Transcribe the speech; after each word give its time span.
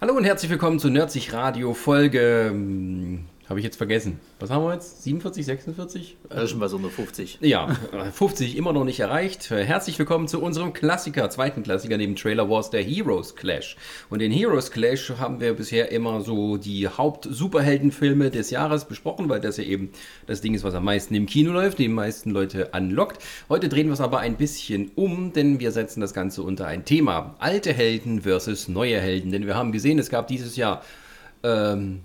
Hallo 0.00 0.14
und 0.14 0.22
herzlich 0.22 0.48
willkommen 0.48 0.78
zu 0.78 0.90
Nerdsich 0.90 1.32
Radio 1.32 1.74
Folge. 1.74 2.54
Habe 3.48 3.60
ich 3.60 3.64
jetzt 3.64 3.76
vergessen. 3.76 4.20
Was 4.40 4.50
haben 4.50 4.62
wir 4.62 4.74
jetzt? 4.74 5.04
47, 5.04 5.46
46? 5.46 6.16
Das 6.28 6.44
ist 6.44 6.50
schon 6.50 6.60
was 6.60 6.74
unter 6.74 6.90
50. 6.90 7.38
Ja, 7.40 7.74
äh, 7.92 8.10
50 8.10 8.58
immer 8.58 8.74
noch 8.74 8.84
nicht 8.84 9.00
erreicht. 9.00 9.50
Äh, 9.50 9.64
Herzlich 9.64 9.98
willkommen 9.98 10.28
zu 10.28 10.42
unserem 10.42 10.74
Klassiker, 10.74 11.30
zweiten 11.30 11.62
Klassiker 11.62 11.96
neben 11.96 12.14
Trailer 12.14 12.50
Wars, 12.50 12.68
der 12.68 12.82
Heroes 12.82 13.36
Clash. 13.36 13.78
Und 14.10 14.20
in 14.20 14.30
Heroes 14.32 14.70
Clash 14.70 15.14
haben 15.18 15.40
wir 15.40 15.54
bisher 15.54 15.90
immer 15.92 16.20
so 16.20 16.58
die 16.58 16.88
Haupt-Superheldenfilme 16.88 18.30
des 18.30 18.50
Jahres 18.50 18.84
besprochen, 18.84 19.30
weil 19.30 19.40
das 19.40 19.56
ja 19.56 19.64
eben 19.64 19.92
das 20.26 20.42
Ding 20.42 20.52
ist, 20.52 20.62
was 20.62 20.74
am 20.74 20.84
meisten 20.84 21.14
im 21.14 21.24
Kino 21.24 21.50
läuft, 21.52 21.78
die 21.78 21.88
meisten 21.88 22.32
Leute 22.32 22.74
anlockt. 22.74 23.24
Heute 23.48 23.70
drehen 23.70 23.86
wir 23.86 23.94
es 23.94 24.02
aber 24.02 24.18
ein 24.18 24.36
bisschen 24.36 24.90
um, 24.94 25.32
denn 25.32 25.58
wir 25.58 25.72
setzen 25.72 26.02
das 26.02 26.12
Ganze 26.12 26.42
unter 26.42 26.66
ein 26.66 26.84
Thema. 26.84 27.34
Alte 27.38 27.72
Helden 27.72 28.20
versus 28.20 28.68
neue 28.68 29.00
Helden. 29.00 29.32
Denn 29.32 29.46
wir 29.46 29.54
haben 29.54 29.72
gesehen, 29.72 29.98
es 29.98 30.10
gab 30.10 30.26
dieses 30.26 30.56
Jahr 30.56 30.82
ähm, 31.42 32.00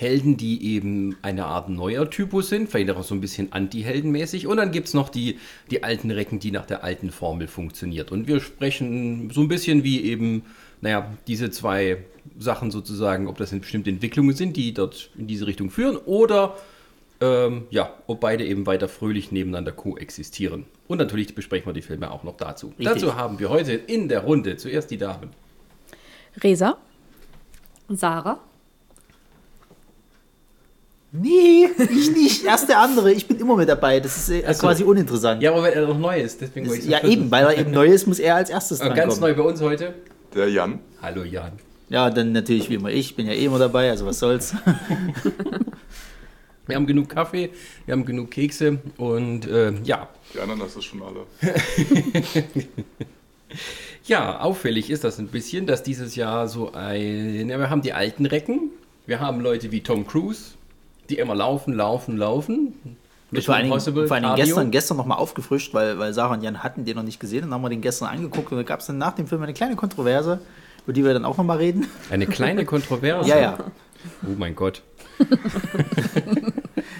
Helden, 0.00 0.38
die 0.38 0.74
eben 0.74 1.16
eine 1.20 1.44
Art 1.44 1.68
neuer 1.68 2.08
Typus 2.08 2.48
sind, 2.48 2.70
vielleicht 2.70 2.90
auch 2.92 3.02
so 3.02 3.14
ein 3.14 3.20
bisschen 3.20 3.52
anti-heldenmäßig. 3.52 4.46
Und 4.46 4.56
dann 4.56 4.72
gibt 4.72 4.88
es 4.88 4.94
noch 4.94 5.10
die, 5.10 5.38
die 5.70 5.84
alten 5.84 6.10
Recken, 6.10 6.38
die 6.38 6.50
nach 6.52 6.64
der 6.64 6.82
alten 6.84 7.10
Formel 7.10 7.48
funktioniert. 7.48 8.10
Und 8.10 8.26
wir 8.26 8.40
sprechen 8.40 9.28
so 9.30 9.42
ein 9.42 9.48
bisschen 9.48 9.84
wie 9.84 10.02
eben, 10.02 10.46
naja, 10.80 11.12
diese 11.26 11.50
zwei 11.50 11.98
Sachen 12.38 12.70
sozusagen, 12.70 13.28
ob 13.28 13.36
das 13.36 13.50
bestimmte 13.50 13.90
Entwicklungen 13.90 14.34
sind, 14.34 14.56
die 14.56 14.72
dort 14.72 15.10
in 15.18 15.26
diese 15.26 15.46
Richtung 15.46 15.68
führen, 15.68 15.98
oder 15.98 16.56
ähm, 17.20 17.64
ja, 17.68 17.92
ob 18.06 18.20
beide 18.20 18.46
eben 18.46 18.64
weiter 18.64 18.88
fröhlich 18.88 19.32
nebeneinander 19.32 19.72
koexistieren. 19.72 20.64
Und 20.88 20.96
natürlich 20.96 21.34
besprechen 21.34 21.66
wir 21.66 21.74
die 21.74 21.82
Filme 21.82 22.10
auch 22.10 22.24
noch 22.24 22.38
dazu. 22.38 22.68
Richtig. 22.68 22.86
Dazu 22.86 23.16
haben 23.16 23.38
wir 23.38 23.50
heute 23.50 23.74
in 23.74 24.08
der 24.08 24.20
Runde 24.20 24.56
zuerst 24.56 24.90
die 24.90 24.96
Damen. 24.96 25.28
Resa, 26.42 26.78
Sarah. 27.90 28.40
Nee, 31.12 31.68
ich 31.78 32.10
nicht. 32.12 32.44
Erst 32.44 32.68
der 32.68 32.78
andere. 32.78 33.12
Ich 33.12 33.26
bin 33.26 33.38
immer 33.38 33.56
mit 33.56 33.68
dabei. 33.68 33.98
Das 34.00 34.16
ist 34.16 34.30
äh, 34.30 34.54
so. 34.54 34.60
quasi 34.60 34.84
uninteressant. 34.84 35.42
Ja, 35.42 35.50
aber 35.50 35.62
weil 35.62 35.72
er 35.72 35.86
noch 35.86 35.98
neu 35.98 36.20
ist, 36.20 36.40
deswegen 36.40 36.66
Das, 36.66 36.74
wollte 36.76 36.84
ich 36.84 36.90
ja, 36.90 37.02
eben, 37.04 37.30
weil 37.30 37.44
er 37.46 37.58
eben 37.58 37.72
neu 37.72 37.86
ist, 37.86 38.06
muss 38.06 38.18
er 38.20 38.36
als 38.36 38.48
erstes 38.50 38.78
dran 38.78 38.94
ganz 38.94 39.14
kommen. 39.14 39.32
neu 39.32 39.42
bei 39.42 39.48
uns 39.48 39.60
heute. 39.60 39.94
Der 40.34 40.48
Jan. 40.48 40.78
Hallo 41.02 41.24
Jan. 41.24 41.52
Ja, 41.88 42.08
dann 42.10 42.30
natürlich 42.30 42.70
wie 42.70 42.74
immer 42.74 42.90
ich. 42.90 43.16
Bin 43.16 43.26
ja 43.26 43.32
eh 43.32 43.44
immer 43.44 43.58
dabei, 43.58 43.90
also 43.90 44.06
was 44.06 44.20
soll's. 44.20 44.54
Wir 46.66 46.76
haben 46.76 46.86
genug 46.86 47.08
Kaffee, 47.08 47.50
wir 47.84 47.92
haben 47.92 48.04
genug 48.04 48.30
Kekse 48.30 48.78
und 48.96 49.44
äh, 49.48 49.72
ja. 49.82 50.08
Die 50.32 50.38
anderen 50.38 50.62
hast 50.62 50.76
du 50.76 50.80
schon 50.80 51.02
alle. 51.02 51.26
Ja, 54.04 54.40
auffällig 54.40 54.88
ist 54.90 55.02
das 55.04 55.18
ein 55.18 55.26
bisschen, 55.28 55.66
dass 55.66 55.82
dieses 55.82 56.14
Jahr 56.14 56.46
so 56.48 56.72
ein. 56.72 57.48
Ja, 57.48 57.58
wir 57.58 57.70
haben 57.70 57.82
die 57.82 57.92
alten 57.92 58.24
Recken, 58.26 58.70
wir 59.06 59.18
haben 59.20 59.40
Leute 59.40 59.72
wie 59.72 59.82
Tom 59.82 60.06
Cruise, 60.06 60.52
die 61.10 61.18
immer 61.18 61.34
laufen, 61.34 61.74
laufen, 61.74 62.16
laufen. 62.16 62.74
Allen 63.32 63.44
Dingen, 63.46 63.64
Impossible, 63.66 64.08
vor 64.08 64.16
allen 64.16 64.24
Dingen 64.24 64.36
gestern, 64.36 64.70
gestern 64.70 64.96
nochmal 64.96 65.18
aufgefrischt, 65.18 65.72
weil, 65.72 65.98
weil 65.98 66.12
Sarah 66.12 66.34
und 66.34 66.42
Jan 66.42 66.62
hatten 66.64 66.84
den 66.84 66.96
noch 66.96 67.04
nicht 67.04 67.20
gesehen. 67.20 67.42
Dann 67.42 67.54
haben 67.54 67.62
wir 67.62 67.68
den 67.68 67.80
gestern 67.80 68.08
angeguckt 68.08 68.50
und 68.50 68.58
da 68.58 68.64
gab 68.64 68.80
es 68.80 68.86
dann 68.86 68.98
nach 68.98 69.14
dem 69.14 69.28
Film 69.28 69.42
eine 69.42 69.52
kleine 69.54 69.76
Kontroverse, 69.76 70.40
über 70.84 70.92
die 70.92 71.04
wir 71.04 71.12
dann 71.12 71.24
auch 71.24 71.36
nochmal 71.36 71.58
reden. 71.58 71.86
Eine 72.10 72.26
kleine 72.26 72.64
Kontroverse. 72.64 73.28
Ja, 73.28 73.38
ja. 73.38 73.58
Oh 74.24 74.34
mein 74.36 74.54
Gott. 74.54 74.82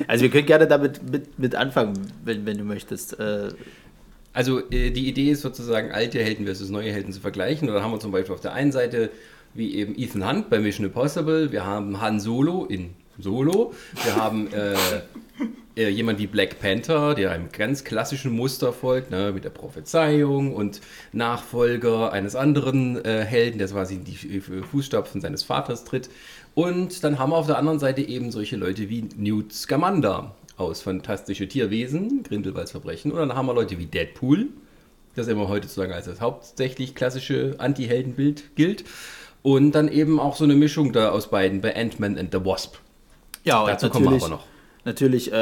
Also 0.06 0.22
wir 0.22 0.31
können 0.31 0.47
gerne 0.47 0.66
damit 0.66 1.08
mit, 1.08 1.38
mit 1.38 1.55
anfangen, 1.55 1.94
wenn, 2.25 2.44
wenn 2.44 2.58
du 2.58 2.64
möchtest. 2.64 3.19
Äh, 3.20 3.50
Also 4.33 4.58
äh, 4.70 4.91
die 4.91 5.08
Idee 5.08 5.31
ist 5.31 5.42
sozusagen 5.42 5.92
alte 5.92 6.19
Helden 6.19 6.47
versus 6.47 6.69
neue 6.69 6.91
Helden 6.92 7.12
zu 7.12 7.20
vergleichen. 7.20 7.69
Und 7.69 7.75
dann 7.75 7.84
haben 7.84 7.92
wir 7.92 8.00
zum 8.00 8.11
Beispiel 8.11 8.34
auf 8.34 8.41
der 8.41 8.53
einen 8.53 8.72
Seite 8.72 9.11
wie 9.55 9.75
eben 9.75 9.97
Ethan 9.97 10.28
Hunt 10.28 10.50
bei 10.50 10.58
Mission 10.58 10.86
Impossible, 10.86 11.50
wir 11.53 11.64
haben 11.64 12.00
Han 12.00 12.20
Solo 12.20 12.64
in 12.64 12.91
Solo, 13.22 13.74
wir 14.04 14.16
haben 14.16 14.52
äh, 14.52 14.74
äh, 15.76 15.88
jemand 15.88 16.18
wie 16.18 16.26
Black 16.26 16.60
Panther, 16.60 17.14
der 17.14 17.30
einem 17.30 17.50
ganz 17.50 17.84
klassischen 17.84 18.32
Muster 18.32 18.72
folgt, 18.72 19.10
ne, 19.10 19.32
mit 19.32 19.44
der 19.44 19.50
Prophezeiung 19.50 20.54
und 20.54 20.81
Nachfolger 21.12 22.12
eines 22.12 22.36
anderen 22.36 23.03
äh, 23.04 23.25
Helden, 23.25 23.58
der 23.58 23.69
quasi 23.69 23.94
in 23.94 24.04
die 24.04 24.36
äh, 24.36 24.41
Fußstapfen 24.41 25.20
seines 25.20 25.42
Vaters 25.42 25.84
tritt. 25.84 26.10
Und 26.54 27.04
dann 27.04 27.19
haben 27.19 27.31
wir 27.31 27.36
auf 27.36 27.47
der 27.47 27.56
anderen 27.56 27.78
Seite 27.78 28.03
eben 28.03 28.31
solche 28.31 28.56
Leute 28.56 28.88
wie 28.88 29.08
Newt 29.16 29.52
Scamander 29.52 30.34
aus 30.56 30.82
Fantastische 30.82 31.48
Tierwesen, 31.48 32.25
Grindelwalds 32.25 32.72
Verbrechen. 32.72 33.12
Und 33.12 33.19
dann 33.19 33.34
haben 33.34 33.47
wir 33.47 33.54
Leute 33.54 33.78
wie 33.78 33.87
Deadpool, 33.87 34.48
das 35.14 35.28
immer 35.28 35.48
heute 35.48 35.66
sozusagen 35.66 35.92
als 35.92 36.06
das 36.06 36.20
hauptsächlich 36.20 36.94
klassische 36.94 37.54
Anti-Heldenbild 37.58 38.56
gilt. 38.56 38.84
Und 39.42 39.72
dann 39.72 39.88
eben 39.88 40.20
auch 40.20 40.37
so 40.37 40.44
eine 40.44 40.54
Mischung 40.56 40.92
da 40.92 41.10
aus 41.10 41.31
beiden 41.31 41.62
bei 41.62 41.75
Ant-Man 41.75 42.19
and 42.19 42.32
the 42.32 42.44
Wasp. 42.44 42.76
Ja, 43.44 43.60
und 43.60 43.68
Dazu 43.68 43.90
kommen 43.90 44.10
wir 44.10 44.16
aber 44.16 44.28
noch. 44.28 44.44
Natürlich 44.84 45.30
äh, 45.30 45.36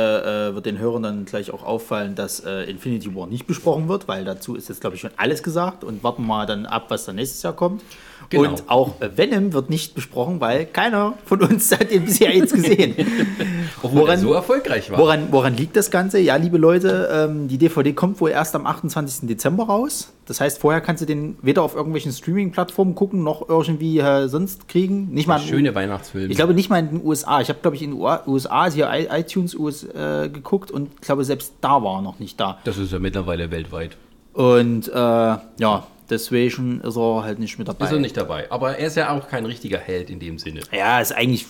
äh, 0.49 0.55
wird 0.55 0.67
den 0.67 0.79
Hörern 0.79 1.03
dann 1.03 1.25
gleich 1.25 1.53
auch 1.53 1.63
auffallen, 1.63 2.17
dass 2.17 2.41
äh, 2.41 2.65
Infinity 2.65 3.15
War 3.15 3.29
nicht 3.29 3.47
besprochen 3.47 3.89
wird, 3.89 4.09
weil 4.09 4.25
dazu 4.25 4.57
ist 4.57 4.69
jetzt, 4.69 4.81
glaube 4.81 4.97
ich, 4.97 5.01
schon 5.01 5.13
alles 5.17 5.45
gesagt 5.45 5.85
und 5.85 6.03
warten 6.03 6.23
wir 6.23 6.27
mal 6.27 6.47
dann 6.47 6.67
ab, 6.67 6.87
was 6.89 7.05
dann 7.05 7.17
nächstes 7.17 7.43
Jahr 7.43 7.53
kommt. 7.53 7.83
Genau. 8.31 8.51
Und 8.51 8.65
auch 8.69 8.95
Venom 9.17 9.53
wird 9.55 9.71
nicht 9.71 9.95
besprochen, 9.95 10.41
weil 10.41 10.67
keiner 10.67 11.15
von 11.25 11.41
uns 11.43 11.73
hat 11.79 11.91
den 11.91 12.05
bisher 12.05 12.35
jetzt 12.37 12.53
gesehen. 12.55 12.95
Obwohl 13.83 14.03
Woran- 14.03 14.11
er 14.17 14.19
so 14.19 14.33
erfolgreich 14.35 14.91
war. 14.91 14.99
Woran, 14.99 15.29
woran 15.31 15.57
liegt 15.57 15.77
das 15.77 15.91
Ganze? 15.91 16.19
Ja, 16.19 16.37
liebe 16.37 16.59
Leute, 16.59 17.09
ähm, 17.13 17.49
die 17.49 17.57
DVD 17.59 17.93
kommt 17.95 18.21
wohl 18.21 18.31
erst 18.31 18.55
am 18.55 18.67
28. 18.67 19.27
Dezember 19.29 19.65
raus. 19.65 20.13
Das 20.27 20.43
heißt, 20.43 20.61
vorher 20.61 20.83
kannst 20.83 21.01
du 21.01 21.07
den 21.07 21.39
weder 21.41 21.63
auf 21.63 21.75
irgendwelchen 21.75 22.13
Streaming-Plattformen 22.13 22.95
gucken, 22.95 23.23
noch 23.25 23.49
irgendwie 23.49 23.99
äh, 23.99 24.29
sonst 24.29 24.69
kriegen. 24.69 25.09
Nicht 25.13 25.27
mal 25.27 25.39
Schöne 25.41 25.75
Weihnachtsfilme. 25.75 26.29
ich 26.31 26.37
glaube 26.37 26.53
nicht 26.53 26.69
mal 26.69 26.81
in 26.81 26.89
den 26.91 27.05
USA. 27.07 27.41
Ich 27.41 27.49
habe, 27.49 27.61
glaube 27.63 27.77
ich, 27.77 27.83
in 27.83 27.93
den 27.93 28.01
USA, 28.27 28.61
also 28.63 28.75
hier 28.77 28.91
iTunes 29.11 29.55
US, 29.55 29.85
äh, 29.85 30.29
geguckt 30.29 30.71
und 30.71 30.91
ich 30.97 31.01
glaube, 31.01 31.25
selbst 31.25 31.55
da 31.63 31.83
war 31.83 32.01
er 32.01 32.03
noch 32.03 32.19
nicht 32.19 32.39
da. 32.39 32.59
das 32.65 32.77
ist 32.77 32.93
ja 32.93 32.99
mittlerweile 32.99 33.51
weltweit. 33.51 33.97
Und 34.35 34.89
äh, 34.89 34.93
ja, 34.95 35.87
deswegen 36.11 36.81
ist 36.81 36.97
er 36.97 37.23
halt 37.23 37.39
nicht 37.39 37.59
mit 37.59 37.69
dabei. 37.69 37.87
Ist 37.87 37.93
er 37.93 37.99
nicht 37.99 38.17
dabei. 38.17 38.51
Aber 38.51 38.77
er 38.77 38.87
ist 38.87 38.97
ja 38.97 39.17
auch 39.17 39.29
kein 39.29 39.47
richtiger 39.47 39.79
Held 39.79 40.11
in 40.11 40.21
dem 40.21 40.39
Sinne. 40.39 40.61
Ja, 40.73 41.01
ist 41.01 41.13
eigentlich 41.13 41.47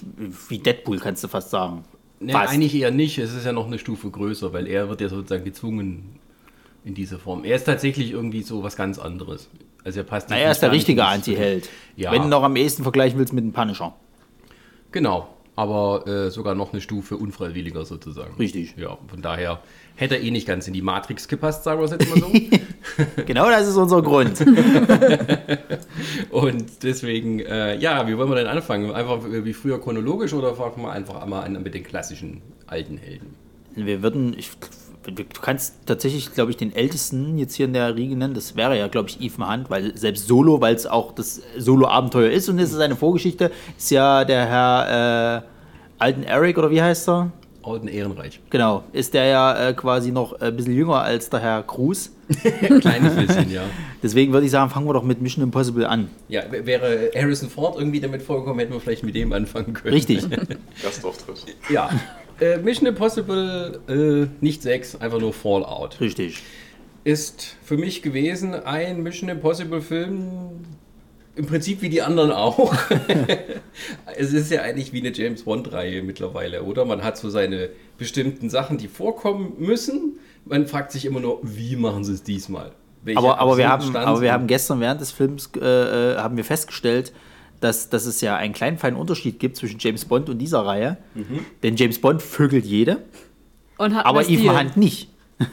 wie 0.49 0.59
Deadpool, 0.59 0.99
kannst 0.99 1.25
du 1.25 1.29
fast 1.29 1.51
sagen. 1.51 1.85
Nee, 2.21 2.33
Fast. 2.33 2.53
eigentlich 2.53 2.75
eher 2.75 2.91
nicht. 2.91 3.19
Es 3.19 3.33
ist 3.33 3.47
ja 3.47 3.53
noch 3.53 3.67
eine 3.67 3.79
Stufe 3.79 4.11
größer, 4.11 4.53
weil 4.53 4.67
er 4.67 4.89
wird 4.89 5.01
ja 5.01 5.09
sozusagen 5.09 5.45
gezwungen 5.45 6.19
in 6.85 6.95
dieser 6.95 7.19
Form. 7.19 7.45
Er 7.45 7.57
ist 7.57 7.65
tatsächlich 7.65 8.11
irgendwie 8.11 8.43
so 8.43 8.63
was 8.63 8.77
ganz 8.77 8.99
anderes. 8.99 9.49
Also 9.85 10.01
er 10.01 10.05
passt. 10.05 10.29
Na, 10.31 10.37
er 10.37 10.51
ist 10.51 10.61
der 10.61 10.73
richtige 10.73 11.05
Anti-Held. 11.05 11.69
Ja. 11.97 12.11
Wenn 12.11 12.23
du 12.23 12.29
noch 12.29 12.43
am 12.43 12.57
ehesten 12.57 12.83
vergleichen 12.83 13.19
willst 13.19 13.33
mit 13.33 13.45
dem 13.45 13.53
Punisher. 13.53 13.95
Genau. 14.91 15.29
Aber 15.55 16.07
äh, 16.07 16.31
sogar 16.31 16.55
noch 16.55 16.73
eine 16.73 16.81
Stufe 16.81 17.17
unfreiwilliger 17.17 17.85
sozusagen. 17.85 18.37
Richtig. 18.37 18.75
Ja, 18.77 18.97
von 19.09 19.23
daher 19.23 19.61
hätte 19.99 20.15
er 20.15 20.23
eh 20.23 20.31
nicht 20.31 20.47
ganz 20.47 20.69
in 20.69 20.75
die 20.75 20.83
Matrix 20.83 21.27
gepasst, 21.27 21.65
sagen 21.65 21.81
wir 21.81 21.85
es 21.87 21.91
jetzt 21.91 22.09
mal 22.09 22.21
so. 22.21 22.33
Genau 23.27 23.51
das 23.51 23.69
ist 23.69 23.77
unser 23.77 24.01
Grund. 24.01 24.41
Und 26.31 26.83
deswegen, 26.83 27.41
äh, 27.41 27.77
ja, 27.77 28.07
wie 28.09 28.17
wollen 28.17 28.31
wir 28.31 28.37
denn 28.37 28.47
anfangen? 28.47 28.91
Einfach 28.93 29.21
wie 29.25 29.53
früher 29.53 29.81
chronologisch 29.81 30.33
oder 30.33 30.55
fangen 30.55 30.83
wir 30.83 30.93
einfach 30.93 31.21
einmal 31.21 31.45
an 31.45 31.61
mit 31.63 31.75
den 31.75 31.83
klassischen 31.83 32.43
alten 32.67 32.97
Helden? 32.97 33.35
Wir 33.75 34.03
würden, 34.03 34.35
ich, 34.39 34.51
du 35.05 35.25
kannst 35.41 35.87
tatsächlich, 35.87 36.33
glaube 36.33 36.53
ich, 36.53 36.57
den 36.57 36.75
ältesten 36.75 37.37
jetzt 37.37 37.55
hier 37.55 37.67
in 37.67 37.73
der 37.73 37.95
Riege 37.95 38.17
nennen. 38.17 38.35
Das 38.35 38.57
wäre 38.57 38.79
ja, 38.79 38.89
glaube 38.89 39.09
ich, 39.11 39.21
Ethan 39.21 39.53
Hunt, 39.53 39.71
weil 39.71 39.97
selbst 39.97 40.27
Solo, 40.29 40.61
weil 40.61 40.75
es 40.75 40.87
auch 40.87 41.13
das 41.13 41.43
Solo-Abenteuer 41.57 42.31
ist 42.31 42.49
und 42.49 42.59
es 42.59 42.73
ist 42.73 42.81
eine 42.81 42.97
Vorgeschichte, 42.97 43.51
ist 43.77 43.91
ja 43.91 44.25
der 44.25 44.47
Herr 44.47 45.43
äh, 45.43 45.49
Alten 45.99 46.23
Eric 46.23 46.59
oder 46.59 46.71
wie 46.71 46.83
heißt 46.83 47.09
er? 47.09 47.33
Alten 47.73 47.89
Ehrenreich. 47.89 48.41
Genau, 48.51 48.85
ist 48.93 49.15
der 49.15 49.27
ja 49.27 49.69
äh, 49.69 49.75
quasi 49.75 50.11
noch 50.11 50.41
ein 50.41 50.57
bisschen 50.57 50.75
jünger 50.75 51.03
als 51.03 51.31
der 51.31 51.41
Herr 51.41 51.63
Cruz. 51.63 52.13
Kleines 52.81 53.15
bisschen, 53.15 53.51
ja. 53.51 53.63
Deswegen 54.03 54.33
würde 54.33 54.47
ich 54.47 54.53
sagen, 54.53 54.71
fangen 54.71 54.87
wir 54.87 54.93
doch 54.93 55.03
mit 55.03 55.23
Mission 55.23 55.43
Impossible 55.43 55.87
an. 55.87 56.11
Ja, 56.29 56.43
wäre 56.51 57.11
Harrison 57.15 57.49
Ford 57.49 57.77
irgendwie 57.79 58.01
damit 58.01 58.23
vorgekommen, 58.23 58.59
hätten 58.61 58.73
wir 58.73 58.81
vielleicht 58.81 59.05
mit 59.05 59.15
dem 59.15 59.33
anfangen 59.33 59.73
können. 59.73 59.95
Richtig. 59.95 60.25
Gastauftritt. 60.83 61.57
Ja. 61.71 61.91
Äh, 62.41 62.59
Mission 62.59 62.87
Impossible, 62.87 63.81
äh, 63.89 64.45
nicht 64.45 64.63
6, 64.63 64.97
einfach 64.97 65.19
nur 65.19 65.33
Fallout. 65.33 66.01
Richtig. 66.01 66.43
Ist 67.05 67.57
für 67.63 67.77
mich 67.77 68.03
gewesen 68.03 68.55
ein 68.55 69.03
Mission 69.03 69.29
Impossible 69.29 69.81
Film, 69.81 70.65
im 71.39 71.47
Prinzip 71.47 71.83
wie 71.83 71.89
die 71.89 72.03
anderen 72.03 72.33
auch. 72.33 72.75
es 74.17 74.33
ist 74.33 74.51
ja 74.51 74.63
eigentlich 74.63 74.93
wie 74.93 74.99
eine 74.99 75.13
James 75.13 75.45
Bond-Reihe 75.45 76.03
mittlerweile, 76.03 76.65
oder? 76.65 76.85
Man 76.85 77.05
hat 77.05 77.17
so 77.17 77.31
seine 77.31 77.71
bestimmten 77.97 78.51
Sachen, 78.51 78.77
die 78.77 78.89
vorkommen 78.89 79.53
müssen. 79.59 80.19
Man 80.45 80.67
fragt 80.67 80.91
sich 80.91 81.05
immer 81.05 81.21
nur, 81.21 81.39
wie 81.45 81.77
machen 81.77 82.03
sie 82.03 82.13
es 82.13 82.25
diesmal? 82.25 82.73
Welcher 83.05 83.21
Aber, 83.21 83.39
aber, 83.39 83.57
wir 83.57 83.69
haben, 83.69 83.95
aber 83.95 84.21
wir 84.21 84.33
haben 84.33 84.49
gestern 84.49 84.81
während 84.81 85.01
des 85.01 85.13
Films 85.13 85.51
äh, 85.57 85.61
äh, 85.61 86.17
haben 86.17 86.37
wir 86.37 86.45
festgestellt, 86.45 87.13
dass, 87.61 87.89
dass 87.89 88.07
es 88.07 88.21
ja 88.21 88.37
einen 88.37 88.53
kleinen 88.53 88.77
feinen 88.77 88.99
Unterschied 88.99 89.39
gibt 89.39 89.57
zwischen 89.57 89.79
James 89.79 90.05
Bond 90.05 90.29
und 90.29 90.39
dieser 90.39 90.67
Reihe. 90.67 90.97
Mhm. 91.15 91.47
Denn 91.63 91.77
James 91.77 92.01
Bond 92.01 92.21
vögelt 92.21 92.65
jede, 92.65 93.05
Und 93.79 93.95
hat 93.95 94.07
aber. 94.07 94.29
Ethan 94.29 94.59
Hunt 94.59 94.77
nicht. 94.77 95.09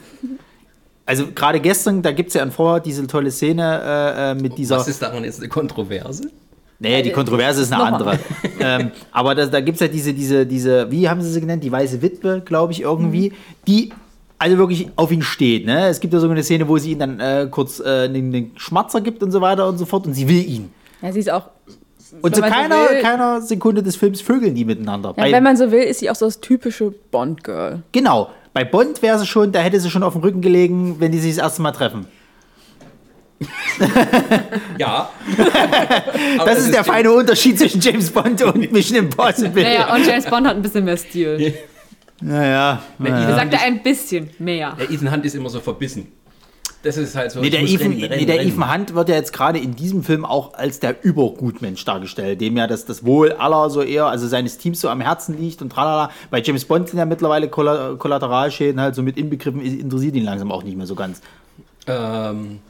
Also 1.06 1.26
gerade 1.34 1.60
gestern, 1.60 2.02
da 2.02 2.10
gibt 2.12 2.28
es 2.28 2.34
ja 2.34 2.42
an 2.42 2.50
Vorher 2.50 2.80
diese 2.80 3.06
tolle 3.06 3.30
Szene 3.30 3.80
äh, 3.84 4.30
äh, 4.32 4.34
mit 4.34 4.58
dieser. 4.58 4.76
Was 4.78 4.88
ist 4.88 5.00
daran 5.00 5.24
jetzt 5.24 5.38
eine 5.38 5.48
Kontroverse? 5.48 6.30
Naja, 6.78 7.00
die 7.00 7.12
Kontroverse 7.12 7.62
ist 7.62 7.72
eine 7.72 7.84
andere. 7.84 8.18
ähm, 8.60 8.90
aber 9.12 9.34
das, 9.34 9.50
da 9.50 9.60
gibt 9.60 9.76
es 9.76 9.80
ja 9.80 9.88
diese, 9.88 10.12
diese, 10.12 10.44
diese, 10.44 10.90
wie 10.90 11.08
haben 11.08 11.22
sie 11.22 11.30
sie 11.30 11.40
genannt? 11.40 11.64
Die 11.64 11.72
weiße 11.72 12.02
Witwe, 12.02 12.42
glaube 12.44 12.72
ich, 12.72 12.82
irgendwie, 12.82 13.32
die 13.66 13.92
also 14.38 14.58
wirklich 14.58 14.90
auf 14.96 15.10
ihn 15.10 15.22
steht. 15.22 15.64
Ne? 15.64 15.86
Es 15.86 16.00
gibt 16.00 16.12
ja 16.12 16.20
sogar 16.20 16.34
eine 16.34 16.42
Szene, 16.44 16.68
wo 16.68 16.76
sie 16.76 16.92
ihn 16.92 16.98
dann 16.98 17.20
äh, 17.20 17.48
kurz 17.50 17.80
äh, 17.80 18.04
einen, 18.04 18.34
einen 18.34 18.50
Schmatzer 18.56 19.00
gibt 19.00 19.22
und 19.22 19.30
so 19.30 19.40
weiter 19.40 19.66
und 19.66 19.78
so 19.78 19.86
fort 19.86 20.06
und 20.06 20.12
sie 20.12 20.28
will 20.28 20.44
ihn. 20.46 20.70
Ja, 21.00 21.12
sie 21.12 21.20
ist 21.20 21.30
auch. 21.30 21.48
Und 22.20 22.34
zu 22.34 22.40
man 22.40 22.50
so 22.50 22.56
keiner, 22.56 22.90
will- 22.90 23.00
keiner 23.02 23.40
Sekunde 23.40 23.82
des 23.82 23.96
Films 23.96 24.20
vögeln 24.20 24.54
die 24.54 24.64
miteinander. 24.64 25.14
Ja, 25.16 25.24
wenn 25.32 25.42
man 25.42 25.56
so 25.56 25.70
will, 25.70 25.82
ist 25.82 26.00
sie 26.00 26.10
auch 26.10 26.14
so 26.14 26.26
das 26.26 26.40
typische 26.40 26.92
Bond-Girl. 27.10 27.82
genau. 27.92 28.30
Bei 28.56 28.64
Bond 28.64 29.02
wäre 29.02 29.18
sie 29.18 29.26
schon, 29.26 29.52
da 29.52 29.58
hätte 29.60 29.78
sie 29.78 29.90
schon 29.90 30.02
auf 30.02 30.14
dem 30.14 30.22
Rücken 30.22 30.40
gelegen, 30.40 30.98
wenn 30.98 31.12
die 31.12 31.18
sich 31.18 31.34
das 31.36 31.44
erste 31.44 31.60
Mal 31.60 31.72
treffen. 31.72 32.06
Ja. 34.78 35.10
Das 36.42 36.60
ist 36.60 36.72
der 36.72 36.82
feine 36.82 37.12
Unterschied 37.12 37.58
zwischen 37.58 37.82
James 37.82 38.10
Bond 38.10 38.40
und 38.40 38.72
Mission 38.72 38.96
Impossible. 38.96 39.62
Naja, 39.62 39.94
und 39.94 40.06
James 40.06 40.24
Bond 40.24 40.46
hat 40.46 40.56
ein 40.56 40.62
bisschen 40.62 40.86
mehr 40.86 40.96
Stil. 40.96 41.54
Naja. 42.22 42.82
Ich 42.98 43.04
Ethan, 43.04 43.34
sagte 43.34 43.58
ein 43.58 43.82
bisschen 43.82 44.30
mehr. 44.38 44.74
der 44.80 44.90
Ethan 44.90 45.12
Hunt 45.12 45.26
ist 45.26 45.34
immer 45.34 45.50
so 45.50 45.60
verbissen. 45.60 46.10
Das 46.86 46.96
ist 46.96 47.16
halt 47.16 47.32
so. 47.32 47.40
Nee, 47.40 47.50
der, 47.50 47.62
Ethan, 47.62 47.78
rennen, 47.78 48.00
rennen, 48.00 48.14
nee, 48.16 48.26
der. 48.26 48.46
Ethan 48.46 48.72
Hunt 48.72 48.94
wird 48.94 49.08
ja 49.08 49.16
jetzt 49.16 49.32
gerade 49.32 49.58
in 49.58 49.74
diesem 49.74 50.04
Film 50.04 50.24
auch 50.24 50.54
als 50.54 50.78
der 50.78 51.04
Übergutmensch 51.04 51.84
dargestellt, 51.84 52.40
dem 52.40 52.56
ja 52.56 52.68
das, 52.68 52.84
das 52.84 53.04
Wohl 53.04 53.32
aller 53.32 53.70
so 53.70 53.82
eher, 53.82 54.06
also 54.06 54.28
seines 54.28 54.56
Teams 54.58 54.80
so 54.80 54.88
am 54.88 55.00
Herzen 55.00 55.36
liegt 55.36 55.60
und 55.62 55.70
tralala. 55.70 56.10
Bei 56.30 56.40
James 56.40 56.64
Bond 56.64 56.88
sind 56.88 57.00
ja 57.00 57.04
mittlerweile 57.04 57.48
Kolla- 57.48 57.96
Kollateralschäden 57.96 58.80
halt 58.80 58.94
so 58.94 59.02
mit 59.02 59.16
inbegriffen, 59.16 59.60
interessiert 59.60 60.14
ihn 60.14 60.24
langsam 60.24 60.52
auch 60.52 60.62
nicht 60.62 60.76
mehr 60.76 60.86
so 60.86 60.94
ganz. 60.94 61.20
Ähm, 61.88 62.60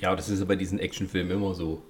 ja, 0.00 0.16
das 0.16 0.30
ist 0.30 0.38
ja 0.38 0.46
bei 0.46 0.56
diesen 0.56 0.78
Actionfilmen 0.78 1.36
immer 1.36 1.54
so. 1.54 1.82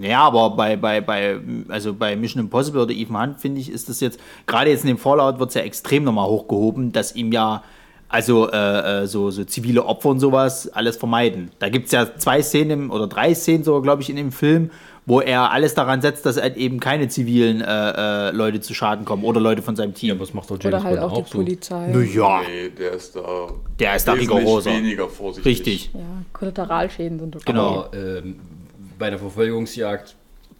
Ja, 0.00 0.20
aber 0.20 0.50
bei, 0.50 0.76
bei, 0.76 1.02
bei, 1.02 1.38
also 1.68 1.92
bei 1.92 2.16
Mission 2.16 2.44
Impossible 2.44 2.80
oder 2.80 2.94
Ethan 2.94 3.20
Hunt, 3.20 3.40
finde 3.40 3.60
ich, 3.60 3.70
ist 3.70 3.90
das 3.90 4.00
jetzt, 4.00 4.20
gerade 4.46 4.70
jetzt 4.70 4.84
in 4.84 4.88
dem 4.88 4.98
Fallout 4.98 5.38
wird 5.38 5.50
es 5.50 5.54
ja 5.54 5.60
extrem 5.62 6.04
nochmal 6.04 6.28
hochgehoben, 6.28 6.92
dass 6.92 7.14
ihm 7.14 7.30
ja, 7.30 7.62
also 8.10 8.50
äh, 8.50 9.02
äh, 9.02 9.06
so, 9.06 9.30
so 9.30 9.44
zivile 9.44 9.84
Opfer 9.86 10.08
und 10.10 10.20
sowas 10.20 10.68
alles 10.72 10.96
vermeiden. 10.96 11.50
Da 11.60 11.68
gibt 11.68 11.86
es 11.86 11.92
ja 11.92 12.16
zwei 12.16 12.42
Szenen 12.42 12.70
im, 12.70 12.90
oder 12.90 13.06
drei 13.06 13.34
Szenen 13.34 13.64
sogar, 13.64 13.82
glaube 13.82 14.02
ich, 14.02 14.10
in 14.10 14.16
dem 14.16 14.32
Film, 14.32 14.70
wo 15.06 15.20
er 15.20 15.50
alles 15.52 15.74
daran 15.74 16.02
setzt, 16.02 16.26
dass 16.26 16.36
halt 16.40 16.56
eben 16.56 16.78
keine 16.80 17.08
zivilen 17.08 17.60
äh, 17.60 18.28
äh, 18.28 18.30
Leute 18.32 18.60
zu 18.60 18.74
Schaden 18.74 19.04
kommen 19.04 19.24
oder 19.24 19.40
Leute 19.40 19.62
von 19.62 19.76
seinem 19.76 19.90
Ja, 19.92 19.94
Team. 19.94 20.20
was 20.20 20.34
macht 20.34 20.50
doch 20.50 20.58
James 20.60 20.74
Oder 20.74 20.82
halt 20.84 21.00
Bond 21.00 21.12
auch 21.12 21.16
die 21.16 21.22
auch 21.22 21.26
so? 21.28 21.38
Polizei. 21.38 21.86
Naja, 21.88 22.40
Nee, 22.46 22.70
der 22.70 22.92
ist 22.92 23.16
da. 23.16 23.48
der 23.78 23.96
ist 23.96 24.06
da 24.08 24.12
rigoroser. 24.12 24.70
weniger 24.72 25.08
vorsichtig. 25.08 25.50
Richtig. 25.50 25.90
Ja, 25.94 26.00
Kollateralschäden 26.32 27.18
sind 27.18 27.36
okay. 27.36 27.44
Genau. 27.46 27.84
Aber 27.84 27.90
ähm, 27.96 28.40
bei 28.98 29.08
der 29.10 29.18
Verfolgungsjagd 29.18 30.14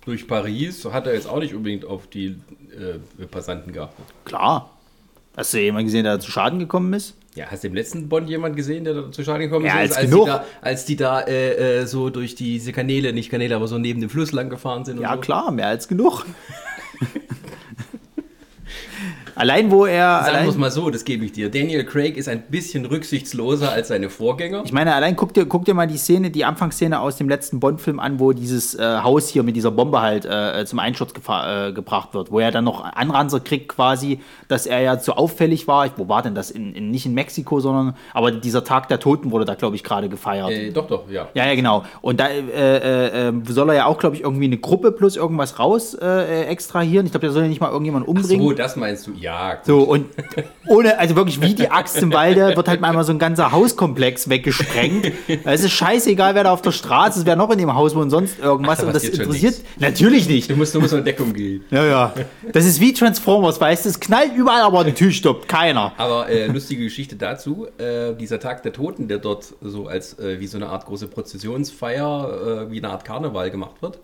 durch 0.04 0.26
Paris 0.26 0.84
hat 0.86 1.06
er 1.06 1.14
jetzt 1.14 1.28
auch 1.28 1.38
nicht 1.40 1.54
unbedingt 1.54 1.84
auf 1.84 2.06
die 2.06 2.36
äh, 3.18 3.26
Passanten 3.26 3.72
geachtet. 3.72 4.04
Klar. 4.24 4.70
Hast 5.36 5.52
du 5.54 5.58
jemanden 5.58 5.86
gesehen, 5.86 6.04
der 6.04 6.18
zu 6.20 6.30
Schaden 6.30 6.58
gekommen 6.58 6.92
ist? 6.94 7.14
Ja, 7.36 7.46
hast 7.48 7.62
du 7.62 7.68
im 7.68 7.74
letzten 7.74 8.08
Bond 8.08 8.28
jemand 8.28 8.56
gesehen, 8.56 8.82
der 8.84 8.94
da 8.94 9.12
zu 9.12 9.22
Schaden 9.22 9.42
gekommen 9.42 9.64
Ja, 9.64 9.74
ist? 9.82 9.92
als 9.92 9.96
als, 9.98 10.10
genug. 10.10 10.24
Die 10.24 10.30
da, 10.30 10.44
als 10.60 10.84
die 10.84 10.96
da 10.96 11.20
äh, 11.20 11.80
äh, 11.82 11.86
so 11.86 12.10
durch 12.10 12.34
diese 12.34 12.72
Kanäle, 12.72 13.12
nicht 13.12 13.30
Kanäle, 13.30 13.54
aber 13.54 13.68
so 13.68 13.78
neben 13.78 14.00
dem 14.00 14.10
Fluss 14.10 14.32
lang 14.32 14.50
gefahren 14.50 14.84
sind. 14.84 14.96
und 14.96 15.02
Ja, 15.04 15.14
so. 15.14 15.20
klar, 15.20 15.50
mehr 15.52 15.68
als 15.68 15.86
genug. 15.86 16.26
allein 19.40 19.70
wo 19.70 19.86
er. 19.86 20.22
Sagen 20.24 20.44
wir 20.44 20.50
es 20.50 20.56
mal 20.56 20.70
so, 20.70 20.90
das 20.90 21.04
gebe 21.04 21.24
ich 21.24 21.32
dir. 21.32 21.50
Daniel 21.50 21.84
Craig 21.84 22.16
ist 22.16 22.28
ein 22.28 22.42
bisschen 22.42 22.84
rücksichtsloser 22.84 23.72
als 23.72 23.88
seine 23.88 24.10
Vorgänger. 24.10 24.62
ich 24.64 24.72
meine, 24.72 24.94
allein 24.94 25.16
guck 25.16 25.34
dir, 25.34 25.46
guck 25.46 25.64
dir 25.64 25.74
mal 25.74 25.86
die 25.86 25.96
Szene, 25.96 26.30
die 26.30 26.44
Anfangsszene 26.44 27.00
aus 27.00 27.16
dem 27.16 27.28
letzten 27.28 27.60
Bond-Film 27.60 27.98
an, 27.98 28.20
wo 28.20 28.32
dieses 28.32 28.74
äh, 28.74 28.98
Haus 29.02 29.28
hier 29.28 29.42
mit 29.42 29.56
dieser 29.56 29.70
Bombe 29.70 30.00
halt 30.00 30.24
äh, 30.24 30.64
zum 30.66 30.78
Einsturz 30.78 31.12
äh, 31.12 31.72
gebracht 31.72 32.14
wird, 32.14 32.30
wo 32.30 32.40
er 32.40 32.50
dann 32.50 32.64
noch 32.64 32.84
Anranzer 32.84 33.40
kriegt 33.40 33.68
quasi, 33.68 34.20
dass 34.48 34.66
er 34.66 34.80
ja 34.80 34.98
zu 34.98 35.14
auffällig 35.14 35.66
war. 35.66 35.90
Wo 35.96 36.08
war 36.08 36.22
denn 36.22 36.34
das? 36.34 36.50
In, 36.50 36.74
in, 36.74 36.90
nicht 36.90 37.06
in 37.06 37.14
Mexiko, 37.14 37.60
sondern, 37.60 37.96
aber 38.12 38.30
dieser 38.30 38.64
Tag 38.64 38.88
der 38.88 39.00
Toten 39.00 39.30
wurde 39.30 39.44
da, 39.44 39.54
glaube 39.54 39.76
ich, 39.76 39.84
gerade 39.84 40.08
gefeiert. 40.08 40.50
Äh, 40.50 40.70
doch, 40.70 40.86
doch, 40.86 41.10
ja. 41.10 41.28
Ja, 41.34 41.46
ja, 41.46 41.54
genau. 41.54 41.84
Und 42.02 42.20
da 42.20 42.28
äh, 42.28 42.40
äh, 42.40 43.28
äh, 43.28 43.32
soll 43.48 43.70
er 43.70 43.74
ja 43.74 43.86
auch, 43.86 43.98
glaube 43.98 44.16
ich, 44.16 44.22
irgendwie 44.22 44.44
eine 44.44 44.58
Gruppe 44.58 44.92
plus 44.92 45.16
irgendwas 45.16 45.58
raus 45.58 45.94
äh, 45.94 46.06
äh, 46.06 46.44
extrahieren. 46.44 47.06
Ich 47.06 47.12
glaube, 47.12 47.26
der 47.26 47.32
soll 47.32 47.42
ja 47.42 47.48
nicht 47.48 47.60
mal 47.60 47.70
irgendjemand 47.70 48.06
umbringen. 48.06 48.46
So, 48.46 48.52
das 48.52 48.76
meinst 48.76 49.06
du. 49.06 49.12
Ja, 49.12 49.29
gut. 49.30 49.64
So, 49.64 49.82
und 49.82 50.06
ohne, 50.66 50.98
also 50.98 51.16
wirklich 51.16 51.40
wie 51.40 51.54
die 51.54 51.70
Axt 51.70 51.96
im 51.98 52.12
Walde, 52.12 52.56
wird 52.56 52.68
halt 52.68 52.80
mal 52.80 53.02
so 53.04 53.12
ein 53.12 53.18
ganzer 53.18 53.52
Hauskomplex 53.52 54.28
weggesprengt. 54.28 55.12
Es 55.44 55.64
ist 55.64 55.72
scheißegal, 55.72 56.34
wer 56.34 56.44
da 56.44 56.52
auf 56.52 56.62
der 56.62 56.72
Straße 56.72 57.20
ist, 57.20 57.26
wer 57.26 57.36
noch 57.36 57.50
in 57.50 57.58
dem 57.58 57.74
Haus 57.74 57.94
wohnt 57.94 58.10
sonst 58.10 58.38
irgendwas. 58.38 58.78
Ach, 58.78 58.82
da 58.82 58.86
und 58.88 58.94
das 58.94 59.04
interessiert 59.04 59.56
natürlich 59.78 60.28
nicht. 60.28 60.50
Du 60.50 60.56
musst, 60.56 60.74
musst 60.74 60.92
in 60.92 61.04
Deckung 61.04 61.32
gehen. 61.32 61.64
Ja, 61.70 61.84
ja. 61.84 62.14
Das 62.52 62.64
ist 62.64 62.80
wie 62.80 62.92
Transformers, 62.92 63.60
weißt 63.60 63.84
du? 63.84 63.88
Es 63.88 64.00
knallt 64.00 64.34
überall, 64.34 64.62
aber 64.62 64.84
den 64.84 64.94
Tisch 64.94 65.18
stoppt 65.18 65.48
keiner. 65.48 65.92
Aber 65.96 66.28
äh, 66.28 66.46
lustige 66.46 66.84
Geschichte 66.84 67.16
dazu, 67.16 67.66
äh, 67.78 68.14
dieser 68.14 68.40
Tag 68.40 68.62
der 68.62 68.72
Toten, 68.72 69.08
der 69.08 69.18
dort 69.18 69.54
so 69.60 69.86
als 69.86 70.18
äh, 70.18 70.40
wie 70.40 70.46
so 70.46 70.56
eine 70.56 70.68
Art 70.68 70.86
große 70.86 71.08
Prozessionsfeier, 71.08 72.66
äh, 72.66 72.70
wie 72.70 72.78
eine 72.78 72.90
Art 72.90 73.04
Karneval 73.04 73.50
gemacht 73.50 73.82
wird, 73.82 73.98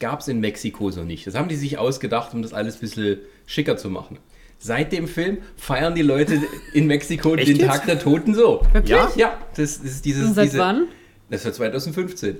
gab 0.00 0.20
es 0.20 0.28
in 0.28 0.40
Mexiko 0.40 0.90
so 0.90 1.02
nicht. 1.02 1.26
Das 1.26 1.34
haben 1.34 1.48
die 1.48 1.56
sich 1.56 1.78
ausgedacht, 1.78 2.34
um 2.34 2.42
das 2.42 2.52
alles 2.52 2.76
ein 2.76 2.80
bisschen 2.80 3.18
schicker 3.46 3.76
zu 3.76 3.90
machen. 3.90 4.18
Seit 4.64 4.92
dem 4.92 5.08
Film 5.08 5.42
feiern 5.58 5.94
die 5.94 6.00
Leute 6.00 6.40
in 6.72 6.86
Mexiko 6.86 7.34
Echt 7.34 7.48
den 7.48 7.56
jetzt? 7.56 7.66
Tag 7.66 7.84
der 7.84 7.98
Toten 7.98 8.34
so. 8.34 8.62
Ja? 8.86 9.10
Ja, 9.14 9.36
das, 9.54 9.82
das 9.82 9.90
ist 9.92 10.06
dieses. 10.06 10.26
Und 10.28 10.32
seit 10.32 10.46
diese, 10.46 10.58
wann? 10.58 10.86
Das 11.28 11.44
war 11.44 11.52
2015. 11.52 12.38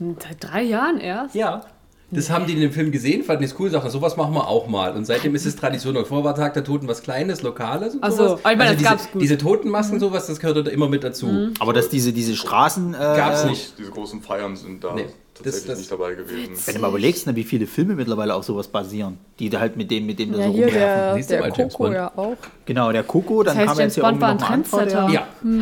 Seit 0.00 0.18
drei 0.40 0.62
Jahren 0.62 0.98
erst? 0.98 1.36
Ja. 1.36 1.64
Das 2.10 2.28
haben 2.28 2.48
die 2.48 2.54
in 2.54 2.60
dem 2.60 2.72
Film 2.72 2.90
gesehen, 2.90 3.22
fanden 3.22 3.44
es 3.44 3.54
cool, 3.60 3.70
sagten, 3.70 3.88
sowas 3.90 4.16
machen 4.16 4.34
wir 4.34 4.48
auch 4.48 4.66
mal. 4.66 4.96
Und 4.96 5.04
seitdem 5.04 5.36
ist 5.36 5.46
es 5.46 5.54
Tradition. 5.54 5.96
Und 5.96 6.08
vorher 6.08 6.24
war 6.24 6.34
Tag 6.34 6.54
der 6.54 6.64
Toten 6.64 6.88
was 6.88 7.04
Kleines, 7.04 7.42
Lokales. 7.42 7.94
Und 7.94 8.12
so, 8.12 8.36
ich 8.36 8.42
meine, 8.42 8.64
das 8.64 8.76
diese, 8.78 8.88
gab's 8.90 9.12
gut. 9.12 9.22
diese 9.22 9.38
Totenmasken, 9.38 10.00
sowas, 10.00 10.26
das 10.26 10.40
gehörte 10.40 10.64
da 10.64 10.72
immer 10.72 10.88
mit 10.88 11.04
dazu. 11.04 11.50
Aber 11.60 11.72
dass 11.72 11.88
diese, 11.88 12.12
diese 12.12 12.34
Straßen. 12.34 12.94
Äh, 12.94 12.98
Gab's 12.98 13.44
nicht. 13.44 13.78
Diese 13.78 13.92
großen 13.92 14.22
Feiern 14.22 14.56
sind 14.56 14.82
da 14.82 14.92
Nee, 14.92 15.06
tatsächlich 15.34 15.62
das- 15.62 15.66
das- 15.66 15.78
nicht 15.78 15.92
dabei 15.92 16.14
gewesen. 16.14 16.54
Wenn 16.64 16.74
du 16.76 16.80
mal 16.80 16.88
überlegst, 16.88 17.26
ne, 17.26 17.34
wie 17.36 17.44
viele 17.44 17.66
Filme 17.66 17.94
mittlerweile 17.94 18.34
auf 18.34 18.44
sowas 18.44 18.68
basieren, 18.68 19.18
die 19.38 19.50
da 19.50 19.60
halt 19.60 19.76
mit 19.76 19.90
dem, 19.90 20.06
mit 20.06 20.18
dem 20.18 20.32
da 20.32 20.38
Ja, 20.38 20.46
so 20.46 20.52
hier 20.52 20.66
rumwerfen. 20.66 20.80
der, 20.80 21.14
Siehst 21.16 21.30
du 21.30 21.34
der 21.34 21.42
mal, 21.42 21.52
James 21.56 21.72
Coco 21.74 21.82
Bond. 21.84 21.94
ja 21.96 22.12
auch. 22.16 22.36
Genau, 22.66 22.92
der 22.92 23.02
Coco, 23.02 23.42
dann 23.42 23.56
Das 23.56 23.56
heißt, 23.56 23.66
kam 23.66 23.78
jetzt 23.78 23.78
James 23.78 23.94
hier 23.96 24.02
Bond 24.04 24.20
war 24.20 24.28
ein 24.30 24.36
irgendwie 24.38 24.70
noch 24.70 24.78
ein 24.78 24.88
Trendsetter. 24.88 25.08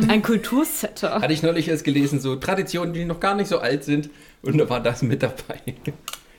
Ja, 0.07 0.13
Ein 0.13 0.21
Kultursetter. 0.21 1.21
hatte 1.21 1.33
ich 1.33 1.43
neulich 1.43 1.67
erst 1.67 1.83
gelesen, 1.83 2.19
so 2.19 2.35
Traditionen, 2.35 2.93
die 2.93 3.05
noch 3.05 3.19
gar 3.19 3.35
nicht 3.35 3.47
so 3.47 3.59
alt 3.59 3.83
sind. 3.83 4.09
Und 4.41 4.57
da 4.57 4.69
war 4.69 4.79
das 4.81 5.01
mit 5.01 5.23
dabei. 5.23 5.55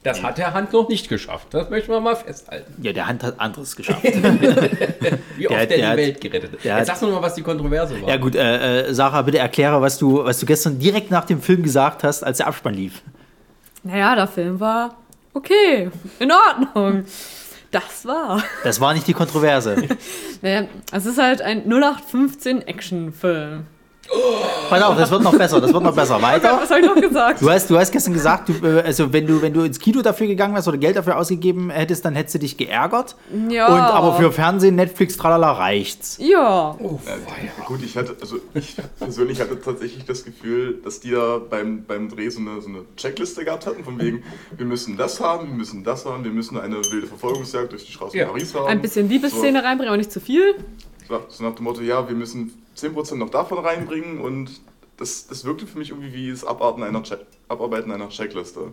Das 0.02 0.22
hat 0.22 0.36
der 0.36 0.52
Hand 0.52 0.74
noch 0.74 0.90
nicht 0.90 1.08
geschafft. 1.08 1.46
Das 1.52 1.70
möchten 1.70 1.90
wir 1.90 1.98
mal 1.98 2.14
festhalten. 2.14 2.74
Ja, 2.82 2.92
der 2.92 3.06
Hand 3.06 3.22
hat 3.22 3.40
anderes 3.40 3.74
geschafft. 3.74 4.02
Wie 4.04 5.48
oft 5.48 5.56
Der- 5.58 5.66
der, 5.66 5.66
der 5.66 5.76
die 5.78 5.86
hat- 5.86 5.96
Welt 5.96 6.20
gerettet 6.20 6.52
hat. 6.52 6.64
der 6.64 6.72
Jetzt 6.72 6.80
hat- 6.80 6.86
sagst 6.88 7.02
du 7.02 7.06
noch 7.06 7.14
mal, 7.14 7.22
was 7.22 7.34
die 7.34 7.42
Kontroverse 7.42 8.00
war. 8.02 8.08
ja 8.10 8.16
gut, 8.18 8.34
äh, 8.36 8.82
äh, 8.88 8.92
Sarah, 8.94 9.22
bitte 9.22 9.38
erkläre, 9.38 9.80
was 9.80 9.96
du, 9.98 10.22
was 10.24 10.38
du 10.40 10.44
gestern 10.46 10.78
direkt 10.78 11.10
nach 11.10 11.24
dem 11.24 11.40
Film 11.40 11.62
gesagt 11.62 12.04
hast, 12.04 12.22
als 12.22 12.36
der 12.36 12.46
Abspann 12.48 12.74
lief. 12.74 13.00
Naja, 13.84 14.14
der 14.14 14.26
Film 14.26 14.58
war 14.60 14.96
okay, 15.34 15.90
in 16.18 16.32
Ordnung. 16.32 17.04
Das 17.70 18.06
war. 18.06 18.42
Das 18.62 18.80
war 18.80 18.94
nicht 18.94 19.06
die 19.06 19.14
Kontroverse. 19.14 19.88
Naja, 20.42 20.68
es 20.92 21.06
ist 21.06 21.16
halt 21.16 21.40
ein 21.40 21.62
0815 21.66 22.62
Actionfilm. 22.62 23.66
Pass 24.68 24.82
auf, 24.82 24.96
das 24.96 25.10
wird 25.10 25.22
noch 25.22 25.36
besser, 25.36 25.60
das 25.60 25.72
wird 25.72 25.82
noch 25.82 25.94
besser. 25.94 26.20
Weiter. 26.22 26.58
Was 26.60 26.70
habe 26.70 26.80
ich 26.80 26.86
noch 26.86 26.94
gesagt? 26.94 27.40
Du 27.42 27.50
hast, 27.50 27.68
du 27.70 27.78
hast 27.78 27.90
gestern 27.92 28.12
gesagt, 28.14 28.48
du, 28.48 28.66
äh, 28.66 28.82
also 28.82 29.12
wenn 29.12 29.26
du, 29.26 29.42
wenn 29.42 29.52
du 29.52 29.62
ins 29.62 29.78
Kino 29.78 30.02
dafür 30.02 30.26
gegangen 30.26 30.54
wärst 30.54 30.68
oder 30.68 30.78
Geld 30.78 30.96
dafür 30.96 31.16
ausgegeben 31.18 31.70
hättest, 31.70 32.04
dann 32.04 32.14
hättest 32.14 32.34
du 32.36 32.38
dich 32.40 32.56
geärgert. 32.56 33.16
Ja. 33.48 33.66
Und 33.66 33.80
aber 33.80 34.14
für 34.14 34.32
Fernsehen, 34.32 34.76
Netflix, 34.76 35.16
tralala 35.16 35.52
reicht's. 35.52 36.18
Ja. 36.20 36.76
Ja, 36.80 37.64
gut, 37.66 37.82
ich 37.82 37.96
hatte, 37.96 38.16
also 38.20 38.36
ich 38.54 38.76
persönlich 38.98 39.40
hatte 39.40 39.60
tatsächlich 39.60 40.04
das 40.04 40.24
Gefühl, 40.24 40.80
dass 40.84 41.00
die 41.00 41.10
da 41.10 41.38
beim, 41.38 41.84
beim 41.84 42.08
Dreh 42.08 42.28
so 42.28 42.40
eine, 42.40 42.60
so 42.60 42.68
eine 42.68 42.78
Checkliste 42.96 43.44
gehabt 43.44 43.66
hatten, 43.66 43.84
von 43.84 43.98
wegen, 44.00 44.22
wir 44.56 44.66
müssen 44.66 44.96
das 44.96 45.20
haben, 45.20 45.48
wir 45.48 45.54
müssen 45.54 45.84
das 45.84 46.04
haben, 46.04 46.24
wir 46.24 46.30
müssen 46.30 46.58
eine 46.58 46.76
wilde 46.90 47.06
Verfolgungsjagd 47.06 47.72
durch 47.72 47.84
die 47.86 47.92
Straßen 47.92 48.18
Ja. 48.18 48.26
Paris 48.26 48.54
haben. 48.54 48.66
Ein 48.66 48.82
bisschen 48.82 49.08
Liebesszene 49.08 49.62
reinbringen, 49.62 49.88
aber 49.88 49.96
nicht 49.98 50.12
zu 50.12 50.20
viel. 50.20 50.54
So, 51.08 51.20
so 51.28 51.44
nach 51.44 51.54
dem 51.54 51.64
Motto, 51.64 51.82
ja, 51.82 52.08
wir 52.08 52.16
müssen 52.16 52.52
10% 52.76 53.16
noch 53.16 53.30
davon 53.30 53.58
reinbringen 53.58 54.20
und 54.20 54.60
das, 54.96 55.26
das 55.26 55.44
wirkte 55.44 55.66
für 55.66 55.78
mich 55.78 55.90
irgendwie 55.90 56.12
wie 56.12 56.30
das 56.30 56.44
Abarten 56.44 56.82
einer 56.82 57.02
Check 57.02 57.20
Abarbeiten 57.48 57.92
einer 57.92 58.08
Checkliste. 58.08 58.72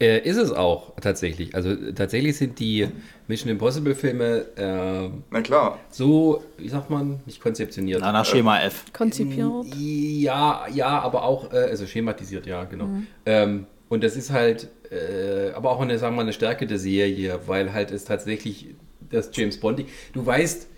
Äh, 0.00 0.26
ist 0.26 0.36
es 0.36 0.50
auch 0.50 0.94
tatsächlich. 1.00 1.54
Also 1.54 1.74
tatsächlich 1.92 2.36
sind 2.36 2.58
die 2.58 2.88
Mission 3.28 3.50
Impossible 3.50 3.94
Filme 3.94 4.46
äh, 4.56 5.10
Na 5.30 5.40
klar, 5.42 5.78
so, 5.90 6.42
wie 6.56 6.68
sagt 6.68 6.90
man, 6.90 7.20
nicht 7.26 7.40
konzeptioniert. 7.40 8.00
Na, 8.00 8.12
nach 8.12 8.24
Schema 8.24 8.60
F. 8.60 8.84
Konzipiert. 8.92 9.66
Ja, 9.76 10.66
ja, 10.72 11.00
aber 11.00 11.24
auch, 11.24 11.52
äh, 11.52 11.56
also 11.56 11.86
schematisiert, 11.86 12.46
ja, 12.46 12.64
genau. 12.64 12.88
Ähm, 13.26 13.66
und 13.90 14.02
das 14.02 14.16
ist 14.16 14.30
halt, 14.30 14.68
äh, 14.90 15.50
aber 15.52 15.70
auch 15.70 15.80
eine, 15.80 15.98
sagen 15.98 16.14
wir 16.14 16.16
mal, 16.18 16.22
eine 16.22 16.32
Stärke 16.32 16.66
der 16.66 16.78
Serie, 16.78 17.40
weil 17.46 17.72
halt 17.72 17.90
es 17.90 18.04
tatsächlich 18.04 18.74
das 19.10 19.30
James 19.34 19.58
Bond, 19.60 19.84
du 20.12 20.24
weißt, 20.24 20.68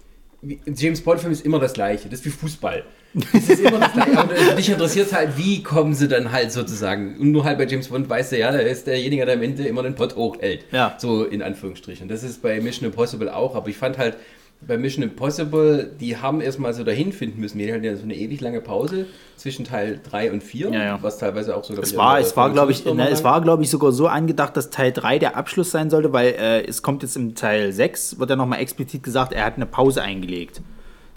James 0.67 1.01
Bond-Film 1.01 1.33
ist 1.33 1.45
immer 1.45 1.61
das 1.61 1.73
gleiche, 1.73 2.09
das 2.09 2.21
ist 2.21 2.27
wie 2.27 2.31
Fußball. 2.31 2.85
Es 3.33 3.49
ist 3.49 3.61
immer 3.61 3.79
das 3.79 3.93
Gleiche. 3.93 4.19
Aber 4.19 4.35
dich 4.57 4.69
interessiert 4.69 5.13
halt, 5.13 5.37
wie 5.37 5.63
kommen 5.63 5.95
sie 5.95 6.09
dann 6.09 6.33
halt 6.33 6.51
sozusagen. 6.51 7.17
Und 7.19 7.31
nur 7.31 7.45
halt 7.45 7.59
bei 7.59 7.67
James 7.67 7.89
Bond 7.89 8.09
weißt 8.09 8.33
du 8.33 8.39
ja, 8.39 8.51
der 8.51 8.67
ist 8.67 8.87
derjenige, 8.87 9.25
der 9.25 9.35
am 9.35 9.43
Ende 9.43 9.65
immer 9.65 9.83
den 9.83 9.95
Pott 9.95 10.17
hochhält. 10.17 10.65
Ja. 10.73 10.97
So 10.99 11.25
in 11.25 11.43
Anführungsstrichen. 11.43 12.09
Das 12.09 12.25
ist 12.25 12.43
bei 12.43 12.61
Mission 12.61 12.87
Impossible 12.87 13.29
auch, 13.29 13.55
aber 13.55 13.69
ich 13.69 13.77
fand 13.77 13.99
halt. 13.99 14.17
Bei 14.67 14.79
Mission 14.79 15.03
Impossible, 15.03 15.91
die 16.01 16.17
haben 16.17 16.41
erstmal 16.41 16.73
so 16.73 16.85
dahin 16.85 17.13
finden 17.13 17.41
müssen. 17.41 17.59
Wir 17.59 17.75
hatten 17.75 17.85
ja 17.85 17.97
so 17.97 18.05
eine 18.05 18.15
ewig 18.15 18.41
lange 18.41 18.61
Pause 18.61 19.07
zwischen 19.37 19.65
Teil 19.65 20.01
3 20.09 20.31
und 20.31 20.43
4, 20.43 20.71
Ja, 20.71 20.85
ja. 20.85 20.99
was 21.03 21.19
teilweise 21.19 21.57
auch 21.57 21.65
sogar 21.65 21.83
Es 21.83 21.97
war, 21.97 22.21
es 22.21 22.37
war, 22.37 22.51
glaube 22.51 22.71
ich, 22.71 22.85
ne, 22.85 23.09
es 23.09 23.25
war, 23.25 23.41
glaube 23.41 23.65
ich, 23.65 23.71
sogar 23.71 23.91
so 23.91 24.07
angedacht, 24.07 24.57
dass 24.57 24.71
Teil 24.71 24.93
3 24.93 25.19
der 25.19 25.37
Abschluss 25.37 25.73
sein 25.73 25.91
sollte, 25.91 26.13
weil 26.13 26.29
äh, 26.39 26.65
es 26.65 26.83
kommt 26.83 27.03
jetzt 27.03 27.17
im 27.17 27.35
Teil 27.35 27.73
6, 27.73 28.21
wird 28.21 28.31
ja 28.31 28.37
nochmal 28.37 28.61
explizit 28.61 29.03
gesagt, 29.03 29.33
er 29.33 29.45
hat 29.45 29.57
eine 29.57 29.67
Pause 29.67 30.03
eingelegt. 30.03 30.61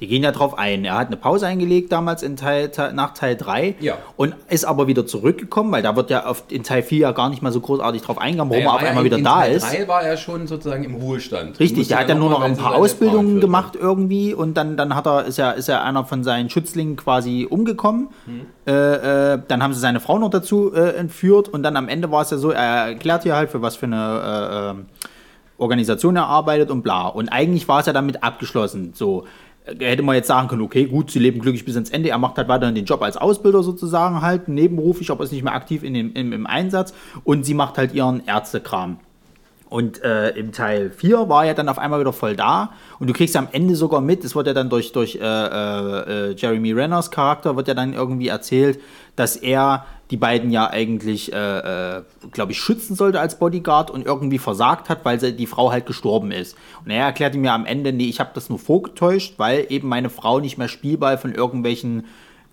Die 0.01 0.07
gehen 0.07 0.23
ja 0.23 0.31
drauf 0.31 0.57
ein. 0.57 0.83
Er 0.83 0.97
hat 0.97 1.07
eine 1.07 1.15
Pause 1.15 1.47
eingelegt 1.47 1.89
damals 1.91 2.21
in 2.21 2.35
Teil, 2.35 2.69
Teil, 2.69 2.91
nach 2.93 3.13
Teil 3.13 3.37
3 3.37 3.75
Ja. 3.79 3.97
und 4.17 4.35
ist 4.49 4.65
aber 4.65 4.87
wieder 4.87 5.05
zurückgekommen, 5.05 5.71
weil 5.71 5.83
da 5.83 5.95
wird 5.95 6.09
ja 6.09 6.25
auf, 6.25 6.43
in 6.49 6.63
Teil 6.63 6.83
4 6.83 6.99
ja 6.99 7.11
gar 7.13 7.29
nicht 7.29 7.41
mal 7.41 7.53
so 7.53 7.61
großartig 7.61 8.01
drauf 8.01 8.17
eingegangen, 8.17 8.51
warum 8.51 8.65
er 8.65 8.73
auf 8.73 8.83
einmal 8.83 9.05
wieder 9.05 9.19
da 9.19 9.45
ist. 9.45 9.63
Teil 9.69 9.87
war 9.87 10.01
er 10.03 10.17
schon 10.17 10.47
sozusagen 10.47 10.83
im 10.83 10.95
Ruhestand. 10.95 11.59
Richtig, 11.61 11.87
der 11.87 11.99
hat 11.99 12.09
ja 12.09 12.15
nur 12.15 12.29
noch 12.29 12.41
ein 12.41 12.57
paar 12.57 12.75
Ausbildungen 12.75 13.39
gemacht 13.39 13.77
irgendwie 13.79 14.33
und 14.33 14.55
dann, 14.55 14.75
dann 14.75 14.95
hat 14.95 15.07
er, 15.07 15.23
ist 15.25 15.37
ja, 15.37 15.51
ist 15.51 15.69
ja 15.69 15.81
einer 15.81 16.03
von 16.03 16.25
seinen 16.25 16.49
Schützlingen 16.49 16.97
quasi 16.97 17.47
umgekommen. 17.49 18.09
Äh, 18.67 18.71
äh, 19.33 19.39
dann 19.47 19.63
haben 19.63 19.73
sie 19.73 19.79
seine 19.79 20.01
Frau 20.01 20.19
noch 20.19 20.29
dazu 20.29 20.73
äh, 20.73 20.95
entführt 20.95 21.47
und 21.47 21.63
dann 21.63 21.77
am 21.77 21.87
Ende 21.87 22.11
war 22.11 22.21
es 22.23 22.31
ja 22.31 22.37
so, 22.37 22.51
er 22.51 22.87
erklärt 22.87 23.23
hier 23.23 23.35
halt, 23.35 23.49
für 23.49 23.61
was 23.61 23.77
für 23.77 23.85
eine 23.85 23.95
äh, 23.95 24.69
ähm, 24.71 24.85
Organisation 25.57 26.17
er 26.17 26.27
arbeitet 26.27 26.69
und 26.69 26.81
bla. 26.81 27.07
Und 27.07 27.29
eigentlich 27.29 27.67
war 27.69 27.79
es 27.79 27.85
ja 27.85 27.93
damit 27.93 28.23
abgeschlossen. 28.23 28.91
So 28.93 29.23
äh, 29.23 29.44
hätte 29.65 30.03
man 30.03 30.15
jetzt 30.15 30.27
sagen 30.27 30.47
können, 30.47 30.61
okay, 30.61 30.85
gut, 30.85 31.11
sie 31.11 31.19
leben 31.19 31.39
glücklich 31.39 31.65
bis 31.65 31.75
ans 31.75 31.89
Ende, 31.89 32.09
er 32.09 32.17
macht 32.17 32.37
halt 32.37 32.47
weiterhin 32.47 32.75
den 32.75 32.85
Job 32.85 33.01
als 33.01 33.17
Ausbilder 33.17 33.63
sozusagen 33.63 34.21
halt, 34.21 34.47
nebenberuflich, 34.47 35.11
aber 35.11 35.23
ist 35.23 35.31
nicht 35.31 35.43
mehr 35.43 35.55
aktiv 35.55 35.83
in 35.83 35.93
dem, 35.93 36.13
im, 36.13 36.33
im 36.33 36.47
Einsatz 36.47 36.93
und 37.23 37.45
sie 37.45 37.53
macht 37.53 37.77
halt 37.77 37.93
ihren 37.93 38.25
Ärztekram. 38.25 38.97
Und 39.67 40.03
äh, 40.03 40.29
im 40.29 40.51
Teil 40.51 40.91
4 40.91 41.27
war 41.27 41.45
er 41.45 41.55
dann 41.55 41.69
auf 41.69 41.79
einmal 41.79 41.99
wieder 41.99 42.13
voll 42.13 42.35
da. 42.35 42.71
Und 42.99 43.07
du 43.07 43.13
kriegst 43.13 43.35
am 43.35 43.47
Ende 43.51 43.75
sogar 43.75 43.99
mit, 43.99 44.23
es 44.23 44.35
wird 44.35 44.47
ja 44.47 44.53
dann 44.53 44.69
durch, 44.69 44.91
durch 44.91 45.15
äh, 45.15 45.19
äh, 45.19 46.29
äh, 46.29 46.35
Jeremy 46.35 46.71
Renners 46.71 47.09
Charakter, 47.09 47.55
wird 47.55 47.67
ja 47.67 47.73
dann 47.73 47.93
irgendwie 47.93 48.27
erzählt, 48.27 48.79
dass 49.15 49.35
er 49.35 49.85
die 50.11 50.17
beiden 50.17 50.51
ja 50.51 50.69
eigentlich, 50.69 51.33
äh, 51.33 51.97
äh, 51.97 52.03
glaube 52.31 52.51
ich, 52.51 52.59
schützen 52.59 52.95
sollte 52.95 53.19
als 53.19 53.39
Bodyguard 53.39 53.89
und 53.89 54.05
irgendwie 54.05 54.37
versagt 54.37 54.87
hat, 54.87 55.03
weil 55.03 55.19
sie, 55.19 55.35
die 55.35 55.47
Frau 55.47 55.71
halt 55.71 55.87
gestorben 55.87 56.31
ist. 56.31 56.55
Und 56.83 56.91
er 56.91 57.05
erklärte 57.05 57.39
mir 57.39 57.53
am 57.53 57.65
Ende, 57.65 57.91
nee, 57.91 58.07
ich 58.07 58.19
habe 58.19 58.29
das 58.35 58.49
nur 58.49 58.59
vorgetäuscht, 58.59 59.33
weil 59.37 59.65
eben 59.69 59.87
meine 59.87 60.11
Frau 60.11 60.39
nicht 60.39 60.59
mehr 60.59 60.67
Spielball 60.67 61.17
von 61.17 61.33
irgendwelchen 61.33 62.05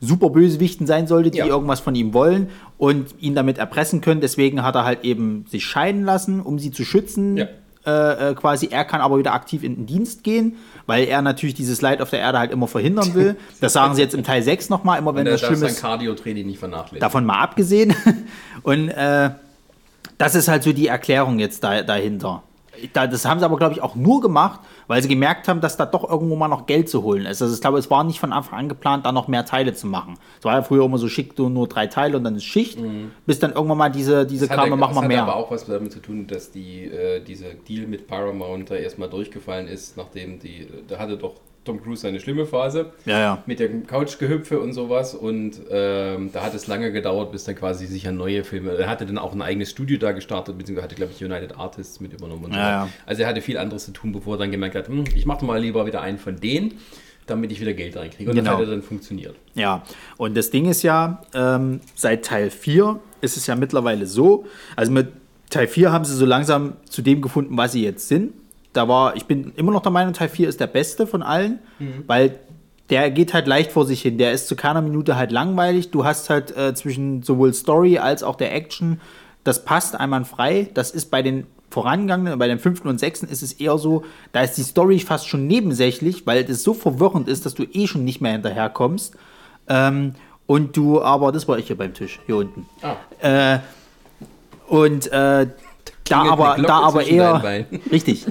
Superbösewichten 0.03 0.87
sein 0.87 1.07
sollte, 1.07 1.31
die 1.31 1.39
Ja. 1.39 1.47
irgendwas 1.47 1.79
von 1.81 1.95
ihm 1.95 2.13
wollen 2.13 2.49
und 2.77 3.15
ihn 3.21 3.35
damit 3.37 3.59
erpressen 3.59 4.01
können. 4.01 4.21
Deswegen 4.21 4.63
hat 4.65 4.75
er 4.75 4.85
halt 4.85 5.05
eben 5.05 5.47
sich 5.49 5.65
scheiden 5.65 6.05
lassen, 6.05 6.41
um 6.41 6.59
sie 6.59 6.73
zu 6.73 6.85
schützen. 6.85 7.37
Ja. 7.37 7.47
Äh, 7.85 8.31
äh, 8.31 8.35
quasi, 8.35 8.69
er 8.71 8.85
kann 8.85 9.01
aber 9.01 9.19
wieder 9.19 9.33
aktiv 9.33 9.65
in 9.65 9.75
den 9.75 9.87
Dienst 9.87 10.23
gehen, 10.23 10.57
weil 10.87 11.05
er 11.05 11.21
natürlich 11.23 11.55
dieses 11.55 11.81
Leid 11.83 12.01
auf 12.01 12.11
der 12.11 12.21
Erde 12.21 12.39
halt 12.39 12.53
immer 12.53 12.69
verhindern 12.69 13.15
will. 13.15 13.37
Das 13.61 13.73
sagen 13.73 13.95
sie 13.97 14.03
jetzt 14.03 14.15
im 14.15 14.23
Teil 14.23 14.43
6 14.43 14.69
nochmal, 14.71 14.99
immer 14.99 15.15
wenn 15.15 15.27
Und 15.27 15.33
das 15.33 15.41
schlimm 15.41 15.57
sein 15.57 15.71
ist. 15.71 15.81
Cardio-Training 15.81 16.47
nicht 16.47 16.59
vernachlässigen. 16.61 17.01
Davon 17.01 17.25
mal 17.25 17.41
abgesehen. 17.41 17.95
Und 18.63 18.89
äh, 18.89 19.31
das 20.19 20.35
ist 20.37 20.47
halt 20.49 20.63
so 20.63 20.73
die 20.73 20.87
Erklärung 20.89 21.39
jetzt 21.41 21.65
da, 21.65 21.83
dahinter. 21.83 22.43
Da, 22.95 23.07
das 23.07 23.27
haben 23.27 23.39
sie 23.39 23.45
aber, 23.45 23.57
glaube 23.59 23.75
ich, 23.75 23.83
auch 23.83 23.95
nur 23.97 24.21
gemacht, 24.23 24.61
weil 24.87 25.03
sie 25.03 25.09
gemerkt 25.09 25.47
haben, 25.47 25.61
dass 25.61 25.77
da 25.77 25.85
doch 25.85 26.09
irgendwo 26.09 26.37
mal 26.37 26.49
noch 26.49 26.65
Geld 26.67 26.89
zu 26.89 27.03
holen 27.03 27.27
ist. 27.27 27.43
Also 27.43 27.55
ich 27.55 27.61
glaube, 27.61 27.79
es 27.79 27.91
war 27.91 28.03
nicht 28.03 28.19
von 28.19 28.33
Anfang 28.33 28.59
an 28.61 28.69
geplant, 28.71 29.05
da 29.05 29.13
noch 29.13 29.29
mehr 29.29 29.45
Teile 29.45 29.75
zu 29.75 29.87
machen. 29.87 30.15
Es 30.39 30.45
war 30.47 30.55
ja 30.55 30.63
früher 30.63 30.85
immer 30.87 30.97
so 30.97 31.09
schick, 31.09 31.37
du 31.37 31.51
nur 31.51 31.69
drei 31.69 31.87
Teile 31.87 32.17
und 32.17 32.25
dann 32.25 32.35
ist 32.37 32.45
Schicht, 32.45 32.79
bis 33.27 33.39
dann 33.39 33.53
irgendwann 33.53 33.77
mal 33.79 33.91
diese, 33.91 34.25
diese 34.27 34.47
Mhm. 34.47 34.49
Das 34.49 34.57
kam, 34.57 34.65
hatte- 34.67 34.77
machen 34.77 34.95
wir 34.95 35.01
das 35.03 35.09
mehr. 35.09 35.23
aber 35.23 35.37
auch 35.37 35.51
was 35.51 35.67
damit 35.67 35.93
zu 35.93 36.01
tun, 36.01 36.27
dass 36.27 36.51
die, 36.51 36.85
äh, 36.87 37.21
dieser 37.23 37.51
Deal 37.53 37.87
mit 37.87 38.07
Paramount 38.07 38.71
da 38.71 38.75
erstmal 38.77 39.11
durchgefallen 39.11 39.69
ist, 39.69 39.97
nachdem 39.99 40.39
die, 40.39 40.67
da 40.89 40.99
hatte 40.99 41.19
doch 41.19 41.35
Tom 41.65 41.83
Cruise 41.83 42.03
seine 42.03 42.19
schlimme 42.21 42.45
Phase 42.47 42.93
Ja, 43.05 43.19
ja. 43.21 43.43
mit 43.47 43.61
dem 43.61 43.87
Couchgehüpfe 43.87 44.59
und 44.61 44.73
sowas 44.73 45.15
und 45.15 45.53
ähm, 45.71 46.31
da 46.33 46.43
hat 46.43 46.55
es 46.55 46.67
lange 46.67 46.91
gedauert, 46.93 47.31
bis 47.33 47.45
dann 47.45 47.55
quasi 47.55 47.87
sich 47.87 48.09
an 48.09 48.17
neue 48.17 48.43
Filme, 48.45 48.73
er 48.77 48.89
hatte 48.89 49.07
dann 49.07 49.19
auch 49.19 49.33
ein 49.33 49.43
eigenes 49.43 49.71
Studio 49.71 49.99
da 49.99 50.13
gestartet, 50.13 50.59
beziehungsweise 50.59 50.85
hatte, 50.85 50.95
glaube 50.97 51.13
ich, 51.17 51.25
United 51.25 51.57
Artists 51.59 52.01
mit 52.01 52.13
übernommen 52.13 52.45
und 52.47 52.53
so 52.53 52.59
Ja, 52.59 52.69
ja. 52.71 52.89
Also 53.07 53.23
er 53.23 53.29
hatte 53.29 53.41
viel 53.43 53.59
anderes 53.59 53.85
zu 53.87 53.93
tun, 53.93 54.13
bevor 54.13 54.35
er 54.35 54.39
dann 54.39 54.51
gemerkt 54.51 54.75
hat, 54.75 54.89
hm, 54.89 55.05
ich 55.15 55.25
mache 55.27 55.45
mal 55.45 55.61
lieber 55.61 55.87
wieder 55.87 56.01
einen 56.03 56.19
von 56.19 56.37
denen, 56.41 56.75
damit 57.27 57.53
ich 57.53 57.61
wieder 57.61 57.73
Geld 57.73 57.97
reinkriege 57.97 58.31
und 58.31 58.37
Genau. 58.37 58.53
das 58.59 58.61
hat 58.67 58.73
dann 58.73 58.83
funktioniert. 58.83 59.37
Ja, 59.55 59.83
und 60.17 60.37
das 60.37 60.51
Ding 60.51 60.69
ist 60.69 60.83
ja, 60.83 61.23
ähm, 61.35 61.81
seit 61.95 62.25
Teil 62.25 62.51
4 62.51 62.99
ist 63.21 63.37
es 63.37 63.47
ja 63.47 63.55
mittlerweile 63.55 64.07
so, 64.07 64.45
also 64.75 64.91
mit 64.91 65.09
Teil 65.49 65.69
4 65.69 65.93
haben 65.93 66.05
sie 66.05 66.15
so 66.17 66.27
langsam 66.27 66.73
zu 66.89 67.03
dem 67.03 67.23
gefunden, 67.23 67.57
was 67.57 67.73
sie 67.73 67.85
jetzt 67.85 68.09
sind. 68.09 68.33
Da 68.73 68.89
war, 68.89 69.17
ich 69.17 69.27
bin 69.27 69.53
immer 69.57 69.73
noch 69.73 69.83
der 69.83 69.93
Meinung, 69.93 70.15
Teil 70.15 70.29
4 70.29 70.49
ist 70.49 70.61
der 70.61 70.67
beste 70.67 71.07
von 71.07 71.23
allen, 71.23 71.59
weil 72.07 72.39
der 72.91 73.11
geht 73.11 73.33
halt 73.33 73.47
leicht 73.47 73.73
vor 73.73 73.87
sich 73.87 74.03
hin. 74.03 74.19
Der 74.19 74.33
ist 74.33 74.49
zu 74.49 74.57
keiner 74.57 74.83
Minute 74.83 75.17
halt 75.17 75.33
langweilig. 75.33 75.91
Du 75.91 76.05
hast 76.05 76.29
halt 76.31 76.57
äh, 76.57 76.75
zwischen 76.75 77.23
sowohl 77.23 77.55
Story 77.55 77.99
als 77.99 78.23
auch 78.23 78.37
der 78.37 78.55
Action, 78.55 79.01
das 79.45 79.65
passt 79.65 79.99
einwandfrei. 79.99 80.69
Das 80.75 80.91
ist 80.91 81.11
bei 81.11 81.23
den 81.23 81.47
vorangegangenen, 81.71 82.39
bei 82.39 82.49
dem 82.49 82.59
fünften 82.59 82.89
und 82.89 83.01
sechsten 83.01 83.27
ist 83.27 83.43
es 83.43 83.55
eher 83.55 83.79
so, 83.79 84.05
da 84.33 84.43
ist 84.43 84.59
die 84.59 84.63
Story 84.63 84.99
fast 84.99 85.27
schon 85.27 85.47
nebensächlich, 85.47 86.27
weil 86.27 86.45
es 86.45 86.63
so 86.63 86.75
verwirrend 86.75 87.29
ist, 87.29 87.47
dass 87.47 87.55
du 87.55 87.65
eh 87.65 87.87
schon 87.87 88.05
nicht 88.05 88.21
mehr 88.21 88.33
hinterherkommst. 88.33 89.17
Ähm, 89.69 90.15
und 90.47 90.77
du 90.77 91.01
aber, 91.01 91.33
das 91.33 91.49
war 91.49 91.59
ich 91.59 91.69
hier 91.69 91.79
beim 91.79 91.95
Tisch, 91.95 92.21
hier 92.27 92.37
unten. 92.37 92.67
Ah. 92.83 93.55
Äh, 93.55 93.61
und 94.69 95.11
äh, 95.13 95.47
da 96.13 96.23
aber, 96.31 96.57
da 96.63 96.79
aber 96.81 97.05
eher. 97.07 97.43
Richtig. 97.91 98.27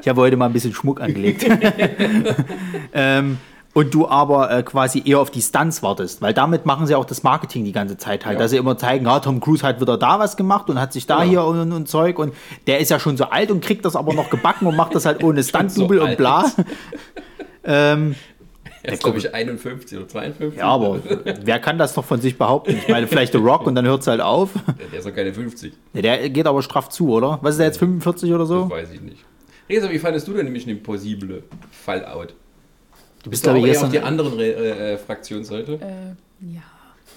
Ich 0.00 0.08
habe 0.08 0.20
heute 0.20 0.36
mal 0.36 0.46
ein 0.46 0.52
bisschen 0.52 0.72
Schmuck 0.74 1.00
angelegt. 1.00 1.44
ähm, 2.92 3.38
und 3.74 3.92
du 3.92 4.08
aber 4.08 4.50
äh, 4.50 4.62
quasi 4.62 5.02
eher 5.04 5.20
auf 5.20 5.30
die 5.30 5.42
Stunts 5.42 5.82
wartest, 5.82 6.22
weil 6.22 6.32
damit 6.32 6.64
machen 6.64 6.86
sie 6.86 6.94
auch 6.94 7.04
das 7.04 7.22
Marketing 7.22 7.62
die 7.64 7.72
ganze 7.72 7.98
Zeit 7.98 8.24
halt, 8.24 8.36
Ja. 8.36 8.42
dass 8.44 8.50
sie 8.52 8.56
immer 8.56 8.78
zeigen, 8.78 9.04
ja, 9.04 9.20
Tom 9.20 9.38
Cruise 9.38 9.66
hat 9.66 9.82
wieder 9.82 9.98
da 9.98 10.18
was 10.18 10.38
gemacht 10.38 10.70
und 10.70 10.80
hat 10.80 10.94
sich 10.94 11.06
da 11.06 11.18
Genau. 11.18 11.28
hier 11.28 11.44
und, 11.44 11.72
und 11.72 11.86
Zeug 11.86 12.18
und 12.18 12.32
der 12.66 12.78
ist 12.80 12.90
ja 12.90 12.98
schon 12.98 13.18
so 13.18 13.24
alt 13.24 13.50
und 13.50 13.62
kriegt 13.62 13.84
das 13.84 13.94
aber 13.94 14.14
noch 14.14 14.30
gebacken 14.30 14.66
und 14.66 14.76
macht 14.76 14.94
das 14.94 15.04
halt 15.04 15.22
ohne 15.22 15.42
Stunt-Double 15.42 15.98
so 15.98 16.04
und 16.06 16.16
bla. 16.16 16.46
ähm, 17.64 18.14
Er 18.86 18.92
ist, 18.92 19.02
glaube 19.02 19.18
ich, 19.18 19.34
51 19.34 19.98
oder 19.98 20.08
52. 20.08 20.58
ja, 20.58 20.64
aber 20.64 21.00
wer 21.42 21.58
kann 21.58 21.76
das 21.76 21.94
doch 21.94 22.04
von 22.04 22.20
sich 22.20 22.38
behaupten? 22.38 22.76
Ich 22.76 22.88
meine, 22.88 23.06
vielleicht 23.08 23.32
The 23.32 23.38
Rock 23.38 23.66
und 23.66 23.74
dann 23.74 23.84
hört 23.84 24.02
es 24.02 24.06
halt 24.06 24.20
auf. 24.20 24.50
Der, 24.66 24.86
der 24.86 24.98
ist 25.00 25.06
doch 25.06 25.14
keine 25.14 25.34
50. 25.34 25.72
Ja, 25.94 26.02
der 26.02 26.30
geht 26.30 26.46
aber 26.46 26.62
straff 26.62 26.88
zu, 26.88 27.10
oder? 27.10 27.38
Was 27.42 27.52
ist 27.52 27.58
der 27.58 27.66
jetzt, 27.66 27.78
45 27.78 28.32
oder 28.32 28.46
so? 28.46 28.62
Das 28.62 28.70
weiß 28.70 28.92
ich 28.92 29.00
nicht. 29.00 29.24
Resa, 29.68 29.90
wie 29.90 29.98
fandest 29.98 30.28
du 30.28 30.34
denn 30.34 30.50
Mission 30.52 30.70
Impossible 30.70 31.42
Fallout? 31.70 32.34
Du 33.24 33.30
bist, 33.30 33.42
glaube 33.42 33.58
ich, 33.58 33.64
eher 33.64 33.72
auf 33.80 33.86
die 33.86 33.92
gestern... 33.92 34.08
anderen 34.08 34.38
äh, 34.38 34.92
äh, 34.92 34.98
Fraktionsseite? 34.98 35.72
Äh, 35.72 36.54
ja. 36.54 36.62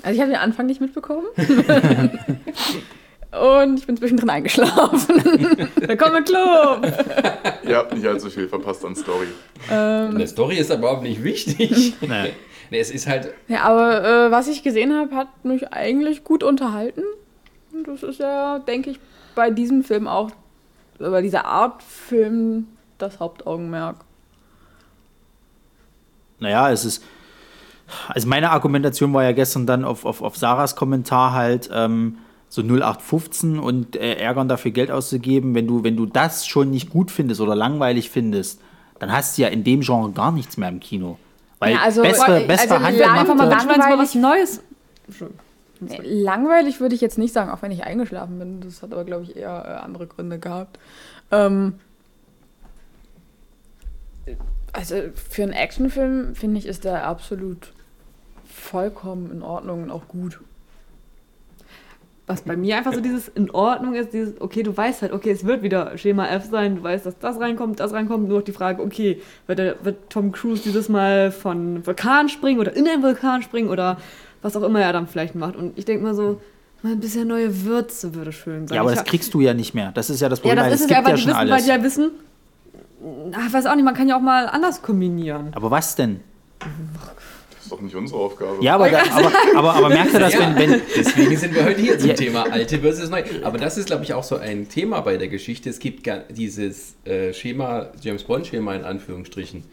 Also 0.02 0.16
ich 0.16 0.22
habe 0.22 0.32
den 0.32 0.40
Anfang 0.40 0.66
nicht 0.66 0.82
mitbekommen. 0.82 1.28
Und 3.32 3.78
ich 3.78 3.86
bin 3.86 3.96
zwischendrin 3.96 4.30
eingeschlafen. 4.30 5.24
Willkommen 5.76 6.18
im 6.18 6.24
Club. 6.24 7.62
Ihr 7.64 7.78
habt 7.78 7.94
nicht 7.94 8.06
allzu 8.08 8.32
viel 8.32 8.48
verpasst 8.48 8.84
an 8.84 8.96
Story. 8.96 9.28
Eine 9.70 10.28
Story 10.28 10.58
ist 10.58 10.72
aber 10.72 10.80
überhaupt 10.80 11.04
nicht 11.04 11.24
wichtig. 11.24 11.94
Nee. 12.02 12.34
nee, 12.72 12.80
es 12.80 12.90
ist 12.90 13.06
halt, 13.08 13.34
Ja, 13.48 13.64
aber 13.64 14.04
äh, 14.04 14.32
was 14.32 14.48
ich 14.48 14.64
gesehen 14.64 14.96
habe, 14.96 15.16
hat 15.16 15.28
mich 15.46 15.72
eigentlich 15.72 16.24
gut 16.24 16.44
unterhalten. 16.44 17.04
Und 17.72 17.88
das 17.88 18.02
ist 18.02 18.20
ja, 18.20 18.58
denke 18.60 18.92
ich, 18.92 19.00
bei 19.36 19.52
diesem 19.52 19.84
Film 19.84 20.08
auch, 20.08 20.32
bei 20.98 21.22
dieser 21.22 21.46
Art 21.46 21.84
Film 21.84 22.68
das 22.98 23.20
Hauptaugenmerk. 23.20 23.98
Naja, 26.40 26.72
es 26.72 26.84
ist. 26.84 27.04
Also 28.08 28.28
meine 28.28 28.52
Argumentation 28.52 29.14
war 29.14 29.24
ja 29.24 29.32
gestern 29.32 29.66
dann 29.68 29.84
auf, 29.84 30.06
auf, 30.06 30.22
auf 30.22 30.36
Sarahs 30.36 30.76
Kommentar 30.76 31.34
halt 31.34 31.70
ähm, 31.72 32.18
so 32.50 32.62
0815 32.64 33.60
und 33.60 33.96
äh, 33.96 34.16
ärgern 34.16 34.48
dafür 34.48 34.72
Geld 34.72 34.90
auszugeben. 34.92 35.54
Wenn 35.56 35.68
du, 35.68 35.84
wenn 35.84 35.96
du 35.96 36.06
das 36.06 36.46
schon 36.48 36.72
nicht 36.72 36.90
gut 36.90 37.12
findest 37.12 37.40
oder 37.42 37.56
langweilig 37.56 38.10
findest, 38.10 38.60
dann 38.98 39.12
hast 39.12 39.38
du 39.38 39.44
ja 39.44 39.48
in 39.50 39.64
dem 39.64 39.82
Genre 39.82 40.12
gar 40.12 40.32
nichts 40.32 40.58
mehr 40.58 40.70
im 40.70 40.80
Kino. 40.80 41.18
Weil 41.60 41.74
Ja, 41.74 41.82
also- 41.84 42.02
bessere, 42.02 42.34
also 42.34 42.48
bessere 42.48 42.74
lang- 42.76 42.84
handgemachte... 42.86 43.20
Einfach 43.20 43.36
mal 43.36 43.48
Langweilig- 43.50 43.98
was 44.00 44.16
Neues. 44.16 44.64
Langweilig 46.04 46.80
würde 46.82 46.96
ich 46.96 47.02
jetzt 47.02 47.18
nicht 47.18 47.34
sagen, 47.34 47.50
auch 47.52 47.62
wenn 47.62 47.72
ich 47.72 47.84
eingeschlafen 47.86 48.38
bin. 48.40 48.62
Das 48.62 48.82
hat 48.82 48.92
aber, 48.92 49.06
glaube 49.06 49.24
ich, 49.24 49.36
eher 49.38 49.64
äh, 49.66 49.84
andere 49.86 50.08
Gründe 50.08 50.38
gehabt. 50.40 50.78
Ähm, 51.32 51.76
also 54.74 54.96
für 55.14 55.44
einen 55.44 55.54
Actionfilm, 55.54 56.36
finde 56.36 56.60
ich, 56.60 56.66
ist 56.66 56.84
der 56.84 57.06
absolut 57.08 57.72
vollkommen 58.46 59.32
in 59.32 59.42
Ordnung 59.42 59.84
und 59.84 59.92
auch 59.92 60.08
gut. 60.08 60.40
Was 62.30 62.44
bei 62.44 62.56
mir 62.56 62.78
einfach 62.78 62.94
so 62.94 63.02
dieses 63.02 63.28
in 63.28 63.50
Ordnung 63.50 63.96
ist, 63.96 64.14
dieses, 64.14 64.40
okay, 64.40 64.62
du 64.62 64.78
weißt 64.78 65.02
halt, 65.02 65.14
okay, 65.14 65.32
es 65.32 65.46
wird 65.46 65.64
wieder 65.64 65.98
Schema 65.98 66.28
F 66.28 66.46
sein, 66.46 66.76
du 66.76 66.84
weißt, 66.84 67.08
dass 67.08 67.18
das 67.18 67.40
reinkommt, 67.40 67.80
das 67.80 67.92
reinkommt, 67.92 68.28
nur 68.28 68.38
noch 68.38 68.46
die 68.46 68.52
Frage, 68.52 68.84
okay, 68.84 69.20
wird, 69.48 69.58
der, 69.58 69.84
wird 69.84 70.12
Tom 70.12 70.32
Cruise 70.32 70.62
dieses 70.62 70.90
Mal 70.90 71.32
von 71.32 71.86
Vulkan 71.88 72.30
springen 72.30 72.60
oder 72.60 72.76
in 72.76 72.88
einen 72.88 73.02
Vulkan 73.02 73.42
springen 73.42 73.68
oder 73.68 73.98
was 74.44 74.56
auch 74.56 74.62
immer 74.62 74.80
er 74.80 74.94
dann 74.94 75.08
vielleicht 75.08 75.34
macht. 75.34 75.56
Und 75.56 75.76
ich 75.76 75.86
denke 75.86 76.04
mal 76.04 76.14
so, 76.14 76.40
mal 76.84 76.92
ein 76.92 77.00
bisschen 77.00 77.28
neue 77.28 77.66
Würze 77.66 78.14
würde 78.14 78.32
schön 78.32 78.68
sein. 78.68 78.76
Ja, 78.76 78.82
aber 78.82 78.92
Ich 78.92 79.00
das 79.00 79.08
kriegst 79.08 79.34
du 79.34 79.42
ja 79.42 79.56
nicht 79.56 79.74
mehr. 79.74 79.92
Das 79.92 80.12
ist 80.12 80.20
ja 80.22 80.30
das 80.30 80.38
ja, 80.38 80.44
Problem. 80.44 80.58
das 80.58 80.66
weil 80.66 80.74
ist 80.74 80.80
es 80.82 80.86
es 80.86 80.92
ja, 80.92 80.98
gibt 80.98 81.08
weil 81.08 81.14
ja 81.14 81.16
die 81.16 81.22
schon 81.24 81.32
wissen, 81.32 81.40
weil 81.40 81.52
alles. 81.52 81.64
die 81.64 81.70
ja 81.72 81.84
wissen, 81.84 82.12
ach, 83.34 83.48
ich 83.48 83.54
weiß 83.54 83.66
auch 83.66 83.76
nicht, 83.76 83.86
man 83.86 83.96
kann 83.96 84.08
ja 84.08 84.16
auch 84.16 84.22
mal 84.22 84.46
anders 84.46 84.84
kombinieren. 84.84 85.48
Aber 85.56 85.72
was 85.72 85.96
denn? 85.96 86.20
Das 87.70 87.74
ist 87.74 87.78
doch 87.78 87.82
nicht 87.84 87.96
unsere 87.96 88.20
Aufgabe. 88.20 88.64
Ja, 88.64 88.76
aber, 88.76 88.90
da, 88.90 89.04
aber, 89.14 89.32
aber, 89.56 89.74
aber 89.76 89.90
merkt 89.90 90.14
ihr 90.14 90.20
das, 90.20 90.34
Ja, 90.34 90.56
wenn, 90.58 90.72
wenn, 90.72 90.82
deswegen 90.98 91.38
sind 91.38 91.54
wir 91.54 91.66
heute 91.66 91.80
hier 91.80 92.00
zum 92.00 92.10
Ja. 92.10 92.16
Thema 92.16 92.44
alte 92.52 92.80
versus 92.80 93.10
neu. 93.12 93.24
Aber 93.44 93.60
das 93.60 93.78
ist, 93.78 93.86
glaube 93.86 94.04
ich, 94.04 94.14
auch 94.14 94.24
so 94.24 94.38
ein 94.38 94.70
Thema 94.70 95.02
bei 95.02 95.18
der 95.18 95.28
Geschichte. 95.28 95.70
Es 95.70 95.78
gibt 95.78 96.04
gar 96.04 96.20
dieses 96.30 96.96
äh, 97.06 97.32
Schema, 97.32 97.92
James 98.02 98.24
Bond-Schema 98.24 98.74
in 98.74 98.84
Anführungsstrichen, 98.84 99.66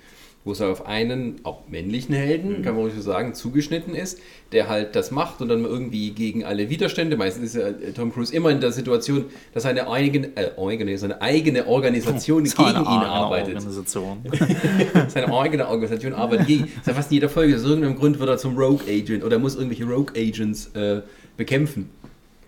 wo 0.47 0.53
es 0.53 0.61
auf 0.61 0.87
einen, 0.87 1.41
auch 1.43 1.67
männlichen 1.69 2.15
Helden, 2.15 2.63
kann 2.63 2.75
man 2.75 2.85
ruhig 2.85 2.95
so 2.95 3.03
sagen, 3.03 3.35
zugeschnitten 3.35 3.97
ist, 3.97 4.21
der 4.53 4.69
halt 4.69 4.95
das 4.95 5.11
macht 5.11 5.43
und 5.43 5.49
dann 5.49 5.65
irgendwie 5.65 6.11
gegen 6.11 6.45
alle 6.45 6.71
Widerstände, 6.71 7.17
meistens 7.17 7.47
ist 7.47 7.57
ja 7.57 7.67
äh, 7.67 7.93
Tom 7.93 8.13
Cruise 8.13 8.33
immer 8.33 8.51
in 8.51 8.61
der 8.61 8.71
Situation, 8.71 9.25
dass 9.53 9.65
seine 9.65 9.91
eigene, 9.91 10.29
äh, 10.37 10.97
seine 10.97 11.21
eigene 11.21 11.67
Organisation 11.67 12.47
so 12.47 12.63
eine 12.63 12.75
gegen 12.75 12.85
ihn 12.85 12.87
eigene 12.87 13.09
arbeitet. 13.09 13.55
Organisation. 13.57 14.19
Seine 15.09 15.33
eigene 15.37 15.69
Organisation 15.69 16.13
arbeitet 16.13 16.47
gegen. 16.47 16.63
Das 16.63 16.73
ist 16.79 16.87
ja 16.87 16.95
fast 16.95 17.11
in 17.11 17.15
jeder 17.15 17.29
Folge. 17.29 17.57
Aus 17.57 17.65
irgendeinem 17.65 17.97
Grund 17.97 18.21
wird 18.21 18.29
er 18.29 18.39
zum 18.39 18.57
Rogue 18.57 18.87
Agent 18.89 19.25
oder 19.25 19.39
muss 19.39 19.57
irgendwelche 19.57 19.85
Rogue 19.85 20.13
Agents 20.17 20.71
äh, 20.75 21.01
bekämpfen. 21.37 21.91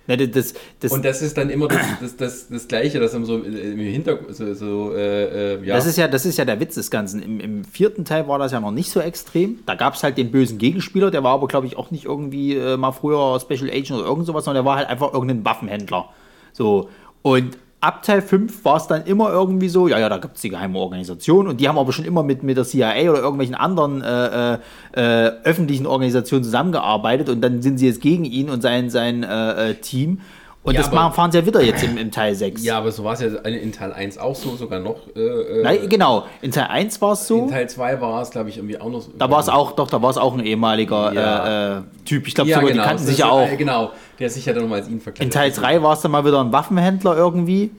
Ne, 0.09 0.27
das, 0.27 0.55
das, 0.81 0.91
Und 0.91 1.05
das 1.05 1.21
ist 1.21 1.37
dann 1.37 1.51
immer 1.51 1.69
das, 1.69 1.83
das, 2.01 2.17
das, 2.17 2.49
das 2.49 2.67
Gleiche, 2.67 2.99
das 2.99 3.13
so 3.13 3.37
im 3.37 3.79
Hintergrund, 3.79 4.35
so, 4.35 4.55
so 4.55 4.95
äh, 4.95 5.57
äh, 5.57 5.65
ja. 5.67 5.77
Das 5.77 5.85
ist 5.85 5.99
ja, 5.99 6.09
das 6.09 6.25
ist 6.25 6.39
ja 6.39 6.47
der 6.47 6.59
Witz 6.61 6.77
des 6.77 6.91
Ganzen. 6.91 7.21
Im, 7.21 7.41
Im 7.41 7.65
vierten 7.65 8.07
Teil 8.07 8.27
war 8.27 8.39
das 8.39 8.53
ja 8.53 8.59
noch 8.59 8.71
nicht 8.71 8.91
so 8.91 9.01
extrem. 9.01 9.59
Da 9.67 9.75
gab 9.75 9.95
es 9.95 10.03
halt 10.03 10.17
den 10.17 10.31
bösen 10.31 10.57
Gegenspieler, 10.57 11.11
der 11.11 11.23
war 11.25 11.35
aber, 11.35 11.47
glaube 11.47 11.67
ich, 11.67 11.77
auch 11.77 11.91
nicht 11.91 12.07
irgendwie 12.07 12.57
äh, 12.57 12.79
mal 12.79 12.93
früher 12.93 13.39
Special 13.39 13.69
Agent 13.69 13.93
oder 13.93 14.07
irgend 14.07 14.25
sowas, 14.25 14.47
sondern 14.47 14.65
der 14.65 14.71
war 14.71 14.79
halt 14.79 14.89
einfach 14.89 15.13
irgendein 15.13 15.45
Waffenhändler. 15.45 16.09
So. 16.55 16.89
Und 17.21 17.59
ab 17.81 18.03
Teil 18.03 18.23
5 18.23 18.65
war 18.65 18.77
es 18.77 18.87
dann 18.89 19.05
immer 19.05 19.31
irgendwie 19.31 19.69
so, 19.69 19.87
ja, 19.89 19.99
ja, 19.99 20.09
da 20.09 20.19
gibt 20.19 20.37
es 20.37 20.43
die 20.43 20.49
geheime 20.49 20.79
Organisation 20.79 21.47
und 21.47 21.61
die 21.61 21.69
haben 21.69 21.79
aber 21.79 21.93
schon 21.93 22.05
immer 22.05 22.23
mit, 22.23 22.43
mit 22.43 22.57
der 22.57 22.65
CIA 22.65 23.11
oder 23.11 23.21
irgendwelchen 23.21 23.55
anderen 23.55 24.03
äh, 24.03 24.55
äh, 24.55 24.59
äh, 24.95 25.33
öffentlichen 25.45 25.87
Organisationen 25.87 26.43
zusammengearbeitet 26.45 27.29
und 27.29 27.41
dann 27.41 27.63
sind 27.63 27.79
sie 27.79 27.87
jetzt 27.87 28.01
gegen 28.01 28.25
ihn 28.25 28.51
und 28.51 28.63
sein, 28.63 28.91
sein 28.91 29.23
äh, 29.23 29.71
äh, 29.71 29.75
Team. 29.75 30.21
Und 30.65 30.75
Ja, 30.75 30.81
das 30.83 30.93
aber- 30.93 31.13
fahren 31.13 31.31
sie 31.33 31.39
ja 31.39 31.47
wieder 31.47 31.63
jetzt 31.63 31.83
im, 31.85 31.97
im 31.97 32.11
Teil 32.11 32.35
6. 32.35 32.63
ja, 32.65 32.77
aber 32.79 32.91
so 32.91 33.05
war 33.05 33.15
es 33.15 33.21
ja 33.21 33.29
in 33.29 33.73
Teil 33.73 33.93
1 33.93 34.19
auch 34.19 34.35
so, 34.35 34.57
sogar 34.57 34.81
noch. 34.81 34.97
Äh, 35.17 35.21
äh, 35.21 35.63
Nein, 35.63 35.89
genau. 35.89 36.25
In 36.43 36.51
Teil 36.51 36.67
1 36.69 37.01
war 37.01 37.13
es 37.13 37.27
so. 37.29 37.45
In 37.45 37.49
Teil 37.51 37.71
2 37.71 38.01
war 38.01 38.21
es, 38.21 38.31
glaube 38.31 38.51
ich, 38.51 38.57
irgendwie 38.59 38.79
auch 38.79 38.91
noch 38.91 39.01
so. 39.01 39.13
Da 39.17 39.31
war 39.31 39.39
es 39.39 39.49
auch, 39.49 39.73
doch, 39.73 39.89
da 39.89 40.03
war 40.03 40.11
es 40.11 40.19
auch 40.19 40.35
ein 40.35 40.45
ehemaliger 40.45 41.13
Ja. 41.15 41.79
äh, 41.79 41.83
Typ. 42.05 42.27
Ich 42.27 42.35
glaube 42.35 42.51
ja, 42.51 42.57
sogar, 42.57 42.73
genau, 42.73 42.83
die 42.83 42.89
kannten 42.89 43.05
sich 43.05 43.19
ja 43.19 43.31
auch. 43.31 43.49
äh, 43.49 43.57
Genau, 43.57 43.93
der 44.19 44.31
sich 44.31 44.47
ja 44.47 44.53
dann 44.53 44.63
nochmal 44.63 44.81
als 44.81 44.89
ihn 44.89 45.01
verkleidet. 45.01 45.35
In 45.35 45.39
Teil 45.39 45.51
3 45.51 45.83
war 45.83 45.95
es 45.95 46.01
dann 46.01 46.11
mal 46.11 46.25
wieder 46.25 46.41
ein 46.41 46.53
Waffenhändler 46.53 47.17
irgendwie. 47.17 47.71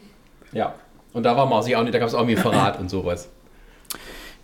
Ja. 0.51 0.75
Und 1.13 1.23
da 1.23 1.35
war 1.35 1.45
Marcy 1.45 1.75
auch 1.75 1.83
nicht, 1.83 1.93
da 1.93 1.99
gab 1.99 2.07
es 2.07 2.13
auch 2.13 2.19
irgendwie 2.19 2.37
Verrat 2.37 2.79
und 2.79 2.89
sowas. 2.89 3.29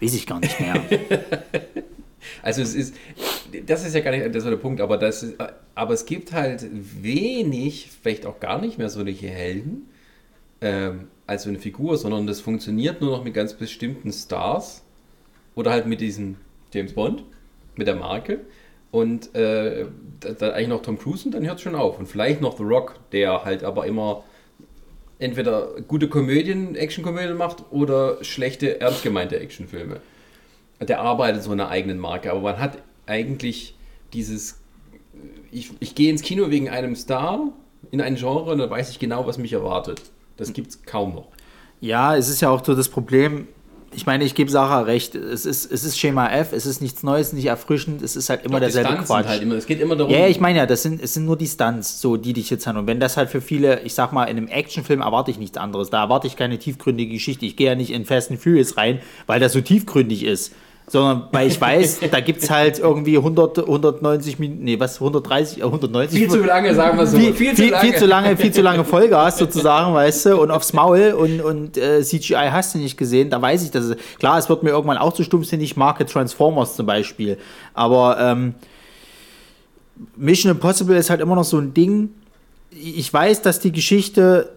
Weiß 0.02 0.14
ich 0.14 0.25
gar 0.25 0.40
nicht 0.40 0.60
mehr. 0.60 0.75
Also 2.42 2.62
es 2.62 2.75
ist, 2.75 2.96
das 3.66 3.86
ist 3.86 3.94
ja 3.94 4.02
gar 4.02 4.12
nicht 4.12 4.25
das 4.28 4.44
ist 4.44 4.50
der 4.50 4.58
Punkt, 4.58 4.82
aber 4.82 4.98
das 4.98 5.24
ist, 5.24 5.36
aber 5.74 5.94
es 5.94 6.06
gibt 6.06 6.34
halt 6.34 6.66
wenig, 6.72 7.92
vielleicht 8.02 8.25
auch 8.25 8.40
gar 8.40 8.60
nicht 8.60 8.78
mehr 8.78 8.90
solche 8.90 9.28
Helden 9.28 9.90
ähm, 10.62 11.08
als 11.28 11.44
so 11.44 11.50
eine 11.50 11.60
Figur, 11.60 11.98
sondern 11.98 12.28
das 12.28 12.42
funktioniert 12.42 13.02
nur 13.02 13.12
noch 13.12 13.24
mit 13.24 13.34
ganz 13.34 13.54
bestimmten 13.54 14.12
Stars 14.12 14.84
oder 15.56 15.72
halt 15.72 15.86
mit 15.86 16.02
diesem 16.02 16.38
James 16.74 16.94
Bond, 16.94 17.24
mit 17.75 17.88
der 17.88 17.96
Marke 17.96 18.42
und 18.96 19.36
äh, 19.36 19.86
da- 20.22 20.32
dann 20.34 20.52
eigentlich 20.52 20.68
noch 20.70 20.82
Tom 20.82 20.98
Cruise 20.98 21.25
und 21.25 21.34
dann 21.36 21.46
hört 21.46 21.58
es 21.58 21.62
schon 21.64 21.75
auf 21.75 22.00
und 22.00 22.08
vielleicht 22.08 22.42
noch 22.42 22.58
The 22.58 22.64
Rock, 22.64 22.96
der 23.12 23.44
halt 23.46 23.64
aber 23.64 23.86
immer 23.86 24.24
entweder 25.20 25.70
gute 25.88 26.10
Komödien, 26.10 26.75
Actionkomödien 26.75 27.38
macht 27.38 27.64
oder 27.72 28.24
schlechte, 28.24 28.82
ernst 28.82 29.04
gemeinte 29.04 29.40
Actionfilme 29.40 30.02
der 30.82 31.01
arbeitet 31.01 31.44
so 31.44 31.51
eine 31.51 31.70
eigenen 31.70 32.00
Marke, 32.00 32.31
aber 32.31 32.42
man 32.42 32.60
hat 32.60 32.79
eigentlich 33.08 33.75
dieses, 34.14 34.60
ich, 35.51 35.72
ich 35.79 35.96
gehe 35.96 36.10
ins 36.12 36.22
Kino 36.22 36.50
wegen 36.50 36.70
einem 36.70 36.96
Star 36.96 37.53
in 37.92 38.01
ein 38.01 38.16
Genre 38.16 38.51
und 38.51 38.58
dann 38.60 38.70
weiß 38.70 38.90
ich 38.90 39.00
genau, 39.00 39.25
was 39.27 39.38
mich 39.38 39.53
erwartet. 39.53 40.01
Das 40.38 40.53
gibt 40.53 40.70
es 40.72 40.84
kaum 40.84 41.16
noch. 41.16 41.29
ja, 41.79 42.16
es 42.16 42.29
ist 42.29 42.42
ja 42.42 42.50
auch 42.50 42.64
so 42.64 42.75
das 42.75 42.90
Problem. 42.90 43.48
Ich 43.96 44.05
meine, 44.05 44.24
ich 44.24 44.36
gebe 44.36 44.51
Sarah 44.51 44.81
recht. 44.81 45.16
Es 45.16 45.46
ist, 45.46 45.72
es 45.72 45.84
ist 45.84 45.98
Schema 45.98 46.29
F, 46.29 46.51
es 46.51 46.66
ist 46.66 46.81
nichts 46.81 47.03
Neues, 47.03 47.34
nicht 47.34 47.46
erfrischend, 47.46 48.01
es 48.01 48.16
ist 48.16 48.29
halt 48.29 48.44
immer 48.46 48.55
Doch, 48.55 48.66
derselbe 48.66 48.90
sind 48.90 49.05
Quatsch. 49.05 49.27
Halt 49.27 49.42
immer, 49.42 49.55
es 49.55 49.66
geht 49.66 49.79
immer 49.79 49.96
darum, 49.96 50.12
Ja, 50.12 50.20
ja, 50.20 50.27
ich 50.27 50.40
meine 50.40 50.60
ja, 50.60 50.66
das 50.66 50.84
sind, 50.84 51.01
es 51.01 51.14
sind 51.14 51.25
nur 51.25 51.38
die 51.38 51.48
Stunts, 51.48 52.01
so, 52.01 52.18
die 52.18 52.34
dich 52.34 52.50
jetzt 52.50 52.68
haben. 52.68 52.77
Und 52.77 52.88
wenn 52.88 53.00
das 53.00 53.18
halt 53.18 53.29
für 53.29 53.42
viele, 53.42 53.81
ich 53.81 53.94
sag 53.94 54.12
mal, 54.12 54.25
in 54.25 54.38
einem 54.38 54.48
Actionfilm 54.48 55.01
erwarte 55.01 55.31
ich 55.31 55.40
nichts 55.40 55.58
anderes. 55.58 55.90
Da 55.90 56.03
erwarte 56.03 56.27
ich 56.27 56.36
keine 56.36 56.60
tiefgründige 56.60 57.14
Geschichte. 57.14 57.46
Ich 57.46 57.55
gehe 57.55 57.68
ja 57.68 57.75
nicht 57.75 57.92
in 57.92 58.05
Fast 58.05 58.31
and 58.31 58.40
Furious 58.40 58.77
rein, 58.77 59.00
weil 59.27 59.40
das 59.40 59.53
so 59.53 59.62
tiefgründig 59.62 60.24
ist. 60.24 60.53
Sondern 60.88 61.30
weil 61.32 61.48
ich 61.48 61.60
weiß, 61.60 62.02
da 62.12 62.20
gibt 62.20 62.44
es 62.44 62.50
halt 62.50 62.78
irgendwie 62.80 63.18
100, 63.18 63.60
190 63.60 64.38
Minuten, 64.38 64.64
nee, 64.64 64.80
was, 64.80 64.96
130, 64.96 65.60
äh, 65.60 65.64
190 65.64 66.20
viel 66.20 66.30
zu 66.30 66.44
lange, 66.44 66.76
sagen 66.76 66.98
wir 66.98 67.08
so. 67.08 67.18
viel, 67.18 67.34
viel, 67.34 67.56
viel, 67.56 67.76
viel 67.76 67.96
zu 67.96 68.06
lange, 68.06 68.38
viel 68.38 68.52
zu 68.52 68.62
lange 68.62 68.86
Vollgas 68.86 69.40
sozusagen, 69.40 69.94
weißt 69.96 70.28
du, 70.28 70.42
und 70.42 70.52
aufs 70.52 70.74
Maul 70.74 71.16
und, 71.18 71.42
und 71.42 71.78
äh, 71.78 72.04
CGI 72.04 72.50
hast 72.52 72.76
du 72.76 72.80
nicht 72.80 72.98
gesehen, 72.98 73.30
da 73.30 73.42
weiß 73.42 73.64
ich, 73.64 73.72
dass 73.72 73.86
es, 73.86 73.98
klar, 74.20 74.38
es 74.38 74.48
wird 74.48 74.62
mir 74.62 74.70
irgendwann 74.70 74.98
auch 74.98 75.14
zu 75.14 75.24
stumpfsinnig, 75.24 75.76
Marke 75.76 76.06
Transformers 76.06 76.76
zum 76.76 76.86
Beispiel, 76.86 77.38
aber 77.74 78.18
ähm, 78.20 78.54
Mission 80.16 80.52
Impossible 80.52 80.96
ist 80.98 81.10
halt 81.10 81.22
immer 81.22 81.36
noch 81.36 81.44
so 81.44 81.58
ein 81.58 81.74
Ding, 81.74 82.10
ich 82.70 83.12
weiß, 83.12 83.42
dass 83.42 83.60
die 83.60 83.72
Geschichte 83.72 84.52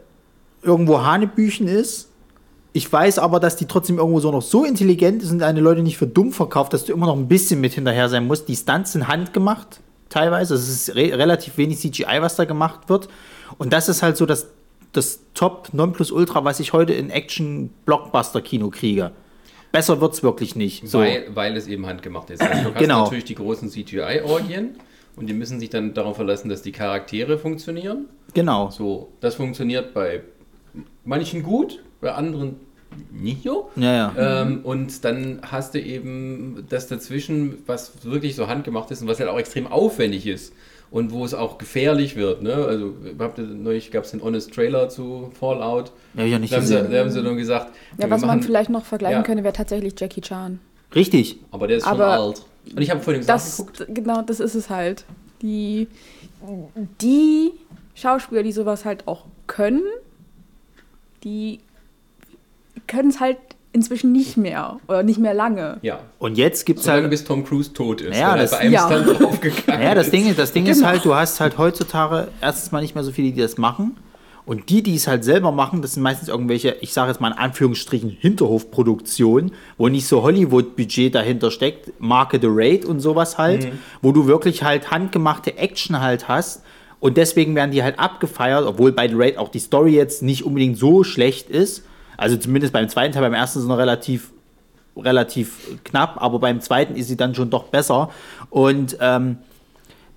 irgendwo 0.62 1.02
Hanebüchen 1.02 1.68
ist, 1.68 2.07
ich 2.78 2.90
weiß 2.92 3.18
aber, 3.18 3.40
dass 3.40 3.56
die 3.56 3.66
trotzdem 3.66 3.98
irgendwo 3.98 4.20
so 4.20 4.30
noch 4.30 4.40
so 4.42 4.64
intelligent 4.64 5.22
ist 5.22 5.32
und 5.32 5.40
deine 5.40 5.60
Leute 5.60 5.82
nicht 5.82 5.98
für 5.98 6.06
dumm 6.06 6.32
verkauft, 6.32 6.72
dass 6.72 6.84
du 6.84 6.92
immer 6.92 7.06
noch 7.06 7.16
ein 7.16 7.26
bisschen 7.26 7.60
mit 7.60 7.72
hinterher 7.74 8.08
sein 8.08 8.26
musst. 8.26 8.48
Die 8.48 8.54
Stunts 8.54 8.92
sind 8.92 9.08
handgemacht, 9.08 9.80
teilweise. 10.08 10.54
Es 10.54 10.68
ist 10.68 10.94
re 10.94 11.18
relativ 11.18 11.58
wenig 11.58 11.78
CGI, 11.80 12.18
was 12.20 12.36
da 12.36 12.44
gemacht 12.44 12.88
wird. 12.88 13.08
Und 13.58 13.72
das 13.72 13.88
ist 13.88 14.02
halt 14.04 14.16
so 14.16 14.26
das, 14.26 14.48
das 14.92 15.20
Top 15.34 15.70
Nonplusultra, 15.72 16.44
was 16.44 16.60
ich 16.60 16.72
heute 16.72 16.92
in 16.94 17.10
Action-Blockbuster-Kino 17.10 18.70
kriege. 18.70 19.10
Besser 19.72 20.00
wird's 20.00 20.22
wirklich 20.22 20.54
nicht. 20.56 20.88
So. 20.88 21.00
weil, 21.00 21.26
weil 21.34 21.56
es 21.56 21.66
eben 21.66 21.84
handgemacht 21.86 22.30
ist. 22.30 22.40
Also 22.40 22.68
du 22.68 22.74
hast 22.74 22.78
Genau. 22.80 23.02
natürlich 23.04 23.24
die 23.24 23.34
großen 23.34 23.68
CGI-Orgien 23.68 24.76
und 25.16 25.26
die 25.26 25.34
müssen 25.34 25.58
sich 25.60 25.68
dann 25.70 25.94
darauf 25.94 26.16
verlassen, 26.16 26.48
dass 26.48 26.62
die 26.62 26.72
Charaktere 26.72 27.38
funktionieren. 27.38 28.06
Genau. 28.34 28.70
So, 28.70 29.08
das 29.20 29.34
funktioniert 29.34 29.92
bei 29.94 30.22
manchen 31.04 31.42
gut, 31.42 31.82
bei 32.00 32.12
anderen 32.12 32.56
nicht 33.10 33.42
so. 33.44 33.70
Ja, 33.76 33.92
ja. 34.16 34.42
Ähm, 34.42 34.60
und 34.64 35.04
dann 35.04 35.40
hast 35.42 35.74
du 35.74 35.80
eben 35.80 36.64
das 36.68 36.86
dazwischen, 36.88 37.58
was 37.66 37.92
wirklich 38.04 38.34
so 38.36 38.48
handgemacht 38.48 38.90
ist 38.90 39.02
und 39.02 39.08
was 39.08 39.18
halt 39.20 39.28
auch 39.28 39.38
extrem 39.38 39.66
aufwendig 39.66 40.26
ist 40.26 40.52
und 40.90 41.12
wo 41.12 41.24
es 41.24 41.34
auch 41.34 41.58
gefährlich 41.58 42.16
wird. 42.16 42.42
Ne? 42.42 42.54
Also 42.54 42.94
habt 43.18 43.38
ihr, 43.38 43.44
neulich 43.44 43.90
gab 43.90 44.04
es 44.04 44.10
den 44.12 44.22
Honest 44.22 44.52
Trailer 44.54 44.88
zu 44.88 45.30
Fallout. 45.38 45.92
Ja, 46.14 46.24
ja 46.24 46.38
nicht 46.38 46.52
da, 46.52 46.56
haben 46.58 46.66
sie, 46.66 46.74
da 46.74 46.98
haben 47.00 47.10
sie 47.10 47.22
dann 47.22 47.36
gesagt, 47.36 47.74
Ja, 47.98 48.08
was 48.10 48.20
man 48.22 48.28
machen- 48.38 48.42
vielleicht 48.42 48.70
noch 48.70 48.84
vergleichen 48.84 49.18
Ja. 49.18 49.22
könnte, 49.22 49.44
wäre 49.44 49.52
tatsächlich 49.54 49.94
Jackie 49.98 50.20
Chan. 50.22 50.58
Richtig. 50.94 51.36
Aber 51.50 51.66
der 51.66 51.76
ist 51.78 51.84
schon 51.84 51.92
Aber 51.92 52.06
alt. 52.12 52.42
Und 52.74 52.80
ich 52.82 52.90
habe 52.90 53.00
vorhin 53.00 53.20
gesagt, 53.20 53.38
Das, 53.38 53.56
geguckt. 53.58 53.86
genau, 53.88 54.22
das 54.22 54.40
ist 54.40 54.54
es 54.54 54.70
halt. 54.70 55.04
Die, 55.42 55.88
die 57.00 57.52
Schauspieler, 57.94 58.42
die 58.42 58.52
sowas 58.52 58.84
halt 58.84 59.06
auch 59.06 59.24
können, 59.46 59.82
die 61.24 61.60
können 62.88 63.10
es 63.10 63.20
halt 63.20 63.36
inzwischen 63.72 64.10
nicht 64.12 64.36
mehr 64.36 64.78
oder 64.88 65.02
nicht 65.04 65.18
mehr 65.20 65.34
lange. 65.34 65.78
Ja. 65.82 66.00
Und 66.18 66.36
jetzt 66.36 66.64
gibt's 66.66 66.82
Solange 66.84 67.02
halt. 67.02 67.10
bis 67.10 67.22
Tom 67.24 67.44
Cruise 67.44 67.72
tot 67.72 68.00
ist. 68.00 68.18
Ja, 68.18 68.36
das- 68.36 68.50
bei 68.50 68.58
einem 68.58 68.72
ja. 68.72 68.88
Draufgegangen 68.88 69.64
Naja, 69.80 69.94
das 69.94 70.06
ist. 70.06 70.12
Ding, 70.12 70.34
das 70.36 70.52
Ding 70.52 70.66
ist 70.66 70.78
Genau. 70.78 70.88
halt, 70.88 71.04
du 71.04 71.14
hast 71.14 71.38
halt 71.38 71.58
heutzutage 71.58 72.28
erstens 72.40 72.72
mal 72.72 72.80
nicht 72.80 72.94
mehr 72.96 73.04
so 73.04 73.12
viele, 73.12 73.30
die 73.30 73.40
das 73.40 73.56
machen. 73.58 73.96
Und 74.46 74.70
die, 74.70 74.82
die 74.82 74.94
es 74.94 75.06
halt 75.06 75.24
selber 75.24 75.52
machen, 75.52 75.82
das 75.82 75.92
sind 75.92 76.02
meistens 76.02 76.28
irgendwelche, 76.30 76.76
ich 76.80 76.94
sage 76.94 77.10
jetzt 77.10 77.20
mal 77.20 77.30
in 77.30 77.36
Anführungsstrichen, 77.36 78.08
Hinterhofproduktionen, 78.18 79.52
wo 79.76 79.88
nicht 79.88 80.06
so 80.06 80.22
Hollywood-Budget 80.22 81.14
dahinter 81.14 81.50
steckt, 81.50 81.92
Marke 82.00 82.38
The 82.40 82.48
Raid 82.50 82.84
und 82.84 83.00
sowas 83.00 83.38
halt, 83.38 83.64
Mhm. 83.66 83.78
wo 84.02 84.12
du 84.12 84.26
wirklich 84.26 84.62
halt 84.62 84.90
handgemachte 84.90 85.56
Action 85.58 86.00
halt 86.00 86.28
hast. 86.28 86.62
Und 87.00 87.16
deswegen 87.16 87.54
werden 87.54 87.70
die 87.70 87.82
halt 87.82 87.98
abgefeiert, 87.98 88.64
obwohl 88.66 88.92
bei 88.92 89.06
The 89.08 89.14
Raid 89.16 89.36
auch 89.38 89.50
die 89.50 89.58
Story 89.60 89.94
jetzt 89.94 90.22
nicht 90.22 90.44
unbedingt 90.44 90.78
so 90.78 91.04
schlecht 91.04 91.50
ist. 91.50 91.84
Also 92.18 92.36
zumindest 92.36 92.74
beim 92.74 92.88
zweiten 92.90 93.14
Teil, 93.14 93.22
beim 93.22 93.32
ersten 93.32 93.60
ist 93.60 93.62
es 93.64 93.68
noch 93.68 93.78
relativ 93.78 94.32
relativ 94.96 95.78
knapp, 95.84 96.16
aber 96.20 96.40
beim 96.40 96.60
zweiten 96.60 96.96
ist 96.96 97.06
sie 97.08 97.16
dann 97.16 97.34
schon 97.34 97.48
doch 97.50 97.64
besser. 97.64 98.10
Und 98.50 98.98
ähm, 99.00 99.38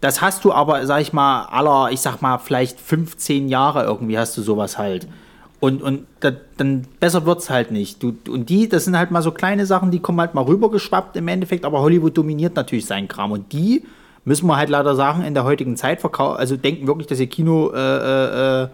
Das 0.01 0.19
hast 0.21 0.43
du 0.43 0.51
aber, 0.51 0.83
sag 0.87 1.01
ich 1.01 1.13
mal, 1.13 1.45
aller, 1.45 1.91
ich 1.91 2.01
sag 2.01 2.21
mal, 2.21 2.39
vielleicht 2.39 2.79
15 2.79 3.47
Jahre 3.49 3.83
irgendwie 3.83 4.17
hast 4.17 4.35
du 4.35 4.41
sowas 4.41 4.79
halt. 4.79 5.07
Und, 5.59 5.83
und 5.83 6.07
da, 6.21 6.31
dann 6.57 6.87
besser 6.99 7.27
wird's 7.27 7.51
halt 7.51 7.69
nicht. 7.69 8.01
Du, 8.01 8.15
und 8.27 8.49
die, 8.49 8.67
das 8.67 8.85
sind 8.85 8.97
halt 8.97 9.11
mal 9.11 9.21
so 9.21 9.31
kleine 9.31 9.67
Sachen, 9.67 9.91
die 9.91 9.99
kommen 9.99 10.19
halt 10.19 10.33
mal 10.33 10.43
rübergeschwappt 10.43 11.15
im 11.17 11.27
Endeffekt, 11.27 11.65
aber 11.65 11.81
Hollywood 11.81 12.17
dominiert 12.17 12.55
natürlich 12.55 12.87
seinen 12.87 13.07
Kram. 13.07 13.31
Und 13.31 13.53
die 13.53 13.83
müssen 14.25 14.47
wir 14.47 14.57
halt 14.57 14.69
leider 14.69 14.95
sagen, 14.95 15.23
in 15.23 15.35
der 15.35 15.43
heutigen 15.43 15.77
Zeit 15.77 16.01
verkaufen, 16.01 16.39
also 16.39 16.57
denken 16.57 16.87
wirklich, 16.87 17.05
dass 17.05 17.19
ihr 17.19 17.27
Kino 17.27 17.69
äh, 17.71 18.63
äh, 18.63 18.67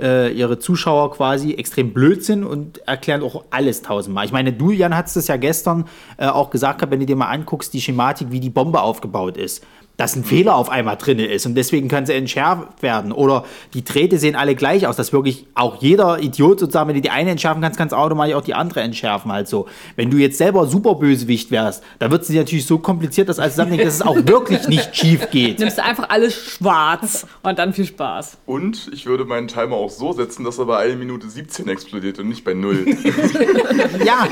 äh, 0.00 0.32
ihre 0.32 0.58
Zuschauer 0.58 1.12
quasi 1.12 1.54
extrem 1.54 1.92
blöd 1.92 2.24
sind 2.24 2.44
und 2.44 2.78
erklären 2.86 3.22
auch 3.22 3.44
alles 3.50 3.82
tausendmal. 3.82 4.24
Ich 4.24 4.32
meine, 4.32 4.52
du, 4.52 4.70
Jan, 4.70 4.96
hast 4.96 5.16
es 5.16 5.28
ja 5.28 5.36
gestern 5.36 5.86
äh, 6.16 6.26
auch 6.26 6.50
gesagt, 6.50 6.82
wenn 6.90 7.00
du 7.00 7.06
dir 7.06 7.16
mal 7.16 7.28
anguckst, 7.28 7.72
die 7.74 7.80
Schematik, 7.80 8.30
wie 8.30 8.40
die 8.40 8.50
Bombe 8.50 8.80
aufgebaut 8.80 9.36
ist 9.36 9.64
dass 9.96 10.16
ein 10.16 10.24
Fehler 10.24 10.56
auf 10.56 10.70
einmal 10.70 10.96
drin 10.96 11.18
ist 11.18 11.46
und 11.46 11.54
deswegen 11.54 11.88
kann 11.88 12.06
sie 12.06 12.14
entschärft 12.14 12.82
werden. 12.82 13.12
Oder 13.12 13.44
die 13.74 13.84
Drähte 13.84 14.18
sehen 14.18 14.34
alle 14.34 14.54
gleich 14.54 14.86
aus, 14.86 14.96
dass 14.96 15.12
wirklich 15.12 15.46
auch 15.54 15.82
jeder 15.82 16.20
Idiot 16.20 16.60
sozusagen, 16.60 16.88
wenn 16.88 16.96
du 16.96 17.02
die 17.02 17.10
eine 17.10 17.30
entschärfen 17.30 17.62
kannst, 17.62 17.78
kannst 17.78 17.92
du 17.92 17.96
automatisch 17.96 18.34
auch 18.34 18.42
die 18.42 18.54
andere 18.54 18.80
entschärfen 18.80 19.30
halt 19.30 19.48
so. 19.48 19.66
Wenn 19.96 20.10
du 20.10 20.16
jetzt 20.16 20.38
selber 20.38 20.66
super 20.66 20.94
Bösewicht 20.94 21.50
wärst, 21.50 21.84
dann 21.98 22.10
wird 22.10 22.22
es 22.22 22.30
natürlich 22.30 22.66
so 22.66 22.78
kompliziert, 22.78 23.28
dass 23.28 23.38
alles 23.38 23.52
zusammenhängt, 23.52 23.84
dass 23.84 23.94
es 23.94 24.02
auch 24.02 24.16
wirklich 24.16 24.66
nicht 24.68 24.96
schief 24.96 25.30
geht. 25.30 25.58
Nimmst 25.58 25.78
du 25.78 25.84
einfach 25.84 26.08
alles 26.08 26.34
schwarz 26.34 27.26
und 27.42 27.58
dann 27.58 27.72
viel 27.72 27.86
Spaß. 27.86 28.38
Und 28.46 28.90
ich 28.92 29.06
würde 29.06 29.24
meinen 29.24 29.48
Timer 29.48 29.76
auch 29.76 29.90
so 29.90 30.12
setzen, 30.12 30.44
dass 30.44 30.58
er 30.58 30.64
bei 30.64 30.78
1 30.78 30.98
Minute 30.98 31.28
17 31.28 31.68
explodiert 31.68 32.18
und 32.18 32.28
nicht 32.28 32.44
bei 32.44 32.54
0. 32.54 32.86
ja, 34.04 34.26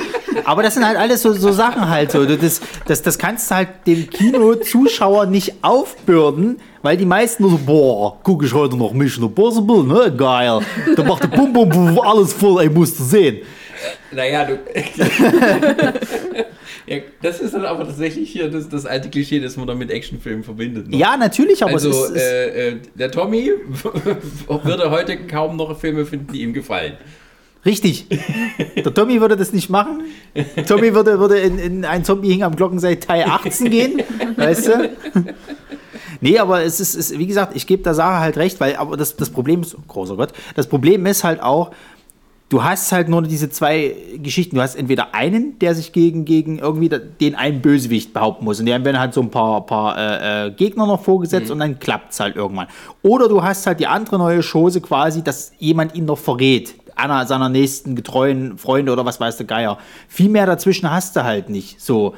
aber 0.44 0.62
das 0.62 0.74
sind 0.74 0.86
halt 0.86 0.96
alles 0.96 1.22
so, 1.22 1.32
so 1.32 1.52
Sachen 1.52 1.88
halt 1.88 2.12
so. 2.12 2.24
Das, 2.24 2.60
das, 2.86 3.02
das 3.02 3.18
kannst 3.18 3.50
du 3.50 3.54
halt 3.56 3.68
dem 3.86 4.08
Kinozuschauer 4.08 5.26
nicht 5.26 5.49
aufbürden, 5.62 6.60
weil 6.82 6.96
die 6.96 7.06
meisten 7.06 7.42
nur 7.42 7.52
so, 7.52 7.58
boah, 7.58 8.18
gucke 8.22 8.46
ich 8.46 8.52
heute 8.52 8.76
noch 8.76 8.92
Mission 8.92 9.26
Impossible, 9.26 9.84
ne, 9.84 10.12
geil. 10.16 10.60
Da 10.96 11.02
macht 11.04 11.22
der 11.22 11.28
Bum 11.28 11.52
Bum 11.52 11.68
Bum 11.68 12.00
alles 12.00 12.32
voll, 12.32 12.62
ey, 12.62 12.70
musst 12.70 12.98
du 12.98 13.04
sehen. 13.04 13.38
Naja, 14.12 14.44
du. 14.44 14.58
ja, 16.86 16.98
das 17.22 17.40
ist 17.40 17.54
dann 17.54 17.64
aber 17.64 17.86
tatsächlich 17.86 18.30
hier 18.30 18.50
das, 18.50 18.68
das 18.68 18.84
alte 18.86 19.08
Klischee, 19.08 19.40
das 19.40 19.56
man 19.56 19.66
dann 19.66 19.78
mit 19.78 19.90
Actionfilmen 19.90 20.44
verbindet. 20.44 20.88
noch. 20.88 20.98
Ja, 20.98 21.16
natürlich, 21.16 21.62
aber 21.62 21.74
also, 21.74 21.90
es 21.90 21.96
ist, 21.96 22.16
ist 22.16 22.22
äh, 22.22 22.68
äh, 22.68 22.76
der 22.94 23.10
Tommy 23.10 23.52
würde 24.46 24.90
heute 24.90 25.16
kaum 25.26 25.56
noch 25.56 25.78
Filme 25.78 26.04
finden, 26.04 26.32
die 26.32 26.42
ihm 26.42 26.52
gefallen. 26.52 26.94
Richtig. 27.64 28.06
Der 28.76 28.94
Tommy 28.94 29.20
würde 29.20 29.36
das 29.36 29.52
nicht 29.52 29.68
machen. 29.68 30.02
Tommy 30.66 30.94
würde, 30.94 31.18
würde 31.18 31.38
in, 31.38 31.58
in 31.58 31.84
ein 31.84 32.04
Zombie 32.04 32.30
hing 32.30 32.42
am 32.42 32.56
Glockenseil 32.56 32.96
Teil 32.96 33.24
18 33.24 33.70
gehen. 33.70 34.02
Weißt 34.36 34.68
du? 34.68 34.90
Nee, 36.22 36.38
aber 36.38 36.62
es 36.62 36.80
ist, 36.80 36.94
ist 36.94 37.18
wie 37.18 37.26
gesagt, 37.26 37.54
ich 37.56 37.66
gebe 37.66 37.82
der 37.82 37.94
Sache 37.94 38.18
halt 38.20 38.36
recht, 38.36 38.60
weil, 38.60 38.76
aber 38.76 38.96
das, 38.96 39.16
das 39.16 39.30
Problem 39.30 39.62
ist, 39.62 39.74
oh, 39.74 39.80
großer 39.86 40.16
Gott, 40.16 40.32
das 40.54 40.66
Problem 40.66 41.06
ist 41.06 41.24
halt 41.24 41.42
auch, 41.42 41.70
du 42.50 42.62
hast 42.64 42.92
halt 42.92 43.08
nur 43.08 43.22
diese 43.22 43.48
zwei 43.48 43.94
Geschichten. 44.22 44.56
Du 44.56 44.62
hast 44.62 44.74
entweder 44.74 45.14
einen, 45.14 45.58
der 45.60 45.74
sich 45.74 45.92
gegen, 45.92 46.24
gegen 46.24 46.58
irgendwie 46.58 46.88
den 46.88 47.34
einen 47.36 47.62
Bösewicht 47.62 48.12
behaupten 48.12 48.44
muss. 48.44 48.58
Und 48.60 48.66
die 48.66 48.74
haben 48.74 48.84
werden 48.84 48.98
halt 48.98 49.14
so 49.14 49.20
ein 49.22 49.30
paar, 49.30 49.64
paar 49.66 49.96
äh, 49.96 50.46
äh, 50.46 50.50
Gegner 50.50 50.86
noch 50.86 51.02
vorgesetzt 51.02 51.46
Mhm. 51.46 51.52
und 51.52 51.58
dann 51.60 51.78
klappt 51.78 52.12
es 52.12 52.20
halt 52.20 52.36
irgendwann. 52.36 52.66
Oder 53.02 53.28
du 53.28 53.42
hast 53.42 53.66
halt 53.66 53.80
die 53.80 53.86
andere 53.86 54.18
neue 54.18 54.40
Chose 54.42 54.80
quasi, 54.80 55.22
dass 55.22 55.52
jemand 55.58 55.94
ihn 55.94 56.06
noch 56.06 56.18
verrät. 56.18 56.74
Einer 57.00 57.26
seiner 57.26 57.48
nächsten 57.48 57.94
getreuen 57.96 58.58
Freunde 58.58 58.92
oder 58.92 59.04
was 59.04 59.20
weiß 59.20 59.36
der 59.38 59.46
Geier. 59.46 59.78
Viel 60.08 60.28
mehr 60.28 60.46
dazwischen 60.46 60.90
hast 60.90 61.16
du 61.16 61.24
halt 61.24 61.48
nicht. 61.48 61.80
So. 61.80 62.14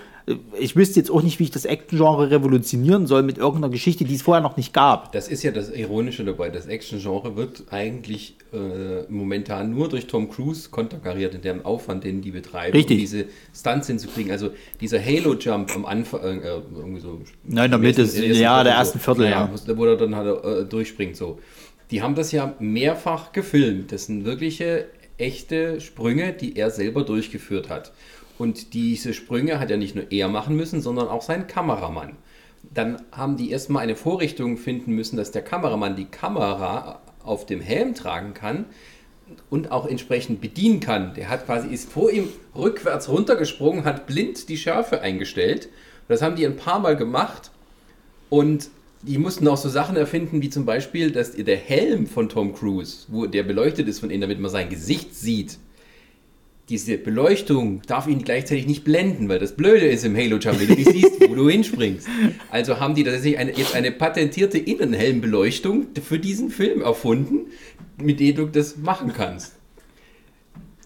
Ich 0.56 0.76
wüsste 0.76 1.00
jetzt 1.00 1.10
auch 1.10 1.20
nicht, 1.22 1.40
wie 1.40 1.44
ich 1.44 1.50
das 1.50 1.64
Action-Genre 1.64 2.30
revolutionieren 2.30 3.08
soll 3.08 3.24
mit 3.24 3.38
irgendeiner 3.38 3.70
Geschichte, 3.70 4.04
die 4.04 4.14
es 4.14 4.22
vorher 4.22 4.40
noch 4.40 4.56
nicht 4.56 4.72
gab. 4.72 5.10
Das 5.10 5.26
ist 5.26 5.42
ja 5.42 5.50
das 5.50 5.68
Ironische 5.70 6.24
dabei. 6.24 6.48
Das 6.48 6.66
Action-Genre 6.66 7.34
wird 7.34 7.64
eigentlich 7.72 8.36
äh, 8.52 9.02
momentan 9.10 9.72
nur 9.74 9.88
durch 9.88 10.06
Tom 10.06 10.30
Cruise 10.30 10.70
konterkariert 10.70 11.34
in 11.34 11.42
dem 11.42 11.64
Aufwand, 11.66 12.04
den 12.04 12.22
die 12.22 12.30
betreiben, 12.30 12.72
Richtig. 12.76 12.98
um 12.98 13.00
diese 13.00 13.24
Stunts 13.52 13.88
hinzukriegen. 13.88 14.30
Also 14.30 14.50
dieser 14.80 15.04
Halo-Jump 15.04 15.74
am 15.74 15.84
Anfang, 15.86 16.20
äh, 16.20 16.60
irgendwie 16.76 17.00
so. 17.00 17.20
Nein, 17.42 17.64
in 17.64 17.70
der 17.72 17.80
Mitte, 17.80 18.02
ja, 18.04 18.62
der 18.62 18.74
ersten 18.74 19.00
Viertel, 19.00 19.28
ja. 19.28 19.50
wo- 19.52 19.76
Wo 19.76 19.86
er 19.86 19.96
dann 19.96 20.14
halt 20.14 20.44
äh, 20.44 20.64
durchspringt 20.66 21.16
so. 21.16 21.40
Die 21.92 22.02
haben 22.02 22.14
das 22.14 22.32
ja 22.32 22.54
mehrfach 22.58 23.32
gefilmt. 23.32 23.92
Das 23.92 24.06
sind 24.06 24.24
wirkliche, 24.24 24.86
echte 25.18 25.80
Sprünge, 25.80 26.32
die 26.32 26.56
er 26.56 26.70
selber 26.70 27.04
durchgeführt 27.04 27.68
hat. 27.68 27.92
Und 28.38 28.72
diese 28.72 29.12
Sprünge 29.12 29.60
hat 29.60 29.70
ja 29.70 29.76
nicht 29.76 29.94
nur 29.94 30.10
er 30.10 30.28
machen 30.28 30.56
müssen, 30.56 30.80
sondern 30.80 31.08
auch 31.08 31.22
sein 31.22 31.46
Kameramann. 31.46 32.16
Dann 32.62 33.02
haben 33.12 33.36
die 33.36 33.50
erstmal 33.50 33.82
eine 33.82 33.94
Vorrichtung 33.94 34.56
finden 34.56 34.92
müssen, 34.92 35.16
dass 35.16 35.32
der 35.32 35.42
Kameramann 35.42 35.94
die 35.94 36.06
Kamera 36.06 37.02
auf 37.22 37.44
dem 37.44 37.60
Helm 37.60 37.94
tragen 37.94 38.32
kann 38.32 38.64
und 39.50 39.70
auch 39.70 39.86
entsprechend 39.86 40.40
bedienen 40.40 40.80
kann. 40.80 41.12
Der 41.14 41.28
hat 41.28 41.44
quasi 41.44 41.68
ist 41.68 41.92
vor 41.92 42.10
ihm 42.10 42.28
rückwärts 42.56 43.10
runtergesprungen, 43.10 43.84
hat 43.84 44.06
blind 44.06 44.48
die 44.48 44.56
Schärfe 44.56 45.02
eingestellt. 45.02 45.68
Das 46.08 46.22
haben 46.22 46.36
die 46.36 46.46
ein 46.46 46.56
paar 46.56 46.78
Mal 46.78 46.96
gemacht 46.96 47.50
und 48.30 48.70
die 49.02 49.18
mussten 49.18 49.48
auch 49.48 49.56
so 49.56 49.68
Sachen 49.68 49.96
erfinden, 49.96 50.42
wie 50.42 50.50
zum 50.50 50.64
Beispiel, 50.64 51.10
dass 51.10 51.32
der 51.32 51.56
Helm 51.56 52.06
von 52.06 52.28
Tom 52.28 52.54
Cruise, 52.54 53.06
wo 53.08 53.26
der 53.26 53.42
beleuchtet 53.42 53.88
ist 53.88 53.98
von 53.98 54.10
innen, 54.10 54.22
damit 54.22 54.40
man 54.40 54.50
sein 54.50 54.68
Gesicht 54.68 55.14
sieht, 55.14 55.58
diese 56.68 56.96
Beleuchtung 56.96 57.82
darf 57.86 58.06
ihn 58.06 58.22
gleichzeitig 58.22 58.66
nicht 58.66 58.84
blenden, 58.84 59.28
weil 59.28 59.40
das 59.40 59.56
Blöde 59.56 59.86
ist 59.86 60.04
im 60.04 60.16
Halo 60.16 60.38
Jump, 60.38 60.60
wenn 60.60 60.68
du 60.68 60.74
nicht 60.74 60.90
siehst, 60.90 61.28
wo 61.28 61.34
du 61.34 61.50
hinspringst. 61.50 62.08
Also 62.50 62.78
haben 62.78 62.94
die 62.94 63.02
tatsächlich 63.02 63.38
eine, 63.38 63.52
jetzt 63.56 63.74
eine 63.74 63.90
patentierte 63.90 64.58
Innenhelmbeleuchtung 64.58 65.88
für 66.02 66.20
diesen 66.20 66.50
Film 66.50 66.80
erfunden, 66.80 67.50
mit 67.98 68.20
der 68.20 68.32
du 68.32 68.46
das 68.46 68.76
machen 68.76 69.12
kannst. 69.12 69.54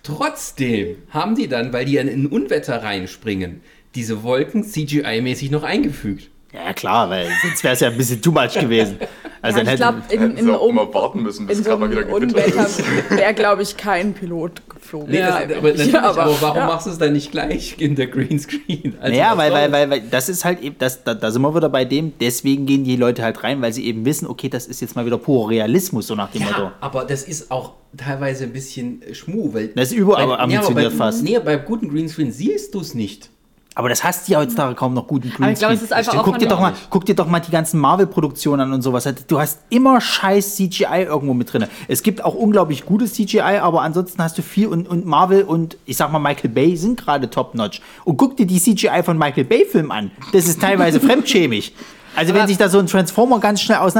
Trotzdem 0.02 0.96
haben 1.10 1.34
die 1.34 1.46
dann, 1.46 1.72
weil 1.72 1.84
die 1.84 1.98
in 1.98 2.08
ein 2.08 2.26
Unwetter 2.26 2.82
reinspringen, 2.82 3.60
diese 3.94 4.22
Wolken 4.22 4.64
CGI-mäßig 4.64 5.50
noch 5.50 5.62
eingefügt. 5.62 6.30
Ja, 6.52 6.72
klar, 6.72 7.10
weil 7.10 7.28
sonst 7.42 7.62
wäre 7.64 7.74
es 7.74 7.80
ja 7.80 7.88
ein 7.88 7.96
bisschen 7.96 8.22
too 8.22 8.30
much 8.32 8.54
gewesen. 8.58 8.98
Also 9.42 9.58
ja, 9.58 9.64
dann 9.64 9.74
ich 9.74 9.80
hätten, 9.80 10.18
glaube, 10.18 10.32
in, 10.40 10.48
in, 10.48 10.50
um, 10.50 10.70
immer 10.70 10.92
warten 10.92 11.22
müssen, 11.22 11.46
bis 11.46 11.58
in 11.58 11.64
so 11.64 11.70
gerade 11.70 11.80
mal 11.80 11.86
einem 11.86 11.98
wieder 12.08 12.18
Gewitter 12.18 12.38
Unwetter 12.40 12.66
ist. 12.66 13.10
wäre, 13.10 13.34
glaube 13.34 13.62
ich, 13.62 13.76
kein 13.76 14.12
Pilot 14.12 14.62
geflogen. 14.68 15.10
Nee, 15.10 15.18
Ja, 15.18 15.44
das, 15.46 15.58
aber, 15.58 15.74
Ja, 15.74 16.02
aber, 16.02 16.22
aber- 16.22 16.36
warum 16.40 16.56
ja. 16.56 16.66
machst 16.66 16.86
du 16.86 16.90
es 16.90 16.98
dann 16.98 17.12
nicht 17.12 17.30
gleich 17.30 17.76
in 17.78 17.94
der 17.94 18.08
Greenscreen? 18.08 18.96
Also 18.98 19.12
naja, 19.12 19.36
weil, 19.36 19.52
weil, 19.52 19.70
weil, 19.70 19.90
weil 19.90 20.00
das 20.00 20.28
ist 20.28 20.44
halt 20.44 20.62
eben, 20.62 20.74
das, 20.80 21.04
da, 21.04 21.14
da 21.14 21.30
sind 21.30 21.42
wir 21.42 21.54
wieder 21.54 21.68
bei 21.68 21.84
dem, 21.84 22.14
deswegen 22.18 22.66
gehen 22.66 22.82
die 22.82 22.96
Leute 22.96 23.22
halt 23.22 23.44
rein, 23.44 23.62
weil 23.62 23.72
sie 23.72 23.86
eben 23.86 24.04
wissen, 24.04 24.26
okay, 24.26 24.48
das 24.48 24.66
ist 24.66 24.80
jetzt 24.80 24.96
mal 24.96 25.06
wieder 25.06 25.18
purer 25.18 25.50
Realismus, 25.50 26.08
so 26.08 26.16
nach 26.16 26.32
dem 26.32 26.42
Motto. 26.42 26.62
Ja, 26.62 26.72
aber 26.80 27.04
das 27.04 27.22
ist 27.22 27.50
auch 27.52 27.74
teilweise 27.96 28.44
ein 28.44 28.52
bisschen 28.52 29.00
Schmuh, 29.12 29.52
weil. 29.54 29.68
Das 29.68 29.92
ist 29.92 29.94
überall 29.98 30.26
bei- 30.26 30.38
ambitioniert 30.38 30.90
bei, 30.92 30.96
fast. 30.96 31.22
Nee, 31.22 31.38
bei 31.38 31.56
guten 31.56 31.88
Greenscreen 31.88 32.32
siehst 32.32 32.74
du 32.74 32.80
es 32.80 32.94
nicht. 32.94 33.30
Aber 33.76 33.90
das 33.90 34.02
hast 34.02 34.26
du 34.26 34.32
ja 34.32 34.38
heutzutage 34.38 34.74
kaum 34.74 34.94
noch 34.94 35.06
guten 35.06 35.30
Aber 35.36 35.52
ich 35.52 35.58
glaube, 35.58 35.74
es 35.74 35.80
Greenscreen. 35.80 35.84
ist 35.84 35.92
einfach 35.92 36.12
Stimmt, 36.12 36.20
auch 36.22 36.24
guck 36.24 36.38
dir, 36.38 36.48
doch 36.48 36.60
mal, 36.60 36.72
guck 36.88 37.04
dir 37.04 37.14
doch 37.14 37.28
mal 37.28 37.40
die 37.40 37.50
ganzen 37.50 37.78
Marvel-Produktionen 37.78 38.62
an 38.62 38.72
und 38.72 38.80
sowas. 38.80 39.06
Du 39.28 39.38
hast 39.38 39.60
immer 39.68 40.00
scheiß 40.00 40.56
CGI 40.56 41.02
irgendwo 41.06 41.34
mit 41.34 41.52
drin. 41.52 41.66
Es 41.86 42.02
gibt 42.02 42.24
auch 42.24 42.34
unglaublich 42.34 42.86
gutes 42.86 43.12
CGI, 43.12 43.58
aber 43.60 43.82
ansonsten 43.82 44.22
hast 44.22 44.38
du 44.38 44.42
viel 44.42 44.68
und, 44.68 44.88
und 44.88 45.04
Marvel 45.04 45.42
und 45.42 45.76
ich 45.84 45.98
sag 45.98 46.10
mal 46.10 46.18
Michael 46.18 46.48
Bay 46.48 46.74
sind 46.78 46.98
gerade 46.98 47.28
top-notch. 47.28 47.82
Und 48.04 48.16
guck 48.16 48.38
dir 48.38 48.46
die 48.46 48.58
CGI 48.58 49.02
von 49.04 49.18
Michael 49.18 49.44
Bay-Filmen 49.44 49.92
an. 49.92 50.10
Das 50.32 50.48
ist 50.48 50.58
teilweise 50.58 50.98
fremdschämig. 51.06 51.74
Also 52.16 52.32
wenn 52.32 52.46
sich 52.46 52.56
da 52.56 52.70
so 52.70 52.78
ein 52.78 52.86
Transformer 52.86 53.40
ganz 53.40 53.60
schnell 53.60 53.76
aus... 53.76 53.92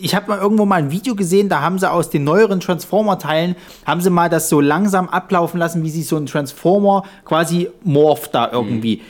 Ich 0.00 0.14
habe 0.14 0.28
mal 0.28 0.38
irgendwo 0.38 0.64
mal 0.64 0.76
ein 0.76 0.92
Video 0.92 1.16
gesehen, 1.16 1.48
da 1.48 1.60
haben 1.60 1.80
sie 1.80 1.90
aus 1.90 2.08
den 2.08 2.22
neueren 2.22 2.60
Transformer-Teilen, 2.60 3.56
haben 3.84 4.00
sie 4.00 4.10
mal 4.10 4.30
das 4.30 4.48
so 4.48 4.60
langsam 4.60 5.08
ablaufen 5.08 5.58
lassen, 5.58 5.82
wie 5.82 5.90
sich 5.90 6.06
so 6.06 6.16
ein 6.16 6.26
Transformer 6.26 7.02
quasi 7.24 7.68
morpht 7.82 8.32
da 8.32 8.48
irgendwie. 8.52 9.02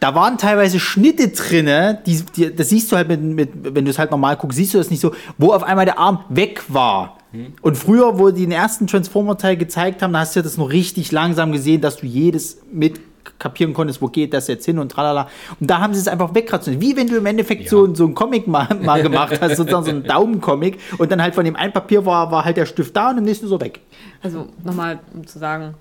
Da 0.00 0.14
waren 0.14 0.38
teilweise 0.38 0.80
Schnitte 0.80 1.28
drinne, 1.28 2.00
die, 2.06 2.22
die, 2.34 2.54
das 2.54 2.70
siehst 2.70 2.90
du 2.90 2.96
halt 2.96 3.08
mit, 3.08 3.20
mit 3.20 3.74
wenn 3.74 3.84
du 3.84 3.90
es 3.90 3.98
halt 3.98 4.10
normal 4.10 4.36
guckst, 4.36 4.56
siehst 4.56 4.74
du 4.74 4.78
das 4.78 4.90
nicht 4.90 5.00
so, 5.00 5.12
wo 5.38 5.52
auf 5.52 5.62
einmal 5.62 5.84
der 5.84 5.98
Arm 5.98 6.24
weg 6.28 6.62
war. 6.68 7.18
Und 7.62 7.76
früher, 7.76 8.18
wo 8.18 8.30
die 8.30 8.42
den 8.42 8.52
ersten 8.52 8.88
Transformer-Teil 8.88 9.56
gezeigt 9.56 10.02
haben, 10.02 10.12
da 10.12 10.20
hast 10.20 10.34
du 10.34 10.42
das 10.42 10.56
noch 10.56 10.70
richtig 10.70 11.12
langsam 11.12 11.52
gesehen, 11.52 11.80
dass 11.80 11.98
du 11.98 12.06
jedes 12.06 12.58
mit 12.72 13.00
kapieren 13.38 13.72
konntest, 13.72 14.02
wo 14.02 14.08
geht 14.08 14.34
das 14.34 14.48
jetzt 14.48 14.64
hin 14.66 14.78
und 14.78 14.90
tralala. 14.90 15.28
Und 15.60 15.70
da 15.70 15.78
haben 15.78 15.94
sie 15.94 16.00
es 16.00 16.08
einfach 16.08 16.34
wegkratzt. 16.34 16.80
Wie 16.80 16.96
wenn 16.96 17.06
du 17.06 17.16
im 17.16 17.26
Endeffekt 17.26 17.68
so, 17.68 17.94
so 17.94 18.04
ein 18.06 18.14
Comic 18.14 18.46
mal, 18.46 18.68
mal 18.82 19.02
gemacht 19.02 19.40
hast, 19.40 19.56
sozusagen 19.56 19.84
so 19.84 19.90
ein 19.90 20.04
Daumencomic 20.04 20.78
und 20.98 21.10
dann 21.10 21.22
halt 21.22 21.34
von 21.34 21.44
dem 21.44 21.56
einen 21.56 21.72
Papier 21.72 22.04
war, 22.04 22.30
war 22.30 22.44
halt 22.44 22.56
der 22.56 22.66
Stift 22.66 22.96
da 22.96 23.10
und 23.10 23.18
im 23.18 23.24
nächsten 23.24 23.46
so 23.46 23.60
weg. 23.60 23.80
Also 24.22 24.48
nochmal, 24.64 24.98
um 25.14 25.26
zu 25.26 25.38
sagen, 25.38 25.74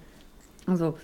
also 0.67 0.97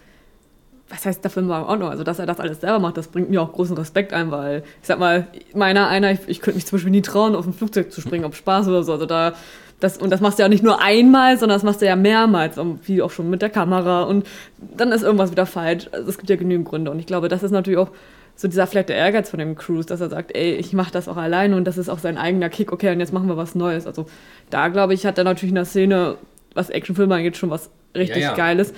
was 0.90 1.06
heißt, 1.06 1.24
der 1.24 1.32
Film 1.32 1.50
war 1.50 1.62
in 1.62 1.66
Ordnung. 1.66 1.90
Also, 1.90 2.04
dass 2.04 2.20
er 2.20 2.26
das 2.26 2.40
alles 2.40 2.62
selber 2.62 2.80
macht, 2.80 2.98
das 2.98 3.08
bringt 3.08 3.30
mir 3.30 3.42
auch 3.42 3.52
großen 3.52 3.76
Respekt 3.76 4.14
ein, 4.14 4.32
weil 4.32 4.64
ich 4.82 4.88
sag 4.88 5.00
mal, 5.00 5.28
meiner 5.54 5.88
einer, 5.88 6.12
ich, 6.12 6.20
ich 6.28 6.42
könnte 6.42 6.58
mich 6.58 6.66
zum 6.66 6.78
Beispiel 6.78 6.92
nie 6.92 7.02
trauen, 7.02 7.36
auf 7.36 7.46
ein 7.46 7.54
Flugzeug 7.54 7.92
zu 7.92 8.02
springen, 8.02 8.26
ob 8.26 8.36
Spaß 8.36 8.68
oder 8.68 8.84
so. 8.84 8.94
Also 8.94 9.06
da, 9.06 9.34
das, 9.80 9.98
und 9.98 10.10
das 10.10 10.22
machst 10.22 10.38
du 10.38 10.44
ja 10.44 10.50
nicht 10.50 10.64
nur 10.64 10.82
einmal, 10.82 11.38
sondern 11.38 11.56
das 11.56 11.64
machst 11.64 11.82
du 11.82 11.86
ja 11.86 11.96
mehrmals, 11.96 12.58
wie 12.84 13.02
auch 13.02 13.12
schon 13.12 13.30
mit 13.30 13.42
der 13.42 13.50
Kamera 13.50 14.04
und 14.04 14.26
dann 14.60 14.92
ist 14.92 15.02
irgendwas 15.02 15.32
wieder 15.32 15.46
falsch. 15.46 15.90
Also 15.92 16.10
es 16.10 16.18
gibt 16.18 16.30
ja 16.30 16.36
genügend 16.36 16.68
Gründe 16.68 16.92
und 16.92 17.00
ich 17.00 17.08
glaube, 17.08 17.30
das 17.30 17.44
ist 17.44 17.52
natürlich 17.52 17.80
auch 17.80 17.90
so 18.36 18.48
dieser 18.48 18.68
vielleicht 18.68 18.90
der 18.90 18.98
Ehrgeiz 18.98 19.30
von 19.30 19.40
dem 19.40 19.56
Cruise, 19.56 19.88
dass 19.88 20.02
er 20.02 20.10
sagt, 20.10 20.36
ey, 20.36 20.56
ich 20.56 20.74
mache 20.74 20.92
das 20.92 21.08
auch 21.08 21.18
alleine 21.18 21.56
und 21.56 21.66
das 21.66 21.78
ist 21.78 21.90
auch 21.90 22.00
sein 22.00 22.18
eigener 22.18 22.50
Kick, 22.50 22.72
okay, 22.72 22.92
und 22.92 23.00
jetzt 23.00 23.14
machen 23.14 23.28
wir 23.28 23.38
was 23.38 23.56
Neues. 23.56 23.88
Also 23.88 24.06
da, 24.50 24.68
glaube 24.68 24.94
ich, 24.94 25.06
hat 25.06 25.18
er 25.18 25.24
natürlich 25.24 25.52
in 25.52 25.56
der 25.56 25.66
Szene, 25.66 26.18
was 26.54 26.70
Actionfilme 26.70 27.16
angeht, 27.16 27.38
schon 27.38 27.50
was 27.50 27.70
richtig 27.96 28.24
Ja, 28.24 28.30
ja. 28.30 28.36
Geiles. 28.36 28.74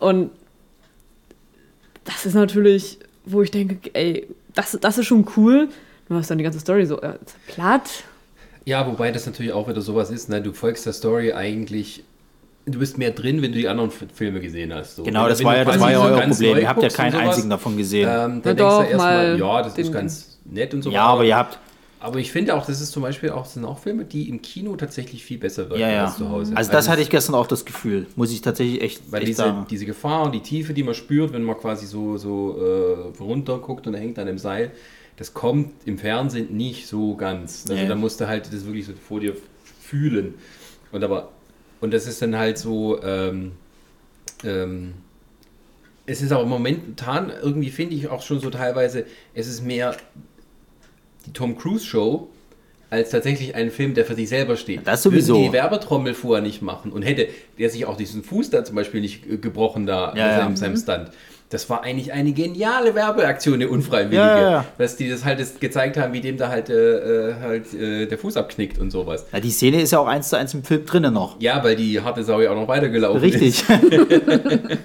Und 0.00 0.30
das 2.06 2.24
ist 2.24 2.34
natürlich, 2.34 2.98
wo 3.24 3.42
ich 3.42 3.50
denke, 3.50 3.90
ey, 3.92 4.26
das, 4.54 4.78
das 4.80 4.98
ist 4.98 5.06
schon 5.06 5.26
cool. 5.36 5.68
Du 6.08 6.14
hast 6.14 6.30
dann 6.30 6.38
die 6.38 6.44
ganze 6.44 6.60
Story 6.60 6.86
so 6.86 7.00
äh, 7.00 7.18
platt. 7.48 8.04
Ja, 8.64 8.86
wobei 8.86 9.12
das 9.12 9.26
natürlich 9.26 9.52
auch 9.52 9.68
wieder 9.68 9.80
sowas 9.80 10.10
ist, 10.10 10.28
ne? 10.28 10.40
du 10.40 10.52
folgst 10.52 10.86
der 10.86 10.92
Story 10.92 11.32
eigentlich, 11.32 12.02
du 12.64 12.78
bist 12.78 12.98
mehr 12.98 13.12
drin, 13.12 13.42
wenn 13.42 13.52
du 13.52 13.58
die 13.58 13.68
anderen 13.68 13.90
Filme 13.90 14.40
gesehen 14.40 14.74
hast. 14.74 14.96
So. 14.96 15.02
Genau, 15.04 15.28
das 15.28 15.42
war 15.44 15.56
ja, 15.56 15.64
das 15.64 15.78
war 15.78 15.92
ja 15.92 15.98
so 15.98 16.04
euer 16.04 16.18
ganz 16.18 16.38
Problem. 16.38 16.58
Ihr 16.58 16.68
habt 16.68 16.82
ja 16.82 16.88
keinen 16.88 17.12
sowas, 17.12 17.28
einzigen 17.28 17.50
davon 17.50 17.76
gesehen. 17.76 18.08
Ähm, 18.08 18.42
dann 18.42 18.42
denkst 18.42 18.58
doch, 18.58 18.82
du 18.82 18.88
erstmal, 18.88 19.38
mal 19.38 19.38
ja, 19.38 19.62
das 19.62 19.78
ist 19.78 19.92
ganz 19.92 20.38
nett 20.44 20.74
und 20.74 20.82
so. 20.82 20.90
ja, 20.90 21.04
aber 21.04 21.24
ihr 21.24 21.36
habt, 21.36 21.58
aber 22.06 22.20
ich 22.20 22.30
finde 22.30 22.54
auch, 22.54 22.64
das 22.64 22.80
ist 22.80 22.92
zum 22.92 23.02
Beispiel 23.02 23.30
auch, 23.30 23.46
sind 23.46 23.64
auch 23.64 23.80
Filme, 23.80 24.04
die 24.04 24.28
im 24.28 24.40
Kino 24.40 24.76
tatsächlich 24.76 25.24
viel 25.24 25.38
besser 25.38 25.68
wirken 25.68 25.80
ja, 25.80 25.90
ja. 25.90 26.04
als 26.04 26.16
zu 26.16 26.28
Hause. 26.30 26.56
Also 26.56 26.70
das 26.70 26.88
hatte 26.88 27.02
ich 27.02 27.10
gestern 27.10 27.34
auch 27.34 27.48
das 27.48 27.64
Gefühl, 27.64 28.06
muss 28.14 28.30
ich 28.30 28.42
tatsächlich 28.42 28.80
echt, 28.80 29.02
Weil 29.10 29.22
echt 29.22 29.30
diese, 29.30 29.42
sagen. 29.42 29.66
diese 29.68 29.86
Gefahr 29.86 30.24
und 30.24 30.32
die 30.32 30.40
Tiefe, 30.40 30.72
die 30.72 30.84
man 30.84 30.94
spürt, 30.94 31.32
wenn 31.32 31.42
man 31.42 31.56
quasi 31.56 31.84
so, 31.86 32.16
so 32.16 32.56
äh, 33.18 33.20
runter 33.20 33.58
guckt 33.58 33.88
und 33.88 33.94
hängt 33.94 34.20
an 34.20 34.26
dem 34.28 34.38
Seil, 34.38 34.70
das 35.16 35.34
kommt 35.34 35.72
im 35.84 35.98
Fernsehen 35.98 36.56
nicht 36.56 36.86
so 36.86 37.16
ganz. 37.16 37.64
Also 37.68 37.82
Nee. 37.82 37.88
da 37.88 37.96
musst 37.96 38.20
du 38.20 38.28
halt 38.28 38.52
das 38.52 38.64
wirklich 38.64 38.86
so 38.86 38.92
vor 38.92 39.18
dir 39.18 39.34
fühlen. 39.80 40.34
Und 40.92 41.02
aber, 41.02 41.30
und 41.80 41.92
das 41.92 42.06
ist 42.06 42.22
dann 42.22 42.36
halt 42.36 42.56
so, 42.56 43.02
ähm, 43.02 43.52
ähm, 44.44 44.94
es 46.06 46.22
ist 46.22 46.30
aber 46.30 46.46
momentan 46.46 47.32
irgendwie 47.42 47.70
finde 47.70 47.96
ich 47.96 48.08
auch 48.08 48.22
schon 48.22 48.38
so 48.38 48.48
teilweise, 48.50 49.06
es 49.34 49.48
ist 49.48 49.64
mehr 49.64 49.96
die 51.26 51.32
Tom 51.32 51.58
Cruise 51.58 51.84
Show 51.84 52.28
als 52.88 53.10
tatsächlich 53.10 53.54
ein 53.54 53.70
Film, 53.70 53.94
der 53.94 54.04
für 54.04 54.14
sich 54.14 54.28
selber 54.28 54.56
steht. 54.56 54.86
Das 54.86 55.02
sowieso. 55.02 55.34
Würden 55.34 55.46
die 55.48 55.52
Werbetrommel 55.52 56.14
vorher 56.14 56.42
nicht 56.42 56.62
machen 56.62 56.92
und 56.92 57.02
hätte 57.02 57.26
der 57.58 57.68
sich 57.68 57.84
auch 57.84 57.96
diesen 57.96 58.22
Fuß 58.22 58.50
da 58.50 58.64
zum 58.64 58.76
Beispiel 58.76 59.00
nicht 59.00 59.26
äh, 59.28 59.36
gebrochen 59.38 59.86
da 59.86 60.08
Ja, 60.08 60.12
bei 60.12 60.18
ja. 60.20 60.36
seinem, 60.38 60.56
seinem 60.56 60.76
Stunt. 60.76 61.10
Das 61.48 61.70
war 61.70 61.84
eigentlich 61.84 62.12
eine 62.12 62.32
geniale 62.32 62.94
Werbeaktion, 62.96 63.54
eine 63.54 63.68
unfreiwillige, 63.68 64.16
Ja, 64.16 64.40
ja, 64.40 64.50
ja. 64.50 64.64
dass 64.78 64.96
die 64.96 65.08
das 65.08 65.24
halt 65.24 65.60
gezeigt 65.60 65.96
haben, 65.96 66.12
wie 66.12 66.20
dem 66.20 66.36
da 66.36 66.48
halt, 66.48 66.70
äh, 66.70 67.30
äh, 67.30 67.34
halt 67.40 67.72
äh, 67.74 68.06
der 68.06 68.18
Fuß 68.18 68.36
abknickt 68.36 68.78
und 68.78 68.90
sowas. 68.90 69.26
Ja, 69.32 69.38
die 69.38 69.50
Szene 69.50 69.80
ist 69.80 69.92
ja 69.92 70.00
auch 70.00 70.08
eins 70.08 70.28
zu 70.28 70.36
eins 70.36 70.54
im 70.54 70.64
Film 70.64 70.84
drinnen 70.86 71.14
noch. 71.14 71.40
Ja, 71.40 71.62
weil 71.62 71.76
die 71.76 72.00
harte 72.00 72.24
Sau 72.24 72.40
ja 72.40 72.50
auch 72.50 72.56
noch 72.56 72.66
weitergelaufen 72.68 73.22
ist. 73.22 73.34
Richtig. 73.34 73.64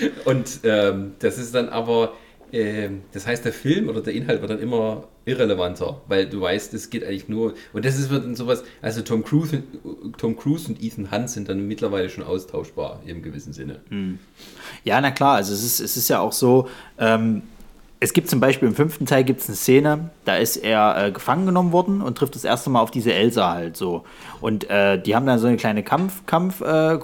Und 0.24 0.60
ähm, 0.64 1.12
das 1.18 1.38
ist 1.38 1.54
dann 1.54 1.68
aber, 1.68 2.12
das 3.12 3.26
heißt, 3.26 3.44
der 3.44 3.52
Film 3.52 3.88
oder 3.88 4.00
der 4.00 4.14
Inhalt 4.14 4.40
wird 4.40 4.50
dann 4.50 4.60
immer 4.60 5.08
irrelevanter, 5.24 6.00
weil 6.08 6.28
du 6.28 6.40
weißt, 6.40 6.72
es 6.74 6.88
geht 6.88 7.04
eigentlich 7.04 7.28
nur, 7.28 7.54
und 7.72 7.84
das 7.84 7.98
ist 7.98 8.10
wird 8.10 8.24
dann 8.24 8.34
sowas, 8.34 8.64
also 8.80 9.02
Tom 9.02 9.22
Cruise, 9.24 9.62
Tom 10.16 10.36
Cruise 10.36 10.68
und 10.68 10.82
Ethan 10.82 11.10
Hunt 11.10 11.28
sind 11.28 11.48
dann 11.48 11.68
mittlerweile 11.68 12.08
schon 12.08 12.24
austauschbar 12.24 13.02
im 13.04 13.22
gewissen 13.22 13.52
Sinne. 13.52 13.80
Ja, 14.84 15.00
na 15.00 15.10
klar, 15.10 15.36
also 15.36 15.52
es 15.52 15.62
ist, 15.62 15.80
es 15.80 15.96
ist 15.96 16.08
ja 16.08 16.20
auch 16.20 16.32
so, 16.32 16.68
ähm, 16.98 17.42
es 18.00 18.12
gibt 18.12 18.30
zum 18.30 18.38
Beispiel 18.38 18.68
im 18.68 18.74
fünften 18.74 19.06
Teil 19.06 19.24
gibt 19.24 19.40
es 19.40 19.48
eine 19.48 19.56
Szene, 19.56 20.10
da 20.24 20.36
ist 20.36 20.56
er 20.56 21.06
äh, 21.06 21.10
gefangen 21.10 21.46
genommen 21.46 21.72
worden 21.72 22.00
und 22.00 22.16
trifft 22.16 22.34
das 22.36 22.44
erste 22.44 22.70
Mal 22.70 22.80
auf 22.80 22.90
diese 22.90 23.12
Elsa 23.12 23.52
halt 23.52 23.76
so. 23.76 24.04
Und 24.40 24.70
äh, 24.70 25.00
die 25.00 25.16
haben 25.16 25.26
dann 25.26 25.38
so 25.38 25.48
eine 25.48 25.56
kleine 25.56 25.82
Kampf, 25.82 26.24
Kampf 26.26 26.60
äh, 26.60 26.98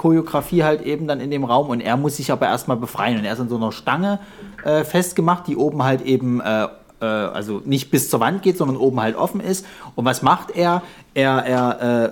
halt 0.63 0.83
eben 0.83 1.09
dann 1.09 1.21
in 1.21 1.31
dem 1.31 1.45
Raum 1.45 1.71
und 1.71 1.81
er 1.81 1.97
muss 1.97 2.17
sich 2.17 2.31
aber 2.31 2.47
erstmal 2.47 2.77
befreien 2.77 3.19
und 3.19 3.25
er 3.25 3.33
ist 3.33 3.41
an 3.41 3.49
so 3.49 3.57
einer 3.57 3.73
Stange 3.73 4.21
äh, 4.65 4.85
festgemacht, 4.85 5.49
die 5.49 5.57
oben 5.57 5.83
halt 5.83 6.03
eben 6.03 6.41
äh, 6.41 6.69
äh, 7.01 7.05
also 7.05 7.61
nicht 7.65 7.91
bis 7.91 8.09
zur 8.09 8.21
Wand 8.21 8.43
geht, 8.43 8.57
sondern 8.57 8.77
oben 8.77 9.01
halt 9.01 9.17
offen 9.17 9.41
ist. 9.41 9.67
Und 9.97 10.05
was 10.05 10.23
macht 10.23 10.53
er? 10.53 10.83
Er, 11.15 11.45
er, 11.45 12.11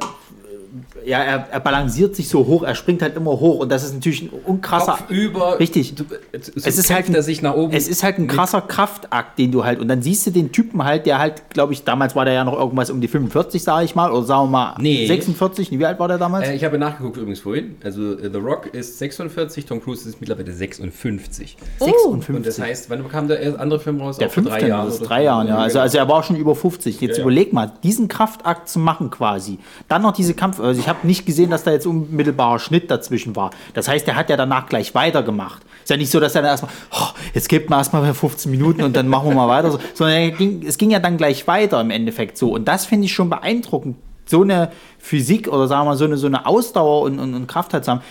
ja, 1.06 1.18
er, 1.22 1.48
er 1.50 1.60
balanciert 1.60 2.14
sich 2.16 2.28
so 2.28 2.46
hoch, 2.46 2.62
er 2.62 2.74
springt 2.74 3.02
halt 3.02 3.16
immer 3.16 3.30
hoch 3.32 3.60
und 3.60 3.70
das 3.70 3.84
ist 3.84 3.94
natürlich 3.94 4.22
ein 4.22 4.30
unkrasser. 4.44 4.92
Kopf 4.92 5.10
über, 5.10 5.58
Richtig. 5.58 5.94
Du, 5.94 6.04
so 6.04 6.52
es 6.64 6.78
ist 6.78 6.90
halt 6.92 7.08
er 7.14 7.22
sich 7.22 7.42
nach 7.42 7.54
oben. 7.54 7.72
Es 7.72 7.88
ist 7.88 8.02
halt 8.02 8.18
ein 8.18 8.26
krasser 8.26 8.60
Kraftakt, 8.62 9.38
den 9.38 9.52
du 9.52 9.64
halt 9.64 9.80
und 9.80 9.88
dann 9.88 10.02
siehst 10.02 10.26
du 10.26 10.30
den 10.30 10.52
Typen 10.52 10.82
halt, 10.84 11.06
der 11.06 11.18
halt, 11.18 11.50
glaube 11.50 11.72
ich, 11.72 11.84
damals 11.84 12.14
war 12.16 12.24
der 12.24 12.34
ja 12.34 12.44
noch 12.44 12.58
irgendwas 12.58 12.90
um 12.90 13.00
die 13.00 13.08
45, 13.08 13.62
sage 13.62 13.84
ich 13.84 13.94
mal, 13.94 14.10
oder 14.10 14.22
sagen 14.24 14.44
wir 14.44 14.50
mal 14.50 14.74
Nee. 14.78 15.06
46. 15.06 15.70
Wie 15.78 15.84
alt 15.84 15.98
war 15.98 16.08
der 16.08 16.18
damals? 16.18 16.48
Äh, 16.48 16.54
ich 16.54 16.64
habe 16.64 16.78
nachgeguckt 16.78 17.16
übrigens 17.16 17.40
vorhin. 17.40 17.76
Also 17.84 18.12
äh, 18.18 18.30
The 18.32 18.38
Rock 18.38 18.66
ist 18.72 18.98
46, 18.98 19.66
Tom 19.66 19.82
Cruise 19.82 20.08
ist 20.08 20.20
mittlerweile 20.20 20.52
56. 20.52 21.56
56. 21.78 22.34
Und 22.36 22.46
das 22.46 22.58
heißt, 22.60 22.90
wann 22.90 23.08
kam 23.08 23.28
der 23.28 23.58
andere 23.60 23.80
Film 23.80 24.00
raus? 24.00 24.18
der 24.18 24.30
fünfte, 24.30 24.56
ist 24.56 24.64
oder 24.64 25.06
drei 25.06 25.20
so? 25.20 25.24
Jahren, 25.24 25.48
ja. 25.48 25.58
Also, 25.58 25.80
also 25.80 25.98
er 25.98 26.08
war 26.08 26.22
schon 26.22 26.36
über 26.36 26.54
50. 26.54 27.00
Jetzt 27.00 27.10
Ja, 27.12 27.16
ja. 27.16 27.22
überleg 27.22 27.52
mal, 27.52 27.72
diesen 27.82 28.08
Kraftakt 28.08 28.68
zu 28.68 28.78
machen 28.78 29.10
quasi. 29.10 29.58
Dann 29.88 30.02
noch 30.02 30.12
diese 30.12 30.34
Kampf. 30.34 30.60
Also 30.60 30.80
ich 30.80 30.88
habe 30.92 31.06
nicht 31.06 31.26
gesehen, 31.26 31.50
dass 31.50 31.64
da 31.64 31.72
jetzt 31.72 31.86
unmittelbarer 31.86 32.58
Schnitt 32.58 32.90
dazwischen 32.90 33.36
war. 33.36 33.50
Das 33.74 33.88
heißt, 33.88 34.06
er 34.08 34.16
hat 34.16 34.30
ja 34.30 34.36
danach 34.36 34.66
gleich 34.66 34.94
weitergemacht. 34.94 35.62
Ist 35.82 35.90
ja 35.90 35.96
nicht 35.96 36.10
so, 36.10 36.20
dass 36.20 36.34
er 36.34 36.42
dann 36.42 36.52
erstmal, 36.52 36.72
oh, 36.92 37.08
jetzt 37.34 37.48
gibt 37.48 37.70
man 37.70 37.80
erstmal 37.80 38.12
15 38.14 38.50
Minuten 38.50 38.82
und 38.82 38.94
dann 38.96 39.08
machen 39.08 39.28
wir 39.28 39.34
mal 39.34 39.48
weiter. 39.48 39.70
So, 39.70 39.78
sondern 39.94 40.16
er 40.16 40.30
ging, 40.30 40.64
es 40.66 40.78
ging 40.78 40.90
ja 40.90 40.98
dann 40.98 41.16
gleich 41.16 41.46
weiter 41.46 41.80
im 41.80 41.90
Endeffekt 41.90 42.38
so. 42.38 42.52
Und 42.52 42.66
das 42.66 42.86
finde 42.86 43.06
ich 43.06 43.12
schon 43.12 43.30
beeindruckend. 43.30 43.96
So 44.24 44.42
eine 44.42 44.70
Physik 44.98 45.48
oder 45.48 45.66
sagen 45.66 45.82
wir 45.82 45.90
mal 45.90 45.96
so 45.96 46.04
eine, 46.04 46.16
so 46.16 46.26
eine 46.26 46.46
Ausdauer 46.46 47.02
und, 47.02 47.18
und, 47.18 47.34
und 47.34 47.46
Kraft 47.46 47.74
halt 47.74 47.84
zu 47.84 47.90
haben. 47.90 48.02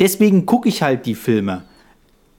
Deswegen 0.00 0.46
gucke 0.46 0.68
ich 0.68 0.82
halt 0.82 1.06
die 1.06 1.14
Filme 1.14 1.62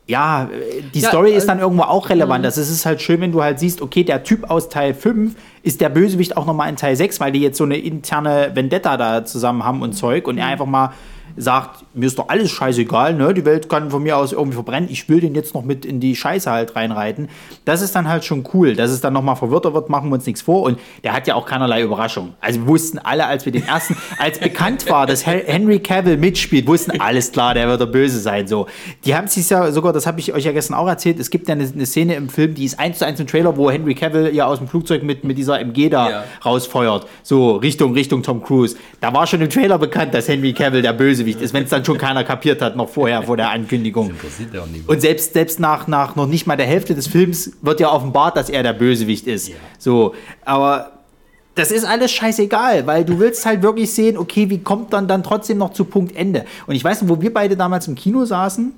ja, 0.06 0.50
die 0.94 1.00
Ja, 1.00 1.10
Story 1.10 1.34
ist 1.34 1.46
äh, 1.46 1.48
dann 1.48 1.60
irgendwo 1.60 1.84
auch 1.84 2.10
relevant. 2.10 2.44
Das 2.44 2.58
ist 2.58 2.70
es 2.70 2.86
halt 2.86 3.02
schön, 3.02 3.22
wenn 3.22 3.32
du 3.32 3.42
halt 3.42 3.60
siehst, 3.60 3.82
okay, 3.82 4.04
der 4.04 4.24
Typ 4.24 4.50
aus 4.50 4.70
Teil 4.70 4.94
5 4.94 5.34
ist 5.64 5.80
der 5.80 5.90
Bösewicht 5.90 6.36
auch 6.36 6.46
nochmal 6.46 6.70
in 6.70 6.76
Teil 6.76 6.96
6, 6.96 7.20
weil 7.22 7.32
die 7.32 7.40
jetzt 7.40 7.58
so 7.58 7.64
eine 7.64 7.78
interne 7.78 8.52
Vendetta 8.54 8.98
da 8.98 9.24
zusammen 9.24 9.64
haben 9.64 9.82
und 9.82 9.94
Zeug 9.94 10.28
und 10.28 10.38
er 10.38 10.48
einfach 10.48 10.66
mal 10.66 10.92
sagt, 11.38 11.84
mir 11.94 12.06
ist 12.08 12.20
doch 12.20 12.30
alles 12.30 12.52
scheißegal, 12.52 13.14
ne? 13.16 13.34
Die 13.34 13.46
Welt 13.46 13.70
kann 13.70 13.90
von 13.90 14.04
mir 14.04 14.18
aus 14.18 14.32
irgendwie 14.32 14.56
verbrennen. 14.56 14.90
Ich 14.92 15.08
will 15.10 15.20
den 15.20 15.36
jetzt 15.36 15.54
noch 15.54 15.64
mit 15.64 15.86
in 15.86 16.00
die 16.00 16.16
Scheiße 16.16 16.50
halt 16.52 16.76
reinreiten. 16.76 17.30
Das 17.66 17.82
ist 17.82 17.96
dann 17.96 18.08
halt 18.08 18.24
schon 18.24 18.44
cool, 18.54 18.76
dass 18.76 18.92
es 18.92 19.02
dann 19.02 19.14
nochmal 19.14 19.36
verwirrter 19.36 19.74
wird, 19.74 19.90
machen 19.90 20.10
wir 20.10 20.16
uns 20.16 20.26
nichts 20.26 20.42
vor. 20.42 20.64
Und 20.64 20.80
der 21.04 21.14
hat 21.14 21.28
ja 21.28 21.36
auch 21.36 21.46
keinerlei 21.46 21.82
Überraschung. 21.82 22.34
Also 22.42 22.62
wir 22.62 22.68
wussten 22.68 23.00
alle, 23.00 23.26
als 23.26 23.46
wir 23.46 23.52
den 23.52 23.66
ersten, 23.68 23.96
als 24.20 24.40
bekannt 24.40 24.90
war, 24.90 25.06
dass 25.08 25.26
Hen- 25.26 25.42
Henry 25.46 25.80
Cavill 25.80 26.18
mitspielt, 26.18 26.68
wussten 26.68 27.00
alles 27.02 27.32
klar, 27.32 27.54
der 27.54 27.68
wird 27.68 27.82
der 27.82 27.86
Böse 27.88 28.20
sein. 28.20 28.48
So, 28.48 28.68
die 29.06 29.16
haben 29.16 29.28
sich 29.28 29.50
ja 29.50 29.72
sogar, 29.72 29.94
das 29.94 30.06
habe 30.06 30.20
ich 30.20 30.34
euch 30.34 30.46
ja 30.46 30.52
gestern 30.52 30.76
auch 30.76 30.88
erzählt. 30.88 31.20
Es 31.20 31.30
gibt 31.30 31.48
ja 31.48 31.54
eine, 31.56 31.64
eine 31.66 31.86
Szene 31.86 32.16
im 32.16 32.30
Film, 32.30 32.54
die 32.54 32.66
ist 32.66 32.80
eins 32.80 33.00
zu 33.00 33.06
eins 33.06 33.20
im 33.20 33.28
Trailer, 33.28 33.58
wo 33.58 33.72
Henry 33.72 33.96
Cavill 33.96 34.34
ja 34.34 34.46
aus 34.46 34.60
dem 34.60 34.68
Flugzeug 34.68 35.04
mit 35.04 35.24
mit 35.24 35.38
dieser 35.38 35.60
MG 35.60 35.90
da 35.90 36.10
Ja. 36.10 36.24
rausfeuert. 36.46 37.08
So 37.24 37.56
Richtung 37.56 37.94
Richtung 37.94 38.24
Tom 38.24 38.44
Cruise. 38.44 38.76
Da 39.02 39.14
war 39.14 39.26
schon 39.28 39.42
im 39.42 39.50
Trailer 39.50 39.78
bekannt, 39.78 40.14
dass 40.14 40.28
Henry 40.28 40.54
Cavill 40.54 40.82
der 40.82 40.94
Bösewicht 41.24 41.42
ist, 41.42 41.54
wenn 41.54 41.64
es 41.64 41.70
dann 41.70 41.84
schon 41.86 41.98
keiner 41.98 42.24
kapiert 42.24 42.62
hat, 42.62 42.76
noch 42.76 42.90
vorher 42.90 43.24
vor 43.24 43.38
der 43.38 43.50
Ankündigung. 43.52 44.12
Und 44.88 45.02
selbst, 45.02 45.34
selbst 45.34 45.60
nach, 45.60 45.88
nach 45.88 46.16
noch 46.16 46.28
nicht 46.28 46.48
mal 46.48 46.58
der 46.58 46.66
Hälfte 46.66 46.96
des 46.96 47.08
Films 47.08 47.52
wird 47.62 47.80
ja 47.80 47.92
offenbart, 47.92 48.36
dass 48.38 48.50
er 48.50 48.64
der 48.64 48.74
Bösewicht 48.74 49.28
ist. 49.28 49.48
Ja. 49.50 49.56
So, 49.78 50.14
aber 50.46 50.92
das 51.56 51.72
ist 51.72 51.86
alles 51.86 52.12
scheißegal, 52.12 52.88
weil 52.88 53.06
du 53.06 53.20
willst 53.20 53.46
halt 53.46 53.62
wirklich 53.62 53.94
sehen, 53.94 54.18
okay, 54.18 54.50
wie 54.50 54.60
kommt 54.60 54.92
dann 54.94 55.08
dann 55.08 55.24
trotzdem 55.24 55.58
noch 55.60 55.72
zu 55.74 55.86
Punkt 55.86 56.16
Ende. 56.16 56.46
Und 56.68 56.76
ich 56.76 56.84
weiß 56.84 57.04
noch, 57.04 57.10
wo 57.10 57.22
wir 57.22 57.34
beide 57.34 57.56
damals 57.56 57.88
im 57.88 57.96
Kino 57.96 58.26
saßen, 58.26 58.74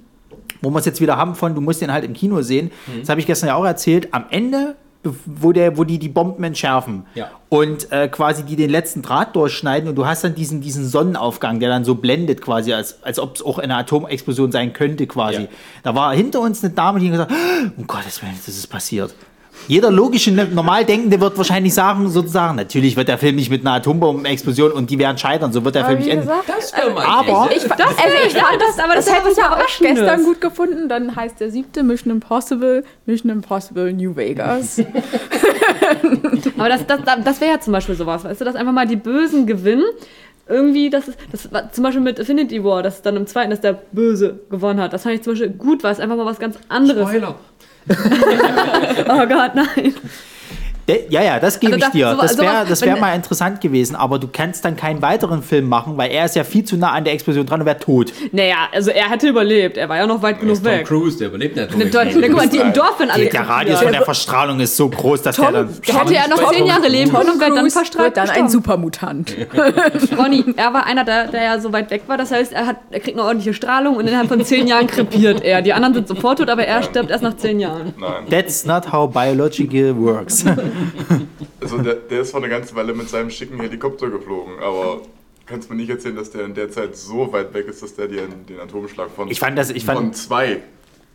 wo 0.62 0.70
wir 0.70 0.80
es 0.80 0.86
jetzt 0.86 1.00
wieder 1.02 1.16
haben 1.18 1.36
von, 1.36 1.56
du 1.56 1.62
musst 1.62 1.82
den 1.82 1.92
halt 1.92 2.04
im 2.04 2.14
Kino 2.14 2.42
sehen, 2.42 2.72
Mhm. 2.88 3.00
das 3.02 3.10
habe 3.10 3.20
ich 3.22 3.26
gestern 3.28 3.48
ja 3.48 3.56
auch 3.56 3.66
erzählt, 3.66 4.10
am 4.14 4.26
Ende, 4.30 4.76
wo, 5.26 5.52
der, 5.52 5.78
wo 5.78 5.84
die 5.84 6.00
die 6.00 6.10
Bomben 6.10 6.44
entschärfen 6.44 7.06
Ja. 7.16 7.30
und 7.50 7.92
äh, 7.92 8.08
quasi 8.08 8.44
die 8.44 8.56
den 8.56 8.70
letzten 8.70 9.02
Draht 9.02 9.36
durchschneiden 9.36 9.90
und 9.90 9.96
du 9.96 10.06
hast 10.06 10.24
dann 10.24 10.34
diesen, 10.36 10.62
diesen 10.62 10.88
Sonnenaufgang, 10.88 11.60
der 11.60 11.70
dann 11.70 11.84
so 11.86 11.96
blendet 11.96 12.42
quasi, 12.42 12.74
als, 12.74 13.04
als 13.04 13.20
ob 13.20 13.36
es 13.36 13.42
auch 13.44 13.60
eine 13.60 13.76
Atomexplosion 13.76 14.52
sein 14.52 14.74
könnte 14.74 15.06
quasi. 15.08 15.44
Ja. 15.44 15.48
Da 15.84 15.96
war 15.96 16.14
hinter 16.16 16.40
uns 16.42 16.64
eine 16.64 16.74
Dame, 16.74 17.00
die 17.00 17.10
gesagt 17.10 17.32
hat, 17.32 17.38
Gottes 17.88 18.22
Willen, 18.22 18.34
das 18.46 18.56
ist 18.56 18.68
passiert. 18.68 19.14
Jeder 19.68 19.90
logische, 19.90 20.32
ne, 20.32 20.46
normal 20.46 20.86
Denkende 20.86 21.20
wird 21.20 21.38
wahrscheinlich 21.38 21.74
sagen, 21.74 22.08
sozusagen, 22.10 22.56
natürlich 22.56 22.96
wird 22.96 23.08
der 23.08 23.18
Film 23.18 23.36
nicht 23.36 23.50
mit 23.50 23.62
einer 23.62 23.74
Atombombenexplosion 23.76 24.72
und 24.72 24.90
die 24.90 25.00
werden 25.00 25.18
scheitern, 25.18 25.52
so 25.52 25.66
wird 25.66 25.76
der 25.76 25.86
Film 25.86 25.98
Aber 25.98 26.06
nicht 26.06 26.14
wie 26.14 26.18
enden. 26.20 26.30
Das 26.48 26.72
mal 26.94 27.04
Aber- 27.04 27.50
ich, 27.56 27.64
Das 27.64 27.72
also 27.80 28.16
ich 28.28 28.34
ja, 28.34 28.44
fand 28.44 28.62
das- 28.62 28.80
aber 28.80 28.96
das 28.96 29.06
das 29.06 29.16
hätte 29.16 29.30
ich 29.32 29.38
auch 29.44 29.48
Überraschendes. 29.48 30.00
gestern 30.00 30.24
gut 30.24 30.42
gefunden. 30.42 30.88
Dann 30.90 31.16
heißt 31.16 31.40
der 31.40 31.50
siebte 31.52 31.84
Mission 31.84 32.12
Impossible, 32.14 32.84
Mission 33.06 33.32
Impossible 33.32 33.92
New 33.94 34.16
Vegas. 34.16 34.80
Aber 36.58 36.70
das, 36.70 36.86
das, 36.86 37.00
das 37.24 37.42
wäre 37.42 37.52
ja 37.54 37.60
zum 37.60 37.74
Beispiel 37.74 37.96
sowas, 37.96 38.24
weißt 38.24 38.42
du, 38.42 38.46
dass 38.46 38.56
einfach 38.56 38.74
mal 38.74 38.88
die 38.88 38.96
Bösen 38.96 39.46
gewinnen. 39.46 39.84
Irgendwie, 40.48 40.92
das 40.92 41.08
ist, 41.08 41.18
das 41.32 41.52
war 41.52 41.72
zum 41.72 41.84
Beispiel 41.84 42.02
mit 42.04 42.20
Affinity 42.20 42.64
War, 42.64 42.84
dass 42.84 43.02
dann 43.02 43.16
im 43.16 43.26
zweiten, 43.26 43.50
dass 43.50 43.62
der 43.62 43.74
Böse 43.92 44.42
gewonnen 44.52 44.80
hat. 44.80 44.94
Das 44.94 45.02
fand 45.02 45.16
ich 45.16 45.24
zum 45.24 45.34
Beispiel 45.34 45.50
gut, 45.50 45.84
weil 45.84 45.92
es 45.92 46.00
einfach 46.00 46.16
mal 46.18 46.26
was 46.26 46.38
ganz 46.38 46.60
anderes 46.70 47.08
Spoiler. 47.10 47.36
Oh 49.08 49.26
Gott, 49.28 49.56
nein. 49.56 49.94
De, 50.88 51.06
ja, 51.10 51.24
ja, 51.24 51.40
das 51.40 51.60
gebe 51.60 51.74
Also 51.74 51.88
ich 51.88 51.92
dir. 51.94 52.16
Das 52.22 52.38
wäre 52.38 52.68
wenn- 52.70 52.82
wär 52.82 52.98
mal 52.98 53.16
interessant 53.16 53.60
gewesen, 53.60 53.96
aber 53.96 54.20
du 54.20 54.28
kannst 54.32 54.64
dann 54.66 54.76
keinen 54.76 55.02
weiteren 55.02 55.42
Film 55.42 55.68
machen, 55.68 55.98
weil 55.98 56.12
er 56.12 56.26
ist 56.26 56.36
ja 56.36 56.44
viel 56.44 56.64
zu 56.64 56.78
nah 56.78 56.92
an 56.92 57.04
der 57.04 57.14
Explosion 57.14 57.46
dran 57.46 57.62
und 57.62 57.66
wäre 57.66 57.80
tot. 57.80 58.14
Naja, 58.32 58.68
also 58.72 58.92
er 58.92 59.10
hätte 59.10 59.28
überlebt. 59.28 59.78
Er 59.78 59.90
war 59.90 59.98
ja 59.98 60.06
noch 60.06 60.22
weit 60.22 60.40
genug 60.40 60.58
Tom 60.58 60.66
weg. 60.66 60.86
Cruise, 60.88 61.18
der 61.18 61.30
überlebt 61.30 61.56
Na, 61.56 61.64
natürlich. 61.64 62.28
Guck 62.28 62.36
mal, 62.36 62.48
die 62.48 62.58
im 62.58 62.72
Dorf 62.72 63.00
werden 63.00 63.10
alle 63.10 63.26
Der 63.26 63.48
Radius 63.50 63.82
von 63.82 63.92
der 63.92 64.04
Verstrahlung 64.04 64.60
ist 64.60 64.78
so 64.78 64.88
groß, 64.88 65.24
dass 65.24 65.38
der 65.38 65.52
dann. 65.52 65.70
Da 65.88 66.02
hätte 66.02 66.16
er 66.16 66.28
noch 66.28 66.38
Tom 66.40 66.54
zehn 66.54 66.66
Jahre 66.68 66.88
leben 66.88 67.12
können 67.12 67.32
und 67.32 67.40
wäre 67.40 67.56
dann 67.56 67.70
verstrahlt 67.72 68.16
wird 68.16 68.18
dann 68.18 68.30
ein. 68.30 68.50
Supermutant. 68.50 69.36
Ronny, 70.18 70.46
er 70.56 70.72
war 70.74 70.86
einer, 70.86 71.04
der, 71.04 71.28
der 71.28 71.44
ja 71.44 71.60
so 71.60 71.74
weit 71.74 71.90
weg 71.90 72.04
war. 72.08 72.18
Das 72.18 72.32
heißt, 72.32 72.54
er, 72.54 72.68
hat, 72.68 72.78
er 72.92 73.00
kriegt 73.00 73.18
eine 73.18 73.26
ordentliche 73.26 73.54
Strahlung 73.56 73.96
und 73.96 74.08
innerhalb 74.08 74.28
von 74.28 74.44
zehn 74.46 74.68
Jahren 74.68 74.86
krepiert 74.86 75.44
er. 75.44 75.62
Die 75.64 75.74
anderen 75.74 75.96
sind 75.96 76.08
sofort 76.08 76.38
tot, 76.38 76.50
aber 76.50 76.66
er 76.66 76.84
stirbt 76.84 77.10
erst 77.10 77.24
nach 77.24 77.36
zehn 77.38 77.60
Jahren. 77.60 77.94
Nein. 78.00 78.30
That's 78.30 78.66
not 78.66 78.92
how 78.92 79.12
biological 79.12 79.96
works. 79.98 80.46
Also 81.62 81.78
der, 81.80 81.96
der 81.96 82.22
ist 82.22 82.32
vor 82.32 82.40
einer 82.42 82.50
ganzen 82.50 82.76
Weile 82.76 82.94
mit 82.94 83.10
seinem 83.10 83.30
schicken 83.30 83.60
Helikopter 83.60 84.10
geflogen, 84.10 84.60
aber 84.62 85.02
kannst 85.46 85.70
mir 85.70 85.76
nicht 85.76 85.90
erzählen, 85.90 86.16
dass 86.16 86.32
der 86.32 86.46
in 86.46 86.54
der 86.54 86.70
Zeit 86.72 86.96
so 86.96 87.32
weit 87.32 87.54
weg 87.54 87.68
ist, 87.68 87.82
dass 87.84 87.96
der 87.96 88.08
den, 88.08 88.46
den 88.48 88.60
Atomschlag 88.60 89.10
von, 89.12 89.30
Ich 89.30 89.40
fand 89.40 89.58
das- 89.58 89.70
ich 89.70 89.86
fand- 89.86 89.98
von 90.00 90.14
zwei 90.14 90.62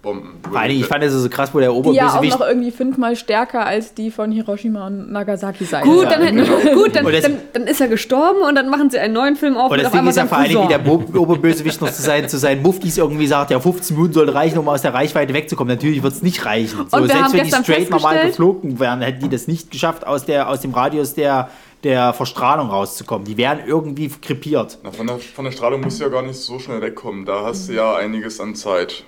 Bomben. 0.02 0.38
Vor 0.48 0.58
allem, 0.58 0.70
ich 0.72 0.86
fand 0.86 1.04
es 1.04 1.12
so 1.12 1.28
krass, 1.28 1.50
wo 1.52 1.58
der 1.60 1.68
Die 1.68 1.74
ja 1.74 1.80
auch 2.08 2.14
Oberbösewicht. 2.14 2.38
noch 2.38 2.46
irgendwie 2.46 2.70
fünfmal 2.70 3.16
stärker 3.16 3.66
als 3.66 3.92
die 3.92 4.10
von 4.10 4.32
Hiroshima 4.32 4.86
und 4.86 5.12
Nagasaki 5.12 5.66
sein 5.66 5.84
Gut, 5.84 6.04
dann, 6.06 6.22
hätten- 6.22 6.38
gut 6.74 6.96
dann, 6.96 7.04
das- 7.04 7.20
dann, 7.22 7.38
dann 7.52 7.62
ist 7.64 7.82
er 7.82 7.88
gestorben 7.88 8.40
und 8.48 8.54
dann 8.54 8.70
machen 8.70 8.88
sie 8.88 8.98
einen 8.98 9.12
neuen 9.12 9.36
Film 9.36 9.58
auf 9.58 9.66
und 9.70 9.72
und 9.72 9.78
deswegen 9.84 9.98
einmal 9.98 10.10
ist 10.10 10.16
ja 10.16 10.26
vor 10.26 10.38
allem, 10.38 10.62
wie 10.64 10.68
der. 10.68 10.78
Bo- 10.78 11.04
Oberbösewicht 11.14 11.80
noch 11.82 11.92
zu 11.92 12.00
seinen, 12.00 12.28
zu 12.30 12.38
seinen 12.38 12.62
Muftis 12.62 12.96
irgendwie 12.96 13.26
sagt, 13.26 13.50
ja, 13.50 13.60
15 13.60 13.94
Minuten 13.94 14.14
soll 14.14 14.30
reichen, 14.30 14.58
um 14.58 14.68
aus 14.70 14.80
der 14.80 14.94
Reichweite 14.94 15.34
wegzukommen. 15.34 15.74
Natürlich 15.74 16.02
wird 16.02 16.14
es 16.14 16.22
nicht 16.22 16.46
reichen. 16.46 16.86
So, 16.90 16.96
Und 16.96 17.02
wir 17.02 17.08
selbst 17.08 17.24
haben 17.24 17.32
wenn 17.34 17.44
die 17.44 17.50
straight 17.52 17.90
normal 17.90 18.26
geflogen 18.28 18.80
wären, 18.80 19.02
hätten 19.02 19.20
die 19.24 19.28
das 19.28 19.48
nicht 19.48 19.70
geschafft, 19.70 20.06
aus, 20.06 20.24
der, 20.24 20.48
aus 20.48 20.60
dem 20.60 20.72
Radius 20.72 21.12
der, 21.14 21.50
der 21.84 22.12
Verstrahlung 22.12 22.68
rauszukommen. 22.68 23.24
Die 23.26 23.36
wären 23.36 23.60
irgendwie 23.66 24.08
krepiert. 24.08 24.78
Na, 24.82 24.90
von, 24.92 25.06
der, 25.06 25.18
von 25.18 25.44
der 25.44 25.52
Strahlung 25.52 25.80
musst 25.80 25.98
du 26.00 26.04
ja 26.04 26.10
gar 26.10 26.22
nicht 26.22 26.36
so 26.36 26.58
schnell 26.58 26.80
wegkommen. 26.82 27.24
Da 27.24 27.44
hast 27.44 27.68
du 27.68 27.72
ja 27.74 27.96
einiges 27.96 28.38
an 28.40 28.54
Zeit. 28.54 29.04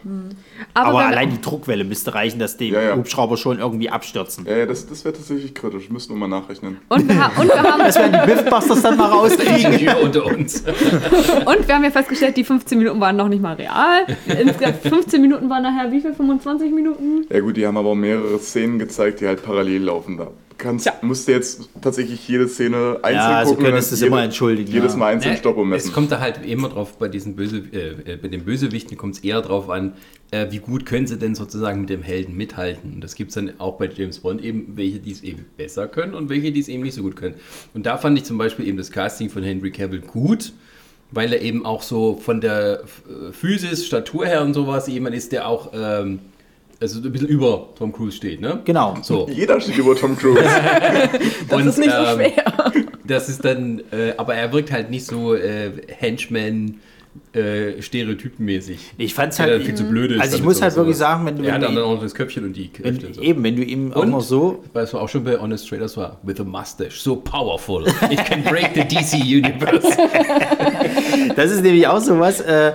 Aber, 0.75 0.89
Aber 0.89 0.99
wenn- 1.01 1.07
allein 1.07 1.31
die 1.31 1.41
Druckwelle 1.41 1.85
müsste 1.85 2.15
reichen, 2.15 2.39
dass 2.39 2.57
die 2.57 2.71
Ja, 2.71 2.81
ja. 2.81 2.97
Hubschrauber 2.97 3.37
schon 3.37 3.59
irgendwie 3.59 3.91
abstürzen. 3.91 4.47
Ja, 4.47 4.57
ja, 4.59 4.67
das, 4.67 4.87
das 4.87 5.05
wäre 5.05 5.15
tatsächlich 5.15 5.55
kritisch. 5.55 5.91
Müssten 5.91 6.15
wir 6.15 6.19
mal 6.27 6.29
nachrechnen. 6.29 6.79
und, 6.89 7.09
wir, 7.09 7.31
und, 7.39 7.49
wir 7.49 7.63
haben, 7.63 7.79
Das 7.81 7.97
werden 7.97 8.13
die 8.27 8.35
Mythbusters 8.35 8.83
dann 8.83 8.97
mal 8.97 9.11
rauskriegen. 9.11 9.73
Ingenieur 9.73 10.01
unter 10.03 10.25
uns. 10.27 10.61
und 11.47 11.69
wir 11.69 11.75
haben 11.75 11.85
ja 11.85 11.91
festgestellt, 11.91 12.37
die 12.37 12.45
15 12.45 12.79
Minuten 12.79 13.01
waren 13.01 13.17
noch 13.17 13.29
nicht 13.29 13.43
mal 13.43 13.55
real. 13.55 14.07
Insgesamt 14.27 14.77
15 14.83 15.21
Minuten 15.21 15.51
waren 15.51 15.63
nachher 15.63 15.91
wie 15.93 16.01
viel? 16.01 16.15
25 16.15 16.73
Minuten? 16.73 17.27
Ja 17.31 17.41
gut, 17.41 17.57
die 17.57 17.67
haben 17.67 17.77
aber 17.77 17.91
auch 17.91 17.95
mehrere 17.95 18.39
Szenen 18.39 18.79
gezeigt, 18.79 19.21
die 19.21 19.27
halt 19.27 19.43
parallel 19.45 19.83
laufen. 19.85 20.17
Da 20.17 20.29
kannst, 20.63 20.91
musst 21.03 21.29
du 21.29 21.33
jetzt 21.33 21.69
tatsächlich 21.81 22.27
jede 22.29 22.49
Szene 22.49 22.99
einzeln 23.03 23.15
Ja, 23.15 23.45
sie 23.45 23.51
gucken. 23.51 23.65
können 23.65 23.75
und 23.75 23.81
es 23.81 23.91
das 23.91 24.01
jede- 24.01 24.09
immer 24.09 24.23
entschuldigen, 24.23 24.73
Jedes 24.73 24.93
ja. 24.93 24.99
Mal 24.99 25.13
einzeln 25.15 25.33
Ne, 25.33 25.39
Stopp 25.39 25.57
und 25.59 25.73
Es 25.73 25.93
kommt 25.93 26.11
da 26.13 26.21
halt 26.21 26.45
immer 26.47 26.69
drauf, 26.71 26.97
bei 26.99 27.09
diesen 27.09 27.37
Böse, 27.37 27.59
äh, 27.73 28.13
äh, 28.13 28.17
bei 28.17 28.29
den 28.29 28.45
Bösewichten 28.45 28.97
kommt 28.97 29.17
es 29.17 29.21
eher 29.25 29.43
drauf 29.43 29.69
an, 29.69 29.93
äh, 30.31 30.47
wie 30.51 30.59
gut 30.61 30.87
können 30.87 31.07
sie 31.07 31.19
denn 31.19 31.35
sozusagen 31.35 31.81
mit 31.83 31.91
dem 31.91 32.03
Helden 32.03 32.37
mithalten. 32.37 32.95
Und 32.95 33.01
das 33.05 33.15
gibt 33.15 33.31
es 33.31 33.35
dann 33.35 33.53
auch 33.59 33.77
bei 33.77 33.89
James 33.95 34.21
Bond 34.21 34.43
eben 34.43 34.73
welche, 34.77 34.99
die 34.99 35.13
es 35.13 35.23
eben 35.23 35.45
besser 35.59 35.89
können 35.89 36.15
und 36.15 36.29
welche, 36.31 36.53
die 36.53 36.61
es 36.61 36.69
eben 36.69 36.83
nicht 36.83 36.95
so 36.95 37.03
gut 37.03 37.17
können. 37.17 37.35
Und 37.75 37.85
da 37.85 37.99
fand 37.99 38.17
ich 38.17 38.25
zum 38.25 38.39
Beispiel 38.39 38.67
eben 38.67 38.79
das 38.79 38.91
Casting 38.91 39.29
von 39.29 39.43
Henry 39.43 39.71
Cavill 39.71 40.01
gut, 40.01 40.53
weil 41.11 41.33
er 41.35 41.43
eben 41.43 41.67
auch 41.67 41.83
so 41.83 42.17
von 42.17 42.41
der 42.41 42.85
Physis, 43.33 43.85
Statur 43.87 44.25
her 44.25 44.41
und 44.43 44.55
sowas 44.55 44.87
jemand 44.89 45.15
ist, 45.15 45.33
der 45.33 45.47
auch 45.47 45.73
ähm, 45.75 46.21
also 46.83 47.01
ein 47.01 47.11
bisschen 47.13 47.29
über 47.29 47.69
Tom 47.79 47.93
Cruise 47.93 48.17
steht, 48.17 48.41
ne? 48.41 48.61
Genau. 48.65 48.97
So. 49.03 49.27
Jeder 49.33 49.61
steht 49.61 49.79
über 49.79 49.97
Tom 49.97 50.17
Cruise. 50.19 50.43
Das 51.49 51.61
Und, 51.61 51.67
ist 51.69 51.79
nicht 51.79 51.91
so 51.93 51.97
ähm, 52.05 52.15
schwer. 52.17 52.73
Das 53.07 53.29
ist 53.29 53.45
dann, 53.45 53.81
äh, 53.93 54.13
aber 54.17 54.35
er 54.35 54.53
wirkt 54.53 54.71
halt 54.73 54.91
nicht 54.91 55.07
so 55.07 55.35
äh, 55.35 55.71
Henchman 55.89 56.81
äh, 57.35 57.81
stereotypenmäßig. 57.83 58.93
Ich 58.97 59.13
fand's 59.15 59.39
halt- 59.39 59.53
dann 59.53 59.61
viel 59.63 59.75
zu 59.75 59.85
blöd. 59.85 60.19
Also 60.21 60.37
ich 60.39 60.43
muss 60.43 60.63
halt 60.63 60.75
wirklich 60.77 60.97
sagen, 60.97 61.27
wenn 61.27 61.37
du- 61.37 61.45
Er 61.45 61.55
hat 61.55 61.63
dann 61.63 61.75
du- 61.75 61.85
auch 61.85 61.95
noch 61.95 62.03
das 62.03 62.15
Köpfchen 62.15 62.45
und 62.45 62.55
die 62.57 62.71
Wenn, 62.79 62.95
Kräfte 62.95 63.07
und 63.09 63.15
so. 63.17 63.21
eben, 63.23 63.43
wenn 63.45 63.57
du 63.57 63.63
ihm 63.63 63.93
auch 63.93 64.05
noch 64.07 64.21
so. 64.23 64.63
was 64.73 64.95
auch 64.95 65.09
schon 65.09 65.25
bei 65.25 65.39
Honest 65.39 65.69
Trailers 65.69 65.97
war, 65.97 66.19
with 66.23 66.41
a 66.41 66.45
mustache, 66.45 66.93
so 66.93 67.17
powerful, 67.17 67.87
it 68.11 68.25
can 68.25 68.43
break 68.45 68.71
the 68.75 68.83
DC 68.85 69.15
Universe. 69.25 69.87
Das 71.37 71.51
ist 71.51 71.63
nämlich 71.63 71.87
auch 71.87 72.01
sowas. 72.01 72.41
Äh, 72.41 72.73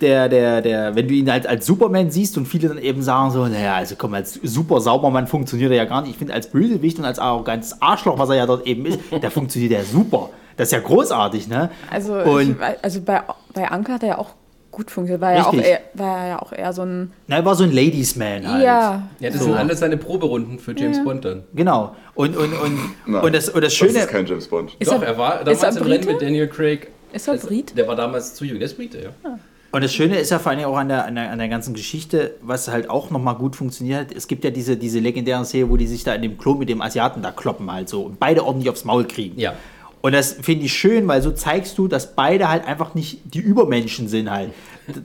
der, 0.00 0.28
der, 0.28 0.60
der, 0.62 0.94
wenn 0.94 1.08
du 1.08 1.14
ihn 1.14 1.30
halt 1.30 1.46
als 1.46 1.64
Superman 1.66 2.10
siehst 2.10 2.36
und 2.36 2.46
viele 2.46 2.68
dann 2.68 2.78
eben 2.78 3.02
sagen 3.02 3.30
so, 3.30 3.46
naja, 3.46 3.74
also 3.76 3.94
komm, 3.96 4.14
als 4.14 4.34
super 4.42 4.80
Saubermann 4.80 5.26
funktioniert 5.26 5.70
er 5.70 5.76
ja 5.78 5.84
gar 5.84 6.02
nicht. 6.02 6.10
Ich 6.12 6.16
finde, 6.18 6.34
als 6.34 6.48
Bösewicht 6.50 6.98
und 6.98 7.04
als 7.04 7.18
arrogantes 7.18 7.80
Arschloch, 7.80 8.18
was 8.18 8.28
er 8.28 8.36
ja 8.36 8.46
dort 8.46 8.66
eben 8.66 8.84
ist, 8.86 9.00
da 9.22 9.30
funktioniert 9.30 9.72
er 9.72 9.84
super. 9.84 10.30
Das 10.56 10.68
ist 10.68 10.72
ja 10.72 10.80
großartig, 10.80 11.48
ne? 11.48 11.70
Also, 11.90 12.14
und, 12.14 12.52
ich, 12.52 12.56
also 12.82 13.00
bei, 13.02 13.22
bei 13.54 13.68
Anker 13.70 13.94
hat 13.94 14.02
er 14.02 14.08
ja 14.08 14.18
auch 14.18 14.30
gut 14.70 14.90
funktioniert. 14.90 15.20
War 15.22 15.34
ja, 15.34 15.46
auch 15.46 15.54
eher, 15.54 15.80
war 15.94 16.26
ja 16.28 16.42
auch 16.42 16.52
eher 16.52 16.72
so 16.72 16.82
ein. 16.82 17.12
na, 17.26 17.36
er 17.36 17.44
war 17.44 17.54
so 17.54 17.64
ein 17.64 17.72
Ladies 17.72 18.16
Man 18.16 18.46
halt. 18.50 18.64
Ja. 18.64 19.02
Ja, 19.20 19.30
das 19.30 19.38
So. 19.38 19.44
sind 19.46 19.54
alles 19.54 19.80
seine 19.80 19.96
Proberunden 19.96 20.58
für 20.58 20.74
James 20.78 20.98
Ja. 20.98 21.04
Bond 21.04 21.24
dann. 21.24 21.44
Genau. 21.54 21.94
Und, 22.14 22.36
und, 22.36 22.52
und, 22.54 22.78
Nein, 23.06 23.22
und, 23.22 23.34
das, 23.34 23.48
und 23.48 23.56
das 23.62 23.72
Das 23.72 23.74
Schöne. 23.74 23.98
ist 24.00 24.08
kein 24.08 24.26
James 24.26 24.46
Bond. 24.48 24.76
Ist 24.78 24.90
Doch, 24.90 25.00
er- 25.00 25.08
er 25.08 25.18
war 25.18 25.40
ist 25.40 25.46
er 25.46 25.54
damals 25.54 25.76
im 25.76 25.82
Rennen 25.84 26.00
Brite? 26.00 26.12
mit 26.12 26.22
Daniel 26.22 26.48
Craig. 26.48 26.88
Ist 27.12 27.28
er 27.28 27.32
Also, 27.34 27.48
Brite? 27.48 27.74
Der 27.74 27.86
war 27.88 27.96
damals 27.96 28.34
zu 28.34 28.44
jung, 28.44 28.58
der 28.58 28.66
ist 28.66 28.76
Brite, 28.76 28.98
ja. 29.24 29.38
Und 29.76 29.84
das 29.84 29.92
Schöne 29.92 30.16
ist 30.16 30.30
ja 30.30 30.38
vor 30.38 30.52
allem 30.52 30.64
auch 30.64 30.78
an 30.78 30.88
der, 30.88 31.04
an 31.04 31.16
der, 31.16 31.30
an 31.30 31.38
der 31.38 31.48
ganzen 31.48 31.74
Geschichte, 31.74 32.36
was 32.40 32.66
halt 32.68 32.88
auch 32.88 33.10
nochmal 33.10 33.34
gut 33.34 33.56
funktioniert 33.56 34.08
hat. 34.08 34.16
Es 34.16 34.26
gibt 34.26 34.42
ja 34.42 34.50
diese, 34.50 34.78
diese 34.78 35.00
legendären 35.00 35.44
Szene, 35.44 35.68
wo 35.68 35.76
die 35.76 35.86
sich 35.86 36.02
da 36.02 36.14
in 36.14 36.22
dem 36.22 36.38
Klo 36.38 36.54
mit 36.54 36.70
dem 36.70 36.80
Asiaten 36.80 37.20
da 37.20 37.30
kloppen 37.30 37.70
halt 37.70 37.90
so 37.90 38.04
und 38.04 38.18
beide 38.18 38.42
ordentlich 38.46 38.70
aufs 38.70 38.86
Maul 38.86 39.04
kriegen. 39.04 39.38
Ja. 39.38 39.52
Und 40.00 40.12
das 40.12 40.32
finde 40.32 40.64
ich 40.64 40.72
schön, 40.72 41.06
weil 41.08 41.20
so 41.20 41.30
zeigst 41.30 41.76
du, 41.76 41.88
dass 41.88 42.14
beide 42.14 42.48
halt 42.48 42.66
einfach 42.66 42.94
nicht 42.94 43.18
die 43.24 43.40
Übermenschen 43.40 44.08
sind 44.08 44.30
halt. 44.30 44.48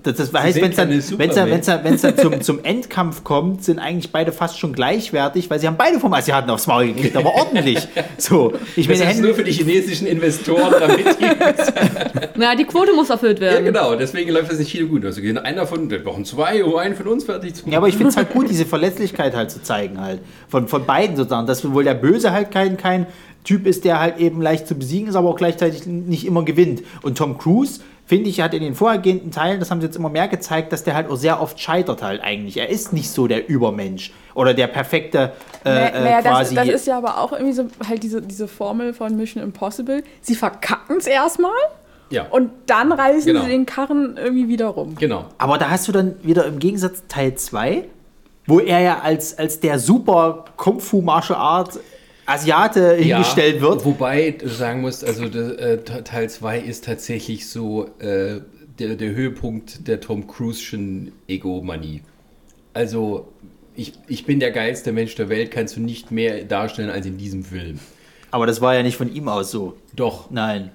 Das, 0.03 0.15
das 0.15 0.33
heißt, 0.33 0.61
wenn 0.61 0.69
es 0.69 0.75
dann, 0.75 0.89
wenn's 0.89 1.35
dann, 1.35 1.49
wenn's 1.49 1.65
dann, 1.65 1.83
wenn's 1.83 2.01
dann 2.01 2.15
zum, 2.17 2.41
zum 2.41 2.63
Endkampf 2.63 3.23
kommt, 3.23 3.63
sind 3.63 3.79
eigentlich 3.79 4.11
beide 4.11 4.31
fast 4.31 4.59
schon 4.59 4.73
gleichwertig, 4.73 5.49
weil 5.49 5.59
sie 5.59 5.65
haben 5.67 5.77
beide 5.77 5.99
vom 5.99 6.13
Asiaten 6.13 6.49
aufs 6.51 6.67
Maul 6.67 6.87
gekriegt, 6.93 7.15
aber 7.17 7.33
ordentlich. 7.33 7.87
So, 8.17 8.53
ich 8.75 8.87
Das 8.87 8.99
meine, 8.99 9.11
ist 9.11 9.21
nur 9.21 9.33
für 9.33 9.43
die 9.43 9.51
chinesischen 9.51 10.05
Investoren, 10.05 10.75
damit 10.79 10.99
die 11.19 11.25
Na, 12.35 12.55
die 12.55 12.65
Quote 12.65 12.93
muss 12.93 13.09
erfüllt 13.09 13.39
Ja, 13.39 13.45
werden. 13.53 13.65
genau, 13.65 13.95
deswegen 13.95 14.31
läuft 14.31 14.51
das 14.51 14.59
in 14.59 14.65
Chile 14.65 14.85
gut. 14.87 15.03
Also 15.05 15.21
gehen 15.21 15.37
einer 15.39 15.65
von, 15.65 15.89
wir 15.89 16.03
brauchen 16.03 16.25
zwei, 16.25 16.63
um 16.63 16.75
einen 16.75 16.95
von 16.95 17.07
uns 17.07 17.23
fertig 17.23 17.55
zu 17.55 17.61
machen. 17.61 17.71
Ja, 17.71 17.77
aber 17.79 17.87
ich 17.87 17.95
finde 17.95 18.09
es 18.09 18.17
halt 18.17 18.31
gut, 18.31 18.49
diese 18.49 18.65
Verletzlichkeit 18.65 19.35
halt 19.35 19.49
zu 19.49 19.63
zeigen 19.63 19.99
halt. 19.99 20.19
Von, 20.47 20.67
von 20.67 20.85
beiden 20.85 21.15
sozusagen. 21.15 21.47
Dass 21.47 21.69
wohl 21.71 21.83
der 21.83 21.95
Böse 21.95 22.31
halt 22.31 22.51
kein, 22.51 22.77
kein 22.77 23.07
Typ 23.43 23.65
ist, 23.65 23.83
der 23.85 23.99
halt 23.99 24.19
eben 24.19 24.41
leicht 24.41 24.67
zu 24.67 24.75
besiegen 24.75 25.09
ist, 25.09 25.15
aber 25.15 25.29
auch 25.29 25.35
gleichzeitig 25.37 25.87
nicht 25.87 26.25
immer 26.27 26.45
gewinnt. 26.45 26.83
Und 27.01 27.17
Tom 27.17 27.37
Cruise, 27.39 27.81
finde 28.11 28.29
ich, 28.29 28.41
hat 28.41 28.53
in 28.53 28.61
den 28.61 28.75
vorhergehenden 28.75 29.31
Teilen, 29.31 29.61
das 29.61 29.71
haben 29.71 29.79
sie 29.79 29.87
jetzt 29.87 29.95
immer 29.95 30.09
mehr 30.09 30.27
gezeigt, 30.27 30.73
dass 30.73 30.83
der 30.83 30.95
halt 30.95 31.09
auch 31.09 31.15
sehr 31.15 31.41
oft 31.41 31.57
scheitert 31.57 32.01
halt 32.01 32.21
eigentlich. 32.21 32.57
Er 32.57 32.67
ist 32.67 32.91
nicht 32.91 33.09
so 33.09 33.25
der 33.25 33.47
Übermensch 33.47 34.11
oder 34.35 34.53
der 34.53 34.67
perfekte 34.67 35.31
äh, 35.63 35.69
Naja, 35.69 35.87
äh, 35.87 36.03
naja, 36.03 36.21
das, 36.21 36.31
quasi. 36.33 36.55
das 36.55 36.67
ist 36.67 36.87
ja 36.87 36.97
aber 36.97 37.19
auch 37.19 37.31
irgendwie 37.31 37.53
so 37.53 37.67
halt 37.87 38.03
diese, 38.03 38.21
diese 38.21 38.49
Formel 38.49 38.93
von 38.93 39.15
Mission 39.15 39.41
Impossible. 39.41 40.03
Sie 40.19 40.35
verkacken 40.35 40.97
es 40.97 41.07
erstmal 41.07 41.53
Ja, 42.09 42.25
und 42.29 42.51
dann 42.65 42.91
reißen 42.91 43.27
Genau. 43.31 43.43
sie 43.45 43.49
den 43.49 43.65
Karren 43.65 44.17
irgendwie 44.17 44.49
wieder 44.49 44.67
rum. 44.67 44.95
genau. 44.99 45.27
Aber 45.37 45.57
da 45.57 45.69
hast 45.69 45.87
du 45.87 45.93
dann 45.93 46.15
wieder 46.21 46.45
im 46.47 46.59
Gegensatz 46.59 47.03
Teil 47.07 47.35
2, 47.35 47.85
wo 48.45 48.59
er 48.59 48.81
ja 48.81 48.99
als, 48.99 49.37
als 49.37 49.61
der 49.61 49.79
super 49.79 50.43
Kung 50.57 50.81
Fu 50.81 51.01
Martial 51.01 51.39
Art 51.39 51.79
Asiate 52.31 52.95
hingestellt 52.95 53.61
wird. 53.61 53.85
Wobei 53.85 54.31
du 54.31 54.47
sagen 54.47 54.81
musst, 54.81 55.03
also 55.03 55.25
äh, 55.25 55.77
Teil 55.83 56.29
2 56.29 56.59
ist 56.59 56.85
tatsächlich 56.85 57.47
so 57.47 57.89
äh, 57.99 58.41
der, 58.79 58.95
der 58.95 59.11
Höhepunkt 59.11 59.87
der 59.87 59.99
Tom 59.99 60.25
Cruise'schen 60.29 61.11
Egomanie. 61.27 62.01
Also, 62.73 63.27
ich, 63.75 63.93
ich 64.07 64.25
bin 64.25 64.39
der 64.39 64.51
geilste 64.51 64.91
Mensch 64.91 65.15
der 65.15 65.29
Welt, 65.29 65.51
kannst 65.51 65.75
du 65.75 65.81
nicht 65.81 66.11
mehr 66.11 66.43
darstellen 66.43 66.89
als 66.89 67.05
in 67.05 67.17
diesem 67.17 67.43
Film. 67.43 67.79
Aber 68.31 68.47
das 68.47 68.61
war 68.61 68.73
ja 68.75 68.83
nicht 68.83 68.97
von 68.97 69.13
ihm 69.13 69.27
aus 69.27 69.51
so. 69.51 69.75
Doch, 69.95 70.31
Nein. 70.31 70.71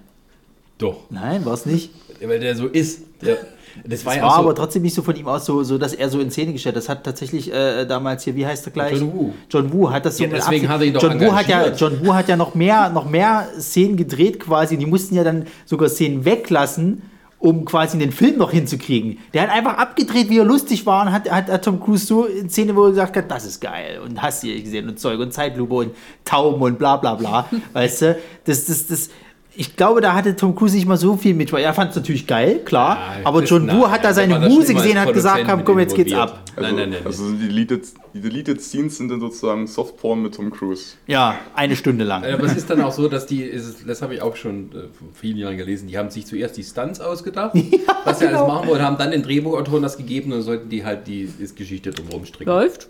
doch. 0.78 1.10
Nein, 1.10 1.44
war 1.44 1.54
es 1.54 1.64
nicht. 1.64 1.90
Weil 2.20 2.38
der 2.38 2.54
so 2.54 2.66
ist. 2.66 3.02
Der, 3.22 3.38
das 3.84 4.04
war 4.04 4.12
Es 4.12 4.18
ja 4.18 4.24
war 4.24 4.32
so, 4.32 4.38
aber 4.38 4.54
trotzdem 4.54 4.82
nicht 4.82 4.94
so 4.94 5.02
von 5.02 5.16
ihm 5.16 5.26
aus, 5.26 5.44
so, 5.46 5.62
so 5.62 5.78
dass 5.78 5.92
er 5.92 6.08
so 6.08 6.20
in 6.20 6.30
Szene 6.30 6.52
gestellt 6.52 6.76
Das 6.76 6.88
hat 6.88 7.04
tatsächlich 7.04 7.52
äh, 7.52 7.84
damals 7.86 8.24
hier, 8.24 8.36
wie 8.36 8.46
heißt 8.46 8.66
er 8.66 8.72
gleich? 8.72 8.98
John 8.98 9.12
Woo. 9.14 9.32
John 9.50 9.72
Woo 9.72 9.90
hat 9.90 10.06
das 10.06 10.16
so 10.16 10.24
Ja, 10.24 10.30
mit 10.30 10.38
deswegen 10.38 10.68
hat 10.68 10.80
er 10.80 10.86
ihn 10.86 10.94
doch 10.94 11.02
John 11.02 11.20
Woo 11.20 11.32
hat 11.32 11.48
ja. 11.48 11.68
John 11.72 12.04
Woo 12.04 12.14
hat 12.14 12.28
ja 12.28 12.36
noch 12.36 12.54
mehr, 12.54 12.90
noch 12.90 13.08
mehr 13.08 13.48
Szenen 13.58 13.96
gedreht 13.96 14.40
quasi. 14.40 14.76
Die 14.76 14.86
mussten 14.86 15.14
ja 15.14 15.24
dann 15.24 15.46
sogar 15.64 15.88
Szenen 15.88 16.24
weglassen, 16.24 17.02
um 17.38 17.64
quasi 17.64 17.98
den 17.98 18.12
Film 18.12 18.38
noch 18.38 18.50
hinzukriegen. 18.50 19.18
Der 19.34 19.42
hat 19.42 19.50
einfach 19.50 19.76
abgedreht, 19.76 20.30
wie 20.30 20.38
er 20.38 20.44
lustig 20.44 20.86
war 20.86 21.06
und 21.06 21.12
hat, 21.12 21.30
hat, 21.30 21.48
hat 21.48 21.64
Tom 21.64 21.80
Cruise 21.80 22.06
so 22.06 22.24
in 22.24 22.48
Szene, 22.48 22.74
wo 22.74 22.84
er 22.84 22.90
gesagt 22.90 23.16
hat, 23.16 23.30
das 23.30 23.44
ist 23.44 23.60
geil 23.60 24.00
und 24.04 24.20
hast 24.22 24.42
du 24.42 24.48
gesehen 24.48 24.88
und 24.88 24.98
Zeug 24.98 25.20
und 25.20 25.32
Zeitlupe 25.32 25.74
und 25.74 25.90
Tauben 26.24 26.60
und 26.62 26.78
bla 26.78 26.96
bla 26.96 27.14
bla. 27.14 27.48
weißt 27.72 28.02
du, 28.02 28.18
das, 28.44 28.66
das, 28.66 28.86
das 28.86 29.10
ich 29.58 29.76
glaube, 29.76 30.00
da 30.00 30.14
hatte 30.14 30.36
Tom 30.36 30.54
Cruise 30.54 30.76
nicht 30.76 30.86
mal 30.86 30.96
so 30.96 31.16
viel 31.16 31.34
mit. 31.34 31.52
Er 31.52 31.72
fand 31.72 31.90
es 31.90 31.96
natürlich 31.96 32.26
geil, 32.26 32.60
klar. 32.64 32.96
Ja, 32.96 33.26
aber 33.26 33.42
John 33.42 33.68
Woo 33.70 33.88
hat 33.88 34.04
da 34.04 34.12
seine 34.12 34.38
Muse 34.38 34.74
gesehen, 34.74 35.00
hat 35.00 35.12
gesagt, 35.12 35.44
Produzent 35.44 35.64
komm, 35.64 35.78
jetzt 35.78 35.94
geht's 35.94 36.12
ab. 36.12 36.42
Also, 36.54 36.68
nein, 36.68 36.76
nein, 36.76 36.90
nein. 36.90 37.00
also 37.04 37.30
die, 37.32 37.48
deleted, 37.48 37.86
die 38.14 38.20
Deleted 38.20 38.60
Scenes 38.60 38.98
sind 38.98 39.10
dann 39.10 39.20
sozusagen 39.20 39.66
Softporn 39.66 40.22
mit 40.22 40.34
Tom 40.34 40.50
Cruise. 40.50 40.94
Ja, 41.06 41.36
eine 41.54 41.74
Stunde 41.76 42.04
lang. 42.04 42.24
Aber 42.24 42.44
es 42.44 42.56
ist 42.56 42.68
dann 42.68 42.82
auch 42.82 42.92
so, 42.92 43.08
dass 43.08 43.26
die, 43.26 43.50
das 43.86 44.02
habe 44.02 44.14
ich 44.14 44.22
auch 44.22 44.36
schon 44.36 44.70
äh, 44.72 44.74
vor 44.92 45.08
vielen 45.14 45.38
Jahren 45.38 45.56
gelesen, 45.56 45.88
die 45.88 45.96
haben 45.96 46.10
sich 46.10 46.26
zuerst 46.26 46.56
die 46.56 46.64
Stunts 46.64 47.00
ausgedacht, 47.00 47.54
was 48.04 48.18
sie 48.18 48.26
genau. 48.26 48.44
alles 48.44 48.54
machen 48.54 48.68
wollten, 48.68 48.84
haben 48.84 48.98
dann 48.98 49.10
den 49.10 49.22
Drehbuchautoren 49.22 49.82
das 49.82 49.96
gegeben 49.96 50.32
und 50.32 50.38
dann 50.38 50.42
sollten 50.42 50.68
die 50.68 50.84
halt 50.84 51.06
die 51.06 51.28
ist 51.38 51.56
Geschichte 51.56 51.90
drumherum 51.90 52.26
stricken. 52.26 52.50
Läuft. 52.50 52.88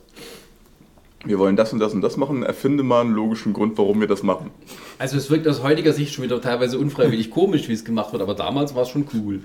Wir 1.27 1.39
wollen 1.39 1.57
das 1.57 1.73
und 1.73 1.81
das 1.81 1.93
und 1.93 2.03
das 2.03 2.17
machen. 2.17 2.43
Erfinde 2.43 2.83
mal 2.83 3.01
einen 3.01 3.13
logischen 3.13 3.53
Grund, 3.53 3.77
warum 3.79 4.01
wir 4.01 4.07
das 4.07 4.23
machen. 4.23 4.51
Also 4.99 5.17
es 5.17 5.29
wirkt 5.31 5.47
aus 5.49 5.63
heutiger 5.63 5.93
Sicht 5.93 6.15
schon 6.15 6.25
wieder 6.25 6.41
teilweise 6.41 6.79
unfreiwillig 6.79 7.31
komisch, 7.31 7.69
wie 7.69 7.73
es 7.73 7.85
gemacht 7.85 8.13
wird, 8.13 8.23
aber 8.23 8.35
damals 8.35 8.75
war 8.75 8.83
es 8.83 8.89
schon 8.89 9.07
cool. 9.15 9.41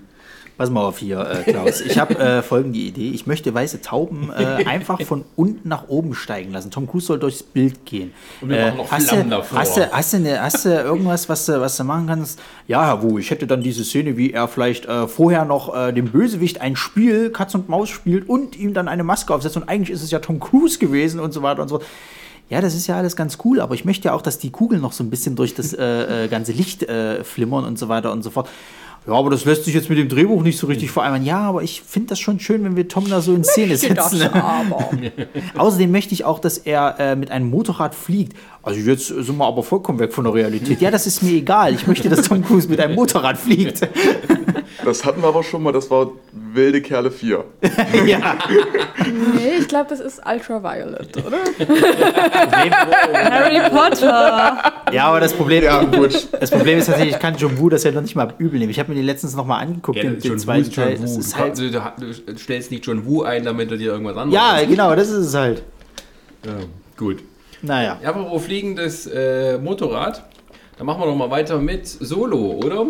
Pass 0.62 0.70
mal 0.70 0.86
auf 0.86 1.00
hier, 1.00 1.20
äh, 1.22 1.52
Klaus. 1.52 1.82
Ich 1.82 1.98
habe 1.98 2.20
äh, 2.20 2.42
folgende 2.44 2.78
Idee. 2.78 3.10
Ich 3.10 3.26
möchte 3.26 3.52
weiße 3.52 3.82
Tauben 3.82 4.30
äh, 4.30 4.64
einfach 4.68 5.02
von 5.02 5.26
unten 5.36 5.68
nach 5.68 5.88
oben 5.88 6.14
steigen 6.14 6.52
lassen. 6.52 6.70
Tom 6.70 6.86
Cruise 6.86 7.08
soll 7.08 7.18
durchs 7.18 7.42
Bild 7.42 7.84
gehen. 7.84 8.14
Und 8.42 8.50
wir 8.50 8.62
machen 8.68 8.78
noch 8.78 8.92
hast, 8.92 9.10
Flammen 9.10 9.32
du, 9.32 9.38
davor. 9.38 9.58
hast, 9.58 9.78
du, 9.78 9.92
hast, 9.92 10.14
du 10.14 10.18
eine, 10.18 10.40
hast 10.40 10.66
du 10.66 10.70
irgendwas, 10.70 11.28
was 11.28 11.48
du, 11.48 11.60
was 11.60 11.78
du 11.78 11.84
machen 11.84 12.06
kannst? 12.06 12.40
Ja, 12.68 12.86
Herr 12.86 13.02
Wu, 13.02 13.18
ich 13.18 13.32
hätte 13.32 13.48
dann 13.48 13.64
diese 13.64 13.84
Szene, 13.84 14.18
wie 14.18 14.34
er 14.34 14.48
vielleicht 14.48 14.86
äh, 14.86 15.08
vorher 15.08 15.46
noch 15.46 15.76
äh, 15.76 15.94
dem 15.94 16.12
Bösewicht 16.12 16.62
ein 16.62 16.76
Spiel, 16.76 17.32
Katz 17.32 17.56
und 17.56 17.68
Maus 17.68 17.90
spielt 17.90 18.30
und 18.30 18.56
ihm 18.56 18.76
dann 18.76 18.88
eine 18.88 19.04
Maske 19.04 19.34
aufsetzt. 19.34 19.58
Und 19.58 19.68
eigentlich 19.68 19.90
ist 19.90 20.04
es 20.04 20.12
ja 20.12 20.20
Tom 20.20 20.40
Cruise 20.40 20.78
gewesen 20.78 21.20
und 21.20 21.34
so 21.34 21.42
weiter 21.42 21.64
und 21.64 21.70
so 21.70 21.80
fort. 21.80 21.88
Ja, 22.52 22.60
das 22.60 22.76
ist 22.76 22.86
ja 22.86 22.98
alles 22.98 23.16
ganz 23.16 23.38
cool, 23.46 23.62
aber 23.62 23.76
ich 23.76 23.86
möchte 23.86 24.10
ja 24.10 24.14
auch, 24.14 24.22
dass 24.22 24.38
die 24.38 24.52
Kugeln 24.52 24.82
noch 24.82 24.92
so 24.92 25.06
ein 25.06 25.10
bisschen 25.10 25.38
durch 25.38 25.56
das 25.56 25.74
äh, 25.74 26.26
äh, 26.26 26.28
ganze 26.28 26.52
Licht 26.52 26.84
äh, 26.84 27.24
flimmern 27.24 27.64
und 27.64 27.80
so 27.80 27.88
weiter 27.88 28.12
und 28.12 28.24
so 28.24 28.30
fort. 28.30 28.50
Ja, 29.08 29.14
aber 29.14 29.32
das 29.32 29.46
lässt 29.46 29.66
sich 29.66 29.74
jetzt 29.74 29.90
mit 29.90 29.98
dem 29.98 30.10
Drehbuch 30.10 30.44
nicht 30.44 30.60
so 30.60 30.68
richtig 30.68 30.92
vereinbaren. 30.92 31.26
Ja, 31.26 31.40
aber 31.40 31.64
ich 31.64 31.82
finde 31.82 32.10
das 32.10 32.20
schon 32.20 32.40
schön, 32.40 32.64
wenn 32.64 32.76
wir 32.76 32.88
Tom 32.88 33.10
da 33.10 33.22
so 33.22 33.34
in 33.34 33.44
Szene 33.44 33.70
Möchte 33.70 33.94
das 33.96 34.12
setzen. 34.12 34.34
aber. 34.34 34.90
Außerdem 35.58 35.92
möchte 35.92 36.14
ich 36.14 36.24
auch, 36.24 36.38
dass 36.38 36.60
er 36.60 37.00
äh, 37.00 37.16
mit 37.16 37.32
einem 37.32 37.50
Motorrad 37.50 37.96
fliegt. 37.96 38.38
Also 38.64 38.80
jetzt 38.80 39.08
sind 39.08 39.38
wir 39.38 39.46
aber 39.46 39.64
vollkommen 39.64 39.98
weg 40.00 40.14
von 40.14 40.24
der 40.24 40.34
Realität. 40.36 40.80
Ja, 40.82 40.92
das 40.92 41.08
ist 41.08 41.24
mir 41.24 41.32
egal. 41.34 41.74
Ich 41.74 41.88
möchte, 41.88 42.10
dass 42.10 42.22
Tom 42.28 42.44
Cruise 42.46 42.68
mit 42.70 42.80
einem 42.80 42.96
Motorrad 42.96 43.38
fliegt. 43.38 43.88
Das 44.84 45.06
hatten 45.06 45.22
wir 45.22 45.28
aber 45.28 45.44
schon 45.44 45.62
mal, 45.62 45.72
das 45.74 45.92
war 45.92 46.10
Wilde 46.32 46.82
Kerle 46.82 47.12
4. 47.12 47.44
ja. 48.08 48.36
Nee, 49.36 49.58
ich 49.60 49.68
glaube, 49.68 49.88
das 49.90 50.00
ist 50.00 50.20
Ultraviolet, 50.26 51.18
oder? 51.18 51.38
Harry 53.14 53.60
Potter. 53.70 54.58
ja, 54.92 55.06
aber 55.08 55.20
das 55.20 55.34
Problem, 55.34 55.64
Ja, 55.64 55.84
gut. 55.84 56.28
das 56.40 56.50
Problem 56.50 56.80
ist 56.80 56.86
tatsächlich, 56.88 57.14
ich 57.16 57.20
kann 57.22 57.36
John 57.36 57.60
Woo 57.60 57.70
das 57.70 57.84
ja 57.84 57.92
noch 57.92 58.02
nicht 58.02 58.16
mal 58.16 58.34
übel 58.40 58.60
nehmen. 58.60 58.72
Ich 58.72 58.80
habe 58.80 58.90
mir 58.90 58.96
den 58.96 59.06
letztens 59.06 59.36
noch 59.36 59.46
mal 59.46 59.58
angeguckt, 59.60 59.98
Ja, 59.98 60.04
den, 60.04 60.20
den 60.20 60.32
Woo 60.34 60.38
zweiten 60.38 60.62
ist 60.62 60.76
John 60.76 60.86
Teil. 60.86 60.98
Das 61.00 61.14
Woo. 61.16 61.20
ist 61.20 61.38
halt, 61.38 61.58
Du, 61.60 61.70
du, 61.70 61.82
du 62.26 62.38
stellst 62.40 62.72
nicht 62.72 62.86
John 62.86 63.06
Woo 63.06 63.24
ein, 63.24 63.44
damit 63.44 63.70
er 63.72 63.78
dir 63.78 63.92
irgendwas 63.92 64.18
anderes 64.18 64.34
ja, 64.42 64.66
genau, 64.66 64.96
das 64.96 65.10
ist 65.10 65.28
es 65.28 65.36
halt. 65.36 65.62
ja. 66.46 66.54
Gut. 66.98 67.24
Naja. 67.62 68.00
Ja, 68.02 68.10
aber 68.10 68.30
wo 68.30 68.40
fliegendes 68.40 69.08
äh, 69.08 69.58
Motorrad? 69.58 70.24
Dann 70.78 70.88
machen 70.88 71.02
wir 71.02 71.06
doch 71.08 71.16
mal 71.16 71.30
weiter 71.30 71.60
mit 71.60 71.86
Solo, 71.88 72.60
oder? 72.64 72.88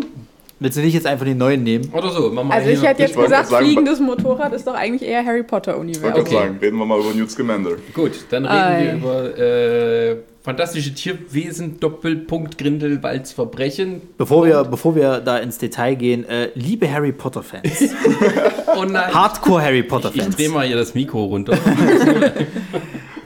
Willst 0.60 0.78
du 0.78 0.82
nicht 0.82 0.94
jetzt 0.94 1.08
einfach 1.08 1.26
den 1.26 1.40
neuen 1.40 1.64
nehmen? 1.64 1.92
Oder 1.92 2.12
so. 2.12 2.30
Machen 2.30 2.50
wir 2.50 2.54
Also 2.54 2.70
ich 2.70 2.84
hätte 2.84 3.02
jetzt 3.02 3.16
Ich 3.16 3.22
gesagt, 3.22 3.50
sagen, 3.50 3.66
fliegendes 3.66 4.00
Motorrad 4.00 4.54
ist 4.54 4.68
doch 4.68 4.76
eigentlich 4.76 5.02
eher 5.10 5.26
Harry 5.26 5.40
Ich 5.40 5.52
wollte 5.52 5.72
Potter-Universum. 5.72 6.22
Okay. 6.22 6.34
sagen, 6.36 6.58
reden 6.62 6.78
wir 6.78 6.86
mal 6.86 7.00
über 7.00 7.14
Newt 7.16 7.32
Scamander. 7.32 7.72
Gut, 7.96 8.12
dann 8.30 8.46
reden 8.46 8.56
Ei. 8.56 8.86
wir 8.86 8.94
über 8.94 9.38
äh, 9.40 10.16
fantastische 10.44 10.94
Tierwesen, 10.94 11.80
Doppelpunkt, 11.80 12.60
Grindelwalds 12.60 13.32
Verbrechen. 13.34 14.02
Bevor 14.20 14.46
wir, 14.46 14.64
bevor 14.64 14.96
wir 14.96 15.20
da 15.20 15.40
ins 15.40 15.58
Detail 15.58 15.96
gehen, 15.96 16.26
äh, 16.30 16.50
liebe 16.54 16.92
Harry 16.92 17.12
Potter-Fans, 17.12 17.90
Oh 18.78 18.84
nein. 18.86 19.12
Hardcore 19.14 19.64
Harry 19.64 19.80
Ich 19.80 19.88
Potter-Fans. 19.88 20.36
drehe 20.36 20.50
mal 20.50 20.68
hier 20.68 20.78
das 20.78 20.94
Mikro 20.94 21.26
runter. 21.26 21.58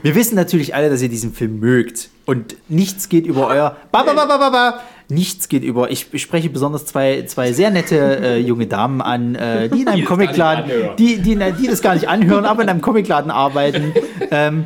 Wir 0.02 0.14
wissen 0.14 0.34
natürlich 0.34 0.74
alle, 0.74 0.90
dass 0.90 1.02
ihr 1.02 1.08
diesen 1.08 1.32
Film 1.32 1.60
mögt. 1.60 2.10
Und 2.26 2.56
nichts 2.68 3.08
geht 3.08 3.26
über 3.26 3.48
euer. 3.48 3.76
Ba, 3.92 4.02
ba, 4.02 4.12
ba, 4.12 4.26
ba, 4.26 4.36
ba, 4.38 4.50
ba. 4.50 4.80
Nichts 5.08 5.48
geht 5.48 5.62
über. 5.62 5.90
Ich, 5.90 6.12
ich 6.12 6.22
spreche 6.22 6.50
besonders 6.50 6.84
zwei, 6.84 7.22
zwei 7.26 7.52
sehr 7.52 7.70
nette 7.70 7.96
äh, 8.20 8.38
junge 8.38 8.66
Damen 8.66 9.00
an, 9.00 9.36
äh, 9.36 9.68
die 9.68 9.82
in 9.82 9.88
einem 9.88 10.04
Comicladen, 10.04 10.70
die, 10.98 11.18
die, 11.18 11.36
die 11.36 11.66
das 11.68 11.80
gar 11.80 11.94
nicht 11.94 12.08
anhören, 12.08 12.44
aber 12.44 12.62
in 12.62 12.68
einem 12.68 12.80
Comicladen 12.80 13.30
arbeiten. 13.30 13.92
Ähm, 14.30 14.64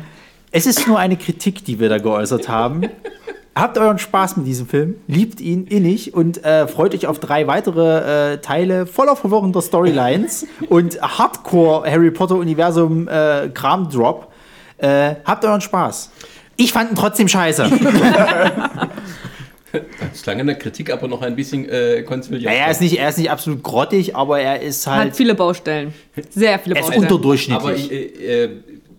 es 0.51 0.65
ist 0.65 0.87
nur 0.87 0.97
eine 0.97 1.17
Kritik, 1.17 1.63
die 1.63 1.79
wir 1.79 1.87
da 1.87 1.99
geäußert 1.99 2.49
haben. 2.49 2.89
Habt 3.53 3.77
euren 3.77 3.99
Spaß 3.99 4.37
mit 4.37 4.47
diesem 4.47 4.65
Film, 4.65 4.95
liebt 5.07 5.41
ihn 5.41 5.67
innig 5.67 6.13
und 6.13 6.43
äh, 6.43 6.67
freut 6.67 6.95
euch 6.95 7.05
auf 7.05 7.19
drei 7.19 7.47
weitere 7.47 8.33
äh, 8.33 8.37
Teile 8.37 8.85
voller 8.85 9.15
verwirrender 9.17 9.61
Storylines 9.61 10.47
und 10.69 11.01
Hardcore 11.01 11.89
Harry 11.89 12.11
Potter 12.11 12.35
Universum 12.35 13.09
äh, 13.09 13.49
Kram 13.53 13.89
Drop. 13.89 14.30
Äh, 14.81 15.15
habt 15.25 15.45
euren 15.45 15.61
Spaß. 15.61 16.11
Ich 16.57 16.71
fand 16.73 16.91
ihn 16.91 16.95
trotzdem 16.95 17.27
scheiße. 17.27 17.69
Das 19.71 20.15
ist 20.15 20.25
lange 20.25 20.41
in 20.41 20.47
der 20.47 20.57
Kritik, 20.57 20.91
aber 20.91 21.07
noch 21.07 21.21
ein 21.21 21.33
bisschen 21.35 21.67
äh, 21.69 22.03
konziliert. 22.03 22.43
naja, 22.43 22.65
er 22.65 22.71
ist, 22.71 22.81
nicht, 22.81 22.99
er 22.99 23.07
ist 23.07 23.17
nicht 23.17 23.31
absolut 23.31 23.63
grottig, 23.63 24.15
aber 24.17 24.41
er 24.41 24.61
ist 24.61 24.85
Hat 24.85 24.95
halt. 24.97 25.15
viele 25.15 25.33
Baustellen. 25.33 25.93
Sehr 26.29 26.59
viele 26.59 26.75
Er 26.75 26.81
ist 26.81 26.87
Baustellen. 26.87 27.03
unterdurchschnittlich. 27.03 27.63
Aber 27.63 27.75
ich, 27.77 27.89
äh, 27.89 28.43
äh, 28.43 28.49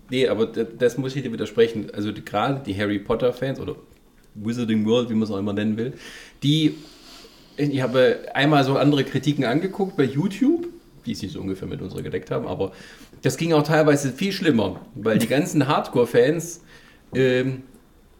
nee, 0.09 0.26
aber 0.28 0.47
das 0.47 0.97
muss 0.97 1.14
ich 1.14 1.22
dir 1.22 1.30
widersprechen. 1.33 1.91
Also 1.95 2.11
die, 2.11 2.24
gerade 2.24 2.62
die 2.64 2.74
Harry 2.74 2.99
Potter 2.99 3.35
Fans 3.35 3.61
oder 3.61 3.76
Wizarding 4.35 4.87
World, 4.87 5.11
wie 5.11 5.14
man 5.14 5.24
es 5.24 5.30
auch 5.30 5.37
immer 5.39 5.53
nennen 5.53 5.76
will, 5.76 5.93
die, 6.43 6.74
ich 7.59 7.83
habe 7.83 8.20
einmal 8.33 8.64
so 8.64 8.78
andere 8.78 9.05
Kritiken 9.05 9.45
angeguckt 9.45 9.99
bei 9.99 10.05
YouTube, 10.05 10.68
die 11.05 11.14
sich 11.14 11.33
so 11.33 11.41
ungefähr 11.41 11.68
mit 11.68 11.83
unserer 11.83 12.01
gedeckt 12.01 12.30
haben, 12.30 12.47
aber 12.47 12.72
das 13.23 13.37
ging 13.37 13.53
auch 13.53 13.62
teilweise 13.62 14.11
viel 14.12 14.33
schlimmer, 14.33 14.81
weil 14.95 15.18
die 15.18 15.27
ganzen 15.29 15.66
Hardcore-Fans 15.68 16.61
ähm, 17.14 17.62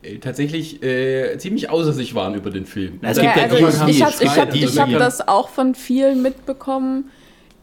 äh, 0.03 0.19
tatsächlich 0.19 0.83
äh, 0.83 1.37
ziemlich 1.39 1.71
außer 1.71 1.93
sich 1.93 2.15
waren 2.15 2.35
über 2.35 2.51
den 2.51 2.67
Film. 2.67 2.99
Na, 3.03 3.11
es 3.11 3.19
gibt 3.19 3.37
ja 3.37 3.43
also 3.43 3.57
ich, 3.89 3.99
ich 3.99 4.03
habe 4.03 4.41
hab, 4.41 4.55
ich 4.55 4.79
hab 4.79 4.91
das 4.91 5.27
auch 5.27 5.49
von 5.49 5.75
vielen 5.75 6.23
mitbekommen, 6.23 7.11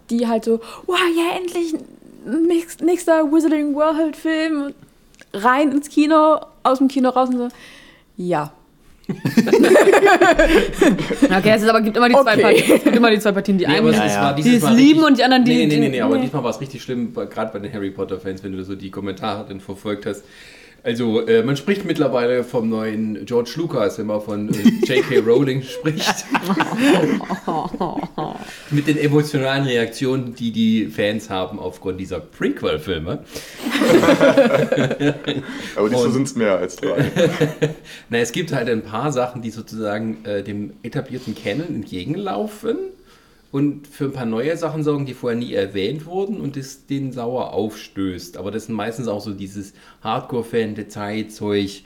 die 0.09 0.27
halt 0.27 0.45
so, 0.45 0.59
wow, 0.85 0.97
ja, 1.15 1.37
endlich 1.37 1.75
nächst- 2.25 2.81
nächster 2.81 3.31
Wizarding 3.31 3.75
World 3.75 4.15
Film, 4.15 4.73
rein 5.33 5.71
ins 5.71 5.89
Kino, 5.89 6.39
aus 6.63 6.79
dem 6.79 6.87
Kino 6.87 7.09
raus 7.09 7.29
und 7.29 7.37
so, 7.37 7.47
ja. 8.17 8.53
Okay, 11.37 11.51
es 11.55 11.63
ist 11.63 11.69
aber 11.69 11.81
gibt 11.81 11.97
immer 11.97 12.09
die 12.09 12.15
zwei 12.15 12.33
Okay. 12.33 12.41
Partien. 12.41 12.75
Es 12.77 12.83
gibt 12.83 12.95
immer 12.95 13.11
die 13.11 13.19
zwei 13.19 13.31
Partien, 13.31 13.57
die 13.57 13.65
Nee, 13.65 13.77
einen, 13.77 13.93
Ja, 13.93 14.33
die 14.33 14.41
es 14.41 14.47
lieben 14.69 14.75
richtig- 14.75 15.03
und 15.05 15.17
die 15.17 15.23
anderen, 15.23 15.45
die. 15.45 15.55
Nee, 15.55 15.65
nee, 15.67 15.77
nee, 15.77 15.89
nee, 15.89 16.01
aber 16.01 16.17
diesmal 16.17 16.43
war 16.43 16.51
es 16.51 16.61
richtig 16.61 16.81
schlimm, 16.81 17.13
gerade 17.13 17.51
bei 17.51 17.59
den 17.59 17.71
Harry 17.73 17.91
Potter-Fans, 17.91 18.43
wenn 18.43 18.53
du 18.53 18.63
so 18.63 18.75
die 18.75 18.91
Kommentare 18.91 19.45
dann 19.47 19.59
verfolgt 19.59 20.05
hast. 20.05 20.23
Also, 20.83 21.25
äh, 21.27 21.43
man 21.43 21.57
spricht 21.57 21.85
mittlerweile 21.85 22.43
vom 22.43 22.69
neuen 22.69 23.25
George 23.25 23.51
Lucas, 23.55 23.99
wenn 23.99 24.07
man 24.07 24.21
von 24.21 24.49
äh, 24.49 24.53
J.K. 24.85 25.19
Rowling 25.19 25.61
spricht. 25.61 26.09
Mit 28.71 28.87
den 28.87 28.97
emotionalen 28.97 29.65
Reaktionen, 29.65 30.33
die 30.35 30.51
die 30.51 30.87
Fans 30.87 31.29
haben 31.29 31.59
aufgrund 31.59 31.99
dieser 31.99 32.19
Prequel-Filme. 32.19 33.19
Aber 35.75 35.89
diesmal 35.89 36.11
sind 36.11 36.27
es 36.27 36.35
mehr 36.35 36.57
als 36.57 36.77
drei. 36.77 37.11
Na, 38.09 38.19
es 38.19 38.31
gibt 38.31 38.53
halt 38.53 38.69
ein 38.69 38.83
paar 38.83 39.11
Sachen, 39.11 39.41
die 39.41 39.49
sozusagen 39.49 40.23
äh, 40.25 40.43
dem 40.43 40.73
etablierten 40.83 41.33
Canon 41.35 41.75
entgegenlaufen 41.75 42.77
und 43.51 43.87
für 43.87 44.05
ein 44.05 44.11
paar 44.13 44.25
neue 44.27 44.55
Sachen 44.57 44.83
sorgen, 44.83 45.05
die 45.05 45.13
vorher 45.15 45.37
nie 45.39 45.53
erwähnt 45.53 46.05
wurden 46.05 46.39
und 46.39 46.55
das 46.55 46.85
den 46.85 47.11
sauer 47.11 47.51
aufstößt. 47.53 48.37
Aber 48.37 48.51
das 48.51 48.67
sind 48.67 48.75
meistens 48.75 49.07
auch 49.07 49.21
so 49.21 49.33
dieses 49.33 49.73
Hardcore-Fan-Detail-Zeug, 50.03 51.83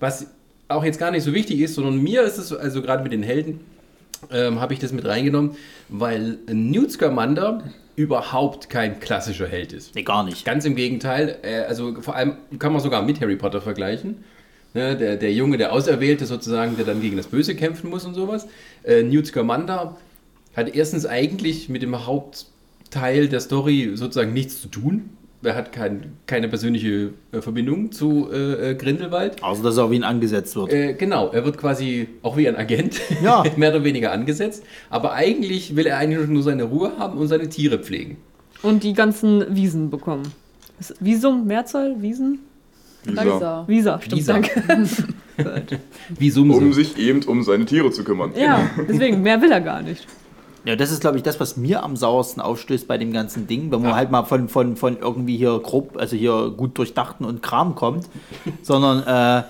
was 0.00 0.26
auch 0.68 0.84
jetzt 0.84 0.98
gar 0.98 1.10
nicht 1.10 1.22
so 1.22 1.32
wichtig 1.34 1.60
ist, 1.60 1.74
sondern 1.74 2.02
mir 2.02 2.22
ist 2.22 2.38
es, 2.38 2.48
so- 2.48 2.58
also 2.58 2.82
gerade 2.82 3.02
mit 3.02 3.12
den 3.12 3.22
Helden, 3.22 3.60
ähm, 4.32 4.60
habe 4.60 4.72
ich 4.72 4.78
das 4.78 4.92
mit 4.92 5.04
reingenommen, 5.04 5.52
weil 5.88 6.38
Newt 6.50 6.90
Scamander 6.92 7.62
überhaupt 7.96 8.70
kein 8.70 8.98
klassischer 8.98 9.46
Held 9.46 9.72
ist. 9.72 9.94
nee, 9.94 10.02
gar 10.02 10.24
nicht. 10.24 10.44
Ganz 10.44 10.64
im 10.64 10.74
Gegenteil, 10.74 11.36
äh, 11.42 11.60
also 11.60 11.94
vor 12.00 12.16
allem 12.16 12.36
kann 12.58 12.72
man 12.72 12.82
sogar 12.82 13.02
mit 13.02 13.20
Harry 13.20 13.36
Potter 13.36 13.60
vergleichen. 13.60 14.24
Ne, 14.72 14.96
der, 14.96 15.16
der 15.16 15.32
Junge, 15.32 15.56
der 15.56 15.72
Auserwählte 15.72 16.26
sozusagen, 16.26 16.74
der 16.76 16.84
dann 16.84 17.00
gegen 17.00 17.16
das 17.16 17.28
Böse 17.28 17.54
kämpfen 17.54 17.90
muss 17.90 18.04
und 18.04 18.14
sowas. 18.14 18.48
Äh, 18.82 19.04
Newt 19.04 19.28
Scamander 19.28 19.96
hat 20.56 20.74
erstens 20.74 21.06
eigentlich 21.06 21.68
mit 21.68 21.82
dem 21.82 22.06
Hauptteil 22.06 23.28
der 23.28 23.40
Story 23.40 23.92
sozusagen 23.94 24.32
nichts 24.32 24.60
zu 24.60 24.68
tun. 24.68 25.10
Er 25.42 25.54
hat 25.56 25.72
kein, 25.72 26.12
keine 26.26 26.48
persönliche 26.48 27.10
äh, 27.32 27.42
Verbindung 27.42 27.92
zu 27.92 28.30
äh, 28.32 28.70
äh, 28.70 28.74
Grindelwald. 28.74 29.42
Außer, 29.42 29.62
dass 29.62 29.76
er 29.76 29.84
auf 29.84 29.92
ihn 29.92 30.02
angesetzt 30.02 30.56
wird. 30.56 30.72
Äh, 30.72 30.94
genau, 30.94 31.28
er 31.32 31.44
wird 31.44 31.58
quasi 31.58 32.08
auch 32.22 32.38
wie 32.38 32.48
ein 32.48 32.56
Agent 32.56 32.98
Ja. 33.22 33.44
mehr 33.56 33.70
oder 33.70 33.84
weniger 33.84 34.10
angesetzt. 34.12 34.64
Aber 34.88 35.12
eigentlich 35.12 35.76
will 35.76 35.86
er 35.86 35.98
eigentlich 35.98 36.26
nur 36.28 36.42
seine 36.42 36.64
Ruhe 36.64 36.92
haben 36.98 37.18
und 37.18 37.28
seine 37.28 37.48
Tiere 37.50 37.78
pflegen. 37.78 38.16
Und 38.62 38.84
die 38.84 38.94
ganzen 38.94 39.54
Wiesen 39.54 39.90
bekommen. 39.90 40.32
Visum, 40.98 41.46
Mehrzahl, 41.46 42.00
Wiesen? 42.00 42.38
Lisa. 43.04 43.64
Visa, 43.66 44.00
stimmt, 44.00 44.20
Visa. 44.20 44.32
danke. 44.32 44.62
Um 46.36 46.72
sich 46.72 46.96
eben 46.96 47.22
um 47.24 47.42
seine 47.42 47.66
Tiere 47.66 47.90
zu 47.90 48.04
kümmern. 48.04 48.32
Ja, 48.36 48.70
deswegen, 48.88 49.20
mehr 49.22 49.42
will 49.42 49.50
er 49.50 49.60
gar 49.60 49.82
nicht. 49.82 50.06
Ja, 50.64 50.76
das 50.76 50.90
ist, 50.90 51.00
glaube 51.00 51.18
ich, 51.18 51.22
das, 51.22 51.40
was 51.40 51.56
mir 51.56 51.82
am 51.82 51.94
sauersten 51.94 52.40
aufstößt 52.40 52.88
bei 52.88 52.96
dem 52.96 53.12
ganzen 53.12 53.46
Ding, 53.46 53.70
wenn 53.70 53.82
man 53.82 53.94
halt 53.94 54.10
mal 54.10 54.24
von, 54.24 54.48
von, 54.48 54.76
von 54.76 54.98
irgendwie 54.98 55.36
hier 55.36 55.58
grob, 55.58 55.96
also 55.98 56.16
hier 56.16 56.50
gut 56.56 56.78
durchdachten 56.78 57.26
und 57.26 57.42
Kram 57.42 57.74
kommt, 57.74 58.08
sondern, 58.62 59.02
äh, 59.42 59.44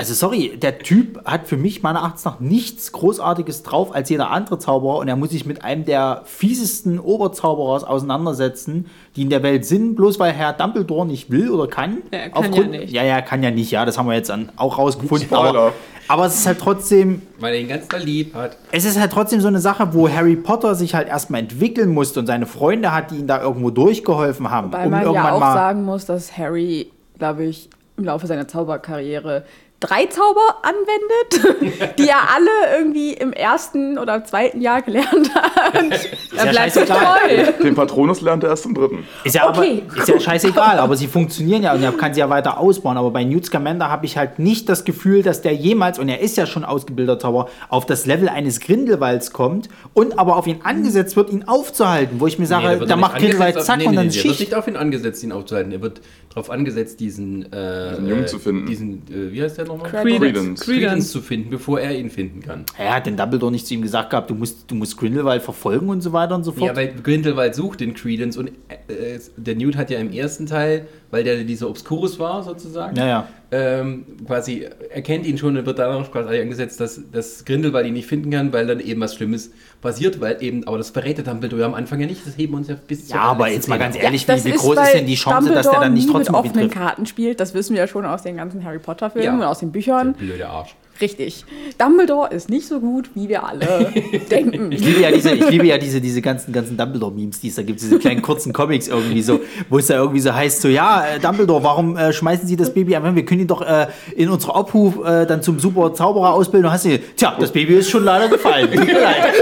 also 0.00 0.14
sorry, 0.14 0.56
der 0.56 0.78
Typ 0.78 1.26
hat 1.26 1.46
für 1.46 1.58
mich 1.58 1.82
meiner 1.82 1.98
Erachtens 1.98 2.24
nach 2.24 2.40
nichts 2.40 2.90
Großartiges 2.92 3.64
drauf 3.64 3.94
als 3.94 4.08
jeder 4.08 4.30
andere 4.30 4.58
Zauberer 4.58 4.96
und 4.96 5.08
er 5.08 5.16
muss 5.16 5.28
sich 5.28 5.44
mit 5.44 5.62
einem 5.62 5.84
der 5.84 6.22
fiesesten 6.24 6.98
Oberzauberers 6.98 7.84
auseinandersetzen, 7.84 8.86
die 9.14 9.20
in 9.20 9.28
der 9.28 9.42
Welt 9.42 9.66
sind, 9.66 9.96
bloß 9.96 10.18
weil 10.18 10.32
Herr 10.32 10.54
Dumbledore 10.54 11.06
nicht 11.06 11.30
will 11.30 11.50
oder 11.50 11.66
kann. 11.66 11.98
Ja, 12.12 12.20
er 12.20 12.30
kann 12.30 12.54
ja 12.54 12.66
nicht. 12.66 12.92
Ja, 12.94 13.04
ja, 13.04 13.20
kann 13.20 13.42
ja 13.42 13.50
nicht, 13.50 13.70
ja, 13.72 13.84
das 13.84 13.98
haben 13.98 14.08
wir 14.08 14.14
jetzt 14.14 14.30
an, 14.30 14.50
auch 14.56 14.78
rausgefunden. 14.78 15.28
Aber, 15.36 15.74
aber 16.08 16.24
es 16.24 16.36
ist 16.36 16.46
halt 16.46 16.60
trotzdem, 16.60 17.20
Weil 17.38 17.56
er 17.56 17.60
ihn 17.60 17.68
ganz 17.68 17.86
lieb 18.02 18.34
hat. 18.34 18.56
es 18.72 18.86
ist 18.86 18.98
halt 18.98 19.12
trotzdem 19.12 19.42
so 19.42 19.48
eine 19.48 19.60
Sache, 19.60 19.92
wo 19.92 20.08
Harry 20.08 20.36
Potter 20.36 20.74
sich 20.76 20.94
halt 20.94 21.08
erstmal 21.08 21.40
entwickeln 21.40 21.92
musste 21.92 22.20
und 22.20 22.26
seine 22.26 22.46
Freunde 22.46 22.94
hat, 22.94 23.10
die 23.10 23.16
ihm 23.16 23.26
da 23.26 23.42
irgendwo 23.42 23.68
durchgeholfen 23.68 24.50
haben. 24.50 24.72
Weil 24.72 24.88
man 24.88 25.12
ja 25.12 25.32
auch 25.34 25.40
sagen 25.40 25.84
muss, 25.84 26.06
dass 26.06 26.38
Harry, 26.38 26.90
glaube 27.18 27.44
ich, 27.44 27.68
im 27.98 28.04
Laufe 28.06 28.26
seiner 28.26 28.48
Zauberkarriere 28.48 29.44
drei 29.80 30.04
Zauber 30.06 30.58
anwendet, 30.62 31.94
die 31.98 32.08
er 32.08 32.18
alle 32.34 32.78
irgendwie 32.78 33.12
im 33.14 33.32
ersten 33.32 33.98
oder 33.98 34.22
zweiten 34.24 34.60
Jahr 34.60 34.82
gelernt 34.82 35.34
hat. 35.34 35.74
ja 36.32 36.44
er 36.44 36.46
bleibt 36.50 36.72
sich 36.74 36.86
scheißegal. 36.86 37.44
treu. 37.56 37.62
Den 37.64 37.74
Patronus 37.74 38.20
lernt 38.20 38.44
er 38.44 38.50
erst 38.50 38.66
im 38.66 38.74
dritten. 38.74 39.06
Ist 39.24 39.34
ja, 39.34 39.48
Okay. 39.48 39.82
aber, 39.88 39.98
ist 40.02 40.08
ja 40.08 40.20
scheißegal, 40.20 40.78
aber 40.78 40.96
sie 40.96 41.06
funktionieren 41.06 41.62
ja 41.62 41.72
und 41.72 41.82
er 41.82 41.92
kann 41.92 42.12
sie 42.12 42.20
ja 42.20 42.28
weiter 42.28 42.58
ausbauen. 42.58 42.96
Aber 42.98 43.10
bei 43.10 43.24
Newt 43.24 43.46
Scamander 43.46 43.88
habe 43.90 44.04
ich 44.06 44.16
halt 44.18 44.38
nicht 44.38 44.68
das 44.68 44.84
Gefühl, 44.84 45.22
dass 45.22 45.40
der 45.42 45.54
jemals, 45.54 45.98
und 45.98 46.08
er 46.10 46.20
ist 46.20 46.36
ja 46.36 46.44
schon 46.46 46.64
ausgebildeter 46.64 47.18
Zauberer, 47.18 47.48
auf 47.70 47.86
das 47.86 48.04
Level 48.06 48.28
eines 48.28 48.60
Grindelwalds 48.60 49.32
kommt 49.32 49.68
und 49.94 50.18
aber 50.18 50.36
auf 50.36 50.46
ihn 50.46 50.60
angesetzt 50.62 51.16
wird, 51.16 51.30
ihn 51.30 51.44
aufzuhalten. 51.48 52.20
Wo 52.20 52.26
ich 52.26 52.38
mir 52.38 52.46
sage, 52.46 52.64
Nee, 52.64 52.68
der 52.72 52.80
wird 52.80 52.90
da 52.90 52.96
macht 52.96 53.16
Grindelwald 53.16 53.62
zack 53.62 53.76
auf- 53.76 53.78
nee, 53.78 53.84
und 53.86 53.90
nee, 53.92 53.96
dann 53.96 54.06
nee, 54.08 54.12
der 54.12 54.24
wird 54.24 54.36
Schicht. 54.36 54.40
nicht 54.40 54.54
auf 54.54 54.68
ihn 54.68 54.76
angesetzt, 54.76 55.22
ihn 55.24 55.32
aufzuhalten. 55.32 55.72
Er 55.72 55.80
wird 55.80 56.00
darauf 56.30 56.48
angesetzt, 56.48 57.00
diesen, 57.00 57.52
äh, 57.52 57.90
Diesen 57.90 58.08
Jungen 58.08 58.22
äh, 58.22 58.26
zu 58.26 58.38
finden. 58.38 58.66
Diesen, 58.66 59.02
äh, 59.10 59.32
wie 59.32 59.42
heißt 59.42 59.58
der 59.58 59.66
nochmal? 59.66 59.90
Credence. 59.90 60.20
Credence. 60.20 60.64
Credence 60.64 61.10
zu 61.10 61.20
finden, 61.20 61.50
bevor 61.50 61.80
er 61.80 61.98
ihn 61.98 62.08
finden 62.08 62.40
kann. 62.40 62.64
Er 62.78 62.94
hat 62.94 63.06
den 63.06 63.16
Dumbledore 63.16 63.50
nicht 63.50 63.66
zu 63.66 63.74
ihm 63.74 63.82
gesagt 63.82 64.10
gehabt, 64.10 64.30
du 64.30 64.34
musst, 64.34 64.70
du 64.70 64.76
musst 64.76 64.96
Grindelwald 64.96 65.42
verfolgen 65.42 65.88
und 65.88 66.00
so 66.00 66.12
weiter 66.12 66.36
und 66.36 66.44
so 66.44 66.52
fort. 66.52 66.70
Ja, 66.70 66.76
weil 66.76 66.94
Grindelwald 67.02 67.54
sucht 67.56 67.80
den 67.80 67.94
Credence 67.94 68.38
und 68.38 68.52
äh, 68.68 69.14
äh, 69.14 69.20
der 69.36 69.56
Newt 69.56 69.76
hat 69.76 69.90
ja 69.90 69.98
im 69.98 70.12
ersten 70.12 70.46
Teil, 70.46 70.86
weil 71.10 71.24
der 71.24 71.42
dieser 71.44 71.68
Obscurus 71.68 72.18
war 72.18 72.42
sozusagen, 72.42 72.96
Ja, 72.96 73.06
ja. 73.06 73.28
Ähm, 73.52 74.04
quasi 74.26 74.64
erkennt 74.90 75.26
ihn 75.26 75.36
schon 75.36 75.56
und 75.56 75.66
wird 75.66 75.78
darauf 75.80 76.12
quasi 76.12 76.40
angesetzt, 76.40 76.78
dass, 76.78 77.00
dass 77.10 77.44
Grindelwald 77.44 77.84
ihn 77.86 77.94
nicht 77.94 78.06
finden 78.06 78.30
kann, 78.30 78.52
weil 78.52 78.66
dann 78.66 78.78
eben 78.78 79.00
was 79.00 79.16
Schlimmes 79.16 79.50
passiert, 79.82 80.20
weil 80.20 80.40
eben, 80.40 80.64
aber 80.68 80.78
das 80.78 80.90
verrät 80.90 81.16
der 81.18 81.24
Dumbledore 81.24 81.64
am 81.64 81.74
Anfang 81.74 81.98
ja 82.00 82.06
nicht, 82.06 82.24
das 82.24 82.36
heben 82.38 82.52
wir 82.52 82.58
uns 82.58 82.68
ja 82.68 82.76
bis 82.86 83.08
ja, 83.08 83.18
aber 83.20 83.48
jetzt 83.48 83.66
mal 83.68 83.78
ganz 83.78 83.96
ehrlich, 83.96 84.28
wie, 84.28 84.44
wie 84.44 84.50
ist, 84.50 84.60
groß 84.62 84.78
ist 84.78 84.94
denn 84.94 85.06
die 85.06 85.16
Chance, 85.16 85.52
dass 85.52 85.62
der 85.66 85.72
Dumbledore 85.72 85.84
dann 85.84 85.94
nicht 85.94 86.08
trotzdem 86.10 86.32
mit 86.32 86.44
offenen 86.44 86.68
trifft? 86.70 86.74
Karten 86.74 87.06
spielt. 87.06 87.40
Das 87.40 87.54
wissen 87.54 87.74
wir 87.74 87.80
ja 87.82 87.88
schon 87.88 88.04
aus 88.06 88.22
den 88.22 88.36
ganzen 88.36 88.62
Harry 88.64 88.78
Potter 88.78 89.10
Filmen 89.10 89.24
Ja. 89.26 89.34
und 89.34 89.42
aus 89.42 89.58
den 89.58 89.72
Büchern. 89.72 90.12
Blöde 90.14 90.48
Arsch. 90.48 90.76
Richtig. 91.00 91.44
Dumbledore 91.78 92.34
ist 92.34 92.50
nicht 92.50 92.68
so 92.68 92.80
gut, 92.80 93.10
wie 93.14 93.28
wir 93.28 93.44
alle 93.44 93.92
denken. 94.30 94.70
Ich 94.72 94.84
liebe 94.84 95.00
ja 95.00 95.10
diese, 95.10 95.32
ich 95.32 95.48
liebe 95.48 95.66
ja 95.66 95.78
diese, 95.78 96.00
diese 96.00 96.20
ganzen, 96.20 96.52
ganzen 96.52 96.76
Dumbledore-Memes, 96.76 97.40
die 97.40 97.48
es 97.48 97.54
da 97.54 97.62
gibt, 97.62 97.80
diese 97.80 97.98
kleinen 97.98 98.22
kurzen 98.22 98.52
Comics 98.52 98.88
irgendwie 98.88 99.22
so, 99.22 99.40
wo 99.68 99.78
es 99.78 99.86
da 99.86 99.94
irgendwie 99.94 100.20
so 100.20 100.34
heißt, 100.34 100.60
so, 100.60 100.68
ja, 100.68 101.06
äh, 101.06 101.18
Dumbledore, 101.18 101.64
warum 101.64 101.96
äh, 101.96 102.12
schmeißen 102.12 102.46
Sie 102.46 102.56
das 102.56 102.74
Baby 102.74 102.96
einfach? 102.96 103.14
Wir 103.14 103.24
können 103.24 103.40
ihn 103.40 103.46
doch 103.46 103.62
äh, 103.62 103.86
in 104.14 104.28
unserer 104.28 104.56
Obhuf 104.56 105.04
äh, 105.04 105.26
dann 105.26 105.42
zum 105.42 105.58
super 105.58 105.94
Zauberer 105.94 106.34
ausbilden. 106.34 106.66
Und 106.66 106.72
hast 106.72 106.84
du, 106.84 106.98
tja, 107.16 107.36
das 107.38 107.52
Baby 107.52 107.76
ist 107.76 107.90
schon 107.90 108.04
leider 108.04 108.28
gefallen. 108.28 108.70
Tut 108.70 108.86
mir 108.86 109.00
leid. 109.00 109.34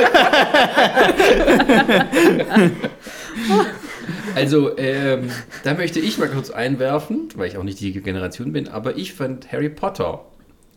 Also, 4.34 4.76
ähm, 4.78 5.30
da 5.64 5.74
möchte 5.74 5.98
ich 5.98 6.18
mal 6.18 6.28
kurz 6.28 6.50
einwerfen, 6.50 7.28
weil 7.34 7.48
ich 7.48 7.56
auch 7.56 7.64
nicht 7.64 7.80
die 7.80 7.92
Generation 7.92 8.52
bin, 8.52 8.68
aber 8.68 8.96
ich 8.96 9.12
fand 9.12 9.50
Harry 9.50 9.68
Potter 9.68 10.26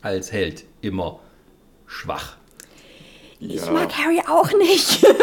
als 0.01 0.31
Held 0.31 0.65
immer 0.81 1.19
schwach. 1.85 2.37
Ich 3.39 3.71
mag 3.71 3.91
Harry 3.97 4.21
auch 4.27 4.51
nicht. 4.57 5.05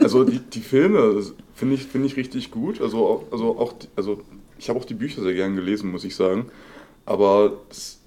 Also 0.00 0.24
die, 0.24 0.38
die 0.38 0.60
Filme 0.60 1.22
finde 1.54 1.74
ich, 1.74 1.84
finde 1.84 2.06
ich 2.06 2.16
richtig 2.16 2.50
gut. 2.50 2.80
Also 2.80 3.06
auch, 3.06 3.24
also 3.32 3.58
auch 3.58 3.74
also 3.96 4.20
ich 4.58 4.68
habe 4.68 4.78
auch 4.78 4.84
die 4.84 4.94
Bücher 4.94 5.22
sehr 5.22 5.34
gern 5.34 5.56
gelesen, 5.56 5.90
muss 5.90 6.04
ich 6.04 6.14
sagen. 6.14 6.46
Aber 7.04 7.52
das, 7.68 7.98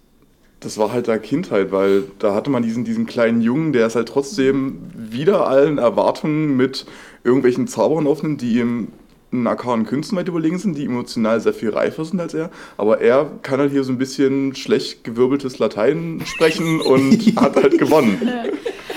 das 0.59 0.77
war 0.77 0.91
halt 0.91 1.07
da 1.07 1.17
Kindheit, 1.17 1.71
weil 1.71 2.03
da 2.19 2.33
hatte 2.33 2.49
man 2.49 2.63
diesen, 2.63 2.85
diesen 2.85 3.05
kleinen 3.05 3.41
Jungen, 3.41 3.73
der 3.73 3.87
ist 3.87 3.95
halt 3.95 4.07
trotzdem 4.07 4.81
wieder 4.93 5.47
allen 5.47 5.77
Erwartungen 5.77 6.55
mit 6.55 6.85
irgendwelchen 7.23 7.67
Zauberern 7.67 8.07
aufnimmt, 8.07 8.41
die 8.41 8.59
ihm 8.59 8.89
in 9.31 9.45
arkanen 9.47 9.85
Künsten 9.85 10.17
weit 10.17 10.27
überlegen 10.27 10.57
sind, 10.57 10.77
die 10.77 10.85
emotional 10.85 11.39
sehr 11.39 11.53
viel 11.53 11.69
reifer 11.69 12.03
sind 12.03 12.19
als 12.19 12.33
er. 12.33 12.49
Aber 12.77 12.99
er 13.01 13.29
kann 13.43 13.59
halt 13.59 13.71
hier 13.71 13.83
so 13.83 13.91
ein 13.91 13.97
bisschen 13.97 14.55
schlecht 14.55 15.03
gewirbeltes 15.03 15.59
Latein 15.59 16.21
sprechen 16.25 16.81
und 16.81 17.19
hat 17.35 17.55
halt 17.55 17.77
gewonnen. 17.77 18.19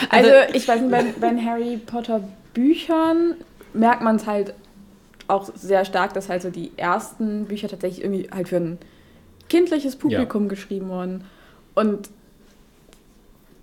Also, 0.08 0.30
ich 0.54 0.66
weiß 0.66 0.80
nicht, 0.80 0.90
bei, 0.90 1.04
bei 1.20 1.28
den 1.28 1.44
Harry 1.44 1.78
Potter 1.84 2.22
Büchern 2.54 3.34
merkt 3.74 4.02
man 4.02 4.16
es 4.16 4.26
halt 4.26 4.54
auch 5.28 5.48
sehr 5.54 5.84
stark, 5.84 6.14
dass 6.14 6.28
halt 6.28 6.42
so 6.42 6.50
die 6.50 6.72
ersten 6.76 7.46
Bücher 7.46 7.68
tatsächlich 7.68 8.04
irgendwie 8.04 8.28
halt 8.30 8.48
für 8.48 8.56
ein 8.56 8.78
kindliches 9.48 9.96
Publikum 9.96 10.48
geschrieben 10.48 10.88
wurden. 10.88 11.24
Und 11.74 12.10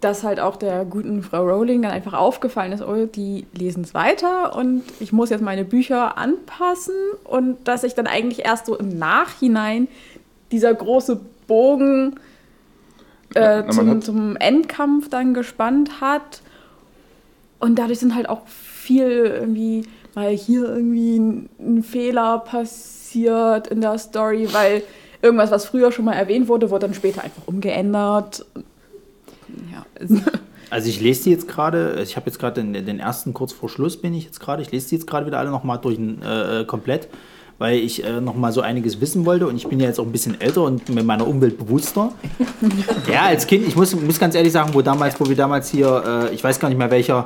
dass 0.01 0.23
halt 0.23 0.39
auch 0.39 0.55
der 0.55 0.85
guten 0.85 1.23
Frau 1.23 1.43
Rowling 1.43 1.81
dann 1.81 1.91
einfach 1.91 2.13
aufgefallen 2.13 2.71
ist, 2.71 2.81
oh, 2.81 3.05
die 3.05 3.45
lesen 3.53 3.83
es 3.83 3.93
weiter 3.93 4.55
und 4.55 4.83
ich 4.99 5.11
muss 5.11 5.29
jetzt 5.29 5.41
meine 5.41 5.65
Bücher 5.65 6.17
anpassen 6.17 6.95
und 7.25 7.67
dass 7.67 7.81
sich 7.81 7.95
dann 7.95 8.07
eigentlich 8.07 8.45
erst 8.45 8.65
so 8.65 8.77
im 8.77 8.97
Nachhinein 8.97 9.87
dieser 10.51 10.73
große 10.73 11.19
Bogen 11.47 12.15
äh, 13.35 13.67
zum, 13.69 14.01
zum 14.01 14.35
Endkampf 14.37 15.09
dann 15.09 15.33
gespannt 15.33 16.01
hat. 16.01 16.41
Und 17.59 17.77
dadurch 17.77 17.99
sind 17.99 18.15
halt 18.15 18.29
auch 18.29 18.47
viel 18.47 19.09
irgendwie, 19.09 19.83
weil 20.13 20.35
hier 20.35 20.63
irgendwie 20.63 21.17
ein, 21.17 21.49
ein 21.59 21.83
Fehler 21.83 22.39
passiert 22.39 23.67
in 23.67 23.81
der 23.81 23.97
Story, 23.97 24.47
weil 24.51 24.83
irgendwas, 25.21 25.51
was 25.51 25.65
früher 25.65 25.91
schon 25.91 26.05
mal 26.05 26.13
erwähnt 26.13 26.47
wurde, 26.47 26.71
wurde 26.71 26.87
dann 26.87 26.93
später 26.93 27.23
einfach 27.23 27.43
umgeändert. 27.45 28.45
Ja, 29.71 29.85
Also 30.69 30.89
ich 30.89 31.01
lese 31.01 31.23
die 31.23 31.31
jetzt 31.31 31.47
gerade, 31.47 31.99
ich 32.03 32.15
habe 32.15 32.27
jetzt 32.27 32.37
gerade 32.37 32.61
den, 32.61 32.85
den 32.85 32.99
ersten 32.99 33.33
kurz 33.33 33.53
vor 33.53 33.69
Schluss 33.69 33.97
bin 33.97 34.13
ich 34.13 34.25
jetzt 34.25 34.39
gerade, 34.39 34.61
ich 34.61 34.71
lese 34.71 34.89
die 34.89 34.95
jetzt 34.95 35.07
gerade 35.07 35.25
wieder 35.25 35.39
alle 35.39 35.49
nochmal 35.49 35.79
durch 35.79 35.97
äh, 35.97 36.63
komplett, 36.65 37.07
weil 37.57 37.79
ich 37.79 38.03
äh, 38.03 38.21
nochmal 38.21 38.51
so 38.51 38.61
einiges 38.61 39.01
wissen 39.01 39.25
wollte 39.25 39.47
und 39.47 39.55
ich 39.55 39.67
bin 39.67 39.79
ja 39.79 39.87
jetzt 39.87 39.99
auch 39.99 40.05
ein 40.05 40.11
bisschen 40.11 40.39
älter 40.39 40.63
und 40.63 40.87
mit 40.89 41.05
meiner 41.05 41.27
Umwelt 41.27 41.57
bewusster. 41.57 42.11
ja, 43.11 43.23
als 43.23 43.47
Kind, 43.47 43.67
ich 43.67 43.75
muss, 43.75 43.95
muss 43.95 44.19
ganz 44.19 44.35
ehrlich 44.35 44.51
sagen, 44.51 44.73
wo 44.73 44.81
damals, 44.81 45.19
wo 45.19 45.27
wir 45.27 45.35
damals 45.35 45.69
hier, 45.69 46.29
äh, 46.29 46.35
ich 46.35 46.43
weiß 46.43 46.59
gar 46.59 46.69
nicht 46.69 46.77
mehr 46.77 46.91
welcher, 46.91 47.25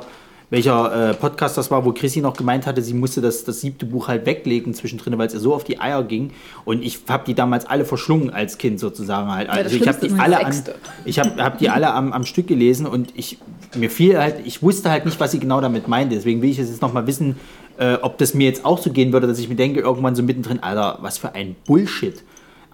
welcher 0.50 1.10
äh, 1.10 1.14
Podcast 1.14 1.56
das 1.56 1.70
war, 1.70 1.84
wo 1.84 1.92
Chrissy 1.92 2.20
noch 2.20 2.36
gemeint 2.36 2.66
hatte, 2.66 2.82
sie 2.82 2.94
musste 2.94 3.20
das, 3.20 3.44
das 3.44 3.60
siebte 3.60 3.86
Buch 3.86 4.08
halt 4.08 4.26
weglegen 4.26 4.74
zwischendrin, 4.74 5.16
weil 5.18 5.26
es 5.26 5.34
ihr 5.34 5.40
so 5.40 5.54
auf 5.54 5.64
die 5.64 5.80
Eier 5.80 6.02
ging. 6.04 6.30
Und 6.64 6.82
ich 6.82 7.00
habe 7.08 7.24
die 7.26 7.34
damals 7.34 7.66
alle 7.66 7.84
verschlungen 7.84 8.30
als 8.30 8.58
Kind 8.58 8.78
sozusagen 8.78 9.30
halt. 9.30 9.48
das 9.48 9.56
Also 9.72 9.76
ich 9.76 9.88
habe 9.88 10.06
die 10.06 10.12
alle 10.12 10.44
an, 10.44 10.62
ich 11.04 11.18
habe 11.18 11.42
hab 11.42 11.58
die 11.58 11.70
alle 11.70 11.92
am, 11.92 12.12
am 12.12 12.24
Stück 12.24 12.46
gelesen 12.46 12.86
und 12.86 13.12
ich 13.14 13.38
mir 13.74 13.90
fiel 13.90 14.18
halt, 14.18 14.36
ich 14.44 14.62
wusste 14.62 14.90
halt 14.90 15.04
nicht, 15.04 15.18
was 15.18 15.32
sie 15.32 15.40
genau 15.40 15.60
damit 15.60 15.88
meinte. 15.88 16.14
Deswegen 16.14 16.42
will 16.42 16.50
ich 16.50 16.58
es 16.58 16.68
jetzt 16.68 16.82
nochmal 16.82 17.06
wissen, 17.06 17.36
äh, 17.78 17.94
ob 18.02 18.18
das 18.18 18.34
mir 18.34 18.46
jetzt 18.46 18.64
auch 18.64 18.78
so 18.78 18.90
gehen 18.90 19.12
würde, 19.12 19.26
dass 19.26 19.38
ich 19.38 19.48
mir 19.48 19.56
denke, 19.56 19.80
irgendwann 19.80 20.14
so 20.14 20.22
mittendrin, 20.22 20.62
Alter, 20.62 20.98
was 21.00 21.18
für 21.18 21.34
ein 21.34 21.56
Bullshit. 21.66 22.22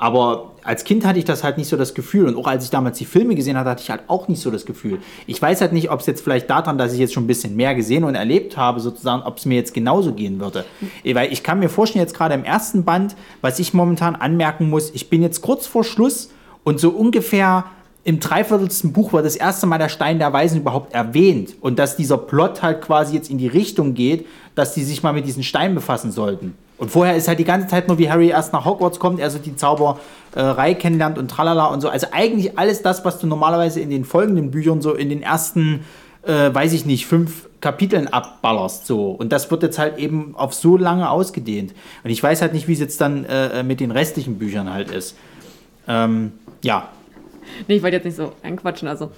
Aber 0.01 0.53
als 0.65 0.85
Kind 0.85 1.05
hatte 1.05 1.19
ich 1.19 1.27
das 1.27 1.45
halt 1.45 1.59
nicht 1.59 1.69
so 1.69 1.77
das 1.77 1.93
Gefühl. 1.93 2.27
Und 2.27 2.37
auch 2.37 2.47
als 2.47 2.65
ich 2.65 2.71
damals 2.71 2.97
die 2.97 3.05
Filme 3.05 3.35
gesehen 3.35 3.59
hatte, 3.59 3.69
hatte 3.69 3.83
ich 3.83 3.91
halt 3.91 4.01
auch 4.07 4.29
nicht 4.29 4.41
so 4.41 4.51
das 4.51 4.65
Gefühl. 4.65 4.99
Ich 5.27 5.41
weiß 5.41 5.61
halt 5.61 5.75
nicht, 5.75 5.91
ob 5.91 6.01
es 6.01 6.07
jetzt 6.07 6.23
vielleicht 6.23 6.49
daran, 6.49 6.79
dass 6.79 6.95
ich 6.95 6.99
jetzt 6.99 7.13
schon 7.13 7.25
ein 7.25 7.27
bisschen 7.27 7.55
mehr 7.55 7.75
gesehen 7.75 8.05
und 8.05 8.15
erlebt 8.15 8.57
habe, 8.57 8.81
sozusagen, 8.81 9.23
ob 9.25 9.37
es 9.37 9.45
mir 9.45 9.57
jetzt 9.57 9.75
genauso 9.75 10.15
gehen 10.15 10.41
würde. 10.41 10.65
Weil 11.05 11.31
ich 11.31 11.43
kann 11.43 11.59
mir 11.59 11.69
vorstellen, 11.69 12.03
jetzt 12.03 12.15
gerade 12.15 12.35
im 12.35 12.45
ersten 12.45 12.83
Band, 12.83 13.15
was 13.43 13.59
ich 13.59 13.75
momentan 13.75 14.17
anmerken 14.17 14.71
muss, 14.71 14.91
ich 14.95 15.11
bin 15.11 15.21
jetzt 15.21 15.43
kurz 15.43 15.67
vor 15.67 15.85
Schluss 15.85 16.31
und 16.65 16.81
so 16.81 16.89
ungefähr 16.89 17.67
im 18.03 18.21
dreiviertelsten 18.21 18.95
Buch 18.95 19.13
wird 19.13 19.27
das 19.27 19.37
erste 19.37 19.67
Mal 19.67 19.77
der 19.77 19.91
Stein 19.91 20.19
der 20.19 20.33
Weisen 20.33 20.63
überhaupt 20.63 20.95
erwähnt. 20.95 21.57
Und 21.61 21.79
dass 21.79 21.97
dieser 21.97 22.17
Plot 22.17 22.63
halt 22.63 22.81
quasi 22.81 23.15
jetzt 23.15 23.29
in 23.29 23.37
die 23.37 23.49
Richtung 23.49 23.93
geht, 23.93 24.27
dass 24.55 24.73
die 24.73 24.83
sich 24.83 25.03
mal 25.03 25.13
mit 25.13 25.27
diesen 25.27 25.43
Steinen 25.43 25.75
befassen 25.75 26.11
sollten. 26.11 26.55
Und 26.81 26.91
vorher 26.91 27.15
ist 27.15 27.29
halt 27.29 27.39
die 27.39 27.45
ganze 27.45 27.69
Zeit 27.69 27.87
nur, 27.89 27.99
wie 27.99 28.11
Harry 28.11 28.29
erst 28.31 28.53
nach 28.53 28.65
Hogwarts 28.65 28.99
kommt, 28.99 29.21
er 29.21 29.31
so 29.31 29.39
die 29.39 29.55
Zauberei 29.55 30.75
kennenlernt 30.75 31.19
und 31.19 31.31
tralala 31.31 31.67
und 31.67 31.81
so. 31.83 31.89
Also 31.89 32.09
eigentlich 32.11 32.59
alles 32.59 32.83
das, 32.83 33.05
was 33.05 33.19
du 33.19 33.27
normalerweise 33.27 33.81
in 33.81 33.91
den 33.91 34.05
folgenden 34.05 34.51
Büchern 34.51 34.81
so 34.81 34.95
in 34.95 35.09
den 35.11 35.23
ersten, 35.23 35.85
äh, 36.23 36.53
weiß 36.53 36.73
ich 36.73 36.87
nicht, 36.87 37.07
fünf 37.07 37.49
Kapiteln 37.61 38.09
abballerst 38.09 38.87
so. 38.87 39.11
Und 39.11 39.31
das 39.31 39.51
wird 39.51 39.63
jetzt 39.63 39.79
halt 39.79 39.99
eben 39.99 40.35
auf 40.37 40.55
so 40.55 40.79
lange 40.79 41.11
ausgedehnt. 41.11 41.75
Und 42.03 42.11
ich 42.11 42.23
weiß 42.23 42.41
halt 42.41 42.55
nicht, 42.55 42.67
wie 42.67 42.73
es 42.73 42.81
jetzt 42.81 43.01
dann 43.01 43.27
äh, 43.27 43.63
mit 43.63 43.81
den 43.81 43.91
restlichen 43.91 44.39
Büchern 44.39 44.73
halt 44.73 44.91
ist. 44.91 45.17
Ähm, 45.87 46.33
ja, 46.65 46.89
Nee, 47.67 47.77
ich 47.77 47.83
wollte 47.83 47.97
jetzt 47.97 48.05
nicht 48.05 48.17
so 48.17 48.33
einquatschen. 48.43 48.87
Also, 48.87 49.11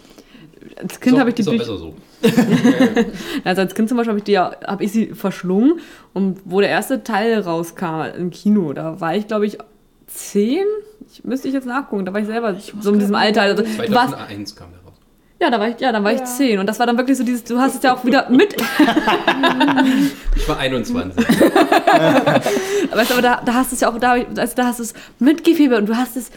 als 0.81 0.99
Kind 1.01 1.15
So- 1.15 1.21
habe 1.21 1.31
ich 1.31 1.35
die 1.37 1.43
Bücher. 1.43 1.59
besser 1.59 1.77
so. 2.23 2.31
Also 3.45 3.61
als 3.63 3.75
Kind 3.75 3.89
zum 3.89 3.97
Beispiel 3.99 4.11
habe 4.11 4.19
ich, 4.19 4.25
die 4.25 4.39
hab 4.39 4.81
ich 4.81 4.93
sie 4.93 5.07
verschlungen. 5.15 5.81
Und 6.13 6.41
wo 6.45 6.61
der 6.61 6.71
erste 6.71 7.03
Teil 7.05 7.41
rauskam 7.41 8.05
im 8.17 8.31
Kino, 8.31 8.73
da 8.73 9.01
war 9.01 9.15
ich, 9.17 9.27
glaube 9.27 9.47
ich, 9.47 9.59
zehn. 10.07 10.65
Ich, 11.11 11.25
müsste 11.25 11.49
ich 11.49 11.55
jetzt 11.55 11.67
nachgucken. 11.67 12.05
Da 12.05 12.13
war 12.13 12.21
ich 12.21 12.27
selber 12.27 12.57
so 12.81 12.93
in 12.93 12.99
diesem 12.99 13.15
Alter. 13.15 13.43
Also, 13.43 13.63
du 13.63 13.69
warst, 13.95 14.11
2001 14.15 14.57
kam 14.57 14.69
der 14.71 14.81
raus. 14.81 14.99
ja, 15.41 15.51
da 15.51 15.59
war 15.61 15.69
ich, 15.69 15.81
ja, 15.81 15.93
dann 15.93 16.05
war 16.05 16.13
ich 16.13 16.21
Ja. 16.21 16.25
zehn. 16.25 16.59
Und 16.59 16.67
das 16.67 16.79
war 16.79 16.87
dann 16.87 16.97
wirklich 16.97 17.19
so 17.19 17.25
dieses, 17.25 17.45
du 17.45 17.59
hast 17.59 17.75
es 17.77 17.83
ja 17.83 17.95
auch 17.95 18.05
wieder 18.05 18.29
mit. 18.31 18.55
Ich 20.37 20.49
war 20.49 20.59
21. 20.59 21.17
Weißt 21.17 23.11
du, 23.11 23.15
aber 23.15 23.23
da, 23.23 23.41
da 23.45 23.55
hast 23.55 23.71
du 23.71 23.75
es 23.75 23.81
ja 23.81 23.91
auch, 23.91 23.99
da, 23.99 24.13
also 24.37 24.55
da 24.57 24.65
hast 24.67 24.79
du 24.79 24.83
es 24.83 24.95
mitgefiebert 25.19 25.79
und 25.81 25.89
du 25.89 25.97
hast 25.97 26.17
es, 26.17 26.31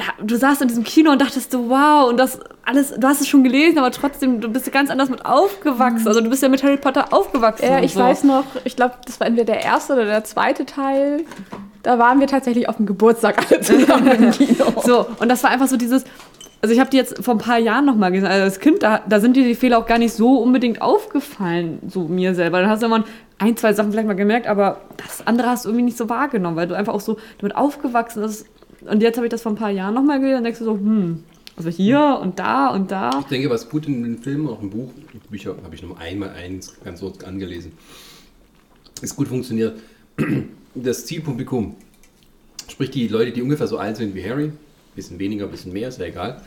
da, 0.00 0.24
du 0.24 0.36
saßt 0.36 0.62
in 0.62 0.68
diesem 0.68 0.84
Kino 0.84 1.10
und 1.10 1.20
dachtest 1.20 1.52
so, 1.52 1.68
wow, 1.68 2.08
und 2.08 2.16
das 2.16 2.40
alles, 2.64 2.94
du 2.96 3.06
hast 3.06 3.20
es 3.20 3.28
schon 3.28 3.44
gelesen, 3.44 3.78
aber 3.78 3.90
trotzdem, 3.90 4.40
du 4.40 4.48
bist 4.48 4.66
ja 4.66 4.72
ganz 4.72 4.90
anders 4.90 5.08
mit 5.08 5.24
aufgewachsen. 5.24 6.06
Also 6.06 6.20
du 6.20 6.30
bist 6.30 6.42
ja 6.42 6.48
mit 6.48 6.62
Harry 6.62 6.76
Potter 6.76 7.12
aufgewachsen. 7.12 7.66
Ja, 7.66 7.78
und 7.78 7.84
ich 7.84 7.94
so. 7.94 8.00
weiß 8.00 8.24
noch, 8.24 8.44
ich 8.64 8.76
glaube, 8.76 8.94
das 9.04 9.20
war 9.20 9.26
entweder 9.26 9.52
der 9.52 9.62
erste 9.62 9.92
oder 9.94 10.04
der 10.04 10.24
zweite 10.24 10.66
Teil. 10.66 11.24
Da 11.82 11.98
waren 11.98 12.20
wir 12.20 12.26
tatsächlich 12.26 12.68
auf 12.68 12.76
dem 12.76 12.86
Geburtstag 12.86 13.46
alle 13.50 13.60
zusammen 13.60 14.08
im 14.08 14.30
Kino. 14.32 14.64
So, 14.84 15.06
und 15.18 15.28
das 15.28 15.42
war 15.42 15.50
einfach 15.50 15.68
so 15.68 15.76
dieses. 15.76 16.04
Also 16.62 16.74
ich 16.74 16.80
habe 16.80 16.90
die 16.90 16.98
jetzt 16.98 17.24
vor 17.24 17.34
ein 17.34 17.38
paar 17.38 17.58
Jahren 17.58 17.86
nochmal 17.86 18.12
gesehen. 18.12 18.28
Also 18.28 18.44
als 18.44 18.60
Kind, 18.60 18.82
da, 18.82 19.00
da 19.08 19.18
sind 19.18 19.34
dir 19.34 19.44
die 19.44 19.54
Fehler 19.54 19.78
auch 19.78 19.86
gar 19.86 19.96
nicht 19.96 20.12
so 20.12 20.38
unbedingt 20.38 20.82
aufgefallen, 20.82 21.78
so 21.88 22.02
mir 22.02 22.34
selber. 22.34 22.60
Dann 22.60 22.68
hast 22.68 22.82
du 22.82 22.86
immer 22.86 23.04
ein, 23.38 23.56
zwei 23.56 23.72
Sachen 23.72 23.92
vielleicht 23.92 24.06
mal 24.06 24.14
gemerkt, 24.14 24.46
aber 24.46 24.82
das 24.98 25.26
andere 25.26 25.48
hast 25.48 25.64
du 25.64 25.70
irgendwie 25.70 25.86
nicht 25.86 25.96
so 25.96 26.10
wahrgenommen, 26.10 26.56
weil 26.56 26.66
du 26.66 26.76
einfach 26.76 26.92
auch 26.92 27.00
so 27.00 27.16
damit 27.38 27.56
aufgewachsen 27.56 28.22
bist. 28.22 28.46
Und 28.82 29.02
jetzt 29.02 29.16
habe 29.16 29.26
ich 29.26 29.30
das 29.30 29.42
vor 29.42 29.52
ein 29.52 29.56
paar 29.56 29.70
Jahren 29.70 29.94
nochmal 29.94 30.20
gesehen 30.20 30.38
und 30.38 30.44
denkst 30.44 30.58
du 30.58 30.64
so, 30.64 30.72
hm, 30.74 31.22
also 31.56 31.68
hier 31.68 32.18
und 32.22 32.38
da 32.38 32.68
und 32.68 32.90
da. 32.90 33.10
Ich 33.20 33.26
denke, 33.26 33.50
was 33.50 33.68
gut 33.68 33.86
in 33.86 34.02
den 34.02 34.18
Filmen, 34.18 34.48
auch 34.48 34.62
im 34.62 34.70
Buch, 34.70 34.90
Bücher 35.30 35.56
habe 35.62 35.74
ich 35.74 35.82
nur 35.82 35.98
einmal 35.98 36.30
eins 36.30 36.74
ganz 36.82 37.00
kurz 37.00 37.22
angelesen, 37.22 37.72
ist 39.02 39.16
gut 39.16 39.28
funktioniert. 39.28 39.78
Das 40.74 41.04
Zielpublikum, 41.04 41.74
sprich 42.68 42.90
die 42.90 43.08
Leute, 43.08 43.32
die 43.32 43.42
ungefähr 43.42 43.66
so 43.66 43.78
alt 43.78 43.96
sind 43.96 44.14
wie 44.14 44.22
Harry, 44.22 44.52
bisschen 44.94 45.18
weniger, 45.18 45.48
bisschen 45.48 45.72
mehr, 45.72 45.88
ist 45.88 45.98
ja 45.98 46.06
egal, 46.06 46.40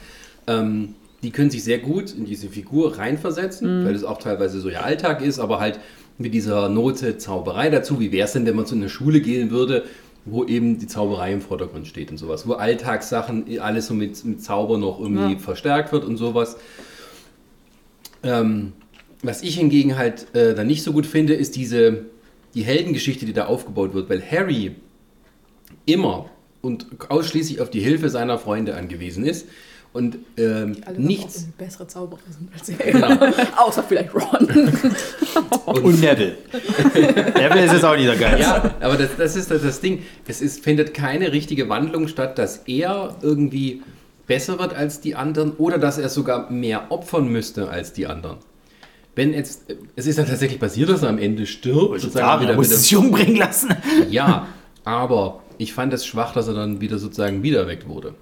ähm, 0.47 0.95
die 1.23 1.31
können 1.31 1.49
sich 1.49 1.63
sehr 1.63 1.79
gut 1.79 2.13
in 2.15 2.25
diese 2.25 2.47
Figur 2.47 2.97
reinversetzen, 2.97 3.85
weil 3.85 3.95
es 3.95 4.03
auch 4.03 4.19
teilweise 4.19 4.59
so 4.59 4.69
ihr 4.69 4.83
Alltag 4.83 5.21
ist, 5.21 5.39
aber 5.39 5.59
halt 5.59 5.79
mit 6.17 6.33
dieser 6.33 6.69
Note 6.69 7.17
Zauberei 7.17 7.69
dazu. 7.69 7.99
Wie 7.99 8.11
wäre 8.11 8.25
es 8.25 8.33
denn, 8.33 8.45
wenn 8.45 8.55
man 8.55 8.65
zu 8.65 8.75
einer 8.75 8.89
Schule 8.89 9.21
gehen 9.21 9.51
würde, 9.51 9.83
wo 10.25 10.45
eben 10.45 10.79
die 10.79 10.87
Zauberei 10.87 11.33
im 11.33 11.41
Vordergrund 11.41 11.87
steht 11.87 12.09
und 12.11 12.17
sowas, 12.17 12.47
wo 12.47 12.53
Alltagssachen, 12.53 13.59
alles 13.59 13.87
so 13.87 13.93
mit, 13.93 14.23
mit 14.23 14.41
Zauber 14.41 14.77
noch 14.77 14.99
irgendwie 14.99 15.33
Ja. 15.33 15.39
verstärkt 15.39 15.91
wird 15.91 16.05
und 16.05 16.17
sowas. 16.17 16.57
Ähm, 18.23 18.73
was 19.21 19.41
ich 19.43 19.55
hingegen 19.57 19.97
halt 19.97 20.33
äh, 20.35 20.53
dann 20.55 20.67
nicht 20.67 20.83
so 20.83 20.93
gut 20.93 21.05
finde, 21.05 21.33
ist 21.33 21.55
diese 21.55 22.05
die 22.53 22.63
Heldengeschichte, 22.63 23.25
die 23.25 23.33
da 23.33 23.45
aufgebaut 23.47 23.93
wird, 23.93 24.09
weil 24.09 24.21
Harry 24.21 24.75
immer 25.85 26.29
und 26.61 26.87
ausschließlich 27.09 27.59
auf 27.61 27.69
die 27.69 27.81
Hilfe 27.81 28.09
seiner 28.09 28.37
Freunde 28.37 28.75
angewiesen 28.75 29.25
ist 29.25 29.47
und 29.93 30.17
ähm, 30.37 30.77
nichts. 30.97 31.47
bessere 31.55 31.87
Zauberer 31.87 32.19
sind 32.27 32.49
als 32.51 32.67
Genau. 32.77 33.31
Außer 33.57 33.83
vielleicht 33.83 34.13
Ron. 34.13 34.47
Und 35.83 36.01
Neville. 36.01 36.35
Neville 36.93 37.65
ist 37.65 37.73
jetzt 37.73 37.85
auch 37.85 37.95
nicht 37.95 38.09
der 38.09 38.17
Geist. 38.17 38.41
Ja, 38.41 38.73
aber 38.81 38.97
das, 38.97 39.09
das 39.17 39.35
ist 39.35 39.51
das, 39.51 39.61
das 39.61 39.81
Ding. 39.81 40.01
Es 40.27 40.41
ist, 40.41 40.63
findet 40.63 40.95
keine 40.95 41.31
richtige 41.31 41.69
Wandlung 41.69 42.07
statt, 42.07 42.39
dass 42.39 42.63
er 42.65 43.15
irgendwie 43.21 43.83
besser 44.25 44.57
wird 44.57 44.73
als 44.73 44.99
die 44.99 45.15
anderen 45.15 45.51
oder 45.53 45.77
dass 45.77 45.99
er 45.99 46.09
sogar 46.09 46.51
mehr 46.51 46.87
opfern 46.91 47.27
müsste 47.27 47.69
als 47.69 47.93
die 47.93 48.07
anderen. 48.07 48.37
Wenn 49.15 49.33
jetzt, 49.33 49.71
es 49.95 50.07
ist 50.07 50.17
dann 50.17 50.25
tatsächlich 50.25 50.59
passiert, 50.59 50.89
dass 50.89 51.03
er 51.03 51.09
am 51.09 51.19
Ende 51.19 51.45
stirbt. 51.45 52.01
sozusagen 52.01 52.27
er 52.27 52.41
wieder 52.41 52.55
muss 52.55 52.69
sich 52.69 52.95
umbringen 52.95 53.35
lassen. 53.35 53.69
ja, 54.09 54.47
aber 54.83 55.41
ich 55.59 55.73
fand 55.73 55.93
es 55.93 56.03
schwach, 56.03 56.33
dass 56.33 56.47
er 56.47 56.55
dann 56.55 56.81
wieder 56.81 56.97
sozusagen 56.97 57.43
wiederweckt 57.43 57.87
wurde. 57.87 58.15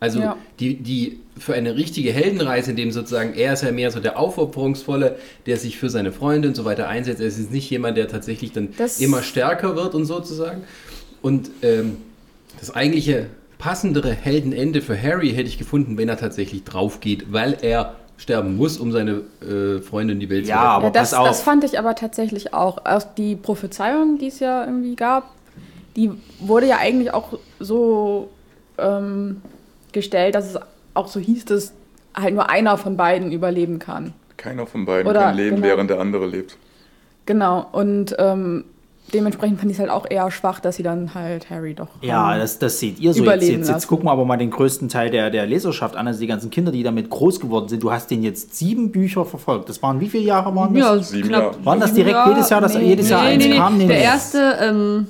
Also 0.00 0.20
Ja. 0.20 0.36
die, 0.60 0.76
die 0.76 1.18
für 1.38 1.54
eine 1.54 1.76
richtige 1.76 2.12
Heldenreise, 2.12 2.70
in 2.70 2.76
dem 2.76 2.92
sozusagen 2.92 3.34
er 3.34 3.52
ist 3.54 3.62
ja 3.62 3.72
mehr 3.72 3.90
so 3.90 4.00
der 4.00 4.18
Aufopferungsvolle, 4.18 5.16
der 5.46 5.56
sich 5.56 5.76
für 5.78 5.90
seine 5.90 6.12
Freunde 6.12 6.48
und 6.48 6.54
so 6.54 6.64
weiter 6.64 6.88
einsetzt. 6.88 7.20
Er 7.20 7.26
ist 7.28 7.50
nicht 7.52 7.68
jemand, 7.70 7.96
der 7.96 8.08
tatsächlich 8.08 8.52
dann 8.52 8.68
Das- 8.78 9.00
immer 9.00 9.22
stärker 9.22 9.74
wird 9.76 9.94
und 9.94 10.04
sozusagen. 10.04 10.62
Und 11.22 11.50
ähm, 11.62 11.96
das 12.60 12.74
eigentliche 12.74 13.26
passendere 13.58 14.12
Heldenende 14.12 14.80
für 14.82 15.00
Harry 15.00 15.30
hätte 15.30 15.48
ich 15.48 15.58
gefunden, 15.58 15.96
wenn 15.98 16.08
er 16.08 16.16
tatsächlich 16.16 16.62
drauf 16.62 17.00
geht, 17.00 17.32
weil 17.32 17.56
er 17.62 17.96
sterben 18.16 18.56
muss, 18.56 18.78
um 18.78 18.90
seine 18.92 19.22
äh, 19.42 19.80
Freunde 19.80 20.12
in 20.14 20.20
die 20.20 20.28
Welt 20.30 20.46
Ja, 20.46 20.54
zu 20.54 20.60
retten. 20.60 20.70
aber 20.74 20.84
ja, 20.86 20.90
das, 20.92 21.10
pass 21.10 21.18
auf. 21.18 21.26
das 21.28 21.42
fand 21.42 21.64
ich 21.64 21.78
aber 21.78 21.94
tatsächlich 21.96 22.54
auch. 22.54 22.78
Auch 22.84 23.02
die 23.16 23.34
Prophezeiung, 23.36 24.18
die 24.18 24.26
es 24.28 24.38
ja 24.40 24.64
irgendwie 24.64 24.94
gab, 24.96 25.30
die 25.96 26.10
wurde 26.40 26.66
ja 26.66 26.78
eigentlich 26.78 27.12
auch 27.12 27.38
so 27.60 28.28
ähm, 28.78 29.40
gestellt, 29.98 30.34
dass 30.34 30.54
es 30.54 30.58
auch 30.94 31.08
so 31.08 31.20
hieß, 31.20 31.44
dass 31.44 31.72
halt 32.16 32.34
nur 32.34 32.48
einer 32.50 32.76
von 32.78 32.96
beiden 32.96 33.30
überleben 33.32 33.78
kann. 33.78 34.12
Keiner 34.36 34.66
von 34.66 34.84
beiden 34.86 35.06
Oder- 35.08 35.20
kann 35.20 35.36
leben, 35.36 35.56
genau. 35.56 35.68
während 35.68 35.90
der 35.90 36.00
andere 36.00 36.26
lebt. 36.26 36.56
Genau. 37.26 37.66
Und 37.72 38.16
ähm, 38.18 38.64
dementsprechend 39.12 39.58
fand 39.60 39.70
ich 39.70 39.76
es 39.76 39.80
halt 39.80 39.90
auch 39.90 40.06
eher 40.08 40.30
schwach, 40.30 40.60
dass 40.60 40.76
sie 40.76 40.82
dann 40.82 41.14
halt 41.14 41.50
Harry 41.50 41.74
doch. 41.74 41.88
Ja, 42.00 42.34
ähm, 42.34 42.40
das, 42.40 42.58
das 42.58 42.80
seht 42.80 42.98
ihr 43.00 43.12
so. 43.14 43.24
Jetzt, 43.24 43.42
jetzt, 43.48 43.68
jetzt 43.68 43.86
gucken 43.86 44.06
wir 44.06 44.12
aber 44.12 44.24
mal 44.24 44.36
den 44.36 44.50
größten 44.50 44.88
Teil 44.88 45.10
der, 45.10 45.30
der 45.30 45.46
Leserschaft 45.46 45.96
an, 45.96 46.06
also 46.06 46.20
die 46.20 46.26
ganzen 46.26 46.50
Kinder, 46.50 46.72
die 46.72 46.82
damit 46.82 47.10
groß 47.10 47.40
geworden 47.40 47.68
sind. 47.68 47.82
Du 47.82 47.90
hast 47.92 48.10
den 48.10 48.22
jetzt 48.22 48.56
sieben 48.56 48.90
Bücher 48.92 49.24
verfolgt. 49.24 49.68
Das 49.68 49.82
waren 49.82 50.00
wie 50.00 50.08
viele 50.08 50.24
Jahre 50.24 50.54
waren 50.54 50.72
das? 50.74 50.82
Ja, 50.82 50.98
Sieben 51.02 51.28
knapp. 51.28 51.42
Jahre. 51.42 51.64
Waren 51.66 51.80
das 51.80 51.92
direkt 51.94 52.18
jedes 52.28 52.48
Jahr, 52.50 52.60
dass 52.60 52.74
Nee. 52.74 52.84
jedes 52.86 53.08
Jahr 53.10 53.22
Nee, 53.24 53.28
eins 53.30 53.44
nee, 53.44 53.50
nee. 53.50 53.56
kam? 53.58 53.78
Nee, 53.78 53.86
Der 53.88 53.96
nee. 53.98 54.04
erste, 54.04 54.56
ähm, 54.60 55.06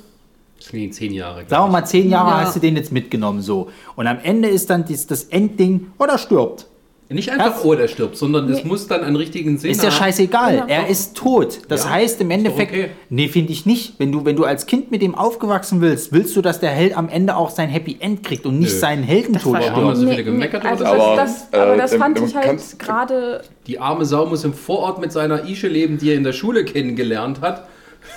Das 0.59 0.67
klingt 0.69 0.93
zehn 0.93 1.13
Jahre. 1.13 1.43
Sagen 1.47 1.65
wir 1.67 1.71
mal, 1.71 1.85
zehn 1.85 2.09
Jahre 2.09 2.29
Ja. 2.31 2.41
hast 2.45 2.55
du 2.55 2.59
den 2.59 2.75
jetzt 2.75 2.91
mitgenommen, 2.91 3.41
so. 3.41 3.69
Und 3.95 4.07
am 4.07 4.19
Ende 4.21 4.49
ist 4.49 4.69
dann 4.69 4.85
dies, 4.85 5.07
das 5.07 5.23
Endding, 5.25 5.87
oder 5.97 6.17
stirbt. 6.17 6.67
Nicht 7.11 7.31
einfach, 7.31 7.55
Das- 7.55 7.65
oh, 7.65 7.73
der 7.73 7.87
stirbt, 7.87 8.17
sondern 8.17 8.47
es 8.51 8.63
muss 8.63 8.85
dann 8.85 9.01
einen 9.03 9.15
richtigen 9.15 9.57
Sinn 9.57 9.71
Ist 9.71 9.81
ja 9.81 9.89
scheißegal. 9.89 10.55
Ja. 10.57 10.65
Er 10.67 10.87
ist 10.89 11.17
tot. 11.17 11.61
Das 11.67 11.85
Ja, 11.85 11.89
heißt 11.89 12.21
im 12.21 12.29
Endeffekt, 12.29 12.71
okay. 12.71 12.89
nee, 13.09 13.27
finde 13.27 13.51
ich 13.51 13.65
nicht. 13.65 13.93
Wenn 13.97 14.11
du, 14.11 14.25
wenn 14.25 14.35
du 14.35 14.43
als 14.43 14.67
Kind 14.67 14.91
mit 14.91 15.01
dem 15.01 15.15
aufgewachsen 15.15 15.81
willst, 15.81 16.13
willst 16.13 16.35
du, 16.35 16.43
dass 16.43 16.59
der 16.59 16.69
Held 16.69 16.95
am 16.95 17.09
Ende 17.09 17.35
auch 17.35 17.49
sein 17.49 17.67
Happy 17.67 17.97
End 17.99 18.23
kriegt 18.23 18.45
und 18.45 18.59
nicht 18.59 18.73
Nö. 18.73 18.77
seinen 18.79 19.01
Heldentod 19.01 19.53
Warum 19.53 19.65
haben 19.69 19.81
stirbt. 19.95 19.97
so 19.97 20.07
viele 20.07 20.23
gemeckert 20.23 20.61
über 20.61 20.69
also 20.71 20.83
das? 20.83 20.93
das, 20.93 20.97
Aber, 21.01 21.15
das, 21.15 21.53
aber 21.53 21.73
äh, 21.73 21.77
das 21.77 21.93
fand 21.95 22.17
dann 22.19 22.25
ich 22.27 22.35
halt 22.35 22.61
gerade. 22.77 23.41
Die 23.65 23.79
arme 23.79 24.05
Sau 24.05 24.27
muss 24.27 24.43
im 24.43 24.53
Vorort 24.53 25.01
mit 25.01 25.11
seiner 25.11 25.45
Ische 25.49 25.67
leben, 25.67 25.97
die 25.97 26.11
er 26.11 26.15
in 26.15 26.23
der 26.23 26.33
Schule 26.33 26.63
kennengelernt 26.63 27.41
hat. 27.41 27.67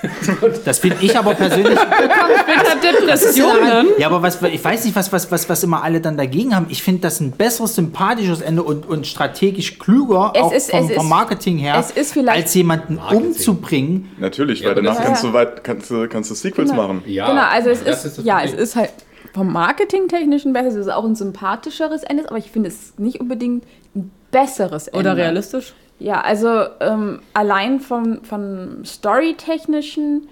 Das 0.65 0.79
finde 0.81 0.97
ich 1.01 1.17
aber 1.17 1.35
persönlich. 1.35 1.79
später 2.41 2.77
Depressionen. 2.81 3.87
Ja, 3.99 4.09
aber 4.09 4.23
was, 4.23 4.41
ich 4.43 4.65
weiß 4.65 4.85
nicht, 4.85 4.97
was, 4.97 5.13
was, 5.13 5.31
was, 5.31 5.49
was 5.49 5.63
immer 5.63 5.83
alle 5.83 6.01
dann 6.01 6.17
dagegen 6.17 6.55
haben. 6.55 6.67
Ich 6.69 6.83
finde 6.83 7.03
das 7.03 7.21
ein 7.21 7.33
besseres, 7.33 7.75
sympathisches 7.75 8.41
Ende 8.41 8.63
und, 8.63 8.87
und 8.89 9.07
strategisch 9.07 9.79
klüger, 9.79 10.33
Es 10.35 10.43
auch 10.43 10.53
ist- 10.53 10.71
vom, 10.71 10.85
es 10.85 10.91
ist- 10.91 10.97
vom 10.97 11.09
Marketing 11.09 11.59
her, 11.59 11.77
es 11.79 11.91
ist 11.93 12.13
vielleicht- 12.13 12.43
als 12.43 12.55
jemanden 12.55 12.97
Marketing. 12.97 13.27
umzubringen. 13.29 14.11
Natürlich, 14.19 14.61
Ja, 14.61 14.69
weil 14.69 14.75
danach 14.77 14.97
das- 14.97 15.05
kannst 15.05 15.25
du, 15.25 15.33
weit, 15.33 15.65
kannst, 15.65 15.91
du, 15.91 16.09
kannst 16.09 16.31
du 16.31 16.35
Sequels 16.35 16.71
Genau. 16.71 16.83
machen. 16.83 17.03
Ja, 17.07 17.29
genau, 17.29 17.43
also 17.51 17.71
es 17.71 17.83
ist, 17.83 18.19
das 18.19 18.25
ja, 18.25 18.43
es 18.43 18.53
ist 18.53 18.77
halt 18.77 18.91
vom 19.35 19.53
Marketingtechnischen 19.53 20.53
besser, 20.53 20.69
es 20.69 20.75
ist 20.77 20.93
auch 20.93 21.05
ein 21.05 21.15
sympathischeres 21.15 22.03
Ende, 22.03 22.29
aber 22.29 22.39
ich 22.39 22.51
finde 22.51 22.69
es 22.69 22.95
nicht 22.99 23.21
unbedingt 23.21 23.65
ein 23.95 24.11
besseres 24.31 24.89
Ende. 24.89 24.99
Oder 24.99 25.17
realistisch. 25.17 25.75
Ja, 26.03 26.21
also 26.21 26.49
ähm, 26.81 27.21
allein 27.33 27.79
vom, 27.79 28.25
vom 28.25 28.85
Storytechnischen 28.85 30.27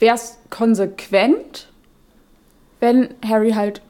wäre 0.00 0.16
es 0.16 0.38
konsequent, 0.50 1.68
wenn 2.80 3.10
Harry 3.24 3.52
halt 3.52 3.82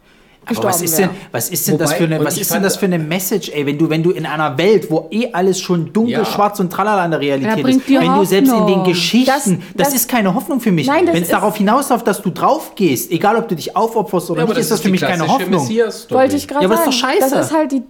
Aber 0.43 0.49
gestorben 0.49 0.69
was 0.75 0.83
ist 0.83 0.99
wäre. 0.99 1.09
denn, 1.09 1.17
was 1.33 1.49
ist 1.49 1.69
denn 1.69 1.79
das 1.79 1.91
Wobei, 1.91 1.99
für 1.99 2.05
eine, 2.05 2.25
was 2.25 2.37
ist 2.39 2.53
denn 2.53 2.63
das 2.63 2.77
für 2.77 2.85
eine 2.85 2.99
Message, 2.99 3.49
ey, 3.55 3.65
wenn 3.65 3.79
du, 3.79 3.89
wenn 3.89 4.03
du 4.03 4.11
in 4.11 4.27
einer 4.27 4.59
Welt, 4.59 4.91
wo 4.91 5.09
eh 5.11 5.33
alles 5.33 5.59
schon 5.59 5.91
dunkel, 5.93 6.13
Ja. 6.13 6.25
schwarz 6.27 6.61
und 6.61 6.71
tralala 6.71 7.03
in 7.07 7.13
der 7.13 7.21
Realität 7.21 7.67
ist, 7.67 7.89
wenn 7.89 8.15
du 8.15 8.25
selbst 8.25 8.51
in 8.53 8.57
den 8.59 8.67
Hoffnung. 8.67 8.85
Geschichten, 8.85 9.31
das, 9.33 9.45
Das- 9.45 9.87
das- 9.89 9.95
ist 9.95 10.09
keine 10.11 10.35
Hoffnung 10.35 10.61
für 10.61 10.73
mich. 10.73 10.87
Das 10.87 10.97
wenn 10.97 11.09
es 11.09 11.21
ist- 11.23 11.33
darauf 11.33 11.57
hinausläuft, 11.57 12.07
dass 12.07 12.21
du 12.21 12.29
drauf 12.29 12.75
gehst, 12.75 13.11
egal 13.11 13.37
ob 13.37 13.49
du 13.49 13.55
dich 13.57 13.75
aufopferst 13.75 14.31
oder 14.33 14.43
Ja, 14.43 14.49
nicht, 14.49 14.59
ist 14.59 14.71
das 14.71 14.81
für 14.81 14.89
die 14.89 14.93
mich 14.93 15.01
keine 15.01 15.27
Hoffnung. 15.27 15.67
Wollte 16.11 16.37
ich 16.37 16.47
gerade 16.47 16.63
Ja, 16.65 16.69
aber 16.69 16.75
das 16.77 16.85
sagen. 16.85 16.91
ist 16.91 17.03
doch 17.03 17.09
scheiße. 17.09 17.35
Das 17.37 17.47
ist 17.47 17.57
halt 17.57 17.73
die. 17.73 17.83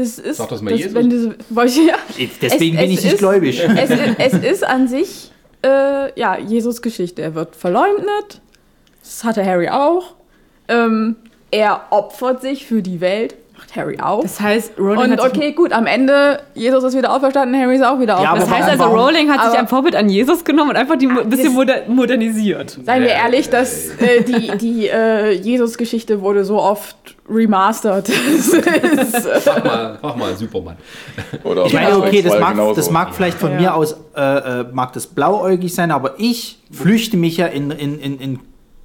Das 0.00 0.18
ist. 0.18 0.36
Sag 0.38 0.48
das 0.48 0.62
mal 0.62 0.70
das, 0.70 0.80
Jesus. 0.80 0.94
wenn 0.94 1.34
wollte 1.50 1.72
ich, 1.80 1.86
ja. 1.86 1.96
Deswegen 2.42 2.76
bin 2.76 2.90
ich 2.90 3.02
nicht 3.02 3.12
ist, 3.14 3.18
gläubig. 3.18 3.60
Es, 3.76 3.90
ist- 3.90 4.00
es 4.18 4.32
ist 4.52 4.64
an 4.64 4.88
sich, 4.88 5.30
äh, 5.64 6.18
ja, 6.18 6.38
Jesus 6.38 6.82
Geschichte. 6.82 7.22
Er 7.22 7.34
wird 7.34 7.54
verleugnet. 7.56 8.40
Das 9.02 9.24
hatte 9.24 9.44
Harry 9.44 9.68
auch. 9.68 10.14
Ähm, 10.68 11.16
er 11.50 11.82
opfert 11.90 12.42
sich 12.42 12.66
für 12.66 12.82
die 12.82 13.00
Welt. 13.00 13.34
Macht 13.70 13.76
Harry 13.76 13.98
auch. 14.00 14.22
Das 14.22 14.40
heißt, 14.40 14.72
Rowling 14.78 14.98
Und 14.98 15.12
hat 15.12 15.22
sich 15.22 15.32
okay, 15.42 15.52
gut, 15.52 15.72
am 15.72 15.86
Ende, 15.86 16.40
Jesus 16.54 16.82
ist 16.84 16.96
wieder 16.96 17.14
auferstanden, 17.14 17.60
Harry 17.60 17.76
ist 17.76 17.84
auch 17.84 17.98
wieder 18.00 18.14
Ja, 18.20 18.30
aber 18.30 18.38
Das 18.40 18.44
auferstanden. 18.48 18.70
heißt 18.72 18.80
also? 18.82 18.96
Rowling 18.96 19.30
hat 19.30 19.50
sich 19.50 19.58
ein 19.60 19.68
Vorbild 19.68 19.94
an 19.96 20.08
Jesus 20.08 20.44
genommen 20.44 20.70
und 20.70 20.76
einfach 20.76 20.96
die 20.96 21.06
ein 21.06 21.28
bisschen 21.28 21.46
das- 21.46 21.54
moder 21.54 21.74
modernisiert. 21.88 22.78
Seien 22.84 23.02
wir 23.02 23.10
ehrlich, 23.10 23.48
dass 23.50 23.88
äh, 23.98 24.22
die, 24.22 24.50
die 24.58 24.88
äh, 24.88 25.30
Jesus-Geschichte 25.32 26.20
wurde 26.20 26.44
so 26.44 26.58
oft 26.60 26.96
ist, 27.30 28.54
äh, 28.54 29.40
Mach 29.46 29.64
mal, 29.64 29.98
mach 30.02 30.16
mal 30.16 30.36
Superman. 30.36 30.76
Oder 31.44 31.66
Ich 31.66 31.72
meine, 31.72 31.96
okay, 31.96 32.22
das 32.22 32.40
mag, 32.40 32.52
genauso. 32.54 32.74
das 32.74 32.90
mag 32.90 33.14
vielleicht 33.14 33.38
von 33.38 33.52
Ja. 33.52 33.60
mir 33.60 33.74
aus, 33.74 33.96
äh, 34.16 34.20
äh, 34.60 34.64
mag 34.72 34.92
das 34.94 35.06
blauäugig 35.06 35.72
sein, 35.74 35.92
aber 35.92 36.14
ich 36.18 36.58
flüchte 36.72 37.16
mich 37.16 37.36
ja 37.36 37.46
in, 37.46 37.70
in, 37.70 38.00
in, 38.00 38.18
in 38.18 38.38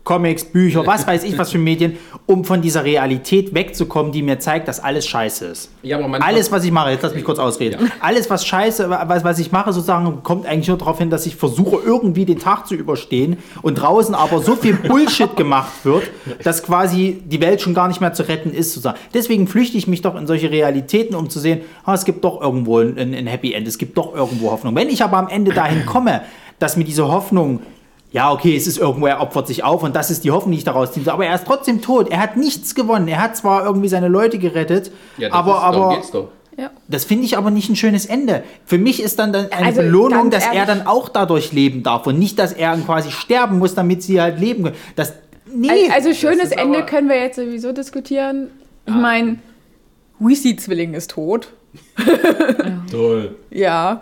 Comics, 0.05 0.45
Bücher, 0.45 0.87
was 0.87 1.05
weiß 1.07 1.25
ich 1.25 1.37
was 1.37 1.51
für 1.51 1.57
Medien, 1.57 1.97
um 2.25 2.45
von 2.45 2.61
dieser 2.61 2.85
Realität 2.85 3.53
wegzukommen, 3.53 4.13
die 4.13 4.21
mir 4.21 4.39
zeigt, 4.39 4.69
dass 4.69 4.79
alles 4.79 5.05
scheiße 5.05 5.45
ist. 5.47 5.71
Ja, 5.83 5.99
aber 5.99 6.23
alles, 6.23 6.51
was 6.51 6.63
ich 6.63 6.71
mache, 6.71 6.91
jetzt 6.91 7.01
lass 7.01 7.13
mich 7.13 7.25
kurz 7.25 7.39
ausreden. 7.39 7.91
Alles, 7.99 8.29
was 8.29 8.45
scheiße, 8.45 8.89
was, 8.89 9.23
was 9.23 9.39
ich 9.39 9.51
mache, 9.51 9.73
sozusagen, 9.73 10.23
kommt 10.23 10.45
eigentlich 10.45 10.69
nur 10.69 10.77
darauf 10.77 10.99
hin, 10.99 11.09
dass 11.09 11.25
ich 11.25 11.35
versuche, 11.35 11.77
irgendwie 11.83 12.23
den 12.25 12.39
Tag 12.39 12.67
zu 12.67 12.75
überstehen 12.75 13.37
und 13.61 13.75
draußen 13.75 14.15
aber 14.15 14.39
so 14.41 14.55
viel 14.55 14.73
Bullshit 14.87 15.35
gemacht 15.35 15.73
wird, 15.83 16.03
dass 16.43 16.63
quasi 16.63 17.21
die 17.25 17.41
Welt 17.41 17.61
schon 17.61 17.73
gar 17.73 17.87
nicht 17.87 17.99
mehr 17.99 18.13
zu 18.13 18.27
retten 18.27 18.53
ist. 18.53 18.73
Sozusagen. 18.73 18.99
Deswegen 19.13 19.47
flüchte 19.47 19.77
ich 19.77 19.87
mich 19.87 20.01
doch 20.01 20.15
in 20.15 20.27
solche 20.27 20.51
Realitäten, 20.51 21.15
um 21.15 21.29
zu 21.29 21.39
sehen, 21.39 21.61
ah, 21.83 21.95
es 21.95 22.05
gibt 22.05 22.23
doch 22.23 22.41
irgendwo 22.41 22.79
ein, 22.79 22.97
ein 22.97 23.27
Happy 23.27 23.53
End, 23.53 23.67
es 23.67 23.79
gibt 23.79 23.97
doch 23.97 24.13
irgendwo 24.15 24.51
Hoffnung. 24.51 24.75
Wenn 24.75 24.89
ich 24.89 25.03
aber 25.03 25.17
am 25.17 25.27
Ende 25.27 25.51
dahin 25.51 25.85
komme, 25.85 26.21
dass 26.59 26.77
mir 26.77 26.83
diese 26.83 27.07
Hoffnung 27.07 27.59
ja, 28.15 28.31
okay, 28.31 28.55
es 28.55 28.65
ist 28.65 28.77
irgendwo, 28.77 29.07
er 29.07 29.19
opfert 29.19 29.45
sich 29.47 29.63
auf 29.65 29.83
und 29.83 29.93
das 29.95 30.09
ist 30.09 30.23
die 30.23 30.31
Hoffnung, 30.31 30.53
die 30.53 30.59
ich 30.59 30.63
daraus 30.63 30.93
ziehe. 30.93 31.11
Aber 31.11 31.25
er 31.25 31.35
ist 31.35 31.45
trotzdem 31.45 31.81
tot. 31.81 32.09
Er 32.09 32.19
hat 32.21 32.37
nichts 32.37 32.73
gewonnen. 32.73 33.07
Er 33.09 33.21
hat 33.21 33.35
zwar 33.35 33.65
irgendwie 33.65 33.89
seine 33.89 34.07
Leute 34.07 34.39
gerettet, 34.39 34.89
Ja, 35.17 35.27
das 35.29 35.37
aber, 35.37 35.51
ist, 35.55 35.61
darum 35.61 35.83
aber 35.83 35.95
geht's 35.97 36.11
doch. 36.11 36.29
ja. 36.57 36.69
das 36.87 37.03
finde 37.03 37.25
ich 37.25 37.37
aber 37.37 37.51
nicht 37.51 37.69
ein 37.69 37.75
schönes 37.75 38.05
Ende. 38.05 38.43
Für 38.65 38.77
mich 38.77 39.01
ist 39.03 39.19
dann, 39.19 39.33
dann 39.33 39.51
eine 39.51 39.65
Also, 39.67 39.81
Belohnung, 39.81 40.29
dass 40.31 40.45
er 40.45 40.53
ehrlich- 40.53 40.67
dann 40.77 40.87
auch 40.87 41.09
dadurch 41.09 41.51
leben 41.51 41.83
darf 41.83 42.07
und 42.07 42.17
nicht, 42.17 42.39
dass 42.39 42.53
er 42.53 42.77
quasi 42.77 43.11
sterben 43.11 43.59
muss, 43.59 43.75
damit 43.75 44.01
sie 44.01 44.21
halt 44.21 44.39
leben 44.39 44.63
können. 44.63 44.75
Das, 44.95 45.13
nee, 45.53 45.89
Also 45.93 46.13
schönes 46.13 46.45
ist 46.45 46.57
Ende 46.57 46.85
können 46.85 47.09
wir 47.09 47.17
jetzt 47.19 47.35
sowieso 47.35 47.73
diskutieren. 47.73 48.47
Ich 48.85 48.93
meine, 48.93 49.39
Weasley-Zwilling 50.19 50.93
ist 50.93 51.11
tot. 51.11 51.49
Toll. 52.91 53.35
Ja, 53.51 54.01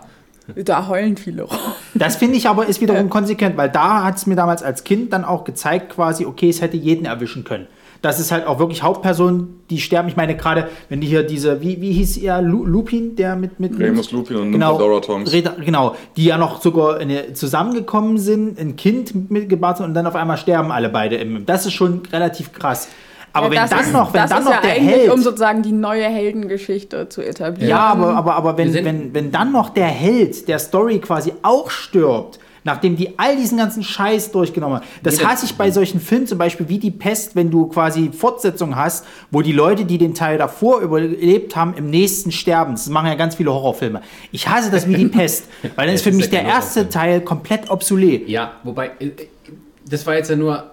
da 0.56 0.88
heulen 0.88 1.16
viele 1.16 1.42
rum. 1.42 1.58
das 1.94 2.16
finde 2.16 2.36
ich 2.36 2.48
aber 2.48 2.66
ist 2.66 2.80
wiederum 2.80 3.08
konsequent, 3.10 3.56
weil 3.56 3.70
da 3.70 4.04
hat 4.04 4.16
es 4.16 4.26
mir 4.26 4.36
damals 4.36 4.62
als 4.62 4.84
Kind 4.84 5.12
dann 5.12 5.24
auch 5.24 5.44
gezeigt, 5.44 5.90
quasi, 5.94 6.26
okay, 6.26 6.48
es 6.50 6.60
hätte 6.60 6.76
jeden 6.76 7.06
erwischen 7.06 7.44
können. 7.44 7.66
Das 8.02 8.20
ist 8.20 8.30
halt 8.32 8.46
auch 8.46 8.58
wirklich 8.58 8.82
Hauptpersonen, 8.82 9.60
die 9.70 9.80
sterben. 9.80 10.08
Ich 10.10 10.16
meine, 10.16 10.36
gerade 10.36 10.68
wenn 10.90 11.00
die 11.00 11.06
hier 11.06 11.22
diese, 11.22 11.62
wie, 11.62 11.80
wie 11.80 11.92
hieß 11.92 12.18
er, 12.18 12.42
Lu, 12.42 12.66
Lupin, 12.66 13.16
der 13.16 13.34
mit. 13.34 13.58
mit 13.58 13.78
Remus 13.78 14.12
Lupin 14.12 14.36
und 14.36 14.52
genau, 14.52 14.72
Nymphadora 14.72 15.00
Tonks. 15.00 15.32
Reda- 15.32 15.56
genau, 15.64 15.96
die 16.18 16.26
ja 16.26 16.36
noch 16.36 16.60
sogar 16.60 16.98
eine, 16.98 17.32
zusammengekommen 17.32 18.18
sind, 18.18 18.60
ein 18.60 18.76
Kind 18.76 19.30
mitgebracht 19.30 19.78
sind 19.78 19.86
und 19.86 19.94
dann 19.94 20.06
auf 20.06 20.16
einmal 20.16 20.36
sterben 20.36 20.70
alle 20.70 20.90
beide. 20.90 21.16
Im, 21.16 21.46
das 21.46 21.64
ist 21.64 21.72
schon 21.72 22.02
relativ 22.12 22.52
krass. 22.52 22.88
Aber 23.34 23.46
Ja, 23.46 23.50
wenn 23.50 23.58
das 23.58 23.70
dann 23.70 23.80
ist, 23.80 23.92
noch, 23.92 24.14
wenn 24.14 24.20
das 24.22 24.30
dann 24.30 24.38
ist 24.38 24.44
noch 24.46 24.54
ja 24.54 24.60
der 24.62 24.72
eigentlich, 24.72 24.96
Held, 24.96 25.10
um 25.10 25.20
sozusagen 25.20 25.62
die 25.62 25.72
neue 25.72 26.04
Heldengeschichte 26.04 27.08
zu 27.08 27.20
etablieren. 27.20 27.68
ja, 27.68 27.80
aber, 27.80 28.14
aber, 28.14 28.34
aber 28.36 28.56
wenn, 28.56 28.72
wenn, 28.72 29.12
wenn 29.12 29.30
dann 29.30 29.52
noch 29.52 29.70
der 29.70 29.88
Held 29.88 30.48
der 30.48 30.58
Story 30.58 31.00
quasi 31.00 31.32
auch 31.42 31.68
stirbt, 31.68 32.38
nachdem 32.64 32.96
die 32.96 33.18
all 33.18 33.36
diesen 33.36 33.58
ganzen 33.58 33.82
Scheiß 33.82 34.32
durchgenommen 34.32 34.76
haben. 34.78 34.86
Das 35.02 35.22
hasse 35.22 35.44
ich 35.44 35.54
bei 35.54 35.70
solchen 35.70 36.00
Filmen 36.00 36.26
zum 36.26 36.38
Beispiel 36.38 36.68
wie 36.68 36.78
die 36.78 36.90
Pest, 36.90 37.36
wenn 37.36 37.50
du 37.50 37.66
quasi 37.66 38.10
Fortsetzungen 38.10 38.76
hast, 38.76 39.04
wo 39.30 39.42
die 39.42 39.52
Leute, 39.52 39.84
die 39.84 39.98
den 39.98 40.14
Teil 40.14 40.38
davor 40.38 40.80
überlebt 40.80 41.56
haben, 41.56 41.74
im 41.74 41.90
nächsten 41.90 42.32
sterben. 42.32 42.72
Das 42.72 42.88
machen 42.88 43.08
ja 43.08 43.16
ganz 43.16 43.34
viele 43.34 43.52
Horrorfilme. 43.52 44.00
Ich 44.32 44.48
hasse 44.48 44.70
das 44.70 44.88
wie 44.88 44.94
die 44.94 45.08
Pest, 45.08 45.44
weil 45.76 45.86
dann 45.86 45.94
ist 45.94 46.02
für 46.04 46.12
mich 46.12 46.30
der 46.30 46.42
erste. 46.44 46.88
Teil 46.88 47.20
komplett 47.20 47.70
obsolet. 47.70 48.28
Ja, 48.28 48.52
wobei, 48.62 48.92
äh, 48.98 49.10
das 49.88 50.06
war 50.06 50.14
jetzt 50.14 50.30
ja 50.30 50.36
nur. 50.36 50.70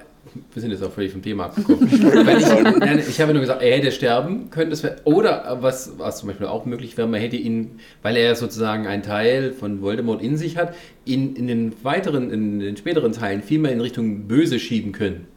Wir 0.54 0.62
sind 0.62 0.72
jetzt 0.72 0.84
auch 0.84 0.92
völlig 0.92 1.12
vom 1.12 1.22
Thema 1.22 1.46
abgekommen. 1.46 1.90
Ich, 3.00 3.10
ich 3.10 3.22
habe 3.22 3.34
nur 3.34 3.42
gesagt, 3.42 3.62
er 3.62 3.78
hätte 3.78 3.92
sterben 3.92 4.50
können. 4.50 4.72
Wär, 4.84 4.96
oder 5.04 5.58
was, 5.62 5.94
was 5.98 6.20
zum 6.20 6.28
Beispiel 6.28 6.48
auch 6.48 6.66
möglich 6.66 6.98
wäre, 6.98 7.08
man 7.08 7.20
hätte 7.20 7.36
ihn, 7.36 7.80
weil 8.02 8.16
er 8.16 8.36
sozusagen 8.36 8.88
einen 8.88 9.04
Teil 9.04 9.52
von 9.54 9.82
Voldemort 9.82 10.22
in 10.22 10.38
sich 10.38 10.58
hat, 10.58 10.74
ihn 11.06 11.36
in 11.36 11.48
den 11.48 11.74
weiteren, 11.84 12.32
in 12.32 12.60
den 12.60 12.78
späteren 12.78 13.12
Teilen 13.12 13.42
viel 13.42 13.60
mehr 13.60 13.72
in 13.72 13.82
Richtung 13.82 14.28
Böse 14.28 14.60
schieben 14.60 14.92
können. 14.92 15.28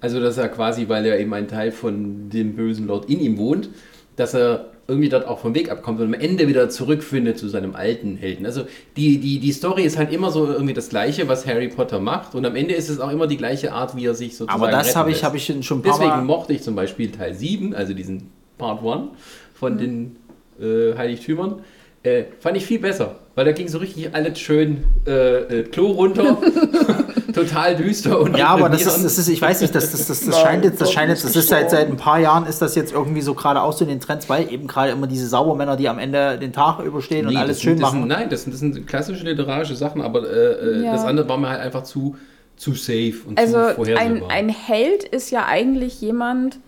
Also, 0.00 0.20
dass 0.20 0.38
er 0.38 0.48
quasi, 0.48 0.88
weil 0.88 1.04
er 1.04 1.18
eben 1.18 1.32
ein 1.34 1.48
Teil 1.48 1.72
von 1.72 2.30
dem 2.30 2.54
bösen 2.54 2.86
Lord 2.86 3.10
in 3.10 3.20
ihm 3.20 3.36
wohnt, 3.36 3.68
dass 4.16 4.34
er 4.34 4.70
irgendwie 4.90 5.08
dort 5.08 5.26
auch 5.26 5.38
vom 5.38 5.54
Weg 5.54 5.70
abkommt 5.70 6.00
und 6.00 6.06
am 6.06 6.14
Ende 6.14 6.48
wieder 6.48 6.68
zurückfindet 6.68 7.38
zu 7.38 7.48
seinem 7.48 7.74
alten 7.74 8.16
Helden. 8.16 8.44
Also 8.44 8.64
die, 8.96 9.18
die, 9.18 9.38
die 9.38 9.52
Story 9.52 9.84
ist 9.84 9.96
halt 9.96 10.12
immer 10.12 10.30
so 10.30 10.46
irgendwie 10.46 10.74
das 10.74 10.88
Gleiche, 10.88 11.28
was 11.28 11.46
Harry 11.46 11.68
Potter 11.68 12.00
macht 12.00 12.34
und 12.34 12.44
am 12.44 12.56
Ende 12.56 12.74
ist 12.74 12.88
es 12.88 13.00
auch 13.00 13.10
immer 13.10 13.26
die 13.26 13.36
gleiche 13.36 13.72
Art, 13.72 13.96
wie 13.96 14.04
er 14.04 14.14
sich 14.14 14.36
sozusagen 14.36 14.62
Aber 14.62 14.70
das 14.70 14.96
habe 14.96 15.10
ich, 15.10 15.24
habe 15.24 15.36
ich 15.36 15.46
schon 15.46 15.78
ein 15.78 15.82
paar 15.82 15.92
Deswegen 15.92 16.10
Mal... 16.10 16.24
mochte 16.24 16.52
ich 16.52 16.62
zum 16.62 16.74
Beispiel 16.74 17.10
Teil 17.10 17.34
7, 17.34 17.74
also 17.74 17.94
diesen 17.94 18.30
Part 18.58 18.84
1 18.84 19.10
von 19.54 19.78
den 19.78 20.16
äh, 20.60 20.96
Heiligtümern, 20.96 21.60
äh, 22.02 22.24
fand 22.40 22.56
ich 22.56 22.64
viel 22.64 22.78
besser, 22.78 23.16
weil 23.34 23.44
da 23.44 23.52
ging 23.52 23.68
so 23.68 23.78
richtig 23.78 24.14
alles 24.14 24.38
schön 24.38 24.84
äh, 25.06 25.60
äh, 25.60 25.62
Klo 25.64 25.88
runter, 25.92 26.38
total 27.48 27.76
düster 27.76 28.20
und 28.20 28.36
Ja, 28.36 28.48
aber 28.48 28.68
das 28.68 28.82
ist, 28.82 29.04
das 29.04 29.18
ist, 29.18 29.28
ich 29.28 29.40
weiß 29.40 29.60
nicht, 29.60 29.74
das, 29.74 29.90
das, 29.92 30.06
das, 30.06 30.24
das 30.24 30.40
scheint 30.40 30.64
jetzt, 30.64 30.80
das 30.80 30.92
scheint 30.92 31.08
jetzt, 31.10 31.24
das 31.24 31.34
ist 31.36 31.48
seit, 31.48 31.70
seit 31.70 31.88
ein 31.88 31.96
paar 31.96 32.18
Jahren 32.18 32.46
ist 32.46 32.60
das 32.62 32.74
jetzt 32.74 32.92
irgendwie 32.92 33.20
so 33.22 33.34
gerade 33.34 33.62
auch 33.62 33.72
so 33.72 33.84
in 33.84 33.90
den 33.90 34.00
Trends, 34.00 34.28
weil 34.28 34.52
eben 34.52 34.66
gerade 34.66 34.92
immer 34.92 35.06
diese 35.06 35.26
Saubermänner, 35.28 35.76
die 35.76 35.88
am 35.88 35.98
Ende 35.98 36.38
den 36.38 36.52
Tag 36.52 36.80
überstehen 36.80 37.26
und 37.26 37.32
Nee, 37.34 37.38
alles 37.40 37.56
das 37.58 37.62
schön 37.62 37.76
sind, 37.76 37.82
machen. 37.82 38.00
Sind, 38.00 38.08
nein, 38.08 38.28
das 38.30 38.42
sind, 38.42 38.52
das 38.52 38.60
sind 38.60 38.86
klassische 38.86 39.24
literarische 39.24 39.74
Sachen, 39.76 40.02
aber 40.02 40.28
äh, 40.30 40.80
äh, 40.80 40.84
Ja. 40.84 40.92
das 40.92 41.04
andere 41.04 41.28
war 41.28 41.38
mir 41.38 41.48
halt 41.48 41.60
einfach 41.60 41.82
zu, 41.84 42.16
zu 42.56 42.74
safe 42.74 43.14
und 43.26 43.38
Also 43.38 43.52
zu 43.54 43.66
ein, 43.68 43.74
vorhersehbar. 43.74 44.30
ein 44.30 44.48
Held 44.48 45.04
ist 45.04 45.30
ja 45.30 45.46
eigentlich 45.46 46.00
jemand, 46.00 46.58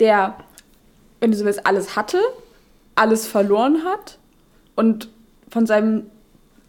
der, 0.00 0.34
wenn 1.20 1.30
du 1.30 1.36
so 1.36 1.44
willst, 1.44 1.66
alles 1.66 1.96
hatte, 1.96 2.18
alles 2.94 3.26
verloren 3.26 3.78
hat 3.84 4.18
und 4.74 5.08
von 5.48 5.66
seinem, 5.66 6.04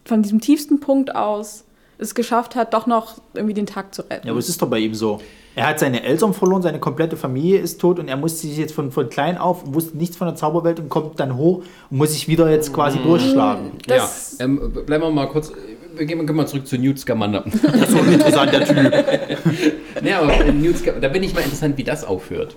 von 0.06 0.22
diesem 0.24 0.40
tiefsten 0.42 0.80
Punkt 0.80 1.16
aus 1.16 1.64
es 1.98 2.16
geschafft 2.16 2.56
hat, 2.56 2.74
doch 2.74 2.88
noch 2.88 3.16
irgendwie 3.34 3.54
den 3.54 3.66
Tag 3.66 3.94
zu 3.94 4.02
retten. 4.04 4.28
Ja, 4.28 4.34
aber 4.34 4.40
es 4.40 4.50
ist 4.50 4.62
doch 4.62 4.68
bei 4.70 4.80
ihm 4.80 4.94
so. 4.94 5.20
Er 5.56 5.68
hat 5.68 5.80
seine 5.80 6.02
Eltern 6.04 6.34
verloren, 6.34 6.64
seine 6.64 6.80
komplette 6.80 7.16
Familie 7.16 7.60
ist 7.60 7.80
tot 7.80 8.00
und 8.00 8.08
er 8.08 8.18
musste 8.18 8.48
sich 8.48 8.58
jetzt 8.58 8.74
von, 8.74 8.92
von 8.92 9.08
klein 9.10 9.38
auf 9.38 9.64
und 9.64 9.76
wusste 9.76 9.96
nichts 9.98 10.18
von 10.18 10.26
der 10.28 10.36
Zauberwelt 10.36 10.80
und 10.80 10.90
kommt 10.90 11.20
dann 11.20 11.38
hoch 11.38 11.64
und 11.92 11.98
muss 11.98 12.12
sich 12.14 12.28
wieder 12.28 12.50
jetzt 12.50 12.74
quasi 12.74 12.98
durchschlagen. 12.98 13.74
ja, 13.88 13.98
das- 13.98 14.38
ähm, 14.40 14.74
bleiben 14.86 15.04
wir 15.04 15.12
mal 15.12 15.28
kurz, 15.28 15.52
wir 15.96 16.06
gehen, 16.08 16.26
gehen 16.26 16.36
mal 16.36 16.48
zurück 16.48 16.66
zu 16.66 16.76
Newt 16.78 16.98
Scamander. 17.00 17.44
Das 17.62 17.76
ist 17.90 17.92
so 17.92 18.00
ein 18.00 18.14
interessanter 18.14 18.66
Typ. 18.66 18.94
nee, 20.02 20.14
aber 20.14 20.52
Newt 20.52 20.78
Scamander, 20.80 21.02
da 21.08 21.14
bin 21.14 21.22
ich 21.22 21.36
mal 21.36 21.42
interessant, 21.42 21.78
wie 21.78 21.84
das 21.84 22.04
aufhört. 22.04 22.56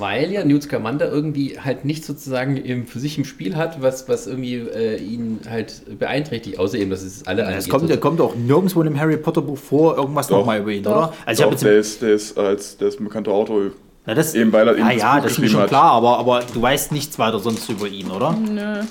Weil 0.00 0.32
ja 0.32 0.44
Newt 0.44 0.62
Scamander 0.64 1.10
irgendwie 1.10 1.58
halt 1.58 1.84
nicht 1.84 2.04
sozusagen 2.04 2.56
im, 2.56 2.86
für 2.86 2.98
sich 2.98 3.18
im 3.18 3.24
Spiel 3.24 3.56
hat, 3.56 3.80
was, 3.82 4.08
was 4.08 4.26
irgendwie 4.26 4.54
äh, 4.56 4.96
ihn 4.96 5.40
halt 5.48 5.98
beeinträchtigt, 5.98 6.58
außer 6.58 6.78
eben, 6.78 6.90
dass 6.90 7.02
es 7.02 7.26
alle 7.26 7.42
Es 7.42 7.48
angeht. 7.48 7.70
kommt, 7.70 7.88
So- 7.90 7.96
kommt 7.98 8.20
auch 8.20 8.34
nirgendwo 8.34 8.80
in 8.82 8.86
dem 8.86 9.00
Harry 9.00 9.16
Potter 9.16 9.42
Buch 9.42 9.58
vor, 9.58 9.96
irgendwas 9.96 10.28
nochmal 10.30 10.60
über 10.60 10.70
ihn, 10.72 10.82
Doch. 10.82 10.90
oder? 10.92 11.12
Also 11.24 11.44
ich 11.44 11.50
Doch, 11.50 11.60
der 11.60 11.74
jetzt. 11.76 11.86
ist, 11.86 12.02
der 12.02 12.12
ist 12.14 12.38
als 12.38 12.76
der 12.76 12.88
ist 12.88 13.00
ein 13.00 13.04
bekannter 13.04 13.32
Autor. 13.32 13.70
Na, 14.06 14.14
das, 14.14 14.36
eben 14.36 14.52
weil 14.52 14.68
er 14.68 14.78
ja, 14.78 14.84
das 14.84 15.02
ja, 15.02 15.20
das 15.20 15.32
ist 15.32 15.38
mir 15.40 15.48
schon 15.48 15.62
hat. 15.62 15.68
klar, 15.68 15.90
aber, 15.92 16.18
aber 16.18 16.42
du 16.54 16.62
weißt 16.62 16.92
nichts 16.92 17.18
weiter 17.18 17.40
sonst 17.40 17.68
über 17.68 17.88
ihn, 17.88 18.08
oder? 18.08 18.36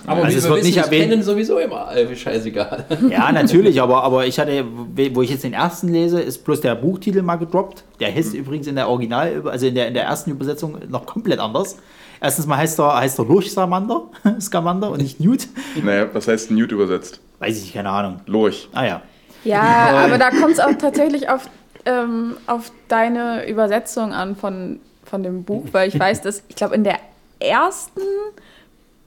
aber 0.05 0.23
also 0.23 0.27
wie 0.27 0.37
es 0.37 0.43
wir 0.43 0.49
wird 0.49 0.59
wissen, 0.59 0.67
nicht 0.67 0.77
erwähnt. 0.77 1.09
kennen 1.09 1.23
sowieso 1.23 1.57
immer, 1.57 1.95
äh, 1.95 2.13
scheißegal. 2.13 2.85
Ja, 3.09 3.31
natürlich, 3.31 3.81
aber, 3.81 4.03
aber 4.03 4.25
ich 4.25 4.39
hatte, 4.39 4.65
wo 5.13 5.21
ich 5.21 5.29
jetzt 5.29 5.45
den 5.45 5.53
ersten 5.53 5.87
lese, 5.87 6.19
ist 6.19 6.43
bloß 6.43 6.59
der 6.59 6.75
Buchtitel 6.75 7.21
mal 7.21 7.37
gedroppt. 7.37 7.85
Der 8.01 8.13
heißt 8.13 8.33
übrigens 8.33 8.67
in 8.67 8.75
der 8.75 8.89
Original, 8.89 9.43
also 9.47 9.67
in 9.67 9.75
der, 9.75 9.87
in 9.87 9.93
der 9.93 10.03
ersten 10.03 10.31
Übersetzung 10.31 10.79
noch 10.89 11.05
komplett 11.05 11.39
anders. 11.39 11.77
Erstens 12.19 12.45
mal 12.45 12.57
heißt 12.57 12.79
er, 12.79 12.97
heißt 12.97 13.17
er 13.17 13.25
Lurch 13.25 13.51
Scamander, 13.51 14.03
Scamander 14.41 14.91
und 14.91 15.01
nicht 15.01 15.21
Newt. 15.21 15.47
Naja, 15.81 16.07
was 16.11 16.27
heißt 16.27 16.51
Newt 16.51 16.71
übersetzt? 16.71 17.21
Weiß 17.39 17.61
ich 17.63 17.73
keine 17.73 17.89
Ahnung. 17.89 18.19
Lurch. 18.25 18.67
Ah 18.73 18.85
ja. 18.85 19.01
Ja, 19.45 19.61
aber 20.05 20.17
da 20.17 20.29
kommt 20.29 20.53
es 20.53 20.59
auch 20.59 20.73
tatsächlich 20.77 21.29
auf, 21.29 21.47
ähm, 21.85 22.35
auf 22.47 22.71
deine 22.89 23.47
Übersetzung 23.47 24.11
an 24.11 24.35
von, 24.35 24.79
von 25.15 25.23
dem 25.23 25.43
Buch, 25.45 25.63
weil 25.71 25.87
ich 25.87 25.97
weiß, 25.97 26.21
dass, 26.23 26.43
ich 26.49 26.57
glaube, 26.57 26.75
in 26.75 26.83
der 26.83 26.99
ersten 27.39 28.01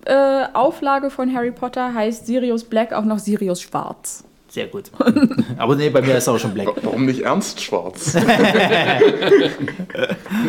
äh, 0.07 0.45
Auflage 0.55 1.11
von 1.11 1.35
Harry 1.35 1.51
Potter 1.51 1.93
heißt 1.93 2.25
Sirius 2.27 2.65
Black 2.65 2.95
auch 2.95 3.05
noch 3.05 3.19
Sirius 3.19 3.61
Schwarz. 3.61 4.25
Sehr 4.49 4.69
gut. 4.69 4.85
aber 5.59 5.77
nee, 5.77 5.91
bei 5.91 6.01
mir 6.01 6.17
ist 6.17 6.27
er 6.27 6.33
auch 6.33 6.39
schon 6.39 6.55
Black. 6.55 6.69
Warum 6.81 7.05
nicht 7.05 7.21
Ernst 7.21 7.61
Schwarz? 7.61 8.15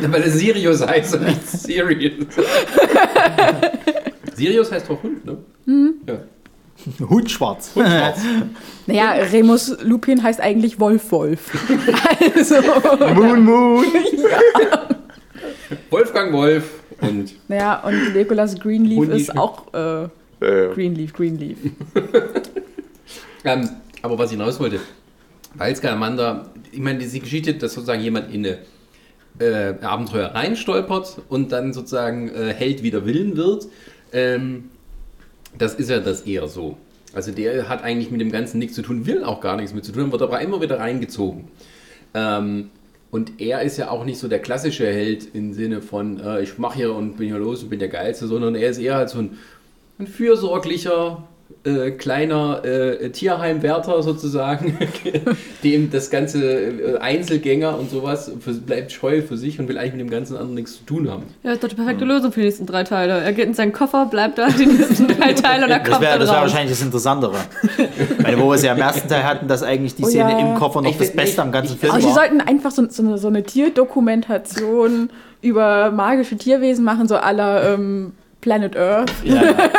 Weil 0.07 0.23
es 0.23 0.35
Sirius 0.35 0.87
heißt 0.87 1.15
und 1.15 1.25
nicht 1.25 1.45
Sirius. 1.45 2.25
Sirius 4.35 4.71
heißt 4.71 4.89
doch 4.89 5.03
Hund, 5.03 5.25
ne? 5.25 5.39
Ja. 6.07 6.19
Hund 7.09 7.29
schwarz. 7.29 7.71
Schwarz. 7.73 8.21
Naja, 8.87 9.11
Remus 9.33 9.75
Lupin 9.83 10.23
heißt 10.23 10.39
eigentlich 10.39 10.79
Wolf 10.79 11.11
Wolf. 11.11 11.51
also, 12.37 12.55
Moon 13.13 13.43
Moon. 13.43 13.83
Wolfgang 15.89 16.33
Wolf 16.33 16.69
Und 17.01 17.33
Naja, 17.47 17.79
und 17.81 18.13
Legolas 18.13 18.59
Greenleaf 18.59 18.97
Hundi- 18.99 19.15
ist 19.17 19.37
auch 19.37 19.73
äh, 19.73 20.03
Äh, 20.41 20.73
Greenleaf, 20.73 21.13
Greenleaf. 21.13 21.57
Ähm, 23.45 23.69
aber 24.01 24.17
was 24.17 24.31
ich 24.31 24.37
hinaus 24.37 24.59
wollte, 24.59 24.79
weil 25.55 25.73
Scamander, 25.75 26.49
ich 26.71 26.79
meine, 26.79 26.99
diese 26.99 27.19
Geschichte, 27.21 27.53
dass 27.53 27.73
sozusagen 27.73 28.01
jemand 28.01 28.33
in 28.33 28.45
eine 28.45 28.57
äh, 29.39 29.81
Abenteuer 29.81 30.27
reinstolpert 30.35 31.21
und 31.29 31.51
dann 31.53 31.71
sozusagen 31.71 32.29
äh, 32.29 32.53
Held 32.53 32.83
wider 32.83 33.05
Willen 33.05 33.37
wird, 33.37 33.67
ähm, 34.11 34.65
das 35.57 35.75
ist 35.75 35.89
ja 35.89 35.99
das 35.99 36.21
eher 36.23 36.47
so. 36.49 36.77
Also 37.13 37.31
der 37.31 37.69
hat 37.69 37.81
eigentlich 37.81 38.11
mit 38.11 38.19
dem 38.21 38.31
Ganzen 38.31 38.59
nichts 38.59 38.75
zu 38.75 38.81
tun, 38.81 39.05
will 39.07 39.23
auch 39.23 39.39
gar 39.39 39.55
nichts 39.55 39.73
mit 39.73 39.85
zu 39.85 39.93
tun, 39.93 40.11
wird 40.11 40.21
aber 40.21 40.41
immer 40.41 40.61
wieder 40.61 40.77
reingezogen. 40.79 41.47
Ähm, 42.13 42.69
und 43.11 43.41
er 43.41 43.61
ist 43.61 43.77
ja 43.77 43.89
auch 43.89 44.05
nicht 44.05 44.19
so 44.19 44.27
der 44.27 44.39
klassische 44.39 44.85
Held 44.85 45.33
im 45.33 45.53
Sinne 45.53 45.81
von, 45.81 46.19
äh, 46.19 46.41
ich 46.41 46.57
mache 46.57 46.75
hier 46.75 46.93
und 46.93 47.17
bin 47.17 47.27
hier 47.27 47.39
los 47.39 47.63
und 47.63 47.69
bin 47.69 47.79
der 47.79 47.89
Geilste, 47.89 48.27
sondern 48.27 48.55
er 48.55 48.69
ist 48.69 48.77
eher 48.77 48.95
halt 48.95 49.09
so 49.09 49.19
ein, 49.19 49.37
ein 49.97 50.07
fürsorglicher, 50.07 51.27
äh, 51.65 51.91
kleiner 51.91 52.63
äh, 52.63 53.09
Tierheimwärter 53.09 54.01
sozusagen, 54.01 54.77
dem 55.63 55.91
das 55.91 56.09
ganze 56.09 56.41
äh, 56.43 56.97
Einzelgänger 56.99 57.77
und 57.77 57.89
sowas 57.89 58.31
für, 58.39 58.53
bleibt 58.53 58.91
scheu 58.93 59.21
für 59.21 59.35
sich 59.37 59.59
und 59.59 59.67
will 59.67 59.77
eigentlich 59.77 59.93
mit 59.93 60.01
dem 60.01 60.09
ganzen 60.09 60.35
anderen 60.35 60.55
nichts 60.55 60.77
zu 60.77 60.85
tun 60.85 61.09
haben. 61.11 61.23
Ja, 61.43 61.51
ist 61.51 61.61
doch 61.63 61.67
die 61.67 61.75
perfekte 61.75 62.05
Lösung 62.05 62.31
für 62.31 62.39
die 62.39 62.45
nächsten 62.45 62.65
drei 62.65 62.83
Teile. 62.83 63.19
Er 63.19 63.33
geht 63.33 63.45
in 63.45 63.53
seinen 63.53 63.73
Koffer, 63.73 64.05
bleibt 64.05 64.37
da 64.37 64.47
die 64.47 64.65
nächsten 64.65 65.07
drei 65.19 65.33
Teile 65.33 65.65
und 65.65 65.71
er 65.71 65.79
Das 65.79 65.89
kommt 65.89 66.01
wäre 66.01 66.11
dann 66.13 66.19
das 66.21 66.29
wär 66.29 66.35
raus. 66.37 66.43
wahrscheinlich 66.51 66.71
das 66.71 66.81
Interessantere. 66.81 67.35
Weil, 68.21 68.39
wo 68.39 68.47
wir 68.49 68.55
es 68.55 68.63
ja 68.63 68.73
im 68.73 68.79
ersten 68.79 69.09
Teil 69.09 69.23
hatten, 69.25 69.47
dass 69.49 69.61
eigentlich 69.61 69.95
die 69.95 70.03
Oh 70.03 70.07
Szene 70.07 70.31
ja. 70.31 70.39
im 70.53 70.55
Koffer 70.55 70.81
noch 70.81 70.89
Ich 70.91 70.97
das 70.97 71.11
Beste 71.11 71.31
ich- 71.33 71.39
am 71.41 71.51
ganzen 71.51 71.73
ich- 71.73 71.79
Film 71.79 71.91
Aber 71.91 72.01
sie 72.01 72.07
war. 72.07 72.13
sollten 72.15 72.39
einfach 72.41 72.71
so, 72.71 72.87
so, 72.89 73.03
eine, 73.03 73.17
so 73.17 73.27
eine 73.27 73.43
Tierdokumentation 73.43 75.09
über 75.41 75.91
magische 75.91 76.37
Tierwesen 76.37 76.83
machen, 76.83 77.07
so 77.07 77.15
aller 77.15 77.73
ähm, 77.73 78.13
Planet 78.41 78.75
Earth. 78.75 79.11
Ja, 79.23 79.43
ja. 79.43 79.57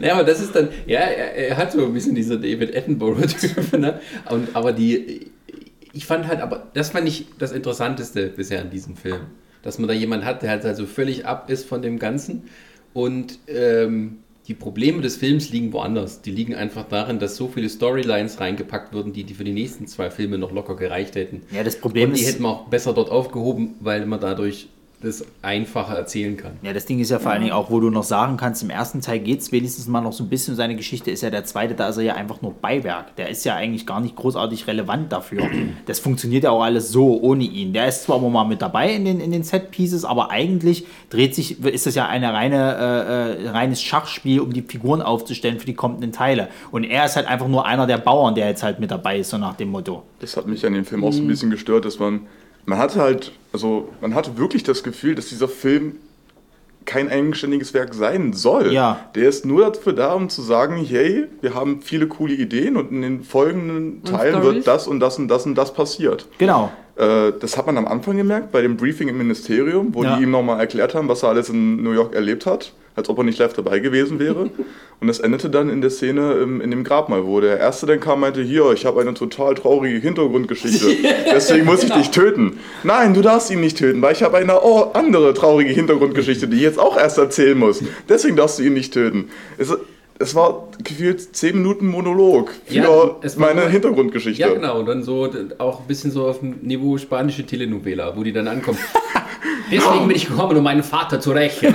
Naja, 0.00 0.14
aber 0.14 0.24
das 0.24 0.40
ist 0.40 0.54
dann, 0.54 0.68
ja, 0.86 1.00
er, 1.00 1.34
er 1.34 1.56
hat 1.56 1.72
so 1.72 1.84
ein 1.84 1.92
bisschen 1.92 2.14
dieser 2.14 2.36
David 2.36 2.76
Attenborough-Typ, 2.76 3.78
ne? 3.78 4.00
Und, 4.30 4.54
aber 4.54 4.72
die, 4.72 5.30
ich 5.92 6.06
fand 6.06 6.26
halt, 6.26 6.40
aber 6.40 6.68
das 6.74 6.90
fand 6.90 7.08
ich 7.08 7.26
das 7.38 7.52
Interessanteste 7.52 8.28
bisher 8.28 8.60
an 8.60 8.70
diesem 8.70 8.96
Film. 8.96 9.22
Dass 9.62 9.78
man 9.78 9.88
da 9.88 9.94
jemanden 9.94 10.26
hat, 10.26 10.42
der 10.42 10.50
halt 10.50 10.64
also 10.64 10.86
völlig 10.86 11.26
ab 11.26 11.48
ist 11.48 11.66
von 11.66 11.82
dem 11.82 11.98
Ganzen 11.98 12.44
und 12.92 13.38
ähm, 13.46 14.18
die 14.48 14.54
Probleme 14.54 15.02
des 15.02 15.16
Films 15.16 15.50
liegen 15.50 15.72
woanders. 15.72 16.20
Die 16.20 16.32
liegen 16.32 16.54
einfach 16.56 16.88
darin, 16.88 17.20
dass 17.20 17.36
so 17.36 17.46
viele 17.46 17.68
Storylines 17.68 18.40
reingepackt 18.40 18.92
wurden, 18.92 19.12
die, 19.12 19.22
die 19.22 19.34
für 19.34 19.44
die 19.44 19.52
nächsten 19.52 19.86
zwei 19.86 20.10
Filme 20.10 20.36
noch 20.36 20.50
locker 20.50 20.74
gereicht 20.74 21.14
hätten. 21.14 21.42
ja, 21.52 21.62
das 21.62 21.76
Problem 21.76 22.10
Und 22.10 22.16
die 22.16 22.22
ist, 22.22 22.32
hätten 22.32 22.42
wir 22.42 22.48
auch 22.48 22.66
besser 22.68 22.92
dort 22.92 23.10
aufgehoben, 23.10 23.76
weil 23.80 24.04
man 24.04 24.20
dadurch 24.20 24.68
das 25.02 25.24
einfacher 25.42 25.96
erzählen 25.96 26.36
kann. 26.36 26.52
Ja, 26.62 26.72
das 26.72 26.86
Ding 26.86 27.00
ist 27.00 27.10
ja 27.10 27.18
vor 27.18 27.32
allen 27.32 27.42
Dingen 27.42 27.52
auch, 27.52 27.70
wo 27.70 27.80
du 27.80 27.90
noch 27.90 28.04
sagen 28.04 28.36
kannst, 28.36 28.62
im 28.62 28.70
ersten 28.70 29.00
Teil 29.00 29.18
geht 29.18 29.40
es 29.40 29.52
wenigstens 29.52 29.88
mal 29.88 30.00
noch 30.00 30.12
so 30.12 30.24
ein 30.24 30.28
bisschen 30.28 30.52
um 30.52 30.56
seine 30.56 30.76
Geschichte, 30.76 31.10
ist 31.10 31.22
ja 31.22 31.30
der 31.30 31.44
zweite, 31.44 31.74
da 31.74 31.88
ist 31.88 31.96
er 31.96 32.04
ja 32.04 32.14
einfach 32.14 32.42
nur 32.42 32.54
Beiwerk. 32.54 33.16
Der 33.16 33.28
ist 33.28 33.44
ja 33.44 33.54
eigentlich 33.56 33.86
gar 33.86 34.00
nicht 34.00 34.16
großartig 34.16 34.66
relevant 34.66 35.12
dafür. 35.12 35.42
Das 35.86 35.98
funktioniert 35.98 36.44
ja 36.44 36.50
auch 36.50 36.62
alles 36.62 36.90
so 36.90 37.20
ohne 37.20 37.44
ihn. 37.44 37.72
Der 37.72 37.88
ist 37.88 38.04
zwar 38.04 38.18
immer 38.18 38.30
mal 38.30 38.44
mit 38.44 38.62
dabei 38.62 38.94
in 38.94 39.04
den, 39.04 39.20
in 39.20 39.32
den 39.32 39.42
Set-Pieces, 39.42 40.04
aber 40.04 40.30
eigentlich 40.30 40.86
dreht 41.10 41.34
sich, 41.34 41.62
ist 41.64 41.86
das 41.86 41.94
ja 41.94 42.06
ein 42.06 42.24
reine, 42.24 43.36
äh, 43.38 43.44
äh, 43.44 43.48
reines 43.50 43.82
Schachspiel, 43.82 44.40
um 44.40 44.52
die 44.52 44.62
Figuren 44.62 45.02
aufzustellen 45.02 45.58
für 45.58 45.66
die 45.66 45.74
kommenden 45.74 46.12
Teile. 46.12 46.48
Und 46.70 46.84
er 46.84 47.04
ist 47.04 47.16
halt 47.16 47.26
einfach 47.26 47.48
nur 47.48 47.66
einer 47.66 47.86
der 47.86 47.98
Bauern, 47.98 48.34
der 48.34 48.48
jetzt 48.48 48.62
halt 48.62 48.80
mit 48.80 48.90
dabei 48.90 49.18
ist, 49.18 49.30
so 49.30 49.38
nach 49.38 49.54
dem 49.54 49.70
Motto. 49.70 50.04
Das 50.20 50.36
hat 50.36 50.46
mich 50.46 50.64
an 50.64 50.72
dem 50.72 50.84
Film 50.84 51.04
auch 51.04 51.12
so 51.12 51.20
ein 51.20 51.26
bisschen 51.26 51.50
gestört, 51.50 51.84
dass 51.84 51.98
man, 51.98 52.20
man 52.66 52.78
hatte 52.78 53.00
halt, 53.00 53.32
also 53.52 53.88
man 54.00 54.14
hatte 54.14 54.36
wirklich 54.38 54.62
das 54.62 54.82
Gefühl, 54.82 55.14
dass 55.14 55.28
dieser 55.28 55.48
Film 55.48 55.96
kein 56.84 57.08
eigenständiges 57.10 57.74
Werk 57.74 57.94
sein 57.94 58.32
soll. 58.32 58.72
Ja. 58.72 59.08
Der 59.14 59.28
ist 59.28 59.46
nur 59.46 59.70
dafür 59.70 59.92
da, 59.92 60.14
um 60.14 60.28
zu 60.28 60.42
sagen, 60.42 60.76
hey, 60.84 61.26
wir 61.40 61.54
haben 61.54 61.80
viele 61.80 62.08
coole 62.08 62.34
Ideen 62.34 62.76
und 62.76 62.90
in 62.90 63.02
den 63.02 63.22
folgenden 63.22 64.02
Teilen 64.04 64.42
wird 64.42 64.66
das 64.66 64.88
und 64.88 64.98
das 65.00 65.18
und 65.18 65.28
das 65.28 65.46
und 65.46 65.54
das 65.54 65.72
passiert. 65.74 66.26
Genau. 66.38 66.72
Äh, 66.96 67.32
das 67.38 67.56
hat 67.56 67.66
man 67.66 67.78
am 67.78 67.86
Anfang 67.86 68.16
gemerkt, 68.16 68.50
bei 68.50 68.62
dem 68.62 68.76
Briefing 68.76 69.08
im 69.08 69.16
Ministerium, 69.18 69.94
wo 69.94 70.02
Ja. 70.02 70.16
die 70.16 70.24
ihm 70.24 70.32
nochmal 70.32 70.58
erklärt 70.58 70.94
haben, 70.94 71.08
was 71.08 71.22
er 71.22 71.28
alles 71.30 71.48
in 71.48 71.82
New 71.82 71.92
York 71.92 72.14
erlebt 72.14 72.46
hat, 72.46 72.72
als 72.96 73.08
ob 73.08 73.18
er 73.18 73.24
nicht 73.24 73.38
live 73.38 73.52
dabei 73.52 73.78
gewesen 73.78 74.18
wäre. 74.18 74.50
Und 75.00 75.08
das 75.08 75.18
endete 75.18 75.50
dann 75.50 75.68
in 75.68 75.80
der 75.80 75.90
Szene 75.90 76.34
im, 76.34 76.60
in 76.60 76.70
dem 76.70 76.84
Grabmal, 76.84 77.26
wo 77.26 77.40
der 77.40 77.58
Erste 77.58 77.86
dann 77.86 77.98
kam 77.98 78.14
und 78.14 78.20
meinte, 78.20 78.40
hier, 78.40 78.70
ich 78.72 78.86
habe 78.86 79.00
eine 79.00 79.14
total 79.14 79.56
traurige 79.56 79.98
Hintergrundgeschichte, 79.98 80.86
deswegen 81.32 81.64
muss 81.64 81.82
ich 81.82 81.90
dich 81.90 82.10
töten. 82.10 82.60
Nein, 82.84 83.12
du 83.12 83.20
darfst 83.20 83.50
ihn 83.50 83.60
nicht 83.60 83.78
töten, 83.78 84.00
weil 84.00 84.12
ich 84.12 84.22
habe 84.22 84.36
eine 84.36 84.62
oh, 84.62 84.92
andere 84.92 85.34
traurige 85.34 85.72
Hintergrundgeschichte, 85.72 86.46
die 86.46 86.56
ich 86.56 86.62
jetzt 86.62 86.78
auch 86.78 86.96
erst 86.96 87.18
erzählen 87.18 87.58
muss. 87.58 87.82
Deswegen 88.08 88.36
darfst 88.36 88.60
du 88.60 88.62
ihn 88.62 88.74
nicht 88.74 88.94
töten. 88.94 89.30
Es, 89.58 89.74
es 90.20 90.34
war 90.36 90.68
gefühlt 90.84 91.34
10 91.34 91.56
Minuten 91.56 91.86
Monolog 91.86 92.52
für 92.66 92.74
Ja, 92.74 93.16
meine 93.38 93.68
Hintergrundgeschichte. 93.68 94.40
Ja, 94.40 94.54
genau. 94.54 94.78
Und 94.78 94.86
dann 94.86 95.02
so 95.02 95.28
auch 95.58 95.80
ein 95.80 95.86
bisschen 95.88 96.12
so 96.12 96.26
auf 96.26 96.38
dem 96.38 96.60
Niveau 96.62 96.96
spanische 96.96 97.44
Telenovela, 97.44 98.16
wo 98.16 98.22
die 98.22 98.32
dann 98.32 98.46
ankommen. 98.46 98.78
Deswegen 99.70 100.06
bin 100.06 100.16
ich 100.16 100.26
gekommen, 100.26 100.56
um 100.56 100.62
meinen 100.62 100.82
Vater 100.82 101.18
zu 101.20 101.32
rächen. 101.32 101.74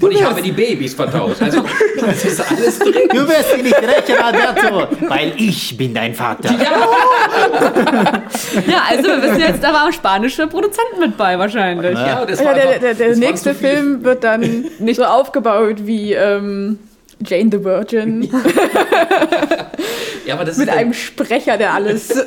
Und 0.00 0.10
ich 0.12 0.22
habe 0.24 0.40
die 0.40 0.52
Babys 0.52 0.94
vertauscht. 0.94 1.42
Also, 1.42 1.62
das 2.00 2.24
ist 2.24 2.40
alles 2.50 2.78
drin. 2.78 3.08
Du 3.10 3.28
wirst 3.28 3.56
ihn 3.56 3.64
nicht 3.64 3.76
rächen, 3.76 4.16
Alberto, 4.22 4.86
weil 5.08 5.32
ich 5.36 5.76
bin 5.76 5.92
dein 5.92 6.14
Vater. 6.14 6.50
Ja, 8.66 8.82
also 8.88 9.02
wir 9.08 9.22
wissen 9.22 9.40
jetzt, 9.40 9.62
da 9.62 9.72
waren 9.72 9.92
spanische 9.92 10.46
Produzenten 10.46 11.00
mit 11.00 11.16
bei 11.16 11.38
wahrscheinlich. 11.38 11.92
Ja, 11.98 12.24
das 12.24 12.40
Ja, 12.40 12.54
der, 12.54 12.62
einfach- 12.68 12.80
der, 12.80 12.94
der 12.94 13.16
nächste 13.16 13.52
so 13.54 13.58
Film 13.58 14.04
wird 14.04 14.24
dann 14.24 14.64
nicht 14.78 14.96
so 14.96 15.04
aufgebaut 15.04 15.76
wie 15.86 16.12
ähm, 16.12 16.78
Jane 17.24 17.50
the 17.50 17.64
Virgin 17.64 18.28
Ja, 20.28 20.34
aber 20.34 20.44
das 20.44 20.58
mit 20.58 20.68
einem 20.68 20.92
Sprecher, 20.92 21.56
der 21.56 21.72
alles. 21.72 22.08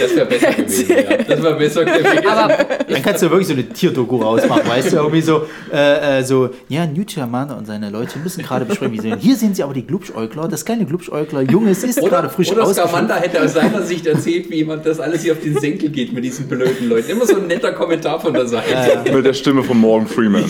Das 0.00 0.16
wäre 0.16 0.26
besser 0.26 0.52
gewesen. 0.52 0.88
Ja. 0.90 1.16
Das 1.28 1.42
wäre 1.42 1.54
besser 1.56 1.84
gewesen. 1.84 2.26
Aber 2.26 2.48
Dann 2.88 3.02
kannst 3.02 3.22
du 3.22 3.30
wirklich 3.30 3.46
so 3.46 3.52
eine 3.52 3.68
Tierdoku 3.68 4.16
rausmachen, 4.16 4.68
weißt 4.68 4.92
du, 4.92 4.96
irgendwie 4.96 5.20
so, 5.20 5.46
äh, 5.72 6.18
äh, 6.18 6.24
so, 6.24 6.50
ja, 6.68 6.84
Newtiermann 6.86 7.50
und 7.52 7.66
seine 7.66 7.90
Leute 7.90 8.18
müssen 8.18 8.42
gerade 8.42 8.64
besprechen, 8.64 8.94
wie 8.94 9.00
sie 9.00 9.10
sind. 9.10 9.22
Hier 9.22 9.36
sehen 9.36 9.54
sie 9.54 9.62
aber 9.62 9.74
die 9.74 9.86
Glubschäugler, 9.86 10.48
das 10.48 10.64
kleine 10.64 10.84
Glubschäugler, 10.84 11.42
Junges 11.42 11.84
ist 11.84 12.00
gerade 12.00 12.26
Oder, 12.26 12.30
frisch 12.30 12.50
oder. 12.50 12.66
Scamander 12.66 13.14
hätte 13.14 13.40
aus 13.42 13.52
seiner 13.52 13.82
Sicht 13.82 14.06
erzählt, 14.06 14.50
wie 14.50 14.56
jemand 14.56 14.84
das 14.84 14.98
alles 14.98 15.22
hier 15.22 15.34
auf 15.34 15.40
den 15.40 15.56
Senkel 15.58 15.90
geht 15.90 16.12
mit 16.12 16.24
diesen 16.24 16.48
blöden 16.48 16.88
Leuten. 16.88 17.10
Immer 17.10 17.26
so 17.26 17.36
ein 17.36 17.46
netter 17.46 17.72
Kommentar 17.72 18.20
von 18.20 18.34
der 18.34 18.46
Seite. 18.48 19.12
Mit 19.12 19.24
der 19.24 19.34
Stimme 19.34 19.62
von 19.62 19.78
Morgan 19.78 20.08
Freeman. 20.08 20.44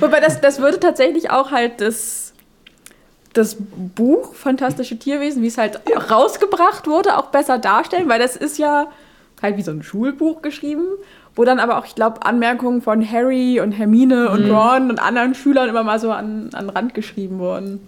Wobei 0.00 0.20
das, 0.20 0.40
das 0.42 0.60
würde 0.60 0.78
tatsächlich 0.78 1.30
auch 1.32 1.50
halt 1.50 1.80
das, 1.80 2.32
das 3.32 3.56
Buch 3.94 4.34
Fantastische 4.34 4.98
Tierwesen, 4.98 5.42
wie 5.42 5.46
es 5.48 5.58
halt 5.58 5.80
rausgebracht 6.10 6.86
wurde, 6.86 7.16
auch 7.16 7.26
besser 7.26 7.58
darstellen, 7.58 8.08
weil 8.08 8.18
das 8.18 8.36
ist 8.36 8.58
ja 8.58 8.88
halt 9.40 9.56
wie 9.56 9.62
so 9.62 9.72
ein 9.72 9.82
Schulbuch 9.82 10.42
geschrieben, 10.42 10.84
wo 11.34 11.44
dann 11.44 11.58
aber 11.58 11.78
auch, 11.78 11.86
ich 11.86 11.94
glaube, 11.94 12.24
Anmerkungen 12.24 12.82
von 12.82 13.10
Harry 13.10 13.60
und 13.60 13.72
Hermine 13.72 14.30
und 14.30 14.50
Ron 14.50 14.90
und 14.90 14.98
anderen 15.00 15.34
Schülern 15.34 15.68
immer 15.68 15.82
mal 15.82 15.98
so 15.98 16.12
an, 16.12 16.50
an 16.52 16.66
den 16.66 16.70
Rand 16.70 16.94
geschrieben 16.94 17.38
wurden. 17.38 17.80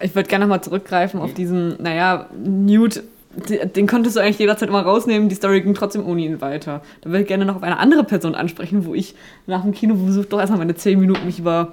ich 0.00 0.14
würde 0.14 0.28
gerne 0.28 0.44
nochmal 0.44 0.62
zurückgreifen 0.62 1.20
auf 1.20 1.34
diesen, 1.34 1.80
naja, 1.82 2.26
Newt. 2.42 3.02
Den 3.48 3.72
den 3.72 3.86
konntest 3.86 4.14
du 4.16 4.20
eigentlich 4.20 4.38
jederzeit 4.38 4.68
immer 4.68 4.82
rausnehmen, 4.82 5.30
die 5.30 5.34
Story 5.34 5.62
ging 5.62 5.72
trotzdem 5.72 6.06
ohne 6.06 6.20
ihn 6.20 6.42
weiter. 6.42 6.82
Da 7.00 7.08
würde 7.08 7.22
ich 7.22 7.28
gerne 7.28 7.46
noch 7.46 7.56
auf 7.56 7.62
eine 7.62 7.78
andere 7.78 8.04
Person 8.04 8.34
ansprechen, 8.34 8.84
wo 8.84 8.94
ich 8.94 9.14
nach 9.46 9.62
dem 9.62 9.72
Kinobesuch 9.72 10.26
doch 10.26 10.38
erstmal 10.38 10.58
meine 10.58 10.74
10 10.74 11.00
Minuten 11.00 11.24
mich 11.24 11.38
über, 11.38 11.72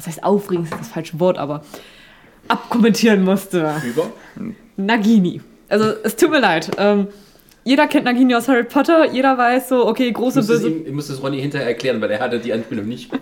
was 0.00 0.06
heißt 0.06 0.24
aufregen, 0.24 0.64
ist 0.64 0.72
das 0.72 0.88
falsche 0.88 1.20
Wort, 1.20 1.36
aber 1.36 1.62
abkommentieren 2.48 3.22
musste. 3.22 3.74
Über? 3.84 4.10
Nagini. 4.76 5.42
Also 5.68 5.92
es 6.02 6.16
tut 6.16 6.30
mir 6.30 6.40
leid. 6.40 6.70
Ähm, 6.78 7.08
jeder 7.64 7.86
kennt 7.86 8.06
Nagini 8.06 8.34
aus 8.34 8.48
Harry 8.48 8.64
Potter, 8.64 9.12
jeder 9.12 9.36
weiß 9.36 9.68
so, 9.68 9.86
okay, 9.86 10.10
große 10.10 10.42
böse. 10.42 10.68
ich 10.68 10.92
muss 10.92 11.10
es 11.10 11.22
Ronny 11.22 11.40
hinterher 11.40 11.68
erklären, 11.68 12.00
weil 12.00 12.10
er 12.10 12.20
hatte 12.20 12.38
die 12.38 12.52
Anspielung 12.52 12.88
nicht. 12.88 13.10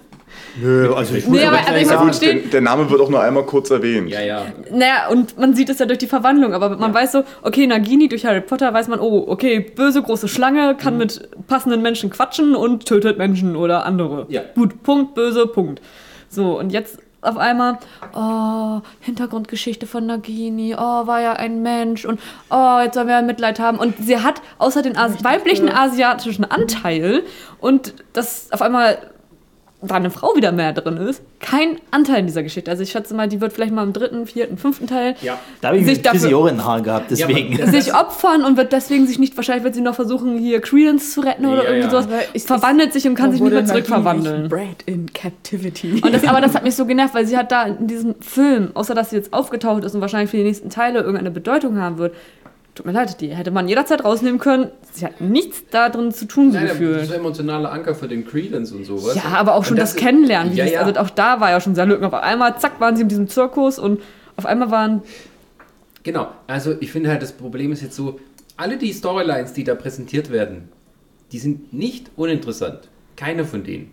Nö, 0.60 0.92
also 0.94 1.14
ich 1.16 1.26
Nee, 1.26 1.44
aber, 1.44 1.58
aber 1.58 1.68
ehrlich 1.68 1.82
ich 1.82 1.88
muss 1.88 2.20
sagen, 2.20 2.36
Gut, 2.36 2.44
der, 2.44 2.50
der 2.50 2.60
Name 2.60 2.88
wird 2.88 3.00
auch 3.00 3.08
nur 3.08 3.20
einmal 3.20 3.44
kurz 3.44 3.70
erwähnt. 3.70 4.08
Ja, 4.10 4.20
ja. 4.20 4.46
Naja, 4.70 5.08
und 5.10 5.36
man 5.38 5.54
sieht 5.54 5.68
es 5.68 5.80
ja 5.80 5.86
durch 5.86 5.98
die 5.98 6.06
Verwandlung, 6.06 6.52
aber 6.52 6.76
man 6.76 6.94
weiß 6.94 7.12
so, 7.12 7.24
okay, 7.42 7.66
Nagini 7.66 8.08
durch 8.08 8.24
Harry 8.24 8.40
Potter 8.40 8.72
weiß 8.72 8.86
man, 8.88 9.00
oh, 9.00 9.24
okay, 9.26 9.58
böse 9.60 10.02
große 10.02 10.28
Schlange, 10.28 10.76
kann 10.76 10.98
mit 10.98 11.28
passenden 11.48 11.82
Menschen 11.82 12.10
quatschen 12.10 12.54
und 12.54 12.86
tötet 12.86 13.18
Menschen 13.18 13.56
oder 13.56 13.84
andere. 13.84 14.26
Ja. 14.28 14.42
Gut, 14.54 14.82
Punkt, 14.82 15.14
böse, 15.14 15.46
Punkt. 15.46 15.80
So, 16.28 16.58
und 16.58 16.70
jetzt 16.70 16.98
auf 17.20 17.36
einmal, 17.36 17.78
oh, 18.14 18.80
Hintergrundgeschichte 19.00 19.86
von 19.86 20.06
Nagini, 20.06 20.74
oh, 20.74 21.06
war 21.06 21.20
ja 21.20 21.32
ein 21.32 21.62
Mensch 21.62 22.04
und 22.04 22.20
oh, 22.50 22.78
jetzt 22.80 22.94
sollen 22.94 23.08
wir 23.08 23.20
Mitleid 23.22 23.58
haben. 23.58 23.78
Und 23.78 23.96
sie 23.98 24.18
hat 24.18 24.40
außer 24.58 24.82
den 24.82 24.96
Asi 24.96 25.22
weiblichen 25.24 25.68
asiatischen 25.68 26.44
Anteil 26.44 27.24
und 27.60 27.94
das 28.12 28.52
auf 28.52 28.62
einmal 28.62 28.98
da 29.80 29.94
eine 29.94 30.10
Frau 30.10 30.34
wieder 30.34 30.50
mehr 30.50 30.72
drin 30.72 30.96
ist, 30.96 31.22
kein 31.38 31.76
Anteil 31.92 32.18
in 32.20 32.26
dieser 32.26 32.42
Geschichte. 32.42 32.68
Also 32.70 32.82
ich 32.82 32.90
schätze 32.90 33.14
mal, 33.14 33.28
die 33.28 33.40
wird 33.40 33.52
vielleicht 33.52 33.72
mal 33.72 33.84
im 33.84 33.92
dritten, 33.92 34.26
vierten, 34.26 34.58
fünften 34.58 34.88
Teil 34.88 35.14
Ja. 35.22 35.38
Da 35.60 35.68
habe 35.68 35.78
ich 35.78 35.86
Sich 35.86 36.02
dafür- 36.02 36.48
in 36.48 36.56
den 36.56 36.64
Haaren 36.64 36.82
gehabt, 36.82 37.10
deswegen. 37.10 37.56
Ja, 37.56 37.66
sich 37.68 37.94
opfern 37.94 38.44
und 38.44 38.56
wird 38.56 38.72
deswegen 38.72 39.06
sich 39.06 39.18
nicht, 39.20 39.36
wahrscheinlich 39.36 39.62
wird 39.64 39.76
sie 39.76 39.80
noch 39.80 39.94
versuchen, 39.94 40.36
hier 40.36 40.60
Credence 40.60 41.12
zu 41.12 41.20
retten 41.20 41.46
oder 41.46 41.62
Ja, 41.62 41.70
irgendwie 41.70 41.84
ja. 41.94 42.02
sowas, 42.02 42.08
es 42.34 42.44
verwandelt 42.44 42.92
sich 42.92 43.06
und 43.06 43.14
kann 43.14 43.30
sich 43.30 43.40
nicht 43.40 43.52
mehr 43.52 43.64
zurückverwandeln. 43.66 44.48
Bred 44.48 44.82
in 44.86 45.12
Captivity. 45.12 46.00
Und 46.02 46.12
das, 46.12 46.24
aber 46.26 46.40
das 46.40 46.54
hat 46.54 46.64
mich 46.64 46.74
so 46.74 46.84
genervt, 46.84 47.14
weil 47.14 47.26
sie 47.26 47.36
hat 47.36 47.52
da 47.52 47.62
in 47.64 47.86
diesem 47.86 48.16
Film, 48.20 48.70
außer 48.74 48.94
dass 48.94 49.10
sie 49.10 49.16
jetzt 49.16 49.32
aufgetaucht 49.32 49.84
ist 49.84 49.94
und 49.94 50.00
wahrscheinlich 50.00 50.30
für 50.30 50.36
die 50.38 50.44
nächsten 50.44 50.70
Teile 50.70 50.98
irgendeine 51.00 51.30
Bedeutung 51.30 51.78
haben 51.78 51.98
wird, 51.98 52.14
tut 52.78 52.86
mir 52.86 52.92
leid, 52.92 53.20
die 53.20 53.28
hätte 53.34 53.50
man 53.50 53.68
jederzeit 53.68 54.04
rausnehmen 54.04 54.38
können. 54.38 54.70
Sie 54.92 55.04
hat 55.04 55.20
nichts 55.20 55.64
da 55.70 55.88
drin 55.88 56.12
zu 56.12 56.26
tun, 56.26 56.52
so 56.52 56.58
Nein, 56.58 56.68
das 56.68 56.78
gefühlt. 56.78 57.02
ist 57.02 57.12
ein 57.12 57.18
emotionaler 57.20 57.72
Anker 57.72 57.94
für 57.94 58.08
den 58.08 58.26
Credence 58.26 58.72
und 58.72 58.84
sowas. 58.84 59.16
Ja, 59.16 59.24
aber 59.36 59.54
auch 59.54 59.64
schon 59.64 59.74
Und 59.74 59.80
das, 59.80 59.96
Kennenlernen. 59.96 60.52
Wie 60.52 60.56
ja, 60.58 60.64
das, 60.64 60.72
ja. 60.74 60.80
Also 60.82 61.00
auch 61.00 61.10
da 61.10 61.40
war 61.40 61.50
ja 61.50 61.60
schon 61.60 61.74
sehr 61.74 61.86
lücken. 61.86 62.04
Auf 62.04 62.14
einmal, 62.14 62.58
zack, 62.58 62.80
waren 62.80 62.96
sie 62.96 63.02
in 63.02 63.08
diesem 63.08 63.28
Zirkus 63.28 63.78
und 63.78 64.00
auf 64.36 64.46
einmal 64.46 64.70
waren. 64.70 65.02
Genau, 66.04 66.28
also 66.46 66.74
ich 66.80 66.90
finde 66.92 67.10
halt, 67.10 67.20
das 67.22 67.32
Problem 67.32 67.72
ist 67.72 67.82
jetzt 67.82 67.96
so, 67.96 68.20
alle 68.56 68.76
die 68.78 68.92
Storylines, 68.92 69.52
die 69.52 69.64
da 69.64 69.74
präsentiert 69.74 70.30
werden, 70.30 70.68
die 71.32 71.38
sind 71.38 71.72
nicht 71.72 72.10
uninteressant. 72.16 72.88
Keine 73.16 73.44
von 73.44 73.64
denen. 73.64 73.90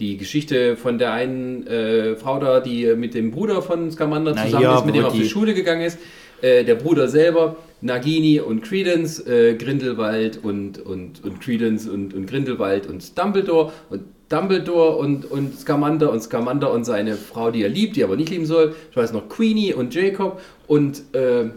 Die 0.00 0.16
Geschichte 0.16 0.76
von 0.76 0.98
der 0.98 1.12
einen 1.12 1.66
äh, 1.66 2.16
Frau 2.16 2.38
da, 2.40 2.60
die 2.60 2.94
mit 2.96 3.14
dem 3.14 3.30
Bruder 3.30 3.60
von 3.62 3.90
Scamander 3.92 4.32
Na 4.34 4.44
zusammen 4.46 4.62
ja, 4.64 4.78
ist, 4.78 4.86
mit 4.86 4.94
dem 4.94 5.02
er 5.02 5.08
auf 5.08 5.12
die 5.12 5.20
die- 5.20 5.28
Schule 5.28 5.54
gegangen 5.54 5.82
ist, 5.82 5.98
äh, 6.42 6.64
der 6.64 6.74
Bruder 6.74 7.08
selber, 7.08 7.56
Nagini 7.80 8.38
und 8.40 8.62
Credence, 8.62 9.26
äh, 9.26 9.54
Grindelwald 9.54 10.38
und, 10.42 10.78
und, 10.78 11.24
und 11.24 11.40
Credence 11.40 11.88
und, 11.88 12.12
und 12.14 12.26
Grindelwald 12.26 12.86
und 12.86 13.18
Dumbledore 13.18 13.72
und 13.90 14.02
Dumbledore 14.28 14.96
und, 14.96 15.30
und 15.30 15.58
Scamander 15.58 16.10
und 16.10 16.22
Scamander 16.22 16.72
und 16.72 16.84
seine 16.84 17.14
Frau, 17.16 17.50
die 17.50 17.62
er 17.62 17.68
liebt, 17.68 17.96
die 17.96 18.00
er 18.02 18.06
aber 18.06 18.16
nicht 18.16 18.30
lieben 18.30 18.46
soll. 18.46 18.74
Ich 18.90 18.96
weiß 18.96 19.12
noch 19.12 19.28
Queenie 19.28 19.74
und 19.74 19.94
Jacob 19.94 20.40
und 20.66 21.02
äh, 21.14 21.50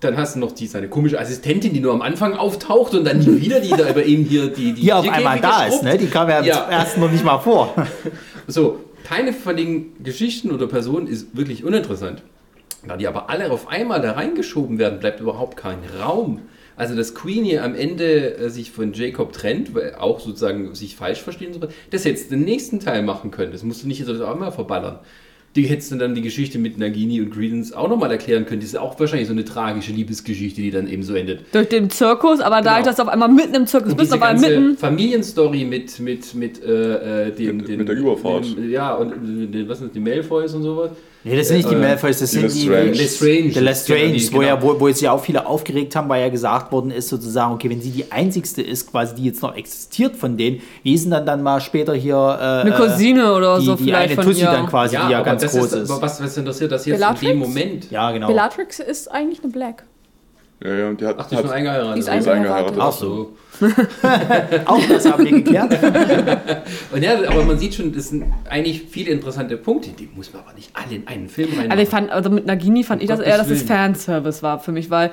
dann 0.00 0.16
hast 0.16 0.36
du 0.36 0.40
noch 0.40 0.52
die, 0.52 0.66
seine 0.66 0.88
komische 0.88 1.18
Assistentin, 1.18 1.72
die 1.72 1.80
nur 1.80 1.92
am 1.92 2.02
Anfang 2.02 2.34
auftaucht 2.34 2.94
und 2.94 3.04
dann 3.04 3.18
nie 3.18 3.40
wieder, 3.40 3.60
die 3.60 3.70
da 3.70 3.88
über 3.88 4.04
ihm 4.04 4.24
hier 4.24 4.48
die, 4.48 4.72
die 4.72 4.82
Die 4.82 4.92
auf 4.92 5.08
einmal 5.08 5.40
da 5.40 5.66
ist, 5.66 5.82
ne? 5.82 5.96
Die 5.98 6.06
kam 6.06 6.28
ja, 6.28 6.42
Ja. 6.42 6.68
ersten 6.70 7.00
noch 7.00 7.10
nicht 7.10 7.24
mal 7.24 7.38
vor. 7.38 7.74
So, 8.50 8.78
keine 9.04 9.34
von 9.34 9.58
den 9.58 9.92
Geschichten 10.02 10.50
oder 10.50 10.66
Personen 10.68 11.06
ist 11.06 11.36
wirklich 11.36 11.64
uninteressant. 11.64 12.22
Da 12.86 12.96
die 12.96 13.06
aber 13.08 13.28
alle 13.28 13.50
auf 13.50 13.68
einmal 13.68 14.00
da 14.00 14.12
reingeschoben 14.12 14.78
werden, 14.78 15.00
bleibt 15.00 15.20
überhaupt 15.20 15.56
kein 15.56 15.78
Raum. 16.00 16.40
Also, 16.76 16.94
dass 16.94 17.12
Queenie 17.14 17.58
am 17.58 17.74
Ende 17.74 18.36
äh, 18.36 18.50
sich 18.50 18.70
von 18.70 18.92
Jacob 18.92 19.32
trennt, 19.32 19.74
weil 19.74 19.96
auch 19.96 20.20
sozusagen 20.20 20.74
sich 20.76 20.94
falsch 20.94 21.20
verstehen 21.20 21.52
soll, 21.52 21.68
das 21.90 22.04
hättest 22.04 22.30
du 22.30 22.36
den 22.36 22.44
nächsten 22.44 22.78
Teil 22.78 23.02
machen 23.02 23.32
können. 23.32 23.50
Das 23.50 23.64
musst 23.64 23.82
du 23.82 23.88
nicht 23.88 23.98
jetzt 23.98 24.08
auf 24.08 24.28
einmal 24.30 24.52
verballern. 24.52 25.00
Die 25.56 25.64
hättest 25.64 25.90
du 25.90 25.96
dann 25.96 26.14
die 26.14 26.20
Geschichte 26.22 26.58
mit 26.60 26.78
Nagini 26.78 27.20
und 27.20 27.30
Credence 27.32 27.72
auch 27.72 27.88
nochmal 27.88 28.12
erklären 28.12 28.46
können. 28.46 28.60
Das 28.60 28.68
ist 28.68 28.76
auch 28.78 29.00
wahrscheinlich 29.00 29.26
so 29.26 29.32
eine 29.32 29.44
tragische 29.44 29.90
Liebesgeschichte, 29.90 30.60
die 30.60 30.70
dann 30.70 30.86
eben 30.88 31.02
so 31.02 31.14
endet. 31.14 31.40
Durch 31.52 31.68
den 31.68 31.90
Zirkus, 31.90 32.38
aber 32.40 32.56
da 32.60 32.76
Genau. 32.76 32.78
ich 32.78 32.84
das 32.84 33.00
auf 33.00 33.08
einmal 33.08 33.28
mitten 33.30 33.54
im 33.56 33.66
Zirkus 33.66 33.96
bist, 33.96 34.12
auf 34.14 34.22
einmal 34.22 34.48
mitten. 34.48 34.76
Familienstory 34.76 35.64
mit, 35.64 35.98
mit, 35.98 36.32
mit, 36.34 36.62
äh, 36.62 37.28
äh, 37.28 37.32
den, 37.32 37.56
Mit- 37.56 37.68
den, 37.68 37.78
mit 37.78 37.88
der 37.88 37.96
Überfahrt. 37.96 38.56
Den, 38.56 38.70
ja, 38.70 38.94
und 38.94 39.10
äh, 39.12 39.46
den, 39.46 39.68
was 39.68 39.78
sind 39.78 39.88
das, 39.88 39.94
die 39.94 40.00
Malfoys 40.00 40.54
und 40.54 40.62
sowas. 40.62 40.90
Nee, 41.24 41.36
das 41.36 41.48
sind 41.48 41.56
nicht 41.58 41.70
die 41.70 41.74
Äh, 41.74 41.78
Malfoys, 41.78 42.20
das 42.20 42.30
die 42.30 42.38
sind 42.48 42.54
die 42.54 42.68
Lestrange. 42.68 42.92
Lestrange. 42.92 43.48
Der 43.52 43.62
Lestrange, 43.62 44.00
Genau, 44.00 44.12
die- 44.18 44.32
wo, 44.32 44.42
ja, 44.42 44.54
genau. 44.56 44.74
wo, 44.74 44.80
wo 44.80 44.88
jetzt 44.88 45.00
ja 45.00 45.12
auch 45.12 45.22
viele 45.22 45.46
aufgeregt 45.46 45.94
haben, 45.96 46.08
weil 46.08 46.22
ja 46.22 46.28
gesagt 46.28 46.70
worden 46.72 46.90
ist, 46.90 47.08
sozusagen, 47.08 47.52
okay, 47.54 47.68
wenn 47.68 47.80
sie 47.82 47.90
die 47.90 48.10
einzigste 48.12 48.62
ist, 48.62 48.90
quasi, 48.90 49.14
die 49.16 49.24
jetzt 49.24 49.42
noch 49.42 49.54
existiert 49.56 50.14
von 50.16 50.36
denen, 50.36 50.62
wie 50.84 50.94
ist 50.94 51.04
denn 51.04 51.10
dann, 51.10 51.26
dann 51.26 51.42
mal 51.42 51.60
später 51.60 51.92
hier 51.94 52.14
äh, 52.16 52.44
Eine 52.66 52.70
Cousine 52.72 53.34
oder 53.34 53.58
die, 53.58 53.66
so 53.66 53.74
die 53.74 53.84
vielleicht 53.84 54.06
eine 54.12 54.14
von 54.14 54.24
Tussi 54.24 54.40
ihr. 54.42 54.46
dann 54.50 54.66
quasi, 54.66 54.96
die 54.96 55.10
ja 55.10 55.18
aber 55.18 55.24
ganz 55.24 55.42
das 55.42 55.52
groß 55.52 55.64
ist, 55.66 55.72
ist. 55.74 55.90
Aber 55.90 56.02
was, 56.02 56.22
was 56.22 56.36
interessiert 56.36 56.72
das 56.72 56.86
jetzt 56.86 56.96
Bellatrix? 56.96 57.22
in 57.22 57.28
dem 57.28 57.38
Moment? 57.38 57.90
Ja, 57.90 58.10
genau. 58.12 58.26
Bellatrix 58.28 58.78
ist 58.78 59.10
eigentlich 59.10 59.42
eine 59.42 59.52
Black. 59.52 59.84
Ja, 60.60 60.74
ja, 60.74 60.88
und 60.88 61.00
die 61.00 61.06
hat, 61.06 61.16
Ach, 61.18 61.26
die 61.28 61.34
ist 61.34 61.38
hat 61.38 61.44
nur 61.44 61.54
eingeheiratet. 61.54 61.94
Die 61.96 62.00
ist 62.00 62.08
ist 62.08 62.28
eingeheiratet. 62.28 62.76
Ach 62.80 62.92
so. 62.92 63.36
Auch 64.66 64.80
das 64.88 65.10
haben 65.10 65.24
wir 65.24 65.32
geklärt. 65.32 65.72
Und 66.92 67.02
ja, 67.02 67.12
aber 67.28 67.44
man 67.44 67.58
sieht 67.58 67.74
schon, 67.74 67.92
das 67.92 68.08
sind 68.08 68.24
eigentlich 68.48 68.84
viele 68.90 69.10
interessante 69.10 69.56
Punkte, 69.56 69.90
die 69.90 70.08
muss 70.14 70.32
man 70.32 70.42
aber 70.42 70.52
nicht 70.54 70.70
alle 70.74 70.96
in 70.96 71.06
einen 71.08 71.28
Film 71.28 71.48
reinmachen. 71.50 71.70
Also 71.72 71.82
ich 71.82 71.88
fand, 71.88 72.10
also 72.10 72.30
mit 72.30 72.46
Nagini 72.46 72.82
fand 72.84 73.02
ich 73.02 73.08
das 73.08 73.20
eher, 73.20 73.36
dass 73.38 73.50
es. 73.50 73.62
Fanservice 73.62 74.42
war 74.42 74.58
für 74.60 74.72
mich, 74.72 74.90
weil 74.90 75.10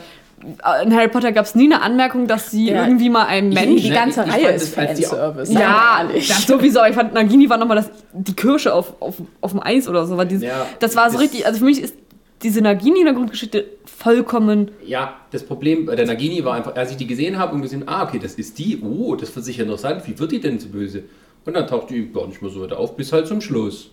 äh, 0.64 0.84
in 0.86 0.96
Harry 0.96 1.08
Potter 1.08 1.32
gab 1.32 1.46
es 1.46 1.56
nie 1.56 1.66
eine 1.66 1.82
Anmerkung, 1.82 2.28
dass 2.28 2.52
sie 2.52 2.70
Ja. 2.70 2.86
irgendwie 2.86 3.10
mal 3.10 3.26
ein 3.26 3.50
Die, 3.52 3.56
Mensch. 3.56 3.82
die 3.84 3.89
ganze 3.89 4.24
ich 4.26 4.32
Reihe 4.34 4.43
fand 4.46 4.56
ist 4.58 4.76
Fanservice. 4.76 5.52
ja, 5.54 6.06
ehrlich. 6.08 6.28
das 6.28 6.46
sowieso. 6.46 6.84
Ich 6.86 6.96
fand 6.96 7.14
Nagini 7.14 7.50
war 7.50 7.58
nochmal 7.58 7.78
das, 7.78 7.89
die 8.14 8.36
Kirsche 8.36 8.74
auf, 8.74 8.93
auf, 9.02 9.16
auf 9.41 9.52
dem 9.52 9.62
Eis 9.64 9.88
oder 9.88 10.06
so. 10.06 10.18
Weil 10.18 10.28
dieses, 10.28 10.43
Ja, 10.43 10.66
das 10.80 10.96
war 10.96 11.10
so 11.10 11.14
das- 11.14 11.24
richtig, 11.24 11.46
also 11.48 11.60
für 11.60 11.66
mich 11.66 11.82
ist 11.82 11.96
diese 12.44 12.62
Nagini 12.62 13.00
in 13.00 13.06
der 13.06 13.14
Grundgeschichte 13.14 13.66
vollkommen. 13.86 14.72
Ja, 14.86 15.20
das 15.32 15.44
Problem 15.44 15.86
bei 15.86 15.96
der 15.96 16.06
Nagini 16.06 16.44
war 16.44 16.54
einfach, 16.56 16.76
als 16.76 16.92
ich 16.92 16.98
die 16.98 17.08
gesehen 17.08 17.38
habe 17.40 17.56
und 17.56 17.62
gesehen, 17.62 17.84
ah, 17.88 18.04
okay, 18.04 18.20
das 18.20 18.36
ist 18.36 18.58
die, 18.60 18.80
oh, 18.82 19.16
das 19.16 19.36
wird 19.36 19.46
sicher 19.46 19.64
interessant, 19.64 20.04
wie 20.08 20.18
wird 20.20 20.32
die 20.32 20.40
denn 20.40 20.60
so 20.60 20.68
böse? 20.70 21.04
Und 21.46 21.54
dann 21.56 21.68
taucht 21.68 21.90
die 21.92 22.12
gar 22.12 22.28
nicht 22.28 22.42
mehr 22.42 22.52
so 22.52 22.62
weiter 22.62 22.78
auf, 22.80 22.96
bis 22.98 23.14
halt 23.14 23.28
zum 23.28 23.40
Schluss. 23.42 23.92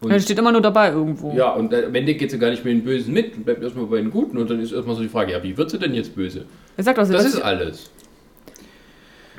Und 0.00 0.10
Er 0.10 0.18
steht 0.18 0.38
immer 0.38 0.50
nur 0.50 0.60
dabei 0.60 0.90
irgendwo. 0.90 1.32
Ja, 1.32 1.52
und 1.52 1.72
am 1.72 1.94
Ende 1.94 2.14
geht 2.14 2.30
sie 2.32 2.38
gar 2.38 2.50
nicht 2.50 2.64
mit 2.64 2.72
den 2.74 2.82
Bösen 2.82 3.14
mit 3.14 3.36
und 3.36 3.44
bleibt 3.44 3.62
erstmal 3.62 3.86
bei 3.86 3.98
den 3.98 4.10
Guten 4.10 4.36
und 4.38 4.50
dann 4.50 4.58
ist 4.60 4.72
erstmal 4.72 4.96
so 4.96 5.02
die 5.02 5.08
Frage, 5.08 5.30
ja, 5.32 5.42
wie 5.42 5.56
wird 5.56 5.70
sie 5.70 5.78
denn 5.78 5.94
jetzt 5.94 6.14
böse? 6.16 6.44
Er 6.76 6.82
sagt 6.84 6.98
auch 6.98 7.04
so, 7.04 7.12
Das 7.12 7.24
ist 7.26 7.40
alles. 7.40 7.90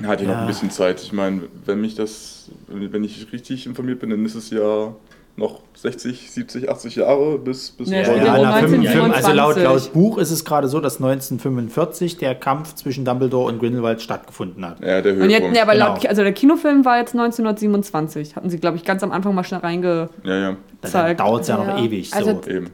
Hat 0.04 0.22
ja 0.22 0.28
noch 0.28 0.34
Ja. 0.36 0.42
ein 0.42 0.48
bisschen 0.48 0.72
Zeit. 0.72 1.02
Ich 1.02 1.12
meine, 1.14 1.42
wenn 1.66 1.82
mich 1.82 1.96
das, 1.96 2.50
wenn 2.68 3.04
ich 3.04 3.32
richtig 3.34 3.66
informiert 3.68 4.00
bin, 4.00 4.10
dann 4.10 4.26
ist 4.26 4.36
es 4.36 4.50
ja 4.50 4.96
noch 5.36 5.62
60, 5.76 6.30
70, 6.32 6.70
80 6.70 6.96
Jahre 6.98 7.40
bis 7.40 7.72
bis 7.72 7.90
Ja, 7.90 7.98
Ja, 7.98 8.04
steht 8.06 8.18
ja, 8.18 8.24
ja 8.26 8.42
na, 8.44 8.52
19, 8.62 8.70
55, 8.84 9.16
also 9.16 9.32
laut, 9.34 9.54
25. 9.56 9.64
laut 9.64 9.94
Buch 9.94 10.18
ist 10.20 10.30
es 10.32 10.46
gerade 10.46 10.68
so, 10.68 10.80
dass 10.80 10.98
1945 10.98 12.18
der 12.18 12.36
Kampf 12.36 12.76
zwischen 12.76 13.04
Dumbledore 13.04 13.52
und 13.52 13.60
Grindelwald 13.60 14.02
stattgefunden 14.02 14.64
hat. 14.66 14.80
ja, 14.82 15.02
der 15.02 15.14
Und 15.14 15.22
jetzt, 15.30 15.32
Höhepunkt. 15.32 15.58
ja, 15.58 15.64
aber 15.64 15.74
Genau. 15.74 15.88
laut, 15.88 16.06
also 16.06 16.22
der 16.22 16.34
Kinofilm 16.34 16.86
war 16.86 17.00
jetzt 17.00 17.16
1927. 17.16 18.36
Hatten 18.36 18.50
sie, 18.50 18.60
glaube 18.60 18.78
ich, 18.78 18.84
ganz 18.86 19.02
am 19.04 19.12
Anfang 19.12 19.34
mal 19.34 19.44
schnell 19.44 19.62
reinge. 19.62 20.10
ja, 20.24 20.36
ja, 20.38 20.56
Dann 20.82 21.18
dauert 21.18 21.42
es 21.42 21.48
ja 21.48 21.58
noch 21.58 21.68
Ja. 21.68 21.84
ewig. 21.84 22.10
So. 22.12 22.16
Also, 22.18 22.42
eben. 22.48 22.70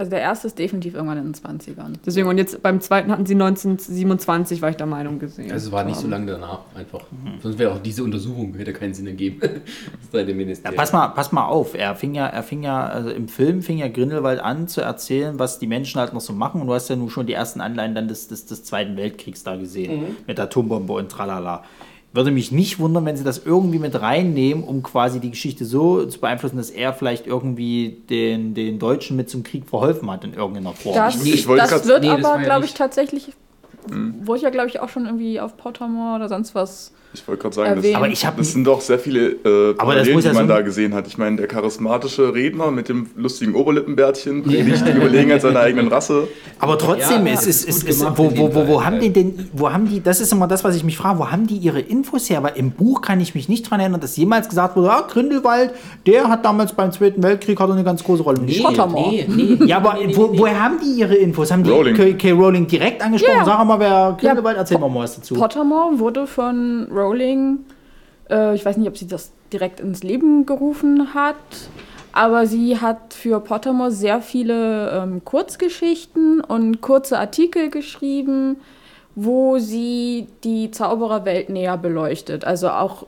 Also 0.00 0.08
der 0.08 0.22
erste 0.22 0.46
ist 0.46 0.58
definitiv 0.58 0.94
irgendwann 0.94 1.18
in 1.18 1.30
den 1.30 1.34
20ern. 1.34 1.92
Deswegen, 2.06 2.26
und 2.26 2.38
jetzt 2.38 2.62
beim 2.62 2.80
zweiten 2.80 3.12
hatten 3.12 3.26
sie 3.26 3.34
1927, 3.34 4.62
war 4.62 4.70
ich 4.70 4.76
der 4.76 4.86
Meinung, 4.86 5.18
gesehen. 5.18 5.52
Also 5.52 5.66
es 5.66 5.72
war 5.72 5.84
nicht 5.84 5.98
so 5.98 6.08
lange 6.08 6.24
danach 6.24 6.60
einfach. 6.74 7.02
Sonst 7.42 7.58
wäre 7.58 7.72
auch 7.74 7.78
diese 7.82 8.02
Untersuchung, 8.02 8.54
hätte 8.54 8.72
keinen 8.72 8.94
Sinn 8.94 9.06
ergeben. 9.06 9.40
Das 10.00 10.10
dritte 10.10 10.30
Ja, 10.30 10.36
Ministerium. 10.36 10.76
pass 10.76 10.92
mal, 10.94 11.08
pass 11.08 11.32
mal 11.32 11.44
auf. 11.44 11.74
Er 11.74 11.94
fing 11.94 12.14
ja, 12.14 12.26
er 12.26 12.42
fing 12.42 12.62
ja, 12.62 12.86
also 12.86 13.10
im 13.10 13.28
Film 13.28 13.60
fing 13.60 13.76
ja 13.76 13.88
Grindelwald 13.88 14.40
an 14.40 14.68
zu 14.68 14.80
erzählen, 14.80 15.38
was 15.38 15.58
die 15.58 15.66
Menschen 15.66 16.00
halt 16.00 16.14
noch 16.14 16.22
so 16.22 16.32
machen. 16.32 16.62
Und 16.62 16.66
du 16.68 16.72
hast 16.72 16.88
ja 16.88 16.96
nun 16.96 17.10
schon 17.10 17.26
die 17.26 17.34
ersten 17.34 17.60
Anleihen 17.60 17.94
dann 17.94 18.08
des, 18.08 18.28
des, 18.28 18.46
des 18.46 18.64
Zweiten 18.64 18.96
Weltkriegs 18.96 19.44
da 19.44 19.56
gesehen. 19.56 20.16
Mit 20.26 20.40
Atombombe 20.40 20.94
und 20.94 21.10
tralala. 21.12 21.62
Würde 22.12 22.32
mich 22.32 22.50
nicht 22.50 22.80
wundern, 22.80 23.04
wenn 23.04 23.16
sie 23.16 23.22
das 23.22 23.38
irgendwie 23.44 23.78
mit 23.78 24.00
reinnehmen, 24.00 24.64
um 24.64 24.82
quasi 24.82 25.20
die 25.20 25.30
Geschichte 25.30 25.64
so 25.64 26.04
zu 26.06 26.18
beeinflussen, 26.18 26.56
dass 26.56 26.70
er 26.70 26.92
vielleicht 26.92 27.26
irgendwie 27.26 27.98
den, 28.10 28.52
den 28.54 28.80
Deutschen 28.80 29.16
mit 29.16 29.30
zum 29.30 29.44
Krieg 29.44 29.68
verholfen 29.68 30.10
hat 30.10 30.24
in 30.24 30.34
irgendeiner 30.34 30.72
Form. 30.72 30.96
Das, 30.96 31.24
ich 31.24 31.46
wollte 31.46 31.62
das 31.62 31.70
grad- 31.70 31.86
wird 31.86 32.02
nee, 32.02 32.10
aber, 32.10 32.38
glaube 32.38 32.64
ich, 32.64 32.74
tatsächlich, 32.74 33.32
wurde 33.86 34.42
ja, 34.42 34.50
glaube 34.50 34.68
ich, 34.68 34.80
auch 34.80 34.88
schon 34.88 35.06
irgendwie 35.06 35.40
auf 35.40 35.56
Pottermore 35.56 36.16
oder 36.16 36.28
sonst 36.28 36.54
was. 36.54 36.92
Ich 37.12 37.26
wollte 37.26 37.42
gerade 37.42 37.54
sagen, 37.56 37.82
das, 37.82 37.94
Aber 37.96 38.08
ich 38.08 38.24
habe 38.24 38.36
das 38.38 38.52
sind 38.52 38.64
doch 38.64 38.80
sehr 38.80 38.98
viele 39.00 39.30
äh, 39.30 39.34
das 39.70 39.76
Parallelen, 39.78 40.12
muss 40.14 40.22
die 40.22 40.28
ja 40.28 40.34
man 40.34 40.46
so- 40.46 40.54
da 40.54 40.60
gesehen 40.60 40.94
hat. 40.94 41.08
Ich 41.08 41.18
meine, 41.18 41.36
der 41.36 41.48
charismatische 41.48 42.32
Redner 42.32 42.70
mit 42.70 42.88
dem 42.88 43.08
lustigen 43.16 43.54
Oberlippenbärtchen 43.56 44.44
predigt 44.44 44.86
die 44.86 44.92
Überlegenheit 44.92 45.42
seiner 45.42 45.58
eigenen 45.66 45.88
Rasse. 45.88 46.28
Aber 46.60 46.78
trotzdem, 46.78 47.26
Ja, 47.26 47.32
es 47.32 47.46
ist, 47.46 47.64
ist 47.68 47.82
ist, 47.82 47.98
gemacht 47.98 48.16
wo, 48.16 48.30
wo, 48.36 48.54
wo, 48.54 48.68
wo 48.68 48.84
haben 48.84 48.94
ja. 48.96 49.00
die 49.02 49.10
denn, 49.12 49.48
wo 49.52 49.72
haben 49.72 49.88
die, 49.88 50.00
das 50.00 50.20
ist 50.20 50.32
immer 50.32 50.46
das, 50.46 50.62
was 50.62 50.76
ich 50.76 50.84
mich 50.84 50.96
frage, 50.96 51.18
wo 51.18 51.30
haben 51.32 51.48
die 51.48 51.56
ihre 51.56 51.80
Infos 51.80 52.30
her? 52.30 52.44
Weil 52.44 52.52
im 52.56 52.70
Buch 52.70 53.02
kann 53.02 53.20
ich 53.20 53.34
mich 53.34 53.48
nicht 53.48 53.68
dran 53.68 53.80
erinnern, 53.80 54.00
dass 54.00 54.16
jemals 54.16 54.48
gesagt 54.48 54.76
wurde, 54.76 54.92
ah, 54.92 55.00
Grindelwald, 55.10 55.72
der 56.06 56.28
hat 56.28 56.44
damals 56.44 56.72
beim 56.74 56.92
Zweiten 56.92 57.22
Weltkrieg 57.24 57.58
hat 57.58 57.70
eine 57.70 57.82
ganz 57.82 58.04
große 58.04 58.22
Rolle 58.22 58.40
nee, 58.40 58.62
nee, 59.28 59.56
nee, 59.58 59.66
Ja, 59.66 59.78
aber 59.78 59.94
nee, 60.04 60.14
wo, 60.16 60.28
nee. 60.28 60.38
woher 60.38 60.62
haben 60.62 60.78
die 60.80 61.00
ihre 61.00 61.14
Infos? 61.16 61.50
Haben 61.50 61.64
die 61.64 61.70
Rowling. 61.70 61.96
K. 61.96 62.12
K. 62.14 62.30
Rowling 62.32 62.66
direkt 62.68 63.02
angesprochen? 63.02 63.34
Ja. 63.38 63.44
Sag 63.44 63.64
mal, 63.66 63.80
wer 63.80 64.16
Grindelwald, 64.20 64.56
erzähl 64.56 64.78
mal 64.78 64.88
mal 64.88 65.00
was 65.02 65.16
dazu. 65.16 65.34
Pottermore 65.34 65.98
wurde 65.98 66.26
von 66.28 66.86
Rowling, 67.00 67.60
äh, 68.28 68.54
ich 68.54 68.64
weiß 68.64 68.76
nicht, 68.76 68.88
ob 68.88 68.96
sie 68.96 69.06
das 69.06 69.32
direkt 69.52 69.80
ins 69.80 70.02
Leben 70.02 70.46
gerufen 70.46 71.14
hat, 71.14 71.36
aber 72.12 72.46
sie 72.46 72.80
hat 72.80 73.14
für 73.14 73.40
Pottermore 73.40 73.90
sehr 73.90 74.20
viele 74.20 74.90
ähm, 74.90 75.24
Kurzgeschichten 75.24 76.40
und 76.40 76.80
kurze 76.80 77.18
Artikel 77.18 77.70
geschrieben, 77.70 78.56
wo 79.14 79.58
sie 79.58 80.26
die 80.44 80.70
Zaubererwelt 80.70 81.50
näher 81.50 81.76
beleuchtet. 81.76 82.44
Also 82.44 82.70
auch, 82.70 83.06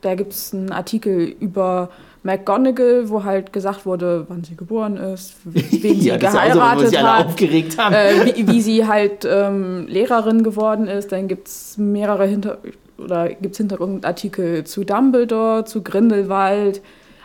da 0.00 0.14
gibt 0.14 0.32
es 0.32 0.52
einen 0.52 0.72
Artikel 0.72 1.34
über 1.40 1.90
McGonagall, 2.22 3.10
wo 3.10 3.24
halt 3.24 3.52
gesagt 3.52 3.84
wurde, 3.84 4.24
wann 4.28 4.44
sie 4.44 4.56
geboren 4.56 4.96
ist, 4.96 5.36
wen 5.44 6.00
sie 6.00 6.08
ja, 6.08 6.14
so, 6.14 6.20
geheiratet 6.20 6.96
alle 6.96 7.12
hat 7.12 7.26
aufgeregt 7.26 7.78
haben. 7.78 7.94
äh, 7.94 8.34
wie, 8.34 8.48
wie 8.48 8.60
sie 8.62 8.86
halt 8.86 9.26
ähm, 9.30 9.86
Lehrerin 9.86 10.42
geworden 10.42 10.86
ist. 10.86 11.12
Dann 11.12 11.28
gibt 11.28 11.48
es 11.48 11.76
mehrere 11.76 12.26
Hinter 12.26 12.58
oder 12.98 13.28
gibt 13.28 13.52
es 13.52 13.58
Hintergrundartikel 13.58 14.64
zu 14.64 14.84
Dumbledore, 14.84 15.64
zu 15.64 15.82
Grindelwald, 15.82 16.82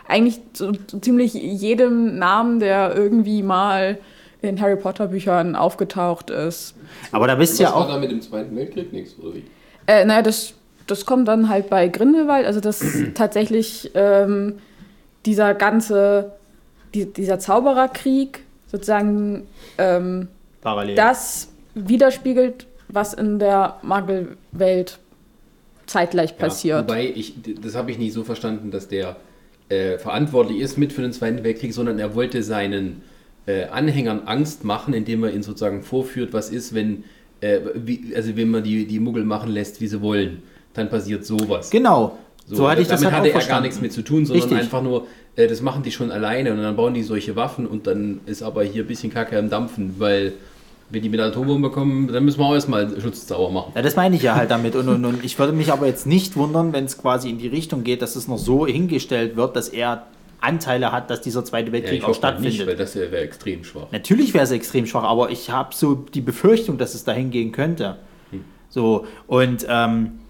eigentlich 0.08 0.40
zu, 0.52 0.72
zu 0.72 0.98
ziemlich 1.00 1.34
jedem 1.34 2.18
Namen, 2.18 2.60
der 2.60 2.94
irgendwie 2.94 3.42
mal 3.42 3.98
in 4.42 4.60
Harry 4.60 4.76
Potter 4.76 5.08
Büchern 5.08 5.54
aufgetaucht 5.54 6.30
ist. 6.30 6.74
Aber 7.12 7.26
da 7.26 7.38
wisst 7.38 7.60
ihr 7.60 7.66
Was 7.66 7.74
war 7.74 7.82
auch, 7.82 7.88
da 7.88 7.98
mit 7.98 8.10
dem 8.10 8.22
Zweiten 8.22 8.56
Weltkrieg 8.56 8.92
nichts, 8.92 9.14
oder 9.18 9.34
wie? 9.34 9.44
Äh, 9.86 10.04
naja, 10.04 10.22
das, 10.22 10.54
das 10.86 11.04
kommt 11.04 11.28
dann 11.28 11.48
halt 11.48 11.68
bei 11.70 11.88
Grindelwald, 11.88 12.46
also 12.46 12.60
dass 12.60 12.82
tatsächlich 13.14 13.90
ähm, 13.94 14.58
dieser 15.26 15.54
ganze, 15.54 16.32
die, 16.94 17.12
dieser 17.12 17.38
Zaubererkrieg 17.38 18.44
sozusagen 18.66 19.46
ähm, 19.78 20.28
parallel. 20.62 20.94
das 20.94 21.48
widerspiegelt, 21.74 22.66
was 22.88 23.14
in 23.14 23.38
der 23.38 23.76
Magelwelt 23.82 24.98
zeitgleich 25.90 26.38
passiert. 26.38 26.78
Ja, 26.78 26.82
wobei, 26.82 27.12
ich, 27.14 27.34
das 27.62 27.74
habe 27.74 27.90
ich 27.90 27.98
nicht 27.98 28.12
so 28.12 28.24
verstanden, 28.24 28.70
dass 28.70 28.88
der 28.88 29.16
äh, 29.68 29.98
verantwortlich 29.98 30.60
ist 30.60 30.78
mit 30.78 30.92
für 30.92 31.02
den 31.02 31.12
Zweiten 31.12 31.44
Weltkrieg, 31.44 31.72
sondern 31.72 31.98
er 31.98 32.14
wollte 32.14 32.42
seinen 32.42 33.02
äh, 33.46 33.64
Anhängern 33.64 34.22
Angst 34.26 34.64
machen, 34.64 34.94
indem 34.94 35.24
er 35.24 35.32
ihnen 35.32 35.42
sozusagen 35.42 35.82
vorführt, 35.82 36.32
was 36.32 36.50
ist, 36.50 36.74
wenn, 36.74 37.04
äh, 37.40 37.60
wie, 37.74 38.12
also 38.14 38.36
wenn 38.36 38.50
man 38.50 38.62
die, 38.62 38.86
die 38.86 39.00
Muggel 39.00 39.24
machen 39.24 39.50
lässt, 39.50 39.80
wie 39.80 39.86
sie 39.86 40.00
wollen. 40.00 40.42
Dann 40.74 40.88
passiert 40.88 41.24
sowas. 41.24 41.70
genau. 41.70 42.18
So, 42.46 42.68
hatte 42.68 42.82
ich 42.82 42.88
das 42.88 43.00
damit 43.00 43.14
halt 43.14 43.20
hatte 43.20 43.22
auch 43.22 43.26
er 43.26 43.32
gar 43.32 43.40
verstanden. 43.42 43.62
nichts 43.64 43.80
mit 43.80 43.92
zu 43.92 44.02
tun, 44.02 44.26
sondern 44.26 44.42
Richtig. 44.42 44.64
einfach 44.64 44.82
nur, 44.82 45.06
äh, 45.36 45.46
das 45.46 45.62
machen 45.62 45.84
die 45.84 45.92
schon 45.92 46.10
alleine 46.10 46.52
und 46.52 46.60
dann 46.60 46.74
bauen 46.74 46.94
die 46.94 47.04
solche 47.04 47.36
Waffen 47.36 47.64
und 47.66 47.86
dann 47.86 48.20
ist 48.26 48.42
aber 48.42 48.64
hier 48.64 48.82
ein 48.82 48.88
bisschen 48.88 49.12
Kacke 49.12 49.38
am 49.38 49.50
Dampfen, 49.50 49.94
weil 49.98 50.32
wenn 50.90 51.02
die 51.02 51.08
mit 51.08 51.20
einer 51.20 51.30
Atombombe 51.30 51.70
kommen, 51.70 52.08
dann 52.08 52.24
müssen 52.24 52.38
wir 52.40 52.46
auch 52.46 52.54
erstmal 52.54 52.86
einen 52.86 53.00
Schutzzauber 53.00 53.50
machen. 53.50 53.72
Ja, 53.74 53.82
das 53.82 53.96
meine 53.96 54.16
ich 54.16 54.22
ja 54.22 54.34
halt 54.34 54.50
damit. 54.50 54.74
Und, 54.76 54.88
und, 54.88 55.04
und 55.04 55.24
ich 55.24 55.38
würde 55.38 55.52
mich 55.52 55.72
aber 55.72 55.86
jetzt 55.86 56.06
nicht 56.06 56.36
wundern, 56.36 56.72
wenn 56.72 56.84
es 56.84 56.98
quasi 56.98 57.30
in 57.30 57.38
die 57.38 57.48
Richtung 57.48 57.84
geht, 57.84 58.02
dass 58.02 58.16
es 58.16 58.28
noch 58.28 58.38
so 58.38 58.66
hingestellt 58.66 59.36
wird, 59.36 59.54
dass 59.56 59.68
er 59.68 60.06
Anteile 60.40 60.90
hat, 60.90 61.10
dass 61.10 61.20
dieser 61.20 61.44
Zweite 61.44 61.68
Ja, 61.68 61.72
Weltkrieg 61.74 61.98
ich 61.98 62.04
auch 62.04 62.22
halt 62.22 62.40
nicht, 62.40 62.54
stattfindet. 62.54 62.66
weil 62.66 62.76
das 62.76 62.94
wäre 62.96 63.12
wär 63.12 63.22
extrem 63.22 63.62
schwach. 63.62 63.86
Natürlich 63.92 64.32
wäre 64.34 64.44
es 64.44 64.50
extrem 64.50 64.86
schwach, 64.86 65.04
aber 65.04 65.30
ich 65.30 65.50
habe 65.50 65.74
so 65.74 65.94
die 65.94 66.22
Befürchtung, 66.22 66.78
dass 66.78 66.94
es 66.94 67.04
dahin 67.04 67.30
gehen 67.30 67.52
könnte. 67.52 67.96
So, 68.72 69.04
und 69.26 69.66
ähm, 69.68 70.20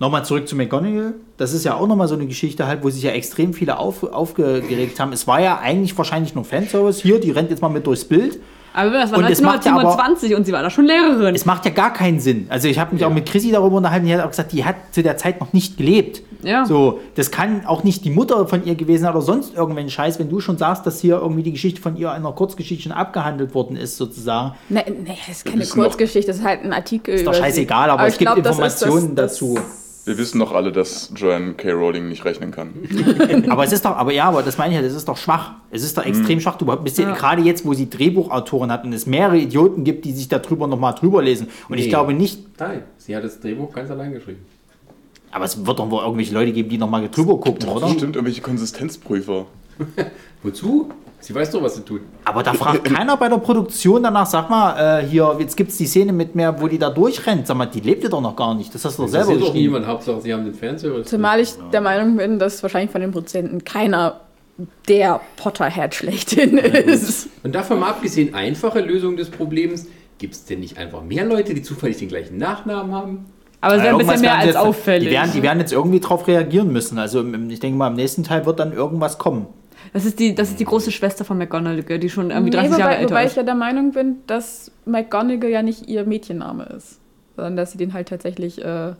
nochmal 0.00 0.24
zurück 0.24 0.48
zu 0.48 0.56
McGonagall. 0.56 1.14
Das 1.36 1.52
ist 1.52 1.64
ja 1.64 1.76
auch 1.76 1.86
nochmal 1.86 2.08
so 2.08 2.14
eine 2.14 2.26
Geschichte 2.26 2.66
halt, 2.66 2.82
wo 2.82 2.90
sich 2.90 3.04
ja 3.04 3.12
extrem 3.12 3.54
viele 3.54 3.78
auf, 3.78 4.02
aufgeregt 4.02 4.98
haben. 5.00 5.12
Es 5.12 5.26
war 5.28 5.40
ja 5.40 5.58
eigentlich 5.58 5.96
wahrscheinlich 5.96 6.34
nur 6.34 6.44
Fanservice. 6.44 7.00
Hier, 7.00 7.20
die 7.20 7.30
rennt 7.30 7.50
jetzt 7.50 7.62
mal 7.62 7.68
mit 7.68 7.86
durchs 7.86 8.04
Bild. 8.04 8.40
Aber 8.74 8.90
das 8.90 9.12
war 9.12 9.18
Und 9.18 9.24
es 9.30 9.40
macht 9.40 9.64
ja 9.66 9.72
aber- 9.72 9.80
1927 9.82 10.34
und 10.34 10.44
sie 10.46 10.52
war 10.52 10.62
da 10.62 10.70
schon 10.70 10.86
Lehrerin. 10.86 11.34
Es 11.34 11.44
macht 11.44 11.64
ja 11.64 11.70
gar 11.70 11.92
keinen 11.92 12.20
Sinn. 12.20 12.46
Also 12.48 12.68
ich 12.68 12.78
habe 12.78 12.92
mich 12.92 13.02
Ja. 13.02 13.08
auch 13.08 13.12
mit 13.12 13.26
Chrissy 13.26 13.50
darüber 13.50 13.76
unterhalten, 13.76 14.06
die 14.06 14.14
hat 14.14 14.24
auch 14.24 14.30
gesagt, 14.30 14.52
die 14.52 14.64
hat 14.64 14.76
zu 14.92 15.02
der 15.02 15.16
Zeit 15.16 15.40
noch 15.40 15.52
nicht 15.52 15.76
gelebt. 15.76 16.22
Ja. 16.42 16.64
So, 16.64 16.98
das 17.14 17.30
kann 17.30 17.66
auch 17.66 17.84
nicht 17.84 18.04
die 18.04 18.10
Mutter 18.10 18.48
von 18.48 18.64
ihr 18.64 18.74
gewesen 18.74 19.02
sein 19.02 19.12
oder 19.12 19.22
sonst 19.22 19.54
irgendwelchen 19.54 19.90
Scheiß, 19.90 20.18
wenn 20.18 20.28
du 20.28 20.40
schon 20.40 20.58
sagst, 20.58 20.84
dass 20.86 21.00
hier 21.00 21.16
irgendwie 21.18 21.42
die 21.44 21.52
Geschichte 21.52 21.80
von 21.80 21.96
ihr 21.96 22.08
in 22.08 22.14
einer 22.16 22.32
Kurzgeschichte 22.32 22.82
schon 22.84 22.92
abgehandelt 22.92 23.54
worden 23.54 23.76
ist, 23.76 23.96
sozusagen. 23.96 24.54
Nee, 24.68 24.82
nee, 25.04 25.16
das 25.26 25.36
ist 25.36 25.44
keine 25.44 25.64
Kurzgeschichte, 25.64 26.28
das 26.32 26.38
ist 26.40 26.44
halt 26.44 26.64
ein 26.64 26.72
Artikel. 26.72 27.14
Ist 27.14 27.26
doch 27.26 27.34
scheißegal, 27.34 27.90
aber 27.90 28.06
es 28.06 28.14
ich 28.14 28.18
gibt 28.18 28.32
glaub, 28.32 28.42
das 28.42 28.56
ist 28.58 28.58
Informationen 28.82 29.14
das, 29.14 29.32
dazu. 29.32 29.58
Wir 30.04 30.18
wissen 30.18 30.40
doch 30.40 30.50
alle, 30.52 30.72
dass 30.72 31.12
Joanne 31.14 31.54
K. 31.54 31.70
Rowling 31.70 32.08
nicht 32.08 32.24
rechnen 32.24 32.50
kann. 32.50 32.70
Aber 33.50 33.62
es 33.64 33.72
ist 33.72 33.84
doch, 33.84 33.96
aber 33.96 34.12
ja, 34.12 34.24
aber 34.28 34.42
das 34.42 34.58
meine 34.58 34.74
ich 34.74 34.80
ja, 34.80 34.82
das 34.82 34.94
ist 34.94 35.06
doch 35.06 35.16
schwach. 35.16 35.52
Es 35.70 35.84
ist 35.84 35.96
doch 35.96 36.04
extrem 36.04 36.40
schwach. 36.40 36.56
Du 36.56 36.64
bist 36.76 36.98
ja, 36.98 37.12
gerade 37.14 37.42
jetzt, 37.42 37.64
wo 37.64 37.72
sie 37.72 37.88
Drehbuchautoren 37.88 38.72
hat 38.72 38.84
und 38.84 38.92
es 38.92 39.06
mehrere 39.06 39.38
Idioten 39.38 39.84
gibt, 39.84 40.04
die 40.04 40.12
sich 40.12 40.26
darüber 40.28 40.66
nochmal 40.66 40.94
drüber 40.94 41.22
lesen. 41.22 41.46
Und 41.68 41.78
ich 41.78 41.84
Nee. 41.84 41.90
glaube 41.90 42.14
nicht, 42.14 42.58
Nein, 42.58 42.82
sie 42.98 43.14
hat 43.14 43.22
das 43.22 43.38
Drehbuch 43.38 43.72
ganz 43.72 43.90
allein 43.90 44.12
geschrieben. 44.12 44.44
aber 45.30 45.44
es 45.44 45.64
wird 45.64 45.78
doch 45.78 45.88
wohl 45.88 46.02
irgendwelche 46.02 46.34
Leute 46.34 46.52
geben, 46.52 46.68
die 46.68 46.78
nochmal 46.78 47.08
drüber 47.08 47.38
gucken, 47.38 47.68
oder? 47.68 47.86
Bestimmt 47.86 48.16
irgendwelche 48.16 48.40
Konsistenzprüfer. 48.42 49.46
Wozu? 50.42 50.90
Sie 51.22 51.34
weiß 51.34 51.50
doch, 51.52 51.62
was 51.62 51.76
sie 51.76 51.82
tut. 51.82 52.00
Aber 52.24 52.42
da 52.42 52.52
fragt 52.52 52.84
keiner 52.84 53.16
bei 53.16 53.28
der 53.28 53.38
Produktion 53.38 54.02
danach, 54.02 54.26
sag 54.26 54.50
mal, 54.50 55.00
äh, 55.00 55.06
hier, 55.06 55.36
jetzt 55.38 55.56
gibt 55.56 55.70
es 55.70 55.76
die 55.78 55.86
Szene 55.86 56.12
mit 56.12 56.34
mir, 56.34 56.54
wo 56.60 56.66
die 56.68 56.78
da 56.78 56.90
durchrennt. 56.90 57.46
Sag 57.46 57.56
mal, 57.56 57.66
die 57.66 57.80
lebte 57.80 58.08
doch 58.08 58.20
noch 58.20 58.34
gar 58.36 58.54
nicht. 58.54 58.74
Das 58.74 58.84
hast 58.84 58.98
du 58.98 59.02
doch 59.04 59.10
Das 59.12 59.26
selber 59.26 59.40
ist 59.40 59.48
doch 59.48 59.54
niemand. 59.54 59.86
Hauptsache, 59.86 60.20
sie 60.20 60.32
haben 60.34 60.44
den 60.44 60.54
Fernseher. 60.54 61.04
Zumal 61.04 61.40
ich 61.40 61.54
der 61.72 61.80
Meinung 61.80 62.16
bin, 62.16 62.38
dass 62.38 62.62
wahrscheinlich 62.62 62.90
von 62.90 63.00
den 63.00 63.12
Produzenten 63.12 63.64
keiner 63.64 64.20
der 64.88 65.20
Potterhead 65.36 65.94
schlechthin 65.94 66.58
ist. 66.58 67.28
Und 67.42 67.54
davon 67.54 67.80
mal 67.80 67.90
abgesehen, 67.90 68.34
einfache 68.34 68.80
Lösung 68.80 69.16
des 69.16 69.30
Problems. 69.30 69.86
Gibt 70.18 70.34
es 70.34 70.44
denn 70.44 70.60
nicht 70.60 70.76
einfach 70.78 71.02
mehr 71.02 71.24
Leute, 71.24 71.54
die 71.54 71.62
zufällig 71.62 71.96
den 71.98 72.08
gleichen 72.08 72.36
Nachnamen 72.36 72.94
haben? 72.94 73.26
Aber 73.60 73.76
es 73.76 73.82
wäre 73.82 73.94
ein 73.94 73.98
bisschen 73.98 74.20
mehr 74.20 74.36
als 74.36 74.46
jetzt- 74.46 74.56
auffällig. 74.56 75.08
Die 75.08 75.14
werden, 75.14 75.30
die 75.32 75.42
werden 75.42 75.60
jetzt 75.60 75.72
irgendwie 75.72 76.00
drauf 76.00 76.26
reagieren 76.26 76.72
müssen. 76.72 76.98
Also 76.98 77.20
im- 77.20 77.48
ich 77.50 77.60
denke 77.60 77.78
mal, 77.78 77.88
im 77.88 77.94
nächsten 77.94 78.24
Teil 78.24 78.44
wird 78.44 78.58
dann 78.60 78.72
irgendwas 78.72 79.18
kommen. 79.18 79.46
Das, 79.92 80.04
ist 80.04 80.18
die, 80.18 80.34
das 80.34 80.50
ist 80.50 80.60
die 80.60 80.64
große 80.64 80.90
Schwester 80.92 81.24
von 81.24 81.38
McGonagall, 81.38 81.98
die 81.98 82.10
schon 82.10 82.30
irgendwie 82.30 82.50
30 82.50 82.70
Nee, 82.72 82.78
Jahre 82.78 82.90
wobei, 82.90 82.96
älter 83.00 83.10
wobei 83.10 83.22
ich 83.24 83.30
ist. 83.30 83.36
ja 83.36 83.42
der 83.42 83.54
Meinung 83.54 83.92
bin, 83.92 84.16
dass 84.26 84.70
McGonagall 84.84 85.50
ja 85.50 85.62
nicht 85.62 85.88
ihr 85.88 86.04
Mädchenname 86.04 86.64
ist, 86.76 87.00
sondern 87.36 87.56
dass 87.56 87.72
sie 87.72 87.78
den 87.78 87.92
halt 87.92 88.08
tatsächlich 88.08 88.60
äh, 88.62 88.94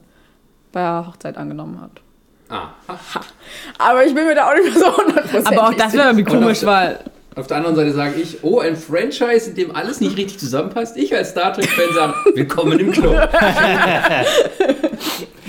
bei 0.73 0.81
der 0.81 1.07
Hochzeit 1.07 1.37
angenommen 1.37 1.81
hat. 1.81 2.01
Ah, 2.49 2.69
Aber 3.79 4.05
ich 4.05 4.15
bin 4.15 4.27
mir 4.27 4.35
da 4.35 4.51
auch 4.51 4.55
nicht 4.55 4.65
mehr 4.75 4.85
so 4.85 4.97
hundertprozentig 4.97 5.47
Aber 5.59 5.69
auch 5.69 5.75
das 5.75 5.93
wäre 5.95 6.09
irgendwie 6.09 6.25
komisch, 6.25 6.65
weil 6.65 6.99
Auf 7.35 7.47
der 7.47 7.57
anderen 7.59 7.77
Seite 7.77 7.93
sage 7.93 8.21
ich, 8.21 8.39
oh, 8.43 8.59
ein 8.61 8.77
Franchise, 8.77 9.49
in 9.51 9.55
dem 9.57 9.75
alles 9.75 10.01
nicht 10.03 10.19
richtig 10.19 10.39
zusammenpasst. 10.39 10.99
Ich 10.99 11.17
als 11.17 11.31
Star 11.31 11.55
Trek-Fan 11.55 11.95
sage, 11.95 12.15
willkommen 12.35 12.79
im 12.79 12.93
Club. 12.93 13.17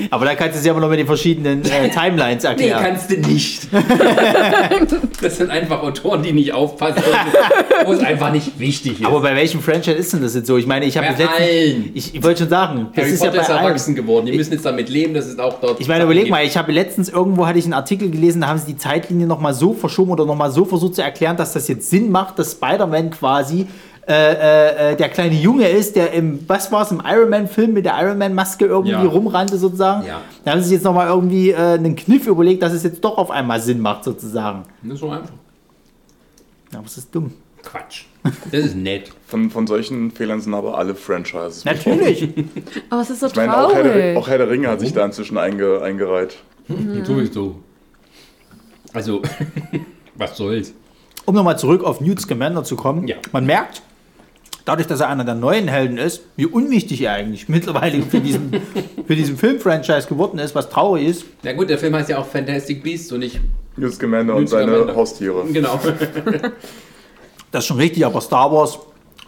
Aber 0.09 0.25
da 0.25 0.33
kannst 0.35 0.55
du 0.55 0.59
es 0.59 0.65
ja 0.65 0.71
immer 0.71 0.81
noch 0.81 0.89
mit 0.89 0.97
den 0.99 1.05
verschiedenen 1.05 1.63
äh, 1.65 1.89
Timelines 1.89 2.43
Nee, 2.43 2.49
erklären. 2.49 2.83
kannst 2.83 3.11
du 3.11 3.17
nicht. 3.17 3.67
das 5.21 5.37
sind 5.37 5.51
einfach 5.51 5.83
Autoren, 5.83 6.23
die 6.23 6.33
nicht 6.33 6.51
aufpassen, 6.51 7.03
wo 7.85 7.93
es 7.93 7.99
einfach 7.99 8.31
nicht 8.31 8.59
wichtig 8.59 9.01
ist. 9.01 9.05
Aber 9.05 9.21
bei 9.21 9.35
welchem 9.35 9.61
Franchise 9.61 9.91
ist 9.95 10.11
denn 10.13 10.23
das 10.23 10.33
jetzt 10.33 10.47
so? 10.47 10.57
Ich 10.57 10.65
meine, 10.65 10.85
ich 10.85 10.97
habe 10.97 11.07
Bei 11.15 11.27
allen. 11.27 11.91
Ich, 11.93 12.15
ich 12.15 12.23
wollte 12.23 12.39
schon 12.39 12.49
sagen, 12.49 12.87
das 12.95 13.03
Harry 13.05 13.13
ist 13.13 13.23
ja 13.23 13.29
Potter 13.29 13.37
bei 13.39 13.43
ist 13.43 13.49
allen. 13.51 13.65
erwachsen 13.65 13.95
geworden. 13.95 14.25
Die 14.25 14.31
müssen 14.33 14.53
jetzt 14.53 14.65
damit 14.65 14.89
leben, 14.89 15.13
dass 15.13 15.27
es 15.27 15.37
auch 15.37 15.59
dort. 15.61 15.79
Ich 15.79 15.87
meine, 15.87 16.05
überleg 16.05 16.29
mal, 16.29 16.43
ich 16.43 16.57
habe 16.57 16.71
letztens 16.71 17.09
irgendwo 17.09 17.45
hatte 17.45 17.59
ich 17.59 17.65
einen 17.65 17.73
Artikel 17.73 18.09
gelesen, 18.09 18.41
da 18.41 18.47
haben 18.47 18.57
sie 18.59 18.65
die 18.73 18.77
Zeitlinie 18.77 19.27
nochmal 19.27 19.53
so 19.53 19.73
verschoben 19.73 20.11
oder 20.11 20.25
nochmal 20.25 20.49
so 20.51 20.65
versucht 20.65 20.95
zu 20.95 21.03
erklären, 21.03 21.37
dass 21.37 21.53
das 21.53 21.67
jetzt 21.67 21.72
Sinn 21.81 22.11
macht, 22.11 22.37
dass 22.39 22.51
Spider-Man 22.53 23.11
quasi 23.11 23.67
äh, 24.05 24.11
äh, 24.11 24.91
äh, 24.91 24.95
der 24.97 25.07
kleine 25.09 25.33
Junge 25.35 25.69
ist, 25.69 25.95
der 25.95 26.11
im, 26.11 26.39
was 26.47 26.71
war 26.73 26.81
es, 26.83 26.91
im 26.91 27.01
Iron 27.05 27.29
Man-Film 27.29 27.71
mit 27.73 27.85
der 27.85 27.93
Iron 28.01 28.17
Man-Maske 28.17 28.65
irgendwie 28.65 28.91
Ja. 28.91 29.01
rumrannte 29.01 29.57
sozusagen. 29.57 30.05
Ja. 30.05 30.21
Da 30.43 30.51
haben 30.51 30.59
sie 30.59 30.65
sich 30.65 30.73
jetzt 30.75 30.83
nochmal 30.83 31.07
irgendwie 31.07 31.51
äh, 31.51 31.55
einen 31.55 31.95
Kniff 31.95 32.27
überlegt, 32.27 32.61
dass 32.63 32.73
es 32.73 32.83
jetzt 32.83 33.01
doch 33.03 33.17
auf 33.17 33.31
einmal 33.31 33.61
Sinn 33.61 33.79
macht 33.79 34.03
sozusagen. 34.03 34.63
Das 34.81 34.95
ist 34.95 34.99
so 34.99 35.09
einfach. 35.09 35.29
Ja, 36.73 36.79
aber 36.79 36.87
es 36.87 36.97
ist 36.97 37.15
dumm. 37.15 37.31
Quatsch. 37.63 38.03
Das 38.51 38.65
ist 38.65 38.75
nett. 38.75 39.11
Von, 39.27 39.49
von 39.49 39.65
solchen 39.67 40.11
Fehlern 40.11 40.41
sind 40.41 40.53
aber 40.53 40.77
alle 40.77 40.93
Franchises. 40.95 41.63
Natürlich. 41.65 42.27
Aber 42.89 43.01
es 43.01 43.09
ist 43.09 43.21
so 43.21 43.27
Ich 43.27 43.35
meine, 43.37 43.57
auch 43.57 43.73
Herr, 43.73 43.83
der, 43.83 43.93
traurig. 43.93 44.17
auch 44.17 44.27
Herr 44.27 44.37
der 44.37 44.49
Ringe 44.49 44.67
hat 44.67 44.79
sich 44.81 44.91
da 44.93 45.05
inzwischen 45.05 45.37
einge, 45.37 45.81
eingereiht. 45.81 46.35
Sowieso. 47.03 47.55
Also, 48.93 49.21
was 50.15 50.35
soll's? 50.37 50.73
Um 51.25 51.35
nochmal 51.35 51.57
zurück 51.57 51.83
auf 51.83 52.01
Newt 52.01 52.21
Scamander 52.21 52.63
zu 52.63 52.75
kommen. 52.75 53.07
Ja. 53.07 53.15
Man 53.31 53.45
merkt, 53.45 53.81
dadurch, 54.65 54.87
dass 54.87 54.99
er 54.99 55.09
einer 55.09 55.25
der 55.25 55.35
neuen 55.35 55.67
Helden 55.67 55.97
ist, 55.97 56.21
wie 56.35 56.45
unwichtig 56.45 57.01
er 57.01 57.13
eigentlich 57.13 57.49
mittlerweile 57.49 58.01
für 58.01 58.19
diesen, 58.19 58.51
für 59.07 59.15
diesen 59.15 59.37
Film-Franchise 59.37 60.07
geworden 60.07 60.39
ist, 60.39 60.55
was 60.55 60.69
traurig 60.69 61.07
ist. 61.07 61.25
Na 61.43 61.53
gut, 61.53 61.69
der 61.69 61.77
Film 61.77 61.95
heißt 61.95 62.09
ja 62.09 62.17
auch 62.17 62.25
Fantastic 62.25 62.83
Beasts 62.83 63.11
und 63.11 63.19
nicht. 63.19 63.39
Newt 63.75 63.93
Scamander 63.93 64.35
und 64.35 64.47
seine 64.47 64.71
Scamander. 64.71 64.95
Haustiere. 64.95 65.45
Genau. 65.51 65.79
Das 67.51 67.65
ist 67.65 67.67
schon 67.67 67.77
richtig, 67.77 68.03
aber 68.03 68.19
Star 68.19 68.51
Wars 68.51 68.79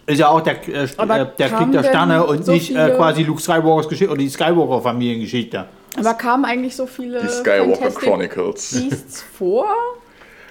ist 0.07 0.17
ja 0.17 0.29
auch 0.29 0.41
der, 0.41 0.67
äh, 0.67 0.85
äh, 0.85 1.27
der 1.37 1.49
Krieg 1.49 1.71
der 1.71 1.83
Sterne 1.83 2.25
und 2.25 2.43
so 2.43 2.53
nicht 2.53 2.75
äh, 2.75 2.89
quasi 2.95 3.21
Luke 3.21 3.39
Skywalkers 3.39 3.87
Geschichte 3.87 4.11
oder 4.11 4.19
die 4.19 4.29
Skywalker-Familiengeschichte. 4.29 5.65
Aber 5.95 6.13
kamen 6.15 6.43
eigentlich 6.45 6.75
so 6.75 6.87
viele 6.87 7.21
Die 7.21 7.27
Skywalker 7.27 7.75
Fantastic 7.75 8.03
Chronicles. 8.03 8.71
Beasts 8.71 9.21
vor? 9.21 9.67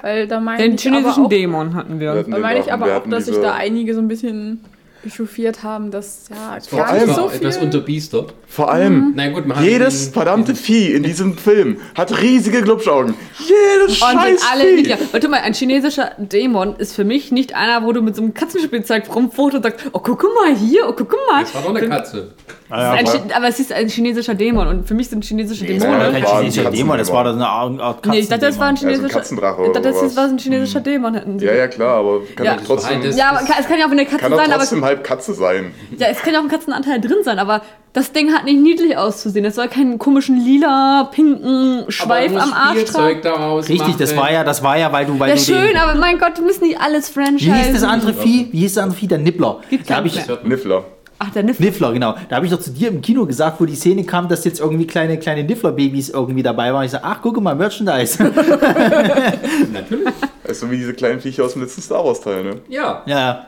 Weil 0.05 0.27
da 0.27 0.39
meine 0.39 0.63
Den 0.63 0.75
ich 0.75 0.87
aber 0.87 0.97
chinesischen 0.99 1.25
auch, 1.25 1.29
Dämon 1.31 1.75
hatten 1.75 1.99
wir. 1.99 2.13
Wir 2.13 2.19
hatten 2.21 2.31
da 2.31 2.37
den 2.37 2.43
meine 2.43 2.61
ich 2.61 2.71
aber 2.71 2.97
auch, 2.99 3.09
dass 3.09 3.25
sich 3.25 3.39
da 3.39 3.55
einige 3.55 3.95
so 3.95 4.01
ein 4.01 4.09
bisschen 4.09 4.61
echauffiert 5.07 5.63
haben, 5.63 5.91
dass 5.91 6.29
ja 6.31 6.59
Vor 6.69 6.79
gar 6.81 6.89
allem 6.89 7.07
nicht 7.07 7.15
so 7.17 7.29
etwas 7.31 7.57
viel. 7.57 7.65
unter 7.67 7.81
Biester. 7.81 8.27
Vor 8.47 8.71
allem, 8.71 9.13
Na 9.17 9.29
gut, 9.31 9.47
man 9.47 9.57
hat 9.59 9.65
jedes 9.65 10.07
den- 10.07 10.13
verdammte 10.13 10.55
Vieh 10.55 10.93
in 10.93 11.03
diesem 11.05 11.37
Film 11.39 11.79
hat 11.95 12.21
riesige 12.23 12.61
Glubschaugen. 12.63 13.15
Jedes 13.39 14.01
Und 14.03 14.13
scheiß 14.13 14.43
alle 14.53 14.65
Vieh. 14.77 14.95
Warte 15.13 15.29
mal, 15.29 15.41
ein 15.41 15.55
chinesischer 15.55 16.13
Dämon 16.19 16.77
ist 16.77 16.95
für 16.95 17.05
mich 17.05 17.33
nicht 17.33 17.55
einer, 17.55 17.85
wo 17.87 17.93
du 17.93 18.03
mit 18.03 18.15
so 18.15 18.23
einem 18.23 18.35
Katzenspielzeug 18.35 19.05
rumfoto 19.15 19.57
und 19.57 19.63
sagst, 19.63 19.87
oh, 19.93 20.01
guck 20.01 20.23
mal 20.23 20.55
hier, 20.55 20.87
oh, 20.89 20.93
guck 20.95 21.15
mal. 21.31 21.43
Das 21.43 21.55
war 21.55 21.63
doch 21.63 21.75
eine 21.75 21.89
Katze. 21.89 22.33
Ah, 22.71 22.81
ja, 22.81 22.91
ein 22.93 23.07
aber- 23.07 23.37
aber 23.37 23.49
es 23.49 23.61
ist 23.61 23.73
ein 23.73 23.89
chinesischer 23.89 24.35
Dämon 24.35 24.67
und 24.67 24.89
für 24.89 24.95
mich 24.95 25.09
sind 25.11 25.23
chinesische 25.25 25.67
Das 25.67 25.83
Ja, 25.83 25.91
war 25.91 25.99
Dämonen. 25.99 26.13
kein 26.15 26.25
war 26.25 26.33
ein 26.33 26.39
chinesischer 26.41 26.71
Dämon, 26.71 26.99
das 26.99 27.13
war 27.13 27.27
eine 27.27 27.47
Art 27.47 27.81
Art 27.81 28.07
Nee, 28.07 28.19
ich 28.21 28.29
dachte, 28.29 28.47
das 28.47 28.59
war 28.59 28.69
ein 28.69 28.75
Ja, 28.77 28.81
so 28.81 28.87
ein 28.87 28.91
chinesischer. 28.95 29.19
Katzendrache 29.21 29.63
ich 29.63 29.69
oder 29.69 29.81
dachte, 29.81 30.01
das 30.03 30.17
war 30.17 30.25
ein 30.25 30.39
chinesischer 30.39 30.81
Dämon. 30.81 31.15
Hätten 31.15 31.39
sie. 31.39 31.45
Ja, 31.47 31.55
ja, 31.55 31.69
klar, 31.69 31.99
aber 31.99 32.21
kann 32.35 32.47
Ja. 32.47 32.55
doch 32.57 32.65
trotzdem, 32.65 33.03
Das- 33.03 33.17
Ja, 33.17 33.31
aber 33.31 33.41
es 33.61 33.69
kann 33.69 33.79
ja 33.79 33.87
auch 33.87 33.91
eine 33.91 34.05
Katze 34.07 34.17
kann 34.19 34.33
sein, 34.35 34.47
aber 34.51 34.59
trotzdem 34.59 34.85
halb 34.85 35.05
Katze 35.05 35.35
sein. 35.35 35.73
ja, 35.99 36.07
es 36.09 36.19
kann 36.23 36.33
ja 36.33 36.41
auch 36.41 36.45
ein 36.45 36.49
Katzenanteil 36.51 37.01
drin 37.03 37.19
sein, 37.23 37.39
aber 37.39 37.61
das 37.93 38.13
Ding 38.13 38.33
hat 38.33 38.45
nicht 38.45 38.61
niedlich 38.61 38.97
auszusehen. 38.97 39.45
Es 39.45 39.57
soll 39.57 39.69
keinen 39.69 39.99
komischen 39.99 40.43
lila, 40.43 41.05
pinken 41.13 41.85
Schweif 41.89 42.33
Aber 42.33 42.43
am 42.45 42.53
Arsch 42.55 42.79
Spielzeug 42.81 43.23
tragen. 43.23 43.39
daraus 43.41 43.69
Richtig, 43.69 43.97
das 43.97 44.15
machen. 44.15 44.25
war 44.25 44.33
ja, 44.33 44.43
das 44.43 44.63
war 44.63 44.79
ja, 44.79 44.91
weil 44.91 45.05
du, 45.05 45.21
weil 45.21 45.29
Ja, 45.29 45.35
du 45.37 45.41
schön, 45.43 45.67
den, 45.69 45.77
aber 45.77 45.95
mein 45.97 46.19
Gott, 46.19 46.39
du 46.39 46.43
müssen 46.43 46.65
nicht 46.65 46.81
alles 46.81 47.11
Franchise. 47.11 47.51
Wie 47.53 47.57
hieß 47.57 47.73
das 47.75 47.83
andere 47.83 48.15
Vieh? 48.15 48.49
Wie 48.51 48.61
hieß 48.61 48.75
das 48.75 48.83
andere 48.85 48.99
Vieh? 48.99 49.07
Der 49.09 49.19
Nippler. 49.19 49.61
Gibt's 49.69 49.87
Da 49.89 50.03
ich, 50.03 50.15
mehr. 50.27 50.85
Niffler. 51.25 51.29
Ach, 51.29 51.33
der 51.33 51.43
Niff. 51.43 51.61
Niffler, 51.61 51.93
genau. 51.93 52.15
Da 52.29 52.37
habe 52.37 52.47
ich 52.47 52.53
doch 52.53 52.61
zu 52.61 52.71
dir 52.71 52.89
im 52.89 53.01
Kino 53.01 53.27
gesagt, 53.27 53.61
wo 53.61 53.65
die 53.67 53.75
Szene 53.75 54.05
kam, 54.05 54.29
dass 54.29 54.45
jetzt 54.45 54.61
irgendwie 54.61 54.87
kleine, 54.87 55.19
kleine 55.19 55.45
Niffler-Babys 55.45 56.11
irgendwie 56.11 56.43
dabei 56.43 56.73
waren. 56.73 56.85
Ich 56.85 56.91
sage, 56.91 57.05
ach, 57.05 57.19
guck 57.23 57.41
mal, 57.41 57.55
Merchandise. 57.55 58.23
Natürlich. 59.73 60.13
Das 60.43 60.53
ist 60.53 60.61
so 60.61 60.71
wie 60.71 60.77
diese 60.77 60.95
kleinen 60.95 61.21
Viecher 61.21 61.45
aus 61.45 61.53
dem 61.55 61.63
letzten 61.63 61.83
Star 61.83 62.05
Wars 62.05 62.21
Teil, 62.21 62.45
ne? 62.45 62.57
Ja. 62.69 63.03
ja. 63.07 63.47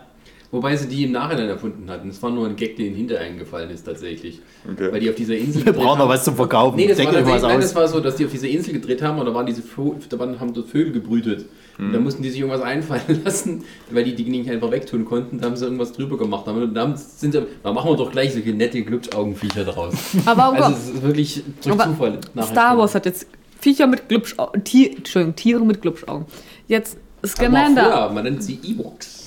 Wobei 0.52 0.76
sie 0.76 0.86
die 0.86 1.04
im 1.04 1.12
Nachhinein 1.12 1.48
erfunden 1.48 1.90
hatten. 1.90 2.08
Das 2.08 2.22
war 2.22 2.30
nur 2.30 2.46
ein 2.46 2.56
Gag, 2.56 2.76
der 2.76 2.86
ihnen 2.86 2.96
hinterher 2.96 3.26
eingefallen 3.26 3.68
ist 3.70 3.84
tatsächlich. 3.84 4.40
Okay. 4.70 4.92
Weil 4.92 5.00
die 5.00 5.10
auf 5.10 5.16
dieser 5.16 5.36
Insel. 5.36 5.66
Wir 5.66 5.72
brauchen 5.72 5.98
noch 5.98 6.08
was 6.08 6.24
zum 6.24 6.36
Verkaufen. 6.36 6.76
Nee, 6.76 6.86
das 6.86 6.98
war, 6.98 7.06
euch 7.06 7.12
was 7.12 7.14
tatsächlich- 7.24 7.42
nein, 7.50 7.60
das 7.60 7.74
war 7.74 7.88
so, 7.88 8.00
dass 8.00 8.16
die 8.16 8.24
auf 8.24 8.30
dieser 8.30 8.48
Insel 8.48 8.72
gedreht 8.74 9.02
haben 9.02 9.18
und 9.18 9.26
da 9.26 9.34
waren 9.34 9.44
diese 9.46 9.62
Vö 9.62 9.90
da 10.08 10.18
waren, 10.18 10.38
haben 10.38 10.54
dort 10.54 10.68
Vögel 10.68 10.92
gebrütet. 10.92 11.46
Und 11.78 11.92
da 11.92 12.00
mussten 12.00 12.22
die 12.22 12.30
sich 12.30 12.40
irgendwas 12.40 12.62
einfallen 12.62 13.20
lassen, 13.24 13.64
weil 13.90 14.04
die 14.04 14.14
die 14.14 14.24
nicht 14.24 14.50
einfach 14.50 14.70
wegtun 14.70 15.04
konnten. 15.04 15.38
Da 15.38 15.46
haben 15.46 15.56
sie 15.56 15.64
irgendwas 15.64 15.92
drüber 15.92 16.16
gemacht. 16.16 16.46
Und 16.48 16.74
dann 16.74 16.96
sind 16.96 17.32
sie, 17.32 17.46
da 17.62 17.72
machen 17.72 17.90
wir 17.90 17.96
doch 17.96 18.10
gleich 18.10 18.32
solche 18.32 18.52
nette 18.52 18.82
Glubschaugenviecher 18.82 19.64
draus. 19.64 19.94
Aber 20.24 20.38
warum 20.42 20.56
Also 20.56 20.76
es 20.76 20.88
ist 20.88 21.02
wirklich 21.02 21.44
durch 21.62 21.78
Aber 21.78 21.90
Zufall. 21.90 22.20
Star 22.42 22.78
Wars 22.78 22.94
hat 22.94 23.04
jetzt 23.06 23.26
Viecher 23.60 23.86
mit 23.86 24.08
Glubschaugen. 24.08 24.64
Tier, 24.64 24.96
Entschuldigung, 24.96 25.36
Tiere 25.36 25.64
mit 25.64 25.82
Glubschaugen. 25.82 26.26
Jetzt 26.68 26.96
Scamander. 27.24 27.94
Aber 27.94 28.14
man 28.14 28.24
nennt 28.24 28.42
sie 28.42 28.58
Ewoks. 28.62 29.26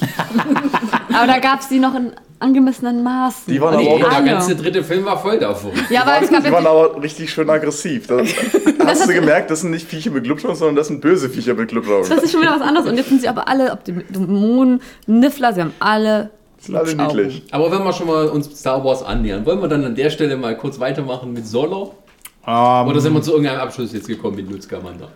Aber 1.12 1.26
da 1.26 1.38
gab 1.38 1.60
es 1.60 1.68
die 1.68 1.78
noch 1.78 1.94
in 1.94 2.12
angemessenen 2.40 3.02
Maßen. 3.02 3.52
Die 3.52 3.60
waren 3.60 3.74
aber 3.74 3.88
auch 3.88 3.98
der 3.98 4.22
ganze 4.22 4.56
dritte 4.56 4.82
Film 4.82 5.04
war 5.04 5.20
voll 5.20 5.38
davon. 5.38 5.72
Ja, 5.90 6.02
aber 6.02 6.22
es 6.22 6.30
gab 6.30 6.42
Die 6.42 6.50
waren 6.50 6.66
aber 6.66 7.00
richtig 7.02 7.30
schön 7.30 7.48
aggressiv. 7.48 8.06
Da, 8.06 8.18
hast 8.86 9.08
du 9.08 9.12
gemerkt, 9.14 9.50
das 9.50 9.60
sind 9.60 9.70
nicht 9.70 9.86
Viecher 9.86 10.10
mit 10.10 10.24
Glubschaugen, 10.24 10.56
sondern 10.56 10.76
das 10.76 10.88
sind 10.88 11.00
böse 11.00 11.28
Viecher 11.28 11.54
mit 11.54 11.68
Glubschaugen. 11.68 12.08
Das 12.08 12.22
ist 12.22 12.32
schon 12.32 12.40
wieder 12.40 12.54
was 12.54 12.62
anderes. 12.62 12.88
Und 12.88 12.96
jetzt 12.96 13.08
sind 13.10 13.20
sie 13.20 13.28
aber 13.28 13.46
alle, 13.46 13.72
ob 13.72 13.84
die 13.84 13.92
Dämonen, 13.92 14.80
Niffler, 15.06 15.52
sie 15.52 15.60
haben 15.60 15.74
alle. 15.78 16.30
sind 16.58 16.76
alle 16.76 16.94
niedlich. 16.94 17.42
Aber 17.50 17.70
wenn 17.70 17.84
wir 17.84 17.92
schon 17.92 18.06
mal 18.06 18.28
uns 18.28 18.58
Star 18.58 18.84
Wars 18.84 19.02
annähern, 19.02 19.44
wollen 19.46 19.60
wir 19.60 19.68
dann 19.68 19.84
an 19.84 19.94
der 19.94 20.10
Stelle 20.10 20.36
mal 20.36 20.56
kurz 20.56 20.80
weitermachen 20.80 21.32
mit 21.32 21.46
Solo? 21.46 21.94
Ähm, 22.46 22.88
Oder 22.88 23.00
sind 23.00 23.12
wir 23.12 23.22
zu 23.22 23.32
irgendeinem 23.32 23.60
Abschluss 23.60 23.92
jetzt 23.92 24.08
gekommen 24.08 24.36
mit 24.36 24.50
Nutzgermander? 24.50 25.08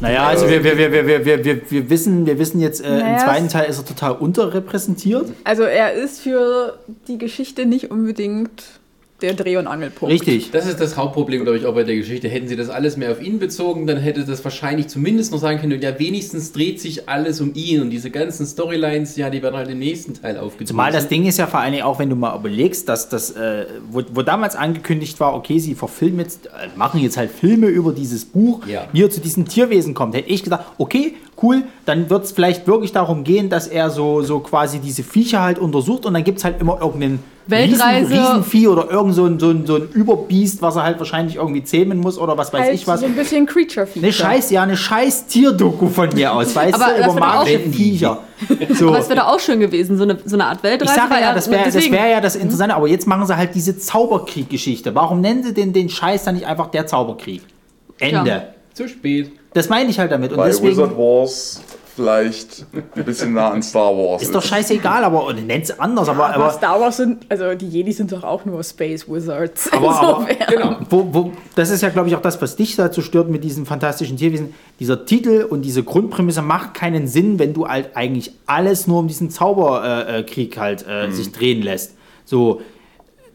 Naja, 0.00 0.26
also 0.26 0.48
wir, 0.48 0.64
wir, 0.64 0.78
wir, 0.78 0.92
wir, 0.92 1.06
wir, 1.24 1.44
wir, 1.44 1.70
wir, 1.70 1.90
wissen, 1.90 2.26
wir 2.26 2.38
wissen 2.38 2.60
jetzt, 2.60 2.80
äh, 2.80 2.88
naja, 2.88 3.12
im 3.12 3.18
zweiten 3.18 3.48
Teil 3.48 3.68
ist 3.68 3.78
er 3.78 3.84
total 3.84 4.12
unterrepräsentiert. 4.12 5.32
Also 5.44 5.62
er 5.62 5.92
ist 5.92 6.20
für 6.20 6.78
die 7.06 7.18
Geschichte 7.18 7.66
nicht 7.66 7.90
unbedingt 7.90 8.79
der 9.22 9.34
Dreh- 9.34 9.56
und 9.56 9.66
Angelpunkt. 9.66 10.12
Richtig. 10.12 10.50
Das 10.50 10.66
ist 10.66 10.80
das 10.80 10.96
Hauptproblem, 10.96 11.42
glaube 11.44 11.58
ich, 11.58 11.66
auch 11.66 11.74
bei 11.74 11.84
der 11.84 11.96
Geschichte. 11.96 12.28
Hätten 12.28 12.48
sie 12.48 12.56
das 12.56 12.68
alles 12.70 12.96
mehr 12.96 13.10
auf 13.12 13.22
ihn 13.22 13.38
bezogen, 13.38 13.86
dann 13.86 13.98
hätte 13.98 14.24
das 14.24 14.42
wahrscheinlich 14.44 14.88
zumindest 14.88 15.32
noch 15.32 15.38
sagen 15.38 15.60
können, 15.60 15.80
ja, 15.80 15.98
wenigstens 15.98 16.52
dreht 16.52 16.80
sich 16.80 17.08
alles 17.08 17.40
um 17.40 17.52
ihn 17.54 17.80
und 17.82 17.90
diese 17.90 18.10
ganzen 18.10 18.46
Storylines, 18.46 19.16
ja, 19.16 19.30
die 19.30 19.42
werden 19.42 19.56
halt 19.56 19.68
im 19.70 19.78
nächsten 19.78 20.14
Teil 20.14 20.36
aufgezogen. 20.38 20.66
Zumal 20.68 20.92
das 20.92 21.08
Ding 21.08 21.26
ist 21.26 21.38
ja 21.38 21.46
vor 21.46 21.60
allen 21.60 21.72
Dingen 21.72 21.84
auch, 21.84 21.98
wenn 21.98 22.10
du 22.10 22.16
mal 22.16 22.36
überlegst, 22.36 22.88
dass 22.88 23.08
das, 23.08 23.30
äh, 23.32 23.66
wo, 23.90 24.02
wo 24.12 24.22
damals 24.22 24.56
angekündigt 24.56 25.20
war, 25.20 25.34
okay, 25.34 25.58
sie 25.58 25.74
verfilmen 25.74 26.20
jetzt, 26.20 26.46
äh, 26.46 26.50
machen 26.76 27.00
jetzt 27.00 27.16
halt 27.16 27.30
Filme 27.30 27.66
über 27.68 27.92
dieses 27.92 28.24
Buch, 28.24 28.66
Ja. 28.66 28.86
wie 28.92 29.02
er 29.02 29.10
zu 29.10 29.20
diesen 29.20 29.44
Tierwesen 29.46 29.94
kommt, 29.94 30.14
hätte 30.14 30.28
ich 30.30 30.42
gedacht, 30.42 30.64
okay, 30.78 31.14
cool, 31.42 31.62
dann 31.86 32.10
wird 32.10 32.24
es 32.24 32.32
vielleicht 32.32 32.66
wirklich 32.66 32.92
darum 32.92 33.24
gehen, 33.24 33.48
dass 33.48 33.66
er 33.66 33.90
so, 33.90 34.22
so 34.22 34.40
quasi 34.40 34.78
diese 34.78 35.02
Viecher 35.02 35.40
halt 35.42 35.58
untersucht 35.58 36.04
und 36.06 36.14
dann 36.14 36.24
gibt 36.24 36.38
es 36.38 36.44
halt 36.44 36.60
immer 36.60 36.78
irgendeinen 36.80 37.20
Weltreise. 37.50 38.10
Riesen, 38.10 38.26
Riesenvieh 38.26 38.68
oder 38.68 38.90
irgend 38.90 39.14
so 39.14 39.26
ein, 39.26 39.38
so, 39.38 39.50
ein, 39.50 39.66
so 39.66 39.76
ein 39.76 39.88
Überbiest, 39.92 40.62
was 40.62 40.76
er 40.76 40.84
halt 40.84 40.98
wahrscheinlich 40.98 41.36
irgendwie 41.36 41.64
zähmen 41.64 41.98
muss 41.98 42.18
oder 42.18 42.36
was 42.38 42.52
weiß 42.52 42.62
Halt 42.62 42.74
ich 42.74 42.86
was. 42.86 43.00
so 43.00 43.06
ein 43.06 43.14
bisschen 43.14 43.46
Creature-Feature. 43.46 44.04
Eine 44.04 44.12
scheiß, 44.12 44.50
ja, 44.50 44.62
eine 44.62 44.76
scheiß 44.76 45.26
Tierdoku 45.26 45.88
von 45.88 46.08
mir 46.14 46.32
aus, 46.32 46.54
weißt 46.54 46.74
Aber 46.74 46.92
du, 46.92 46.98
das 47.02 47.12
über 47.12 47.20
magische. 47.20 47.58
Viecher. 47.70 48.18
So. 48.70 48.88
Aber 48.88 48.98
es 49.00 49.08
wäre 49.10 49.20
doch 49.20 49.26
auch 49.26 49.40
schön 49.40 49.60
gewesen, 49.60 49.98
so 49.98 50.04
eine, 50.04 50.16
so 50.24 50.34
eine 50.34 50.46
Art 50.46 50.62
Weltreise. 50.62 50.92
Ich 50.94 50.96
sage 50.96 51.20
ja, 51.20 51.34
das 51.34 51.50
wäre 51.50 51.72
wär 51.92 52.06
ja 52.08 52.20
das 52.22 52.36
Interessante, 52.36 52.74
aber 52.74 52.88
jetzt 52.88 53.06
machen 53.06 53.26
sie 53.26 53.36
halt 53.36 53.54
diese 53.54 53.76
Zauberkrieg-Geschichte. 53.78 54.94
Warum 54.94 55.20
nennen 55.20 55.42
sie 55.42 55.52
den, 55.52 55.74
den 55.74 55.90
Scheiß 55.90 56.24
dann 56.24 56.36
nicht 56.36 56.46
einfach 56.46 56.68
der 56.68 56.86
Zauberkrieg? 56.86 57.42
Ende. 57.98 58.30
Ja. 58.30 58.42
Zu 58.72 58.88
spät. 58.88 59.32
Das 59.52 59.68
meine 59.68 59.90
ich 59.90 59.98
halt 59.98 60.10
damit. 60.12 60.30
Und 60.30 60.38
Bei 60.38 60.46
deswegen 60.46 60.72
Wizard 60.72 60.96
Wars 60.96 61.60
vielleicht 61.94 62.64
ein 62.96 63.04
bisschen 63.04 63.34
nah 63.34 63.50
an 63.50 63.62
Star 63.62 63.94
Wars. 63.96 64.22
ist 64.22 64.34
doch 64.34 64.42
scheißegal, 64.42 65.04
aber 65.04 65.26
und 65.26 65.46
nennt 65.46 65.64
es 65.64 65.78
anders, 65.78 66.08
aber, 66.08 66.26
Aber, 66.26 66.34
aber, 66.44 66.50
Star 66.52 66.80
Wars 66.80 66.96
sind, 66.98 67.26
also 67.28 67.54
die 67.54 67.68
Jedi 67.68 67.92
sind 67.92 68.12
doch 68.12 68.24
auch 68.24 68.44
nur 68.44 68.62
Space 68.64 69.08
Wizards. 69.08 69.72
Aber- 69.72 70.00
aber-. 70.00 70.26
Genau. 70.48 70.76
wo, 70.88 71.08
wo, 71.12 71.32
das 71.54 71.70
ist 71.70 71.82
ja, 71.82 71.88
glaube 71.88 72.08
ich, 72.08 72.16
auch 72.16 72.22
das, 72.22 72.40
was 72.40 72.56
dich 72.56 72.76
dazu 72.76 73.02
stört 73.02 73.28
mit 73.30 73.44
diesen 73.44 73.66
fantastischen 73.66 74.16
Tierwesen. 74.16 74.54
Dieser 74.78 75.04
Titel 75.04 75.46
und 75.48 75.62
diese 75.62 75.82
Grundprämisse 75.82 76.42
macht 76.42 76.74
keinen 76.74 77.06
Sinn, 77.08 77.38
wenn 77.38 77.52
du 77.54 77.68
halt 77.68 77.90
eigentlich 77.96 78.32
alles 78.46 78.86
nur 78.86 79.00
um 79.00 79.08
diesen 79.08 79.30
Zauberkrieg 79.30 80.56
äh, 80.56 80.60
halt 80.60 80.86
äh, 80.86 81.10
sich 81.10 81.32
drehen 81.32 81.62
lässt. 81.62 81.94
So, 82.24 82.60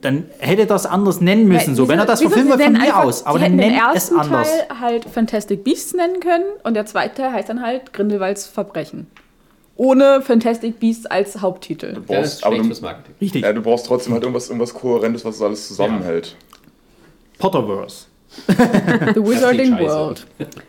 dann 0.01 0.25
hätte 0.39 0.65
das 0.65 0.85
anders 0.85 1.19
nennen 1.21 1.47
müssen. 1.47 1.75
so, 1.75 1.83
Wieso- 1.83 1.89
wenn 1.89 1.99
er 1.99 2.05
das 2.05 2.21
wird 2.21 2.33
sie 2.33 2.41
von 2.41 2.57
mir 2.73 2.81
einfach- 2.81 3.03
aus, 3.03 3.25
aber 3.25 3.39
dann 3.39 3.55
nennt 3.55 3.75
es 3.77 3.81
ersten 4.09 4.19
anders. 4.19 4.47
Teil 4.49 4.79
halt 4.79 5.05
Fantastic 5.05 5.63
Beasts 5.63 5.93
nennen 5.93 6.19
können 6.19 6.43
und 6.63 6.73
der 6.75 6.85
zweite 6.85 7.15
Teil 7.21 7.31
heißt 7.31 7.49
dann 7.49 7.61
halt 7.61 7.91
Grindelwalds 7.93 8.45
Verbrechen. 8.47 9.07
Ohne 9.77 10.21
Fantastic 10.21 10.79
Beasts 10.79 11.05
als 11.05 11.41
Haupttitel. 11.41 11.93
Du 11.93 12.01
brauchst, 12.01 12.45
aber 12.45 12.57
du, 12.57 12.63
Marketing. 12.63 13.15
Richtig. 13.19 13.43
ja, 13.43 13.51
du 13.51 13.61
brauchst 13.61 13.87
trotzdem 13.87 14.13
halt 14.13 14.23
irgendwas, 14.23 14.47
irgendwas 14.47 14.73
Kohärentes, 14.73 15.25
was 15.25 15.37
das 15.37 15.45
alles 15.45 15.67
zusammenhält. 15.67 16.35
Potterverse. 17.39 18.05
The 18.47 19.21
Wizarding. 19.23 19.77
World. 19.79 20.25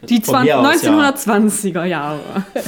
Die 0.08 0.20
Von 0.22 0.42
mir 0.44 0.58
aus, 0.58 0.82
1920er 0.82 1.84
Jahre. 1.84 2.18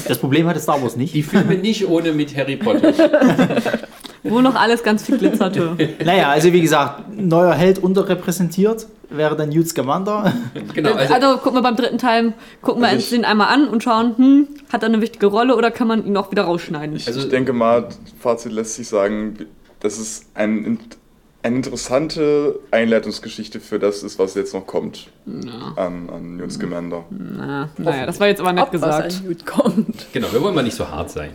Das 0.06 0.18
Problem 0.18 0.46
hatte 0.46 0.60
Star 0.60 0.80
Wars 0.82 0.96
nicht. 0.96 1.14
Die 1.14 1.22
Filme 1.22 1.54
nicht 1.54 1.88
ohne 1.88 2.12
mit 2.12 2.36
Harry 2.36 2.56
Potter. 2.56 2.92
Wo 4.24 4.40
noch 4.40 4.54
alles 4.56 4.82
ganz 4.82 5.04
viel 5.04 5.16
glitzerte. 5.16 5.76
Naja, 6.04 6.28
also 6.30 6.52
wie 6.52 6.60
gesagt, 6.60 7.04
neuer 7.16 7.54
Held 7.54 7.78
unterrepräsentiert 7.78 8.86
wäre 9.10 9.36
dann 9.36 9.48
Newt 9.48 9.68
Scamander. 9.68 10.34
Genau, 10.74 10.92
also, 10.92 11.14
Also, 11.14 11.36
gucken 11.38 11.54
wir 11.58 11.62
beim 11.62 11.76
dritten 11.76 11.96
Teil, 11.98 12.34
gucken 12.60 12.82
wir 12.82 12.88
Also 12.88 12.98
ich- 13.00 13.08
den 13.10 13.24
einmal 13.24 13.48
an 13.54 13.68
und 13.68 13.82
schauen, 13.82 14.14
hm, 14.16 14.48
hat 14.72 14.82
er 14.82 14.88
eine 14.90 15.00
wichtige 15.00 15.26
Rolle 15.26 15.56
oder 15.56 15.70
kann 15.70 15.88
man 15.88 16.04
ihn 16.04 16.16
auch 16.16 16.30
wieder 16.30 16.42
rausschneiden? 16.42 17.00
Also- 17.06 17.20
ich 17.20 17.28
denke 17.30 17.52
mal, 17.54 17.88
Fazit 18.20 18.52
lässt 18.52 18.74
sich 18.74 18.86
sagen, 18.88 19.38
dass 19.80 19.98
es 19.98 20.26
ein, 20.34 20.78
eine 21.48 21.56
interessante 21.56 22.60
Einleitungsgeschichte 22.70 23.58
für 23.60 23.78
das 23.78 24.02
ist, 24.02 24.18
was 24.18 24.34
jetzt 24.34 24.54
noch 24.54 24.66
kommt 24.66 25.08
an, 25.76 26.10
an 26.10 26.36
Newt 26.36 26.52
Scamander. 26.52 27.04
Na, 27.10 27.70
naja, 27.76 28.06
das 28.06 28.20
war 28.20 28.28
jetzt 28.28 28.40
aber 28.40 28.52
nett 28.52 28.64
Ob 28.64 28.74
was 28.74 28.80
gesagt. 28.80 29.14
an 29.14 29.24
Newt 29.24 29.46
kommt. 29.46 30.06
genau, 30.12 30.32
wir 30.32 30.42
wollen 30.42 30.54
mal 30.54 30.62
nicht 30.62 30.76
so 30.76 30.88
hart 30.88 31.10
sein. 31.10 31.32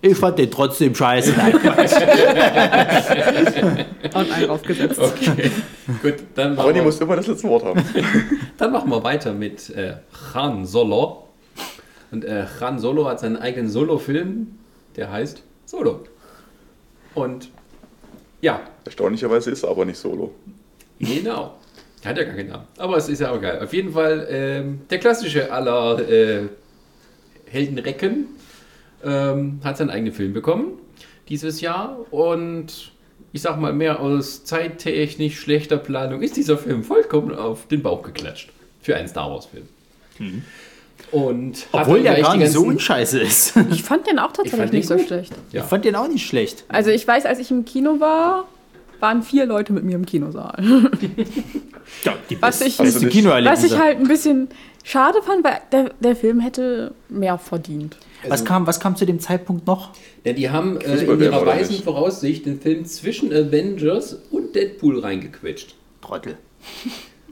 Ich 0.00 0.16
fand 0.16 0.38
den 0.38 0.50
trotzdem 0.50 0.94
scheiße. 0.94 1.32
Und 4.14 4.32
einen 4.32 4.46
draufgesetzt. 4.46 5.00
Okay, 5.00 5.50
gut, 6.02 6.14
dann 6.34 6.54
machen, 6.54 6.66
Ronny 6.66 6.76
wir, 6.76 6.84
muss 6.84 7.00
immer 7.00 7.16
das 7.16 7.26
letzte 7.26 7.48
Wort 7.48 7.64
haben. 7.64 7.82
dann 8.56 8.72
machen 8.72 8.88
wir 8.90 9.02
weiter 9.02 9.32
mit 9.32 9.70
äh, 9.70 9.94
Han 10.34 10.64
Solo. 10.64 11.26
Und 12.12 12.24
äh, 12.24 12.44
Han 12.60 12.78
Solo 12.78 13.06
hat 13.06 13.18
seinen 13.20 13.36
eigenen 13.36 13.68
Solo-Film, 13.68 14.58
der 14.94 15.10
heißt 15.10 15.42
Solo. 15.64 16.04
Und 17.14 17.48
ja, 18.40 18.60
Erstaunlicherweise 18.86 19.50
ist 19.50 19.64
er 19.64 19.70
aber 19.70 19.84
nicht 19.84 19.98
solo. 19.98 20.32
Genau. 21.00 21.58
Hat 22.04 22.16
ja 22.16 22.24
gar 22.24 22.34
keinen 22.34 22.50
Namen. 22.50 22.66
Aber 22.78 22.96
es 22.96 23.08
ist 23.08 23.20
ja 23.20 23.32
auch 23.32 23.40
geil. 23.40 23.60
Auf 23.62 23.72
jeden 23.72 23.92
Fall 23.92 24.26
ähm, 24.30 24.80
der 24.88 24.98
klassische 24.98 25.50
aller 25.50 26.08
äh, 26.08 26.42
Heldenrecken 27.46 28.26
ähm, 29.04 29.60
hat 29.64 29.76
seinen 29.76 29.90
eigenen 29.90 30.12
Film 30.12 30.32
bekommen 30.32 30.78
dieses 31.28 31.60
Jahr. 31.60 31.98
Und 32.12 32.92
ich 33.32 33.42
sag 33.42 33.58
mal, 33.58 33.72
mehr 33.72 34.00
aus 34.00 34.44
zeittechnisch 34.44 35.38
schlechter 35.40 35.78
Planung 35.78 36.22
ist 36.22 36.36
dieser 36.36 36.56
Film 36.56 36.84
vollkommen 36.84 37.34
auf 37.34 37.66
den 37.66 37.82
Bauch 37.82 38.02
geklatscht. 38.02 38.52
Für 38.80 38.94
einen 38.94 39.08
Star 39.08 39.28
Wars-Film. 39.30 39.66
Und 41.12 41.66
Obwohl 41.72 42.02
der 42.02 42.20
gar 42.20 42.36
nicht 42.36 42.52
so 42.52 42.62
unscheiße 42.64 43.20
ist. 43.20 43.54
Ich 43.70 43.82
fand 43.82 44.06
den 44.06 44.18
auch 44.18 44.32
tatsächlich 44.32 44.70
den 44.70 44.78
nicht 44.78 44.88
so 44.88 44.96
gut. 44.96 45.06
schlecht. 45.06 45.32
Ja. 45.52 45.62
Ich 45.62 45.68
fand 45.68 45.84
den 45.84 45.94
auch 45.96 46.08
nicht 46.08 46.26
schlecht. 46.26 46.64
Also 46.68 46.90
ich 46.90 47.06
weiß, 47.06 47.26
als 47.26 47.38
ich 47.38 47.50
im 47.50 47.64
Kino 47.64 48.00
war, 48.00 48.46
waren 49.00 49.22
vier 49.22 49.46
Leute 49.46 49.72
mit 49.72 49.84
mir 49.84 49.94
im 49.96 50.06
Kinosaal. 50.06 50.62
Ja, 52.04 52.14
die 52.28 52.42
Was 52.42 52.60
ich- 52.62 52.76
Kinoerlebnisse. 52.78 53.62
Was 53.64 53.64
ich 53.72 53.78
halt 53.78 53.98
ein 53.98 54.08
bisschen 54.08 54.48
schade 54.82 55.22
fand, 55.22 55.44
weil 55.44 55.60
der, 55.70 55.92
der 56.00 56.16
Film 56.16 56.40
hätte 56.40 56.92
mehr 57.08 57.38
verdient. 57.38 57.96
was, 58.26 58.44
kam, 58.44 58.66
was 58.66 58.80
kam 58.80 58.96
zu 58.96 59.06
dem 59.06 59.20
Zeitpunkt 59.20 59.68
noch? 59.68 59.90
Ja, 60.24 60.32
die 60.32 60.50
haben 60.50 60.80
äh, 60.80 61.04
in 61.04 61.20
ihrer 61.20 61.46
weisen 61.46 61.72
nicht? 61.72 61.84
Voraussicht 61.84 62.44
den 62.46 62.60
Film 62.60 62.84
zwischen 62.86 63.32
Avengers 63.32 64.14
und 64.32 64.56
Deadpool 64.56 64.98
reingequetscht. 64.98 65.76
Trottel. 66.02 66.36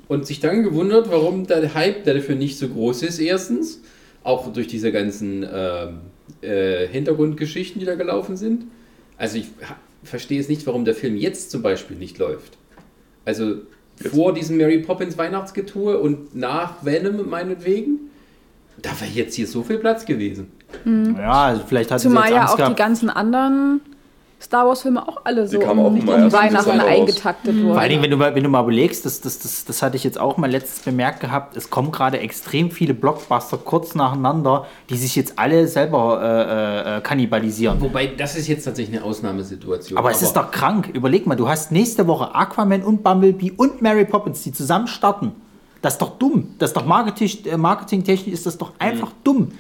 Und 0.09 0.27
sich 0.27 0.41
dann 0.41 0.63
gewundert, 0.63 1.11
warum 1.11 1.47
der 1.47 1.75
Hype 1.75 2.05
dafür 2.05 2.35
nicht 2.35 2.59
so 2.59 2.69
groß 2.69 3.03
ist, 3.03 3.19
erstens. 3.19 3.81
Auch 4.23 4.53
durch 4.53 4.67
diese 4.67 4.91
ganzen 4.93 5.47
ähm, 5.51 5.99
äh, 6.41 6.87
Hintergrundgeschichten, 6.87 7.79
die 7.81 7.87
da 7.87 7.95
gelaufen 7.95 8.37
sind. 8.37 8.65
Also 9.19 9.39
ich 9.39 9.49
verstehe 10.03 10.41
es 10.41 10.49
nicht, 10.49 10.67
warum 10.67 10.85
der 10.85 10.95
Film 10.95 11.17
jetzt 11.17 11.51
zum 11.51 11.63
Beispiel 11.63 11.97
nicht 11.97 12.19
läuft. 12.19 12.57
Also 13.25 13.57
vor 14.11 14.35
diesem 14.35 14.57
Mary 14.57 14.79
Poppins 14.79 15.17
Weihnachtsgetue 15.17 15.99
und 15.99 16.35
nach 16.35 16.85
Venom 16.85 17.29
meinetwegen. 17.29 18.11
Da 18.83 18.91
wäre 19.01 19.11
jetzt 19.11 19.35
hier 19.35 19.47
so 19.47 19.63
viel 19.63 19.79
Platz 19.79 20.05
gewesen. 20.05 20.49
Ja, 21.17 21.45
also 21.45 21.63
vielleicht 21.67 21.91
hat 21.91 22.01
sie 22.01 22.09
Zumal 22.09 22.25
jetzt 22.25 22.35
ja 22.35 22.47
auch 22.47 22.53
die 22.53 22.63
gehabt. 22.63 22.77
ganzen 22.77 23.09
anderen 23.09 23.81
Star 24.45 24.67
Wars-Filme 24.69 25.09
auch 25.09 25.23
alle 25.25 25.49
so 25.49 25.59
kamen 25.59 25.81
auch 25.81 25.87
um, 25.87 26.01
um 26.01 26.33
Weihnachten 26.33 26.79
eingetaktet 26.81 27.55
Vor 27.57 27.63
allen 27.63 27.75
wurden. 27.77 27.89
Dingen, 27.89 28.03
wenn 28.03 28.11
du, 28.11 28.17
mal- 28.19 28.35
wenn 28.35 28.43
du 28.45 28.49
mal 28.51 28.63
überlegst, 28.63 29.05
das, 29.07 29.21
das, 29.23 29.39
das, 29.39 29.65
das 29.65 29.83
hatte 29.83 29.97
ich 29.97 30.05
jetzt 30.05 30.21
auch 30.21 30.37
mal 30.37 30.51
letztens 30.51 30.81
bemerkt 30.85 31.21
gehabt, 31.21 31.57
es 31.57 31.71
kommen 31.71 31.91
gerade 31.91 32.19
extrem 32.19 32.71
viele 32.71 32.93
Blockbuster 32.95 33.57
kurz 33.57 33.95
nacheinander, 33.95 34.67
die 34.91 34.97
sich 34.97 35.17
jetzt 35.17 35.39
alle 35.39 35.67
selber 35.67 36.21
äh, 36.23 36.99
äh, 36.99 37.01
kannibalisieren. 37.01 37.81
Wobei, 37.81 38.07
das 38.07 38.37
ist 38.37 38.47
jetzt 38.47 38.65
tatsächlich 38.65 38.97
eine 38.97 39.05
Ausnahmesituation. 39.07 39.97
Aber 39.99 40.11
es 40.11 40.21
ist 40.23 40.35
doch 40.35 40.51
krank. 40.51 40.91
Überleg 40.93 41.27
mal, 41.27 41.37
du 41.37 41.49
hast 41.49 41.73
nächste 41.73 42.07
Woche 42.07 42.35
Aquaman 42.35 42.83
und 42.83 43.03
Bumblebee 43.03 43.53
und 43.57 43.81
Mary 43.83 44.05
Poppins, 44.05 44.43
die 44.43 44.53
zusammen 44.53 44.87
starten. 44.87 45.33
Das 45.81 45.95
ist 45.95 46.03
doch 46.03 46.19
dumm. 46.19 46.55
Das 46.59 46.71
ist 46.71 46.77
doch 46.77 46.85
Marketing, 46.87 47.31
äh, 47.51 47.57
marketingtechnisch 47.57 48.33
ist 48.35 48.47
das 48.47 48.59
doch 48.59 48.73
einfach 48.79 49.13
dumm. 49.25 49.53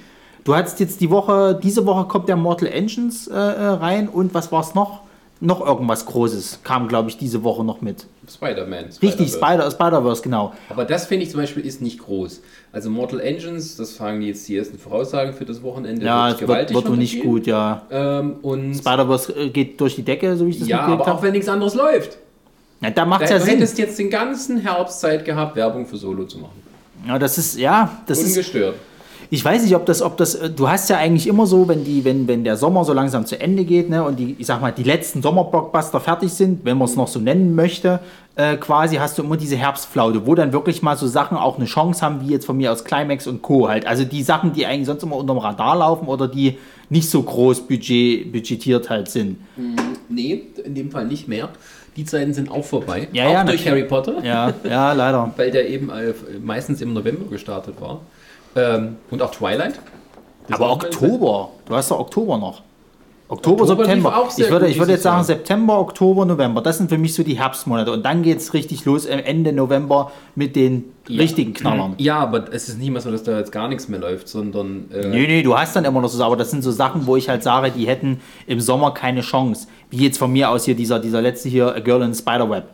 Du 0.44 0.54
hattest 0.54 0.78
jetzt 0.80 1.00
die 1.00 1.10
Woche, 1.10 1.58
diese 1.62 1.86
Woche 1.86 2.04
kommt 2.06 2.28
der 2.28 2.36
Mortal 2.36 2.68
Engines 2.68 3.26
äh, 3.28 3.34
äh, 3.34 3.38
rein 3.38 4.08
und 4.08 4.34
was 4.34 4.52
war 4.52 4.60
es 4.60 4.74
noch? 4.74 5.00
Noch 5.40 5.66
irgendwas 5.66 6.06
Großes 6.06 6.60
kam, 6.62 6.86
glaube 6.88 7.10
ich, 7.10 7.18
diese 7.18 7.42
Woche 7.42 7.64
noch 7.64 7.80
mit. 7.80 8.06
Spider-Man. 8.32 8.84
Richtig, 9.02 9.30
Spider-Verse. 9.32 9.38
Spider- 9.38 9.70
Spider-Verse, 9.70 10.22
genau. 10.22 10.52
Aber 10.70 10.84
das 10.84 11.06
finde 11.06 11.24
ich 11.24 11.30
zum 11.32 11.40
Beispiel 11.40 11.66
ist 11.66 11.82
nicht 11.82 11.98
groß. 11.98 12.40
Also 12.72 12.88
Mortal 12.88 13.20
Engines, 13.20 13.76
das 13.76 13.92
fangen 13.92 14.22
jetzt 14.22 14.46
die 14.48 14.56
ersten 14.56 14.78
Voraussagen 14.78 15.34
für 15.34 15.44
das 15.44 15.62
Wochenende. 15.62 16.06
Ja, 16.06 16.28
wird's 16.28 16.40
es 16.42 16.48
wird, 16.48 16.72
wird 16.86 16.96
nicht 16.96 17.22
gut, 17.22 17.46
ja. 17.46 17.82
Ähm, 17.90 18.36
und 18.42 18.74
Spider-Verse 18.74 19.32
äh, 19.32 19.48
geht 19.50 19.80
durch 19.80 19.96
die 19.96 20.02
Decke, 20.02 20.36
so 20.36 20.46
wie 20.46 20.50
ich 20.50 20.60
das 20.60 20.68
ja, 20.68 20.76
mitgekriegt 20.76 21.00
aber 21.02 21.10
auch 21.10 21.16
habe. 21.16 21.26
wenn 21.26 21.32
nichts 21.32 21.48
anderes 21.48 21.74
läuft. 21.74 22.16
Ja, 22.80 22.90
da 22.90 23.04
macht 23.04 23.22
es 23.22 23.30
ja 23.30 23.38
du 23.38 23.44
Sinn. 23.44 23.54
hättest 23.54 23.78
jetzt 23.78 23.98
den 23.98 24.10
ganzen 24.10 24.58
Herbst 24.58 25.00
Zeit 25.00 25.24
gehabt, 25.24 25.56
Werbung 25.56 25.84
für 25.86 25.96
Solo 25.96 26.24
zu 26.24 26.38
machen. 26.38 26.62
Ja, 27.06 27.18
das 27.18 27.36
ist, 27.38 27.58
ja, 27.58 27.90
das 28.06 28.18
ist, 28.20 28.28
Ungestört. 28.36 28.76
Ich 29.34 29.44
weiß 29.44 29.64
nicht, 29.64 29.74
ob 29.74 29.84
das, 29.84 30.00
ob 30.00 30.16
das, 30.16 30.36
äh, 30.36 30.48
du 30.48 30.68
hast 30.68 30.88
ja 30.88 30.96
eigentlich 30.96 31.26
immer 31.26 31.44
so, 31.44 31.66
wenn 31.66 31.84
die, 31.84 32.04
wenn, 32.04 32.28
wenn 32.28 32.44
der 32.44 32.56
Sommer 32.56 32.84
so 32.84 32.92
langsam 32.92 33.26
zu 33.26 33.40
Ende 33.40 33.64
geht, 33.64 33.90
ne, 33.90 34.04
und 34.04 34.16
die, 34.16 34.36
ich 34.38 34.46
sag 34.46 34.60
mal, 34.60 34.70
die 34.70 34.84
letzten 34.84 35.22
Sommerblockbuster 35.22 35.98
fertig 35.98 36.32
sind, 36.32 36.64
wenn 36.64 36.78
man 36.78 36.86
es 36.86 36.94
noch 36.94 37.08
so 37.08 37.18
nennen 37.18 37.56
möchte, 37.56 37.98
äh, 38.36 38.56
quasi 38.56 38.94
hast 38.94 39.18
du 39.18 39.24
immer 39.24 39.36
diese 39.36 39.56
Herbstflaute, 39.56 40.24
wo 40.24 40.36
dann 40.36 40.52
wirklich 40.52 40.82
mal 40.82 40.96
so 40.96 41.08
Sachen 41.08 41.36
auch 41.36 41.56
eine 41.56 41.64
Chance 41.64 42.00
haben, 42.02 42.20
wie 42.20 42.28
jetzt 42.28 42.46
von 42.46 42.56
mir 42.56 42.70
aus 42.70 42.84
Climax 42.84 43.26
und 43.26 43.42
Co. 43.42 43.68
halt. 43.68 43.88
Also 43.88 44.04
die 44.04 44.22
Sachen, 44.22 44.52
die 44.52 44.66
eigentlich 44.66 44.86
sonst 44.86 45.02
immer 45.02 45.16
unterm 45.16 45.38
Radar 45.38 45.78
laufen 45.78 46.06
oder 46.06 46.28
die 46.28 46.56
nicht 46.88 47.10
so 47.10 47.20
groß 47.20 47.62
budget, 47.62 48.30
budgetiert 48.30 48.88
halt 48.88 49.10
sind. 49.10 49.38
Nee, 50.08 50.42
in 50.64 50.76
dem 50.76 50.92
Fall 50.92 51.06
nicht 51.06 51.26
mehr. 51.26 51.48
Die 51.96 52.04
Zeiten 52.04 52.34
sind 52.34 52.52
auch 52.52 52.64
vorbei. 52.64 53.08
Ja, 53.12 53.26
auch 53.26 53.32
ja, 53.32 53.44
durch 53.44 53.64
natürlich. 53.64 53.66
Harry 53.66 53.84
Potter. 53.84 54.24
Ja, 54.24 54.52
ja, 54.62 54.92
leider. 54.92 55.32
Weil 55.36 55.50
der 55.50 55.68
eben 55.68 55.90
äh, 55.90 56.14
meistens 56.40 56.80
im 56.80 56.92
November 56.92 57.28
gestartet 57.28 57.80
war. 57.80 58.00
Ähm, 58.56 58.96
und 59.10 59.22
auch 59.22 59.30
Twilight. 59.30 59.78
Das 60.48 60.60
Aber 60.60 60.72
Oktober, 60.72 61.50
du 61.66 61.74
hast 61.74 61.90
doch 61.90 62.00
Oktober 62.00 62.38
noch. 62.38 62.62
Oktober, 63.26 63.62
Oktober 63.62 63.84
September. 63.86 64.28
Ich 64.36 64.50
würde, 64.50 64.68
ich 64.68 64.78
würde 64.78 64.92
jetzt 64.92 65.02
sagen 65.02 65.16
Jahr. 65.16 65.24
September, 65.24 65.80
Oktober, 65.80 66.26
November. 66.26 66.60
Das 66.60 66.76
sind 66.76 66.90
für 66.90 66.98
mich 66.98 67.14
so 67.14 67.22
die 67.22 67.38
Herbstmonate. 67.38 67.90
Und 67.90 68.04
dann 68.04 68.22
geht 68.22 68.38
es 68.38 68.52
richtig 68.52 68.84
los 68.84 69.06
Ende 69.06 69.52
November 69.54 70.12
mit 70.34 70.54
den 70.54 70.84
richtigen 71.08 71.54
Knallern. 71.54 71.94
Ja, 71.96 72.18
aber 72.18 72.52
es 72.52 72.68
ist 72.68 72.78
nicht 72.78 72.90
mal 72.90 73.00
so, 73.00 73.10
dass 73.10 73.22
da 73.22 73.38
jetzt 73.38 73.50
gar 73.50 73.68
nichts 73.68 73.88
mehr 73.88 73.98
läuft, 73.98 74.28
sondern 74.28 74.90
äh, 74.92 75.08
Nee, 75.08 75.26
nee, 75.26 75.42
du 75.42 75.56
hast 75.56 75.74
dann 75.74 75.86
immer 75.86 76.02
noch 76.02 76.08
so, 76.08 76.22
aber 76.22 76.36
das 76.36 76.50
sind 76.50 76.62
so 76.62 76.70
Sachen, 76.70 77.06
wo 77.06 77.16
ich 77.16 77.30
halt 77.30 77.42
sage, 77.42 77.70
die 77.70 77.86
hätten 77.86 78.20
im 78.46 78.60
Sommer 78.60 78.92
keine 78.92 79.22
Chance. 79.22 79.68
Wie 79.88 80.04
jetzt 80.04 80.18
von 80.18 80.30
mir 80.30 80.50
aus 80.50 80.66
hier 80.66 80.74
dieser, 80.76 80.98
dieser 80.98 81.22
letzte 81.22 81.48
hier, 81.48 81.74
A 81.74 81.80
Girl 81.80 82.02
in 82.02 82.14
Spiderweb. 82.14 82.64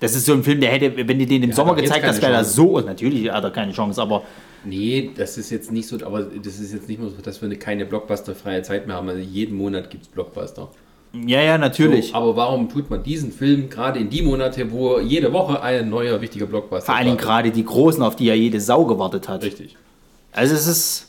Das 0.00 0.14
ist 0.16 0.26
so 0.26 0.32
ein 0.32 0.42
Film, 0.42 0.60
der 0.60 0.70
hätte, 0.70 0.96
wenn 1.06 1.18
die 1.18 1.26
den 1.26 1.42
im 1.42 1.50
hat 1.50 1.56
Sommer 1.56 1.74
gezeigt 1.74 2.04
hast, 2.06 2.20
wäre 2.22 2.32
das 2.32 2.56
Chance. 2.56 2.80
so, 2.80 2.80
natürlich 2.80 3.30
hat 3.30 3.44
er 3.44 3.50
keine 3.50 3.72
Chance, 3.72 4.00
aber 4.00 4.22
nee, 4.64 5.10
das 5.14 5.36
ist 5.38 5.50
jetzt 5.50 5.70
nicht 5.70 5.86
so, 5.86 5.96
aber 6.04 6.22
das 6.22 6.58
ist 6.58 6.72
jetzt 6.72 6.88
nicht 6.88 7.00
nur 7.00 7.10
so, 7.10 7.16
dass 7.22 7.40
wir 7.40 7.46
eine, 7.46 7.56
keine 7.56 7.84
Blockbuster-freie 7.84 8.62
Zeit 8.62 8.86
mehr 8.86 8.96
haben. 8.96 9.08
Also 9.08 9.20
jeden 9.20 9.56
Monat 9.56 9.90
gibt 9.90 10.04
es 10.04 10.08
Blockbuster. 10.08 10.68
ja, 11.12 11.42
ja, 11.42 11.58
natürlich. 11.58 12.08
So, 12.08 12.14
aber 12.14 12.36
warum 12.36 12.68
tut 12.68 12.88
man 12.88 13.02
diesen 13.02 13.30
Film 13.30 13.68
gerade 13.68 13.98
in 13.98 14.08
die 14.08 14.22
Monate, 14.22 14.70
wo 14.72 14.98
jede 14.98 15.32
Woche 15.32 15.62
ein 15.62 15.90
neuer 15.90 16.20
wichtiger 16.20 16.46
Blockbuster 16.46 16.86
Vor 16.86 16.94
allen 16.94 17.06
Dingen 17.06 17.18
startet? 17.18 17.52
gerade 17.52 17.56
die 17.56 17.64
Großen, 17.64 18.02
auf 18.02 18.16
die 18.16 18.24
ja 18.24 18.34
jede 18.34 18.60
Sau 18.60 18.86
gewartet 18.86 19.28
hat. 19.28 19.42
Richtig. 19.42 19.76
Also 20.32 20.54
es 20.54 20.66
ist, 20.66 21.08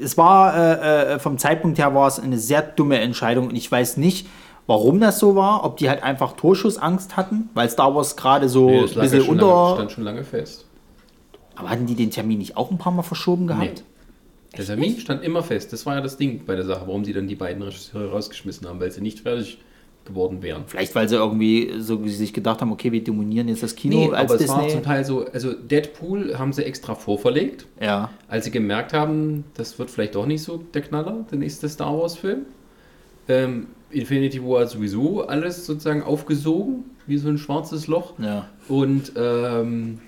es 0.00 0.16
war 0.16 0.54
äh, 0.56 1.14
äh, 1.14 1.18
vom 1.18 1.38
Zeitpunkt 1.38 1.78
her 1.78 1.94
war 1.94 2.06
es 2.06 2.20
eine 2.20 2.38
sehr 2.38 2.62
dumme 2.62 3.00
Entscheidung 3.00 3.48
und 3.48 3.56
ich 3.56 3.70
weiß 3.70 3.96
nicht, 3.96 4.26
warum 4.66 5.00
das 5.00 5.18
so 5.18 5.34
war, 5.36 5.64
ob 5.64 5.76
die 5.76 5.88
halt 5.88 6.02
einfach 6.02 6.32
Torschussangst 6.34 7.16
hatten, 7.16 7.50
weil 7.54 7.68
Star 7.68 7.94
Wars 7.94 8.16
gerade 8.16 8.48
so 8.48 8.66
Nee, 8.70 8.80
ein 8.82 8.88
ja 8.88 9.00
bisschen 9.02 9.20
schon 9.24 9.34
unter. 9.40 9.46
lange, 9.46 9.74
stand 9.76 9.92
schon 9.92 10.04
lange 10.04 10.24
fest. 10.24 10.66
aber 11.56 11.70
hatten 11.70 11.86
die 11.86 11.94
den 11.94 12.10
Termin 12.10 12.38
nicht 12.38 12.56
auch 12.56 12.70
ein 12.70 12.78
paar 12.78 12.92
Mal 12.92 13.02
verschoben 13.02 13.46
gehabt? 13.46 13.84
Der 14.56 14.64
Termin 14.66 14.98
stand 14.98 15.22
immer 15.24 15.42
fest. 15.42 15.72
Das 15.72 15.86
war 15.86 15.94
ja 15.94 16.00
das 16.02 16.16
Ding 16.18 16.42
bei 16.44 16.54
der 16.54 16.64
Sache, 16.66 16.82
warum 16.86 17.04
sie 17.04 17.12
dann 17.14 17.26
die 17.26 17.34
beiden 17.36 17.62
Regisseure 17.62 18.10
rausgeschmissen 18.12 18.68
haben, 18.68 18.80
weil 18.80 18.90
sie 18.90 19.00
nicht 19.00 19.20
fertig 19.20 19.58
geworden 20.04 20.42
wären. 20.42 20.64
Vielleicht 20.66 20.94
weil 20.94 21.08
sie 21.08 21.14
irgendwie 21.14 21.74
so 21.78 22.04
sich 22.06 22.32
gedacht 22.34 22.60
haben, 22.60 22.72
okay, 22.72 22.90
wir 22.92 23.02
dominieren 23.04 23.46
jetzt 23.48 23.62
das 23.62 23.76
Kino 23.76 23.96
Nee, 23.96 24.10
als 24.12 24.30
aber 24.32 24.40
es 24.40 24.48
war 24.48 24.56
Disney. 24.62 24.72
zum 24.74 24.82
Teil 24.82 25.04
so, 25.04 25.24
also 25.32 25.52
Deadpool 25.52 26.36
haben 26.38 26.52
sie 26.52 26.64
extra 26.64 26.94
vorverlegt, 26.96 27.66
ja. 27.80 28.10
als 28.28 28.44
sie 28.44 28.50
gemerkt 28.50 28.92
haben, 28.92 29.44
das 29.54 29.78
wird 29.78 29.90
vielleicht 29.90 30.16
doch 30.16 30.26
nicht 30.26 30.42
so 30.42 30.56
der 30.74 30.82
Knaller, 30.82 31.24
der 31.30 31.38
nächste 31.38 31.68
Star 31.68 31.96
Wars 31.96 32.16
Film. 32.18 32.46
Ähm, 33.28 33.68
Infinity 33.92 34.42
War 34.42 34.66
sowieso 34.66 35.26
alles 35.26 35.66
sozusagen 35.66 36.02
aufgesogen, 36.02 36.84
wie 37.06 37.18
so 37.18 37.28
ein 37.28 37.38
schwarzes 37.38 37.86
Loch. 37.86 38.14
Ja. 38.18 38.46
Und 38.68 39.12
ähm, 39.16 39.98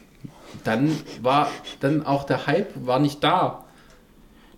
dann 0.65 0.91
war 1.23 1.49
dann 1.81 2.05
auch 2.07 2.25
der 2.25 2.47
Hype 2.47 2.73
war 2.87 2.99
nicht 2.99 3.23
da. 3.25 3.65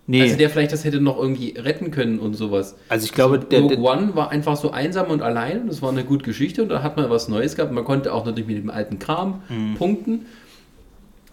Nee, 0.09 0.21
Also 0.21 0.31
also, 0.31 0.37
der 0.39 0.49
vielleicht 0.49 0.71
das 0.71 0.85
hätte 0.85 1.01
noch 1.01 1.17
irgendwie 1.17 1.55
retten 1.57 1.91
können 1.91 2.19
und 2.19 2.33
sowas. 2.35 2.75
ich 3.03 3.11
glaube, 3.13 3.39
der, 3.39 3.59
Rogue 3.61 3.77
One 3.79 4.15
war 4.15 4.29
einfach 4.31 4.55
so 4.55 4.71
einsam 4.71 5.07
und 5.11 5.21
allein 5.21 5.63
und 5.63 5.69
es 5.69 5.81
war 5.81 5.89
eine 5.91 6.05
gute 6.05 6.23
Geschichte 6.23 6.63
und 6.63 6.69
da 6.69 6.81
hat 6.81 6.95
man 6.95 7.09
was 7.09 7.27
Neues 7.27 7.55
gehabt. 7.57 7.73
Man 7.73 7.83
konnte 7.83 8.13
auch 8.13 8.25
natürlich 8.25 8.47
mit 8.47 8.57
dem 8.57 8.69
alten 8.69 8.99
Kram 8.99 9.41
Mhm. 9.49 9.75
punkten. 9.75 10.25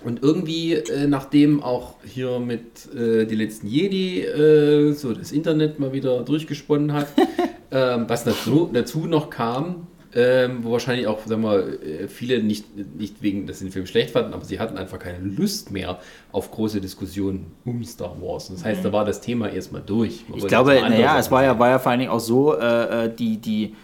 Und 0.05 0.23
irgendwie, 0.23 0.75
äh, 0.75 1.07
nachdem 1.07 1.63
auch 1.63 1.95
hier 2.05 2.39
mit 2.39 2.93
äh, 2.95 3.25
die 3.25 3.37
letzten 3.37 3.69
Jedi 3.69 4.21
äh, 4.21 4.93
so 4.93 5.15
das 5.15 5.33
Internet 5.33 5.79
mal 5.79 5.93
wieder 5.95 6.23
durchgesponnen 6.25 6.93
hat, 6.93 7.07
ähm, 7.71 8.05
was 8.09 8.25
dazu, 8.25 8.71
dazu 8.73 9.07
noch 9.07 9.31
kam, 9.31 9.87
ähm, 10.15 10.63
wo 10.63 10.73
wahrscheinlich 10.73 11.07
auch, 11.07 11.27
sagen 11.27 11.43
wir, 11.43 11.83
äh, 11.83 12.09
viele 12.09 12.43
nicht, 12.43 12.67
nicht 12.97 13.21
wegen, 13.21 13.47
dass 13.47 13.59
sie 13.59 13.67
den 13.67 13.73
Film 13.73 13.87
schlecht 13.87 14.11
fanden, 14.11 14.33
aber 14.33 14.45
sie 14.45 14.61
hatten 14.61 14.79
einfach 14.79 14.99
keine 14.99 15.19
Lust 15.19 15.73
mehr 15.73 15.99
auf 16.31 16.51
große 16.51 16.81
Diskussionen 16.81 17.47
um 17.65 17.83
Star 17.83 18.15
Wars. 18.21 18.49
Das 18.49 18.65
heißt, 18.65 18.85
da 18.85 18.93
war 18.93 19.05
das 19.05 19.21
Thema 19.21 19.51
erstmal 19.51 19.83
durch. 19.85 20.25
Man 20.29 20.39
Ich 20.39 20.47
glaube, 20.47 20.75
naja, 20.81 21.19
es 21.19 21.31
war 21.31 21.43
ja, 21.43 21.59
war 21.59 21.71
ja 21.71 21.79
vor 21.81 21.91
allen 21.91 22.01
Dingen 22.01 22.13
auch 22.13 22.21
so, 22.21 22.57
äh, 22.57 23.07
äh, 23.07 23.15
die, 23.15 23.39
die, 23.39 23.75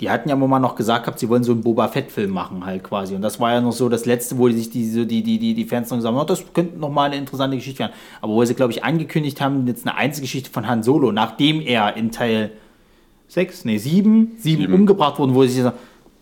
die 0.00 0.08
hatten 0.08 0.28
ja 0.28 0.36
mal 0.36 0.60
noch 0.60 0.76
gesagt 0.76 1.04
gehabt, 1.04 1.18
sie 1.18 1.28
wollen 1.28 1.42
so 1.42 1.52
einen 1.52 1.62
Boba 1.62 1.88
Fett-Film 1.88 2.30
machen, 2.30 2.64
halt 2.64 2.84
quasi. 2.84 3.16
Und 3.16 3.22
das 3.22 3.40
war 3.40 3.52
ja 3.52 3.60
noch 3.60 3.72
so 3.72 3.88
das 3.88 4.06
Letzte, 4.06 4.38
wo 4.38 4.46
die 4.46 4.54
sich 4.54 4.70
die, 4.70 4.88
so 4.88 5.04
die, 5.04 5.22
die, 5.24 5.38
die, 5.38 5.54
die 5.54 5.64
Fans 5.64 5.90
noch 5.90 5.98
gesagt 5.98 6.14
haben, 6.14 6.22
oh, 6.22 6.24
das 6.24 6.44
könnte 6.54 6.78
noch 6.78 6.90
mal 6.90 7.06
eine 7.06 7.16
interessante 7.16 7.56
Geschichte 7.56 7.80
werden. 7.80 7.92
Aber 8.20 8.32
wo 8.32 8.44
sie, 8.44 8.54
glaube 8.54 8.72
ich, 8.72 8.84
angekündigt 8.84 9.40
haben, 9.40 9.66
jetzt 9.66 9.86
eine 9.86 9.96
Einzelgeschichte 9.96 10.50
von 10.50 10.68
Han 10.68 10.84
Solo, 10.84 11.10
nachdem 11.10 11.60
er 11.60 11.96
in 11.96 12.12
Teil 12.12 12.52
6, 13.30 13.64
nee, 13.64 13.78
7, 13.78 14.32
7 14.38 14.72
umgebracht 14.74 15.18
wurde, 15.18 15.34
wo 15.34 15.44
sie 15.44 15.62
sagen, 15.62 15.76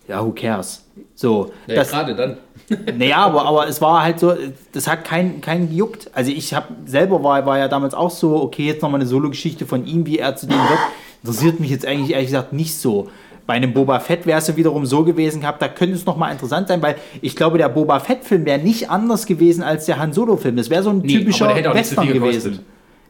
ja, 0.07 0.25
who 0.25 0.31
cares? 0.33 0.85
So, 1.15 1.51
Ja, 1.67 1.77
das, 1.77 1.91
gerade 1.91 2.15
dann. 2.15 2.37
naja, 2.99 3.17
aber, 3.17 3.45
aber 3.47 3.67
es 3.67 3.81
war 3.81 4.03
halt 4.03 4.21
so, 4.21 4.35
das 4.73 4.87
hat 4.87 5.05
keinen 5.05 5.41
kein 5.41 5.69
gejuckt. 5.71 6.11
Also 6.13 6.31
ich 6.31 6.53
habe 6.53 6.67
selber 6.87 7.23
war, 7.25 7.45
war 7.47 7.59
ja 7.59 7.67
damals 7.69 7.95
auch 7.95 8.11
so, 8.11 8.37
okay, 8.43 8.67
jetzt 8.67 8.83
nochmal 8.83 9.01
eine 9.01 9.09
Solo-Geschichte 9.09 9.65
von 9.67 9.87
ihm, 9.87 10.05
wie 10.07 10.19
er 10.19 10.37
zu 10.37 10.47
dem 10.47 10.59
wird. 10.59 10.79
Interessiert 11.23 11.61
mich 11.61 11.71
jetzt 11.71 11.87
eigentlich 11.87 12.13
ehrlich 12.13 12.29
gesagt 12.29 12.53
nicht 12.53 12.77
so. 12.77 13.09
Bei 13.47 13.55
einem 13.55 13.73
Boba 13.73 14.01
Fett 14.01 14.27
wäre 14.27 14.39
es 14.39 14.47
ja 14.49 14.57
wiederum 14.57 14.85
so 14.85 15.05
gewesen 15.05 15.41
gehabt, 15.41 15.63
da 15.63 15.69
könnte 15.69 15.95
es 15.95 16.05
nochmal 16.05 16.31
interessant 16.31 16.69
sein, 16.69 16.83
weil 16.83 16.97
ich 17.23 17.35
glaube, 17.35 17.57
der 17.57 17.71
Boba 17.71 17.99
Fett-Film 18.01 18.45
wäre 18.45 18.59
nicht 18.59 18.91
anders 18.91 19.25
gewesen 19.25 19.63
als 19.63 19.87
der 19.87 19.99
Han 19.99 20.13
Solo-Film. 20.13 20.57
Das 20.57 20.69
wäre 20.69 20.83
so 20.83 20.91
ein 20.91 20.99
Nee, 20.99 21.15
typischer 21.15 21.47
aber 21.47 21.55
der 21.55 21.63
hätte 21.63 21.71
auch 21.71 21.75
nicht 21.75 21.87
so 21.87 21.91
Western 21.97 22.05
viel 22.05 22.13
gekostet. 22.21 22.43
gewesen. 22.45 22.65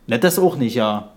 Na, 0.07 0.19
das 0.19 0.39
auch 0.39 0.57
nicht, 0.57 0.77
ja. 0.77 1.11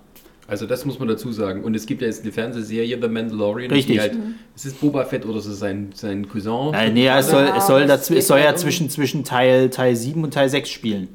Also 0.48 0.66
das 0.66 0.86
muss 0.86 1.00
man 1.00 1.08
dazu 1.08 1.32
sagen. 1.32 1.64
Und 1.64 1.76
es 1.76 1.86
gibt 1.86 2.02
ja 2.02 2.08
jetzt 2.08 2.24
eine 2.24 2.32
Fernsehserie, 2.32 2.98
The 3.02 3.08
Mandalorian. 3.08 3.72
Richtig. 3.72 3.96
Die 3.96 4.02
halt, 4.02 4.18
ist 4.56 4.66
es 4.66 4.74
Boba 4.74 5.06
Fett 5.06 5.26
oder 5.26 5.40
ist 5.40 5.46
es 5.46 5.60
sein, 5.60 5.92
sein 5.94 6.28
Cousin? 6.28 6.74
Äh, 6.74 6.92
nee, 6.92 7.08
es 7.08 7.30
soll, 7.30 7.46
Ja, 7.46 7.58
es 7.58 7.68
soll, 7.68 7.86
geht 7.86 8.18
es 8.18 8.28
soll 8.28 8.40
ja 8.40 8.56
zwischen, 8.56 8.90
zwischen 8.90 9.24
Teil, 9.24 9.70
Teil 9.70 9.96
7 9.96 10.22
und 10.24 10.34
Teil 10.34 10.50
6 10.50 10.70
spielen. 10.70 11.10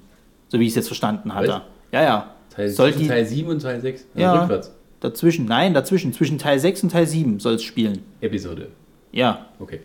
So 0.49 0.59
wie 0.59 0.65
ich 0.65 0.71
es 0.71 0.77
jetzt 0.77 0.87
verstanden 0.87 1.35
hatte. 1.35 1.49
Was? 1.49 1.63
Ja, 1.93 2.03
ja. 2.03 2.35
Teil, 2.55 2.69
soll 2.71 2.91
zwischen 2.93 3.03
die, 3.03 3.09
Teil 3.09 3.27
7 3.27 3.49
und 3.49 3.61
Teil 3.61 3.81
6? 3.81 4.07
Also 4.15 4.21
Ja. 4.21 4.41
Rückwärts. 4.41 4.73
Dazwischen, 5.01 5.45
nein, 5.45 5.75
dazwischen. 5.75 6.13
Zwischen 6.13 6.39
Teil 6.39 6.59
6 6.59 6.85
und 6.85 6.93
Teil 6.93 7.07
7 7.07 7.39
soll 7.39 7.55
es 7.55 7.63
spielen. 7.63 8.03
Episode. 8.21 8.69
Ja. 9.13 9.47
Okay. 9.59 9.81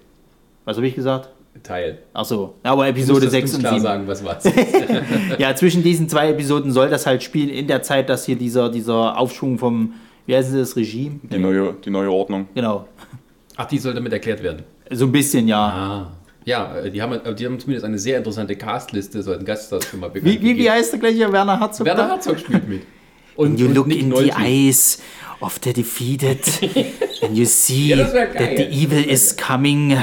Was 0.64 0.78
habe 0.78 0.88
ich 0.88 0.96
gesagt? 0.96 1.30
Teil. 1.64 2.00
Ach 2.14 2.26
so. 2.26 2.56
Ja, 2.66 2.72
aber 2.72 2.88
Episode 2.88 3.14
musst 3.14 3.26
das 3.26 3.32
6 3.32 3.54
und 3.56 3.60
klar 3.60 3.74
7. 3.74 3.84
sagen, 3.84 4.08
was 4.08 4.24
war's. 4.24 4.44
Ja, 5.38 5.56
zwischen 5.56 5.84
diesen 5.84 6.10
zwei 6.10 6.30
Episoden 6.30 6.72
soll 6.72 6.90
das 6.90 7.06
halt 7.06 7.24
spielen 7.24 7.50
in 7.50 7.68
der 7.68 7.84
Zeit, 7.84 8.10
dass 8.10 8.26
hier 8.26 8.36
dieser, 8.36 8.70
dieser 8.70 9.18
Aufschwung 9.18 9.58
vom, 9.60 9.94
wie 10.26 10.36
heißt 10.36 10.56
das, 10.56 10.76
Regime? 10.76 11.20
Die 11.24 11.38
neue, 11.38 11.74
die 11.86 11.90
neue 11.90 12.10
Ordnung. 12.10 12.48
Genau. 12.56 12.88
Ach, 13.58 13.66
die 13.66 13.78
soll 13.78 13.94
damit 13.94 14.14
erklärt 14.14 14.42
werden. 14.42 14.64
So 14.90 15.06
ein 15.06 15.12
bisschen, 15.12 15.48
ja. 15.48 15.60
Ah. 15.60 16.12
Ja, 16.46 16.78
äh, 16.78 16.90
die 16.90 17.02
haben, 17.02 17.14
äh, 17.14 17.36
die 17.36 17.46
haben 17.46 17.60
zumindest 17.60 17.86
eine 17.86 18.00
sehr 18.00 18.18
interessante 18.18 18.56
Castliste, 18.56 19.22
so 19.22 19.34
ein 19.34 19.46
Gaststars 19.46 19.86
schon 19.86 20.00
mal 20.00 20.10
bekannt 20.10 20.34
Wie, 20.34 20.42
wie, 20.42 20.58
wie 20.58 20.70
heißt 20.72 20.94
der 20.94 21.00
gleiche 21.00 21.32
Werner 21.32 21.60
Herzog? 21.60 21.86
Werner 21.86 22.04
da? 22.04 22.10
Herzog 22.10 22.40
spielt 22.40 22.68
mit. 22.68 22.82
Und, 23.36 23.60
You 23.60 23.68
und 23.68 23.76
look 23.76 23.88
Nick 23.88 24.02
in 24.02 24.10
Nolte. 24.10 24.26
the 24.26 24.32
eyes 24.44 25.02
of 25.42 25.60
the 25.64 25.74
defeated 25.74 26.40
and 27.22 27.36
you 27.38 27.46
see 27.46 27.90
Ja, 27.90 27.98
that 28.06 28.34
the 28.58 28.68
evil 28.70 29.04
is 29.04 29.36
coming. 29.48 29.98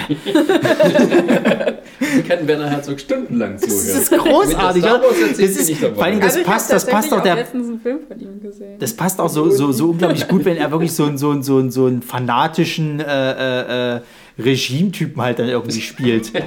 Ich 2.00 2.28
kann 2.28 2.46
Werner 2.46 2.70
Herzog 2.70 3.00
stundenlang 3.00 3.58
zuhören. 3.58 3.76
Das 3.86 3.96
ist 3.96 4.10
großartig. 4.12 4.82
Wenn 4.84 5.00
das 5.36 5.38
ist, 5.68 5.78
vor 5.78 6.02
allem, 6.04 6.20
das 6.20 6.34
Also 6.36 6.44
passt, 6.46 6.72
das 6.72 6.86
passt 6.86 7.12
auch 7.12 7.22
der, 7.22 7.34
letztens 7.36 7.68
einen 7.68 7.80
Film 7.80 7.98
von 8.06 8.18
ihm 8.20 8.40
gesehen. 8.40 8.78
das 8.78 8.92
passt 8.94 9.20
auch 9.20 9.28
so, 9.28 9.50
so, 9.50 9.72
so 9.72 9.90
unglaublich 9.90 10.26
gut, 10.28 10.44
wenn 10.44 10.56
er 10.56 10.70
wirklich 10.70 10.92
so, 10.92 11.04
einen- 11.04 11.18
so, 11.18 11.30
einen- 11.30 11.42
so, 11.42 11.58
einen- 11.58 11.70
so 11.70 11.86
einen 11.86 12.02
fanatischen 12.02 13.00
äh, 13.00 13.04
äh, 13.04 13.96
äh, 13.96 14.00
Regime-Typen 14.38 15.20
halt 15.20 15.38
dann 15.38 15.48
irgendwie 15.48 15.80
spielt. 15.80 16.32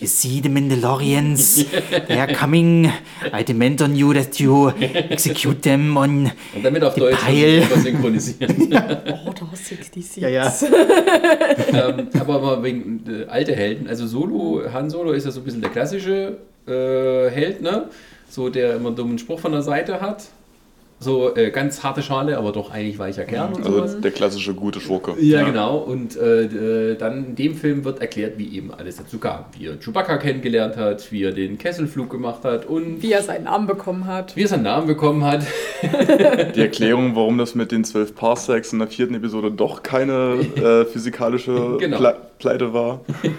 You 0.00 0.06
see 0.06 0.40
the 0.40 0.48
Mandalorians, 0.48 1.64
they 2.06 2.18
are 2.18 2.32
coming. 2.32 2.92
I 3.32 3.42
demand 3.42 3.82
on 3.82 3.96
you 3.96 4.12
that 4.12 4.38
you 4.38 4.68
execute 4.68 5.60
them 5.62 5.96
on. 5.96 6.30
Und 6.54 6.64
damit 6.64 6.84
auf 6.84 6.94
Deutsch 6.94 7.18
synchronisieren. 7.82 8.72
Order 8.72 9.48
66. 9.52 10.22
Ja, 10.22 10.28
ja. 10.28 10.46
ähm, 11.72 12.08
aber 12.18 12.40
mal 12.40 12.62
wegen 12.62 13.02
äh, 13.08 13.24
alte 13.26 13.56
Helden. 13.56 13.88
Also 13.88 14.06
Solo, 14.06 14.62
Han 14.72 14.88
Solo 14.88 15.10
ist 15.12 15.24
ja 15.24 15.32
so 15.32 15.40
ein 15.40 15.44
bisschen 15.44 15.62
der 15.62 15.70
klassische 15.70 16.38
äh, 16.68 17.30
Held, 17.30 17.60
ne? 17.60 17.88
So 18.28 18.50
der 18.50 18.76
immer 18.76 18.88
einen 18.88 18.96
dummen 18.96 19.18
Spruch 19.18 19.40
von 19.40 19.50
der 19.50 19.62
Seite 19.62 20.00
hat. 20.00 20.28
So 21.00 21.36
äh, 21.36 21.52
ganz 21.52 21.84
harte 21.84 22.02
Schale, 22.02 22.36
aber 22.38 22.50
doch 22.50 22.72
eigentlich 22.72 22.98
weicher 22.98 23.22
Kern 23.24 23.52
und 23.52 23.64
sowas. 23.64 23.82
Also 23.92 24.00
der 24.00 24.10
klassische 24.10 24.52
gute 24.52 24.80
Schurke. 24.80 25.14
Ja, 25.20 25.44
genau. 25.44 25.76
Und 25.78 26.16
äh, 26.16 26.90
äh, 26.92 26.96
dann 26.96 27.24
in 27.24 27.36
dem 27.36 27.54
Film 27.54 27.84
wird 27.84 28.00
erklärt, 28.00 28.36
wie 28.36 28.56
eben 28.56 28.74
alles 28.74 28.96
dazu 28.96 29.18
kam. 29.18 29.44
Wie 29.56 29.66
er 29.66 29.78
Chewbacca 29.78 30.16
kennengelernt 30.16 30.76
hat, 30.76 31.12
wie 31.12 31.22
er 31.22 31.30
den 31.30 31.56
Kesselflug 31.56 32.10
gemacht 32.10 32.42
hat 32.42 32.66
und 32.66 33.00
Wie 33.00 33.12
er 33.12 33.22
seinen 33.22 33.44
Namen 33.44 33.68
bekommen 33.68 34.06
hat. 34.06 34.34
wie 34.34 34.42
er 34.42 34.48
seinen 34.48 34.64
Namen 34.64 34.88
bekommen 34.88 35.22
hat. 35.22 35.44
Die 36.56 36.60
Erklärung, 36.60 37.14
warum 37.14 37.38
das 37.38 37.54
mit 37.54 37.70
den 37.70 37.84
zwölf 37.84 38.16
Parsecs 38.16 38.72
in 38.72 38.80
der 38.80 38.88
vierten 38.88 39.14
Episode 39.14 39.52
doch 39.52 39.84
keine 39.84 40.40
äh, 40.56 40.84
physikalische 40.84 41.76
Genau. 41.78 41.98
Ple 41.98 42.16
Pleite 42.40 42.72
war. 42.72 43.02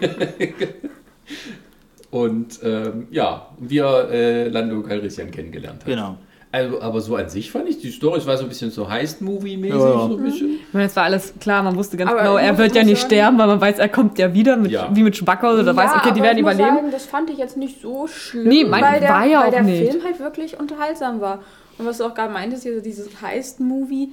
Und 2.11 2.60
ähm, 2.64 3.07
ja, 3.11 3.48
wie 3.60 3.80
er 3.80 4.10
äh, 4.10 4.48
Lando 4.48 4.81
Calrissian 4.81 5.30
kennengelernt 5.30 5.81
hat. 5.81 5.86
Genau. 5.86 6.18
Also, 6.52 6.82
aber 6.82 7.00
so 7.00 7.16
an 7.16 7.30
sich 7.30 7.52
fand 7.52 7.70
ich 7.70 7.78
die 7.80 7.92
Story, 7.92 8.18
es 8.18 8.26
war 8.26 8.36
so 8.36 8.44
ein 8.44 8.50
bisschen 8.50 8.72
so 8.72 8.90
Heist-Movie-mäßig, 8.90 9.80
Ja, 9.80 9.88
ja. 9.90 10.08
so 10.08 10.18
ein 10.18 10.24
bisschen. 10.24 10.54
Ich 10.54 10.74
meine, 10.74 10.88
es 10.88 10.96
war 10.96 11.04
alles 11.04 11.34
klar, 11.40 11.62
man 11.62 11.76
wusste 11.76 11.96
ganz 11.96 12.10
Aber 12.10 12.22
genau, 12.22 12.38
er 12.38 12.58
wird 12.58 12.76
ja 12.76 12.84
nicht 12.84 12.98
sagen- 13.02 13.08
sterben, 13.12 13.38
weil 13.38 13.46
man 13.48 13.62
weiß, 13.62 13.78
er 13.78 13.90
kommt 13.90 14.18
ja 14.18 14.34
wieder, 14.34 14.58
mit, 14.58 14.72
Ja. 14.72 14.90
wie 14.92 15.04
mit 15.04 15.16
Chewbacca 15.16 15.54
oder 15.54 15.76
weiß, 15.76 15.92
okay, 15.92 16.02
die 16.06 16.10
aber 16.10 16.24
werden 16.24 16.38
ich 16.40 16.44
muss 16.44 16.54
überleben. 16.56 16.76
Sagen, 16.78 16.92
das 16.92 17.06
fand 17.06 17.30
ich 17.30 17.38
jetzt 17.38 17.56
nicht 17.56 17.80
so 17.82 18.08
schlimm, 18.08 18.48
Nee, 18.48 18.64
mein- 18.66 18.84
weil 18.84 19.00
der, 19.00 19.10
war 19.10 19.26
ja 19.28 19.42
weil 19.42 19.48
auch 19.48 19.52
der 19.52 19.62
nicht. 19.64 19.92
Film 19.92 20.04
halt 20.04 20.20
wirklich 20.20 20.60
unterhaltsam 20.60 21.22
war. 21.22 21.44
Und 21.78 21.86
was 21.86 22.00
du 22.00 22.06
auch 22.06 22.16
gerade 22.16 22.34
meintest, 22.34 22.64
hier, 22.64 22.74
so 22.76 22.82
dieses 22.82 23.22
Heist-Movie, 23.22 24.10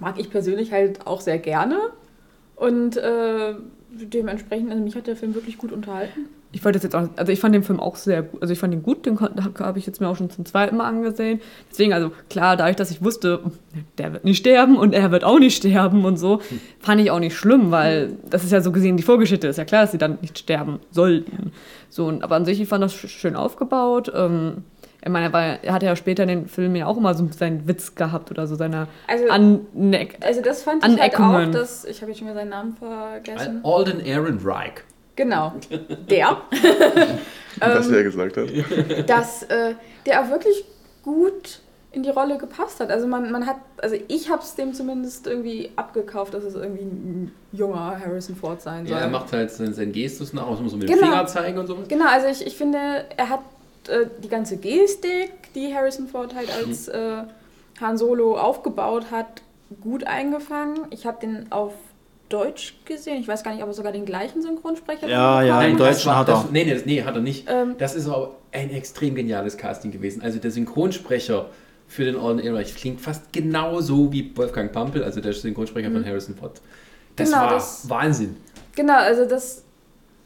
mag 0.00 0.18
ich 0.18 0.30
persönlich 0.30 0.72
halt 0.72 1.06
auch 1.06 1.20
sehr 1.20 1.38
gerne. 1.38 1.76
Und 2.56 2.96
äh, 2.96 3.54
dementsprechend, 3.90 4.70
also 4.70 4.82
mich 4.82 4.96
hat 4.96 5.06
der 5.06 5.16
Film 5.16 5.34
wirklich 5.34 5.58
gut 5.58 5.72
unterhalten. 5.72 6.26
Ich 6.54 6.62
wollte 6.64 6.76
das 6.78 6.82
jetzt 6.84 6.94
auch, 6.94 7.08
also 7.16 7.32
ich 7.32 7.40
fand 7.40 7.54
den 7.54 7.62
Film 7.62 7.80
auch 7.80 7.96
sehr 7.96 8.22
gut, 8.22 8.42
also 8.42 8.52
ich 8.52 8.58
fand 8.58 8.74
ihn 8.74 8.82
gut, 8.82 9.06
den 9.06 9.18
habe 9.18 9.52
hab 9.58 9.76
ich 9.78 9.86
jetzt 9.86 10.00
mir 10.02 10.08
auch 10.08 10.16
schon 10.16 10.28
zum 10.28 10.44
zweiten 10.44 10.76
Mal 10.76 10.86
angesehen. 10.86 11.40
Deswegen, 11.70 11.94
also 11.94 12.12
klar, 12.28 12.56
dadurch, 12.58 12.76
dass 12.76 12.90
ich 12.90 13.02
wusste, 13.02 13.40
der 13.96 14.12
wird 14.12 14.24
nicht 14.24 14.36
sterben 14.38 14.76
und 14.76 14.92
er 14.92 15.10
wird 15.10 15.24
auch 15.24 15.38
nicht 15.38 15.56
sterben 15.56 16.04
und 16.04 16.18
so, 16.18 16.40
fand 16.78 17.00
ich 17.00 17.10
auch 17.10 17.20
nicht 17.20 17.34
schlimm, 17.34 17.70
weil 17.70 18.12
das 18.28 18.44
ist 18.44 18.52
ja 18.52 18.60
so 18.60 18.70
gesehen 18.70 18.98
die 18.98 19.02
Vorgeschichte, 19.02 19.48
ist 19.48 19.56
ja 19.56 19.64
klar, 19.64 19.82
dass 19.82 19.92
sie 19.92 19.98
dann 19.98 20.18
nicht 20.20 20.38
sterben 20.38 20.78
sollten. 20.90 21.52
So, 21.88 22.06
und, 22.06 22.22
aber 22.22 22.36
an 22.36 22.44
sich, 22.44 22.60
ich 22.60 22.68
fand 22.68 22.84
das 22.84 22.92
sch- 22.94 23.08
schön 23.08 23.34
aufgebaut. 23.34 24.12
Ähm, 24.14 24.64
ich 25.04 25.08
meine, 25.10 25.26
er, 25.26 25.32
war, 25.32 25.42
er 25.64 25.72
hatte 25.72 25.86
ja 25.86 25.96
später 25.96 26.22
in 26.22 26.28
den 26.28 26.46
Filmen 26.48 26.76
ja 26.76 26.86
auch 26.86 26.96
immer 26.96 27.14
so 27.14 27.26
seinen 27.36 27.66
Witz 27.66 27.94
gehabt 27.94 28.30
oder 28.30 28.46
so 28.46 28.54
seine 28.56 28.86
Also- 29.08 29.24
Aneck. 29.30 30.18
Also 30.20 30.42
das 30.42 30.62
fand 30.62 30.86
ich 30.86 31.00
halt 31.00 31.14
auch, 31.14 31.18
Aneckungen. 31.20 31.52
dass, 31.52 31.84
ich 31.86 32.02
habe 32.02 32.12
jetzt 32.12 32.18
schon 32.18 32.28
wieder 32.28 32.36
seinen 32.38 32.50
Namen 32.50 32.76
vergessen. 32.76 33.60
Alden 33.64 34.00
Aaron 34.06 34.38
Reich. 34.44 34.74
Genau, 35.16 35.52
der. 36.10 36.38
was 37.60 37.86
Ähm, 37.88 37.94
er 37.94 38.02
gesagt 38.02 38.36
hat. 38.36 38.48
dass 39.08 39.42
äh, 39.44 39.74
der 40.06 40.22
auch 40.22 40.30
wirklich 40.30 40.64
gut 41.02 41.60
in 41.90 42.02
die 42.02 42.08
Rolle 42.08 42.38
gepasst 42.38 42.80
hat. 42.80 42.90
Also 42.90 43.06
man, 43.06 43.30
man 43.30 43.46
hat, 43.46 43.56
also 43.82 43.96
ich 44.08 44.30
habe 44.30 44.40
es 44.42 44.54
dem 44.54 44.72
zumindest 44.72 45.26
irgendwie 45.26 45.70
abgekauft, 45.76 46.32
dass 46.32 46.42
es 46.44 46.54
irgendwie 46.54 46.84
ein 46.84 47.32
junger 47.52 48.00
Harrison 48.02 48.34
Ford 48.34 48.62
sein 48.62 48.86
soll. 48.86 48.96
Ja, 48.96 49.02
er 49.02 49.10
macht 49.10 49.30
halt 49.32 49.50
seinen, 49.50 49.74
seinen 49.74 49.92
Gestus 49.92 50.32
nach, 50.32 50.48
muss 50.58 50.70
man 50.72 50.78
mit 50.78 50.88
Genau. 50.88 51.00
dem 51.02 51.10
Finger 51.10 51.26
zeigen 51.26 51.58
und 51.58 51.66
sowas. 51.66 51.88
Genau, 51.88 52.06
also 52.08 52.28
ich, 52.28 52.46
ich 52.46 52.56
finde, 52.56 53.04
er 53.14 53.28
hat 53.28 53.40
äh, 53.88 54.06
die 54.22 54.28
ganze 54.30 54.56
Gestik, 54.56 55.30
die 55.54 55.74
Harrison 55.74 56.08
Ford 56.08 56.34
halt 56.34 56.48
als 56.50 56.88
äh, 56.88 57.24
Han 57.80 57.98
Solo 57.98 58.38
aufgebaut 58.38 59.10
hat, 59.10 59.42
gut 59.82 60.04
eingefangen. 60.04 60.86
Ich 60.90 61.04
habe 61.04 61.20
den 61.20 61.52
auf 61.52 61.74
Deutsch 62.32 62.74
gesehen. 62.84 63.20
Ich 63.20 63.28
weiß 63.28 63.42
gar 63.44 63.52
nicht, 63.52 63.62
ob 63.62 63.68
er 63.68 63.74
sogar 63.74 63.92
den 63.92 64.04
gleichen 64.04 64.40
Synchronsprecher 64.42 65.08
Ja, 65.08 65.42
ja, 65.42 65.68
das 65.68 65.76
Deutschen 65.78 66.06
war- 66.10 66.18
hat 66.18 66.28
er. 66.28 66.34
Das, 66.34 66.50
nee, 66.50 66.64
nee, 66.64 66.80
nee, 66.84 67.02
hat 67.02 67.14
er 67.14 67.20
nicht. 67.20 67.46
Ähm. 67.50 67.74
das 67.78 67.94
ist 67.94 68.08
aber 68.08 68.36
ein 68.52 68.70
extrem 68.70 69.14
geniales 69.14 69.56
Casting 69.56 69.90
gewesen. 69.90 70.22
Also 70.22 70.38
der 70.38 70.50
Synchronsprecher 70.50 71.46
für 71.88 72.04
den 72.04 72.16
Alden 72.16 72.40
Aaron 72.40 72.54
Reich 72.56 72.74
klingt 72.74 73.00
fast 73.00 73.32
genauso 73.32 74.12
wie 74.12 74.32
Wolfgang 74.36 74.72
Pampel, 74.72 75.04
also 75.04 75.20
der 75.20 75.32
Synchronsprecher 75.32 75.90
von 75.90 76.04
Harrison 76.04 76.34
Ford. 76.36 76.60
Das 77.16 77.28
Genau, 77.30 77.42
war 77.42 77.50
das- 77.50 77.88
Wahnsinn. 77.90 78.36
Genau, 78.74 78.96
also 78.96 79.26
das, 79.26 79.62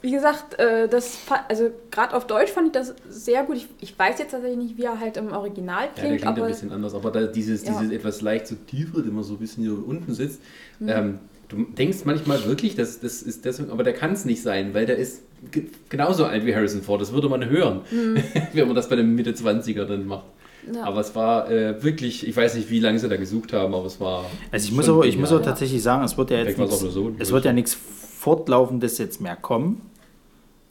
wie 0.01 0.13
gesagt, 0.13 0.57
äh, 0.61 0.87
das, 0.89 1.19
also 1.49 1.71
gerade 1.91 2.15
auf 2.15 2.27
Deutsch 2.29 2.51
fand 2.53 2.69
ich 2.69 2.73
das 2.73 2.95
sehr 3.09 3.43
gut. 3.43 3.57
Ich, 3.57 3.67
ich 3.81 3.99
weiß 3.99 4.21
jetzt 4.21 4.31
tatsächlich 4.31 4.59
nicht, 4.59 4.77
wie 4.79 4.85
er 4.85 5.01
halt 5.01 5.17
im 5.17 5.33
Original 5.33 5.87
Ja, 5.87 5.91
der 5.97 6.05
klingt, 6.05 6.21
klingt 6.23 6.37
ein 6.37 6.41
aber 6.43 6.47
bisschen 6.49 6.71
anders, 6.71 6.95
aber 6.95 7.11
da 7.11 7.27
dieses, 7.27 7.65
Ja. 7.67 7.73
dieses 7.81 7.93
etwas 7.93 8.21
leicht 8.21 8.47
so 8.47 8.55
tiefer, 8.55 8.99
immer 8.99 9.25
so 9.25 9.35
ein 9.35 9.39
bisschen 9.39 9.65
hier 9.65 9.73
unten 9.85 10.15
sitzt. 10.15 10.41
Mhm. 10.79 10.89
Ähm, 10.89 11.19
du 11.49 11.65
denkst 11.77 11.99
manchmal 12.05 12.45
wirklich, 12.47 12.75
dass 12.75 13.01
das 13.01 13.23
ist 13.23 13.45
deswegen, 13.45 13.71
aber 13.71 13.85
der 13.85 13.93
kann 13.93 14.13
es 14.13 14.25
nicht 14.25 14.43
sein, 14.43 14.75
weil 14.75 14.87
der 14.87 14.97
ist 14.97 15.23
ge 15.53 15.65
genauso 15.89 16.25
alt 16.25 16.45
wie 16.47 16.55
Harrison 16.55 16.83
Ford. 16.83 17.01
Das 17.01 17.13
würde 17.13 17.29
man 17.29 17.49
hören, 17.49 17.81
wenn 18.53 18.67
man 18.67 18.77
das 18.77 18.89
bei 18.89 18.97
einem 18.97 19.15
Mitte 19.15 19.33
20er 19.33 19.85
dann 19.85 20.07
macht. 20.07 20.25
Mhm. 20.67 20.75
Ja. 20.75 20.85
Aber 20.85 21.01
es 21.01 21.15
war 21.15 21.49
äh, 21.51 21.83
wirklich, 21.83 22.27
ich 22.27 22.37
weiß 22.37 22.57
nicht, 22.57 22.71
wie 22.71 22.81
lange 22.81 22.99
sie 22.99 23.09
da 23.09 23.17
gesucht 23.17 23.53
haben, 23.53 23.75
aber 23.75 23.87
es 23.87 24.01
war. 24.01 24.25
Also 24.51 24.69
ich 24.69 24.75
muss, 24.75 24.89
aber, 24.89 25.07
ich 25.07 25.17
muss 25.17 25.33
auch 25.33 25.43
tatsächlich 25.43 25.83
sagen, 25.83 26.05
es 26.05 26.19
wird 26.19 26.31
ja 26.31 26.39
jetzt 26.39 26.59
nur 26.59 26.67
so, 26.69 27.13
es 27.19 27.31
wird 27.31 27.45
ja 27.45 27.53
nichts 27.53 27.75
Fortlaufendes 27.75 28.99
jetzt 28.99 29.21
mehr 29.21 29.37
kommen. 29.37 29.81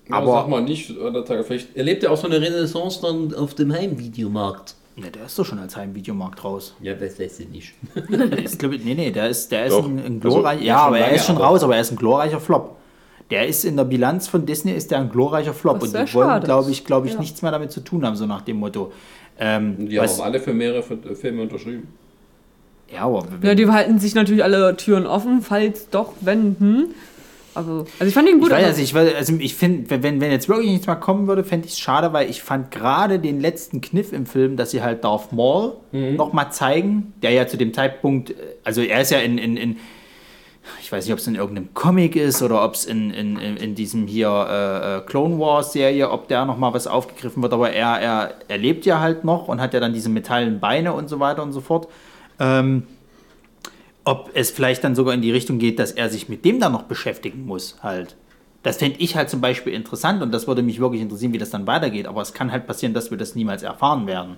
Ja, 0.10 0.18
aber- 0.18 0.34
sag 0.34 0.49
mal 0.49 0.61
nicht, 0.61 0.93
vielleicht 1.45 1.76
erlebt 1.76 2.03
er 2.03 2.11
auch 2.11 2.18
so 2.18 2.27
eine 2.27 2.39
Renaissance 2.41 2.99
dann 3.02 3.34
auf 3.34 3.56
dem 3.56 3.72
Heimvideomarkt. 3.73 4.76
Ja, 4.97 5.09
der 5.09 5.26
ist 5.26 5.38
doch 5.38 5.45
schon 5.45 5.59
als 5.59 5.76
Heimvideomarkt 5.76 6.43
raus. 6.45 6.73
Ja, 6.81 6.93
das 6.93 7.17
lässt 7.17 7.35
sie 7.38 7.45
nicht. 7.47 7.73
Der 8.09 8.43
ist, 8.43 8.57
glaub 8.59 8.72
ich, 8.72 8.84
nee, 8.85 8.93
nee, 8.95 9.11
der 9.11 9.27
ist, 9.27 9.51
der 9.51 9.65
ist 9.65 9.73
Doch. 9.73 9.85
ein, 9.85 9.97
ein 9.99 10.03
Also, 10.23 10.38
glorreicher. 10.38 10.61
ja, 10.61 10.65
ja, 10.67 10.77
aber 10.85 10.99
er 10.99 11.11
ist 11.11 11.26
schon 11.26 11.35
raus, 11.38 11.63
aber 11.63 11.76
er 11.76 11.81
ist 11.81 11.91
ein 11.91 11.97
glorreicher 11.97 12.39
Flop. 12.39 12.77
Der 13.30 13.45
ist 13.47 13.65
in 13.65 13.76
der 13.76 13.84
Bilanz 13.84 14.27
von 14.30 14.45
Disney 14.45 14.72
ist 14.72 14.91
der 14.91 14.99
ein 14.99 15.09
glorreicher 15.09 15.53
Flop. 15.53 15.81
Und 15.84 15.93
die 15.93 16.13
wollen, 16.13 16.41
glaube 16.43 16.72
ich, 16.72 16.85
glaube 16.85 17.07
ich, 17.07 17.13
Ja. 17.13 17.19
nichts 17.19 17.41
mehr 17.41 17.51
damit 17.51 17.72
zu 17.73 17.81
tun 17.81 18.05
haben, 18.05 18.15
so 18.15 18.26
nach 18.26 18.41
dem 18.41 18.57
Motto. 18.57 18.93
Ähm, 19.38 19.89
Die 19.89 19.97
haben 19.99 20.05
was, 20.05 20.17
auch 20.19 20.26
alle 20.26 20.39
für 20.39 20.53
mehrere 20.53 20.80
F- 20.80 21.19
Filme 21.19 21.41
unterschrieben. 21.41 21.89
ja, 22.93 23.01
aber 23.01 23.26
Ja, 23.41 23.53
die 23.55 23.67
halten 23.67 23.99
sich 23.99 24.15
natürlich 24.15 24.43
alle 24.45 24.77
Türen 24.77 25.05
offen, 25.07 25.41
falls 25.41 25.89
doch, 25.89 26.13
wenn, 26.22 26.55
hm. 26.57 26.85
Also, 27.56 27.86
also 27.99 28.06
ich 28.06 28.14
fand 28.14 28.27
ihn 28.30 28.40
gut. 28.40 28.49
Ich 28.49 28.53
weiß, 28.56 28.65
also 28.65 28.82
ich, 28.82 28.95
also 29.15 29.34
ich 29.40 29.56
finde, 29.56 30.03
wenn, 30.03 30.22
wenn 30.22 30.32
jetzt 30.32 30.49
wirklich 30.49 30.69
nichts 30.72 30.88
mehr 30.88 30.95
kommen 30.98 31.27
würde, 31.27 31.44
fände 31.44 31.65
ich 31.68 31.73
es 31.73 31.80
schade, 31.80 32.14
weil 32.14 32.30
ich 32.30 32.41
fand 32.44 32.69
gerade 32.72 33.18
den 33.19 33.40
letzten 33.40 33.82
Kniff 33.82 34.11
im 34.14 34.26
Film, 34.26 34.57
dass 34.57 34.72
sie 34.72 34.82
halt 34.84 35.03
Darth 35.03 35.32
Maul 35.32 35.73
Mhm. 35.91 36.15
noch 36.18 36.34
mal 36.34 36.52
zeigen, 36.52 37.14
der 37.22 37.32
ja 37.32 37.48
zu 37.48 37.56
dem 37.57 37.73
Zeitpunkt, 37.73 38.32
äh, 38.32 38.34
also 38.65 38.82
er 38.82 39.02
ist 39.02 39.11
ja 39.11 39.19
in, 39.19 39.38
in, 39.38 39.56
in 39.57 39.77
ich 40.82 40.91
weiß 40.91 41.06
nicht, 41.06 41.14
ob 41.14 41.19
es 41.19 41.27
in 41.27 41.36
irgendeinem 41.36 41.73
Comic 41.76 42.15
ist 42.15 42.41
oder 42.41 42.64
ob 42.65 42.73
es 42.73 42.86
in, 42.86 43.11
in, 43.11 43.38
in, 43.38 43.56
in 43.56 43.76
diesem 43.76 44.07
hier 44.07 44.30
äh, 44.30 44.98
äh, 44.98 45.02
Clone 45.02 45.40
Wars 45.40 45.73
Serie, 45.73 46.10
ob 46.10 46.27
der 46.27 46.44
noch 46.45 46.57
mal 46.57 46.73
was 46.73 46.88
aufgegriffen 46.88 47.44
wird, 47.44 47.53
aber 47.53 47.72
er, 47.72 47.99
er, 48.02 48.34
er 48.48 48.57
lebt 48.57 48.86
ja 48.86 48.99
halt 48.99 49.23
noch 49.23 49.48
und 49.48 49.61
hat 49.61 49.73
ja 49.76 49.80
dann 49.80 49.94
diese 49.94 50.10
metallenen 50.10 50.60
Beine 50.60 50.94
und 50.94 51.07
so 51.07 51.19
weiter 51.19 51.44
und 51.44 51.53
so 51.53 51.61
fort. 51.61 51.88
Ähm, 52.40 52.84
ob 54.06 54.32
es 54.34 54.52
vielleicht 54.52 54.84
dann 54.84 54.95
sogar 54.95 55.14
in 55.14 55.22
die 55.22 55.32
Richtung 55.32 55.60
geht, 55.60 55.80
dass 55.80 55.91
er 55.91 56.10
sich 56.10 56.30
mit 56.30 56.45
dem 56.45 56.60
dann 56.60 56.72
noch 56.72 56.84
beschäftigen 56.84 57.45
muss, 57.45 57.77
halt. 57.82 58.15
Das 58.64 58.77
fände 58.77 58.98
ich 58.99 59.15
halt 59.15 59.30
zum 59.30 59.41
Beispiel 59.41 59.73
interessant 59.73 60.23
und 60.23 60.32
das 60.32 60.48
würde 60.48 60.64
mich 60.64 60.80
wirklich 60.80 61.02
interessieren, 61.02 61.34
wie 61.34 61.38
das 61.38 61.52
dann 61.52 61.68
weitergeht. 61.68 62.07
Aber 62.07 62.22
es 62.22 62.34
kann 62.34 62.52
halt 62.52 62.65
passieren, 62.65 62.94
dass 62.94 63.11
wir 63.11 63.18
das 63.18 63.36
niemals 63.36 63.61
erfahren 63.61 64.07
werden. 64.07 64.38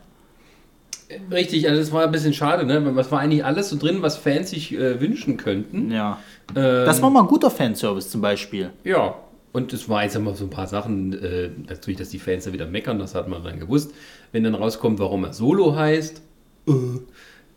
Richtig, 1.32 1.70
also 1.70 1.80
das 1.80 1.92
war 1.94 2.04
ein 2.04 2.12
bisschen 2.12 2.34
schade, 2.34 2.66
ne? 2.66 2.96
Was 2.96 3.12
war 3.12 3.20
eigentlich 3.20 3.46
alles 3.46 3.70
so 3.70 3.78
drin, 3.78 4.02
was 4.02 4.18
Fans 4.18 4.50
sich 4.50 4.74
äh, 4.74 5.00
wünschen 5.00 5.38
könnten? 5.38 5.92
Ja. 5.92 6.20
Ähm, 6.50 6.86
Das 6.86 7.02
war 7.02 7.10
mal 7.10 7.22
ein 7.22 7.28
guter 7.28 7.50
Fanservice 7.50 8.10
zum 8.10 8.20
Beispiel. 8.20 8.72
Ja, 8.84 9.16
und 9.54 9.72
es 9.72 9.88
war 9.88 10.04
jetzt 10.04 10.18
immer 10.18 10.36
so 10.36 10.44
ein 10.44 10.50
paar 10.50 10.68
Sachen, 10.68 11.14
äh, 11.14 11.50
natürlich, 11.68 11.98
dass 11.98 12.10
die 12.10 12.20
Fans 12.20 12.44
da 12.44 12.52
wieder 12.52 12.68
meckern, 12.68 13.00
das 13.00 13.16
hat 13.16 13.30
man 13.30 13.44
dann 13.44 13.60
gewusst. 13.60 13.94
Wenn 14.34 14.44
dann 14.44 14.56
rauskommt, 14.56 15.00
warum 15.00 15.24
er 15.24 15.32
Solo 15.32 15.76
heißt, 15.76 16.22
äh, 16.68 16.72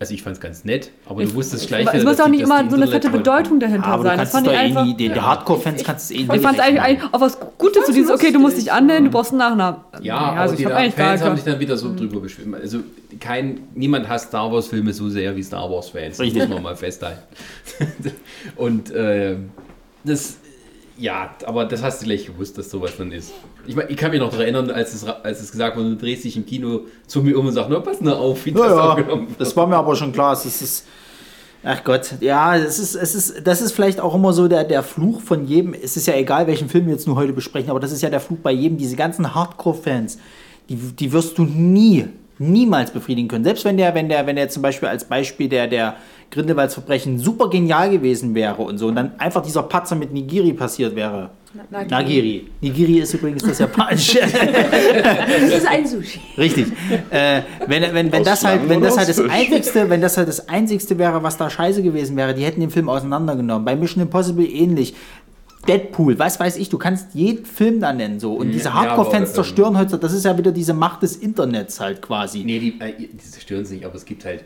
also 0.02 0.14
ich 0.14 0.22
fand 0.22 0.34
es 0.36 0.40
ganz 0.40 0.64
nett, 0.64 0.90
aber 1.04 1.22
du 1.22 1.34
wusstest 1.34 1.68
gleich 1.68 1.86
es 1.92 2.02
muss 2.04 2.18
auch 2.18 2.24
die- 2.24 2.30
nicht 2.30 2.40
die 2.40 2.44
immer 2.44 2.70
so 2.70 2.76
eine 2.76 2.88
fette 2.88 3.10
Bedeutung 3.10 3.60
dahinter 3.60 3.86
Aber 3.88 4.02
du 4.04 4.08
sein. 4.08 4.16
kannst 4.16 4.32
Das 4.34 4.40
es 4.40 4.46
fand 4.46 4.46
doch 4.46 4.52
ich 4.52 4.58
eh 4.58 4.62
einfach. 4.62 4.84
nie, 4.86 4.94
die, 4.96 5.08
die 5.10 5.20
Hardcore-Fans 5.20 5.84
kannst 5.84 6.10
du 6.10 6.14
es 6.14 6.20
eh 6.20 6.24
nie 6.24 6.36
Ich 6.36 6.40
fand 6.42 6.58
es 6.58 6.64
eigentlich 6.64 6.80
eigentlich 6.80 7.12
auch 7.12 7.20
was 7.20 7.38
Gutes 7.58 7.84
zu 7.84 7.92
dieses, 7.92 8.10
okay, 8.10 8.32
du 8.32 8.38
musst 8.38 8.56
dich 8.56 8.72
annehmen, 8.72 9.04
du 9.04 9.10
brauchst 9.10 9.32
einen 9.32 9.40
Nachnamen. 9.40 9.80
Ja, 10.00 10.16
aber 10.16 10.40
also 10.40 10.56
die 10.56 10.62
ich 10.62 10.68
da- 10.68 10.74
eigentlich 10.74 10.96
gar 10.96 11.08
Fans 11.08 11.22
haben 11.22 11.36
sich 11.36 11.44
dann 11.44 11.60
wieder 11.60 11.76
so 11.76 11.94
drüber 11.94 12.20
beschwert. 12.20 12.48
Also 12.62 12.78
kein, 13.20 13.60
niemand 13.74 14.08
hasst 14.08 14.28
Star 14.28 14.50
Wars 14.50 14.68
Filme 14.68 14.94
so 14.94 15.10
sehr 15.10 15.36
wie 15.36 15.42
Star 15.42 15.70
Wars 15.70 15.90
Fans. 15.90 16.16
Das 16.16 16.20
Richtig. 16.20 16.44
muss 16.44 16.54
man 16.54 16.62
mal 16.62 16.76
festhalten. 16.76 17.20
Und 18.56 18.90
äh, 18.92 19.36
das, 20.04 20.38
ja, 21.00 21.30
aber 21.46 21.64
das 21.64 21.82
hast 21.82 22.02
du 22.02 22.06
gleich 22.06 22.26
gewusst, 22.26 22.58
dass 22.58 22.70
sowas 22.70 22.92
dann 22.98 23.10
ist. 23.10 23.32
Ich, 23.66 23.74
mein, 23.74 23.86
ich 23.88 23.96
kann 23.96 24.10
mich 24.10 24.20
noch 24.20 24.28
daran 24.30 24.42
erinnern, 24.44 24.70
als 24.70 24.94
es, 24.94 25.04
als 25.04 25.40
es 25.40 25.50
gesagt 25.50 25.76
wurde, 25.76 25.90
du 25.90 25.96
drehst 25.96 26.24
dich 26.24 26.36
im 26.36 26.44
Kino 26.46 26.82
zu 27.06 27.22
mir 27.22 27.38
um 27.38 27.46
und 27.46 27.52
sagst, 27.52 27.70
na, 27.70 27.80
pass 27.80 28.00
nur 28.00 28.18
auf, 28.18 28.44
wie 28.44 28.52
das 28.52 28.62
Ja, 28.62 28.90
aufgenommen 28.90 29.28
wird. 29.28 29.40
das 29.40 29.56
war 29.56 29.66
mir 29.66 29.76
aber 29.76 29.96
schon 29.96 30.12
klar. 30.12 30.32
Es 30.32 30.44
ist 30.44 30.86
ach 31.62 31.84
Gott, 31.84 32.14
ja, 32.20 32.56
es 32.56 32.78
ist, 32.78 32.94
es 32.94 33.14
ist, 33.14 33.46
das 33.46 33.60
ist 33.60 33.72
vielleicht 33.72 34.00
auch 34.00 34.14
immer 34.14 34.32
so 34.32 34.48
der, 34.48 34.64
der 34.64 34.82
Fluch 34.82 35.20
von 35.20 35.46
jedem. 35.46 35.74
Es 35.74 35.96
ist 35.96 36.06
ja 36.06 36.14
egal, 36.14 36.46
welchen 36.46 36.68
Film 36.68 36.86
wir 36.86 36.94
jetzt 36.94 37.06
nur 37.06 37.16
heute 37.16 37.32
besprechen, 37.32 37.70
aber 37.70 37.80
das 37.80 37.92
ist 37.92 38.02
ja 38.02 38.10
der 38.10 38.20
Fluch 38.20 38.38
bei 38.42 38.52
jedem. 38.52 38.78
Diese 38.78 38.96
ganzen 38.96 39.34
Hardcore-Fans, 39.34 40.18
die, 40.68 40.76
die 40.76 41.12
wirst 41.12 41.36
du 41.38 41.44
nie, 41.44 42.06
niemals 42.40 42.90
befriedigen 42.90 43.28
können. 43.28 43.44
Selbst 43.44 43.64
wenn 43.64 43.76
der, 43.76 43.94
wenn 43.94 44.08
der, 44.08 44.26
wenn 44.26 44.36
der 44.36 44.48
zum 44.48 44.62
Beispiel 44.62 44.88
als 44.88 45.04
Beispiel 45.04 45.48
der, 45.48 45.68
der 45.68 45.96
Grindelwaldsverbrechen 46.30 47.18
super 47.18 47.50
genial 47.50 47.90
gewesen 47.90 48.34
wäre 48.34 48.62
und 48.62 48.78
so 48.78 48.86
und 48.86 48.94
dann 48.94 49.12
einfach 49.18 49.42
dieser 49.42 49.62
Patzer 49.62 49.96
mit 49.96 50.12
Nigiri 50.12 50.52
passiert 50.52 50.96
wäre. 50.96 51.30
Nagiri. 51.70 51.90
Nagiri. 51.90 52.46
Nigiri 52.60 52.98
ist 53.00 53.14
übrigens 53.14 53.42
das 53.42 53.58
japanische. 53.58 54.20
Das 54.30 55.58
ist 55.58 55.66
ein 55.66 55.84
Sushi. 55.84 56.20
Richtig. 56.38 56.66
Äh, 57.10 57.42
wenn 57.66 57.82
wenn, 57.92 58.12
wenn 58.12 58.22
das 58.22 58.44
halt, 58.44 58.68
wenn 58.68 58.80
das 58.80 58.96
halt 58.96 59.08
das 59.08 59.18
einzigste, 59.18 59.90
wenn 59.90 60.00
das 60.00 60.16
halt 60.16 60.28
das 60.28 60.48
einzigste 60.48 60.96
wäre, 60.98 61.22
was 61.24 61.36
da 61.36 61.50
scheiße 61.50 61.82
gewesen 61.82 62.16
wäre, 62.16 62.34
die 62.34 62.44
hätten 62.44 62.60
den 62.60 62.70
Film 62.70 62.88
auseinandergenommen. 62.88 63.64
Bei 63.64 63.74
Mission 63.74 64.02
Impossible 64.02 64.46
ähnlich. 64.46 64.94
Deadpool, 65.70 66.18
was 66.18 66.40
weiß 66.40 66.56
ich, 66.56 66.68
du 66.68 66.78
kannst 66.78 67.14
jeden 67.14 67.44
Film 67.46 67.80
da 67.80 67.92
nennen 67.92 68.18
so. 68.18 68.34
Und 68.34 68.50
diese 68.50 68.66
Ja, 68.70 68.74
Hardcore-Fans 68.74 69.28
ähm, 69.30 69.34
zerstören 69.34 69.78
heute, 69.78 69.98
das 69.98 70.12
ist 70.12 70.24
ja 70.24 70.36
wieder 70.36 70.52
diese 70.52 70.74
Macht 70.74 71.02
des 71.02 71.16
Internets 71.16 71.78
halt 71.80 72.02
quasi. 72.02 72.42
Nee, 72.44 72.58
die, 72.58 72.80
äh, 72.80 72.92
die 72.98 73.16
zerstören 73.18 73.62
es 73.62 73.70
nicht, 73.70 73.84
aber 73.84 73.94
es 73.94 74.04
gibt 74.04 74.24
halt. 74.24 74.42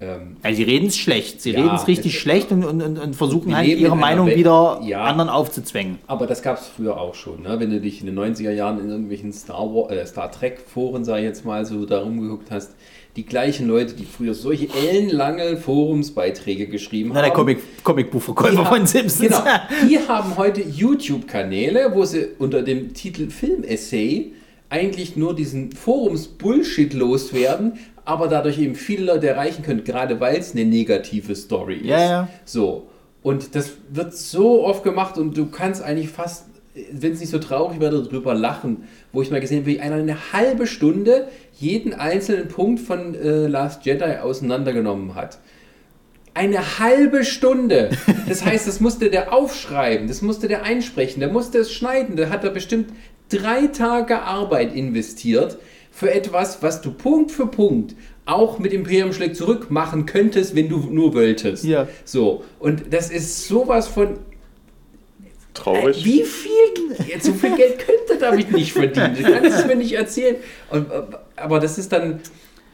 Ähm, 0.00 0.36
Also 0.44 0.56
sie 0.58 0.62
reden 0.62 0.86
es 0.86 0.96
schlecht, 0.96 1.42
sie 1.42 1.50
Ja, 1.50 1.60
reden 1.64 1.74
es 1.74 1.88
richtig 1.88 2.14
es- 2.14 2.20
schlecht 2.20 2.52
und, 2.52 2.64
und, 2.64 2.80
und, 2.82 2.98
und 3.00 3.16
versuchen 3.16 3.56
halt 3.56 3.66
ihre 3.66 3.96
Meinung 3.96 4.28
Welt- 4.28 4.38
wieder 4.38 4.80
Ja. 4.84 5.02
anderen 5.02 5.28
aufzuzwängen. 5.28 5.98
Aber 6.06 6.28
das 6.28 6.40
gab 6.42 6.58
es 6.58 6.68
früher 6.68 7.00
auch 7.00 7.16
schon. 7.16 7.42
Ne? 7.42 7.58
Wenn 7.58 7.70
du 7.70 7.80
dich 7.80 7.98
in 8.00 8.06
den 8.06 8.14
90er 8.16 8.52
Jahren 8.52 8.78
in 8.78 8.88
irgendwelchen 8.90 9.32
Star, 9.32 9.58
War, 9.74 9.90
äh, 9.90 10.06
Star 10.06 10.30
Trek 10.30 10.60
Foren, 10.60 11.04
sag 11.04 11.18
ich 11.18 11.24
jetzt 11.24 11.44
mal, 11.44 11.66
so 11.66 11.84
da 11.84 11.98
rumgeguckt 11.98 12.52
hast, 12.52 12.76
die 13.18 13.26
gleichen 13.26 13.66
Leute, 13.66 13.94
die 13.94 14.04
früher 14.04 14.32
solche 14.32 14.68
ellenlange 14.72 15.56
Forumsbeiträge 15.56 16.68
geschrieben 16.68 17.10
Na, 17.12 17.20
der 17.20 17.30
haben. 17.30 17.36
Comic, 17.36 17.58
Comicbuchverkäufer 17.82 18.50
Die 18.52 18.56
von 18.58 18.66
haben- 18.66 18.86
Simpsons. 18.86 19.28
Genau. 19.28 19.42
Die 19.88 19.98
haben 20.06 20.36
heute 20.36 20.60
YouTube-Kanäle, 20.62 21.90
wo 21.94 22.04
sie 22.04 22.28
unter 22.38 22.62
dem 22.62 22.94
Titel 22.94 23.28
Film-Essay 23.28 24.32
eigentlich 24.70 25.16
nur 25.16 25.34
diesen 25.34 25.72
Forums-Bullshit 25.72 26.94
loswerden, 26.94 27.78
aber 28.04 28.28
dadurch 28.28 28.58
eben 28.60 28.76
viele 28.76 29.06
Leute 29.06 29.26
erreichen 29.26 29.62
können, 29.64 29.82
gerade 29.82 30.20
weil 30.20 30.36
es 30.36 30.52
eine 30.52 30.64
negative 30.64 31.34
Story 31.34 31.78
ist. 31.78 31.86
Ja, 31.86 32.00
ja. 32.00 32.28
So. 32.44 32.86
Und 33.22 33.56
das 33.56 33.72
wird 33.90 34.14
so 34.14 34.64
oft 34.64 34.84
gemacht 34.84 35.18
und 35.18 35.36
du 35.36 35.46
kannst 35.46 35.82
eigentlich 35.82 36.08
fast, 36.08 36.44
wenn 36.92 37.12
es 37.12 37.20
nicht 37.20 37.30
so 37.30 37.38
traurig 37.38 37.80
wäre, 37.80 38.02
darüber 38.02 38.34
lachen, 38.34 38.84
wo 39.12 39.22
ich 39.22 39.30
mal 39.30 39.40
gesehen 39.40 39.60
habe, 39.60 39.66
wie 39.66 39.80
einer 39.80 39.96
eine 39.96 40.32
halbe 40.32 40.66
Stunde 40.66 41.28
jeden 41.54 41.94
einzelnen 41.94 42.48
Punkt 42.48 42.80
von 42.80 43.14
äh, 43.14 43.46
Last 43.46 43.84
Jedi 43.84 44.18
auseinandergenommen 44.22 45.14
hat. 45.14 45.38
Eine 46.34 46.78
halbe 46.78 47.24
Stunde. 47.24 47.90
Das 48.28 48.44
heißt, 48.44 48.68
das 48.68 48.80
musste 48.80 49.10
der 49.10 49.32
aufschreiben, 49.32 50.06
das 50.06 50.22
musste 50.22 50.48
der 50.48 50.62
einsprechen, 50.62 51.20
der 51.20 51.30
musste 51.30 51.58
es 51.58 51.72
schneiden. 51.72 52.16
Da 52.16 52.28
hat 52.28 52.44
er 52.44 52.50
bestimmt 52.50 52.92
drei 53.28 53.66
Tage 53.68 54.22
Arbeit 54.22 54.74
investiert 54.74 55.58
für 55.90 56.12
etwas, 56.12 56.62
was 56.62 56.80
du 56.80 56.92
Punkt 56.92 57.32
für 57.32 57.46
Punkt 57.46 57.96
auch 58.28 58.58
mit 58.58 58.72
Imperium 58.72 59.12
schlägt 59.12 59.36
zurück 59.36 59.70
machen 59.70 60.04
könntest, 60.06 60.54
wenn 60.54 60.68
du 60.68 60.78
nur 60.90 61.14
wolltest. 61.14 61.64
Ja. 61.64 61.88
So. 62.04 62.44
Und 62.58 62.92
das 62.92 63.10
ist 63.10 63.48
sowas 63.48 63.88
von. 63.88 64.18
Traurig. 65.58 66.04
Wie 66.04 66.22
viel, 66.22 67.20
so 67.20 67.32
viel 67.32 67.56
Geld 67.56 67.78
könnte 67.78 68.16
damit 68.20 68.52
nicht 68.52 68.72
verdienen? 68.72 69.16
Du 69.16 69.22
kannst 69.24 69.58
es 69.58 69.66
mir 69.66 69.76
nicht 69.76 69.92
erzählen. 69.92 70.36
Und, 70.70 70.90
äh, 70.90 71.02
aber 71.36 71.58
das 71.58 71.78
ist 71.78 71.92
dann 71.92 72.20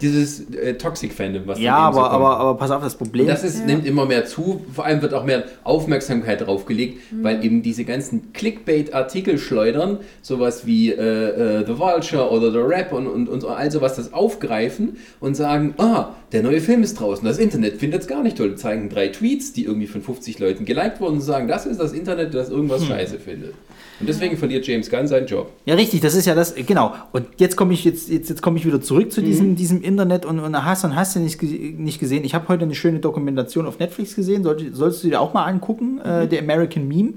dieses 0.01 0.51
äh, 0.51 0.75
Toxic-Fandom, 0.75 1.43
was 1.47 1.59
Ja, 1.61 1.77
dann 1.77 1.87
eben 1.87 1.95
so 1.95 2.01
aber, 2.01 2.11
kommt. 2.11 2.23
aber, 2.25 2.37
aber 2.39 2.59
pass 2.59 2.71
auf, 2.71 2.83
das 2.83 2.97
Problem 2.97 3.27
Und 3.27 3.33
das 3.33 3.45
ist, 3.45 3.65
nimmt 3.65 3.87
immer 3.87 4.07
mehr 4.07 4.25
zu. 4.25 4.65
Vor 4.73 4.85
allem 4.85 5.03
wird 5.03 5.15
auch 5.15 5.25
mehr 5.25 5.45
Aufmerksamkeit 5.63 6.47
draufgelegt, 6.47 7.01
weil 7.23 7.45
eben 7.45 7.63
diese 7.63 7.85
ganzen 7.85 8.33
Clickbait-Artikel 8.33 9.39
schleudern, 9.39 9.99
sowas 10.21 10.67
wie 10.67 10.91
äh, 10.91 11.61
äh, 11.61 11.67
The 11.67 11.79
Vulture 11.79 12.31
oder 12.31 12.51
The 12.51 12.59
Rap 12.59 12.93
und, 12.93 13.07
und, 13.07 13.29
und 13.29 13.45
all 13.45 13.71
sowas, 13.71 13.97
das 13.97 14.13
aufgreifen 14.13 14.97
und 15.21 15.35
sagen, 15.37 15.75
ah, 15.79 16.15
der 16.33 16.43
neue 16.43 16.61
Film 16.61 16.83
ist 16.83 16.99
draußen, 16.99 17.25
das 17.25 17.39
Internet 17.39 17.77
findet 17.79 18.03
es 18.03 18.09
gar 18.09 18.23
nicht 18.23 18.37
toll. 18.37 18.57
Zeigen 18.57 18.89
drei 18.89 19.09
Tweets, 19.09 19.53
die 19.53 19.65
irgendwie 19.65 19.87
von 19.87 20.03
50 20.03 20.39
Leuten 20.39 20.65
geliked 20.65 21.01
wurden 21.01 21.15
und 21.15 21.21
sagen, 21.21 21.49
das 21.49 21.67
ist 21.67 21.79
das 21.81 21.93
Internet, 21.93 22.35
das 22.35 22.51
irgendwas 22.51 22.85
scheiße 22.85 23.19
findet. 23.19 23.55
Und 24.01 24.09
deswegen 24.09 24.37
verliert 24.37 24.67
James 24.67 24.91
Gunn 24.91 25.07
seinen 25.07 25.27
Job. 25.27 25.53
Ja, 25.67 25.75
richtig, 25.75 26.01
das 26.01 26.15
ist 26.15 26.27
ja 26.27 26.35
das, 26.35 26.55
genau. 26.55 26.95
Und 27.13 27.27
jetzt 27.39 27.57
komme 27.57 27.73
ich 27.75 27.85
jetzt, 27.85 28.09
jetzt, 28.11 28.29
jetzt 28.29 28.43
komme 28.43 28.59
ich 28.59 28.67
wieder 28.67 28.81
zurück 28.81 29.13
zu 29.13 29.23
diesem, 29.23 29.55
diesem 29.57 29.83
Internet 29.83 30.27
und, 30.27 30.41
und 30.41 30.65
hast 30.65 30.85
und 30.85 30.97
hast 30.97 31.15
du 31.15 31.21
nicht, 31.21 31.41
nicht 31.43 32.01
gesehen. 32.01 32.25
Ich 32.25 32.35
habe 32.35 32.49
heute 32.49 32.65
eine 32.65 32.75
schöne 32.75 32.99
Dokumentation 32.99 33.67
auf 33.67 33.79
Netflix 33.79 34.17
gesehen, 34.17 34.43
solltest, 34.43 34.75
solltest 34.75 35.05
du 35.05 35.09
dir 35.09 35.21
auch 35.21 35.33
mal 35.33 35.45
angucken, 35.45 36.01
äh, 36.01 36.27
der 36.27 36.41
American 36.41 36.89
Meme. 36.89 37.15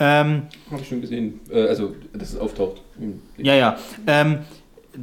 Ähm, 0.00 0.42
Habe 0.70 0.82
ich 0.82 0.88
schon 0.88 1.00
gesehen, 1.00 1.40
äh, 1.50 1.66
also, 1.66 1.94
dass 2.12 2.30
es 2.30 2.38
auftaucht. 2.38 2.82
Hm. 2.98 3.20
ja, 3.36 3.54
ja. 3.54 3.78
Ähm, 4.06 4.38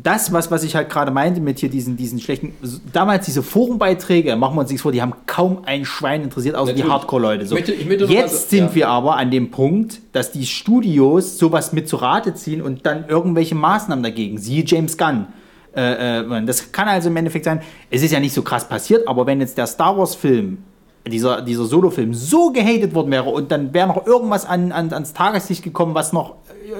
das, 0.03 0.33
was, 0.33 0.51
was 0.51 0.63
ich 0.63 0.75
halt 0.75 0.89
gerade 0.89 1.11
meinte 1.11 1.39
mit 1.41 1.59
hier 1.59 1.69
diesen, 1.69 1.95
diesen 1.97 2.19
schlechten, 2.19 2.53
damals 2.91 3.25
diese 3.25 3.41
Forenbeiträge, 3.43 4.35
machen 4.35 4.55
wir 4.55 4.61
uns 4.61 4.69
nichts 4.69 4.81
vor, 4.81 4.91
die 4.91 5.01
haben 5.01 5.13
kaum 5.25 5.59
ein 5.65 5.85
Schwein 5.85 6.23
interessiert, 6.23 6.55
außer 6.55 6.73
die 6.73 6.79
Natürlich. 6.79 6.93
Hardcore-Leute. 6.93 7.45
So. 7.45 7.55
Ich 7.55 7.61
möchte- 7.67 7.73
ich 7.81 7.87
möchte 7.87 8.05
Jetzt 8.05 8.49
so- 8.49 8.57
sind 8.57 8.65
ja. 8.69 8.75
wir 8.75 8.89
aber 8.89 9.17
an 9.17 9.31
dem 9.31 9.51
Punkt, 9.51 10.01
dass 10.11 10.31
die 10.31 10.45
Studios 10.45 11.37
sowas 11.37 11.73
mit 11.73 11.87
zu 11.87 11.95
Rate 11.97 12.33
ziehen 12.33 12.61
und 12.61 12.85
dann 12.85 13.05
irgendwelche 13.07 13.55
Maßnahmen 13.55 14.03
dagegen, 14.03 14.37
siehe 14.37 14.63
James 14.65 14.97
Gunn. 14.97 15.27
Äh, 15.75 16.19
äh, 16.21 16.45
das 16.45 16.71
kann 16.71 16.87
also 16.87 17.09
im 17.09 17.17
Endeffekt 17.17 17.45
sein, 17.45 17.61
es 17.89 18.01
ist 18.01 18.11
ja 18.11 18.19
nicht 18.19 18.33
so 18.33 18.41
krass 18.41 18.67
passiert, 18.67 19.07
aber 19.07 19.25
wenn 19.25 19.39
jetzt 19.41 19.57
der 19.57 19.67
Star 19.67 19.97
Wars-Film, 19.97 20.59
dieser, 21.07 21.41
dieser 21.41 21.65
Solo-Film, 21.65 22.13
so 22.15 22.51
gehatet 22.51 22.95
worden 22.95 23.11
wäre 23.11 23.29
und 23.29 23.51
dann 23.51 23.73
wäre 23.73 23.87
noch 23.87 24.07
irgendwas 24.07 24.45
an, 24.45 24.71
an, 24.71 24.91
ans 24.91 25.13
Tageslicht 25.13 25.63
gekommen, 25.63 25.93
was 25.93 26.13
noch 26.13 26.35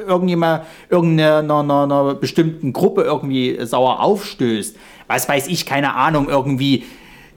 irgendjemand, 0.07 0.63
irgendeiner 0.89 1.59
einer, 1.59 1.83
einer 1.83 2.15
bestimmten 2.15 2.73
Gruppe 2.73 3.03
irgendwie 3.03 3.57
sauer 3.65 4.01
aufstößt, 4.01 4.75
was 5.07 5.29
weiß 5.29 5.47
ich, 5.47 5.65
keine 5.65 5.95
Ahnung, 5.95 6.29
irgendwie. 6.29 6.83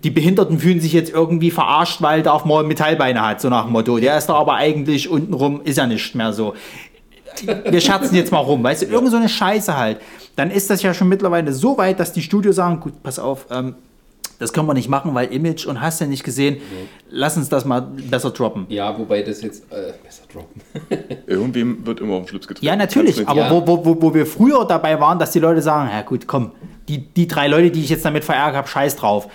Die 0.05 0.11
Behinderten 0.11 0.61
fühlen 0.61 0.81
sich 0.81 0.93
jetzt 0.93 1.13
irgendwie 1.13 1.51
verarscht, 1.51 2.01
weil 2.03 2.23
Darth 2.23 2.47
Maul 2.47 2.63
Metallbeine 2.63 3.21
hat, 3.21 3.41
so 3.41 3.49
nach 3.49 3.65
dem 3.65 3.73
Motto. 3.73 3.99
Der 3.99 4.17
ist 4.17 4.27
da 4.27 4.35
aber 4.35 4.55
eigentlich 4.55 5.09
untenrum, 5.09 5.61
ist 5.65 5.77
ja 5.77 5.89
nicht 5.89 6.15
mehr 6.15 6.33
so 6.33 6.55
wir 7.47 7.81
scherzen 7.81 8.17
jetzt 8.17 8.33
mal 8.33 8.39
rum, 8.39 8.63
weißt 8.63 8.83
du, 8.83 8.87
irgend 8.87 9.11
so 9.11 9.17
eine 9.17 9.29
Scheiße 9.29 9.77
halt. 9.77 10.01
Dann 10.37 10.51
ist 10.51 10.71
das 10.71 10.83
ja 10.83 10.95
schon 10.95 11.09
mittlerweile 11.09 11.53
so 11.53 11.77
weit, 11.79 12.01
dass 12.01 12.13
die 12.13 12.23
Studios 12.23 12.57
sagen, 12.57 12.81
gut, 12.81 13.03
pass 13.03 13.19
auf, 13.19 13.47
ähm, 13.51 13.75
das 14.39 14.53
können 14.53 14.67
wir 14.69 14.75
nicht 14.75 14.89
machen, 14.89 15.15
weil 15.15 15.33
Image 15.33 15.67
und 15.67 15.81
hast 15.81 16.01
ja 16.01 16.07
nicht 16.07 16.23
gesehen, 16.23 16.59
lass 17.11 17.37
uns 17.37 17.49
das 17.49 17.65
mal 17.65 17.81
besser 17.81 18.31
droppen. 18.31 18.67
Ja, 18.69 18.97
wobei 18.99 19.23
das 19.23 19.43
jetzt 19.43 19.65
äh, 19.73 19.93
besser 20.03 20.23
droppen. 20.33 20.63
Irgendwem 21.27 21.85
wird 21.85 22.01
immer 22.01 22.15
auf 22.15 22.23
den 22.23 22.29
Schlips 22.29 22.47
getreten. 22.47 22.67
Ja, 22.67 22.77
natürlich, 22.77 23.27
aber 23.27 23.41
Ja. 23.41 23.51
Wo, 23.51 23.67
wo, 23.67 23.85
wo, 23.85 24.01
wo 24.01 24.15
wir 24.15 24.27
früher 24.27 24.65
dabei 24.65 25.01
waren, 25.01 25.19
dass 25.19 25.33
die 25.33 25.41
Leute 25.41 25.61
sagen, 25.61 25.91
ja 25.93 26.03
gut, 26.03 26.27
komm, 26.27 26.53
die, 26.89 26.99
die 26.99 27.27
drei 27.27 27.49
Leute, 27.49 27.71
die 27.71 27.81
ich 27.81 27.91
jetzt 27.91 28.05
damit 28.05 28.25
verärgert 28.25 28.57
habe, 28.57 28.69
scheiß 28.69 28.97
drauf. 28.97 29.29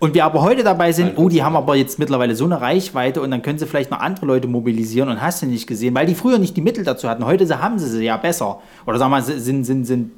Und 0.00 0.14
wir 0.14 0.24
aber 0.24 0.42
heute 0.42 0.62
dabei 0.62 0.92
sind, 0.92 1.14
oh, 1.16 1.28
die 1.28 1.42
haben 1.42 1.56
aber 1.56 1.74
jetzt 1.74 1.98
mittlerweile 1.98 2.36
so 2.36 2.44
eine 2.44 2.60
Reichweite 2.60 3.20
und 3.20 3.32
dann 3.32 3.42
können 3.42 3.58
sie 3.58 3.66
vielleicht 3.66 3.90
noch 3.90 3.98
andere 3.98 4.26
Leute 4.26 4.46
mobilisieren 4.46 5.08
und 5.08 5.20
hast 5.20 5.42
du 5.42 5.46
nicht 5.46 5.66
gesehen, 5.66 5.94
weil 5.94 6.06
die 6.06 6.14
früher 6.14 6.38
nicht 6.38 6.56
die 6.56 6.60
Mittel 6.60 6.84
dazu 6.84 7.08
hatten. 7.08 7.24
Heute 7.24 7.60
haben 7.60 7.80
sie 7.80 7.88
sie 7.88 8.04
ja 8.04 8.16
besser. 8.16 8.60
Oder 8.86 8.98
sagen 8.98 9.10
wir 9.10 9.16
mal, 9.16 9.22
sie 9.22 9.40
sind, 9.40 9.64
sind, 9.64 9.86
sind 9.86 10.12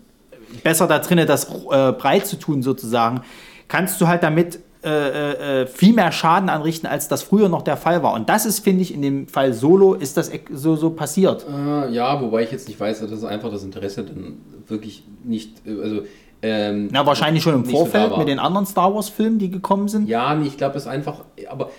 besser 0.63 0.87
da 0.87 0.99
drin, 0.99 1.27
das 1.27 1.49
äh, 1.71 1.93
breit 1.93 2.27
zu 2.27 2.39
tun 2.39 2.63
sozusagen. 2.63 3.23
Kannst 3.71 4.01
du 4.01 4.09
halt 4.09 4.23
damit 4.23 4.59
äh, 4.83 5.63
äh, 5.63 5.67
viel 5.67 5.93
mehr 5.93 6.11
Schaden 6.11 6.49
anrichten, 6.49 6.87
als 6.87 7.07
das 7.07 7.23
früher 7.23 7.49
noch 7.49 7.63
der 7.63 7.77
Fall 7.77 8.03
war. 8.03 8.15
Und 8.15 8.29
das 8.29 8.47
ist, 8.47 8.61
finde 8.61 8.83
ich, 8.83 8.95
in 8.95 9.03
dem 9.03 9.29
Fall 9.29 9.53
Solo 9.53 9.95
ist 9.95 10.17
das 10.17 10.31
so, 10.51 10.75
so 10.75 10.91
passiert. 10.91 11.47
Äh, 11.47 11.93
ja, 11.93 12.21
wobei 12.21 12.45
ich 12.45 12.51
jetzt 12.51 12.67
nicht 12.67 12.81
weiß, 12.81 13.01
dass 13.01 13.25
einfach 13.25 13.51
das 13.51 13.63
Interesse 13.63 14.05
dann 14.05 14.39
wirklich 14.67 15.05
nicht, 15.23 15.67
äh, 15.67 15.83
also 15.83 16.03
ähm, 16.43 16.89
Na, 16.91 17.05
wahrscheinlich 17.05 17.43
schon 17.43 17.55
im 17.57 17.65
so 17.67 17.73
Vorfeld 17.73 18.11
war. 18.11 18.19
mit 18.19 18.29
den 18.29 18.39
anderen 18.39 18.65
Star 18.65 18.95
Wars-Filmen, 18.95 19.39
die 19.39 19.51
gekommen 19.51 19.89
sind. 19.89 20.09
Ja, 20.09 20.35
nee, 20.35 20.47
ich 20.47 20.57
glaube, 20.57 20.77
es 20.79 20.85
ist 20.85 20.89
einfach, 20.89 21.25
aber 21.51 21.71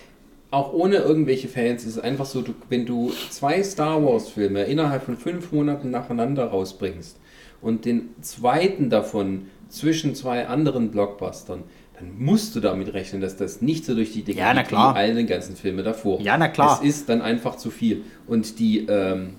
auch 0.51 0.71
ohne 0.71 0.97
irgendwelche 0.97 1.47
Fans 1.47 1.83
ist 1.83 1.95
es 1.97 1.99
einfach 2.03 2.25
so, 2.25 2.41
du, 2.41 2.53
wenn 2.69 2.85
du 2.85 3.11
zwei 3.31 3.63
Star 3.63 4.03
Wars-Filme 4.05 4.63
innerhalb 4.63 5.03
von 5.03 5.17
fünf 5.17 5.51
Monaten 5.51 5.89
nacheinander 5.89 6.45
rausbringst 6.45 7.17
und 7.61 7.85
den 7.85 8.09
zweiten 8.21 8.89
davon 8.89 9.47
zwischen 9.69 10.13
zwei 10.13 10.47
anderen 10.47 10.91
Blockbustern, 10.91 11.63
dann 12.01 12.13
musst 12.17 12.55
du 12.55 12.59
damit 12.59 12.93
rechnen, 12.93 13.21
dass 13.21 13.37
das 13.37 13.61
nicht 13.61 13.85
so 13.85 13.93
durch 13.93 14.11
die 14.11 14.23
Decke 14.23 14.39
Ja, 14.39 14.53
geht 14.53 14.71
wie 14.71 14.75
all 14.75 15.13
den 15.13 15.27
ganzen 15.27 15.55
Filme 15.55 15.83
davor. 15.83 16.19
Ja, 16.19 16.37
na 16.37 16.47
klar. 16.47 16.79
Es 16.81 16.87
ist 16.87 17.09
dann 17.09 17.21
einfach 17.21 17.55
zu 17.57 17.69
viel. 17.69 18.01
Und 18.27 18.59
die, 18.59 18.87
ähm, 18.87 19.35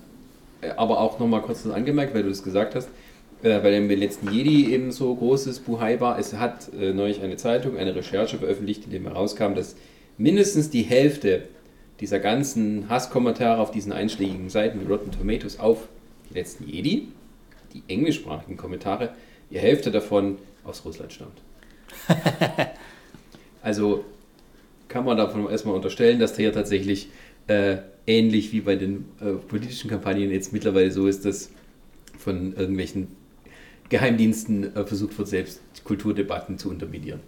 äh, 0.61 0.69
aber 0.69 1.01
auch 1.01 1.19
nochmal 1.19 1.41
kurz 1.41 1.63
das 1.63 1.73
angemerkt, 1.73 2.15
weil 2.15 2.23
du 2.23 2.29
es 2.29 2.41
gesagt 2.41 2.75
hast, 2.75 2.87
äh, 3.41 3.61
weil 3.63 3.73
im 3.73 3.89
letzten 3.89 4.31
Jedi 4.31 4.73
eben 4.73 4.91
so 4.91 5.13
großes 5.13 5.59
Buhai 5.59 5.99
war. 5.99 6.17
Es 6.17 6.33
hat 6.35 6.73
äh, 6.73 6.93
neulich 6.93 7.21
eine 7.21 7.35
Zeitung 7.35 7.77
eine 7.77 7.93
Recherche 7.95 8.37
veröffentlicht, 8.37 8.85
in 8.85 8.91
dem 8.91 9.03
herauskam, 9.03 9.55
dass 9.55 9.75
mindestens 10.17 10.69
die 10.69 10.83
Hälfte 10.83 11.43
dieser 11.99 12.19
ganzen 12.19 12.87
Hasskommentare 12.89 13.61
auf 13.61 13.71
diesen 13.71 13.91
einschlägigen 13.91 14.49
Seiten 14.49 14.79
wie 14.81 14.91
Rotten 14.91 15.11
Tomatoes 15.11 15.59
auf 15.59 15.89
die 16.29 16.35
letzten 16.35 16.67
Jedi, 16.67 17.09
die 17.73 17.83
englischsprachigen 17.87 18.55
Kommentare, 18.55 19.09
die 19.51 19.59
Hälfte 19.59 19.91
davon 19.91 20.37
aus 20.63 20.85
Russland 20.85 21.11
stammt. 21.11 21.41
also 23.61 24.05
kann 24.87 25.05
man 25.05 25.17
davon 25.17 25.49
erstmal 25.49 25.75
unterstellen, 25.75 26.19
dass 26.19 26.35
hier 26.35 26.53
tatsächlich 26.53 27.09
äh, 27.47 27.77
ähnlich 28.05 28.51
wie 28.51 28.61
bei 28.61 28.75
den 28.75 29.05
äh, 29.21 29.31
politischen 29.33 29.89
Kampagnen 29.89 30.31
jetzt 30.31 30.53
mittlerweile 30.53 30.91
so 30.91 31.07
ist, 31.07 31.25
dass 31.25 31.49
von 32.17 32.55
irgendwelchen 32.55 33.07
Geheimdiensten 33.89 34.75
äh, 34.75 34.85
versucht 34.85 35.17
wird, 35.17 35.27
selbst 35.27 35.61
Kulturdebatten 35.83 36.57
zu 36.57 36.69
unterminieren. 36.69 37.19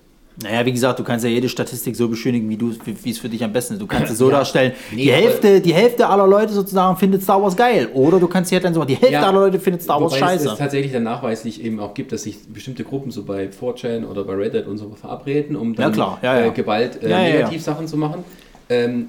Naja, 0.43 0.65
wie 0.65 0.73
gesagt, 0.73 0.99
du 0.99 1.03
kannst 1.03 1.23
ja 1.23 1.31
jede 1.31 1.47
Statistik 1.47 1.95
so 1.95 2.09
beschönigen, 2.09 2.49
wie 2.49 2.57
du 2.57 2.73
wie 3.03 3.09
es 3.09 3.17
für 3.19 3.29
dich 3.29 3.41
am 3.43 3.53
besten 3.53 3.75
ist. 3.75 3.81
Du 3.81 3.87
kannst 3.87 4.11
es 4.11 4.17
so 4.17 4.29
Ja. 4.29 4.37
darstellen, 4.37 4.73
Nee, 4.91 5.03
die, 5.03 5.11
Hälfte, 5.11 5.61
die 5.61 5.73
Hälfte 5.73 6.07
aller 6.07 6.27
Leute 6.27 6.51
sozusagen 6.51 6.97
findet 6.97 7.23
Star 7.23 7.41
Wars 7.41 7.55
geil. 7.55 7.87
Oder 7.93 8.19
du 8.19 8.27
kannst 8.27 8.49
hier 8.49 8.59
dann 8.59 8.73
sagen, 8.73 8.87
die 8.87 8.95
Hälfte 8.95 9.19
aller 9.19 9.39
Leute 9.39 9.59
findet 9.59 9.83
Star 9.83 10.01
Wars 10.01 10.11
wobei 10.13 10.25
Es, 10.33 10.41
scheiße. 10.41 10.49
es 10.51 10.57
tatsächlich 10.57 10.91
dann 10.91 11.03
nachweislich 11.03 11.63
eben 11.63 11.79
auch 11.79 11.93
gibt, 11.93 12.11
dass 12.11 12.23
sich 12.23 12.37
bestimmte 12.49 12.83
Gruppen 12.83 13.11
so 13.11 13.23
bei 13.23 13.47
4chan 13.49 14.05
oder 14.05 14.23
bei 14.25 14.33
Reddit 14.33 14.67
und 14.67 14.77
so 14.77 14.89
verabreden, 14.99 15.55
um 15.55 15.73
dann 15.73 15.91
Ja, 15.91 15.93
klar. 15.93 16.19
Ja, 16.21 16.39
ja. 16.39 16.45
Äh, 16.47 16.51
Gewalt 16.51 17.01
äh, 17.01 17.09
Ja, 17.09 17.19
ja, 17.21 17.27
ja. 17.27 17.33
Negativsachen 17.35 17.87
zu 17.87 17.95
machen. 17.95 18.23
Ähm, 18.69 19.07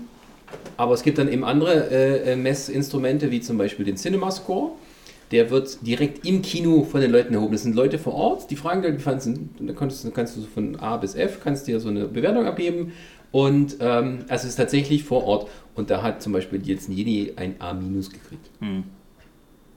aber 0.77 0.95
es 0.95 1.03
gibt 1.03 1.19
dann 1.19 1.31
eben 1.33 1.45
andere 1.45 1.91
äh, 1.91 2.33
äh, 2.33 2.37
Messinstrumente, 2.37 3.31
wie 3.33 3.41
zum 3.41 3.59
Beispiel 3.59 3.85
den 3.85 3.97
Cinema 3.97 4.31
Score. 4.31 4.71
Der 5.33 5.51
wird 5.51 5.85
direkt 5.87 6.25
im 6.27 6.41
Kino 6.43 6.85
von 6.85 7.01
den 7.01 7.11
Leuten 7.11 7.35
erhoben. 7.35 7.53
Das 7.53 7.63
sind 7.65 7.75
Leute 7.75 7.99
vor 7.99 8.15
Ort, 8.15 8.51
die 8.51 8.57
fragen 8.57 8.83
dann, 8.83 8.97
wie 8.97 9.03
fandest 9.03 9.27
du, 9.59 9.65
da 9.67 9.73
kannst, 9.73 10.05
du- 10.05 10.11
kannst 10.13 10.37
du 10.37 10.41
so 10.43 10.47
von 10.47 10.77
A 10.77 10.97
bis 10.99 11.15
F, 11.17 11.41
kannst 11.43 11.67
dir 11.67 11.81
so 11.81 11.89
eine 11.89 12.07
Bewertung 12.07 12.47
abgeben. 12.47 12.93
Und 13.33 13.77
ähm, 13.81 14.21
also 14.29 14.45
es 14.45 14.51
ist 14.51 14.57
tatsächlich 14.57 15.03
vor 15.05 15.25
Ort. 15.25 15.51
Und 15.75 15.91
da 15.91 16.03
hat 16.03 16.23
zum 16.23 16.33
Beispiel 16.33 16.67
jetzt 16.67 16.89
Jedi 16.89 17.33
ein 17.37 17.57
A- 17.61 17.73
gekriegt. 17.75 18.51
Hm. 18.61 18.85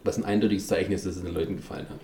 Was 0.04 0.18
ein 0.18 0.24
eindeutiges 0.24 0.68
Zeichen 0.68 0.92
ist, 0.94 1.06
dass 1.06 1.16
es 1.18 1.24
den 1.24 1.34
Leuten 1.34 1.58
gefallen 1.58 1.88
hat. 1.90 2.00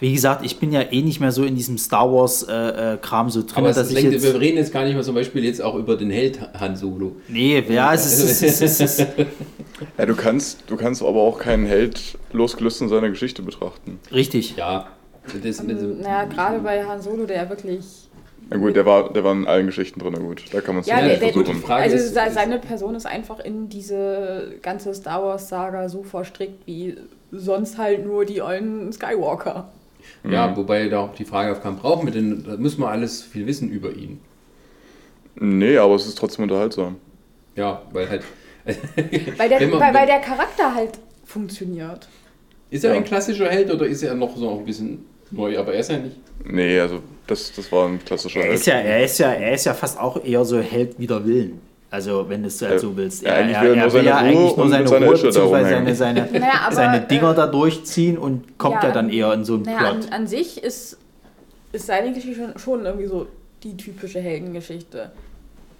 Wie 0.00 0.12
gesagt, 0.12 0.44
ich 0.44 0.58
bin 0.58 0.72
ja 0.72 0.82
eh 0.90 1.02
nicht 1.02 1.20
mehr 1.20 1.32
so 1.32 1.44
in 1.44 1.54
diesem 1.54 1.78
Star 1.78 2.12
Wars-Kram 2.12 2.94
äh, 2.94 2.98
Kram 2.98 3.30
so 3.30 3.42
drin, 3.42 3.52
Aber 3.56 3.68
dass 3.68 3.78
ist, 3.78 3.88
ich 3.90 3.94
lenkt- 3.94 4.12
jetzt... 4.12 4.22
wir 4.24 4.40
reden 4.40 4.56
jetzt 4.58 4.72
gar 4.72 4.84
nicht 4.84 4.94
mehr 4.94 5.02
zum 5.02 5.14
Beispiel 5.14 5.44
jetzt 5.44 5.60
auch 5.62 5.74
über 5.74 5.96
den 5.96 6.10
Held 6.10 6.40
Han 6.58 6.76
Solo. 6.76 7.16
Nee, 7.28 7.62
ja, 7.68 7.92
es 7.94 8.06
ist... 8.06 8.42
Es 8.42 8.60
ist, 8.60 8.80
es 8.80 8.80
ist, 9.00 9.06
Ja, 9.98 10.06
du 10.06 10.14
kannst, 10.14 10.62
du 10.68 10.76
kannst 10.76 11.02
aber 11.02 11.20
auch 11.20 11.38
keinen 11.38 11.66
Held 11.66 12.16
losgelöst 12.32 12.80
in 12.82 12.88
seiner 12.88 13.08
Geschichte 13.10 13.42
betrachten. 13.42 13.98
richtig. 14.12 14.54
Ja, 14.56 14.86
das, 15.42 15.58
Ähm, 15.60 16.00
naja, 16.00 16.24
gerade 16.24 16.58
bei 16.60 16.84
Han 16.84 17.00
Solo, 17.02 17.26
der 17.26 17.36
ja 17.44 17.48
wirklich. 17.48 17.84
Na 18.50 18.58
gut, 18.58 18.76
der 18.76 18.84
war, 18.86 19.12
der 19.12 19.24
war 19.24 19.32
in 19.32 19.46
allen 19.46 19.66
Geschichten 19.66 19.98
drin, 19.98 20.12
na 20.16 20.20
gut. 20.22 20.44
Da 20.52 20.60
kann 20.60 20.74
man 20.74 20.82
es 20.82 20.86
Ja, 20.88 20.96
nicht 21.00 21.20
der, 21.22 21.32
der, 21.32 21.32
versuchen. 21.32 21.62
Frage 21.62 21.82
also 21.84 21.96
ist- 21.96 22.14
seine 22.14 22.58
Person 22.58 22.94
ist 22.94 23.06
einfach 23.06 23.40
in 23.40 23.68
diese 23.68 24.54
ganze 24.62 24.92
Star 24.94 25.22
Wars-Saga 25.24 25.88
so 25.88 26.02
verstrickt 26.02 26.66
wie 26.66 26.96
sonst 27.32 27.78
halt 27.78 28.06
nur 28.06 28.24
die 28.24 28.40
ollen 28.42 28.92
Skywalker. 28.92 29.72
ja, 30.28 30.56
wobei 30.56 30.88
da 30.88 31.00
auch 31.00 31.14
die 31.14 31.24
Frage 31.24 31.52
aufkam, 31.52 31.76
brauchen 31.78 32.06
wir 32.06 32.12
denn, 32.12 32.44
da 32.44 32.56
müssen 32.56 32.80
wir 32.80 32.88
alles 32.88 33.22
viel 33.22 33.46
wissen 33.46 33.70
über 33.70 33.90
ihn. 33.92 34.20
Nee, 35.34 35.78
aber 35.78 35.94
es 35.94 36.06
ist 36.06 36.18
trotzdem 36.18 36.44
unterhaltsam. 36.44 36.96
Ja, 37.56 37.82
weil 37.92 38.08
halt. 38.08 38.22
Weil 39.38 39.48
der, 39.48 39.66
man- 39.66 39.80
weil, 39.80 39.92
weil 39.94 40.06
der 40.06 40.20
Charakter 40.20 40.72
halt 40.74 40.92
funktioniert. 41.24 42.06
Ist 42.70 42.84
er 42.84 42.92
Ja. 42.92 42.96
ein 42.98 43.04
klassischer 43.04 43.48
Held 43.48 43.72
oder 43.72 43.86
ist 43.86 44.02
er 44.04 44.14
noch 44.14 44.36
so 44.36 44.56
ein 44.58 44.64
bisschen 44.64 45.04
neu? 45.32 45.58
Aber 45.58 45.74
er 45.74 45.80
ist 45.80 45.90
ja 45.90 45.98
nicht. 45.98 46.16
Nee, 46.44 46.78
also 46.78 47.00
das, 47.26 47.52
das 47.54 47.72
war 47.72 47.88
ein 47.88 47.98
klassischer 48.04 48.38
Er 48.40 48.46
Held. 48.46 48.54
ist, 48.54 48.66
ja, 48.66 48.74
er, 48.74 49.04
ist 49.04 49.18
ja, 49.18 49.32
er 49.32 49.54
ist 49.54 49.64
ja 49.64 49.74
fast 49.74 49.98
auch 49.98 50.24
eher 50.24 50.44
so 50.44 50.60
Held 50.60 50.98
wider 51.00 51.26
Willen. 51.26 51.60
Also, 51.92 52.26
wenn 52.28 52.40
du 52.40 52.48
es 52.48 52.62
halt 52.62 52.80
so 52.80 52.96
willst. 52.96 53.22
ja, 53.22 53.28
Er, 53.32 53.36
eigentlich 53.36 53.56
er, 53.56 53.62
will 53.62 53.70
er 53.70 53.76
er 53.76 53.84
nur 53.84 53.92
will 53.92 54.04
ja 54.04 54.18
Ruhe 54.18 54.26
eigentlich 54.28 54.56
nur 54.56 54.68
seine 54.70 54.88
Ruhe, 54.88 55.12
beziehungsweise 55.12 55.68
seine, 55.68 55.94
seine, 55.94 56.20
Naja, 56.32 56.70
seine 56.70 57.04
äh, 57.04 57.06
Dinger 57.06 57.34
da 57.34 57.46
durchziehen 57.46 58.16
und 58.16 58.58
kommt 58.58 58.82
ja, 58.82 58.88
Ja, 58.88 58.94
dann 58.94 59.10
eher 59.10 59.32
in 59.34 59.44
so 59.44 59.54
einen 59.54 59.64
Naja, 59.64 59.90
an, 59.90 60.00
Plot. 60.00 60.12
an 60.12 60.26
sich 60.26 60.62
ist, 60.64 60.96
ist 61.72 61.86
seine 61.86 62.14
Geschichte 62.14 62.34
schon, 62.34 62.58
schon 62.58 62.86
irgendwie 62.86 63.06
so 63.06 63.26
die 63.62 63.76
typische 63.76 64.20
Heldengeschichte. 64.20 65.12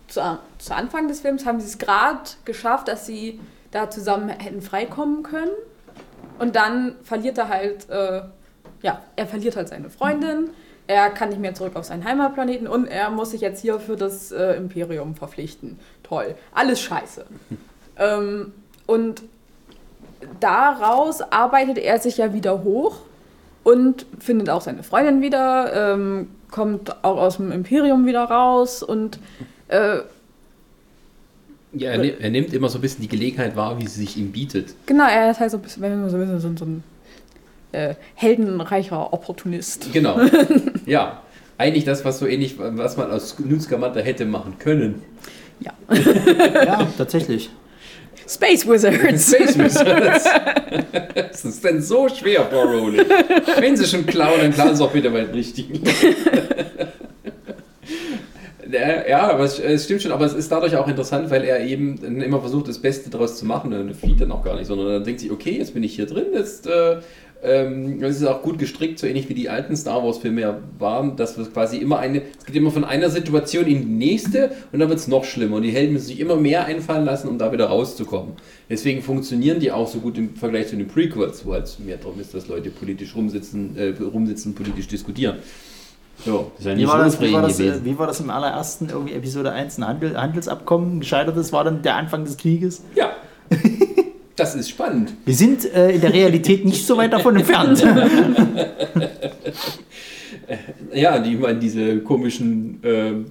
Zu, 0.08 0.20
zu 0.58 0.74
Anfang 0.74 1.08
des 1.08 1.20
Films 1.20 1.46
haben 1.46 1.60
sie 1.60 1.66
es 1.66 1.78
gerade 1.78 2.20
geschafft, 2.44 2.88
dass 2.88 3.06
sie 3.06 3.40
da 3.70 3.88
zusammen 3.88 4.28
hätten 4.28 4.60
freikommen 4.60 5.22
können. 5.22 5.50
Und 6.38 6.56
dann 6.56 6.96
verliert 7.04 7.38
er 7.38 7.48
halt, 7.48 7.88
äh, 7.88 8.20
ja, 8.82 9.02
er 9.16 9.26
verliert 9.26 9.56
halt 9.56 9.68
seine 9.68 9.88
Freundin. 9.88 10.50
Er 10.88 11.10
kann 11.10 11.28
nicht 11.30 11.40
mehr 11.40 11.54
zurück 11.54 11.76
auf 11.76 11.84
seinen 11.84 12.04
Heimatplaneten 12.04 12.66
und 12.66 12.86
er 12.86 13.08
muss 13.10 13.30
sich 13.30 13.40
jetzt 13.40 13.60
hier 13.62 13.78
für 13.78 13.96
das 13.96 14.32
äh, 14.32 14.54
Imperium 14.56 15.14
verpflichten. 15.14 15.78
Toll. 16.12 16.34
Alles 16.54 16.78
scheiße. 16.82 17.24
ähm, 17.96 18.52
und 18.86 19.22
daraus 20.40 21.22
arbeitet 21.22 21.78
er 21.78 21.98
sich 21.98 22.18
ja 22.18 22.34
wieder 22.34 22.62
hoch 22.64 22.96
und 23.64 24.04
findet 24.18 24.50
auch 24.50 24.60
seine 24.60 24.82
Freundin 24.82 25.22
wieder, 25.22 25.94
ähm, 25.94 26.28
kommt 26.50 27.02
auch 27.02 27.16
aus 27.16 27.36
dem 27.38 27.50
Imperium 27.50 28.04
wieder 28.04 28.24
raus 28.24 28.82
und 28.82 29.18
äh, 29.68 30.00
Ja, 31.72 31.92
er, 31.92 31.98
ni- 31.98 32.14
er 32.20 32.28
nimmt 32.28 32.52
immer 32.52 32.68
so 32.68 32.76
ein 32.76 32.82
bisschen 32.82 33.00
die 33.00 33.08
Gelegenheit 33.08 33.56
wahr, 33.56 33.78
wie 33.78 33.86
sie 33.86 34.00
sich 34.02 34.18
ihm 34.18 34.32
bietet. 34.32 34.74
genau, 34.84 35.08
er 35.08 35.30
ist 35.30 35.40
halt 35.40 35.50
so 35.50 35.56
ein 35.56 35.62
bisschen, 35.62 35.80
wenn 35.82 35.98
man 35.98 36.10
so, 36.10 36.16
ein 36.18 36.22
bisschen 36.26 36.40
so, 36.40 36.54
so 36.56 36.64
ein 36.66 36.84
äh, 37.72 37.94
heldenreicher 38.16 39.14
Opportunist. 39.14 39.90
Genau. 39.94 40.20
ja. 40.86 41.22
Eigentlich 41.58 41.84
das, 41.84 42.04
was 42.04 42.18
so 42.18 42.26
ähnlich, 42.26 42.56
was 42.58 42.96
man 42.96 43.10
aus 43.12 43.36
Scamander 43.60 44.02
hätte 44.02 44.24
machen 44.26 44.56
können. 44.58 45.02
Ja. 45.62 45.72
Ja, 46.64 46.88
tatsächlich. 46.98 47.50
Space 48.28 48.66
Wizards. 48.66 49.28
Space 49.34 49.58
Wizards. 49.58 50.24
das 51.14 51.44
ist 51.44 51.64
denn 51.64 51.82
so 51.82 52.08
schwer, 52.08 52.46
Frau 52.48 52.62
Rowling. 52.62 53.04
Wenn 53.58 53.76
sie 53.76 53.86
schon 53.86 54.06
klauen, 54.06 54.40
dann 54.40 54.52
klauen 54.52 54.76
sie 54.76 54.84
auch 54.84 54.92
bitte 54.92 55.10
mal 55.10 55.24
den 55.26 55.34
richtigen. 55.34 55.82
Ja, 58.72 59.30
aber 59.30 59.44
es, 59.44 59.58
es 59.58 59.84
stimmt 59.84 60.02
schon, 60.02 60.12
aber 60.12 60.24
es 60.24 60.32
ist 60.32 60.50
dadurch 60.50 60.76
auch 60.76 60.88
interessant, 60.88 61.30
weil 61.30 61.44
er 61.44 61.60
eben 61.64 61.98
immer 62.22 62.40
versucht, 62.40 62.68
das 62.68 62.78
Beste 62.78 63.10
daraus 63.10 63.36
zu 63.36 63.44
machen 63.44 63.72
und 63.72 63.94
flieht 63.94 64.20
dann 64.20 64.32
auch 64.32 64.42
gar 64.42 64.56
nicht, 64.56 64.66
sondern 64.66 64.88
dann 64.88 65.04
denkt 65.04 65.20
sich, 65.20 65.30
okay, 65.30 65.58
jetzt 65.58 65.74
bin 65.74 65.82
ich 65.82 65.94
hier 65.94 66.06
drin, 66.06 66.26
jetzt 66.32 66.66
äh, 66.66 66.96
ähm, 67.42 68.00
das 68.00 68.16
ist 68.16 68.24
auch 68.24 68.42
gut 68.42 68.58
gestrickt, 68.58 69.00
so 69.00 69.06
ähnlich 69.06 69.28
wie 69.28 69.34
die 69.34 69.48
alten 69.48 69.76
Star 69.76 70.04
Wars 70.04 70.18
Filme 70.18 70.42
ja 70.42 70.58
waren, 70.78 71.16
dass 71.16 71.36
wir 71.36 71.44
quasi 71.46 71.78
immer 71.78 71.98
eine, 71.98 72.22
es 72.38 72.46
geht 72.46 72.54
immer 72.54 72.70
von 72.70 72.84
einer 72.84 73.10
Situation 73.10 73.66
in 73.66 73.80
die 73.80 74.06
nächste 74.06 74.52
und 74.70 74.78
dann 74.78 74.88
wird 74.88 75.00
es 75.00 75.08
noch 75.08 75.24
schlimmer 75.24 75.56
und 75.56 75.62
die 75.62 75.72
Helden 75.72 75.92
müssen 75.92 76.06
sich 76.06 76.20
immer 76.20 76.36
mehr 76.36 76.66
einfallen 76.66 77.04
lassen, 77.04 77.28
um 77.28 77.38
da 77.38 77.50
wieder 77.52 77.66
rauszukommen. 77.66 78.34
Deswegen 78.70 79.02
funktionieren 79.02 79.58
die 79.58 79.72
auch 79.72 79.88
so 79.88 79.98
gut 79.98 80.16
im 80.18 80.36
Vergleich 80.36 80.68
zu 80.68 80.76
den 80.76 80.86
Prequels, 80.86 81.44
wo 81.44 81.52
halt 81.52 81.76
mehr 81.84 81.96
darum 81.96 82.20
ist, 82.20 82.32
dass 82.32 82.46
Leute 82.46 82.70
politisch 82.70 83.16
rumsitzen, 83.16 83.76
äh, 83.76 83.92
rumsitzen, 84.00 84.54
politisch 84.54 84.86
diskutieren. 84.86 85.38
Ja 86.24 86.76
Wie 86.76 86.86
war, 86.86 86.98
das, 86.98 87.20
wie, 87.20 87.32
war 87.32 87.42
das, 87.42 87.58
äh, 87.58 87.84
wie 87.84 87.98
war 87.98 88.06
das 88.06 88.20
im 88.20 88.30
allerersten 88.30 88.88
irgendwie 88.88 89.14
Episode 89.14 89.52
1 89.52 89.78
ein 89.78 89.88
Handel, 89.88 90.16
Handelsabkommen 90.16 91.00
gescheitert 91.00 91.36
ist? 91.36 91.52
War 91.52 91.64
dann 91.64 91.82
der 91.82 91.96
Anfang 91.96 92.24
des 92.24 92.36
Krieges? 92.36 92.82
Ja, 92.94 93.10
das 94.36 94.54
ist 94.54 94.70
spannend. 94.70 95.14
Wir 95.24 95.34
sind 95.34 95.64
äh, 95.64 95.90
in 95.90 96.00
der 96.00 96.12
Realität 96.12 96.64
nicht 96.64 96.86
so 96.86 96.96
weit 96.96 97.12
davon 97.12 97.36
entfernt. 97.36 97.84
Ja, 100.92 101.18
die, 101.18 101.34
ich 101.34 101.40
meine, 101.40 101.58
diese 101.58 102.00
komischen 102.00 102.80
ähm, 102.82 103.26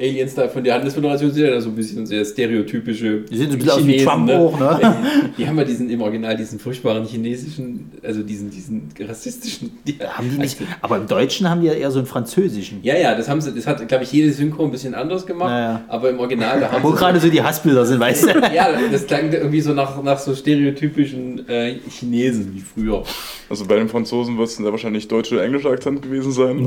Aliens 0.00 0.34
da 0.34 0.48
von 0.48 0.64
der 0.64 0.74
Handelsföderation 0.74 1.30
sind 1.30 1.46
ja 1.46 1.60
so 1.60 1.68
ein 1.68 1.76
bisschen 1.76 2.04
sehr 2.06 2.24
stereotypische. 2.24 3.20
Die 3.30 3.36
sehen 3.36 3.48
so 3.50 3.52
ein 3.56 3.58
bisschen 3.58 3.72
aus 3.72 3.86
wie 3.86 3.96
Trump 4.04 4.26
ne? 4.26 4.38
auch, 4.38 4.58
ne? 4.58 4.96
Die 5.38 5.46
haben 5.46 5.56
ja 5.58 5.64
diesen 5.64 5.88
im 5.90 6.00
Original, 6.02 6.36
diesen 6.36 6.58
furchtbaren 6.58 7.04
chinesischen, 7.04 7.92
also 8.02 8.22
diesen, 8.22 8.50
diesen 8.50 8.88
rassistischen. 9.00 9.70
Die, 9.86 9.98
Haben 10.00 10.30
die 10.30 10.38
nicht, 10.38 10.58
aber 10.80 10.96
im 10.96 11.06
Deutschen 11.06 11.48
haben 11.48 11.60
die 11.60 11.66
ja 11.66 11.74
eher 11.74 11.90
so 11.90 11.98
einen 11.98 12.06
französischen. 12.06 12.80
Ja, 12.82 12.96
ja, 12.96 13.14
das 13.14 13.28
haben 13.28 13.40
sie, 13.40 13.54
das 13.54 13.66
hat, 13.66 13.86
glaube 13.86 14.04
ich, 14.04 14.12
jede 14.12 14.32
Synchro 14.32 14.64
ein 14.64 14.70
bisschen 14.70 14.94
anders 14.94 15.26
gemacht, 15.26 15.50
Ja, 15.50 15.60
ja. 15.60 15.84
aber 15.88 16.10
im 16.10 16.18
Original, 16.18 16.60
da 16.60 16.72
haben 16.72 16.82
Wo 16.82 16.90
sie. 16.92 16.96
gerade 16.96 17.20
so 17.20 17.28
die 17.28 17.42
Hassbilder 17.42 17.84
sind, 17.86 18.00
weißt 18.00 18.24
du? 18.24 18.28
ja, 18.54 18.68
das 18.90 19.06
klang 19.06 19.30
irgendwie 19.32 19.60
so 19.60 19.72
nach, 19.74 20.02
nach 20.02 20.18
so 20.18 20.34
stereotypischen 20.34 21.48
äh, 21.48 21.74
Chinesen 21.88 22.54
wie 22.54 22.60
früher. 22.60 23.02
Also 23.50 23.66
bei 23.66 23.76
den 23.76 23.88
Franzosen 23.88 24.36
wird 24.38 24.48
es 24.48 24.56
dann 24.56 24.66
wahrscheinlich 24.66 25.06
deutsche 25.08 25.34
oder 25.34 25.44
englische 25.44 25.68
Akzent 25.68 26.02
gewesen 26.02 26.32
sein. 26.32 26.66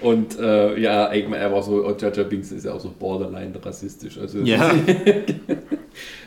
Und 0.00 0.38
äh, 0.38 0.78
ja, 0.78 1.12
ich 1.12 1.26
meine, 1.28 1.42
er 1.42 1.52
war 1.52 1.62
so, 1.62 1.84
Jar 1.96 2.12
Jar 2.12 2.24
Binks 2.24 2.52
ist 2.52 2.64
ja 2.64 2.72
auch 2.72 2.80
so 2.80 2.92
borderline 2.96 3.52
rassistisch. 3.62 4.18
Also, 4.18 4.38
Ja. 4.40 4.72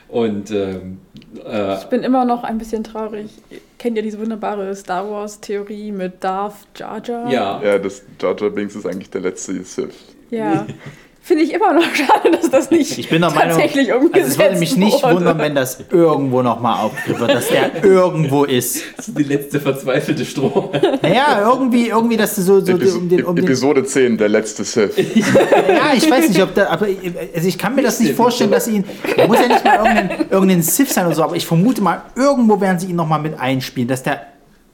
Und 0.09 0.51
ähm, 0.51 0.99
äh, 1.45 1.77
Ich 1.77 1.85
bin 1.85 2.03
immer 2.03 2.25
noch 2.25 2.43
ein 2.43 2.57
bisschen 2.57 2.83
traurig. 2.83 3.29
Kennt 3.77 3.95
ihr 3.95 4.03
diese 4.03 4.19
wunderbare 4.19 4.75
Star 4.75 5.09
Wars-Theorie 5.09 5.93
mit 5.93 6.21
Darth 6.21 6.67
Jar? 6.75 7.01
ja, 7.07 7.61
Ja, 7.63 7.79
das 7.79 8.03
Jar 8.19 8.35
Binks 8.49 8.75
ist 8.75 8.85
eigentlich 8.85 9.09
der 9.09 9.21
letzte 9.21 9.63
Sith. 9.63 9.95
Ja. 10.29 10.67
Finde 11.23 11.43
ich 11.43 11.53
immer 11.53 11.73
noch 11.73 11.83
schade, 11.95 12.31
dass 12.31 12.49
das 12.49 12.71
nicht 12.71 12.97
Ich 12.97 13.09
bin 13.09 13.21
der 13.21 13.29
Meinung, 13.29 13.49
tatsächlich 13.51 13.93
also 13.93 14.05
umgesetzt 14.07 14.31
es 14.31 14.39
würde 14.39 14.57
mich 14.57 14.75
nicht 14.75 15.03
wurde. 15.03 15.15
wundern, 15.17 15.37
wenn 15.37 15.53
das 15.53 15.77
irgendwo 15.91 16.41
nochmal 16.41 16.83
aufgegriffen 16.83 17.19
wird, 17.21 17.31
dass 17.35 17.47
der 17.49 17.83
irgendwo 17.83 18.43
ist. 18.43 18.83
das 18.97 19.07
ist 19.07 19.17
die 19.17 19.23
letzte 19.23 19.59
verzweifelte 19.59 20.25
Stroh. 20.25 20.71
Naja, 21.03 21.47
irgendwie, 21.47 21.89
irgendwie, 21.89 22.17
dass 22.17 22.35
du 22.35 22.41
so, 22.41 22.59
so 22.59 22.71
Epis 22.71 22.95
um 22.95 23.07
den, 23.07 23.23
um 23.23 23.35
den 23.35 23.45
Episode 23.45 23.83
10, 23.83 24.17
der 24.17 24.29
letzte 24.29 24.63
Sith. 24.63 24.95
Ja, 24.97 25.93
ich 25.95 26.09
weiß 26.09 26.29
nicht, 26.29 26.41
ob 26.41 26.55
da, 26.55 26.67
aber 26.69 26.87
also 27.35 27.47
ich 27.47 27.57
kann 27.57 27.75
mir 27.75 27.83
das 27.83 27.99
nicht 27.99 28.15
vorstellen, 28.15 28.51
dass 28.51 28.65
sie 28.65 28.77
ihn, 28.77 28.85
er 29.15 29.27
muss 29.27 29.39
ja 29.39 29.47
nicht 29.47 29.63
mal 29.63 29.75
irgendein, 29.77 30.29
irgendein 30.29 30.61
Sith 30.63 30.91
sein 30.91 31.05
oder 31.05 31.15
so, 31.15 31.23
aber 31.23 31.35
ich 31.35 31.45
vermute 31.45 31.81
mal, 31.81 32.03
irgendwo 32.15 32.59
werden 32.59 32.79
sie 32.79 32.87
ihn 32.87 32.95
nochmal 32.95 33.21
mit 33.21 33.39
einspielen, 33.39 33.87
dass 33.87 34.03
der 34.03 34.30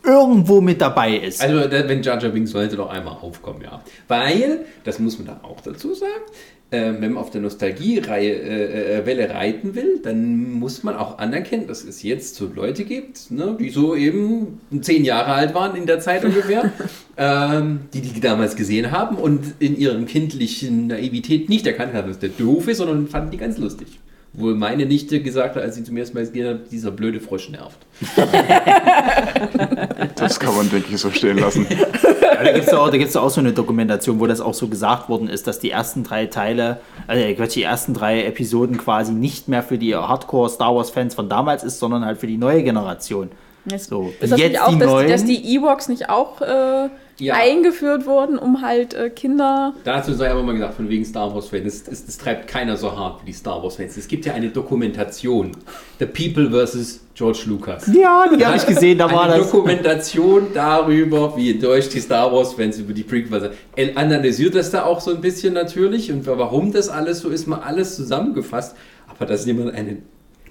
irgendwo 0.08 0.62
mit 0.62 0.82
dabei 0.82 1.18
ist. 1.18 1.42
Also, 1.42 1.70
wenn 1.70 2.02
Jar 2.02 2.20
Jar 2.20 2.32
Binks 2.32 2.52
sollte 2.52 2.78
doch 2.78 2.90
einmal 2.90 3.18
aufkommen, 3.22 3.62
ja. 3.62 3.84
Weil, 4.08 4.66
das 4.84 5.00
muss 5.00 5.20
man 5.20 5.28
da 5.28 5.42
auch 5.44 5.62
dazu 5.62 5.94
sagen, 5.94 6.24
äh, 6.70 6.94
wenn 7.00 7.14
man 7.14 7.18
auf 7.18 7.30
der 7.30 7.42
Nostalgie-Reihe 7.42 8.32
äh, 8.32 9.12
äh, 9.12 9.32
reiten 9.32 9.76
will, 9.76 10.00
dann 10.04 10.52
muss 10.60 10.84
man 10.84 10.96
auch 10.96 11.18
anerkennen, 11.18 11.68
dass 11.68 11.84
es 11.84 12.04
jetzt 12.04 12.36
so 12.36 12.50
Leute 12.54 12.84
gibt, 12.84 13.32
ne, 13.32 13.56
die 13.60 13.70
so 13.70 13.96
eben 13.96 14.60
zehn 14.82 15.06
Jahre 15.06 15.34
alt 15.34 15.54
waren 15.54 15.78
in 15.78 15.86
der 15.86 16.00
Zeit 16.00 16.26
ungefähr, 16.26 16.72
ähm, 17.18 17.82
die 17.94 18.02
die 18.02 18.20
damals 18.20 18.56
gesehen 18.56 18.92
haben 18.92 19.16
und 19.18 19.56
in 19.60 19.78
ihren 19.78 20.06
kindlichen 20.06 20.88
Naivität 20.88 21.48
nicht 21.48 21.66
erkannt 21.66 21.94
haben, 21.94 22.10
dass 22.10 22.20
der 22.20 22.30
doof 22.30 22.68
ist, 22.68 22.78
sondern 22.78 23.08
fanden 23.08 23.32
die 23.32 23.38
ganz 23.38 23.58
lustig. 23.58 23.88
Wohl 24.38 24.54
meine 24.56 24.86
Nichte 24.86 25.20
gesagt 25.22 25.56
hat, 25.56 25.64
als 25.64 25.76
sie 25.76 25.84
zum 25.84 25.98
ersten 25.98 26.16
Mal 26.16 26.26
gesehen 26.26 26.48
hat, 26.48 26.72
dieser 26.72 26.92
blöde 26.92 27.20
Frosch 27.20 27.50
nervt. 27.50 27.78
Das 30.16 30.40
kann 30.40 30.56
man, 30.56 30.70
denke 30.70 30.94
ich, 30.94 31.00
so 31.02 31.12
stehen 31.12 31.38
lassen. 31.38 31.66
Ja, 31.70 32.44
da 32.44 32.52
gibt 32.52 32.68
es 32.68 32.74
auch, 32.74 32.90
da 32.90 32.98
gibt's 32.98 33.14
doch 33.14 33.24
auch 33.24 33.30
so 33.30 33.40
eine 33.40 33.52
Dokumentation, 33.54 34.20
wo 34.20 34.28
das 34.28 34.42
auch 34.42 34.54
so 34.54 34.68
gesagt 34.68 35.10
worden 35.10 35.30
ist, 35.30 35.48
dass 35.48 35.60
die 35.60 35.72
ersten 35.72 36.04
drei 36.04 36.26
Teile, 36.28 36.80
also 37.08 37.24
Quatsch, 37.36 37.56
die 37.56 37.64
ersten 37.64 37.94
drei 37.94 38.26
Episoden 38.26 38.78
quasi 38.78 39.12
nicht 39.14 39.48
mehr 39.48 39.64
für 39.64 39.78
die 39.78 39.96
Hardcore-Star 39.96 40.76
Wars-Fans 40.76 41.16
von 41.16 41.30
damals 41.30 41.64
ist, 41.64 41.80
sondern 41.80 42.06
halt 42.06 42.20
für 42.20 42.28
die 42.28 42.38
neue 42.38 42.64
Generation. 42.64 43.30
Ist 43.72 43.90
So, 43.90 44.14
das 44.20 44.32
nicht 44.32 44.40
jetzt 44.40 44.62
auch, 44.62 44.70
die 44.70 44.78
dass, 44.80 44.88
neuen. 44.90 45.10
dass 45.10 45.26
die 45.26 45.56
Ewoks 45.56 45.88
nicht 45.90 46.10
auch 46.10 46.42
äh, 46.42 46.90
Ja. 47.20 47.34
eingeführt 47.36 48.06
wurden, 48.06 48.38
um 48.38 48.62
halt 48.62 48.94
äh, 48.94 49.10
Kinder. 49.10 49.74
Dazu 49.84 50.14
sei 50.14 50.30
aber 50.30 50.44
mal 50.44 50.54
gesagt, 50.54 50.76
von 50.76 50.88
wegen 50.88 51.04
Star 51.04 51.34
Wars-Fans, 51.34 51.64
das, 51.64 51.84
das, 51.84 52.06
das 52.06 52.18
treibt 52.18 52.48
keiner 52.48 52.78
so 52.78 52.96
hart 52.96 53.22
wie 53.24 53.28
die 53.28 53.34
Star 53.34 53.62
Wars-Fans. 53.64 53.98
Es 53.98 54.08
gibt 54.08 54.26
ja 54.26 54.34
eine 54.34 54.50
Dokumentation, 54.50 55.52
The 56.00 56.06
People 56.06 56.50
vs. 56.52 57.02
George 57.16 57.46
Lucas. 57.48 57.88
ja, 57.88 58.26
die 58.38 58.46
habe 58.46 58.58
ich 58.58 58.66
gesehen, 58.68 59.00
da 59.00 59.12
war 59.12 59.24
eine 59.24 59.38
das. 59.40 59.50
Dokumentation 59.52 60.48
darüber, 60.54 61.36
wie 61.36 61.50
enttäuscht 61.52 61.92
die 61.96 62.00
Star 62.00 62.32
Wars-Fans 62.32 62.78
über 62.78 62.94
die 62.94 63.02
Prequels 63.02 63.42
sind. 63.42 63.54
Er 63.76 63.98
analysiert 63.98 64.54
das 64.54 64.70
da 64.70 64.84
auch 64.84 65.00
so 65.02 65.10
ein 65.12 65.22
bisschen 65.22 65.56
natürlich 65.56 66.12
und 66.12 66.28
warum 66.28 66.72
das 66.72 66.90
alles 66.90 67.22
so 67.22 67.30
ist, 67.30 67.48
mal 67.48 67.62
alles 67.62 67.96
zusammengefasst. 67.96 68.76
Aber 69.08 69.26
dass 69.26 69.48
jemand 69.48 69.74
eine 69.74 69.98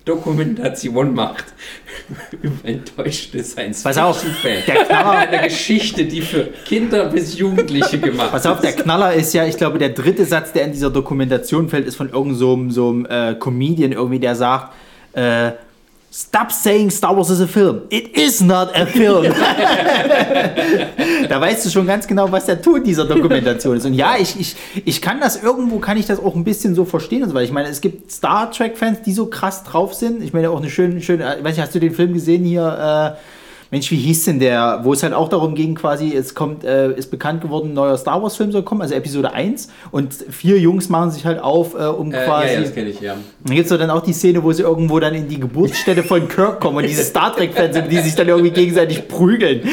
Dokumentation 0.06 1.14
macht 1.14 1.44
über 2.42 2.64
enttäuschte 2.64 3.44
Pass 3.82 3.98
auf, 3.98 4.24
der 4.44 4.76
Knaller, 4.76 5.10
Eine 5.28 5.42
Geschichte, 5.48 6.04
die 6.06 6.22
für 6.22 6.44
Kinder 6.64 7.06
bis 7.06 7.36
Jugendliche 7.36 7.98
gemacht 7.98 8.30
Pass 8.30 8.46
auf, 8.46 8.60
der. 8.60 8.72
Knaller 8.72 9.12
ist 9.12 9.34
ja, 9.34 9.44
ich 9.44 9.56
glaube, 9.58 9.78
der 9.78 9.90
dritte 9.90 10.24
Satz, 10.24 10.52
der 10.52 10.64
in 10.64 10.72
dieser 10.72 10.90
Dokumentation 10.90 11.68
fällt, 11.68 11.86
ist 11.86 11.96
von 11.96 12.08
irgendeinem 12.08 12.36
so, 12.38 12.52
einem- 12.54 12.70
so 12.70 12.88
einem, 12.88 13.06
äh, 13.06 13.34
Comedian 13.34 13.92
irgendwie, 13.92 14.20
der 14.20 14.36
sagt, 14.36 14.72
äh, 15.12 15.50
Stop 16.18 16.50
saying 16.50 16.90
Star 16.90 17.14
Wars 17.14 17.28
is 17.28 17.42
a 17.42 17.46
film. 17.46 17.82
It 17.90 18.16
is 18.16 18.40
not 18.40 18.74
a 18.74 18.86
film. 18.86 19.24
da 21.28 21.38
weißt 21.38 21.66
du 21.66 21.68
schon 21.68 21.86
ganz 21.86 22.06
genau, 22.06 22.32
was 22.32 22.46
der 22.46 22.62
Ton 22.62 22.82
dieser 22.82 23.04
Dokumentation 23.04 23.76
ist. 23.76 23.84
Und 23.84 23.92
ja, 23.92 24.14
ich, 24.18 24.40
ich, 24.40 24.56
ich 24.86 25.02
kann 25.02 25.20
das 25.20 25.42
irgendwo, 25.42 25.78
kann 25.78 25.98
ich 25.98 26.06
das 26.06 26.18
auch 26.18 26.34
ein 26.34 26.42
bisschen 26.42 26.74
so 26.74 26.86
verstehen. 26.86 27.22
und 27.22 27.28
so, 27.28 27.34
Weil 27.34 27.44
ich 27.44 27.52
meine, 27.52 27.68
es 27.68 27.82
gibt 27.82 28.10
Star 28.10 28.50
Trek-Fans, 28.50 29.02
die 29.02 29.12
so 29.12 29.26
krass 29.26 29.62
drauf 29.62 29.92
sind. 29.92 30.22
Ich 30.22 30.32
meine, 30.32 30.48
auch 30.48 30.56
eine 30.56 30.70
schöne, 30.70 31.02
schöne, 31.02 31.22
äh, 31.22 31.44
weiß 31.44 31.54
nicht, 31.54 31.62
hast 31.62 31.74
du 31.74 31.80
den 31.80 31.92
Film 31.92 32.14
gesehen 32.14 32.44
hier? 32.44 33.14
Äh, 33.14 33.18
Mensch, 33.70 33.90
wie 33.90 33.96
hieß 33.96 34.26
denn 34.26 34.38
der, 34.38 34.80
wo 34.84 34.92
es 34.92 35.02
halt 35.02 35.12
auch 35.12 35.28
darum 35.28 35.54
ging, 35.54 35.74
quasi, 35.74 36.14
es 36.14 36.34
kommt, 36.34 36.64
äh, 36.64 36.92
ist 36.92 37.10
bekannt 37.10 37.40
geworden, 37.40 37.70
ein 37.70 37.74
neuer 37.74 37.96
Star 37.98 38.22
Wars-Film 38.22 38.52
soll 38.52 38.62
kommen, 38.62 38.82
also 38.82 38.94
Episode 38.94 39.32
1. 39.32 39.68
Und 39.90 40.14
vier 40.14 40.58
Jungs 40.58 40.88
machen 40.88 41.10
sich 41.10 41.24
halt 41.26 41.40
auf, 41.40 41.74
äh, 41.74 41.78
um 41.86 42.12
Äh, 42.12 42.24
quasi. 42.24 42.46
ja, 42.48 42.52
ja, 42.54 42.60
das 42.60 42.74
kenne 42.74 42.90
ich, 42.90 43.00
ja. 43.00 43.16
Dann 43.44 43.56
gibt 43.56 43.70
es 43.70 43.76
dann 43.78 43.90
auch 43.90 44.02
die 44.02 44.12
Szene, 44.12 44.42
wo 44.44 44.52
sie 44.52 44.62
irgendwo 44.62 45.00
dann 45.00 45.14
in 45.14 45.28
die 45.28 45.40
Geburtsstätte 45.40 46.02
von 46.02 46.28
Kirk 46.28 46.60
kommen 46.60 46.76
und 46.78 46.86
diese 46.86 47.02
Star 47.04 47.34
Trek-Fans 47.34 47.74
sind, 47.74 47.90
die 47.90 47.98
sich 47.98 48.14
dann 48.14 48.28
irgendwie 48.28 48.50
gegenseitig 48.50 49.08
prügeln. 49.08 49.62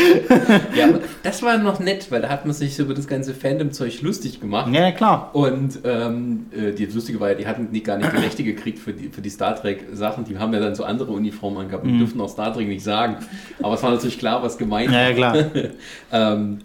Ja, 0.75 0.85
aber 0.87 0.99
das 1.23 1.43
war 1.43 1.57
noch 1.57 1.79
nett, 1.79 2.07
weil 2.09 2.21
da 2.21 2.29
hat 2.29 2.45
man 2.45 2.53
sich 2.53 2.75
so 2.75 2.83
über 2.83 2.93
das 2.93 3.07
ganze 3.07 3.33
Fandom-Zeug 3.33 4.01
lustig 4.01 4.39
gemacht. 4.41 4.73
Ja, 4.73 4.91
klar. 4.91 5.29
Und 5.33 5.79
ähm, 5.83 6.47
äh, 6.51 6.71
die 6.71 6.85
Lustige 6.85 7.19
war 7.19 7.29
ja, 7.29 7.35
die 7.35 7.45
hatten 7.47 7.71
die 7.71 7.83
gar 7.83 7.97
nicht 7.97 8.11
die 8.11 8.17
Rechte 8.17 8.43
gekriegt 8.43 8.79
für 8.79 8.93
die, 8.93 9.09
für 9.09 9.21
die 9.21 9.29
Star 9.29 9.55
Trek-Sachen. 9.55 10.25
Die 10.25 10.37
haben 10.37 10.53
ja 10.53 10.59
dann 10.59 10.75
so 10.75 10.83
andere 10.83 11.11
Uniformen 11.11 11.59
angehabt. 11.59 11.85
Die 11.85 11.97
dürften 11.97 12.19
auch 12.21 12.29
Star 12.29 12.53
Trek 12.53 12.67
nicht 12.67 12.83
sagen. 12.83 13.17
Aber 13.61 13.75
es 13.75 13.82
war 13.83 13.91
natürlich 13.91 14.17
klar, 14.17 14.41
was 14.41 14.57
gemeint 14.57 14.91
Ja, 14.91 15.09
ja, 15.09 15.13
klar. 15.13 15.37
ähm, 16.11 16.59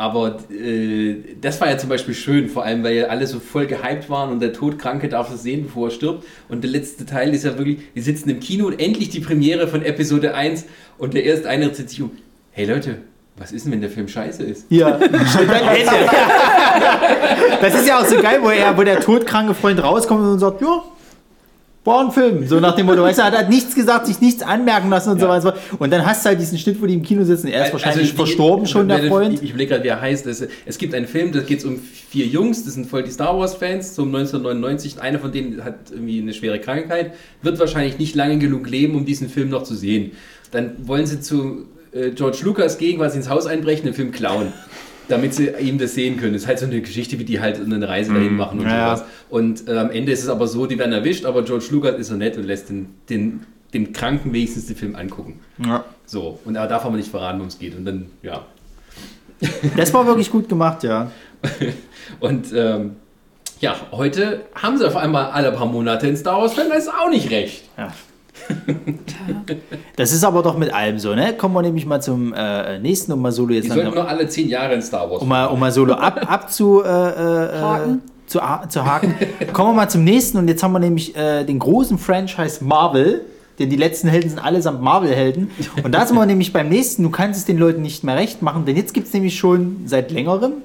aber 0.00 0.38
äh, 0.50 1.16
das 1.38 1.60
war 1.60 1.68
ja 1.68 1.76
zum 1.76 1.90
Beispiel 1.90 2.14
schön, 2.14 2.48
vor 2.48 2.64
allem 2.64 2.82
weil 2.82 2.94
ja 2.94 3.06
alle 3.08 3.26
so 3.26 3.38
voll 3.38 3.66
gehypt 3.66 4.08
waren 4.08 4.30
und 4.32 4.40
der 4.40 4.54
Todkranke 4.54 5.10
darf 5.10 5.30
es 5.30 5.42
sehen, 5.42 5.64
bevor 5.64 5.88
er 5.88 5.90
stirbt. 5.90 6.24
Und 6.48 6.64
der 6.64 6.70
letzte 6.70 7.04
Teil 7.04 7.34
ist 7.34 7.44
ja 7.44 7.58
wirklich, 7.58 7.80
wir 7.92 8.02
sitzen 8.02 8.30
im 8.30 8.40
Kino 8.40 8.66
und 8.66 8.80
endlich 8.80 9.10
die 9.10 9.20
Premiere 9.20 9.68
von 9.68 9.84
Episode 9.84 10.34
1 10.34 10.64
und 10.96 11.12
der 11.12 11.24
erste 11.24 11.50
eine 11.50 11.68
dreht 11.68 11.90
sich 11.90 12.00
um, 12.00 12.12
hey 12.52 12.64
Leute, 12.64 12.96
was 13.36 13.52
ist 13.52 13.66
denn, 13.66 13.72
wenn 13.72 13.82
der 13.82 13.90
Film 13.90 14.08
scheiße 14.08 14.42
ist? 14.42 14.66
Ja. 14.70 14.98
Das 17.60 17.74
ist 17.74 17.86
ja 17.86 17.98
auch 18.00 18.06
so 18.06 18.16
geil, 18.22 18.38
wo, 18.40 18.48
er, 18.48 18.76
wo 18.78 18.82
der 18.82 19.00
todkranke 19.00 19.52
Freund 19.52 19.82
rauskommt 19.82 20.22
und 20.22 20.38
sagt, 20.38 20.62
ja, 20.62 20.82
war 21.84 22.04
ein 22.04 22.12
Film. 22.12 22.46
So 22.46 22.60
nach 22.60 22.76
dem 22.76 22.84
Motto, 22.86 23.02
weißt 23.02 23.18
du, 23.18 23.22
er 23.22 23.30
hat 23.32 23.48
nichts 23.48 23.74
gesagt, 23.74 24.06
sich 24.06 24.20
nichts 24.20 24.42
anmerken 24.42 24.90
lassen 24.90 25.10
und 25.12 25.18
so 25.20 25.26
Ja. 25.26 25.32
weiter. 25.32 25.56
Und 25.78 25.90
dann 25.90 26.04
hast 26.04 26.24
du 26.24 26.28
halt 26.28 26.38
diesen 26.40 26.58
Schnitt, 26.58 26.80
wo 26.82 26.86
die 26.86 26.92
im 26.94 27.02
Kino 27.02 27.24
sitzen. 27.24 27.48
Er 27.48 27.64
ist 27.66 27.72
wahrscheinlich 27.72 28.00
Also 28.02 28.10
die- 28.12 28.16
verstorben 28.16 28.66
schon, 28.66 28.86
der 28.88 29.02
Ich, 29.02 29.08
Freund. 29.08 29.42
ich 29.42 29.48
überlege 29.50 29.70
gerade, 29.70 29.84
wie 29.84 29.88
er 29.88 30.00
heißt. 30.00 30.26
Es, 30.26 30.46
es 30.66 30.76
gibt 30.78 30.94
einen 30.94 31.06
Film, 31.06 31.32
da 31.32 31.40
geht 31.40 31.60
es 31.60 31.64
um 31.64 31.78
vier 31.78 32.26
Jungs, 32.26 32.64
das 32.64 32.74
sind 32.74 32.86
voll 32.86 33.02
die 33.02 33.10
Star 33.10 33.38
Wars-Fans, 33.38 33.94
so 33.94 34.02
um 34.02 34.08
1999. 34.14 35.00
Einer 35.00 35.18
von 35.18 35.32
denen 35.32 35.64
hat 35.64 35.76
irgendwie 35.90 36.20
eine 36.20 36.34
schwere 36.34 36.58
Krankheit, 36.60 37.14
wird 37.42 37.58
wahrscheinlich 37.58 37.98
nicht 37.98 38.14
lange 38.14 38.38
genug 38.38 38.68
leben, 38.68 38.94
um 38.94 39.04
diesen 39.06 39.28
Film 39.30 39.48
noch 39.48 39.62
zu 39.62 39.74
sehen. 39.74 40.12
Dann 40.50 40.72
wollen 40.86 41.06
sie 41.06 41.20
zu 41.20 41.66
äh, 41.92 42.10
George 42.10 42.38
Lucas 42.42 42.76
gegen, 42.78 42.98
quasi 42.98 43.16
ins 43.16 43.28
Haus 43.30 43.46
einbrechen, 43.46 43.84
den 43.86 43.94
Film 43.94 44.12
klauen. 44.12 44.52
Damit 45.10 45.34
sie 45.34 45.48
ihm 45.60 45.76
das 45.78 45.94
sehen 45.94 46.16
können. 46.16 46.32
Das 46.32 46.42
ist 46.42 46.48
halt 46.48 46.58
so 46.60 46.66
eine 46.66 46.80
Geschichte, 46.80 47.18
wie 47.18 47.24
die 47.24 47.40
halt 47.40 47.60
eine 47.60 47.86
Reise 47.88 48.12
dahin 48.14 48.36
machen 48.36 48.60
und 48.60 48.66
Ja. 48.66 48.96
sowas. 48.96 49.08
Und 49.28 49.68
äh, 49.68 49.76
am 49.76 49.90
Ende 49.90 50.12
ist 50.12 50.22
es 50.22 50.28
aber 50.28 50.46
so, 50.46 50.66
die 50.66 50.78
werden 50.78 50.92
erwischt, 50.92 51.24
aber 51.24 51.42
George 51.42 51.66
Lucas 51.70 51.96
ist 51.98 52.08
so 52.08 52.14
nett 52.14 52.36
und 52.36 52.44
lässt 52.44 52.68
den, 52.70 52.94
den, 53.08 53.40
dem 53.74 53.92
Kranken 53.92 54.32
wenigstens 54.32 54.66
den 54.66 54.76
Film 54.76 54.94
angucken. 54.96 55.40
Ja. 55.64 55.84
So, 56.06 56.38
und 56.44 56.56
er 56.56 56.66
darf 56.66 56.84
aber 56.84 56.96
nicht 56.96 57.10
verraten, 57.10 57.38
worum 57.38 57.48
es 57.48 57.58
geht. 57.58 57.76
Und 57.76 57.84
dann, 57.84 58.06
ja. 58.22 58.44
Das 59.76 59.92
war 59.94 60.06
wirklich 60.06 60.30
gut 60.30 60.48
gemacht, 60.48 60.82
ja. 60.82 61.10
Und 62.20 62.46
ähm, 62.54 62.96
ja, 63.60 63.76
heute 63.92 64.40
haben 64.54 64.76
sie 64.78 64.86
auf 64.86 64.96
einmal 64.96 65.26
alle 65.30 65.52
paar 65.52 65.66
Monate 65.66 66.06
einen 66.06 66.16
Star 66.16 66.38
Wars-Film, 66.40 66.68
das 66.70 66.84
ist 66.84 66.92
auch 66.92 67.08
nicht 67.10 67.30
recht. 67.30 67.64
ja. 67.78 67.92
Das 69.96 70.12
ist 70.12 70.24
aber 70.24 70.42
doch 70.42 70.56
mit 70.56 70.72
allem 70.72 70.98
so, 70.98 71.14
ne? 71.14 71.34
Kommen 71.34 71.54
wir 71.54 71.62
nämlich 71.62 71.84
mal 71.84 72.00
zum 72.00 72.32
äh, 72.32 72.78
nächsten, 72.78 73.12
um 73.12 73.20
mal 73.20 73.32
Solo 73.32 73.52
jetzt 73.52 73.64
Die 73.64 73.68
sollten 73.68 73.88
noch, 73.88 73.94
nur 73.94 74.08
alle 74.08 74.26
zehn 74.28 74.48
Jahre 74.48 74.74
in 74.74 74.82
Star 74.82 75.10
Wars. 75.10 75.22
um 75.22 75.28
mal, 75.28 75.46
um 75.46 75.60
mal 75.60 75.70
Solo 75.70 75.94
ab, 75.94 76.20
ab 76.30 76.50
zu, 76.50 76.82
äh, 76.82 76.88
äh, 76.88 77.60
Haken. 77.60 78.02
zu, 78.26 78.40
zu 78.68 78.84
haken. 78.84 79.14
Kommen 79.52 79.70
wir 79.70 79.74
mal 79.74 79.88
zum 79.88 80.04
nächsten 80.04 80.38
und 80.38 80.48
jetzt 80.48 80.62
haben 80.62 80.72
wir 80.72 80.78
nämlich 80.78 81.14
äh, 81.16 81.44
den 81.44 81.58
großen 81.58 81.98
Franchise 81.98 82.64
Marvel, 82.64 83.22
denn 83.58 83.68
die 83.68 83.76
letzten 83.76 84.08
Helden 84.08 84.30
sind 84.30 84.38
allesamt 84.38 84.80
Marvel-Helden. 84.80 85.50
Und 85.82 85.92
da 85.92 86.06
sind 86.06 86.16
wir 86.16 86.24
nämlich 86.24 86.52
beim 86.52 86.68
nächsten, 86.68 87.02
du 87.02 87.10
kannst 87.10 87.38
es 87.38 87.44
den 87.44 87.58
Leuten 87.58 87.82
nicht 87.82 88.04
mehr 88.04 88.16
recht 88.16 88.40
machen, 88.40 88.64
denn 88.64 88.76
jetzt 88.76 88.94
gibt 88.94 89.08
es 89.08 89.12
nämlich 89.12 89.38
schon 89.38 89.82
seit 89.84 90.10
längerem, 90.10 90.62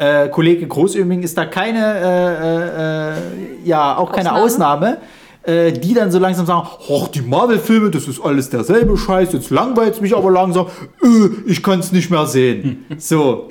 äh, 0.00 0.30
Kollege 0.30 0.66
Großöming 0.66 1.22
ist 1.22 1.36
da 1.36 1.44
keine, 1.44 1.94
äh, 2.00 3.12
äh, 3.12 3.68
ja, 3.68 3.98
auch 3.98 4.10
keine 4.12 4.34
Ausnahme. 4.34 4.96
Äh, 5.42 5.72
die 5.72 5.94
dann 5.94 6.10
so 6.12 6.18
langsam 6.18 6.46
sagen, 6.46 6.66
ach, 6.68 7.08
die 7.08 7.22
Marvel-Filme, 7.22 7.90
das 7.90 8.06
ist 8.08 8.20
alles 8.20 8.50
derselbe 8.50 8.96
Scheiß, 8.96 9.32
jetzt 9.32 9.50
langweilt 9.50 9.94
es 9.94 10.00
mich 10.00 10.14
aber 10.16 10.30
langsam, 10.30 10.66
äh, 11.02 11.28
ich 11.50 11.62
kann 11.62 11.80
es 11.80 11.92
nicht 11.92 12.10
mehr 12.10 12.26
sehen. 12.26 12.84
So, 12.98 13.48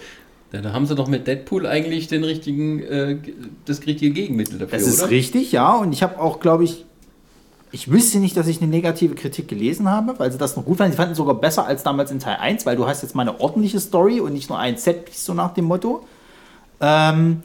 Ja, 0.53 0.61
Da 0.61 0.73
haben 0.73 0.85
sie 0.85 0.95
doch 0.95 1.07
mit 1.07 1.25
Deadpool 1.27 1.65
eigentlich 1.65 2.07
den 2.07 2.23
richtigen, 2.23 2.79
äh, 2.83 3.17
das 3.65 3.85
richtige 3.85 4.11
Gegenmittel 4.11 4.59
dafür, 4.59 4.77
Das 4.77 4.87
ist 4.87 5.01
oder? 5.01 5.09
richtig, 5.11 5.51
ja. 5.51 5.75
Und 5.77 5.91
ich 5.93 6.03
habe 6.03 6.19
auch, 6.19 6.39
glaube 6.39 6.63
ich, 6.63 6.85
ich 7.71 7.91
wüsste 7.91 8.17
nicht, 8.17 8.35
dass 8.35 8.47
ich 8.47 8.61
eine 8.61 8.69
negative 8.69 9.13
Kritik 9.13 9.47
gelesen 9.47 9.89
habe, 9.91 10.15
weil 10.17 10.31
sie 10.31 10.39
das 10.39 10.55
noch 10.55 10.65
gut 10.65 10.77
fanden. 10.79 10.93
Sie 10.93 10.97
fanden 10.97 11.11
es 11.11 11.17
sogar 11.17 11.35
besser 11.35 11.65
als 11.67 11.83
damals 11.83 12.09
in 12.09 12.17
Teil 12.19 12.37
1, 12.39 12.65
weil 12.65 12.75
du 12.75 12.87
hast 12.87 13.03
jetzt 13.03 13.13
mal 13.15 13.21
eine 13.21 13.39
ordentliche 13.39 13.79
Story 13.79 14.19
und 14.21 14.33
nicht 14.33 14.49
nur 14.49 14.57
ein 14.57 14.75
Setpiece, 14.77 15.23
so 15.25 15.35
nach 15.35 15.53
dem 15.53 15.65
Motto. 15.65 16.03
Ähm, 16.81 17.41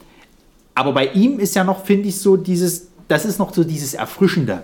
aber 0.73 0.93
bei 0.93 1.07
ihm 1.07 1.39
ist 1.39 1.55
ja 1.55 1.63
noch, 1.63 1.85
finde 1.85 2.09
ich, 2.09 2.19
so 2.19 2.37
dieses, 2.37 2.87
das 3.07 3.25
ist 3.25 3.39
noch 3.39 3.53
so 3.53 3.63
dieses 3.63 3.93
Erfrischende. 3.93 4.63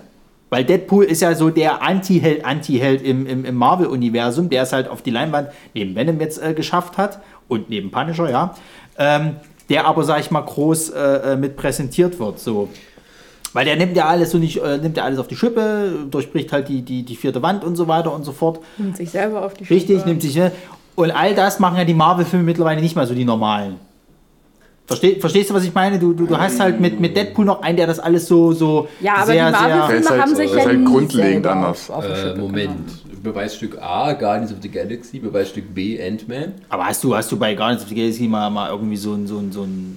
Weil 0.50 0.64
Deadpool 0.64 1.04
ist 1.04 1.22
ja 1.22 1.34
so 1.34 1.48
der 1.48 1.82
Anti-Held, 1.82 2.44
Anti-Held 2.44 3.00
im, 3.00 3.26
im, 3.26 3.46
im 3.46 3.54
Marvel-Universum, 3.54 4.50
der 4.50 4.64
es 4.64 4.72
halt 4.74 4.86
auf 4.86 5.00
die 5.00 5.10
Leinwand 5.10 5.48
neben 5.72 5.94
Venom 5.96 6.20
jetzt 6.20 6.42
äh, 6.42 6.52
geschafft 6.52 6.98
hat 6.98 7.20
und 7.48 7.70
neben 7.70 7.90
Punisher, 7.90 8.28
ja. 8.28 8.54
Ähm, 8.98 9.36
der 9.70 9.86
aber, 9.86 10.04
sag 10.04 10.20
ich 10.20 10.30
mal, 10.30 10.42
groß 10.42 10.90
äh, 10.90 10.98
äh, 11.32 11.36
mit 11.36 11.56
präsentiert 11.56 12.18
wird. 12.18 12.38
So. 12.38 12.68
Weil 13.54 13.64
der 13.64 13.76
nimmt 13.76 13.96
ja 13.96 14.06
alles 14.06 14.30
so 14.30 14.36
nicht, 14.36 14.58
äh, 14.62 14.76
nimmt 14.76 14.98
ja 14.98 15.04
alles 15.04 15.18
auf 15.18 15.28
die 15.28 15.36
Schippe, 15.36 16.06
durchbricht 16.10 16.52
halt 16.52 16.68
die, 16.68 16.82
die, 16.82 17.02
die 17.02 17.16
vierte 17.16 17.40
Wand 17.40 17.64
und 17.64 17.76
so 17.76 17.88
weiter 17.88 18.12
und 18.12 18.24
so 18.24 18.32
fort. 18.32 18.60
Nimmt 18.76 18.98
sich 18.98 19.10
selber 19.10 19.46
auf 19.46 19.54
die 19.54 19.64
Richtig, 19.64 19.96
Schippe. 19.96 20.08
nimmt 20.08 20.20
sich. 20.20 20.36
Ne? 20.36 20.52
Und 20.96 21.12
all 21.12 21.34
das 21.34 21.58
machen 21.60 21.78
ja 21.78 21.86
die 21.86 21.94
Marvel-Filme 21.94 22.44
mittlerweile 22.44 22.82
nicht 22.82 22.94
mehr 22.94 23.06
so 23.06 23.14
die 23.14 23.24
normalen. 23.24 23.76
Versteh, 24.86 25.18
verstehst 25.20 25.48
du, 25.50 25.54
was 25.54 25.64
ich 25.64 25.72
meine? 25.72 25.98
Du, 25.98 26.12
du, 26.12 26.26
du 26.26 26.36
hast 26.36 26.58
halt 26.60 26.80
mit, 26.80 26.98
mit 27.00 27.16
Deadpool 27.16 27.44
noch 27.44 27.62
einen, 27.62 27.76
der 27.76 27.86
das 27.86 28.00
alles 28.00 28.26
so, 28.26 28.52
so 28.52 28.88
Ja, 29.00 29.14
aber 29.18 29.26
sehr, 29.26 29.46
die 29.46 29.52
Marvel-Filme 29.52 30.08
halt- 30.10 30.20
haben 30.22 30.34
sich 30.34 30.50
ist 30.50 30.56
ja 30.56 30.64
halt 30.66 30.78
nie 30.78 30.84
grundlegend 30.84 31.46
anders. 31.46 31.88
Auf, 31.90 32.04
auf 32.04 32.24
Äh, 32.24 32.34
Moment. 32.34 33.22
Beweisstück 33.22 33.78
A, 33.80 34.12
Guardians 34.14 34.50
of 34.52 34.58
the 34.60 34.68
Galaxy, 34.68 35.20
Beweisstück 35.20 35.72
B, 35.72 36.02
Ant-Man. 36.02 36.54
Aber 36.68 36.86
hast 36.86 37.04
du, 37.04 37.14
hast 37.14 37.30
du 37.30 37.38
bei 37.38 37.54
Guardians 37.54 37.82
of 37.84 37.88
the 37.88 37.94
Galaxy 37.94 38.26
mal, 38.26 38.50
mal 38.50 38.70
irgendwie 38.70 38.96
so 38.96 39.14
ein, 39.14 39.26
so 39.28 39.38
ein, 39.38 39.52
so 39.52 39.62
ein 39.62 39.96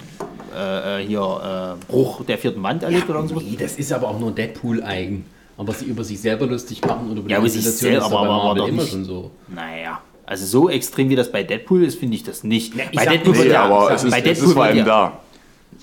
äh, 0.56 1.02
äh, 1.02 1.06
hier, 1.08 1.76
äh, 1.80 1.92
Bruch 1.92 2.24
der 2.24 2.38
vierten 2.38 2.62
Wand 2.62 2.84
erlebt 2.84 3.10
oder 3.10 3.28
so? 3.28 3.36
Nee, 3.40 3.58
das 3.60 3.78
ist 3.78 3.92
aber 3.92 4.08
auch 4.10 4.20
nur 4.20 4.32
Deadpool-eigen. 4.32 5.26
Aber 5.58 5.74
sie 5.74 5.86
über 5.86 6.04
sich 6.04 6.22
selber 6.22 6.46
lustig 6.46 6.82
machen 6.86 7.10
und 7.10 7.18
über 7.18 7.30
Ja, 7.30 7.38
die 7.38 7.42
aber 7.42 7.50
selber, 7.50 7.98
ist 7.98 8.04
aber- 8.04 8.20
aber 8.30 8.56
doch 8.60 8.68
immer 8.68 8.82
nicht- 8.84 8.92
schon 8.92 9.04
so. 9.06 9.32
Naja. 9.48 10.00
Also 10.26 10.46
so 10.46 10.70
extrem 10.70 11.10
wie 11.10 11.16
das 11.16 11.32
bei 11.32 11.44
Deadpool 11.44 11.84
ist, 11.84 12.00
finde 12.00 12.16
ich 12.16 12.24
das 12.24 12.44
nicht. 12.44 12.74
ich 12.76 12.98
bei 12.98 13.06
Deadpool 13.06 13.38
wird 13.38 13.52
ja, 13.52 13.64
aber 13.64 13.92
es 13.92 14.04
ist, 14.04 14.12
bei 14.12 14.18
es 14.18 14.24
Deadpool 14.24 14.48
ist 14.48 14.54
vor 14.54 14.64
wird 14.64 14.76
allem 14.76 14.78
ja, 14.80 14.84
da. 14.86 15.20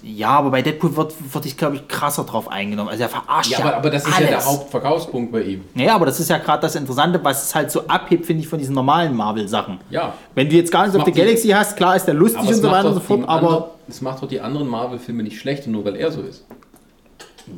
ja, 0.03 0.29
aber 0.31 0.51
bei 0.51 0.63
Deadpool 0.63 0.97
wird, 0.97 1.15
wird 1.33 1.47
ich, 1.47 1.57
glaube 1.57 1.77
ich, 1.77 1.87
krasser 1.87 2.25
drauf 2.25 2.49
eingenommen. 2.49 2.91
Also 2.91 3.05
er 3.05 3.09
verarscht 3.09 3.53
Ja, 3.53 3.59
ja, 3.59 3.65
aber, 3.65 3.77
aber 3.77 3.91
das 3.91 4.07
ist 4.07 4.19
ja 4.19 4.27
der 4.27 4.37
alles. 4.37 4.47
Hauptverkaufspunkt 4.47 5.31
bei 5.31 5.43
ihm. 5.43 5.65
Ja, 5.77 5.95
aber 5.95 6.07
das 6.07 6.19
ist 6.19 6.29
ja 6.29 6.39
gerade 6.39 6.63
das 6.63 6.75
Interessante, 6.75 7.21
was 7.23 7.47
es 7.47 7.55
halt 7.55 7.71
so 7.71 7.87
abhebt, 7.87 8.27
finde 8.27 8.43
ich, 8.43 8.49
von 8.49 8.59
diesen 8.59 8.75
normalen 8.75 9.15
Marvel-Sachen. 9.15 9.79
Ja. 9.91 10.15
Wenn 10.35 10.49
du 10.49 10.57
jetzt 10.57 10.73
gar 10.73 10.87
nicht 10.87 10.97
auf 10.97 11.05
der 11.05 11.13
Galaxy 11.13 11.49
hast, 11.49 11.77
klar 11.77 11.95
ist 11.95 12.07
der 12.07 12.15
lustig 12.15 12.41
und 12.41 12.55
so 12.55 12.71
weiter 12.71 12.89
und 12.89 12.95
so 12.95 13.01
fort, 13.01 13.23
aber. 13.29 13.71
es 13.89 14.01
macht 14.01 14.23
doch 14.23 14.29
die 14.29 14.41
anderen 14.41 14.67
Marvel-Filme 14.69 15.23
nicht 15.23 15.39
schlechter, 15.39 15.71
nur 15.71 15.85
weil 15.85 15.95
er 15.95 16.11
so 16.11 16.21
ist. 16.23 16.45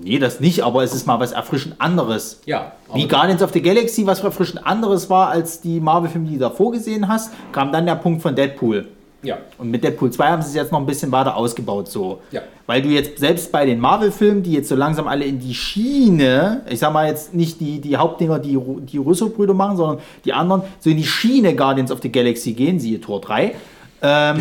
Nee, 0.02 0.18
das 0.18 0.40
nicht, 0.40 0.62
aber 0.62 0.82
es 0.82 0.94
ist 0.94 1.06
mal 1.06 1.18
was 1.20 1.32
erfrischend 1.32 1.74
anderes. 1.78 2.40
Ja. 2.46 2.72
Wie 2.94 3.06
Guardians 3.08 3.42
of 3.42 3.52
the 3.52 3.60
Galaxy, 3.62 4.06
was 4.06 4.20
erfrischend 4.22 4.66
anderes 4.66 5.10
war 5.10 5.28
als 5.28 5.60
die 5.60 5.80
Marvel-Filme, 5.80 6.26
die 6.28 6.34
du 6.34 6.40
davor 6.40 6.72
gesehen 6.72 7.08
hast, 7.08 7.32
kam 7.52 7.72
dann 7.72 7.86
der 7.86 7.96
Punkt 7.96 8.22
von 8.22 8.34
Deadpool. 8.34 8.86
Ja. 9.22 9.38
Und 9.56 9.70
mit 9.70 9.82
Deadpool 9.82 10.10
2 10.10 10.26
haben 10.28 10.42
sie 10.42 10.48
es 10.48 10.54
jetzt 10.54 10.70
noch 10.70 10.78
ein 10.80 10.84
bisschen 10.84 11.10
weiter 11.10 11.34
ausgebaut, 11.34 11.88
so. 11.88 12.20
Ja. 12.30 12.42
Weil 12.66 12.82
du 12.82 12.90
jetzt 12.90 13.18
selbst 13.18 13.50
bei 13.52 13.64
den 13.64 13.80
Marvel-Filmen, 13.80 14.42
die 14.42 14.52
jetzt 14.52 14.68
so 14.68 14.74
langsam 14.76 15.08
alle 15.08 15.24
in 15.24 15.38
die 15.38 15.54
Schiene, 15.54 16.62
ich 16.68 16.78
sag 16.78 16.92
mal 16.92 17.06
jetzt 17.08 17.32
nicht 17.34 17.58
die, 17.60 17.80
die 17.80 17.96
Hauptdinger, 17.96 18.38
die, 18.38 18.58
die 18.82 18.98
Russo-Brüder 18.98 19.54
machen, 19.54 19.76
sondern 19.78 19.98
die 20.26 20.32
anderen, 20.34 20.62
so 20.78 20.90
in 20.90 20.96
die 20.98 21.04
Schiene 21.06 21.54
Guardians 21.56 21.90
of 21.90 22.00
the 22.02 22.12
Galaxy 22.12 22.52
gehen, 22.52 22.78
siehe 22.78 23.00
Tor 23.00 23.20
3. 23.22 23.54
Ähm, 24.02 24.36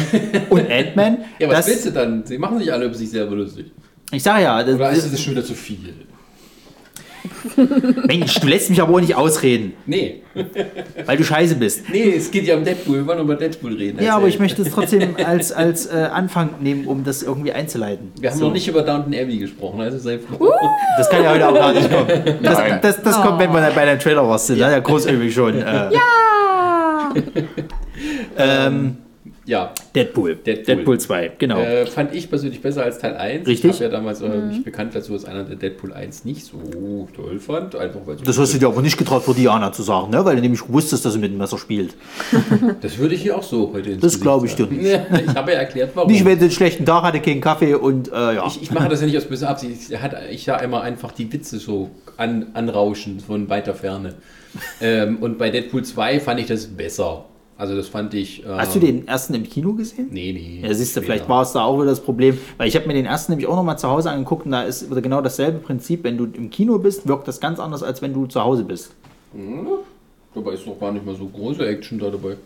und 0.49 0.69
Ant-Man. 0.69 1.17
Ja, 1.39 1.47
was 1.47 1.57
das- 1.59 1.67
willst 1.67 1.85
du 1.85 1.91
dann? 1.91 2.25
Sie 2.25 2.37
machen 2.37 2.59
sich 2.59 2.71
alle 2.73 2.85
über 2.85 2.95
sich 2.95 3.09
selber 3.09 3.35
lustig. 3.37 3.71
Ich 4.13 4.23
sag 4.23 4.41
ja, 4.41 4.63
das, 4.63 4.75
Oder 4.75 4.91
ist 4.91 5.11
das 5.11 5.19
schon 5.21 5.33
wieder 5.33 5.43
zu 5.43 5.53
viel? 5.55 5.93
Mensch, 8.07 8.35
du 8.39 8.47
lässt 8.47 8.69
mich 8.69 8.81
aber 8.81 8.93
auch 8.95 8.99
nicht 8.99 9.15
ausreden, 9.15 9.73
Nee. 9.85 10.21
weil 11.05 11.15
du 11.17 11.23
scheiße 11.23 11.55
bist. 11.55 11.89
Nee, 11.89 12.13
es 12.17 12.29
geht 12.29 12.45
ja 12.45 12.55
um 12.57 12.63
Deadpool. 12.65 12.97
Wir 12.97 13.07
wollen 13.07 13.19
über 13.21 13.35
Deadpool 13.35 13.73
reden. 13.75 14.03
Ja, 14.03 14.17
aber 14.17 14.27
ich 14.27 14.39
möchte 14.39 14.61
es 14.61 14.71
trotzdem 14.71 15.15
als, 15.25 15.51
als 15.53 15.85
äh, 15.85 16.09
Anfang 16.11 16.49
nehmen, 16.61 16.85
um 16.85 17.03
das 17.05 17.23
irgendwie 17.23 17.53
einzuleiten. 17.53 18.11
Wir 18.19 18.29
haben 18.31 18.37
So. 18.37 18.45
noch 18.47 18.53
nicht 18.53 18.67
über 18.67 18.81
Downton 18.81 19.13
Abbey 19.15 19.37
gesprochen, 19.37 19.79
also 19.81 19.97
sei 19.97 20.19
froh. 20.19 20.51
Das 20.97 21.09
kann 21.09 21.23
ja 21.23 21.31
heute 21.31 21.47
auch 21.47 21.53
gar 21.53 21.73
nicht 21.73 21.89
kommen. 21.89 22.07
Das, 22.43 22.57
Nein. 22.57 22.79
das, 22.81 23.01
das 23.01 23.21
kommt, 23.21 23.39
wenn 23.39 23.51
wir 23.51 23.61
dann 23.61 23.73
bei 23.75 23.85
dem 23.85 23.99
Trailer 23.99 24.27
was 24.29 24.45
sind. 24.47 24.59
Ja, 24.59 24.69
ja 24.69 24.79
großöbig 24.79 25.33
schon. 25.33 25.59
Äh, 25.61 25.89
Ah, 25.95 27.13
ähm, 28.37 28.97
Ja, 29.45 29.73
Deadpool. 29.93 30.35
Deadpool. 30.35 30.75
Deadpool 30.75 30.99
2, 30.99 31.31
genau. 31.37 31.59
äh, 31.59 31.85
fand 31.85 32.15
ich 32.15 32.29
persönlich 32.29 32.61
besser 32.61 32.83
als 32.83 32.99
Teil 32.99 33.15
1. 33.15 33.45
Richtig. 33.45 33.71
Ich 33.71 33.75
habe 33.75 33.85
ja 33.85 33.89
damals 33.89 34.21
äh, 34.21 34.29
mich 34.29 34.63
bekannt 34.63 34.95
dazu, 34.95 35.13
dass 35.13 35.25
einer 35.25 35.43
der 35.43 35.57
Deadpool 35.57 35.91
1 35.91 36.23
nicht 36.23 36.45
so 36.45 37.07
toll 37.13 37.39
fand. 37.39 37.75
Einfach 37.75 37.99
weil 38.05 38.15
das 38.15 38.37
hast 38.39 38.53
du 38.53 38.57
dir 38.57 38.67
aber 38.67 38.81
nicht 38.81 38.97
getraut, 38.97 39.23
vor 39.23 39.35
Diana 39.35 39.73
zu 39.73 39.83
sagen, 39.83 40.11
ne? 40.11 40.23
weil 40.23 40.37
du 40.37 40.41
nämlich 40.41 40.67
wusstest, 40.69 41.03
dass 41.03 41.13
sie 41.13 41.19
mit 41.19 41.31
dem 41.31 41.37
Messer 41.37 41.57
spielt. 41.57 41.95
Das 42.81 42.97
würde 42.97 43.15
ich 43.15 43.21
hier 43.21 43.37
auch 43.37 43.43
so 43.43 43.71
heute 43.73 43.91
ins 43.91 44.01
Das 44.01 44.19
glaube 44.19 44.47
ich 44.47 44.55
dir 44.55 44.67
nicht. 44.67 44.83
Ich 45.27 45.35
habe 45.35 45.51
ja 45.51 45.59
erklärt, 45.59 45.91
warum. 45.93 46.11
Nicht, 46.11 46.25
wenn 46.25 46.37
sie 46.37 46.45
einen 46.45 46.51
schlechten 46.51 46.85
Tag 46.85 47.03
hatte, 47.03 47.19
keinen 47.19 47.41
Kaffee 47.41 47.75
und 47.75 48.11
äh, 48.11 48.35
ja. 48.35 48.47
ich, 48.47 48.61
ich 48.61 48.71
mache 48.71 48.89
das 48.89 49.01
ja 49.01 49.07
nicht 49.07 49.17
aus 49.17 49.25
böser 49.25 49.49
Absicht. 49.49 49.91
Ich, 49.91 50.01
hat, 50.01 50.15
ich 50.29 50.45
ja 50.45 50.57
immer 50.57 50.81
einfach 50.81 51.11
die 51.11 51.31
Witze 51.31 51.59
so 51.59 51.91
an, 52.17 52.47
anrauschen 52.53 53.19
von 53.19 53.49
weiter 53.49 53.73
Ferne. 53.73 54.15
ähm, 54.81 55.17
und 55.17 55.37
bei 55.37 55.49
Deadpool 55.49 55.83
2 55.83 56.19
fand 56.19 56.39
ich 56.39 56.47
das 56.47 56.67
besser. 56.67 57.25
Also 57.57 57.75
das 57.75 57.87
fand 57.87 58.13
ich... 58.13 58.43
Äh, 58.43 58.47
Hast 58.47 58.75
du 58.75 58.79
den 58.79 59.07
ersten 59.07 59.33
im 59.35 59.43
Kino 59.43 59.73
gesehen? 59.73 60.07
Nee, 60.11 60.33
nee. 60.33 60.67
Ja, 60.67 60.73
siehst 60.73 60.97
du, 60.97 61.01
vielleicht 61.01 61.29
war 61.29 61.43
es 61.43 61.51
da 61.51 61.63
auch 61.63 61.77
wieder 61.77 61.91
das 61.91 61.99
Problem, 61.99 62.37
weil 62.57 62.67
ich 62.67 62.75
habe 62.75 62.87
mir 62.87 62.93
den 62.93 63.05
ersten 63.05 63.31
nämlich 63.31 63.47
auch 63.47 63.55
nochmal 63.55 63.77
zu 63.77 63.89
Hause 63.89 64.09
angeguckt 64.09 64.45
und 64.45 64.51
da 64.51 64.63
ist 64.63 64.89
genau 64.89 65.21
dasselbe 65.21 65.59
Prinzip. 65.59 66.03
Wenn 66.03 66.17
du 66.17 66.25
im 66.25 66.49
Kino 66.49 66.77
bist, 66.79 67.07
wirkt 67.07 67.27
das 67.27 67.39
ganz 67.39 67.59
anders, 67.59 67.83
als 67.83 68.01
wenn 68.01 68.13
du 68.13 68.25
zu 68.25 68.41
Hause 68.43 68.63
bist. 68.63 68.93
Dabei 70.33 70.53
ist 70.53 70.65
noch 70.65 70.79
gar 70.79 70.91
nicht 70.91 71.05
mal 71.05 71.15
so 71.15 71.27
große 71.27 71.65
Action 71.65 71.99
da 71.99 72.09
dabei. 72.09 72.37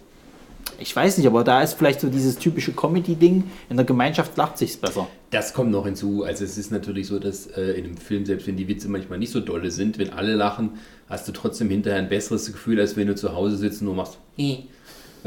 Ich 0.80 0.96
weiß 0.96 1.18
nicht, 1.18 1.26
aber 1.26 1.44
da 1.44 1.64
ist 1.64 1.74
vielleicht 1.74 2.02
so 2.02 2.10
dieses 2.10 2.38
typische 2.38 2.74
Comedy-Ding, 2.74 3.44
in 3.70 3.78
der 3.78 3.86
Gemeinschaft 3.86 4.38
lacht 4.38 4.58
sich's 4.58 4.78
besser. 4.78 5.08
Das 5.32 5.54
kommt 5.54 5.72
noch 5.72 5.86
hinzu. 5.86 6.24
Also 6.24 6.44
es 6.44 6.58
ist 6.58 6.72
natürlich 6.72 7.08
so, 7.08 7.20
dass 7.20 7.48
äh, 7.48 7.72
in 7.72 7.86
einem 7.86 7.98
Film, 7.98 8.26
selbst 8.26 8.48
wenn 8.48 8.58
die 8.58 8.68
Witze 8.68 8.90
manchmal 8.90 9.18
nicht 9.18 9.32
so 9.32 9.40
dolle 9.40 9.72
sind, 9.72 9.98
wenn 9.98 10.12
alle 10.12 10.36
lachen, 10.36 10.72
hast 11.10 11.28
du 11.28 11.32
trotzdem 11.32 11.70
hinterher 11.70 12.00
ein 12.00 12.10
besseres 12.10 12.52
Gefühl, 12.52 12.80
als 12.80 12.96
wenn 12.98 13.08
du 13.08 13.16
zu 13.16 13.34
Hause 13.34 13.58
sitzt 13.58 13.82
und 13.82 13.86
nur 13.86 13.96
machst. 13.96 14.18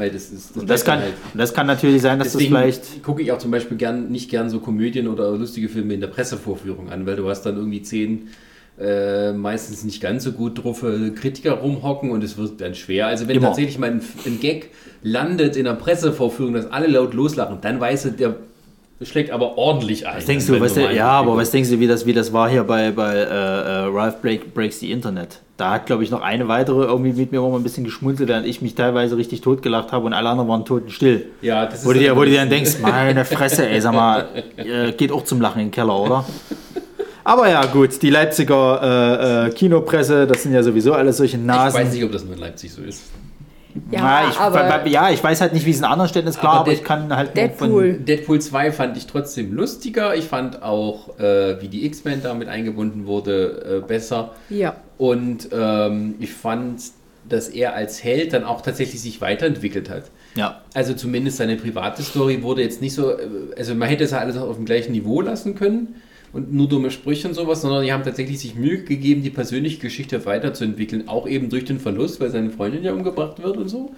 Weil 0.01 0.09
das 0.09 0.31
ist. 0.31 0.57
Und 0.57 0.67
das 0.67 0.83
kann, 0.83 0.99
halt- 0.99 1.13
und 1.31 1.37
das 1.37 1.53
kann 1.53 1.67
natürlich 1.67 2.01
sein, 2.01 2.17
dass 2.17 2.31
Deswegen 2.31 2.55
das 2.55 2.61
vielleicht. 2.61 3.03
gucke 3.03 3.21
ich 3.21 3.31
auch 3.31 3.37
zum 3.37 3.51
Beispiel 3.51 3.77
gern, 3.77 4.09
nicht 4.09 4.31
gern 4.31 4.49
so 4.49 4.59
Komödien 4.59 5.07
oder 5.07 5.29
lustige 5.37 5.69
Filme 5.69 5.93
in 5.93 6.01
der 6.01 6.07
Pressevorführung 6.07 6.89
an, 6.89 7.05
weil 7.05 7.17
du 7.17 7.29
hast 7.29 7.43
dann 7.43 7.55
irgendwie 7.55 7.83
zehn 7.83 8.29
äh, 8.79 9.31
meistens 9.31 9.83
nicht 9.83 10.01
ganz 10.01 10.23
so 10.23 10.31
gut 10.31 10.63
drauf 10.63 10.81
äh, 10.81 11.11
Kritiker 11.11 11.51
rumhocken 11.51 12.09
und 12.09 12.23
es 12.23 12.35
wird 12.35 12.61
dann 12.61 12.73
schwer. 12.73 13.05
Also 13.05 13.27
wenn 13.27 13.35
Immer. 13.35 13.49
tatsächlich 13.49 13.77
mal 13.77 13.91
ein, 13.91 14.01
ein 14.25 14.39
Gag 14.39 14.71
landet 15.03 15.55
in 15.55 15.65
der 15.65 15.73
Pressevorführung, 15.75 16.55
dass 16.55 16.71
alle 16.71 16.87
laut 16.87 17.13
loslachen, 17.13 17.59
dann 17.61 17.79
weißt 17.79 18.05
du, 18.05 18.09
der 18.13 18.37
schlägt 19.03 19.29
aber 19.29 19.55
ordentlich 19.55 20.07
ein. 20.07 20.17
Was 20.17 20.25
denkst 20.25 20.47
Wenn 20.47 20.55
du, 20.55 20.61
was 20.61 20.75
normal 20.75 20.95
ja, 20.95 21.09
aber 21.09 21.37
was 21.37 21.51
denkst 21.51 21.69
du, 21.69 21.79
wie 21.79 21.85
das, 21.85 22.07
wie 22.07 22.13
das 22.13 22.33
war 22.33 22.49
hier 22.49 22.63
bei, 22.63 22.89
bei 22.89 23.17
äh, 23.17 23.21
äh, 23.21 23.80
Ralph 23.93 24.21
Break, 24.21 24.53
Breaks 24.53 24.79
the 24.79 24.91
Internet? 24.91 25.39
Da 25.57 25.71
hat, 25.73 25.85
glaube 25.85 26.03
ich, 26.03 26.09
noch 26.09 26.21
eine 26.21 26.47
weitere 26.47 26.83
irgendwie 26.85 27.13
mit 27.13 27.31
mir 27.31 27.41
auch 27.41 27.51
mal 27.51 27.57
ein 27.57 27.63
bisschen 27.63 27.83
geschmunzelt, 27.83 28.29
während 28.29 28.47
ich 28.47 28.61
mich 28.61 28.73
teilweise 28.73 29.15
richtig 29.17 29.41
totgelacht 29.41 29.91
habe 29.91 30.05
und 30.07 30.13
alle 30.13 30.29
anderen 30.29 30.49
waren 30.49 30.65
totenstill. 30.65 31.27
Ja, 31.41 31.65
das 31.65 31.79
ist 31.81 31.85
Wo 31.85 31.93
du, 31.93 31.99
dir, 31.99 32.15
wo 32.15 32.21
du 32.23 32.29
dir 32.31 32.39
dann 32.39 32.49
denkst, 32.49 32.77
meine 32.81 33.25
Fresse, 33.25 33.67
ey, 33.69 33.79
sag 33.79 33.93
mal, 33.93 34.25
äh, 34.57 34.91
geht 34.93 35.11
auch 35.11 35.23
zum 35.23 35.39
Lachen 35.39 35.59
in 35.61 35.67
den 35.67 35.71
Keller, 35.71 35.99
oder? 35.99 36.25
Aber 37.23 37.47
ja, 37.47 37.63
gut, 37.65 38.01
die 38.01 38.09
Leipziger 38.09 39.45
äh, 39.45 39.47
äh, 39.47 39.51
Kinopresse, 39.51 40.25
das 40.25 40.41
sind 40.41 40.53
ja 40.53 40.63
sowieso 40.63 40.93
alles 40.93 41.17
solche 41.17 41.37
Ich 41.37 41.43
Nasen. 41.43 41.79
weiß 41.79 41.93
nicht, 41.93 42.03
ob 42.03 42.11
das 42.11 42.23
nur 42.25 42.33
in 42.33 42.39
Leipzig 42.39 42.71
so 42.73 42.81
ist. 42.81 43.03
Ja, 43.91 44.01
Na, 44.01 44.29
ich, 44.29 44.37
aber 44.39 44.87
ja, 44.87 45.09
ich 45.09 45.23
weiß 45.23 45.41
halt 45.41 45.53
nicht, 45.53 45.65
wie 45.65 45.71
es 45.71 45.79
in 45.79 45.85
anderen 45.85 46.09
Städten 46.09 46.27
ist, 46.27 46.39
klar, 46.39 46.53
Aber 46.53 46.61
aber, 46.61 46.71
ich 46.71 46.83
kann 46.83 47.15
halt 47.15 47.35
Deadpool. 47.35 47.93
Deadpool 47.93 48.39
2 48.39 48.71
fand 48.71 48.97
ich 48.97 49.07
trotzdem 49.07 49.53
lustiger. 49.53 50.15
Ich 50.15 50.25
fand 50.25 50.61
auch, 50.63 51.17
äh, 51.19 51.61
wie 51.61 51.67
die 51.67 51.85
X-Men 51.85 52.21
damit 52.23 52.47
eingebunden 52.47 53.05
wurde, 53.05 53.81
äh, 53.83 53.87
besser. 53.87 54.31
ja. 54.49 54.75
Und 54.97 55.49
ähm, 55.51 56.13
ich 56.19 56.31
fand, 56.31 56.79
dass 57.27 57.49
er 57.49 57.73
als 57.73 58.03
Held 58.03 58.33
dann 58.33 58.43
auch 58.43 58.61
tatsächlich 58.61 59.01
sich 59.01 59.19
weiterentwickelt 59.19 59.89
hat. 59.89 60.03
Ja. 60.35 60.61
Also 60.73 60.93
zumindest 60.93 61.37
seine 61.37 61.55
private 61.55 62.03
Story 62.03 62.43
wurde 62.43 62.61
jetzt 62.61 62.81
nicht 62.81 62.93
so, 62.93 63.11
äh, 63.11 63.17
also 63.57 63.73
man 63.73 63.89
hätte 63.89 64.03
es 64.03 64.11
ja 64.11 64.19
alles 64.19 64.37
auf 64.37 64.55
dem 64.55 64.65
gleichen 64.65 64.91
Niveau 64.91 65.21
lassen 65.21 65.55
können. 65.55 65.95
Und 66.33 66.53
nur 66.53 66.69
dumme 66.69 66.91
Sprüche 66.91 67.27
und 67.27 67.33
sowas, 67.33 67.61
sondern 67.61 67.83
die 67.83 67.91
haben 67.91 68.03
tatsächlich 68.03 68.39
sich 68.39 68.55
Mühe 68.55 68.83
gegeben, 68.83 69.21
die 69.23 69.29
persönliche 69.29 69.79
Geschichte 69.79 70.25
weiterzuentwickeln, 70.25 71.07
auch 71.07 71.27
eben 71.27 71.49
durch 71.49 71.65
den 71.65 71.79
Verlust, 71.79 72.21
weil 72.21 72.29
seine 72.29 72.49
Freundin 72.49 72.83
ja 72.83 72.93
umgebracht 72.93 73.41
wird 73.43 73.57
und 73.57 73.69
so. 73.69 73.93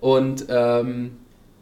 Und 0.00 0.46
ähm, 0.48 1.12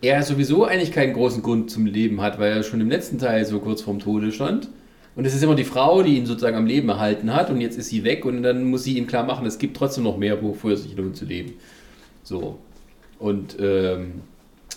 er 0.00 0.22
sowieso 0.22 0.64
eigentlich 0.64 0.92
keinen 0.92 1.12
großen 1.12 1.42
Grund 1.42 1.70
zum 1.70 1.86
Leben 1.86 2.20
hat, 2.20 2.38
weil 2.38 2.52
er 2.52 2.62
schon 2.62 2.80
im 2.80 2.90
letzten 2.90 3.18
Teil 3.18 3.44
so 3.44 3.58
kurz 3.60 3.82
vorm 3.82 3.98
Tode 3.98 4.32
stand. 4.32 4.68
Und 5.14 5.26
es 5.26 5.34
ist 5.34 5.42
immer 5.42 5.54
die 5.54 5.64
Frau, 5.64 6.02
die 6.02 6.16
ihn 6.16 6.26
sozusagen 6.26 6.56
am 6.56 6.66
Leben 6.66 6.88
erhalten 6.88 7.34
hat 7.34 7.50
und 7.50 7.60
jetzt 7.60 7.76
ist 7.76 7.88
sie 7.88 8.02
weg 8.02 8.24
und 8.24 8.42
dann 8.42 8.64
muss 8.64 8.84
sie 8.84 8.96
ihm 8.96 9.06
klar 9.06 9.24
machen, 9.24 9.44
es 9.44 9.58
gibt 9.58 9.76
trotzdem 9.76 10.04
noch 10.04 10.16
mehr, 10.16 10.42
wofür 10.42 10.72
es 10.72 10.84
sich 10.84 10.96
lohnt 10.96 11.16
zu 11.16 11.26
leben. 11.26 11.52
So. 12.22 12.58
Und 13.18 13.56
ähm, 13.60 14.22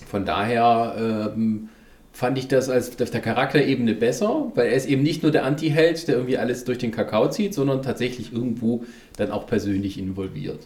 von 0.08 0.26
daher 0.26 1.34
ähm, 1.34 1.70
fand 2.16 2.38
ich 2.38 2.48
das 2.48 2.70
als 2.70 3.02
auf 3.02 3.10
der 3.10 3.20
Charakterebene 3.20 3.94
besser, 3.94 4.50
weil 4.56 4.68
er 4.68 4.76
ist 4.76 4.88
eben 4.88 5.04
nicht 5.04 5.22
nur 5.22 5.34
der 5.34 5.44
Anti-Held, 5.44 6.08
der 6.08 6.16
irgendwie 6.16 6.38
alles 6.38 6.64
durch 6.64 6.78
den 6.78 6.92
Kakao 6.92 7.30
zieht, 7.30 7.54
sondern 7.54 7.82
tatsächlich 7.82 8.32
irgendwo 8.32 8.86
dann 9.18 9.32
auch 9.32 9.46
persönlich 9.46 10.00
involviert. 10.00 10.66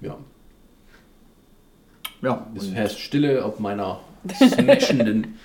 Ja. 0.00 0.16
Ja, 2.20 2.46
Es 2.56 2.72
herrscht 2.72 2.98
Stille 2.98 3.44
auf 3.44 3.60
meiner 3.60 4.00
smashenden. 4.36 5.38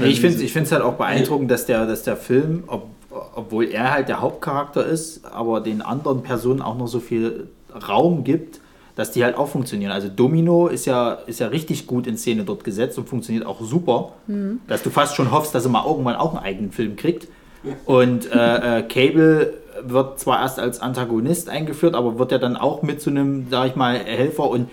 Nee, 0.00 0.06
ich 0.06 0.20
finde 0.20 0.42
es 0.42 0.72
halt 0.72 0.82
auch 0.82 0.94
beeindruckend, 0.94 1.48
dass 1.48 1.66
der, 1.66 1.86
dass 1.86 2.02
der 2.02 2.16
Film, 2.16 2.64
ob, 2.66 2.88
obwohl 3.36 3.66
er 3.66 3.92
halt 3.92 4.08
der 4.08 4.20
Hauptcharakter 4.20 4.84
ist, 4.84 5.24
aber 5.26 5.60
den 5.60 5.80
anderen 5.80 6.24
Personen 6.24 6.60
auch 6.60 6.76
noch 6.76 6.88
so 6.88 6.98
viel 6.98 7.46
Raum 7.88 8.24
gibt, 8.24 8.60
dass 9.00 9.12
die 9.12 9.24
halt 9.24 9.36
auch 9.38 9.48
funktionieren. 9.48 9.92
Also 9.92 10.08
Domino 10.14 10.66
ist 10.68 10.84
ja, 10.84 11.12
ist 11.26 11.40
ja 11.40 11.46
richtig 11.46 11.86
gut 11.86 12.06
in 12.06 12.18
Szene 12.18 12.44
dort 12.44 12.64
gesetzt 12.64 12.98
und 12.98 13.08
funktioniert 13.08 13.46
auch 13.46 13.62
super, 13.62 14.12
dass 14.68 14.82
du 14.82 14.90
fast 14.90 15.16
schon 15.16 15.30
hoffst, 15.30 15.54
dass 15.54 15.64
er 15.64 15.70
mal 15.70 15.86
irgendwann 15.86 16.16
auch 16.16 16.34
einen 16.34 16.44
eigenen 16.44 16.70
Film 16.70 16.96
kriegt. 16.96 17.26
Und 17.86 18.30
äh, 18.30 18.78
äh, 18.78 18.82
Cable 18.82 19.54
wird 19.82 20.18
zwar 20.20 20.40
erst 20.42 20.58
als 20.58 20.80
Antagonist 20.80 21.48
eingeführt, 21.48 21.94
aber 21.94 22.18
wird 22.18 22.30
ja 22.32 22.36
dann 22.38 22.56
auch 22.58 22.82
mit 22.82 23.00
zu 23.00 23.08
einem, 23.08 23.46
sag 23.50 23.68
ich 23.68 23.76
mal, 23.76 23.98
Helfer 23.98 24.50
und 24.50 24.68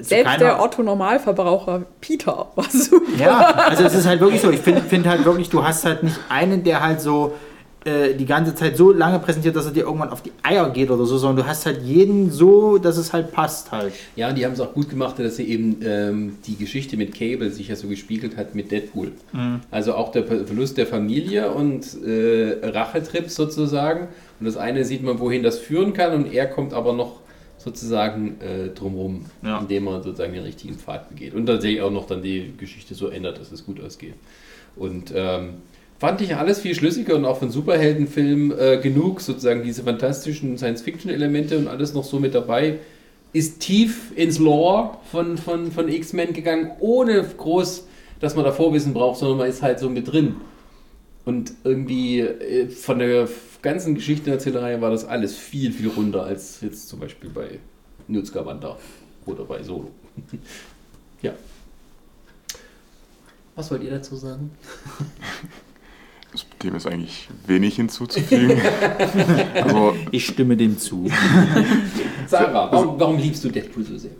Selbst 0.00 0.24
keiner- 0.32 0.38
der 0.38 0.62
Otto-Normalverbraucher 0.62 1.82
Peter 2.00 2.48
war 2.54 2.64
super. 2.70 3.04
ja, 3.18 3.38
also 3.68 3.84
es 3.84 3.94
ist 3.94 4.06
halt 4.06 4.20
wirklich 4.20 4.40
so. 4.40 4.50
Ich 4.50 4.60
finde 4.60 4.80
find 4.82 5.06
halt 5.06 5.24
wirklich, 5.24 5.48
du 5.50 5.62
hast 5.62 5.84
halt 5.84 6.02
nicht 6.02 6.18
einen, 6.28 6.64
der 6.64 6.82
halt 6.82 7.00
so 7.00 7.32
äh, 7.84 8.14
die 8.14 8.26
ganze 8.26 8.54
Zeit 8.54 8.76
so 8.76 8.92
lange 8.92 9.18
präsentiert, 9.20 9.54
dass 9.56 9.66
er 9.66 9.72
dir 9.72 9.84
irgendwann 9.84 10.10
auf 10.10 10.22
die 10.22 10.32
Eier 10.42 10.68
geht 10.70 10.90
oder 10.90 11.04
so, 11.06 11.16
sondern 11.18 11.44
du 11.44 11.48
hast 11.48 11.64
halt 11.66 11.82
jeden 11.82 12.30
so, 12.30 12.78
dass 12.78 12.96
es 12.96 13.12
halt 13.12 13.32
passt 13.32 13.70
halt. 13.72 13.92
Ja, 14.16 14.32
die 14.32 14.44
haben 14.44 14.52
es 14.52 14.60
auch 14.60 14.74
gut 14.74 14.88
gemacht, 14.90 15.18
dass 15.18 15.36
sie 15.36 15.44
eben 15.44 15.76
ähm, 15.84 16.38
die 16.46 16.56
Geschichte 16.56 16.96
mit 16.96 17.14
Cable 17.14 17.50
sich 17.50 17.68
ja 17.68 17.76
so 17.76 17.88
gespiegelt 17.88 18.36
hat 18.36 18.54
mit 18.54 18.70
Deadpool. 18.70 19.12
Also 19.70 19.94
auch 19.94 20.10
der 20.12 20.24
Ver- 20.24 20.44
Verlust 20.46 20.76
der 20.76 20.86
Familie 20.86 21.52
und 21.52 21.86
äh, 22.04 22.56
Rachetrips 22.62 23.34
sozusagen. 23.36 24.08
Und 24.40 24.46
das 24.46 24.56
eine 24.56 24.84
sieht 24.84 25.02
man, 25.02 25.18
wohin 25.20 25.42
das 25.42 25.58
führen 25.58 25.92
kann, 25.92 26.12
und 26.14 26.32
er 26.32 26.46
kommt 26.46 26.72
aber 26.74 26.92
noch 26.92 27.20
sozusagen 27.58 28.36
äh, 28.40 28.68
drumherum, 28.74 29.24
Ja. 29.42 29.58
indem 29.58 29.88
er 29.88 30.02
sozusagen 30.02 30.32
den 30.32 30.44
richtigen 30.44 30.74
Pfad 30.74 31.08
begeht. 31.08 31.34
Und 31.34 31.46
tatsächlich 31.46 31.82
auch 31.82 31.90
noch 31.90 32.06
dann 32.06 32.22
die 32.22 32.52
Geschichte 32.56 32.94
so 32.94 33.08
ändert, 33.08 33.40
dass 33.40 33.50
es 33.52 33.64
gut 33.66 33.82
ausgeht. 33.82 34.14
Und 34.76 35.12
ähm, 35.14 35.54
fand 35.98 36.20
ich 36.20 36.36
alles 36.36 36.60
viel 36.60 36.74
schlüssiger 36.74 37.16
und 37.16 37.24
auch 37.24 37.38
von 37.38 37.50
Superheldenfilmen 37.50 38.56
äh, 38.56 38.80
genug, 38.82 39.20
sozusagen 39.20 39.62
diese 39.62 39.82
fantastischen 39.82 40.56
Science-Fiction-Elemente 40.56 41.58
und 41.58 41.68
alles 41.68 41.92
noch 41.92 42.04
so 42.04 42.20
mit 42.20 42.34
dabei. 42.34 42.78
Ist 43.32 43.60
tief 43.60 44.12
ins 44.16 44.38
Lore 44.38 44.96
von, 45.10 45.36
von, 45.36 45.70
von 45.70 45.88
X-Men 45.88 46.32
gegangen, 46.32 46.70
ohne 46.80 47.22
groß, 47.22 47.86
dass 48.20 48.36
man 48.36 48.44
da 48.44 48.52
Vorwissen 48.52 48.94
braucht, 48.94 49.18
sondern 49.18 49.38
man 49.38 49.48
ist 49.48 49.60
halt 49.60 49.80
so 49.80 49.90
mit 49.90 50.10
drin. 50.10 50.36
Und 51.24 51.52
irgendwie 51.62 52.20
äh, 52.20 52.68
von 52.70 53.00
der 53.00 53.28
ganzen 53.60 53.94
Geschichtenerzählerei 53.94 54.80
war 54.80 54.90
das 54.90 55.04
alles 55.04 55.36
viel, 55.36 55.72
viel 55.72 55.88
runder 55.88 56.24
als 56.24 56.60
jetzt 56.62 56.88
zum 56.88 57.00
Beispiel 57.00 57.28
bei 57.28 57.58
Scamander 58.24 58.78
oder 59.26 59.44
bei 59.44 59.62
Solo. 59.62 59.90
ja. 61.22 61.34
Was 63.56 63.70
wollt 63.70 63.82
ihr 63.82 63.90
dazu 63.90 64.16
sagen? 64.16 64.52
Dem 66.62 66.74
ist 66.74 66.86
eigentlich 66.86 67.28
wenig 67.46 67.76
hinzuzufügen. 67.76 68.60
also, 69.54 69.94
Ich 70.10 70.26
stimme 70.26 70.56
dem 70.56 70.78
zu. 70.78 71.10
Sarah, 72.26 72.70
warum, 72.70 73.00
warum 73.00 73.18
liebst 73.18 73.42
du 73.44 73.48
Deadpool 73.48 73.84
so 73.84 73.96
sehr? 73.96 74.10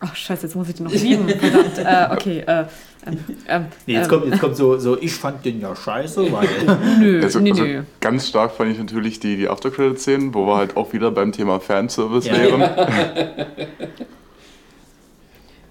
Ach, 0.00 0.14
scheiße, 0.14 0.46
jetzt 0.46 0.54
muss 0.54 0.68
ich 0.68 0.74
den 0.74 0.84
noch 0.84 0.92
lieben. 0.92 1.28
Verdammt. 1.28 1.78
Äh, 1.78 2.14
okay. 2.14 2.38
Äh, 2.46 2.64
ähm, 3.06 3.18
ähm, 3.48 3.66
Nee, 3.86 3.94
jetzt 3.94 4.04
ähm, 4.04 4.10
kommt, 4.10 4.26
jetzt 4.26 4.40
kommt 4.40 4.56
so, 4.56 4.78
so, 4.78 5.00
ich 5.00 5.12
fand 5.14 5.44
den 5.44 5.60
ja 5.60 5.74
scheiße, 5.74 6.30
weil. 6.30 6.48
Nö, 7.00 7.22
also, 7.22 7.40
nee, 7.40 7.50
also 7.52 7.64
nö. 7.64 7.82
ganz 8.00 8.28
stark 8.28 8.52
fand 8.52 8.72
ich 8.72 8.78
natürlich 8.78 9.18
die, 9.20 9.36
die 9.36 9.48
After-Credit-Szenen, 9.48 10.34
wo 10.34 10.46
wir 10.46 10.56
halt 10.56 10.76
auch 10.76 10.92
wieder 10.92 11.10
beim 11.10 11.32
Thema 11.32 11.58
Fanservice 11.58 12.26
Ja. 12.28 12.38
wären. 12.38 13.46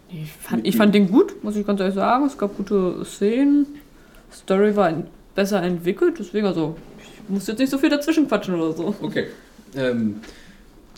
Ich 0.10 0.32
fand, 0.32 0.68
ich 0.68 0.78
fand 0.78 0.94
den 0.94 1.10
gut, 1.12 1.44
muss 1.44 1.56
ich 1.56 1.66
ganz 1.66 1.80
ehrlich 1.80 1.96
sagen. 1.96 2.26
Es 2.26 2.38
gab 2.38 2.56
gute 2.58 3.04
Szenen. 3.06 3.68
Story 4.34 4.76
war 4.76 4.92
besser 5.36 5.62
entwickelt, 5.64 6.16
deswegen 6.20 6.46
also, 6.48 6.76
ich 7.00 7.30
muss 7.30 7.48
jetzt 7.48 7.60
nicht 7.60 7.70
so 7.70 7.78
viel 7.78 7.90
dazwischen 7.90 8.28
quatschen 8.28 8.56
oder 8.56 8.74
so. 8.74 8.94
Okay. 9.02 9.28
Ähm, 9.76 10.22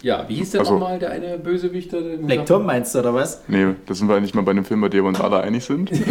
ja, 0.02 0.26
wie 0.28 0.36
hieß 0.36 0.52
der 0.52 0.62
Also- 0.62 0.74
nochmal, 0.74 1.00
der 1.00 1.12
eine 1.12 1.38
Bösewichter? 1.38 2.02
der- 2.02 2.18
Black 2.18 2.46
Tom 2.46 2.66
meinst 2.66 2.94
du, 2.96 3.00
oder 3.00 3.14
was? 3.14 3.42
Nee, 3.48 3.68
da 3.86 3.94
sind 3.94 4.08
wir 4.10 4.16
eigentlich 4.16 4.34
mal 4.34 4.42
bei 4.42 4.52
einem 4.52 4.66
Film, 4.66 4.82
bei 4.82 4.90
dem 4.90 5.04
wir 5.04 5.10
uns 5.10 5.22
alle 5.22 5.42
einig 5.42 5.64
sind. 5.64 5.90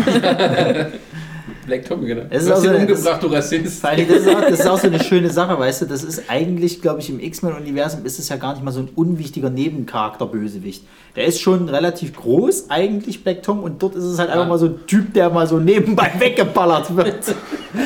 Black 1.66 1.86
Tom, 1.86 2.04
genau. 2.04 2.22
Es 2.30 2.42
ist 2.42 2.48
du 2.50 2.54
hast 2.54 2.60
auch 2.60 2.64
ihn 2.64 2.72
so- 2.72 2.78
umgebracht, 2.94 3.22
du 3.22 3.26
Rassist. 3.28 3.82
Das, 3.84 3.98
ist 3.98 4.28
auch, 4.28 4.40
das 4.40 4.60
ist 4.60 4.66
auch 4.66 4.78
so 4.78 4.86
eine 4.86 5.02
schöne 5.04 5.30
Sache, 5.30 5.58
weißt 5.58 5.82
du, 5.82 5.86
das 5.86 6.04
ist 6.04 6.24
eigentlich, 6.28 6.82
glaube 6.82 7.00
ich, 7.00 7.10
im 7.10 7.20
X-Men-Universum 7.20 8.04
ist 8.04 8.18
es 8.18 8.28
ja 8.28 8.36
gar 8.36 8.52
nicht 8.54 8.64
mal 8.64 8.72
so 8.72 8.80
ein 8.80 8.88
unwichtiger 8.94 9.50
Nebencharakter-Bösewicht. 9.50 10.84
Der 11.16 11.24
ist 11.26 11.40
schon 11.40 11.68
relativ 11.68 12.14
groß, 12.14 12.70
eigentlich, 12.70 13.22
Black 13.24 13.42
Tom, 13.42 13.60
und 13.62 13.82
dort 13.82 13.94
ist 13.94 14.04
es 14.04 14.18
halt 14.18 14.30
einfach 14.30 14.44
Ja. 14.44 14.48
mal 14.48 14.58
so 14.58 14.66
ein 14.66 14.86
Typ, 14.86 15.14
der 15.14 15.30
mal 15.30 15.46
so 15.46 15.58
nebenbei 15.58 16.12
weggeballert 16.18 16.96
wird. 16.96 17.34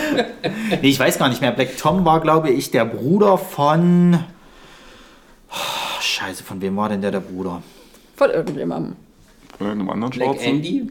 nee, 0.83 0.89
ich 0.89 0.99
weiß 0.99 1.19
gar 1.19 1.29
nicht 1.29 1.41
mehr. 1.41 1.53
Black 1.53 1.77
Tom 1.77 2.05
war, 2.05 2.21
glaube 2.21 2.51
ich, 2.51 2.71
der 2.71 2.85
Bruder 2.85 3.39
von. 3.39 4.19
Oh, 5.51 6.01
Scheiße, 6.01 6.43
von 6.45 6.61
wem 6.61 6.77
war 6.77 6.89
denn 6.89 7.01
der 7.01 7.11
der 7.11 7.21
Bruder? 7.21 7.63
Von 8.17 8.31
irgendjemandem. 8.31 8.97
Von 9.57 9.67
einem 9.69 9.89
anderen 9.91 10.11
Black 10.13 10.29
Schwarzen. 10.35 10.45
Andy? 10.49 10.89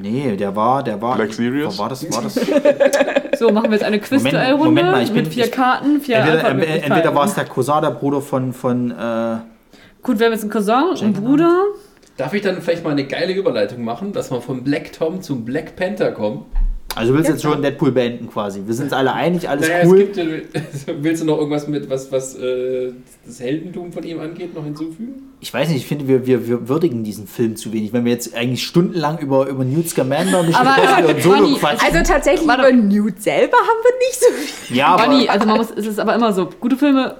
Nee, 0.00 0.36
der 0.36 0.54
war, 0.56 0.82
der 0.82 1.00
war. 1.00 1.16
Black 1.16 1.32
Sirius? 1.32 1.78
War 1.78 1.88
das, 1.88 2.10
war 2.12 2.22
das? 2.22 2.34
So, 3.38 3.50
machen 3.50 3.64
wir 3.64 3.72
jetzt 3.72 3.84
eine 3.84 3.98
Quiz-Duell-Runde 3.98 4.64
Moment 4.64 4.90
mal, 4.92 5.02
ich 5.02 5.10
bin- 5.12 5.24
mit 5.24 5.34
vier 5.34 5.46
ich- 5.46 5.50
Karten, 5.50 6.00
vier 6.00 6.18
Entweder, 6.18 6.48
entweder 6.84 7.14
war 7.16 7.24
es 7.24 7.34
der 7.34 7.44
Cousin, 7.46 7.82
der 7.82 7.90
Bruder 7.90 8.20
von. 8.20 8.52
von 8.52 8.92
äh, 8.92 9.36
Gut, 10.02 10.18
wir 10.20 10.26
haben 10.26 10.32
jetzt 10.32 10.42
einen 10.42 10.50
Cousin, 10.52 10.94
einen 11.00 11.12
Bruder. 11.14 11.62
Darf 12.16 12.32
ich 12.32 12.42
dann 12.42 12.62
vielleicht 12.62 12.84
mal 12.84 12.90
eine 12.90 13.04
geile 13.04 13.32
Überleitung 13.32 13.82
machen, 13.82 14.12
dass 14.12 14.30
wir 14.30 14.40
von 14.40 14.62
Black 14.62 14.92
Tom 14.92 15.20
zum 15.20 15.44
Black 15.44 15.74
Panther 15.74 16.12
kommen? 16.12 16.44
Also 16.96 17.12
du 17.12 17.18
willst 17.18 17.30
jetzt 17.30 17.42
schon 17.42 17.60
Deadpool 17.60 17.90
beenden 17.90 18.28
quasi. 18.30 18.62
Wir 18.64 18.74
sind 18.74 18.84
uns 18.84 18.92
alle 18.92 19.12
einig, 19.12 19.48
alles 19.48 19.68
Naja, 19.68 19.84
cool. 19.86 20.00
es 20.00 20.06
gibt, 20.06 20.18
äh, 20.18 20.42
willst 21.02 21.22
du 21.22 21.26
noch 21.26 21.38
irgendwas 21.38 21.66
mit, 21.66 21.90
was, 21.90 22.12
was 22.12 22.36
äh, 22.36 22.92
das 23.26 23.40
Heldentum 23.40 23.92
von 23.92 24.04
ihm 24.04 24.20
angeht, 24.20 24.54
noch 24.54 24.64
hinzufügen? 24.64 25.14
Ich 25.40 25.52
weiß 25.52 25.68
nicht, 25.68 25.78
ich 25.78 25.86
finde, 25.86 26.06
wir, 26.06 26.26
wir, 26.26 26.46
wir 26.46 26.68
würdigen 26.68 27.02
diesen 27.02 27.26
Film 27.26 27.56
zu 27.56 27.72
wenig. 27.72 27.92
Wenn 27.92 28.04
wir 28.04 28.12
jetzt 28.12 28.34
eigentlich 28.34 28.64
stundenlang 28.64 29.18
über, 29.18 29.48
über 29.48 29.64
Newt 29.64 29.88
Scamander 29.88 30.40
und 30.40 30.46
nicht 30.46 30.58
Aber, 30.58 30.76
über 31.02 31.08
und 31.08 31.22
Solo 31.22 31.56
quatschen. 31.56 31.80
Also 31.84 32.12
tatsächlich 32.12 32.46
Warte. 32.46 32.68
über 32.68 32.72
Newt 32.72 33.20
selber 33.22 33.56
haben 33.56 33.80
wir 33.82 33.98
nicht 33.98 34.20
so 34.20 34.32
viel. 34.32 34.76
ja, 34.76 34.86
aber, 34.88 35.06
Bonnie, 35.06 35.28
also 35.28 35.46
man 35.46 35.56
muss, 35.56 35.70
es 35.76 35.86
ist 35.86 35.98
aber 35.98 36.14
immer 36.14 36.32
so, 36.32 36.48
gute 36.60 36.76
Filme, 36.76 37.16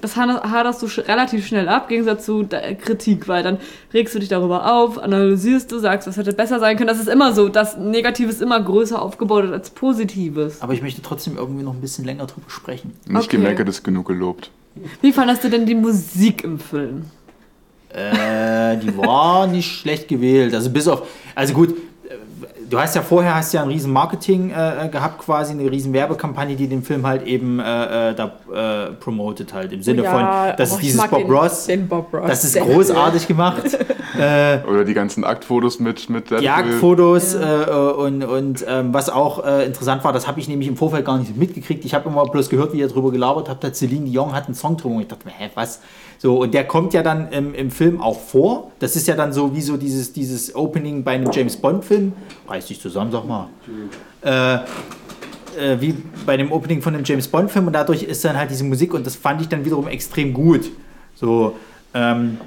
das 0.00 0.16
haderst 0.16 0.82
du 0.82 0.86
relativ 1.02 1.46
schnell 1.46 1.68
ab, 1.68 1.84
im 1.84 1.88
Gegensatz 1.88 2.26
zu 2.26 2.42
der 2.42 2.74
Kritik, 2.74 3.26
weil 3.28 3.42
dann 3.42 3.58
regst 3.94 4.14
du 4.14 4.18
dich 4.18 4.28
darüber 4.28 4.70
auf, 4.72 4.98
analysierst 4.98 5.72
du, 5.72 5.78
sagst, 5.78 6.06
was 6.06 6.16
hätte 6.16 6.32
besser 6.32 6.60
sein 6.60 6.76
können. 6.76 6.88
Das 6.88 7.00
ist 7.00 7.08
immer 7.08 7.32
so, 7.32 7.48
dass 7.48 7.76
Negatives 7.78 8.40
immer 8.40 8.60
größer 8.60 9.00
aufgebaut 9.00 9.44
wird 9.44 9.54
als 9.54 9.70
Positives. 9.70 10.60
aber 10.60 10.74
ich 10.74 10.82
möchte 10.82 11.00
trotzdem 11.02 11.36
irgendwie 11.36 11.62
noch 11.64 11.72
ein 11.74 11.80
bisschen 11.80 12.04
länger 12.04 12.26
drüber 12.26 12.48
sprechen. 12.50 12.92
Nicht 13.06 13.24
Okay. 13.28 13.36
gemeckert 13.38 13.68
ist 13.68 13.82
genug 13.82 14.06
gelobt. 14.08 14.50
Wie 15.00 15.12
fandest 15.12 15.44
du 15.44 15.48
denn 15.50 15.64
die 15.66 15.74
Musik 15.74 16.44
im 16.44 16.58
Film? 16.58 17.04
Äh, 17.90 18.78
die 18.78 18.96
war 18.96 19.46
nicht 19.46 19.70
schlecht 19.70 20.08
gewählt. 20.08 20.54
Also 20.54 20.70
bis 20.70 20.88
auf, 20.88 21.06
also 21.34 21.52
gut, 21.52 21.74
du 22.72 22.80
hast 22.80 22.96
ja 22.96 23.02
vorher 23.02 23.34
hast 23.34 23.52
ja 23.52 23.62
ein 23.62 23.68
riesen 23.68 23.92
Marketing 23.92 24.50
äh, 24.50 24.88
gehabt, 24.90 25.18
quasi 25.18 25.52
eine 25.52 25.70
riesen 25.70 25.92
Werbekampagne, 25.92 26.56
die 26.56 26.68
den 26.68 26.82
Film 26.82 27.06
halt 27.06 27.22
eben 27.26 27.60
äh, 27.60 28.10
äh, 28.10 28.14
da 28.14 28.32
äh, 28.52 28.92
promotet 28.92 29.52
halt 29.52 29.72
im 29.72 29.82
Sinne 29.82 30.04
von, 30.04 30.26
das 30.56 30.72
oh, 30.72 30.76
ist 30.76 30.82
dieses 30.82 31.06
Bob 31.06 31.18
den, 31.18 31.30
Ross, 31.30 31.66
Den 31.66 31.86
Bob 31.86 32.14
Ross. 32.14 32.28
das 32.28 32.44
ist 32.44 32.58
großartig 32.58 33.28
gemacht. 33.28 33.64
äh, 34.18 34.58
Oder 34.66 34.84
die 34.84 34.94
ganzen 34.94 35.24
Aktfotos 35.24 35.78
mit, 35.78 36.08
mit 36.10 36.30
Deadpool. 36.30 36.44
Jagdfotos 36.44 37.34
äh, 37.34 37.38
und, 37.96 38.24
und 38.24 38.64
ähm, 38.68 38.92
was 38.92 39.08
auch 39.08 39.44
äh, 39.44 39.66
interessant 39.66 40.04
war, 40.04 40.12
das 40.12 40.26
habe 40.26 40.40
ich 40.40 40.48
nämlich 40.48 40.68
im 40.68 40.76
Vorfeld 40.76 41.04
gar 41.04 41.18
nicht 41.18 41.36
mitgekriegt. 41.36 41.84
Ich 41.84 41.94
habe 41.94 42.08
immer 42.08 42.24
bloß 42.24 42.48
gehört, 42.48 42.72
wie 42.72 42.78
ihr 42.78 42.88
darüber 42.88 43.10
gelabert 43.10 43.48
habt, 43.48 43.64
hat 43.64 43.76
Celine 43.76 44.08
Dion 44.08 44.32
hat 44.32 44.46
einen 44.46 44.54
Song 44.54 44.76
drüber 44.76 44.96
und 44.96 45.02
ich 45.02 45.08
dachte 45.08 45.26
mir, 45.26 45.32
hä, 45.36 45.50
was? 45.54 45.80
So, 46.18 46.40
und 46.40 46.54
der 46.54 46.64
kommt 46.64 46.94
ja 46.94 47.02
dann 47.02 47.32
im, 47.32 47.54
im 47.54 47.70
Film 47.70 48.00
auch 48.00 48.20
vor. 48.20 48.70
Das 48.78 48.94
ist 48.94 49.08
ja 49.08 49.16
dann 49.16 49.32
so 49.32 49.54
wie 49.56 49.62
so 49.62 49.76
dieses, 49.76 50.12
dieses 50.12 50.54
Opening 50.54 51.02
bei 51.02 51.12
einem 51.12 51.30
James 51.32 51.56
Bond-Film. 51.56 52.12
Reiß 52.48 52.66
dich 52.66 52.80
zusammen, 52.80 53.10
sag 53.10 53.26
mal. 53.26 53.48
Äh, 54.22 54.58
äh, 55.58 55.80
wie 55.80 55.94
bei 56.24 56.36
dem 56.36 56.52
Opening 56.52 56.80
von 56.80 56.94
dem 56.94 57.04
James 57.04 57.28
Bond-Film 57.28 57.66
und 57.66 57.72
dadurch 57.72 58.02
ist 58.04 58.24
dann 58.24 58.36
halt 58.36 58.50
diese 58.50 58.64
Musik 58.64 58.94
und 58.94 59.06
das 59.06 59.16
fand 59.16 59.40
ich 59.40 59.48
dann 59.48 59.64
wiederum 59.64 59.88
extrem 59.88 60.32
gut. 60.32 60.70
So, 61.14 61.56
ähm, 61.94 62.38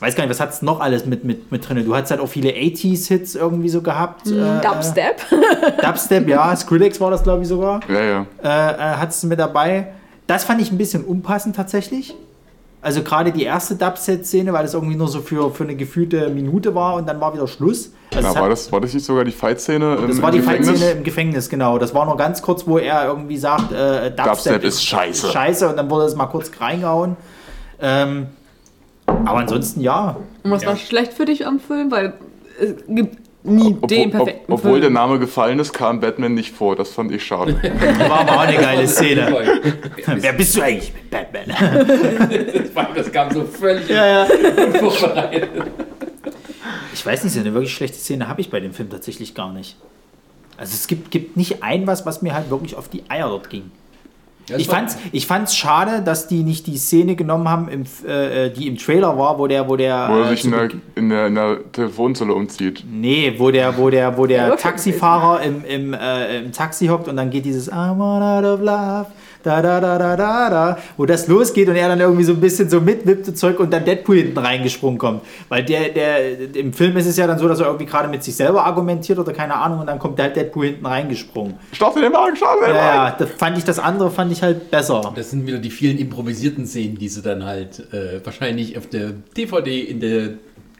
weiß 0.00 0.14
gar 0.14 0.24
nicht, 0.24 0.30
was 0.30 0.40
hat 0.40 0.50
es 0.50 0.62
noch 0.62 0.80
alles 0.80 1.06
mit, 1.06 1.24
mit, 1.24 1.50
mit 1.50 1.68
drin? 1.68 1.84
Du 1.84 1.94
hast 1.94 2.10
halt 2.10 2.20
auch 2.20 2.28
viele 2.28 2.50
80s-Hits 2.50 3.34
irgendwie 3.34 3.68
so 3.68 3.82
gehabt. 3.82 4.26
Äh, 4.28 4.60
Dubstep. 4.62 5.16
Dubstep, 5.82 6.28
ja. 6.28 6.54
Skrillex 6.56 7.00
war 7.00 7.10
das, 7.10 7.22
glaube 7.22 7.42
ich, 7.42 7.48
sogar. 7.48 7.80
Ja, 7.88 8.00
ja. 8.02 8.26
Äh, 8.42 8.46
äh, 8.74 8.76
hat 8.96 9.10
es 9.10 9.22
mit 9.24 9.38
dabei. 9.38 9.88
Das 10.26 10.44
fand 10.44 10.60
ich 10.60 10.70
ein 10.70 10.78
bisschen 10.78 11.04
unpassend 11.04 11.56
tatsächlich. 11.56 12.14
Also 12.80 13.02
gerade 13.02 13.32
die 13.32 13.42
erste 13.42 13.74
Dubstep-Szene, 13.74 14.52
weil 14.52 14.62
das 14.62 14.74
irgendwie 14.74 14.94
nur 14.94 15.08
so 15.08 15.20
für, 15.20 15.50
für 15.50 15.64
eine 15.64 15.74
gefühlte 15.74 16.28
Minute 16.28 16.76
war 16.76 16.94
und 16.94 17.08
dann 17.08 17.20
war 17.20 17.34
wieder 17.34 17.48
Schluss. 17.48 17.90
Also 18.14 18.28
es 18.28 18.34
war, 18.36 18.42
hat- 18.44 18.52
das, 18.52 18.70
war 18.70 18.80
das 18.80 18.94
nicht 18.94 19.04
sogar 19.04 19.24
die 19.24 19.32
Fight-Szene 19.32 19.96
im, 19.96 20.08
das 20.08 20.22
war 20.22 20.28
im 20.32 20.36
die? 20.36 20.42
Fight-Szene 20.42 20.90
im 20.92 21.02
Gefängnis, 21.02 21.48
genau. 21.48 21.78
Das 21.78 21.92
war 21.92 22.06
nur 22.06 22.16
ganz 22.16 22.40
kurz, 22.40 22.66
wo 22.68 22.78
er 22.78 23.06
irgendwie 23.06 23.36
sagt, 23.36 23.72
äh, 23.72 24.10
Dubstep, 24.12 24.24
Dubstep 24.26 24.64
ist 24.64 24.84
scheiße. 24.84 25.26
Scheiße 25.32 25.68
und 25.68 25.76
dann 25.76 25.90
wurde 25.90 26.04
es 26.04 26.14
mal 26.14 26.26
kurz 26.26 26.52
reingehauen. 26.60 27.16
Ähm, 27.80 28.28
aber 29.08 29.38
ansonsten 29.38 29.80
ja. 29.80 30.16
Und 30.42 30.50
was 30.50 30.62
Ja. 30.62 30.68
war 30.70 30.76
schlecht 30.76 31.12
für 31.12 31.24
dich 31.24 31.46
am 31.46 31.60
Film? 31.60 31.90
Weil 31.90 32.14
es 32.60 32.74
gibt 32.88 33.16
nie 33.44 33.68
Obwohl, 33.74 33.88
den 33.88 34.06
ob, 34.06 34.12
perfekten 34.12 34.52
obwohl 34.52 34.70
Film. 34.72 34.80
der 34.82 34.90
Name 34.90 35.18
gefallen 35.18 35.58
ist, 35.58 35.72
kam 35.72 36.00
Batman 36.00 36.34
nicht 36.34 36.54
vor. 36.54 36.76
Das 36.76 36.90
fand 36.90 37.12
ich 37.12 37.24
schade. 37.24 37.54
War 38.08 38.20
aber 38.20 38.32
auch 38.32 38.38
eine 38.40 38.56
geile 38.56 38.86
Szene. 38.86 39.72
Wer 40.06 40.32
bist 40.32 40.56
du 40.56 40.62
eigentlich? 40.62 40.92
Ich 40.94 41.10
bin 41.10 41.10
Batman. 41.10 42.94
Das 42.94 43.12
kam 43.12 43.30
so 43.32 43.44
völlig 43.44 43.88
ja, 43.88 44.24
ja. 44.24 44.26
unvorbereitet. 44.66 45.48
Ich 46.92 47.06
weiß 47.06 47.24
nicht, 47.24 47.32
so 47.32 47.40
eine 47.40 47.54
wirklich 47.54 47.72
schlechte 47.72 47.96
Szene 47.98 48.28
habe 48.28 48.40
ich 48.40 48.50
bei 48.50 48.60
dem 48.60 48.72
Film 48.72 48.90
tatsächlich 48.90 49.34
gar 49.34 49.52
nicht. 49.52 49.76
Also 50.56 50.74
es 50.74 50.86
gibt, 50.88 51.10
gibt 51.12 51.36
nicht 51.36 51.62
ein 51.62 51.86
was, 51.86 52.04
was 52.06 52.22
mir 52.22 52.34
halt 52.34 52.50
wirklich 52.50 52.74
auf 52.74 52.88
die 52.88 53.04
Eier 53.08 53.28
dort 53.28 53.50
ging. 53.50 53.70
Ich 54.56 54.68
fand's, 54.68 54.96
ich 55.12 55.26
fand's 55.26 55.56
schade, 55.56 56.02
dass 56.02 56.28
die 56.28 56.42
nicht 56.42 56.66
die 56.66 56.76
Szene 56.76 57.16
genommen 57.16 57.48
haben, 57.48 57.68
im, 57.68 57.82
äh, 58.08 58.50
die 58.50 58.66
im 58.66 58.76
Trailer 58.76 59.18
war, 59.18 59.38
wo 59.38 59.46
der, 59.46 59.68
wo 59.68 59.76
der, 59.76 60.08
Wo 60.10 60.18
er 60.20 60.26
äh, 60.26 60.28
sich 60.30 60.44
in 60.44 60.50
der, 60.52 60.68
in 60.94 61.08
der, 61.10 61.26
in 61.26 61.34
der 61.34 61.72
Telefonzelle 61.72 62.32
umzieht. 62.32 62.84
Nee, 62.90 63.34
wo 63.38 63.50
der, 63.50 63.76
wo 63.76 63.90
der, 63.90 64.16
wo 64.16 64.26
der 64.26 64.56
Taxifahrer 64.56 65.42
im, 65.42 65.64
im, 65.64 65.94
äh, 65.94 66.38
im 66.38 66.52
Taxi 66.52 66.86
hockt 66.86 67.08
und 67.08 67.16
dann 67.16 67.30
geht 67.30 67.44
dieses 67.44 67.70
I'm 67.70 68.00
out 68.00 68.44
of 68.44 68.60
love, 68.60 69.06
da 69.42 69.62
da 69.62 69.80
da 69.80 69.98
da 69.98 70.16
da 70.16 70.50
da, 70.50 70.78
wo 70.96 71.06
das 71.06 71.28
losgeht 71.28 71.68
und 71.68 71.76
er 71.76 71.88
dann 71.88 72.00
irgendwie 72.00 72.24
so 72.24 72.32
ein 72.32 72.40
bisschen 72.40 72.68
so 72.68 72.80
mitwippt 72.80 73.28
und 73.28 73.38
Zeug 73.38 73.60
und 73.60 73.72
dann 73.72 73.84
Deadpool 73.84 74.16
hinten 74.16 74.38
reingesprungen 74.38 74.98
kommt. 74.98 75.22
Weil 75.48 75.64
der, 75.64 75.90
der, 75.90 76.54
im 76.56 76.72
Film 76.72 76.96
ist 76.96 77.06
es 77.06 77.16
ja 77.16 77.26
dann 77.26 77.38
so, 77.38 77.46
dass 77.48 77.60
er 77.60 77.66
irgendwie 77.66 77.86
gerade 77.86 78.08
mit 78.08 78.24
sich 78.24 78.34
selber 78.34 78.64
argumentiert 78.64 79.18
oder 79.18 79.32
keine 79.32 79.54
Ahnung 79.54 79.80
und 79.80 79.86
dann 79.86 79.98
kommt 79.98 80.20
halt 80.20 80.36
Deadpool 80.36 80.66
hinten 80.66 80.86
reingesprungen. 80.86 81.54
Starte 81.72 82.00
den 82.00 82.12
Wagen, 82.12 82.36
starte 82.36 82.64
den 82.66 82.74
Ja, 82.74 82.80
Wagen! 82.80 82.96
ja, 82.96 83.16
das 83.18 83.30
fand 83.36 83.58
ich, 83.58 83.64
das 83.64 83.78
andere 83.78 84.10
fand 84.10 84.32
ich 84.32 84.42
halt 84.42 84.70
besser. 84.70 85.12
Das 85.14 85.30
sind 85.30 85.46
wieder 85.46 85.58
die 85.58 85.70
vielen 85.70 85.98
improvisierten 85.98 86.66
Szenen, 86.66 86.98
die 86.98 87.08
sie 87.08 87.22
dann 87.22 87.44
halt 87.44 87.92
äh, 87.92 88.24
wahrscheinlich 88.24 88.76
auf 88.76 88.88
der 88.88 89.12
DVD 89.36 89.80
in 89.80 90.00
der 90.00 90.30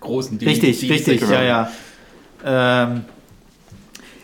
großen 0.00 0.38
DVD 0.38 0.66
Richtig, 0.66 0.90
richtig, 0.90 1.30
ja, 1.30 1.42
ja. 1.42 1.70
Ähm, 2.44 3.02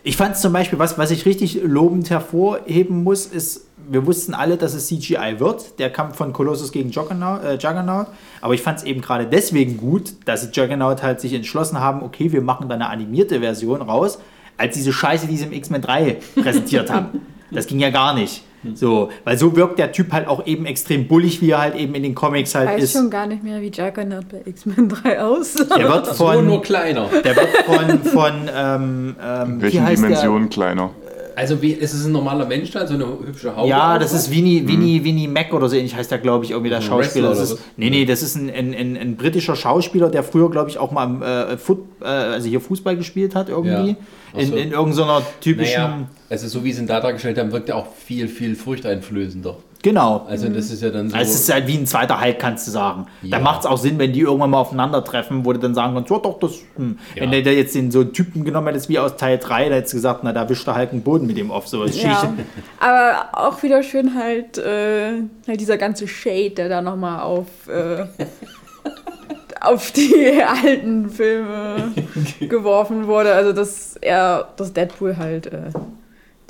ich 0.07 0.17
fand 0.17 0.35
es 0.35 0.43
zum 0.43 0.53
Beispiel, 0.53 0.79
was, 0.79 0.99
was 0.99 1.11
ich 1.11 1.25
richtig 1.25 1.61
lobend 1.63 2.11
hervorheben 2.11 3.03
muss, 3.03 3.25
ist, 3.27 3.67
wir 3.89 4.07
wussten 4.07 4.35
alle, 4.35 4.57
dass 4.57 4.75
es 4.75 4.87
CGI 4.89 5.37
wird, 5.39 5.79
der 5.79 5.91
Kampf 5.91 6.17
von 6.17 6.33
Colossus 6.33 6.73
gegen 6.73 6.91
Juggernaut, 6.91 7.43
äh, 7.45 7.55
Juggernaut. 7.55 8.07
aber 8.41 8.55
ich 8.55 8.63
fand 8.63 8.79
es 8.79 8.85
eben 8.85 9.01
gerade 9.01 9.27
deswegen 9.27 9.77
gut, 9.77 10.13
dass 10.25 10.43
sie 10.43 10.51
Juggernaut 10.53 11.03
halt 11.03 11.21
sich 11.21 11.33
entschlossen 11.33 11.81
haben, 11.81 12.03
okay, 12.03 12.33
wir 12.33 12.43
machen 12.43 12.69
da 12.69 12.75
eine 12.75 12.89
animierte 12.89 13.41
Version 13.41 13.83
raus, 13.83 14.19
als 14.57 14.75
diese 14.75 14.93
Scheiße, 14.93 15.27
die 15.27 15.37
sie 15.37 15.45
im 15.45 15.53
X-Men 15.53 15.83
3 15.83 16.17
präsentiert 16.43 16.91
haben. 16.91 17.21
Das 17.51 17.67
ging 17.67 17.79
ja 17.81 17.91
gar 17.91 18.15
nicht. 18.15 18.43
So, 18.75 19.11
weil 19.25 19.37
so 19.37 19.55
wirkt 19.57 19.79
der 19.79 19.93
Typ 19.93 20.11
halt 20.13 20.27
auch 20.27 20.47
eben 20.47 20.65
extrem 20.65 21.07
bullig, 21.07 21.43
wie 21.43 21.51
er 21.51 21.61
halt 21.61 21.75
eben 21.77 21.95
in 21.95 22.03
den 22.03 22.15
Comics 22.15 22.55
halt 22.55 22.69
weiß 22.71 22.83
ist. 22.85 22.93
schon 22.95 23.11
gar 23.11 23.27
nicht 23.27 23.43
mehr, 23.43 23.61
wie 23.61 23.67
Juggernaut 23.69 24.27
bei 24.31 24.41
X-Men 24.47 24.89
3 24.89 25.21
aussah. 25.23 25.65
Der 25.77 25.87
wird 25.87 26.07
So 26.07 26.15
von, 26.15 26.47
nur 26.47 26.63
kleiner. 26.63 27.09
der 27.23 27.37
wird 27.37 27.49
von, 27.67 28.03
von 28.05 28.33
ähm, 28.55 29.17
ähm, 29.23 29.59
wie 29.59 29.63
Welchen 29.65 29.85
heißt 29.85 30.03
Dimensionen 30.03 30.49
kleiner? 30.49 30.91
Also 31.37 31.61
wie, 31.63 31.73
ist 31.73 31.93
es 31.93 32.05
ein 32.05 32.13
normaler 32.13 32.47
Mensch 32.47 32.71
da, 32.71 32.87
so 32.87 32.95
eine 32.95 33.07
hübsche 33.07 33.55
Haut? 33.57 33.69
Ja, 33.69 33.99
das 33.99 34.13
ist 34.13 34.31
Winnie, 34.31 34.67
Winnie, 34.67 35.05
Winnie 35.05 35.29
Mac 35.29 35.53
oder 35.53 35.69
so 35.69 35.77
ähnlich 35.77 35.95
heißt 35.95 36.11
der, 36.11 36.19
glaube 36.19 36.45
ich, 36.45 36.53
irgendwie 36.53 36.71
der 36.71 36.81
Schauspieler. 36.81 37.31
Das 37.31 37.51
ist, 37.51 37.59
nee, 37.77 37.91
nee, 37.91 38.05
das 38.05 38.23
ist 38.23 38.37
ein, 38.37 38.51
ein, 38.51 38.75
ein, 38.75 38.97
ein 38.97 39.17
britischer 39.17 39.57
Schauspieler, 39.57 40.11
der 40.11 40.23
früher, 40.23 40.51
glaube 40.51 40.71
ich, 40.71 40.79
auch 40.79 40.93
mal 40.93 41.05
im, 41.05 41.23
äh, 41.23 41.57
Foot, 41.57 41.81
äh, 42.01 42.07
also 42.07 42.49
hier 42.49 42.61
Fußball 42.61 42.97
gespielt 42.97 43.35
hat 43.35 43.49
irgendwie. 43.49 43.97
Ja. 44.35 44.41
In, 44.41 44.53
in 44.53 44.73
irgendeiner 44.73 45.23
typischen. 45.41 45.83
Naja, 45.83 46.09
also 46.29 46.49
so 46.49 46.65
wie 46.65 46.73
sie 46.73 46.83
ihn 46.83 46.87
da 46.87 47.01
dargestellt 47.01 47.39
haben, 47.39 47.53
wirkt 47.53 47.69
er 47.69 47.77
auch 47.77 47.87
viel, 47.95 48.29
viel 48.29 48.57
furchteinflößender. 48.57 49.57
Genau. 49.85 50.25
Also 50.27 50.49
das 50.49 50.71
ist 50.71 50.83
ja 50.83 50.89
dann 50.89 51.11
so... 51.11 51.17
Also 51.17 51.31
es 51.31 51.41
ist 51.41 51.53
halt 51.53 51.67
wie 51.67 51.77
ein 51.77 51.87
zweiter 51.87 52.19
Hulk, 52.19 52.39
kannst 52.39 52.67
du 52.67 52.71
sagen. 52.71 53.05
Da 53.23 53.37
Ja. 53.37 53.39
macht 53.43 53.61
es 53.61 53.67
auch 53.67 53.77
Sinn, 53.77 53.99
wenn 53.99 54.15
die 54.15 54.21
irgendwann 54.21 54.49
mal 54.49 54.61
aufeinandertreffen, 54.61 55.45
wo 55.45 55.53
du 55.53 55.59
dann 55.59 55.75
sagen 55.75 55.93
kannst, 55.95 56.09
ja 56.11 56.19
doch, 56.19 56.39
das, 56.39 56.53
hm. 56.77 56.99
Ja. 57.15 57.21
wenn 57.23 57.31
der, 57.33 57.43
der 57.43 57.53
jetzt 57.55 57.75
den 57.75 57.91
so 57.91 58.01
einen 58.01 58.15
Typen 58.15 58.45
genommen 58.45 58.69
hätte, 58.75 58.89
wie 58.89 58.99
aus 58.99 59.17
Teil 59.17 59.37
3, 59.37 59.69
da 59.69 59.75
hättest 59.75 59.93
du 59.93 59.99
gesagt, 59.99 60.21
na, 60.25 60.33
da 60.33 60.49
wischt 60.49 60.67
der 60.67 60.75
Hulk 60.77 60.89
den 60.91 61.03
Boden 61.03 61.27
mit 61.27 61.37
dem 61.37 61.51
auf. 61.51 61.69
So, 61.69 61.85
Ja. 61.85 62.33
Aber 62.81 63.29
auch 63.33 63.63
wieder 63.63 63.83
schön 63.83 64.15
halt, 64.15 64.57
äh, 64.57 65.21
halt 65.47 65.61
dieser 65.61 65.77
ganze 65.77 66.09
Shade, 66.09 66.51
der 66.53 66.71
da 66.71 66.81
nochmal 66.81 67.21
auf, 67.21 67.47
äh, 67.69 68.07
auf 69.61 69.93
die 69.93 70.43
alten 70.43 71.11
Filme 71.11 71.93
geworfen 72.41 73.07
wurde. 73.07 73.35
Also 73.35 73.53
dass 73.53 73.97
er, 74.01 74.49
dass 74.57 74.73
Deadpool 74.73 75.19
halt 75.19 75.47
äh, 75.49 75.71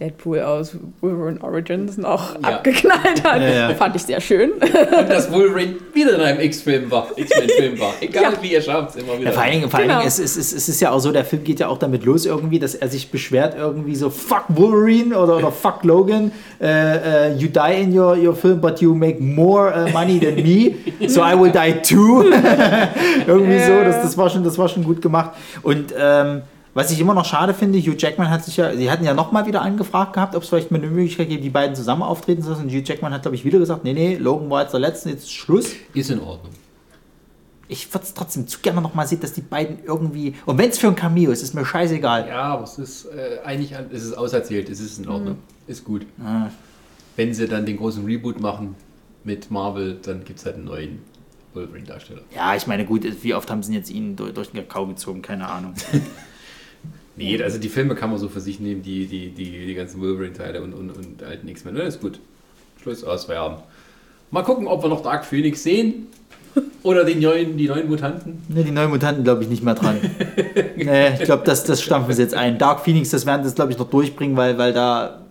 Deadpool 0.00 0.40
aus 0.40 0.76
Wolverine 1.00 1.40
Origins 1.40 1.96
noch 1.96 2.34
Ja. 2.42 2.48
abgeknallt 2.56 3.22
hat. 3.22 3.40
Ja, 3.40 3.48
ja. 3.70 3.74
Fand 3.74 3.94
ich 3.94 4.02
sehr 4.02 4.20
schön. 4.20 4.50
Und 4.52 5.08
dass 5.08 5.30
Wolverine 5.30 5.76
wieder 5.92 6.14
in 6.16 6.20
einem 6.20 6.40
X-Film 6.40 6.90
war, 6.90 7.06
X-Men-Film 7.14 7.78
war. 7.78 7.94
Egal 8.00 8.32
Ja. 8.32 8.42
wie, 8.42 8.54
er 8.54 8.60
schafft 8.60 8.90
es 8.90 8.96
immer 8.96 9.14
wieder. 9.18 9.26
Ja, 9.26 9.32
vor 9.32 9.42
allen 9.44 9.52
Dingen, 9.52 9.70
vor 9.70 9.78
allen 9.78 9.88
Genau. 9.88 10.00
Dingen 10.00 10.08
es, 10.08 10.18
es, 10.18 10.36
es, 10.36 10.52
es 10.52 10.68
ist 10.68 10.80
ja 10.80 10.90
auch 10.90 10.98
so, 10.98 11.12
der 11.12 11.24
Film 11.24 11.44
geht 11.44 11.60
ja 11.60 11.68
auch 11.68 11.78
damit 11.78 12.04
los 12.04 12.26
irgendwie, 12.26 12.58
dass 12.58 12.74
er 12.74 12.88
sich 12.88 13.10
beschwert 13.12 13.54
irgendwie 13.56 13.94
so, 13.94 14.10
fuck 14.10 14.44
Wolverine 14.48 15.16
oder, 15.16 15.36
oder 15.36 15.52
fuck 15.52 15.84
Logan, 15.84 16.32
äh, 16.60 17.28
äh, 17.28 17.34
you 17.36 17.48
die 17.48 17.82
in 17.82 17.96
your, 17.96 18.16
your 18.16 18.34
film, 18.34 18.60
but 18.60 18.80
you 18.80 18.94
make 18.94 19.22
more 19.22 19.72
äh, 19.72 19.92
money 19.92 20.18
than 20.18 20.34
me, 20.36 20.74
so 21.08 21.20
I 21.22 21.38
will 21.38 21.52
die 21.52 21.72
too. 21.82 22.24
irgendwie 23.26 23.60
so, 23.60 23.80
das, 23.84 24.02
das, 24.02 24.18
war 24.18 24.28
schon, 24.28 24.42
das 24.44 24.58
war 24.58 24.68
schon 24.68 24.82
gut 24.84 25.00
gemacht. 25.00 25.30
Und 25.62 25.94
ähm, 25.96 26.42
was 26.74 26.90
ich 26.90 27.01
immer 27.01 27.14
noch 27.14 27.24
schade 27.24 27.55
finde, 27.55 27.78
Hugh 27.78 27.96
Jackman 27.96 28.28
hat 28.30 28.44
sich 28.44 28.56
ja, 28.56 28.74
sie 28.74 28.90
hatten 28.90 29.05
ja 29.05 29.14
nochmal 29.14 29.46
wieder 29.46 29.62
angefragt 29.62 30.12
gehabt, 30.12 30.34
ob 30.34 30.42
es 30.42 30.48
vielleicht 30.48 30.70
mal 30.70 30.78
eine 30.78 30.88
Möglichkeit 30.88 31.28
gibt, 31.28 31.44
die 31.44 31.51
beiden 31.51 31.76
zusammen 31.76 32.02
auftreten 32.02 32.42
zu 32.42 32.51
lassen. 32.51 32.64
Und 32.64 32.70
Hugh 32.70 32.82
Jackman 32.84 33.12
hat, 33.12 33.22
glaube 33.22 33.36
ich, 33.36 33.44
wieder 33.44 33.59
gesagt, 33.59 33.84
nee, 33.84 33.92
nee, 33.92 34.16
Logan 34.16 34.51
war 34.51 34.62
jetzt 34.62 34.72
der 34.72 34.80
Letzte, 34.80 35.10
jetzt 35.10 35.24
ist 35.24 35.32
Schluss 35.32 35.72
Ist 35.94 36.10
in 36.10 36.20
Ordnung. 36.20 36.52
ich 37.68 37.92
würde 37.94 38.05
es 38.05 38.12
trotzdem 38.14 38.46
zu 38.48 38.59
gerne 38.60 38.80
noch 38.80 38.94
mal 38.94 39.06
sehen, 39.06 39.20
dass 39.20 39.32
die 39.32 39.40
beiden 39.40 39.78
irgendwie. 39.84 40.34
Und 40.46 40.59
wenn 40.59 40.68
es 40.70 40.78
für 40.78 40.88
ein 40.88 40.96
Cameo 40.96 41.30
ist, 41.30 41.42
ist 41.42 41.55
mir 41.55 41.64
scheißegal. 41.64 42.28
Ja, 42.28 42.42
aber 42.42 42.64
es 42.64 42.78
ist 42.78 43.06
äh, 43.06 43.38
eigentlich 43.44 43.72
es 43.92 44.02
ist 44.05 44.14
auserzählt, 44.18 44.68
es 44.68 44.80
ist 44.80 44.98
in 44.98 45.09
Ordnung. 45.09 45.38
Ist 45.66 45.84
gut. 45.84 46.05
Ah. 46.22 46.51
Wenn 47.16 47.32
sie 47.32 47.46
dann 47.46 47.64
den 47.64 47.76
großen 47.76 48.05
Reboot 48.05 48.40
machen 48.40 48.74
mit 49.22 49.51
Marvel, 49.51 49.98
dann 50.02 50.24
gibt 50.24 50.40
es 50.40 50.44
halt 50.44 50.56
einen 50.56 50.64
neuen 50.64 51.02
Wolverine-Darsteller. 51.55 52.22
Ja, 52.34 52.55
ich 52.56 52.66
meine, 52.66 52.84
gut, 52.84 53.06
wie 53.22 53.32
oft 53.32 53.48
haben 53.51 53.62
sie 53.62 53.72
jetzt 53.74 53.90
ihn 53.90 54.16
durch, 54.16 54.34
durch 54.34 54.51
den 54.51 54.66
Kakao 54.66 54.86
gezogen? 54.88 55.22
Keine 55.22 55.48
Ahnung. 55.48 55.74
Nee, 57.16 57.42
also 57.42 57.58
die 57.58 57.68
Filme 57.68 57.94
kann 57.94 58.10
man 58.10 58.18
so 58.18 58.28
für 58.28 58.40
sich 58.40 58.58
nehmen, 58.60 58.82
die, 58.82 59.06
die, 59.06 59.28
die, 59.30 59.66
die 59.66 59.74
ganzen 59.74 60.00
Wolverine-Teile 60.00 60.62
und, 60.62 60.72
und, 60.72 60.90
und 60.90 61.22
alten 61.22 61.46
X-Men. 61.48 61.76
Ist 61.76 62.00
gut. 62.00 62.18
Schluss 62.82 63.04
aus, 63.04 63.26
Feierabend. 63.26 63.60
Mal 64.30 64.42
gucken, 64.42 64.66
ob 64.66 64.82
wir 64.82 64.88
noch 64.88 65.02
Dark 65.02 65.24
Phoenix 65.24 65.62
sehen. 65.62 66.08
Oder 66.82 67.04
die 67.04 67.14
neuen, 67.14 67.56
die 67.56 67.68
neuen 67.68 67.88
Mutanten. 67.88 68.42
ne, 68.48 68.64
die 68.64 68.70
neuen 68.70 68.90
Mutanten 68.90 69.24
glaube 69.24 69.42
ich 69.42 69.48
nicht 69.48 69.62
mehr 69.62 69.74
dran. 69.74 69.98
nee, 70.76 71.14
ich 71.14 71.24
glaube, 71.24 71.44
das, 71.44 71.64
das 71.64 71.80
stampfen 71.80 72.12
sie 72.14 72.22
jetzt 72.22 72.34
ein. 72.34 72.58
Dark 72.58 72.80
Phoenix, 72.80 73.10
das 73.10 73.26
werden 73.26 73.46
sie, 73.46 73.54
glaube 73.54 73.72
ich, 73.72 73.78
noch 73.78 73.88
durchbringen, 73.88 74.36
weil, 74.36 74.58
weil 74.58 74.72
da. 74.72 75.23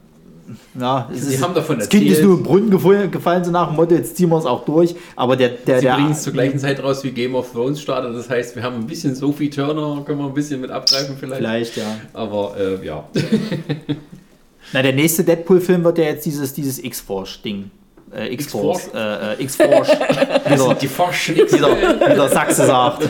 Ja, 0.79 1.09
es 1.13 1.25
Sie 1.25 1.35
ist, 1.35 1.43
haben 1.43 1.53
davon 1.53 1.79
das 1.79 1.89
Kind 1.89 2.03
ist 2.03 2.09
erzählt. 2.09 2.27
nur 2.27 2.37
im 2.37 2.43
Brunnen 2.43 2.69
gefallen, 2.69 3.11
gefallen, 3.11 3.43
so 3.43 3.51
nach 3.51 3.67
dem 3.67 3.75
Motto, 3.75 3.95
jetzt 3.95 4.15
ziehen 4.17 4.29
wir 4.29 4.37
es 4.37 4.45
auch 4.45 4.65
durch. 4.65 4.95
Aber 5.15 5.35
der. 5.35 5.49
der, 5.49 5.79
Sie 5.79 5.85
der 5.85 5.95
bringen 5.95 6.11
es 6.11 6.23
zur 6.23 6.33
gleichen 6.33 6.59
Zeit 6.59 6.81
raus 6.81 7.03
wie 7.03 7.11
Game 7.11 7.35
of 7.35 7.51
Thrones 7.51 7.81
startet. 7.81 8.15
Das 8.15 8.29
heißt, 8.29 8.55
wir 8.55 8.63
haben 8.63 8.75
ein 8.77 8.87
bisschen 8.87 9.15
Sophie 9.15 9.49
Turner, 9.49 10.03
können 10.05 10.19
wir 10.19 10.25
ein 10.25 10.33
bisschen 10.33 10.61
mit 10.61 10.71
abgreifen 10.71 11.15
vielleicht. 11.19 11.37
Vielleicht, 11.37 11.77
ja. 11.77 11.95
Aber 12.13 12.55
äh, 12.57 12.85
ja. 12.85 13.03
Na, 14.73 14.81
der 14.81 14.93
nächste 14.93 15.23
Deadpool-Film 15.23 15.83
wird 15.83 15.97
ja 15.99 16.05
jetzt 16.05 16.25
dieses, 16.25 16.53
dieses 16.53 16.83
X-Force-Ding. 16.83 17.69
Äh, 18.15 18.33
X-Force. 18.33 18.85
X-Force? 18.85 18.93
Äh, 18.93 19.33
äh, 19.33 19.43
X-Force. 19.43 19.89
wieder, 19.89 20.75
Die 20.75 20.87
Forschen 20.87 21.35
wieder, 21.35 21.75
wie 21.77 22.15
der 22.15 22.29
Sachse 22.29 22.65
sagt. 22.65 23.09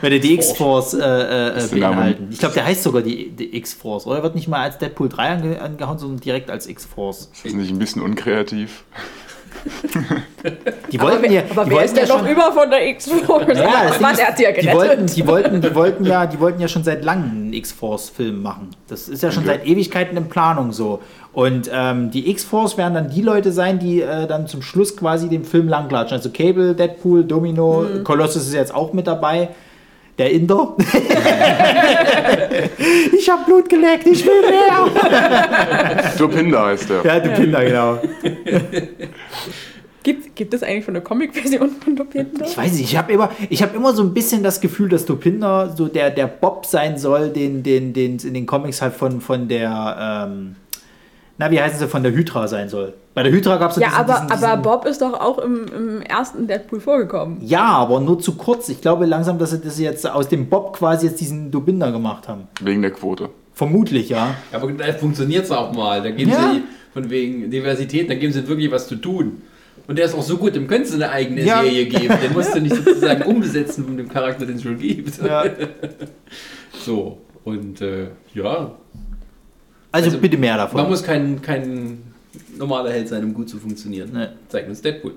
Wenn 0.00 0.12
er 0.12 0.18
die 0.18 0.34
X-Force 0.34 0.94
äh, 0.94 1.00
äh, 1.02 1.66
beinhalten. 1.72 2.28
Ich 2.30 2.38
glaube, 2.38 2.54
der 2.54 2.66
heißt 2.66 2.82
sogar 2.82 3.02
die, 3.02 3.30
die 3.30 3.56
X-Force, 3.56 4.06
oder? 4.06 4.22
Wird 4.22 4.34
nicht 4.34 4.48
mal 4.48 4.62
als 4.62 4.78
Deadpool 4.78 5.08
3 5.08 5.28
ange, 5.30 5.60
angehauen, 5.60 5.98
sondern 5.98 6.20
direkt 6.20 6.50
als 6.50 6.66
X-Force. 6.66 7.30
Ist 7.32 7.44
das 7.44 7.52
nicht 7.52 7.70
ein 7.70 7.78
bisschen 7.78 8.02
unkreativ? 8.02 8.84
Die 10.92 11.00
wollten 11.00 11.32
ja, 11.32 11.42
Aber 11.50 11.64
die 11.64 11.70
wer 11.70 11.76
wollten 11.78 11.84
ist 11.86 11.96
denn 11.96 12.06
ja 12.06 12.14
noch 12.14 12.20
schon, 12.20 12.28
über 12.32 12.52
von 12.52 12.70
der 12.70 12.86
X-Force? 12.88 13.58
Ja, 13.58 13.90
Mann, 14.00 14.12
ist, 14.12 14.20
er 14.20 14.28
hat 14.28 14.36
sie 14.36 14.44
ja 14.44 14.52
die 14.52 14.66
wollten, 14.68 15.06
gerettet. 15.06 15.16
die 15.16 15.26
wollten, 15.26 15.60
die 15.60 15.74
wollten 15.74 16.04
ja, 16.06 16.26
die 16.26 16.38
wollten 16.38 16.60
ja 16.60 16.68
schon 16.68 16.84
seit 16.84 17.04
langem 17.04 17.30
einen 17.30 17.52
X-Force-Film 17.52 18.42
machen. 18.42 18.70
Das 18.88 19.08
ist 19.08 19.22
ja 19.24 19.32
schon 19.32 19.44
Ja. 19.44 19.52
seit 19.54 19.66
Ewigkeiten 19.66 20.16
in 20.16 20.28
Planung 20.28 20.70
so. 20.72 21.00
Und 21.36 21.70
ähm, 21.70 22.10
die 22.10 22.30
X-Force 22.30 22.78
werden 22.78 22.94
dann 22.94 23.10
die 23.10 23.20
Leute 23.20 23.52
sein, 23.52 23.78
die 23.78 24.00
äh, 24.00 24.26
dann 24.26 24.46
zum 24.46 24.62
Schluss 24.62 24.96
quasi 24.96 25.28
den 25.28 25.44
Film 25.44 25.68
langklatschen. 25.68 26.16
Also 26.16 26.30
Cable, 26.30 26.74
Deadpool, 26.74 27.24
Domino, 27.24 27.82
Mhm. 27.82 28.04
Colossus 28.04 28.46
ist 28.46 28.54
jetzt 28.54 28.74
auch 28.74 28.94
mit 28.94 29.06
dabei. 29.06 29.50
Der 30.16 30.30
Inder. 30.30 30.74
ich 33.18 33.28
hab 33.28 33.44
Blut 33.44 33.68
geleckt, 33.68 34.06
ich 34.06 34.24
will 34.24 34.48
mehr. 34.48 34.86
Dopinder 36.16 36.68
heißt 36.68 36.88
der. 36.88 37.04
Ja, 37.04 37.20
der 37.20 37.28
Pinder, 37.28 37.62
genau. 37.62 37.98
Gibt, 40.02 40.36
gibt 40.36 40.54
es 40.54 40.62
eigentlich 40.62 40.86
schon 40.86 40.96
eine 40.96 41.04
Comic-Version 41.04 41.68
von 41.84 41.96
Dopinder? 41.96 42.46
Ich 42.46 42.56
weiß 42.56 42.72
nicht, 42.72 42.84
ich 42.84 42.96
habe 42.96 43.12
immer, 43.12 43.28
ich 43.50 43.62
hab 43.62 43.74
immer 43.74 43.92
so 43.92 44.02
ein 44.02 44.14
bisschen 44.14 44.42
das 44.42 44.62
Gefühl, 44.62 44.88
dass 44.88 45.04
Dopinder 45.04 45.74
so 45.76 45.88
der, 45.88 46.08
der 46.10 46.28
Bob 46.28 46.64
sein 46.64 46.96
soll, 46.96 47.28
den, 47.28 47.62
den, 47.62 47.92
den 47.92 48.16
in 48.20 48.32
den 48.32 48.46
Comics 48.46 48.80
halt 48.80 48.94
von, 48.94 49.20
von 49.20 49.48
der, 49.48 50.28
ähm, 50.30 50.56
na, 51.38 51.50
wie 51.50 51.60
heißen 51.60 51.78
sie, 51.78 51.86
von 51.88 52.02
der 52.02 52.12
Hydra 52.12 52.48
sein 52.48 52.68
soll. 52.68 52.94
Bei 53.14 53.22
der 53.22 53.32
Hydra 53.32 53.56
gab 53.56 53.70
es 53.70 53.76
Ja, 53.76 53.88
diesen, 53.88 54.00
aber, 54.00 54.12
diesen, 54.14 54.30
aber 54.32 54.46
diesen, 54.56 54.62
Bob 54.62 54.84
ist 54.86 55.02
doch 55.02 55.12
auch 55.20 55.38
im, 55.38 55.66
im 55.74 56.02
ersten 56.02 56.46
Deadpool 56.46 56.80
vorgekommen. 56.80 57.38
Ja, 57.42 57.64
aber 57.64 58.00
nur 58.00 58.18
zu 58.18 58.34
kurz. 58.36 58.68
Ich 58.68 58.80
glaube 58.80 59.06
langsam, 59.06 59.38
dass 59.38 59.50
sie 59.50 59.60
das 59.60 59.78
jetzt 59.78 60.08
aus 60.08 60.28
dem 60.28 60.48
Bob 60.48 60.74
quasi 60.76 61.06
jetzt 61.06 61.20
diesen 61.20 61.50
Dobinder 61.50 61.92
gemacht 61.92 62.28
haben. 62.28 62.48
Wegen 62.60 62.82
der 62.82 62.90
Quote. 62.90 63.30
Vermutlich, 63.54 64.08
ja. 64.10 64.34
Aber 64.52 64.70
da 64.72 64.92
funktioniert 64.92 65.44
es 65.44 65.50
auch 65.50 65.72
mal. 65.72 66.02
Da 66.02 66.10
geben 66.10 66.30
Ja. 66.30 66.52
sie 66.52 66.62
von 66.92 67.08
wegen 67.10 67.50
Diversität, 67.50 68.08
da 68.10 68.14
geben 68.14 68.32
sie 68.32 68.46
wirklich 68.48 68.70
was 68.70 68.86
zu 68.88 68.96
tun. 68.96 69.42
Und 69.88 69.98
der 69.98 70.06
ist 70.06 70.14
auch 70.14 70.22
so 70.22 70.36
gut, 70.36 70.56
dem 70.56 70.66
könntest 70.66 70.92
du 70.92 70.96
eine 70.96 71.10
eigene 71.10 71.42
Ja. 71.44 71.62
Serie 71.62 71.86
geben. 71.86 72.14
Den 72.22 72.32
musst 72.32 72.54
du 72.54 72.60
nicht 72.60 72.74
sozusagen 72.74 73.22
umbesetzen 73.30 73.84
von 73.84 73.96
dem 73.96 74.08
Charakter, 74.08 74.44
den 74.44 74.56
es 74.56 74.62
schon 74.62 74.78
gibt. 74.78 75.18
ja. 75.22 75.44
So, 76.84 77.18
und 77.44 77.80
äh, 77.80 78.08
ja, 78.34 78.72
Also, 79.96 80.10
Also, 80.10 80.18
bitte 80.20 80.36
mehr 80.36 80.56
davon. 80.56 80.80
man 80.80 80.90
muss 80.90 81.02
kein, 81.02 81.40
kein 81.42 82.02
normaler 82.56 82.90
Held 82.90 83.08
sein, 83.08 83.24
um 83.24 83.34
gut 83.34 83.48
zu 83.48 83.58
funktionieren. 83.58 84.10
Nee. 84.12 84.26
Zeigt 84.48 84.68
uns 84.68 84.82
Deadpool. 84.82 85.14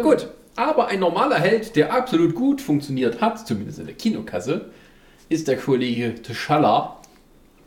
Gut, 0.00 0.28
aber 0.56 0.88
ein 0.88 1.00
normaler 1.00 1.36
Held, 1.38 1.76
der 1.76 1.92
absolut 1.94 2.34
gut 2.34 2.60
funktioniert 2.60 3.20
hat, 3.20 3.46
zumindest 3.46 3.78
in 3.78 3.86
der 3.86 3.94
Kinokasse, 3.94 4.66
ist 5.28 5.48
der 5.48 5.56
Kollege 5.56 6.14
T'Challa. 6.24 6.90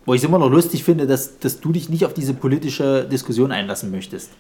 Wo 0.06 0.14
ich 0.14 0.22
es 0.22 0.28
immer 0.28 0.40
noch 0.40 0.50
lustig 0.50 0.84
finde, 0.84 1.06
dass, 1.08 1.40
dass 1.40 1.60
du 1.60 1.72
dich 1.72 1.90
nicht 1.90 2.06
auf 2.06 2.14
diese 2.14 2.34
politische 2.34 3.06
Diskussion 3.06 3.52
einlassen 3.52 3.92
möchtest. 3.92 4.32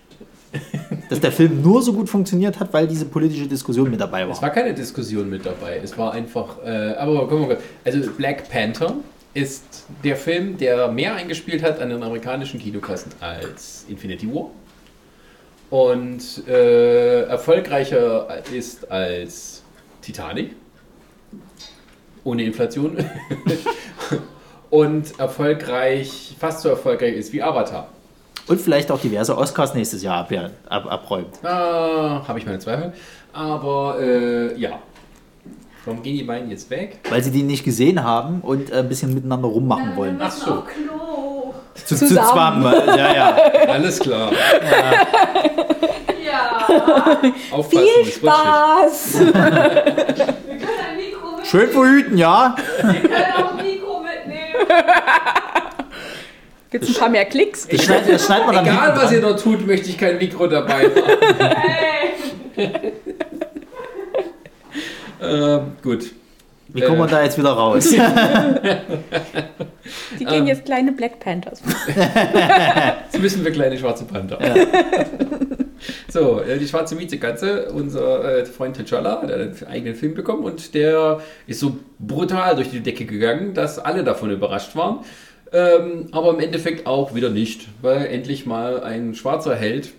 dass 1.09 1.19
der 1.19 1.31
Film 1.31 1.61
nur 1.61 1.83
so 1.83 1.93
gut 1.93 2.09
funktioniert 2.09 2.59
hat, 2.59 2.73
weil 2.73 2.87
diese 2.87 3.05
politische 3.05 3.45
Diskussion 3.45 3.89
mit 3.91 4.01
dabei 4.01 4.23
Es 4.23 4.29
war. 4.29 4.41
war 4.41 4.49
keine 4.49 4.73
Diskussion 4.73 5.29
mit 5.29 5.45
dabei. 5.45 5.79
Es 5.83 5.95
war 5.95 6.11
einfach. 6.13 6.57
Äh, 6.65 6.95
aber 6.95 7.27
guck 7.27 7.47
mal, 7.47 7.57
also 7.85 8.09
Black 8.17 8.49
Panther 8.49 8.95
ist 9.33 9.85
der 10.03 10.15
Film, 10.15 10.57
der 10.57 10.87
mehr 10.89 11.15
eingespielt 11.15 11.63
hat 11.63 11.79
an 11.79 11.89
den 11.89 12.01
amerikanischen 12.01 12.59
Kinokassen 12.59 13.11
als 13.19 13.85
Infinity 13.87 14.33
War. 14.33 14.49
Und 15.69 16.47
äh, 16.47 17.23
erfolgreicher 17.23 18.43
ist 18.51 18.89
als 18.91 19.63
Titanic. 20.01 20.55
Ohne 22.23 22.43
Inflation. 22.43 22.97
Und 24.69 25.19
erfolgreich, 25.19 26.35
fast 26.39 26.61
so 26.61 26.69
erfolgreich 26.69 27.15
ist 27.15 27.33
wie 27.33 27.41
Avatar. 27.41 27.89
Und 28.47 28.59
vielleicht 28.59 28.91
auch 28.91 28.99
diverse 28.99 29.37
Oscars 29.37 29.73
nächstes 29.73 30.01
Jahr 30.01 30.17
ab, 30.17 30.31
ab, 30.69 30.91
abräumt. 30.91 31.43
Ah, 31.43 32.23
Habe 32.27 32.39
ich 32.39 32.45
meine 32.45 32.59
Zweifel. 32.59 32.93
Aber 33.31 33.97
äh, 34.01 34.59
ja. 34.59 34.79
Warum 35.89 36.03
gehen 36.03 36.17
die 36.17 36.23
beiden 36.23 36.51
jetzt 36.51 36.69
weg? 36.69 36.99
Weil 37.09 37.23
sie 37.23 37.31
die 37.31 37.41
nicht 37.41 37.65
gesehen 37.65 38.03
haben 38.03 38.41
und 38.41 38.71
äh, 38.71 38.75
ein 38.75 38.89
bisschen 38.89 39.11
miteinander 39.11 39.47
rummachen 39.47 39.95
wollen. 39.95 40.19
Ach 40.21 40.29
so. 40.29 40.61
Klo. 40.61 41.55
Zu, 41.73 41.95
zu 41.95 42.05
Zusammen. 42.05 42.71
Ja, 42.95 43.15
ja. 43.15 43.37
Alles 43.67 43.99
klar. 43.99 44.31
Ja. 46.23 46.67
Aufpassen, 47.51 47.87
Viel. 48.03 48.11
Spaß! 48.13 49.19
Wir 49.19 49.31
können 49.31 49.49
ein 49.49 50.97
Mikro 50.97 51.25
mitnehmen. 51.25 51.45
Schön 51.45 51.69
verhüten, 51.69 52.17
ja. 52.19 52.55
Wir 52.83 52.93
können 52.93 53.15
auch 53.35 53.57
ein 53.57 53.65
Mikro 53.65 53.99
mitnehmen. 54.01 54.67
Gibt 56.69 56.83
es 56.83 56.89
ein 56.91 56.99
paar 56.99 57.09
mehr 57.09 57.25
Klicks? 57.25 57.67
Das 57.67 57.83
schneidet, 57.83 58.13
das 58.13 58.25
schneidet 58.27 58.45
man 58.45 58.55
dann 58.57 58.67
Egal, 58.67 58.95
was 58.95 59.11
ihr 59.11 59.21
dort 59.21 59.41
tut, 59.41 59.65
möchte 59.65 59.89
ich 59.89 59.97
kein 59.97 60.19
Mikro 60.19 60.45
dabei 60.45 60.83
haben. 60.83 60.93
Hey. 62.55 62.93
Ähm, 65.21 65.61
gut. 65.81 66.11
Wie 66.69 66.81
kommen 66.81 66.99
wir 66.99 67.05
Äh. 67.05 67.09
da 67.09 67.23
jetzt 67.23 67.37
wieder 67.37 67.51
raus? 67.51 67.89
Die 70.19 70.25
gehen 70.25 70.47
jetzt 70.47 70.65
kleine 70.65 70.91
Black 70.91 71.19
Panthers. 71.19 71.61
Jetzt 71.95 73.19
müssen 73.19 73.43
wir 73.43 73.51
kleine 73.51 73.77
schwarze 73.77 74.05
Panther. 74.05 74.37
So, 76.09 76.41
äh, 76.41 76.57
die 76.59 76.67
schwarze 76.67 76.95
Miezekatze, 76.95 77.71
unser 77.71 78.39
äh, 78.39 78.45
Freund 78.45 78.77
T'Challa, 78.77 79.25
der 79.25 79.39
hat 79.39 79.63
einen 79.63 79.71
eigenen 79.71 79.95
Film 79.95 80.13
bekommen 80.13 80.43
und 80.43 80.73
der 80.73 81.19
ist 81.47 81.59
so 81.59 81.77
brutal 81.99 82.55
durch 82.55 82.69
die 82.69 82.81
Decke 82.81 83.05
gegangen, 83.05 83.53
dass 83.53 83.79
alle 83.79 84.03
davon 84.03 84.31
überrascht 84.31 84.75
waren. 84.75 84.99
Ähm, 85.51 86.07
aber 86.11 86.31
im 86.31 86.39
Endeffekt 86.39 86.85
auch 86.85 87.15
wieder 87.15 87.29
nicht, 87.29 87.67
weil 87.81 88.05
endlich 88.07 88.45
mal 88.45 88.83
ein 88.83 89.15
schwarzer 89.15 89.55
Held 89.55 89.93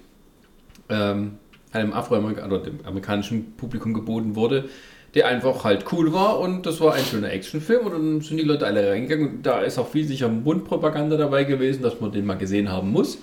ähm, 0.89 1.39
einem 1.73 1.93
Afroamerikanischen 1.93 2.53
oder 2.53 2.65
dem 2.65 2.87
amerikanischen 2.87 3.57
Publikum 3.57 3.95
geboten 3.95 4.37
wurde, 4.37 4.69
der 5.15 5.27
einfach 5.27 5.65
halt 5.65 5.87
cool 5.93 6.12
war 6.12 6.39
und 6.39 6.66
das 6.66 6.81
war 6.81 6.95
ein 6.95 7.05
schöner 7.05 7.32
Actionfilm 7.32 7.87
und 7.87 7.93
dann 7.93 8.20
sind 8.20 8.37
die 8.37 8.45
Leute 8.45 8.66
alle 8.66 8.91
reingegangen 8.91 9.28
und 9.28 9.43
da 9.47 9.61
ist 9.61 9.78
auch 9.78 9.89
viel 9.89 10.07
sicher 10.07 10.28
Mundpropaganda 10.28 11.16
dabei 11.16 11.45
gewesen, 11.45 11.82
dass 11.82 12.01
man 12.01 12.12
den 12.12 12.27
mal 12.27 12.39
gesehen 12.39 12.70
haben 12.70 12.93
muss. 12.93 13.19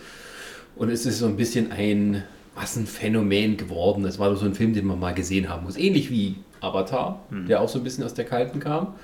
Und 0.75 0.89
es 0.89 1.05
ist 1.05 1.19
so 1.19 1.25
ein 1.25 1.37
bisschen 1.37 1.71
ein 1.71 2.23
Massenphänomen 2.55 3.57
geworden. 3.57 4.05
Es 4.05 4.19
war 4.19 4.35
so 4.35 4.45
ein 4.45 4.53
Film, 4.53 4.73
den 4.73 4.85
man 4.85 4.99
mal 4.99 5.13
gesehen 5.13 5.49
haben 5.49 5.63
muss. 5.63 5.77
Ähnlich 5.77 6.11
wie 6.11 6.35
Avatar, 6.59 7.21
der 7.47 7.61
auch 7.61 7.69
so 7.69 7.79
ein 7.79 7.83
bisschen 7.83 8.03
aus 8.03 8.13
der 8.13 8.25
Kalten 8.25 8.59
kam. 8.59 8.95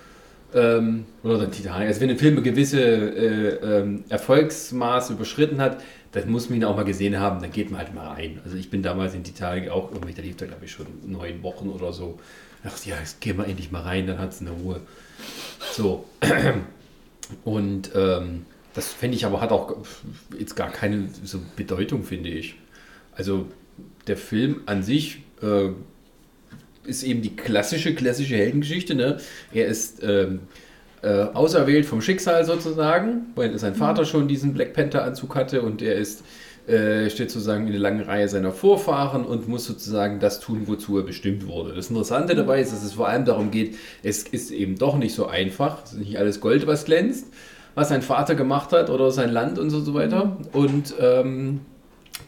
Ähm, 0.54 1.06
oder 1.24 1.40
dann 1.40 1.52
Titanic. 1.52 1.88
Also 1.88 2.02
wenn 2.02 2.10
ein 2.10 2.18
Film 2.18 2.36
eine 2.36 2.44
gewisse 2.44 2.80
äh, 2.80 3.80
ähm, 3.80 4.04
Erfolgsmaß 4.10 5.10
überschritten 5.12 5.60
hat, 5.60 5.82
dann 6.12 6.30
muss 6.30 6.50
man 6.50 6.60
ihn 6.60 6.66
auch 6.66 6.76
mal 6.76 6.86
gesehen 6.86 7.20
haben, 7.20 7.42
dann 7.42 7.52
geht 7.52 7.72
man 7.72 7.80
halt 7.80 7.96
mal 7.96 8.08
rein. 8.08 8.40
Also 8.44 8.56
ich 8.56 8.70
bin 8.70 8.84
damals 8.84 9.16
in 9.16 9.24
Titanic 9.24 9.70
auch, 9.70 9.92
irgendwie, 9.92 10.14
da 10.14 10.22
lief 10.22 10.38
da 10.38 10.46
glaube 10.46 10.66
ich 10.66 10.72
schon 10.72 10.86
neun 11.08 11.42
Wochen 11.42 11.70
oder 11.70 11.92
so. 11.92 12.20
Ich 12.64 12.70
dachte, 12.70 12.90
ja, 12.90 13.00
jetzt 13.00 13.20
gehen 13.20 13.38
wir 13.38 13.46
endlich 13.46 13.72
mal 13.72 13.82
rein, 13.82 14.08
dann 14.08 14.20
hat 14.20 14.32
es 14.32 14.42
eine 14.42 14.52
Ruhe. 14.52 14.80
So. 15.74 16.06
Und 17.44 17.92
ähm, 17.96 18.46
das 18.74 18.88
finde 18.88 19.18
ich 19.18 19.26
aber 19.26 19.42
hat 19.42 19.52
auch 19.52 19.78
jetzt 20.38 20.56
gar 20.56 20.72
keine 20.72 21.10
so 21.24 21.40
Bedeutung, 21.56 22.04
finde 22.04 22.30
ich. 22.30 22.56
Also 23.16 23.48
der 24.08 24.18
Film 24.18 24.62
an 24.66 24.84
sich 24.84 25.24
äh, 25.42 25.70
ist 26.86 27.04
eben 27.04 27.22
die 27.22 27.36
klassische, 27.36 27.96
klassische 27.96 28.36
Heldengeschichte. 28.36 28.96
Ne? 28.96 29.20
Er 29.54 29.68
ist 29.68 30.04
ähm, 30.04 30.42
äh, 31.02 31.24
auserwählt 31.34 31.86
vom 31.86 32.02
Schicksal 32.02 32.46
sozusagen, 32.46 33.28
weil 33.36 33.58
sein 33.60 33.76
Vater 33.76 34.06
schon 34.06 34.28
diesen 34.28 34.54
Black 34.54 34.74
Panther-Anzug 34.74 35.36
hatte 35.36 35.62
und 35.62 35.82
er 35.82 35.96
ist, 35.96 36.24
äh, 36.68 37.10
steht 37.10 37.30
sozusagen 37.30 37.66
in 37.66 37.74
der 37.74 37.82
langen 37.82 38.02
Reihe 38.02 38.30
seiner 38.30 38.52
Vorfahren 38.52 39.26
und 39.26 39.50
muss 39.50 39.66
sozusagen 39.66 40.20
das 40.20 40.40
tun, 40.40 40.64
wozu 40.66 40.98
er 40.98 41.04
bestimmt 41.04 41.48
wurde. 41.48 41.74
Das 41.74 41.90
Interessante 41.90 42.36
dabei 42.36 42.62
ist, 42.62 42.72
dass 42.72 42.84
es 42.84 42.94
vor 42.94 43.08
allem 43.08 43.26
darum 43.26 43.52
geht, 43.52 43.76
es 44.02 44.24
ist 44.24 44.52
eben 44.52 44.78
doch 44.78 44.98
nicht 44.98 45.14
so 45.14 45.28
einfach, 45.28 45.84
es 45.84 45.94
ist 45.94 46.00
nicht 46.00 46.18
alles 46.18 46.40
Gold, 46.40 46.66
was 46.66 46.86
glänzt, 46.86 47.28
was 47.76 47.90
sein 47.90 48.02
Vater 48.02 48.36
gemacht 48.36 48.72
hat 48.72 48.90
oder 48.90 49.12
sein 49.12 49.30
Land 49.30 49.60
und 49.60 49.72
so, 49.72 49.82
so 49.82 49.94
weiter. 49.94 50.38
Und 50.54 50.94
ähm, 51.00 51.62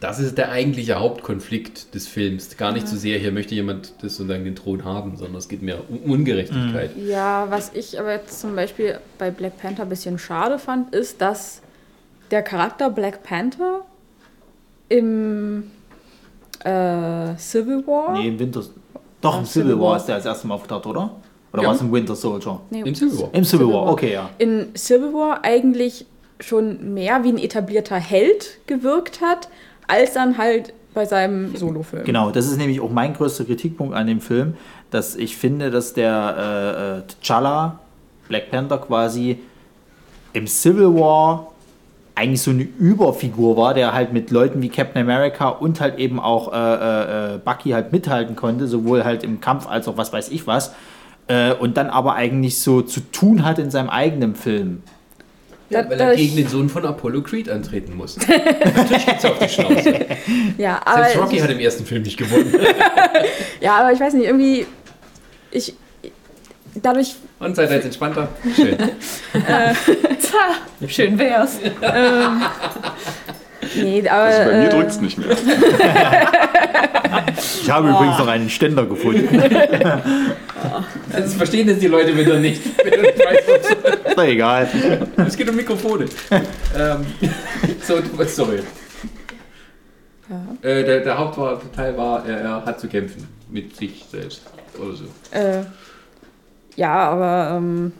das 0.00 0.18
ist 0.18 0.36
der 0.36 0.50
eigentliche 0.50 0.96
Hauptkonflikt 0.96 1.94
des 1.94 2.06
Films. 2.06 2.56
Gar 2.58 2.72
nicht 2.72 2.86
so 2.88 2.96
sehr, 2.96 3.18
hier 3.18 3.32
möchte 3.32 3.54
jemand 3.54 3.94
das 4.02 4.16
sozusagen 4.16 4.44
den 4.44 4.56
Thron 4.56 4.84
haben, 4.84 5.16
sondern 5.16 5.36
es 5.36 5.48
geht 5.48 5.62
mehr 5.62 5.78
um 5.88 5.98
Ungerechtigkeit. 6.10 6.90
Ja, 6.96 7.46
was 7.48 7.72
ich 7.72 7.98
aber 7.98 8.12
jetzt 8.12 8.38
zum 8.40 8.54
Beispiel 8.54 8.98
bei 9.18 9.30
Black 9.30 9.58
Panther 9.58 9.84
ein 9.84 9.88
bisschen 9.88 10.18
schade 10.18 10.58
fand, 10.58 10.94
ist, 10.94 11.22
dass 11.22 11.62
der 12.30 12.42
Charakter 12.42 12.90
Black 12.90 13.22
Panther 13.22 13.86
im 14.88 15.64
äh, 16.64 17.36
Civil 17.36 17.86
War. 17.86 18.12
Nee, 18.12 18.28
im 18.28 18.38
Winter. 18.38 18.62
Doch, 19.20 19.38
im 19.38 19.44
Civil 19.44 19.70
Civil 19.70 19.80
War 19.80 19.90
War. 19.90 19.96
ist 19.96 20.06
der 20.06 20.14
als 20.16 20.26
erstes 20.26 20.44
Mal 20.44 20.54
aufgetaucht, 20.54 20.86
oder? 20.86 21.10
Oder 21.52 21.62
Ja. 21.62 21.68
war 21.68 21.74
es 21.74 21.80
im 21.80 21.92
Winter 21.92 22.14
Soldier? 22.14 22.60
Nee, 22.70 22.80
Im 22.82 22.94
Civil 22.94 23.18
War. 23.18 23.28
Im 23.32 23.44
Civil 23.44 23.44
Civil 23.44 23.66
War, 23.74 23.86
War. 23.86 23.92
okay, 23.92 24.12
ja. 24.12 24.30
in 24.38 24.68
Civil 24.76 25.12
War 25.14 25.44
eigentlich 25.44 26.06
schon 26.40 26.92
mehr 26.94 27.24
wie 27.24 27.28
ein 27.30 27.38
etablierter 27.38 27.96
Held 27.96 28.58
gewirkt 28.66 29.20
hat, 29.22 29.48
als 29.88 30.12
dann 30.12 30.36
halt 30.36 30.74
bei 30.92 31.04
seinem 31.06 31.54
Solofilm. 31.56 32.04
Genau, 32.04 32.30
das 32.30 32.46
ist 32.46 32.56
nämlich 32.58 32.80
auch 32.80 32.90
mein 32.90 33.14
größter 33.14 33.44
Kritikpunkt 33.44 33.94
an 33.94 34.06
dem 34.06 34.20
Film, 34.20 34.54
dass 34.90 35.14
ich 35.16 35.36
finde, 35.36 35.70
dass 35.70 35.92
der 35.94 36.36
äh, 36.38 36.98
äh, 36.98 37.02
T'Challa, 37.22 37.72
Black 38.28 38.50
Panther 38.50 38.78
quasi 38.78 39.38
im 40.32 40.46
Civil 40.46 40.94
War 40.94 41.52
eigentlich 42.16 42.40
so 42.40 42.50
eine 42.50 42.62
Überfigur 42.62 43.56
war, 43.56 43.74
der 43.74 43.92
halt 43.92 44.12
mit 44.12 44.30
Leuten 44.30 44.62
wie 44.62 44.70
Captain 44.70 45.02
America 45.02 45.50
und 45.50 45.80
halt 45.80 45.98
eben 45.98 46.18
auch 46.18 46.52
äh, 46.52 46.56
äh, 46.56 47.34
äh, 47.34 47.38
Bucky 47.38 47.70
halt 47.70 47.92
mithalten 47.92 48.34
konnte, 48.36 48.66
sowohl 48.66 49.04
halt 49.04 49.22
im 49.22 49.40
Kampf 49.40 49.68
als 49.68 49.86
auch 49.86 49.98
was 49.98 50.12
weiß 50.12 50.30
ich 50.30 50.46
was. 50.46 50.74
Äh, 51.28 51.52
und 51.52 51.76
dann 51.76 51.88
aber 51.90 52.14
eigentlich 52.14 52.58
so 52.58 52.80
zu 52.80 53.00
tun 53.00 53.44
hat 53.44 53.58
in 53.58 53.70
seinem 53.70 53.90
eigenen 53.90 54.34
Film. 54.34 54.82
Ja, 55.68 55.88
weil 55.90 56.00
er 56.00 56.16
gegen 56.16 56.36
den 56.36 56.48
Sohn 56.48 56.68
von 56.68 56.86
Apollo 56.86 57.22
Creed 57.22 57.50
antreten 57.50 57.96
muss. 57.96 58.16
Natürlich 58.74 59.06
geht's 59.06 59.24
auf 59.24 59.38
die 59.38 59.48
Schnauze. 59.48 60.06
Ja, 60.56 60.80
aber, 60.84 61.04
Selbst 61.04 61.22
Rocky 61.22 61.38
hat 61.38 61.50
im 61.50 61.58
ersten 61.58 61.84
Film 61.84 62.02
nicht 62.02 62.16
gewonnen. 62.16 62.54
ja, 63.60 63.76
aber 63.78 63.92
ich 63.92 64.00
weiß 64.00 64.14
nicht, 64.14 64.26
irgendwie. 64.26 64.66
Ich. 65.50 65.74
Dadurch. 66.82 67.14
Und 67.38 67.56
seid 67.56 67.70
ihr 67.70 67.76
jetzt 67.76 67.84
entspannter? 67.86 68.28
Schön. 68.54 68.76
Schön 70.88 71.18
wär's. 71.18 71.58
Nee, 73.76 74.08
aber. 74.08 74.22
Also 74.22 74.50
bei 74.50 74.56
mir 74.58 74.66
äh, 74.66 74.68
drückt 74.68 74.90
es 74.90 75.00
nicht 75.00 75.18
mehr. 75.18 75.36
Ich 77.62 77.70
habe 77.70 77.88
übrigens 77.88 78.18
noch 78.18 78.28
einen 78.28 78.50
Ständer 78.50 78.86
gefunden. 78.86 79.28
Das 81.12 81.34
verstehen 81.34 81.68
jetzt 81.68 81.82
die 81.82 81.86
Leute 81.86 82.16
wieder 82.16 82.38
nicht. 82.38 82.60
Doch 84.16 84.24
egal. 84.24 84.68
Es 85.16 85.36
geht 85.36 85.48
um 85.48 85.54
Mikrofone. 85.56 86.06
ähm, 86.30 87.06
so, 87.82 87.98
sorry. 88.26 88.60
Äh, 90.62 90.84
der, 90.84 91.00
der 91.00 91.18
Hauptteil 91.18 91.96
war, 91.96 92.26
er, 92.26 92.40
er 92.40 92.64
hat 92.64 92.80
zu 92.80 92.88
kämpfen 92.88 93.28
mit 93.48 93.76
sich 93.76 94.04
selbst. 94.10 94.42
Oder 94.78 94.96
so. 94.96 95.04
Äh, 95.30 95.64
ja, 96.76 96.94
aber. 96.94 97.56
Ähm, 97.56 97.92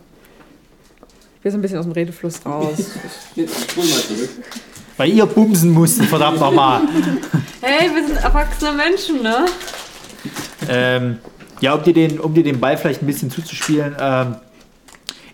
wir 1.42 1.52
sind 1.52 1.60
ein 1.60 1.62
bisschen 1.62 1.78
aus 1.78 1.84
dem 1.84 1.92
Redefluss 1.92 2.44
raus. 2.44 2.76
Jetzt 3.36 3.70
spul 3.70 3.84
mal 3.84 4.00
zurück. 4.00 4.30
Weil 4.96 5.10
ihr 5.10 5.26
bumsen 5.26 5.70
musstet, 5.70 6.06
verdammt 6.06 6.40
nochmal. 6.40 6.80
Hey, 7.60 7.88
wir 7.92 8.06
sind 8.06 8.16
erwachsene 8.16 8.72
Menschen, 8.72 9.22
ne? 9.22 9.46
Ähm, 10.68 11.18
ja, 11.60 11.74
um 11.74 11.82
dir, 11.82 11.92
den, 11.92 12.20
um 12.20 12.32
dir 12.34 12.44
den 12.44 12.60
Ball 12.60 12.76
vielleicht 12.76 13.02
ein 13.02 13.06
bisschen 13.06 13.30
zuzuspielen. 13.30 13.96
Ähm, 13.98 14.36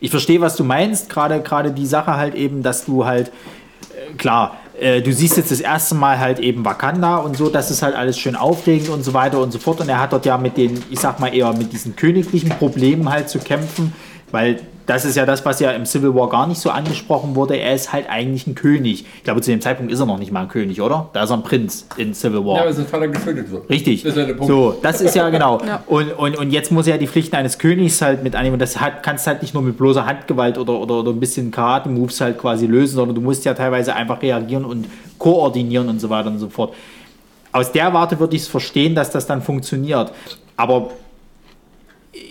ich 0.01 0.11
verstehe, 0.11 0.41
was 0.41 0.57
du 0.57 0.65
meinst. 0.65 1.09
Gerade 1.11 1.41
gerade 1.41 1.73
die 1.73 1.87
Sache 1.87 2.17
halt 2.17 2.35
eben, 2.35 2.63
dass 2.63 2.85
du 2.85 3.05
halt, 3.05 3.29
äh, 3.29 4.15
klar, 4.15 4.57
äh, 4.83 5.01
du 5.01 5.13
siehst 5.13 5.37
jetzt 5.37 5.53
das 5.53 5.61
erste 5.61 5.95
Mal 5.95 6.19
halt 6.19 6.41
eben 6.41 6.65
Wakanda 6.65 7.19
und 7.19 7.37
so, 7.37 7.49
das 7.49 7.71
ist 7.71 7.83
halt 7.83 7.95
alles 7.95 8.19
schön 8.19 8.35
aufregend 8.35 8.89
und 8.89 9.05
so 9.05 9.15
weiter 9.15 9.41
und 9.41 9.53
so 9.53 9.61
fort. 9.61 9.81
Und 9.81 9.89
er 9.89 10.01
hat 10.01 10.13
dort 10.13 10.27
ja 10.27 10.37
mit 10.37 10.57
den, 10.57 10.83
ich 10.91 10.99
sag 10.99 11.21
mal 11.21 11.33
eher 11.33 11.53
mit 11.53 11.73
diesen 11.73 11.95
königlichen 11.95 12.51
Problemen 12.51 13.09
halt 13.09 13.29
zu 13.29 13.39
kämpfen, 13.39 13.93
weil 14.33 14.61
das 14.87 15.05
ist 15.05 15.17
ja 15.17 15.27
das, 15.27 15.45
was 15.45 15.61
ja 15.61 15.71
im 15.71 15.87
Civil 15.87 16.15
War 16.15 16.29
gar 16.29 16.47
nicht 16.47 16.61
so 16.61 16.71
angesprochen 16.71 17.37
wurde. 17.37 17.57
Er 17.57 17.75
ist 17.75 17.93
halt 17.93 18.09
eigentlich 18.09 18.47
ein 18.47 18.55
König. 18.55 19.05
Ich 19.17 19.25
glaube, 19.25 19.41
zu 19.41 19.51
dem 19.51 19.61
Zeitpunkt 19.61 19.93
ist 19.93 20.01
er 20.01 20.07
noch 20.07 20.19
nicht 20.19 20.33
mal 20.33 20.43
ein 20.43 20.49
König, 20.49 20.81
oder? 20.81 21.09
Da 21.13 21.23
ist 21.23 21.31
er 21.31 21.37
ein 21.37 21.43
Prinz 21.43 21.87
in 21.97 22.15
Civil 22.15 22.45
War. 22.45 22.57
Ja, 22.57 22.63
aber 22.63 22.73
sein 22.73 22.87
Vater 22.87 23.09
getötet 23.09 23.51
wird. 23.51 23.69
Richtig. 23.71 24.03
Das 24.03 24.13
ist 24.13 24.19
ja 24.19 24.25
der 24.27 24.35
Punkt. 24.35 24.49
So, 24.51 24.77
das 24.83 25.01
ist 25.01 25.15
ja 25.15 25.29
genau. 25.31 25.61
Ja. 25.73 25.85
Und, 25.87 26.13
und, 26.19 26.37
und 26.37 26.51
jetzt 26.51 26.73
muss 26.73 26.87
er 26.89 26.99
die 26.99 27.07
Pflichten 27.07 27.37
eines 27.37 27.59
Königs 27.59 28.03
halt 28.03 28.25
mit 28.25 28.35
annehmen. 28.35 28.55
Und 28.55 28.59
das 28.63 28.81
hat, 28.81 29.03
kannst 29.03 29.27
halt 29.27 29.43
nicht 29.43 29.55
nur 29.55 29.63
mit 29.63 29.77
bloßer 29.77 30.05
Handgewalt 30.07 30.59
oder, 30.59 30.79
oder, 30.79 30.97
oder 31.01 31.11
ein 31.13 31.21
bisschen 31.21 31.51
Karate-Moves 31.51 32.21
halt 32.21 32.39
quasi 32.39 32.67
lösen, 32.67 32.97
sondern 32.97 33.15
du 33.15 33.21
musst 33.21 33.45
ja 33.45 33.55
teilweise 33.55 33.95
einfach 33.95 34.21
reagieren 34.21 34.65
und 34.65 34.87
koordinieren 35.19 35.89
und 35.89 36.01
so 36.01 36.11
weiter 36.11 36.29
und 36.31 36.39
so 36.39 36.49
fort. 36.49 36.75
Aus 37.53 37.71
der 37.71 37.93
Warte 37.93 38.19
würde 38.19 38.35
ich 38.35 38.43
es 38.43 38.49
verstehen, 38.49 38.95
dass 38.95 39.11
das 39.11 39.27
dann 39.27 39.41
funktioniert. 39.41 40.11
Aber 40.57 40.91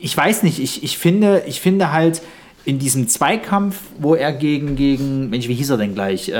ich 0.01 0.15
weiß 0.15 0.43
nicht, 0.43 0.59
ich, 0.59 0.83
ich, 0.83 0.97
finde, 0.97 1.43
ich 1.45 1.61
finde 1.61 1.91
halt 1.91 2.21
in 2.65 2.79
diesem 2.79 3.07
Zweikampf, 3.07 3.79
wo 3.99 4.15
er 4.15 4.31
gegen, 4.31 4.75
gegen, 4.75 5.29
Mensch, 5.29 5.47
wie 5.47 5.53
hieß 5.53 5.71
er 5.71 5.77
denn 5.77 5.93
gleich? 5.93 6.29
Äh, 6.29 6.33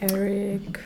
Eric. 0.00 0.80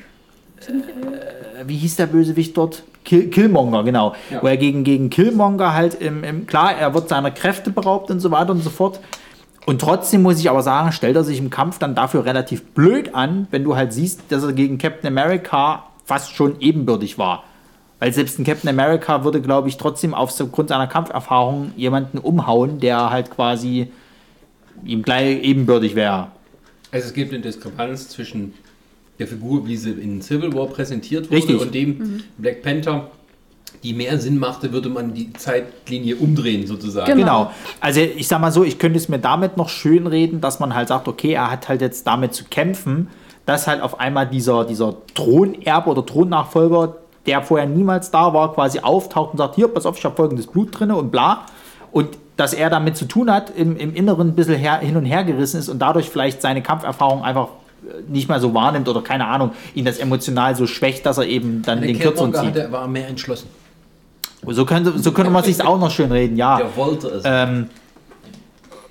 wie 1.67 1.77
hieß 1.77 1.97
der 1.97 2.07
Bösewicht 2.07 2.57
dort? 2.57 2.85
Kill, 3.05 3.29
Killmonger, 3.31 3.83
genau. 3.83 4.15
Ja. 4.31 4.43
Wo 4.43 4.47
er 4.47 4.57
gegen, 4.57 4.85
gegen 4.85 5.11
Killmonger 5.11 5.73
halt 5.75 5.95
im, 5.95 6.23
im, 6.23 6.47
klar, 6.47 6.77
er 6.77 6.95
wird 6.95 7.09
seiner 7.09 7.31
Kräfte 7.31 7.71
beraubt 7.71 8.11
und 8.11 8.21
so 8.21 8.31
weiter 8.31 8.53
und 8.53 8.63
so 8.63 8.71
fort. 8.71 9.01
Und 9.67 9.81
trotzdem 9.81 10.23
muss 10.23 10.39
ich 10.39 10.49
aber 10.51 10.63
sagen, 10.63 10.93
stellt 10.93 11.17
er 11.17 11.25
sich 11.25 11.39
im 11.39 11.51
Kampf 11.51 11.79
dann 11.79 11.95
dafür 11.95 12.25
relativ 12.25 12.65
blöd 12.73 13.15
an, 13.15 13.47
wenn 13.51 13.65
du 13.65 13.77
halt 13.77 13.93
siehst, 13.93 14.23
dass 14.31 14.43
er 14.43 14.53
gegen 14.53 14.79
Captain 14.79 15.07
America 15.09 15.85
fast 16.05 16.35
schon 16.35 16.61
ebenbürtig 16.61 17.19
war. 17.19 17.45
Weil 17.99 18.13
selbst 18.13 18.39
ein 18.39 18.45
Captain 18.45 18.71
America 18.71 19.25
würde, 19.25 19.41
glaube 19.43 19.69
ich, 19.69 19.77
trotzdem 19.77 20.15
aufgrund 20.15 20.71
seiner 20.71 20.87
Kampferfahrung 20.87 21.73
jemanden 21.77 22.19
umhauen, 22.19 22.81
der 22.81 23.11
halt 23.11 23.31
quasi 23.31 23.93
ihm 24.85 25.03
gleich 25.03 25.43
ebenbürtig 25.43 25.95
wäre. 25.95 26.29
Also 26.93 27.09
es 27.09 27.15
gibt 27.15 27.33
eine 27.33 27.43
Diskrepanz 27.43 28.09
zwischen 28.09 28.55
der 29.19 29.29
Figur, 29.29 29.67
wie 29.67 29.77
sie 29.77 29.91
in 29.91 30.23
Civil 30.23 30.53
War 30.55 30.67
präsentiert 30.67 31.27
wurde, 31.27 31.37
Richtig. 31.37 31.61
und 31.61 31.75
dem 31.75 32.23
Black 32.39 32.63
Panther, 32.63 33.11
die 33.83 33.93
mehr 33.93 34.19
Sinn 34.19 34.39
machte, 34.39 34.73
würde 34.73 34.89
man 34.89 35.15
die 35.15 35.33
Zeitlinie 35.35 36.17
umdrehen 36.17 36.67
sozusagen. 36.67 37.07
Genau. 37.19 37.45
Genau. 37.45 37.51
Also 37.81 38.01
ich 38.01 38.27
sag 38.27 38.41
mal 38.41 38.51
so, 38.51 38.65
ich 38.65 38.79
könnte 38.79 38.99
es 38.99 39.09
mir 39.09 39.19
damit 39.19 39.57
noch 39.57 39.69
schön 39.69 40.07
reden, 40.07 40.41
dass 40.41 40.59
man 40.59 40.75
halt 40.75 40.89
sagt, 40.89 41.07
okay, 41.07 41.33
er 41.33 41.51
hat 41.51 41.69
halt 41.69 41.81
jetzt 41.83 42.07
damit 42.07 42.35
zu 42.35 42.45
kämpfen, 42.45 43.09
dass 43.47 43.67
halt 43.67 43.83
auf 43.83 44.01
einmal 44.01 44.27
dieser, 44.27 44.65
dieser 44.65 44.97
Thronerbe 45.15 45.91
oder 45.91 46.05
Thronnachfolger, 46.05 46.97
der 47.27 47.43
vorher 47.43 47.69
niemals 47.69 48.11
da 48.11 48.33
war, 48.33 48.55
quasi 48.55 48.81
auftaucht 48.81 49.33
und 49.33 49.39
sagt, 49.39 49.55
hier, 49.55 49.69
pass 49.69 49.87
auf, 49.87 49.99
ich 49.99 50.05
habe 50.05 50.17
folgendes 50.17 50.47
Blut 50.47 50.69
drinne 50.79 50.97
und 50.97 51.11
bla. 51.11 51.47
Und 51.93 52.17
dass 52.41 52.55
er 52.55 52.71
damit 52.71 52.97
zu 52.97 53.05
tun 53.05 53.31
hat, 53.31 53.53
im, 53.55 53.77
im 53.77 53.95
Inneren 53.95 54.29
ein 54.29 54.35
bisschen 54.35 54.57
her, 54.57 54.79
hin 54.79 54.97
und 54.97 55.05
her 55.05 55.25
gerissen 55.25 55.59
ist 55.61 55.69
und 55.69 55.79
dadurch 55.79 56.09
vielleicht 56.09 56.41
seine 56.41 56.63
Kampferfahrung 56.63 57.23
einfach 57.23 57.49
äh, 57.85 58.01
nicht 58.09 58.31
mehr 58.31 58.41
so 58.41 58.55
wahrnimmt 58.55 58.89
oder 58.89 59.03
keine 59.03 59.27
Ahnung, 59.27 59.51
ihn 59.75 59.85
das 59.85 59.99
emotional 59.99 60.57
so 60.57 60.67
schwächt, 60.67 61.05
dass 61.05 61.19
er 61.19 61.27
eben 61.27 61.61
dann 61.61 61.81
Der 61.81 61.89
den 61.89 61.99
Kürzeren 61.99 62.33
zieht. 62.33 62.55
hatte, 62.57 62.73
war 62.73 62.89
mehr 62.89 63.09
entschlossen. 63.09 63.49
So 64.47 64.65
könnte, 64.65 64.99
so 64.99 65.13
könnte 65.13 65.31
man 65.31 65.45
sich 65.45 65.63
auch 65.63 65.79
noch 65.79 65.91
schön 65.91 66.11
reden, 66.11 66.39
ja. 66.39 66.57
Der 66.57 66.75
wollte 66.77 67.09
es. 67.09 67.25
Ähm, 67.27 67.69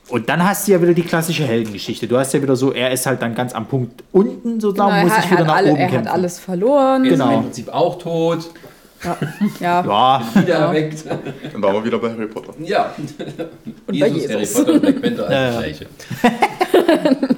und 0.09 0.30
dann 0.30 0.47
hast 0.47 0.67
du 0.67 0.73
ja 0.73 0.81
wieder 0.81 0.93
die 0.93 1.01
klassische 1.01 1.43
Heldengeschichte. 1.43 2.07
Du 2.07 2.19
hast 2.19 2.31
ja 2.34 2.41
wieder 2.43 2.55
so, 2.55 2.71
er 2.71 2.91
ist 2.91 3.07
halt 3.07 3.19
dann 3.23 3.34
ganz 3.34 3.55
am 3.55 3.65
Punkt 3.65 4.03
unten 4.11 4.59
sozusagen, 4.59 4.91
Genau, 4.91 5.03
muss 5.03 5.11
er 5.11 5.21
sich 5.23 5.31
hat, 5.31 5.38
wieder 5.39 5.47
nach 5.47 5.55
alle, 5.55 5.71
oben 5.71 5.80
er 5.80 5.88
kämpfen. 5.88 6.07
hat 6.07 6.13
alles 6.13 6.39
verloren. 6.39 7.05
Ist 7.05 7.11
genau. 7.11 7.34
im 7.34 7.43
Prinzip 7.45 7.69
auch 7.73 7.97
tot, 7.97 8.49
Ja. 9.03 9.17
ja. 9.59 9.85
Ja, 9.85 10.23
wieder 10.35 10.55
erweckt. 10.55 11.05
Dann 11.05 11.61
waren 11.61 11.73
wir 11.76 11.85
wieder 11.85 11.99
bei 11.99 12.09
Harry 12.09 12.27
Potter. 12.27 12.53
Ja. 12.59 12.93
Und 12.97 13.99
bei 13.99 14.07
Jesus. 14.07 14.55
Harry 14.57 14.81
Potter 14.81 15.07
und 15.07 15.19
alles 15.19 15.31
Ja, 15.31 15.43
ja. 15.43 15.59
Gleiche. 15.59 15.88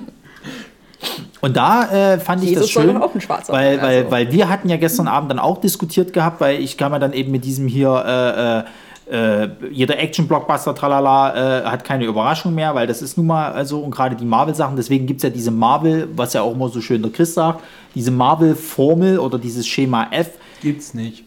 und 1.42 1.58
da 1.58 2.14
äh, 2.14 2.20
fand 2.20 2.44
ich 2.44 2.54
das 2.54 2.62
Jesus 2.64 2.72
schön, 2.72 2.94
doch 2.94 3.02
auch 3.02 3.16
ein 3.16 3.22
Schwarzer 3.22 3.54
weil, 3.54 3.76
sein, 3.76 3.86
weil, 3.86 3.98
also. 3.98 4.12
weil 4.12 4.32
wir 4.32 4.50
hatten 4.50 4.70
ja 4.70 4.78
gestern 4.78 5.08
Abend 5.08 5.32
dann 5.32 5.40
auch 5.40 5.60
diskutiert 5.62 6.14
gehabt, 6.14 6.42
weil 6.42 6.60
ich 6.60 6.78
kam 6.78 6.94
ja 6.94 7.00
dann 7.00 7.14
eben 7.14 7.32
mit 7.32 7.46
diesem 7.46 7.68
hier, 7.68 8.66
äh, 9.10 9.14
äh, 9.14 9.44
äh, 9.44 9.50
jeder 9.70 10.00
Action-Blockbuster, 10.00 10.74
tralala, 10.74 11.62
äh, 11.62 11.66
hat 11.66 11.84
keine 11.84 12.06
Überraschung 12.06 12.56
mehr, 12.56 12.74
weil 12.74 12.88
das 12.88 13.02
ist 13.02 13.18
nun 13.18 13.28
mal, 13.28 13.52
also, 13.52 13.82
und 13.82 13.92
gerade 13.92 14.16
die 14.16 14.26
Marvel-Sachen, 14.26 14.76
deswegen 14.78 15.06
gibt 15.06 15.20
es 15.20 15.24
ja 15.24 15.30
diese 15.30 15.52
Marvel, 15.52 16.08
was 16.16 16.34
ja 16.34 16.42
auch 16.42 16.54
immer 16.54 16.70
so 16.70 16.82
schön 16.82 17.02
der 17.02 17.12
Chris 17.12 17.34
sagt, 17.34 17.62
diese 17.94 18.10
Marvel-Formel 18.10 19.20
oder 19.20 19.38
dieses 19.38 19.68
Schema 19.68 20.08
F, 20.12 20.32
Gibt's 20.62 20.94
nicht. 20.94 21.24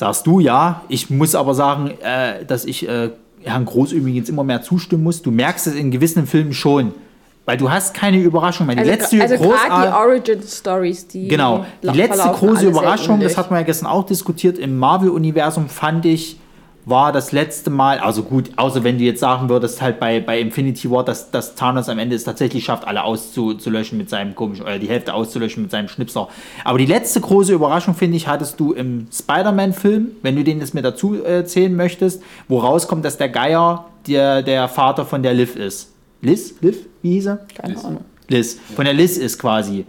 Sagst 0.00 0.26
du 0.26 0.40
ja. 0.40 0.80
Ich 0.88 1.10
muss 1.10 1.34
aber 1.34 1.52
sagen, 1.52 1.90
äh, 2.00 2.46
dass 2.46 2.64
ich 2.64 2.88
äh, 2.88 3.10
Herrn 3.42 3.66
Groß 3.66 3.92
übrigens 3.92 4.30
immer 4.30 4.44
mehr 4.44 4.62
zustimmen 4.62 5.02
muss. 5.02 5.20
Du 5.20 5.30
merkst 5.30 5.66
es 5.66 5.74
in 5.74 5.90
gewissen 5.90 6.26
Filmen 6.26 6.54
schon. 6.54 6.94
Weil 7.44 7.58
du 7.58 7.70
hast 7.70 7.92
keine 7.92 8.18
Überraschung 8.18 8.66
mehr. 8.66 8.76
Die 8.76 8.80
Also, 8.80 8.92
letzte 8.92 9.20
also 9.20 9.36
gerade 9.36 9.88
die 9.88 9.92
Origin 9.92 10.42
Stories, 10.42 11.06
die 11.06 11.28
Genau. 11.28 11.66
Die 11.82 11.88
letzte 11.88 12.30
große 12.30 12.68
Überraschung, 12.68 13.20
das 13.20 13.36
hatten 13.36 13.50
wir 13.50 13.58
ja 13.58 13.66
gestern 13.66 13.88
auch 13.88 14.06
diskutiert, 14.06 14.58
im 14.58 14.78
Marvel-Universum 14.78 15.68
fand 15.68 16.06
ich, 16.06 16.38
war 16.84 17.12
das 17.12 17.32
letzte 17.32 17.70
Mal, 17.70 17.98
also 17.98 18.22
gut, 18.22 18.50
außer 18.56 18.84
wenn 18.84 18.98
du 18.98 19.04
jetzt 19.04 19.20
sagen 19.20 19.48
würdest, 19.48 19.82
halt 19.82 20.00
bei, 20.00 20.20
bei 20.20 20.40
Infinity 20.40 20.90
War, 20.90 21.04
dass, 21.04 21.30
dass 21.30 21.54
Thanos 21.54 21.88
am 21.88 21.98
Ende 21.98 22.16
es 22.16 22.24
tatsächlich 22.24 22.64
schafft, 22.64 22.86
alle 22.86 23.04
auszulöschen 23.04 23.98
mit 23.98 24.08
seinem 24.08 24.34
komischen, 24.34 24.64
oder 24.64 24.78
die 24.78 24.88
Hälfte 24.88 25.14
auszulöschen 25.14 25.62
mit 25.62 25.70
seinem 25.70 25.88
Schnipser. 25.88 26.28
Aber 26.64 26.78
die 26.78 26.86
letzte 26.86 27.20
große 27.20 27.52
Überraschung, 27.52 27.94
finde 27.94 28.16
ich, 28.16 28.26
hattest 28.26 28.58
du 28.58 28.72
im 28.72 29.08
Spider-Man-Film, 29.12 30.08
wenn 30.22 30.36
du 30.36 30.44
den 30.44 30.60
jetzt 30.60 30.74
mit 30.74 30.84
dazu 30.84 31.22
äh, 31.24 31.44
zählen 31.44 31.74
möchtest, 31.74 32.22
wo 32.48 32.58
rauskommt, 32.58 33.04
dass 33.04 33.18
der 33.18 33.28
Geier 33.28 33.86
der, 34.06 34.42
der 34.42 34.68
Vater 34.68 35.04
von 35.04 35.22
der 35.22 35.34
Liv 35.34 35.56
ist. 35.56 35.92
Liz? 36.22 36.54
Liv? 36.60 36.86
Wie 37.02 37.12
hieß 37.12 37.26
er? 37.26 37.46
Keine 37.54 37.82
Ahnung. 37.84 38.04
Liz. 38.28 38.58
Von 38.74 38.84
der 38.84 38.94
Liz 38.94 39.16
ist 39.16 39.38
quasi. 39.38 39.84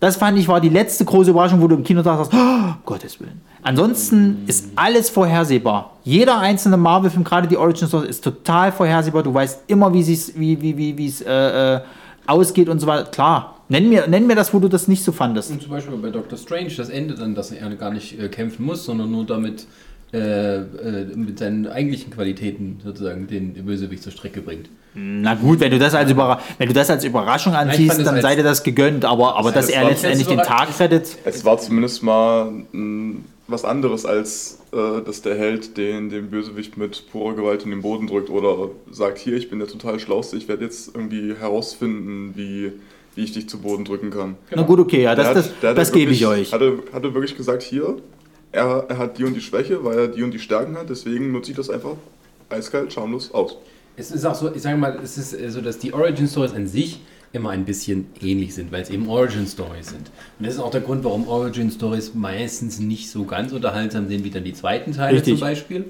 Das 0.00 0.16
fand 0.16 0.38
ich 0.38 0.46
war 0.46 0.60
die 0.60 0.68
letzte 0.68 1.04
große 1.04 1.30
Überraschung, 1.30 1.60
wo 1.60 1.68
du 1.68 1.76
im 1.76 1.82
Kino 1.82 2.02
dachtest, 2.02 2.32
oh, 2.34 2.74
Gottes 2.84 3.18
Willen. 3.18 3.40
Ansonsten 3.62 4.44
ist 4.46 4.68
alles 4.76 5.10
vorhersehbar. 5.10 5.92
Jeder 6.04 6.38
einzelne 6.38 6.76
Marvel-Film, 6.76 7.24
gerade 7.24 7.48
die 7.48 7.56
Origin 7.56 7.88
Story, 7.88 8.08
ist 8.08 8.22
total 8.22 8.70
vorhersehbar. 8.72 9.22
Du 9.22 9.32
weißt 9.32 9.64
immer, 9.66 9.92
wie 9.92 10.00
es 10.00 10.38
wie, 10.38 10.60
wie, 10.60 10.96
wie, 10.96 11.24
äh, 11.24 11.76
äh, 11.76 11.80
ausgeht 12.26 12.68
und 12.68 12.78
so 12.78 12.86
weiter. 12.86 13.10
Klar. 13.10 13.54
Nenn 13.68 13.88
mir, 13.88 14.06
nenn 14.06 14.28
mir 14.28 14.36
das, 14.36 14.54
wo 14.54 14.60
du 14.60 14.68
das 14.68 14.86
nicht 14.86 15.02
so 15.02 15.10
fandest. 15.10 15.50
Und 15.50 15.60
zum 15.60 15.72
Beispiel 15.72 15.96
bei 15.96 16.10
Doctor 16.10 16.38
Strange, 16.38 16.70
das 16.76 16.88
Ende 16.88 17.14
dann, 17.14 17.34
dass 17.34 17.50
er 17.50 17.68
gar 17.74 17.90
nicht 17.90 18.20
äh, 18.20 18.28
kämpfen 18.28 18.64
muss, 18.64 18.84
sondern 18.84 19.10
nur 19.10 19.26
damit 19.26 19.66
äh, 20.12 20.56
äh, 20.56 21.04
mit 21.16 21.38
seinen 21.38 21.66
eigentlichen 21.66 22.10
Qualitäten 22.12 22.80
sozusagen 22.82 23.26
den 23.26 23.52
Bösewicht 23.64 24.02
zur 24.02 24.12
Strecke 24.12 24.40
bringt. 24.40 24.68
Na 24.94 25.34
gut, 25.34 25.60
wenn 25.60 25.70
du 25.70 25.78
das 25.78 25.94
als, 25.94 26.10
Überra 26.10 26.40
wenn 26.58 26.68
du 26.68 26.74
das 26.74 26.88
als 26.88 27.04
Überraschung 27.04 27.52
anziehst, 27.54 27.98
dann 28.06 28.20
sei 28.22 28.34
dir 28.34 28.42
das 28.42 28.62
gegönnt. 28.62 29.04
Aber, 29.04 29.36
aber 29.36 29.52
dass 29.52 29.66
das 29.66 29.74
er 29.74 29.84
letztendlich 29.88 30.26
den 30.26 30.38
Tag 30.38 30.68
rettet, 30.80 31.18
Es 31.24 31.44
war 31.44 31.58
zumindest 31.58 32.02
mal 32.02 32.50
mh, 32.72 33.16
was 33.46 33.64
anderes, 33.66 34.06
als 34.06 34.58
äh, 34.72 35.02
dass 35.04 35.20
der 35.22 35.36
Held 35.36 35.76
den, 35.76 36.08
den 36.08 36.30
Bösewicht 36.30 36.78
mit 36.78 37.10
purer 37.12 37.34
Gewalt 37.34 37.64
in 37.64 37.70
den 37.70 37.82
Boden 37.82 38.06
drückt 38.06 38.30
oder 38.30 38.70
sagt, 38.90 39.18
hier, 39.18 39.36
ich 39.36 39.50
bin 39.50 39.58
der 39.58 39.68
total 39.68 39.98
Schlauste, 40.00 40.36
ich 40.36 40.48
werde 40.48 40.64
jetzt 40.64 40.94
irgendwie 40.94 41.34
herausfinden, 41.34 42.32
wie, 42.34 42.72
wie 43.16 43.22
ich 43.24 43.32
dich 43.32 43.48
zu 43.50 43.58
Boden 43.58 43.84
drücken 43.84 44.10
kann. 44.10 44.36
na 44.54 44.62
gut, 44.62 44.78
okay, 44.80 45.02
ja, 45.02 45.14
das, 45.14 45.26
Der 45.26 45.34
das, 45.34 45.46
hat- 45.48 45.62
hat 45.70 45.78
das 45.78 45.92
gebe 45.92 46.10
ich 46.12 46.24
euch. 46.26 46.52
Hatte, 46.52 46.78
hatte 46.92 47.12
wirklich 47.12 47.36
gesagt, 47.36 47.62
hier, 47.62 47.96
er, 48.52 48.86
er 48.88 48.98
hat 48.98 49.18
die 49.18 49.24
und 49.24 49.34
die 49.34 49.40
Schwäche, 49.40 49.84
weil 49.84 49.98
er 49.98 50.08
die 50.08 50.22
und 50.22 50.32
die 50.32 50.38
Stärken 50.38 50.76
hat, 50.76 50.88
deswegen 50.88 51.32
nutze 51.32 51.50
ich 51.50 51.56
das 51.56 51.70
einfach 51.70 51.94
eiskalt, 52.48 52.92
schamlos 52.92 53.32
aus. 53.32 53.56
Es 53.96 54.10
ist 54.10 54.24
auch 54.24 54.34
so, 54.34 54.54
ich 54.54 54.62
sage 54.62 54.76
mal, 54.76 54.98
es 55.02 55.16
ist 55.18 55.32
äh, 55.32 55.50
so, 55.50 55.60
dass 55.60 55.78
die 55.78 55.92
Origin 55.92 56.28
Stories 56.28 56.52
an 56.52 56.66
sich 56.66 57.00
immer 57.32 57.50
ein 57.50 57.64
bisschen 57.64 58.06
ähnlich 58.20 58.54
sind, 58.54 58.72
weil 58.72 58.82
es 58.82 58.90
eben 58.90 59.08
Origin 59.08 59.46
Stories 59.46 59.88
sind. 59.88 60.10
Und 60.38 60.46
das 60.46 60.54
ist 60.54 60.60
auch 60.60 60.70
der 60.70 60.80
Grund, 60.80 61.04
warum 61.04 61.28
Origin 61.28 61.70
Stories 61.70 62.14
meistens 62.14 62.78
nicht 62.78 63.10
so 63.10 63.24
ganz 63.24 63.52
unterhaltsam 63.52 64.08
sind 64.08 64.24
wie 64.24 64.30
dann 64.30 64.44
die 64.44 64.54
zweiten 64.54 64.92
Teile 64.92 65.16
Richtig. 65.16 65.34
zum 65.34 65.40
Beispiel. 65.40 65.84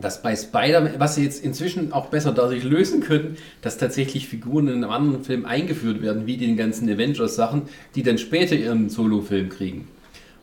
Dass 0.00 0.22
bei 0.22 0.36
Spider-Man, 0.36 0.94
was 0.98 1.16
sie 1.16 1.24
jetzt 1.24 1.44
inzwischen 1.44 1.92
auch 1.92 2.06
besser 2.06 2.32
dadurch 2.32 2.62
lösen 2.62 3.00
können, 3.00 3.36
dass 3.62 3.78
tatsächlich 3.78 4.28
Figuren 4.28 4.68
in 4.68 4.84
einem 4.84 4.90
anderen 4.90 5.24
Film 5.24 5.44
eingeführt 5.44 6.02
werden, 6.02 6.26
wie 6.26 6.36
den 6.36 6.56
ganzen 6.56 6.88
Avengers-Sachen, 6.88 7.62
die 7.96 8.04
dann 8.04 8.18
später 8.18 8.54
ihren 8.54 8.90
Solo-Film 8.90 9.48
kriegen. 9.48 9.88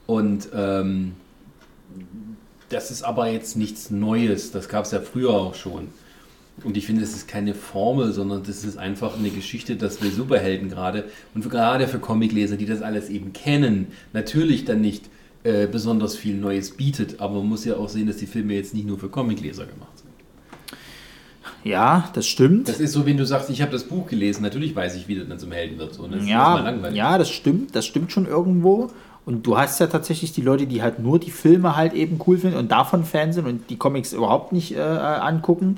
Und 0.06 0.50
ähm, 0.54 1.14
das 2.70 2.92
ist 2.92 3.04
aber 3.04 3.30
jetzt 3.30 3.58
nichts 3.58 3.90
Neues, 3.92 4.52
das 4.52 4.70
gab 4.70 4.86
es 4.86 4.92
ja 4.92 5.00
früher 5.00 5.32
auch 5.32 5.56
schon. 5.56 5.88
Und 6.64 6.78
ich 6.78 6.86
finde, 6.86 7.04
es 7.04 7.14
ist 7.14 7.28
keine 7.28 7.54
Formel, 7.54 8.14
sondern 8.14 8.44
das 8.44 8.64
ist 8.64 8.78
einfach 8.78 9.18
eine 9.18 9.30
Geschichte, 9.30 9.76
dass 9.76 10.02
wir 10.02 10.10
Superhelden 10.10 10.70
gerade 10.70 11.04
und 11.34 11.44
für, 11.44 11.50
gerade 11.50 11.88
für 11.88 12.00
Comicleser, 12.00 12.56
die 12.56 12.66
das 12.66 12.82
alles 12.82 13.10
eben 13.10 13.34
kennen, 13.34 13.88
natürlich 14.14 14.64
dann 14.64 14.80
nicht 14.80 15.10
äh, 15.44 15.68
besonders 15.68 16.16
viel 16.16 16.36
Neues 16.36 16.72
bietet. 16.72 17.20
Aber 17.20 17.36
man 17.36 17.50
muss 17.50 17.66
ja 17.66 17.76
auch 17.76 17.90
sehen, 17.90 18.08
dass 18.08 18.18
die 18.18 18.26
Filme 18.26 18.54
jetzt 18.54 18.74
nicht 18.74 18.88
nur 18.88 18.98
für 18.98 19.10
Comicleser 19.10 19.66
gemacht 19.66 19.98
sind. 19.98 20.06
Ja, 21.66 22.10
das 22.14 22.26
stimmt. 22.28 22.70
Das 22.70 22.80
ist 22.80 22.94
so, 22.94 23.06
wenn 23.06 23.18
du 23.18 23.26
sagst, 23.26 23.50
ich 23.50 23.62
habe 23.62 23.72
das 23.72 23.84
Buch 23.84 24.08
gelesen, 24.08 24.44
natürlich 24.44 24.76
weiß 24.76 24.96
ich, 24.96 25.08
wie 25.08 25.16
der 25.16 25.26
dann 25.26 25.40
zum 25.40 25.52
Helden 25.52 25.78
wird. 25.78 25.94
So, 25.94 26.04
und 26.04 26.14
das 26.14 26.26
Ja, 26.26 26.90
ja, 26.92 27.18
das 27.18 27.30
stimmt, 27.30 27.76
das 27.76 27.86
stimmt 27.86 28.12
schon 28.12 28.28
irgendwo. 28.28 28.92
Und 29.26 29.48
du 29.48 29.58
hast 29.58 29.80
ja 29.80 29.88
tatsächlich 29.88 30.34
die 30.34 30.42
Leute, 30.42 30.68
die 30.68 30.84
halt 30.84 31.00
nur 31.00 31.20
die 31.20 31.32
Filme 31.32 31.76
halt 31.76 31.94
eben 31.94 32.20
cool 32.28 32.38
finden 32.38 32.58
und 32.58 32.72
davon 32.72 33.04
Fan 33.04 33.34
sind 33.34 33.48
und 33.48 33.70
die 33.70 33.78
Comics 33.78 34.14
überhaupt 34.14 34.52
nicht 34.52 34.76
äh, 34.76 34.82
angucken. 34.82 35.78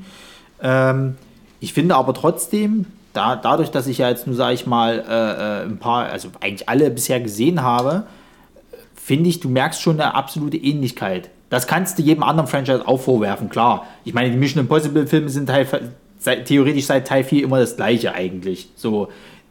Ähm, 0.61 1.15
ich 1.61 1.74
finde 1.74 1.95
aber 1.95 2.14
trotzdem, 2.14 2.86
da, 3.14 3.36
dadurch, 3.36 3.72
dass 3.72 3.88
ich 3.88 3.99
ja 3.99 4.10
jetzt 4.10 4.28
nur, 4.28 4.36
sage 4.36 4.53
ich 4.53 4.68
mal, 4.68 4.99
äh, 4.99 5.64
äh, 5.64 5.65
ein 5.65 5.78
paar, 5.78 6.07
also 6.07 6.30
eigentlich 6.41 6.68
alle 6.68 6.91
bisher 6.91 7.22
gesehen 7.22 7.61
habe, 7.61 8.03
finde 8.95 9.30
ich, 9.30 9.40
du 9.40 9.49
merkst 9.49 9.82
schon 9.82 9.99
eine 9.99 10.14
absolute 10.14 10.57
Ähnlichkeit. 10.57 11.30
Das 11.49 11.65
kannst 11.65 11.98
du 11.98 12.03
jedem 12.03 12.24
anderen 12.24 12.48
Franchise 12.48 12.86
auch 12.86 12.99
vorwerfen, 12.99 13.49
klar. 13.49 13.88
Ich 14.03 14.14
meine, 14.14 14.30
die 14.30 14.38
Mission 14.38 14.61
Impossible 14.61 15.07
Filme 15.07 15.30
sind 15.30 15.49
halt 15.49 15.69
seit, 16.19 16.45
theoretisch 16.45 16.86
seit 16.86 17.07
Teil 17.07 17.24
4 17.24 17.44
immer 17.44 17.60
das 17.60 17.78
gleiche 17.78 18.14
eigentlich. 18.14 18.69
So. 18.76 19.07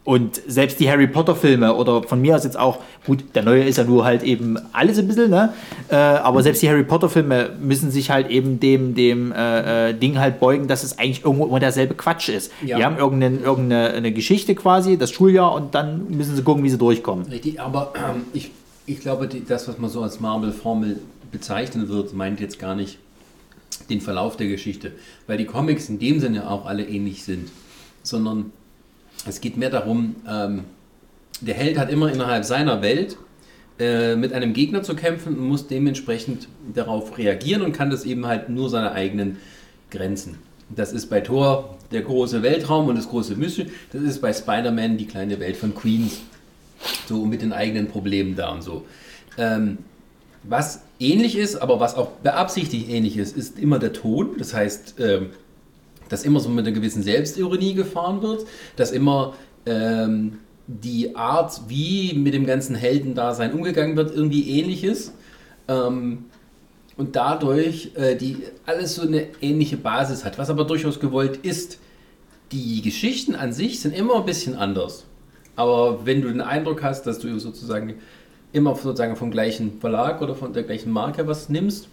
Und 0.07 0.41
selbst 0.47 0.79
die 0.79 0.89
Harry 0.89 1.07
Potter 1.07 1.35
Filme 1.35 1.75
oder 1.75 2.01
von 2.01 2.21
mir 2.21 2.37
aus 2.37 2.45
jetzt 2.45 2.57
auch, 2.57 2.79
gut, 3.05 3.25
der 3.35 3.43
neue 3.43 3.65
ist 3.65 3.77
ja 3.77 3.83
nur 3.83 4.05
halt 4.05 4.23
eben 4.23 4.57
alles 4.71 4.97
ein 4.97 5.05
bisschen, 5.05 5.29
ne? 5.29 5.51
Äh, 5.89 5.95
aber 5.97 6.41
selbst 6.41 6.61
die 6.61 6.69
Harry 6.69 6.85
Potter 6.85 7.09
Filme 7.09 7.49
müssen 7.59 7.91
sich 7.91 8.09
halt 8.09 8.29
eben 8.29 8.57
dem, 8.61 8.95
dem 8.95 9.33
äh, 9.33 9.89
äh, 9.89 9.93
Ding 9.93 10.17
halt 10.17 10.39
beugen, 10.39 10.69
dass 10.69 10.85
es 10.85 10.97
eigentlich 10.97 11.25
irgendwo 11.25 11.45
immer 11.47 11.59
derselbe 11.59 11.93
Quatsch 11.93 12.29
ist. 12.29 12.53
Ja. 12.65 12.77
Die 12.77 12.85
haben 12.85 12.97
irgendeine, 12.97 13.39
irgendeine 13.39 13.89
eine 13.95 14.13
Geschichte 14.13 14.55
quasi, 14.55 14.97
das 14.97 15.11
Schuljahr 15.11 15.53
und 15.53 15.75
dann 15.75 16.09
müssen 16.09 16.37
sie 16.37 16.41
gucken, 16.41 16.63
wie 16.63 16.69
sie 16.69 16.77
durchkommen. 16.77 17.25
Richtig, 17.25 17.59
aber 17.59 17.91
ähm, 17.97 18.21
ich, 18.31 18.51
ich 18.85 19.01
glaube, 19.01 19.27
die, 19.27 19.43
das, 19.43 19.67
was 19.67 19.77
man 19.77 19.89
so 19.89 20.03
als 20.03 20.21
Marvel-Formel 20.21 21.01
bezeichnen 21.33 21.89
wird, 21.89 22.13
meint 22.13 22.39
jetzt 22.39 22.59
gar 22.59 22.75
nicht 22.75 22.97
den 23.89 23.99
Verlauf 23.99 24.37
der 24.37 24.47
Geschichte, 24.47 24.93
weil 25.27 25.37
die 25.37 25.43
Comics 25.43 25.89
in 25.89 25.99
dem 25.99 26.21
Sinne 26.21 26.49
auch 26.49 26.65
alle 26.65 26.87
ähnlich 26.87 27.25
sind, 27.25 27.49
sondern 28.03 28.53
es 29.27 29.41
geht 29.41 29.57
mehr 29.57 29.69
darum, 29.69 30.15
ähm, 30.29 30.63
der 31.41 31.55
Held 31.55 31.77
hat 31.77 31.91
immer 31.91 32.11
innerhalb 32.11 32.45
seiner 32.45 32.81
Welt 32.81 33.17
äh, 33.79 34.15
mit 34.15 34.33
einem 34.33 34.53
Gegner 34.53 34.81
zu 34.83 34.95
kämpfen 34.95 35.37
und 35.37 35.47
muss 35.47 35.67
dementsprechend 35.67 36.47
darauf 36.73 37.17
reagieren 37.17 37.61
und 37.61 37.73
kann 37.73 37.89
das 37.89 38.05
eben 38.05 38.25
halt 38.25 38.49
nur 38.49 38.69
seine 38.69 38.91
eigenen 38.91 39.37
Grenzen. 39.91 40.39
Das 40.69 40.91
ist 40.91 41.07
bei 41.07 41.21
Thor 41.21 41.77
der 41.91 42.01
große 42.01 42.41
Weltraum 42.41 42.87
und 42.87 42.95
das 42.95 43.07
große 43.07 43.35
Mission. 43.35 43.67
Das 43.93 44.01
ist 44.01 44.19
bei 44.19 44.33
Spider-Man 44.33 44.97
die 44.97 45.05
kleine 45.05 45.39
Welt 45.39 45.55
von 45.55 45.73
Queens. 45.75 46.21
So 47.07 47.25
mit 47.25 47.41
den 47.41 47.53
eigenen 47.53 47.87
Problemen 47.87 48.35
da 48.35 48.49
und 48.49 48.63
so. 48.63 48.85
Ähm, 49.37 49.79
was 50.43 50.81
ähnlich 50.99 51.37
ist, 51.37 51.55
aber 51.57 51.79
was 51.79 51.95
auch 51.95 52.09
beabsichtigt 52.23 52.89
ähnlich 52.89 53.17
ist, 53.17 53.35
ist 53.35 53.59
immer 53.59 53.79
der 53.79 53.93
Ton. 53.93 54.35
Das 54.37 54.53
heißt, 54.53 54.95
ähm, 54.99 55.29
dass 56.09 56.23
immer 56.23 56.39
so 56.39 56.49
mit 56.49 56.65
einer 56.65 56.75
gewissen 56.75 57.03
Selbstironie 57.03 57.73
gefahren 57.73 58.21
wird, 58.21 58.45
dass 58.75 58.91
immer 58.91 59.33
ähm, 59.65 60.39
die 60.67 61.15
Art, 61.15 61.61
wie 61.67 62.13
mit 62.13 62.33
dem 62.33 62.45
ganzen 62.45 62.75
Heldendasein 62.75 63.53
umgegangen 63.53 63.95
wird, 63.95 64.13
irgendwie 64.13 64.59
ähnlich 64.59 64.83
ist. 64.83 65.13
Ähm, 65.67 66.25
und 66.97 67.15
dadurch 67.15 67.91
äh, 67.95 68.15
die 68.15 68.37
alles 68.65 68.95
so 68.95 69.03
eine 69.03 69.27
ähnliche 69.39 69.77
Basis 69.77 70.25
hat, 70.25 70.37
was 70.37 70.49
aber 70.49 70.65
durchaus 70.65 70.99
gewollt 70.99 71.37
ist. 71.37 71.79
Die 72.51 72.81
Geschichten 72.81 73.35
an 73.35 73.53
sich 73.53 73.81
sind 73.81 73.93
immer 73.93 74.15
ein 74.15 74.25
bisschen 74.25 74.55
anders. 74.55 75.05
Aber 75.55 76.05
wenn 76.05 76.21
du 76.21 76.29
den 76.29 76.41
Eindruck 76.41 76.83
hast, 76.83 77.03
dass 77.03 77.19
du 77.19 77.37
sozusagen 77.39 77.95
immer 78.51 78.75
sozusagen 78.75 79.15
vom 79.15 79.31
gleichen 79.31 79.79
Verlag 79.79 80.21
oder 80.21 80.35
von 80.35 80.53
der 80.53 80.63
gleichen 80.63 80.91
Marke 80.91 81.27
was 81.27 81.49
nimmst, 81.49 81.87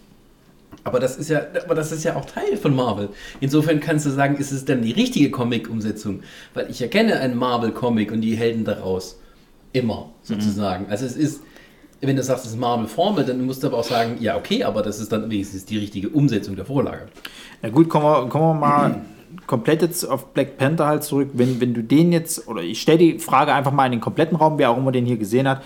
aber 0.83 0.99
das 0.99 1.17
ist 1.17 1.29
ja, 1.29 1.41
aber 1.63 1.75
das 1.75 1.91
ist 1.91 2.03
ja 2.03 2.15
auch 2.15 2.25
Teil 2.25 2.57
von 2.57 2.75
Marvel. 2.75 3.09
Insofern 3.39 3.79
kannst 3.79 4.05
du 4.05 4.09
sagen, 4.09 4.37
ist 4.37 4.51
es 4.51 4.65
dann 4.65 4.81
die 4.81 4.91
richtige 4.91 5.31
Comic-Umsetzung? 5.31 6.21
Weil 6.53 6.69
ich 6.69 6.81
erkenne 6.81 7.19
einen 7.19 7.37
Marvel-Comic 7.37 8.11
und 8.11 8.21
die 8.21 8.35
Helden 8.35 8.65
daraus. 8.65 9.19
Immer, 9.73 10.11
sozusagen. 10.21 10.85
Also 10.89 11.05
es 11.05 11.17
ist, 11.17 11.41
wenn 11.99 12.15
du 12.15 12.23
sagst, 12.23 12.45
es 12.45 12.51
ist 12.51 12.59
Marvel-Formel, 12.59 13.25
dann 13.25 13.45
musst 13.45 13.63
du 13.63 13.67
aber 13.67 13.77
auch 13.77 13.83
sagen, 13.83 14.17
ja, 14.19 14.37
okay, 14.37 14.63
aber 14.63 14.81
das 14.81 14.99
ist 14.99 15.11
dann 15.11 15.29
wenigstens 15.29 15.65
die 15.65 15.77
richtige 15.77 16.09
Umsetzung 16.09 16.55
der 16.55 16.65
Vorlage. 16.65 17.07
Na 17.61 17.69
gut, 17.69 17.89
kommen 17.89 18.05
wir, 18.05 18.29
kommen 18.29 18.45
wir 18.45 18.67
mal 18.67 19.01
komplett 19.47 19.81
jetzt 19.81 20.05
auf 20.05 20.33
Black 20.33 20.57
Panther 20.57 20.85
halt 20.85 21.03
zurück. 21.03 21.31
Wenn, 21.33 21.59
wenn 21.59 21.73
du 21.73 21.83
den 21.83 22.11
jetzt, 22.11 22.47
oder 22.47 22.61
ich 22.61 22.81
stelle 22.81 22.99
die 22.99 23.19
Frage 23.19 23.53
einfach 23.53 23.71
mal 23.71 23.85
in 23.85 23.93
den 23.93 24.01
kompletten 24.01 24.37
Raum, 24.37 24.57
wer 24.57 24.69
auch 24.69 24.77
immer 24.77 24.91
den 24.91 25.05
hier 25.05 25.17
gesehen 25.17 25.47
hat, 25.47 25.61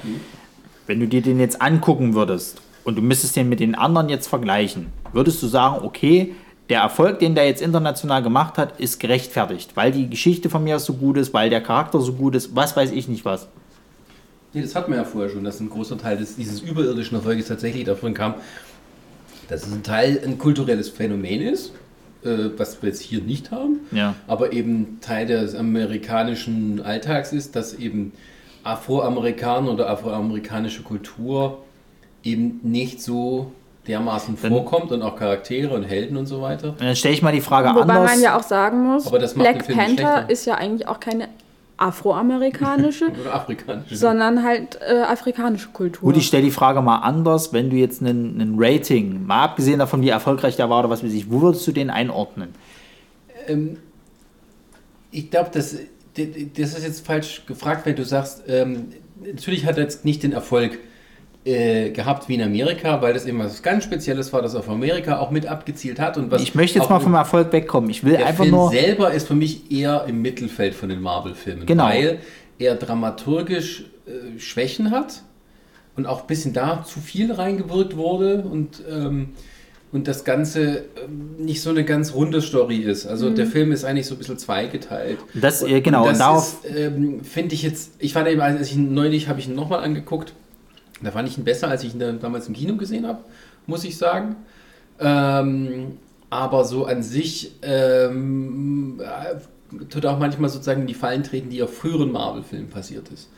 wenn 0.88 1.00
du 1.00 1.08
dir 1.08 1.22
den 1.22 1.40
jetzt 1.40 1.62
angucken 1.62 2.16
würdest 2.16 2.62
und 2.90 2.96
du 2.96 3.02
müsstest 3.02 3.36
den 3.36 3.48
mit 3.50 3.60
den 3.60 3.76
anderen 3.76 4.10
jetzt 4.10 4.28
vergleichen, 4.28 4.88
würdest 5.14 5.42
du 5.42 5.48
sagen, 5.48 5.86
okay, 5.86 6.34
der 6.70 6.82
Erfolg, 6.82 7.20
den 7.20 7.34
der 7.36 7.46
jetzt 7.48 7.62
international 7.62 8.22
gemacht 8.22 8.58
hat, 8.58 8.80
ist 8.80 9.00
gerechtfertigt, 9.00 9.72
weil 9.76 9.92
die 9.92 10.10
Geschichte 10.10 10.50
von 10.50 10.64
mir 10.64 10.78
so 10.80 10.94
gut 10.94 11.18
ist, 11.18 11.34
weil 11.34 11.50
der 11.50 11.62
Charakter 11.62 12.00
so 12.02 12.14
gut 12.14 12.36
ist, 12.36 12.56
was 12.56 12.76
weiß 12.76 12.92
ich 12.92 13.08
nicht 13.08 13.26
was. 13.26 13.48
Nee, 14.54 14.62
das 14.62 14.76
hatten 14.76 14.92
wir 14.92 14.98
ja 14.98 15.04
vorher 15.06 15.30
schon, 15.30 15.44
dass 15.44 15.60
ein 15.60 15.70
großer 15.70 15.98
Teil 15.98 16.18
des, 16.18 16.36
dieses 16.36 16.62
überirdischen 16.62 17.16
Erfolges 17.16 17.48
tatsächlich 17.48 17.86
davon 17.86 18.14
kam, 18.14 18.34
dass 19.48 19.66
es 19.66 19.72
ein 19.74 19.84
Teil 19.84 20.20
ein 20.24 20.38
kulturelles 20.38 20.90
Phänomen 20.90 21.42
ist, 21.42 21.72
äh, 22.24 22.50
was 22.58 22.82
wir 22.82 22.90
jetzt 22.90 23.02
hier 23.02 23.22
nicht 23.22 23.52
haben, 23.52 23.80
Ja. 23.92 24.16
aber 24.28 24.52
eben 24.54 24.98
Teil 25.02 25.26
des 25.28 25.54
amerikanischen 25.56 26.82
Alltags 26.82 27.32
ist, 27.34 27.56
dass 27.56 27.74
eben 27.76 28.12
Afroamerikaner 28.64 29.72
oder 29.72 29.90
afroamerikanische 29.90 30.84
Kultur 30.84 31.60
eben 32.24 32.60
nicht 32.64 33.02
so 33.02 33.52
dermaßen 33.88 34.38
Dann- 34.42 34.52
vorkommt 34.52 34.92
und 34.92 35.02
auch 35.02 35.16
Charaktere 35.16 35.74
und 35.74 35.84
Helden 35.84 36.18
und 36.18 36.26
so 36.28 36.42
weiter. 36.42 36.76
Dann 36.78 36.96
stelle 36.96 37.14
ich 37.16 37.22
mal 37.22 37.32
die 37.32 37.42
Frage 37.42 37.70
Wobei 37.70 37.82
anders. 37.82 38.12
man 38.12 38.22
ja 38.22 38.38
auch 38.38 38.44
sagen 38.44 38.84
muss, 38.86 39.08
Aber 39.08 39.20
das 39.20 39.36
macht 39.36 39.48
den 39.48 39.54
Black 39.54 39.66
Film 39.66 39.78
nicht 39.78 39.88
Panther 39.98 40.14
schlechter. 40.18 40.30
ist 40.34 40.46
ja 40.46 40.56
eigentlich 40.56 40.88
auch 40.88 41.00
keine 41.00 41.30
afroamerikanische, 41.78 43.06
Oder 43.22 43.36
afrikanisch. 43.36 43.86
sondern 43.92 44.44
halt 44.44 44.80
äh, 44.88 45.00
afrikanische 45.02 45.70
Kultur. 45.70 46.02
Gut, 46.12 46.18
ich 46.18 46.28
stelle 46.28 46.44
die 46.44 46.52
Frage 46.52 46.82
mal 46.82 46.98
anders. 46.98 47.54
Wenn 47.54 47.70
du 47.70 47.78
jetzt 47.78 48.02
einen, 48.02 48.40
einen 48.40 48.56
Rating, 48.58 49.26
mal 49.26 49.44
abgesehen 49.44 49.80
davon, 49.80 50.02
wie 50.02 50.10
erfolgreich 50.10 50.56
der 50.56 50.70
war 50.70 50.80
oder 50.80 50.90
was 50.90 51.04
weiß 51.04 51.14
ich, 51.14 51.32
wo 51.32 51.42
würdest 51.42 51.66
du 51.68 51.72
den 51.72 51.90
einordnen? 51.90 52.50
Ähm, 53.48 53.78
ich 55.12 55.32
glaube, 55.32 55.50
das, 55.54 55.76
das 56.16 56.74
ist 56.78 56.84
jetzt 56.84 57.06
falsch 57.06 57.44
gefragt, 57.48 57.86
wenn 57.86 57.96
du 57.96 58.04
sagst, 58.06 58.44
ähm, 58.48 58.90
natürlich 59.24 59.66
hat 59.66 59.78
er 59.78 59.84
jetzt 59.84 60.06
nicht 60.06 60.22
den 60.24 60.34
Erfolg 60.34 60.78
äh, 61.50 61.90
gehabt 61.92 62.28
wie 62.30 62.36
in 62.36 62.42
Amerika, 62.42 63.02
weil 63.02 63.14
das 63.14 63.26
eben 63.26 63.40
was 63.40 63.62
ganz 63.64 63.84
Spezielles 63.84 64.32
war, 64.34 64.42
das 64.42 64.56
auf 64.56 64.70
Amerika 64.70 65.20
auch 65.20 65.32
mit 65.32 65.46
abgezielt 65.48 66.00
hat. 66.00 66.18
Und 66.18 66.30
was 66.32 66.42
Ich 66.42 66.54
möchte 66.56 66.80
jetzt 66.80 66.90
mal 66.90 67.00
vom 67.00 67.14
Erfolg 67.14 67.52
wegkommen. 67.52 67.90
Ich 67.90 68.04
will 68.04 68.18
der 68.18 68.26
einfach 68.28 68.44
Film 68.44 68.56
nur. 68.56 68.70
selber 68.72 69.12
ist 69.12 69.28
für 69.28 69.36
mich 69.36 69.72
eher 69.72 70.06
im 70.08 70.22
Mittelfeld 70.22 70.74
von 70.76 70.90
den 70.90 71.02
Marvel-Filmen, 71.02 71.66
Genau. 71.66 71.86
weil 71.86 72.20
er 72.60 72.76
dramaturgisch 72.76 73.86
äh, 74.08 74.40
Schwächen 74.40 74.92
hat 74.92 75.24
und 75.96 76.06
auch 76.06 76.22
ein 76.22 76.28
bisschen 76.28 76.54
da 76.54 76.84
zu 76.84 77.00
viel 77.00 77.32
reingewirkt 77.32 77.96
wurde 77.98 78.42
und, 78.44 78.82
ähm, 78.90 79.30
und 79.92 80.08
das 80.08 80.24
Ganze 80.24 80.86
ähm, 81.04 81.44
nicht 81.46 81.62
so 81.62 81.72
eine 81.72 81.84
ganz 81.84 82.14
runde 82.14 82.42
Story 82.42 82.78
ist. 82.78 83.08
Also 83.08 83.30
der 83.32 83.48
Film 83.48 83.72
ist 83.72 83.86
eigentlich 83.86 84.06
so 84.08 84.16
ein 84.16 84.18
bisschen 84.20 84.38
zweigeteilt. 84.38 85.18
Das, 85.34 85.64
äh, 85.64 85.82
genau, 85.82 86.02
Und 86.04 86.10
und 86.10 86.12
das 86.12 86.20
darauf- 86.20 86.66
ist, 86.66 86.76
ähm, 86.78 87.24
finde 87.24 87.56
ich 87.56 87.64
jetzt, 87.64 87.94
ich 88.00 88.14
fand 88.14 88.28
eben, 88.28 88.40
als 88.42 88.70
ich 88.70 88.76
neulich 88.78 89.28
habe 89.30 89.40
ich 89.40 89.48
ihn 89.48 89.56
nochmal 89.56 89.80
angeguckt, 89.84 90.34
da 91.02 91.12
fand 91.12 91.28
ich 91.30 91.38
ihn 91.38 91.44
besser, 91.44 91.68
als 91.70 91.84
ich 91.84 91.94
ihn 91.94 92.20
damals 92.20 92.48
im 92.48 92.54
Kino 92.54 92.76
gesehen 92.76 93.08
habe, 93.08 93.20
muss 93.68 93.84
ich 93.84 93.98
sagen. 93.98 94.36
Ähm, 95.00 95.98
aber 96.30 96.66
so 96.66 96.86
an 96.86 97.02
sich 97.02 97.54
ähm, 97.64 99.00
äh, 99.02 99.84
tut 99.90 100.06
auch 100.06 100.20
manchmal 100.20 100.50
sozusagen 100.50 100.82
in 100.82 100.88
die 100.88 100.94
Fallen 100.94 101.24
treten, 101.24 101.50
die 101.50 101.64
auf 101.64 101.74
früheren 101.76 102.12
Marvel-Filmen 102.12 102.70
passiert 102.70 103.10
ist. 103.10 103.30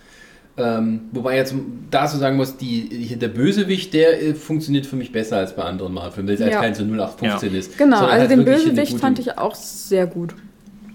Ähm, 0.58 1.02
wobei 1.14 1.38
jetzt 1.38 1.56
dazu 1.90 2.18
sagen 2.18 2.36
muss, 2.36 2.58
die, 2.58 3.16
der 3.16 3.30
Bösewicht, 3.30 3.94
der 3.94 4.22
äh, 4.22 4.34
funktioniert 4.34 4.86
für 4.86 4.98
mich 4.98 5.12
besser 5.14 5.38
als 5.38 5.56
bei 5.56 5.64
anderen 5.64 5.94
Marvel-Filmen, 5.94 6.28
weil 6.28 6.36
es 6.36 6.42
halt 6.42 6.52
Ja. 6.52 6.60
kein 6.60 6.76
so 6.76 6.84
0815 6.84 7.56
ist. 7.56 7.78
Genau, 7.78 8.00
also 8.00 8.10
halt 8.12 8.32
den 8.32 8.44
Bösewicht 8.44 8.98
fand 9.00 9.20
ich 9.20 9.38
auch 9.38 9.56
sehr 9.56 10.08
gut. 10.08 10.36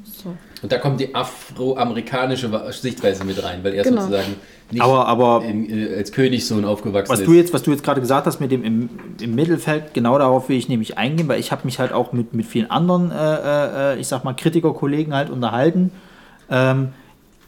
So. 0.05 0.35
Und 0.63 0.73
da 0.73 0.79
kommt 0.79 1.01
die 1.01 1.15
afroamerikanische 1.15 2.51
Sichtweise 2.73 3.25
mit 3.25 3.43
rein, 3.43 3.61
weil 3.63 3.75
er 3.75 3.85
Genau. 3.85 4.03
sozusagen 4.03 4.35
nicht 4.73 4.83
Aber- 4.83 5.07
aber- 5.07 5.45
im, 5.45 5.69
äh, 5.69 5.97
als 5.97 6.13
Königssohn 6.13 6.65
aufgewachsen 6.65 7.13
Was 7.13 7.21
ist. 7.21 7.27
du 7.27 7.33
jetzt, 7.35 7.53
was 7.55 7.63
du 7.63 7.71
jetzt 7.71 7.85
gerade 7.85 8.01
gesagt 8.01 8.27
hast 8.27 8.41
mit 8.41 8.51
dem 8.51 8.65
im, 8.65 8.89
im 9.21 9.35
Mittelfeld, 9.35 9.95
genau 9.95 10.19
darauf 10.19 10.49
will 10.49 10.57
ich 10.57 10.69
nämlich 10.69 10.99
eingehen, 10.99 11.29
weil 11.29 11.39
ich 11.41 11.53
habe 11.53 11.63
mich 11.65 11.79
halt 11.79 11.93
auch 11.93 12.13
mit, 12.13 12.35
mit 12.35 12.47
vielen 12.47 12.71
anderen, 12.71 13.11
äh, 13.13 13.95
äh, 13.95 14.01
ich 14.01 14.09
sag 14.09 14.25
mal, 14.25 14.35
Kritikerkollegen 14.35 15.15
halt 15.15 15.31
unterhalten, 15.31 15.93
ähm, 16.51 16.89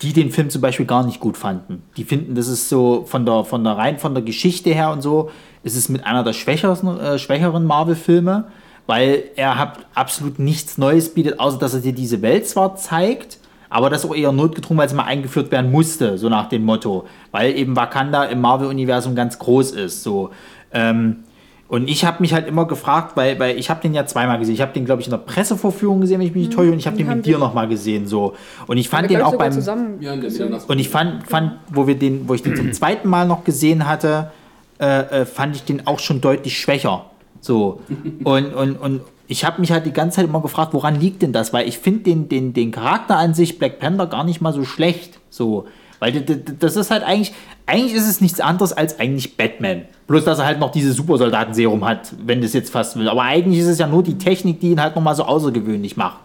die 0.02 0.12
den 0.12 0.30
Film 0.30 0.48
zum 0.48 0.60
Beispiel 0.62 0.86
gar 0.86 1.04
nicht 1.04 1.18
gut 1.18 1.36
fanden. 1.36 1.82
Die 1.96 2.04
finden, 2.04 2.36
das 2.36 2.46
ist 2.46 2.68
so 2.68 3.04
von 3.06 3.26
der, 3.26 3.44
von 3.44 3.64
der 3.64 3.72
rein 3.76 3.98
von 3.98 4.14
der 4.14 4.22
Geschichte 4.22 4.70
her 4.70 4.92
und 4.92 5.02
so, 5.02 5.30
ist 5.64 5.76
es 5.76 5.88
mit 5.88 6.06
einer 6.06 6.22
der 6.22 6.34
schwächeren, 6.34 7.00
äh, 7.00 7.18
schwächeren 7.18 7.64
Marvel-Filme, 7.64 8.44
weil 8.86 9.24
er 9.34 9.58
hat 9.58 9.86
absolut 9.94 10.38
nichts 10.38 10.78
Neues 10.78 11.12
bietet, 11.12 11.40
außer 11.40 11.58
dass 11.58 11.74
er 11.74 11.80
dir 11.80 11.92
diese 11.92 12.22
Welt 12.22 12.46
zwar 12.46 12.76
zeigt, 12.76 13.38
aber 13.70 13.90
das 13.90 14.04
auch 14.04 14.14
eher 14.14 14.32
notgedrungen, 14.32 14.78
weil 14.78 14.86
es 14.86 14.94
mal 14.94 15.04
eingeführt 15.04 15.50
werden 15.50 15.70
musste, 15.70 16.18
so 16.18 16.28
nach 16.28 16.48
dem 16.48 16.64
Motto. 16.64 17.06
Weil 17.30 17.56
eben 17.56 17.76
Wakanda 17.76 18.24
im 18.24 18.40
Marvel-Universum 18.40 19.14
ganz 19.14 19.38
groß 19.38 19.72
ist. 19.72 20.02
So. 20.02 20.30
Ähm, 20.72 21.24
und 21.68 21.86
ich 21.88 22.06
habe 22.06 22.22
mich 22.22 22.32
halt 22.32 22.48
immer 22.48 22.66
gefragt, 22.66 23.14
weil, 23.14 23.38
weil 23.38 23.58
ich 23.58 23.68
habe 23.68 23.82
den 23.82 23.92
ja 23.92 24.06
zweimal 24.06 24.38
gesehen. 24.38 24.54
Ich 24.54 24.62
habe 24.62 24.72
den, 24.72 24.86
glaube 24.86 25.02
ich, 25.02 25.06
in 25.06 25.10
der 25.10 25.18
Pressevorführung 25.18 26.00
gesehen, 26.00 26.18
wenn 26.18 26.26
ich 26.26 26.34
mich 26.34 26.46
nicht 26.46 26.56
täusche, 26.56 26.72
und 26.72 26.78
ich 26.78 26.86
habe 26.86 26.96
den 26.96 27.06
mit 27.06 27.26
dir 27.26 27.36
nochmal 27.36 27.68
gesehen. 27.68 28.06
So. 28.06 28.34
Und 28.66 28.78
ich 28.78 28.88
fand 28.88 29.10
den 29.10 29.20
auch 29.20 29.36
beim. 29.36 29.52
zusammen 29.52 30.00
Ja, 30.00 30.14
Und 30.14 30.78
ich 30.78 30.88
fand, 30.88 31.28
fand 31.28 31.52
wo, 31.70 31.86
wir 31.86 31.98
den, 31.98 32.26
wo 32.26 32.32
ich 32.32 32.42
den 32.42 32.56
zum 32.56 32.72
zweiten 32.72 33.08
Mal 33.08 33.26
noch 33.26 33.44
gesehen 33.44 33.86
hatte, 33.86 34.30
äh, 34.80 35.00
äh, 35.20 35.26
fand 35.26 35.56
ich 35.56 35.64
den 35.64 35.86
auch 35.86 35.98
schon 35.98 36.22
deutlich 36.22 36.58
schwächer. 36.58 37.04
So. 37.40 37.80
Und, 38.24 38.54
und, 38.54 38.76
und 38.76 39.00
ich 39.28 39.44
habe 39.44 39.60
mich 39.60 39.70
halt 39.70 39.84
die 39.84 39.92
ganze 39.92 40.16
Zeit 40.16 40.24
immer 40.24 40.40
gefragt, 40.40 40.72
woran 40.72 40.98
liegt 40.98 41.20
denn 41.20 41.32
das? 41.32 41.52
Weil 41.52 41.68
ich 41.68 41.78
finde 41.78 42.00
den, 42.00 42.28
den, 42.30 42.54
den 42.54 42.72
Charakter 42.72 43.18
an 43.18 43.34
sich, 43.34 43.58
Black 43.58 43.78
Panther, 43.78 44.06
gar 44.06 44.24
nicht 44.24 44.40
mal 44.40 44.54
so 44.54 44.64
schlecht. 44.64 45.20
So. 45.28 45.66
Weil 45.98 46.12
das 46.22 46.76
ist 46.76 46.90
halt 46.90 47.02
eigentlich, 47.02 47.34
eigentlich 47.66 47.92
ist 47.92 48.08
es 48.08 48.22
nichts 48.22 48.40
anderes 48.40 48.72
als 48.72 48.98
eigentlich 48.98 49.36
Batman. 49.36 49.82
Bloß, 50.06 50.24
dass 50.24 50.38
er 50.38 50.46
halt 50.46 50.58
noch 50.58 50.70
dieses 50.70 50.96
Supersoldatenserum 50.96 51.84
hat, 51.86 52.14
wenn 52.24 52.40
das 52.40 52.54
jetzt 52.54 52.70
fast 52.70 52.98
will. 52.98 53.08
Aber 53.08 53.22
eigentlich 53.22 53.60
ist 53.60 53.66
es 53.66 53.78
ja 53.78 53.86
nur 53.86 54.02
die 54.02 54.16
Technik, 54.16 54.60
die 54.60 54.70
ihn 54.70 54.80
halt 54.80 54.96
nochmal 54.96 55.14
so 55.14 55.24
außergewöhnlich 55.24 55.98
macht. 55.98 56.20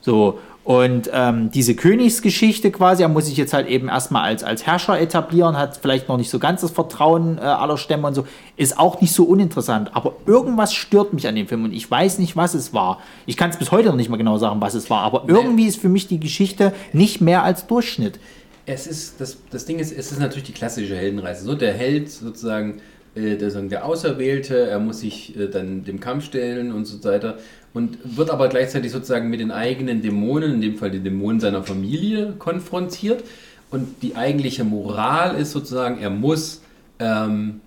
So, 0.00 0.38
und 0.70 1.10
ähm, 1.12 1.50
diese 1.50 1.74
Königsgeschichte 1.74 2.70
quasi, 2.70 3.02
er 3.02 3.08
muss 3.08 3.26
sich 3.26 3.36
jetzt 3.36 3.52
halt 3.52 3.66
eben 3.66 3.88
erstmal 3.88 4.22
als, 4.22 4.44
als 4.44 4.66
Herrscher 4.66 5.00
etablieren, 5.00 5.56
hat 5.56 5.76
vielleicht 5.76 6.08
noch 6.08 6.16
nicht 6.16 6.30
so 6.30 6.38
ganz 6.38 6.60
das 6.60 6.70
Vertrauen 6.70 7.38
äh, 7.38 7.40
aller 7.40 7.76
Stämme 7.76 8.06
und 8.06 8.14
so, 8.14 8.24
ist 8.56 8.78
auch 8.78 9.00
nicht 9.00 9.12
so 9.12 9.24
uninteressant. 9.24 9.90
Aber 9.96 10.14
irgendwas 10.26 10.72
stört 10.72 11.12
mich 11.12 11.26
an 11.26 11.34
dem 11.34 11.48
Film 11.48 11.64
und 11.64 11.72
ich 11.72 11.90
weiß 11.90 12.20
nicht, 12.20 12.36
was 12.36 12.54
es 12.54 12.72
war. 12.72 13.00
Ich 13.26 13.36
kann 13.36 13.50
es 13.50 13.56
bis 13.56 13.72
heute 13.72 13.88
noch 13.88 13.96
nicht 13.96 14.10
mal 14.10 14.16
genau 14.16 14.38
sagen, 14.38 14.60
was 14.60 14.74
es 14.74 14.88
war, 14.90 15.00
aber 15.00 15.24
irgendwie 15.26 15.66
ist 15.66 15.80
für 15.80 15.88
mich 15.88 16.06
die 16.06 16.20
Geschichte 16.20 16.72
nicht 16.92 17.20
mehr 17.20 17.42
als 17.42 17.66
Durchschnitt. 17.66 18.20
Es 18.64 18.86
ist, 18.86 19.20
das, 19.20 19.38
das 19.50 19.64
Ding 19.64 19.80
ist, 19.80 19.90
es 19.90 20.12
ist 20.12 20.20
natürlich 20.20 20.44
die 20.44 20.52
klassische 20.52 20.94
Heldenreise. 20.94 21.46
So, 21.46 21.56
der 21.56 21.72
Held 21.72 22.12
sozusagen, 22.12 22.80
äh, 23.16 23.34
der, 23.34 23.50
der 23.50 23.84
Auserwählte, 23.84 24.68
er 24.68 24.78
muss 24.78 25.00
sich 25.00 25.36
äh, 25.36 25.48
dann 25.48 25.82
dem 25.82 25.98
Kampf 25.98 26.26
stellen 26.26 26.70
und 26.70 26.84
so 26.84 27.02
weiter. 27.02 27.38
Und 27.72 27.98
wird 28.04 28.30
aber 28.30 28.48
gleichzeitig 28.48 28.90
sozusagen 28.90 29.30
mit 29.30 29.40
den 29.40 29.52
eigenen 29.52 30.02
Dämonen, 30.02 30.54
in 30.54 30.60
dem 30.60 30.76
Fall 30.76 30.90
den 30.90 31.04
Dämonen 31.04 31.40
seiner 31.40 31.62
Familie, 31.62 32.34
konfrontiert. 32.38 33.22
Und 33.70 34.02
die 34.02 34.16
eigentliche 34.16 34.64
Moral 34.64 35.36
ist 35.36 35.52
sozusagen, 35.52 36.00
er 36.00 36.10
muss 36.10 36.62
ähm, 36.98 37.60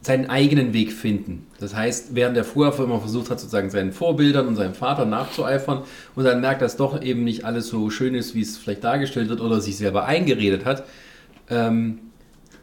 seinen 0.00 0.30
eigenen 0.30 0.72
Weg 0.72 0.92
finden. 0.92 1.46
Das 1.58 1.74
heißt, 1.74 2.14
während 2.14 2.36
er 2.36 2.44
vorher 2.44 2.78
immer 2.82 3.00
versucht 3.00 3.30
hat, 3.30 3.40
sozusagen 3.40 3.70
seinen 3.70 3.92
Vorbildern 3.92 4.46
und 4.46 4.56
seinem 4.56 4.74
Vater 4.74 5.04
nachzueifern 5.04 5.82
und 6.14 6.24
dann 6.24 6.40
merkt, 6.40 6.62
dass 6.62 6.76
doch 6.76 7.02
eben 7.02 7.24
nicht 7.24 7.44
alles 7.44 7.68
so 7.68 7.90
schön 7.90 8.14
ist, 8.14 8.34
wie 8.34 8.42
es 8.42 8.56
vielleicht 8.56 8.84
dargestellt 8.84 9.28
wird 9.28 9.40
oder 9.40 9.60
sich 9.60 9.76
selber 9.76 10.06
eingeredet 10.06 10.64
hat, 10.64 10.84
ähm, 11.50 11.98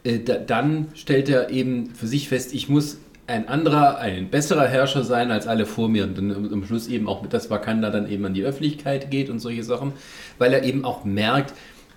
äh, 0.03 0.19
da, 0.19 0.36
dann 0.36 0.88
stellt 0.94 1.30
er 1.30 1.49
eben 1.49 1.91
für 1.91 2.07
sich 2.07 2.30
fest, 2.30 2.53
ich 2.53 2.69
muss 2.69 2.99
ein 3.27 3.47
anderer, 3.47 3.97
ein 3.97 4.30
besserer 4.30 4.68
Herrscher 4.68 5.03
sein 5.03 5.31
als 5.31 5.47
alle 5.47 5.65
vor 5.65 5.89
mir 5.89 6.03
und 6.03 6.18
dann 6.18 6.31
am 6.53 6.64
Schluss 6.65 6.88
eben 6.88 7.07
auch 7.07 7.22
mit 7.23 7.34
das 7.34 7.49
Wakanda 7.49 7.89
dann 7.89 8.10
eben 8.10 8.23
an 8.26 8.34
die 8.34 8.43
Öffentlichkeit 8.43 9.10
geht 9.10 9.30
und 9.30 9.39
solche 9.39 9.64
Sachen, 9.64 9.93
weil 10.38 10.53
er 10.53 10.64
eben 10.64 10.85
auch 10.85 11.06
merkt, 11.06 11.53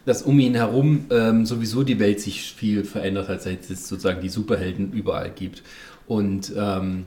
dass 0.06 0.22
um 0.22 0.38
ihn 0.40 0.54
herum 0.54 1.04
ähm, 1.10 1.44
sowieso 1.44 1.82
die 1.82 1.98
Welt 2.00 2.20
sich 2.20 2.52
viel 2.54 2.82
verändert 2.84 3.28
hat, 3.28 3.42
seit 3.42 3.68
es 3.68 3.88
sozusagen 3.88 4.22
die 4.22 4.30
Superhelden 4.30 4.92
überall 4.92 5.30
gibt. 5.30 5.62
Und 6.06 6.50
ähm, 6.56 7.04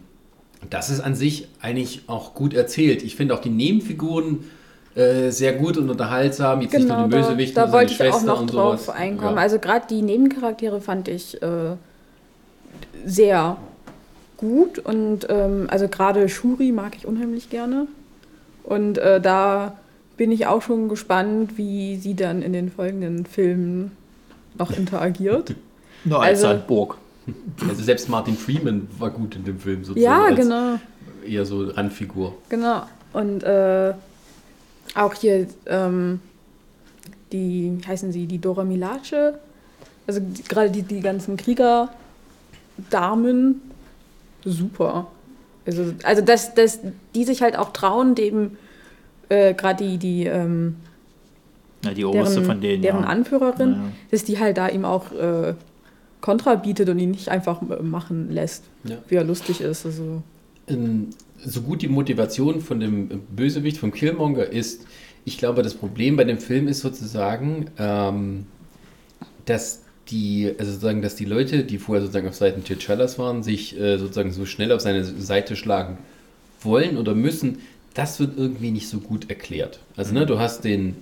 das 0.69 0.91
ist 0.91 0.99
an 0.99 1.15
sich 1.15 1.48
eigentlich 1.60 2.03
auch 2.06 2.35
gut 2.35 2.53
erzählt. 2.53 3.02
Ich 3.02 3.15
finde 3.15 3.34
auch 3.34 3.39
die 3.39 3.49
Nebenfiguren 3.49 4.43
äh, 4.93 5.31
sehr 5.31 5.53
gut 5.53 5.77
und 5.77 5.89
unterhaltsam. 5.89 6.61
Jetzt 6.61 6.73
nicht 6.73 6.88
nur 6.88 6.98
Genau, 6.98 7.07
den 7.07 7.11
da, 7.11 7.18
Bösewicht 7.18 7.57
da 7.57 7.61
seine 7.61 7.73
wollte 7.73 7.93
ich 7.93 8.02
auch 8.02 8.06
Schwester 8.06 8.26
noch 8.27 8.41
und 8.41 8.53
drauf 8.53 8.81
sowas. 8.81 8.95
einkommen. 8.95 9.35
Ja. 9.38 9.41
Also 9.41 9.57
gerade 9.57 9.88
die 9.89 10.03
Nebencharaktere 10.03 10.80
fand 10.80 11.07
ich 11.07 11.41
äh, 11.41 11.76
sehr 13.06 13.57
gut 14.41 14.80
und 14.80 15.27
ähm, 15.30 15.68
also 15.69 15.88
gerade 15.88 16.27
Shuri 16.27 16.73
mag 16.73 16.95
ich 16.97 17.07
unheimlich 17.07 17.49
gerne. 17.49 17.88
Und 18.63 18.97
äh, 18.97 19.22
da 19.22 19.77
bin 20.18 20.31
ich 20.31 20.45
auch 20.47 20.61
schon 20.61 20.89
gespannt, 20.89 21.57
wie 21.57 21.95
sie 21.95 22.15
dann 22.15 22.41
in 22.41 22.51
den 22.53 22.69
folgenden 22.69 23.26
Filmen 23.26 23.91
noch 24.57 24.72
interagiert. 24.72 25.55
Nur 26.03 26.22
als 26.22 26.43
Also- 26.43 26.47
Sandburg. 26.57 26.97
Also 27.69 27.84
selbst 27.84 28.09
Martin 28.09 28.35
Freeman 28.35 28.88
war 28.97 29.11
gut 29.11 29.35
in 29.35 29.43
dem 29.45 29.59
Film 29.59 29.84
sozusagen. 29.84 30.01
ja, 30.03 30.31
genau. 30.35 30.80
Eher 31.26 31.45
so 31.45 31.68
Randfigur. 31.69 32.34
Genau. 32.49 32.81
Und 33.13 33.43
äh, 33.43 33.93
auch 34.95 35.13
hier 35.13 35.45
ähm, 35.68 36.19
die, 37.31 37.77
wie 37.80 37.88
heißen 37.88 38.11
sie, 38.11 38.26
die 38.26 38.39
Dora 38.39 38.63
Milace, 38.63 39.34
also 40.07 40.19
die, 40.19 40.41
gerade 40.43 40.72
die, 40.72 40.81
die 40.81 40.99
ganzen 40.99 41.38
Kriegerdamen, 41.38 43.61
super. 44.43 45.07
Also, 45.65 45.93
also 46.03 46.22
dass, 46.22 46.53
dass 46.55 46.80
die 47.15 47.23
sich 47.23 47.41
halt 47.41 47.57
auch 47.57 47.72
trauen, 47.72 48.15
dem 48.15 48.57
äh, 49.30 49.53
gerade 49.53 49.84
die, 49.84 49.97
die 49.97 50.26
ähm, 50.26 50.76
Ja, 51.85 51.93
die 51.93 52.03
oberste 52.05 52.35
deren, 52.35 52.45
von 52.45 52.61
denen. 52.61 52.81
deren 52.81 53.01
ja. 53.03 53.07
Anführerin, 53.07 53.72
Ja. 53.72 53.84
dass 54.11 54.23
die 54.23 54.39
halt 54.39 54.57
da 54.57 54.68
ihm 54.68 54.85
auch 54.85 55.11
äh, 55.11 55.53
Kontra 56.19 56.55
bietet 56.55 56.89
und 56.89 56.99
ihn 56.99 57.11
nicht 57.11 57.30
einfach 57.30 57.61
äh, 57.61 57.81
machen 57.81 58.31
lässt, 58.31 58.63
Ja. 58.84 58.97
wie 59.07 59.15
er 59.15 59.23
lustig 59.23 59.61
ist. 59.61 59.85
Also, 59.85 60.22
Ähm, 60.68 61.09
so 61.43 61.61
gut 61.61 61.81
die 61.81 61.88
Motivation 61.88 62.61
von 62.61 62.80
dem 62.80 63.07
Bösewicht, 63.35 63.77
vom 63.77 63.91
Killmonger 63.91 64.45
ist, 64.45 64.85
ich 65.26 65.38
glaube, 65.38 65.61
das 65.63 65.73
Problem 65.76 66.15
bei 66.15 66.23
dem 66.23 66.38
Film 66.39 66.68
ist 66.68 66.80
sozusagen, 66.81 67.68
ähm, 67.77 68.45
dass 69.45 69.81
die, 70.10 70.53
also 70.57 70.72
sozusagen, 70.72 71.02
dass 71.02 71.15
die 71.15 71.26
Leute, 71.26 71.64
die 71.64 71.78
vorher 71.78 72.02
sozusagen 72.02 72.28
auf 72.28 72.36
Seiten 72.36 72.61
T'Challas 72.64 73.18
waren, 73.18 73.44
sich 73.44 73.80
äh, 73.80 73.98
sozusagen 73.98 74.32
so 74.32 74.45
schnell 74.45 74.72
auf 74.72 74.82
seine 74.82 75.03
Seite 75.03 75.56
schlagen 75.56 75.98
wollen 76.61 76.98
oder 76.98 77.15
müssen, 77.15 77.60
das 77.94 78.19
wird 78.19 78.38
irgendwie 78.38 78.72
nicht 78.72 78.88
so 78.88 78.99
gut 78.99 79.30
erklärt. 79.30 79.80
Also, 79.98 80.14
ne, 80.14 80.26
du 80.26 80.40
hast 80.40 80.64
den, 80.64 80.95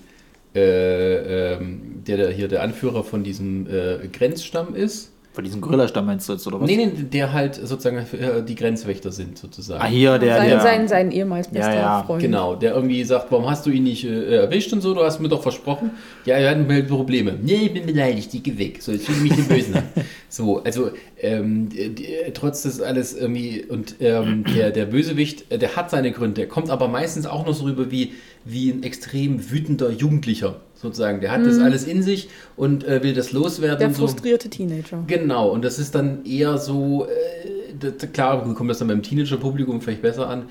äh, 0.56 1.54
ähm, 1.54 2.04
der, 2.08 2.18
der 2.18 2.32
hier 2.32 2.48
der 2.48 2.64
Anführer 2.64 3.04
von 3.04 3.24
diesem 3.24 3.68
äh, 3.68 4.08
Grenzstamm 4.12 4.76
ist. 4.76 5.12
Von 5.40 5.46
diesem 5.46 5.62
Gorilla-Stamm 5.62 6.06
meinst 6.06 6.28
du 6.28 6.34
jetzt, 6.34 6.46
oder 6.48 6.60
was? 6.60 6.68
Nee, 6.68 6.76
nee, 6.76 6.92
der 6.92 7.32
halt 7.32 7.56
sozusagen 7.56 8.00
äh, 8.00 8.44
die 8.44 8.56
Grenzwächter 8.56 9.10
sind, 9.10 9.38
sozusagen. 9.38 9.82
Ah, 9.82 9.86
hier, 9.86 10.20
der, 10.20 10.36
sein, 10.36 10.50
der. 10.50 10.60
sein, 10.60 10.88
sein 10.90 11.12
ehemals 11.12 11.48
bester 11.48 11.74
Ja, 11.74 11.80
ja, 11.80 12.04
Freund. 12.04 12.22
Genau, 12.22 12.58
der 12.58 12.76
irgendwie 12.76 13.02
sagt, 13.06 13.32
warum 13.32 13.50
hast 13.50 13.66
du 13.66 13.70
ihn 13.70 13.84
nicht 13.84 14.04
äh, 14.04 14.36
erwischt 14.36 14.74
und 14.74 14.82
so, 14.82 14.94
du 14.94 15.02
hast 15.02 15.22
mir 15.22 15.30
doch 15.30 15.42
versprochen. 15.42 15.92
Ja, 16.26 16.36
er 16.36 16.50
hat 16.50 16.68
halt 16.68 16.90
Probleme. 16.90 17.38
Nee, 17.42 17.68
ich 17.68 17.74
bin 17.74 17.86
beleidigt, 17.86 18.34
ich 18.34 18.44
geh 18.44 18.58
weg. 18.58 18.82
So, 18.82 18.92
jetzt 18.92 19.06
fühle 19.06 19.18
ich 19.20 19.24
mich 19.24 19.36
den 19.36 19.48
Bösen 19.48 19.76
an. 19.76 19.84
So, 20.32 20.62
also 20.62 20.92
ähm, 21.20 21.70
die, 21.70 21.90
die, 21.96 22.08
trotz 22.36 22.62
des 22.62 22.82
alles 22.82 23.16
irgendwie 23.16 23.66
und 23.68 23.96
ähm, 24.00 24.44
der, 24.44 24.70
der 24.70 24.86
Bösewicht, 24.86 25.52
äh, 25.52 25.58
der 25.58 25.76
hat 25.76 25.90
seine 25.90 26.12
Gründe, 26.12 26.36
der 26.36 26.48
kommt 26.48 26.70
aber 26.70 26.88
meistens 26.88 27.26
auch 27.26 27.48
noch 27.48 27.54
so 27.56 27.64
rüber 27.64 27.90
wie, 27.90 28.14
wie 28.46 28.70
ein 28.70 28.84
extrem 28.84 29.50
wütender 29.50 29.90
Jugendlicher, 29.90 30.58
sozusagen. 30.82 31.20
Der 31.22 31.32
hat 31.32 31.46
das 31.46 31.58
Mhm. 31.58 31.64
alles 31.64 31.84
in 31.86 32.02
sich 32.04 32.30
und 32.56 32.84
äh, 32.86 33.04
will 33.04 33.14
das 33.14 33.32
loswerden. 33.32 33.80
Der 33.80 33.88
und 33.90 33.96
so. 33.96 34.08
frustrierte 34.08 34.50
Teenager. 34.50 35.04
Genau, 35.08 35.50
und 35.50 35.64
das 35.66 35.78
ist 35.80 35.94
dann 35.96 36.26
eher 36.26 36.58
so, 36.58 37.06
äh, 37.06 37.74
das, 37.80 38.12
klar, 38.12 38.42
kommt 38.54 38.70
das 38.70 38.80
dann 38.80 38.88
beim 38.88 39.04
Teenager-Publikum 39.04 39.82
vielleicht 39.82 40.02
besser 40.02 40.28
an, 40.30 40.46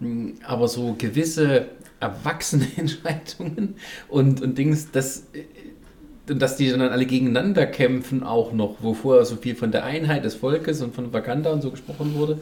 mh, 0.00 0.32
aber 0.46 0.68
so 0.68 0.94
gewisse 0.98 1.66
erwachsene 2.00 2.66
Entscheidungen 2.76 3.74
und, 4.08 4.40
und 4.40 4.56
Dings, 4.58 4.90
das, 4.92 5.24
äh, 5.34 6.34
dass 6.34 6.56
die 6.56 6.70
dann 6.70 6.80
alle 6.80 7.04
gegeneinander 7.04 7.66
kämpfen 7.66 8.22
auch 8.22 8.52
noch, 8.52 8.76
wo 8.80 8.94
vorher 8.94 9.24
so 9.24 9.34
viel 9.36 9.56
von 9.56 9.72
der 9.72 9.84
Einheit 9.84 10.24
des 10.24 10.36
Volkes 10.36 10.80
und 10.80 10.94
von 10.94 11.12
Wakanda 11.12 11.52
und 11.52 11.62
so 11.62 11.70
gesprochen 11.72 12.14
wurde. 12.14 12.38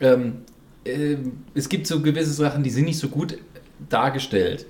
Ähm, 0.00 0.38
äh, 0.84 1.16
es 1.54 1.68
gibt 1.68 1.86
so 1.86 2.00
gewisse 2.00 2.32
Sachen, 2.32 2.64
die 2.64 2.70
sind 2.70 2.84
nicht 2.86 2.98
so 2.98 3.08
gut 3.08 3.38
dargestellt. 3.88 4.66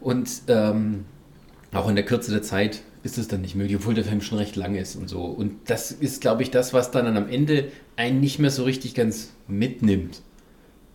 Und 0.00 0.42
ähm, 0.48 1.04
auch 1.72 1.88
in 1.88 1.96
der 1.96 2.04
Kürze 2.04 2.30
der 2.30 2.42
Zeit 2.42 2.82
ist 3.02 3.18
es 3.18 3.28
dann 3.28 3.40
nicht 3.40 3.54
möglich, 3.54 3.76
obwohl 3.76 3.94
der 3.94 4.04
Film 4.04 4.20
schon 4.20 4.38
recht 4.38 4.56
lang 4.56 4.74
ist 4.74 4.96
und 4.96 5.08
so. 5.08 5.22
Und 5.22 5.70
das 5.70 5.92
ist, 5.92 6.20
glaube 6.20 6.42
ich, 6.42 6.50
das, 6.50 6.72
was 6.72 6.90
dann 6.90 7.16
am 7.16 7.28
Ende 7.28 7.70
einen 7.96 8.20
nicht 8.20 8.38
mehr 8.38 8.50
so 8.50 8.64
richtig 8.64 8.94
ganz 8.94 9.32
mitnimmt. 9.46 10.22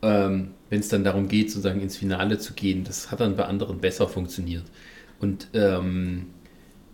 Ähm, 0.01 0.51
Wenn 0.69 0.79
es 0.79 0.89
dann 0.89 1.03
darum 1.03 1.27
geht, 1.27 1.51
sozusagen 1.51 1.81
ins 1.81 1.97
Finale 1.97 2.37
zu 2.39 2.53
gehen. 2.53 2.83
Das 2.83 3.11
hat 3.11 3.19
dann 3.19 3.35
bei 3.35 3.45
anderen 3.45 3.79
besser 3.79 4.07
funktioniert. 4.07 4.63
Und 5.19 5.47
ähm, 5.53 6.27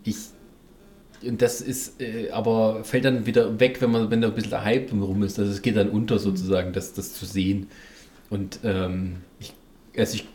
ich. 0.04 0.16
Und 1.22 1.42
das 1.42 1.60
ist 1.60 2.00
äh, 2.00 2.30
aber 2.30 2.82
fällt 2.84 3.04
dann 3.04 3.26
wieder 3.26 3.60
weg, 3.60 3.82
wenn 3.82 3.90
man, 3.90 4.10
wenn 4.10 4.22
da 4.22 4.28
ein 4.28 4.34
bisschen 4.34 4.64
Hype 4.64 4.88
drumherum 4.88 5.22
ist. 5.22 5.38
Also 5.38 5.50
es 5.50 5.60
geht 5.60 5.76
dann 5.76 5.90
unter 5.90 6.18
sozusagen, 6.18 6.72
das, 6.72 6.92
das 6.94 7.12
zu 7.12 7.26
sehen. 7.26 7.66
Und 8.30 8.60
ähm, 8.64 9.16
ich, 9.38 9.52
also 9.96 10.14
ich 10.14 10.26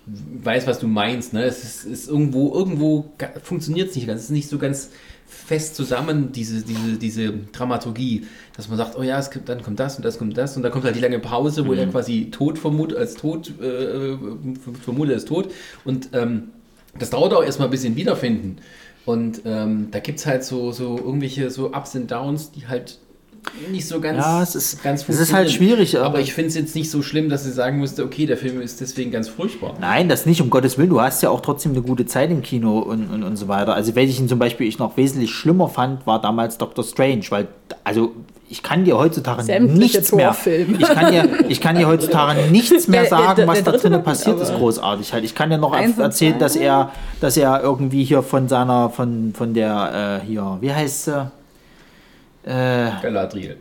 weiß, 0.44 0.68
was 0.68 0.80
du 0.80 0.88
meinst. 0.88 1.34
Ne? 1.34 1.44
Es 1.44 1.64
ist, 1.64 1.86
ist 1.86 2.08
irgendwo, 2.08 2.54
irgendwo 2.54 3.12
funktioniert 3.44 3.90
es 3.90 3.96
nicht 3.96 4.08
ganz. 4.08 4.22
Es 4.22 4.26
ist 4.26 4.32
nicht 4.32 4.50
so 4.50 4.58
ganz 4.58 4.92
fest 5.28 5.76
zusammen, 5.76 6.32
diese, 6.32 6.62
diese, 6.62 6.98
diese 6.98 7.34
Dramaturgie, 7.52 8.26
dass 8.56 8.70
man 8.70 8.78
sagt, 8.78 8.98
oh 8.98 9.04
ja, 9.04 9.20
es 9.20 9.32
kommt, 9.32 9.50
dann 9.50 9.64
kommt 9.64 9.80
das 9.80 9.98
und 9.98 10.06
das 10.06 10.18
kommt 10.18 10.38
das 10.38 10.56
und 10.56 10.64
dann 10.64 10.72
kommt 10.72 10.86
halt 10.86 10.96
die 10.96 11.00
lange 11.00 11.20
Pause, 11.20 11.66
wo 11.68 11.74
er 11.74 11.88
quasi 11.88 12.30
tot 12.32 12.60
vermutet, 12.60 12.98
als 12.98 13.16
tot, 13.16 13.52
äh, 13.60 14.18
vermutet 14.84 15.18
ist 15.18 15.28
tot 15.28 15.52
und 15.84 16.10
ähm, 16.14 16.50
das 16.98 17.10
dauert 17.10 17.34
auch 17.34 17.44
erstmal 17.44 17.68
ein 17.68 17.72
bisschen 17.72 17.96
wiederfinden. 17.96 18.58
Und 19.06 19.42
ähm, 19.46 19.90
da 19.92 20.00
gibt 20.00 20.20
es 20.20 20.26
halt 20.26 20.44
so, 20.44 20.72
so 20.72 20.98
irgendwelche 20.98 21.52
so 21.52 21.74
Ups 21.74 21.96
und 21.96 22.10
Downs, 22.10 22.52
die 22.52 22.68
halt 22.68 23.00
nicht 23.72 23.88
so 23.88 24.00
ganz, 24.00 24.18
Ja, 24.18 24.42
es 24.44 24.56
ist- 24.56 24.84
ganz 24.84 25.08
es 25.08 25.20
ist 25.20 25.34
halt 25.34 25.50
schwierig, 25.52 25.98
Aber, 25.98 26.06
aber- 26.08 26.20
ich 26.20 26.34
finde 26.34 26.50
es 26.50 26.56
jetzt 26.56 26.76
nicht 26.76 26.90
so 26.92 27.02
schlimm, 27.02 27.30
dass 27.30 27.46
ich 27.46 27.54
sagen 27.54 27.78
musste, 27.80 28.04
okay, 28.04 28.26
der 28.26 28.38
Film 28.38 28.62
ist 28.62 28.82
deswegen 28.82 29.12
ganz 29.12 29.28
furchtbar. 29.30 29.74
Nein, 29.80 30.10
das 30.10 30.26
nicht, 30.26 30.42
um 30.42 30.50
Gottes 30.50 30.78
Willen. 30.78 30.90
Du 30.90 31.02
hast 31.02 31.22
ja 31.24 31.30
auch 31.30 31.42
trotzdem 31.42 31.72
eine 31.74 31.82
gute 31.82 32.06
Zeit 32.06 32.32
im 32.32 32.42
Kino 32.42 32.80
und, 32.80 33.10
und, 33.12 33.24
und 33.24 33.36
so 33.38 33.48
weiter. 33.48 33.74
Also, 33.74 33.96
welchen 33.96 34.28
zum 34.28 34.40
Beispiel 34.40 34.68
ich 34.68 34.80
noch 34.80 34.98
wesentlich 34.98 35.32
schlimmer 35.32 35.68
fand, 35.70 36.06
war 36.06 36.22
damals 36.22 36.58
Doctor 36.58 36.84
Strange, 36.84 37.24
weil, 37.30 37.48
also, 37.84 38.12
ich 38.48 38.62
kann 38.62 38.86
dir 38.86 38.96
heutzutage 38.98 39.42
Sämtliche 39.42 39.98
nichts 39.98 40.12
mehr. 40.12 40.36
Ich 40.46 40.88
kann, 40.88 41.12
dir, 41.12 41.30
ich 41.50 41.60
kann 41.60 41.76
dir 41.78 41.88
heutzutage 41.88 42.52
nichts 42.52 42.88
mehr 42.88 43.02
Der- 43.02 43.10
der- 43.10 43.18
sagen, 43.20 43.36
der- 43.38 43.48
was 43.48 43.64
der 43.64 43.74
da 43.74 43.80
drinnen 43.80 44.04
passiert 44.04 44.40
ist, 44.40 44.54
großartig 44.54 45.14
halt. 45.14 45.24
Ich 45.24 45.34
kann 45.34 45.50
dir 45.50 45.58
noch 45.58 45.74
erzählen, 45.76 46.38
dass 46.38 46.56
er, 46.56 46.92
dass 47.22 47.38
er 47.38 47.62
irgendwie 47.64 48.04
hier 48.04 48.22
von 48.22 48.48
seiner, 48.48 48.92
von, 48.92 49.34
von 49.36 49.56
der, 49.56 50.22
äh, 50.24 50.28
hier, 50.28 50.58
wie 50.62 50.72
heißt 50.72 51.06
sie? 51.06 51.32
Äh, 52.46 52.92
Galadriel. 53.02 53.58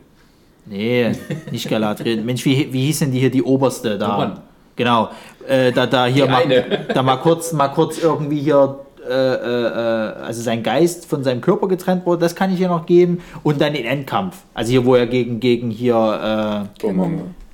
Nee, 0.65 1.11
nicht 1.51 1.69
Galadriel. 1.69 2.21
Mensch, 2.21 2.45
wie, 2.45 2.71
wie 2.71 2.85
hieß 2.85 2.99
denn 2.99 3.11
die 3.11 3.19
hier, 3.19 3.31
die 3.31 3.43
oberste 3.43 3.97
da? 3.97 4.07
Doran. 4.07 4.39
Genau. 4.75 5.09
Äh, 5.47 5.71
da, 5.71 5.85
da 5.85 6.05
hier 6.05 6.25
Die 6.25 6.31
mal, 6.31 6.43
eine. 6.43 6.85
da 6.93 7.01
mal 7.01 7.17
kurz, 7.17 7.53
mal 7.53 7.69
kurz 7.69 7.97
irgendwie 7.97 8.39
hier, 8.39 8.79
äh, 9.07 9.11
äh, 9.11 9.67
äh, 9.67 10.23
also 10.23 10.41
sein 10.41 10.63
Geist 10.63 11.05
von 11.05 11.23
seinem 11.23 11.41
Körper 11.41 11.67
getrennt 11.67 12.05
wurde, 12.05 12.21
das 12.21 12.35
kann 12.35 12.51
ich 12.51 12.57
hier 12.57 12.67
noch 12.67 12.85
geben. 12.85 13.21
Und 13.43 13.61
dann 13.61 13.73
den 13.73 13.85
Endkampf. 13.85 14.37
Also 14.53 14.71
hier, 14.71 14.85
wo 14.85 14.95
er 14.95 15.07
gegen, 15.07 15.39
gegen 15.39 15.69
hier, 15.69 16.67
äh, 16.83 16.87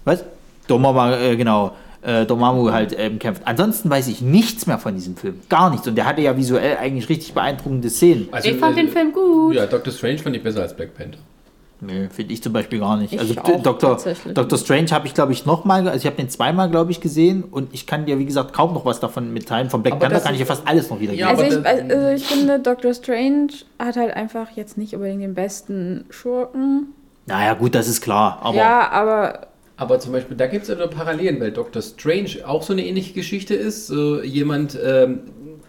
was? 0.03 0.23
Dormammu, 0.67 1.13
äh, 1.13 1.35
genau. 1.35 1.71
Äh, 2.03 2.25
Dormammu 2.25 2.71
halt 2.71 2.95
ähm, 2.97 3.19
kämpft. 3.19 3.43
Ansonsten 3.45 3.89
weiß 3.89 4.07
ich 4.07 4.21
nichts 4.21 4.65
mehr 4.65 4.79
von 4.79 4.95
diesem 4.95 5.15
Film. 5.15 5.39
Gar 5.49 5.69
nichts. 5.69 5.87
Und 5.87 5.95
der 5.95 6.05
hatte 6.05 6.21
ja 6.21 6.35
visuell 6.35 6.77
eigentlich 6.77 7.09
richtig 7.09 7.33
beeindruckende 7.33 7.89
Szenen. 7.89 8.27
Also, 8.31 8.49
Ich 8.49 8.57
fand 8.57 8.77
äh, 8.77 8.81
den 8.81 8.89
Film 8.91 9.13
gut. 9.13 9.53
Ja, 9.55 9.67
Doctor 9.67 9.93
Strange 9.93 10.17
fand 10.17 10.35
ich 10.35 10.41
besser 10.41 10.61
als 10.61 10.75
Black 10.75 10.95
Panther. 10.95 11.19
Nö, 11.83 12.07
finde 12.09 12.33
ich 12.33 12.43
zum 12.43 12.53
Beispiel 12.53 12.79
gar 12.79 12.95
nicht. 12.97 13.11
Ich 13.11 13.19
also 13.19 13.33
auch, 13.41 13.61
Dr. 13.63 13.97
Dr. 14.33 14.57
Strange 14.59 14.91
habe 14.91 15.07
ich, 15.07 15.15
glaube 15.15 15.31
ich, 15.31 15.47
nochmal, 15.47 15.87
also 15.87 15.97
ich 15.97 16.05
habe 16.05 16.15
den 16.15 16.29
zweimal, 16.29 16.69
glaube 16.69 16.91
ich, 16.91 17.01
gesehen 17.01 17.43
und 17.43 17.73
ich 17.73 17.87
kann 17.87 18.05
dir, 18.05 18.19
wie 18.19 18.25
gesagt, 18.25 18.53
kaum 18.53 18.75
noch 18.75 18.85
was 18.85 18.99
davon 18.99 19.33
mitteilen. 19.33 19.71
Von 19.71 19.81
Black 19.81 19.93
Aber 19.93 20.01
Panther 20.01 20.15
das 20.15 20.23
kann 20.23 20.33
ich 20.35 20.39
ja 20.39 20.45
fast 20.45 20.67
alles 20.67 20.91
noch 20.91 20.99
wieder 20.99 21.13
Ja, 21.13 21.29
also, 21.29 21.43
ich, 21.43 21.65
also 21.65 22.09
ich 22.09 22.25
finde, 22.25 22.59
Doctor 22.59 22.93
Strange 22.93 23.47
hat 23.79 23.95
halt 23.95 24.13
einfach 24.15 24.51
jetzt 24.55 24.77
nicht 24.77 24.93
unbedingt 24.93 25.23
den 25.23 25.33
besten 25.33 26.05
Schurken. 26.11 26.93
Naja, 27.25 27.55
gut, 27.55 27.73
das 27.73 27.87
ist 27.87 28.01
klar. 28.01 28.39
Aber 28.43 28.55
ja, 28.55 28.91
aber 28.91 29.47
Aber 29.81 29.99
zum 29.99 30.11
Beispiel, 30.11 30.37
da 30.37 30.45
gibt 30.45 30.61
es 30.61 30.69
ja 30.69 30.75
wieder 30.75 30.87
Parallelen, 30.87 31.39
weil 31.39 31.49
Doctor 31.51 31.81
Strange 31.81 32.29
auch 32.45 32.61
so 32.61 32.71
eine 32.71 32.85
ähnliche 32.85 33.13
Geschichte 33.13 33.55
ist. 33.55 33.87
So 33.87 34.21
jemand, 34.21 34.77
ähm, 34.85 35.21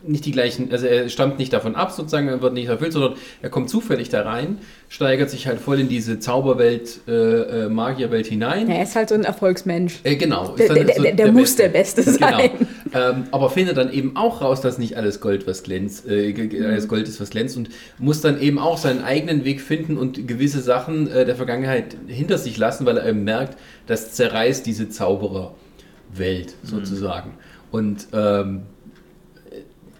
nicht 0.04 0.26
die 0.26 0.32
gleichen, 0.32 0.70
also 0.70 0.84
er 0.86 1.08
stammt 1.08 1.38
nicht 1.38 1.50
davon 1.52 1.76
ab, 1.76 1.92
sozusagen, 1.92 2.28
er 2.28 2.42
wird 2.42 2.52
nicht 2.52 2.66
erfüllt, 2.68 2.92
sondern 2.92 3.14
er 3.40 3.48
kommt 3.48 3.70
zufällig 3.70 4.10
da 4.10 4.20
rein, 4.22 4.58
steigert 4.90 5.30
sich 5.30 5.46
halt 5.46 5.60
voll 5.60 5.80
in 5.80 5.88
diese 5.88 6.18
Zauberwelt, 6.18 7.00
äh, 7.08 7.12
äh, 7.12 7.68
Magierwelt 7.70 8.26
hinein. 8.26 8.68
er 8.68 8.82
ist 8.82 8.96
halt 8.96 9.08
so 9.08 9.14
ein 9.14 9.24
Erfolgsmensch. 9.24 10.00
Äh, 10.02 10.16
genau. 10.16 10.56
Der- 10.58 10.74
der- 10.74 10.84
der- 10.84 11.12
der 11.14 11.32
muss 11.32 11.56
der 11.56 11.68
Beste 11.70 12.02
sein. 12.02 12.18
Genau. 12.18 12.66
Ähm, 12.94 13.24
aber 13.30 13.48
findet 13.48 13.76
dann 13.78 13.90
eben 13.92 14.16
auch 14.16 14.42
raus, 14.42 14.60
dass 14.60 14.76
nicht 14.76 14.96
alles 14.96 15.20
Gold, 15.20 15.46
was 15.46 15.62
glänzt, 15.62 16.06
äh, 16.06 16.32
ge- 16.32 16.64
alles 16.66 16.88
Gold 16.88 17.08
ist, 17.08 17.20
was 17.20 17.30
glänzt 17.30 17.56
und 17.56 17.70
muss 17.98 18.20
dann 18.20 18.40
eben 18.40 18.58
auch 18.58 18.76
seinen 18.76 19.02
eigenen 19.02 19.44
Weg 19.44 19.60
finden 19.62 19.96
und 19.96 20.28
gewisse 20.28 20.60
Sachen 20.60 21.10
äh, 21.10 21.24
der 21.24 21.36
Vergangenheit 21.36 21.96
hinter 22.06 22.36
sich 22.38 22.58
lassen, 22.58 22.84
weil 22.84 22.98
er 22.98 23.08
eben 23.08 23.24
merkt, 23.24 23.56
das 23.86 24.12
zerreißt 24.12 24.66
diese 24.66 24.90
Zaubererwelt 24.90 26.54
sozusagen. 26.62 27.32
Und 27.70 28.08
ähm, 28.12 28.62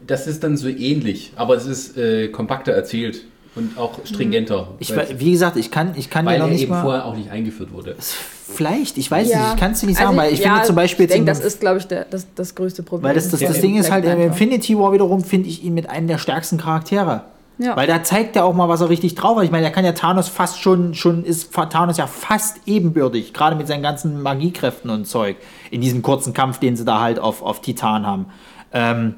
das 0.07 0.27
ist 0.27 0.45
dann 0.45 0.57
so 0.57 0.69
ähnlich, 0.69 1.33
aber 1.37 1.57
es 1.57 1.67
ist 1.67 1.97
äh, 1.97 2.29
kompakter 2.29 2.73
erzählt 2.73 3.25
und 3.55 3.77
auch 3.79 3.99
stringenter. 4.05 4.69
ich, 4.79 4.95
weil, 4.97 5.09
we- 5.11 5.21
wie 5.21 5.33
gesagt, 5.33 5.57
ich 5.57 5.71
kann, 5.71 5.93
ich 5.97 6.09
kann 6.11 6.25
weil 6.27 6.39
noch 6.39 6.47
er 6.47 6.53
nicht 6.53 6.63
eben 6.63 6.71
mal. 6.73 6.83
vorher 6.83 7.05
auch 7.05 7.15
nicht 7.17 7.31
eingeführt 7.31 7.73
wurde. 7.73 7.97
Vielleicht, 7.99 8.99
ich 8.99 9.11
weiß 9.11 9.29
Ja. 9.31 9.39
nicht, 9.41 9.55
ich 9.55 9.61
kann 9.61 9.73
es 9.73 9.81
dir 9.81 9.87
nicht 9.87 9.97
sagen, 9.97 10.09
Also 10.11 10.21
weil 10.21 10.33
ich 10.33 10.41
ja, 10.41 10.51
finde 10.53 10.67
zum 10.67 10.77
Beispiel 10.77 11.07
Ich 11.07 11.13
denke, 11.13 11.27
das 11.27 11.41
ist, 11.41 11.61
glaube 11.61 11.79
ich, 11.79 11.87
der, 11.87 12.05
das, 12.05 12.27
das 12.35 12.55
größte 12.55 12.83
Problem. 12.83 13.09
Weil 13.09 13.15
das, 13.15 13.29
das, 13.31 13.41
Ja, 13.41 13.49
das 13.49 13.57
im 13.59 13.63
Ding 13.63 13.77
ist 13.77 13.91
halt, 13.91 14.05
im. 14.05 14.21
Infinity 14.21 14.79
War 14.79 14.93
wiederum 14.93 15.23
finde 15.25 15.49
ich 15.49 15.63
ihn 15.65 15.75
mit 15.75 15.89
einem 15.89 16.07
der 16.09 16.19
stärksten 16.19 16.59
Charaktere. 16.59 17.25
Ja. 17.59 17.77
Weil 17.77 17.87
da 17.87 18.03
zeigt 18.03 18.35
er 18.37 18.45
auch 18.47 18.55
mal, 18.55 18.69
was 18.69 18.81
er 18.81 18.89
richtig 18.89 19.15
drauf 19.15 19.37
hat. 19.37 19.45
Ich 19.45 19.51
meine, 19.51 19.67
er 19.67 19.71
kann 19.71 19.85
ja 19.85 19.93
Thanos 19.93 20.29
fast 20.29 20.61
schon, 20.61 20.95
schon 20.95 21.23
ist 21.25 21.53
Thanos 21.53 21.97
ja 21.99 22.07
fast 22.07 22.57
ebenbürtig, 22.67 23.33
gerade 23.35 23.57
mit 23.57 23.69
seinen 23.69 23.83
ganzen 23.83 24.23
Magiekräften 24.23 24.91
und 24.91 25.07
Zeug, 25.07 25.37
in 25.71 25.81
diesem 25.83 26.01
kurzen 26.03 26.33
Kampf, 26.33 26.59
den 26.59 26.77
sie 26.77 26.85
da 26.85 27.01
halt 27.01 27.19
auf, 27.19 27.43
auf 27.43 27.61
Titan 27.61 28.07
haben. 28.07 28.27
Ähm, 28.73 29.15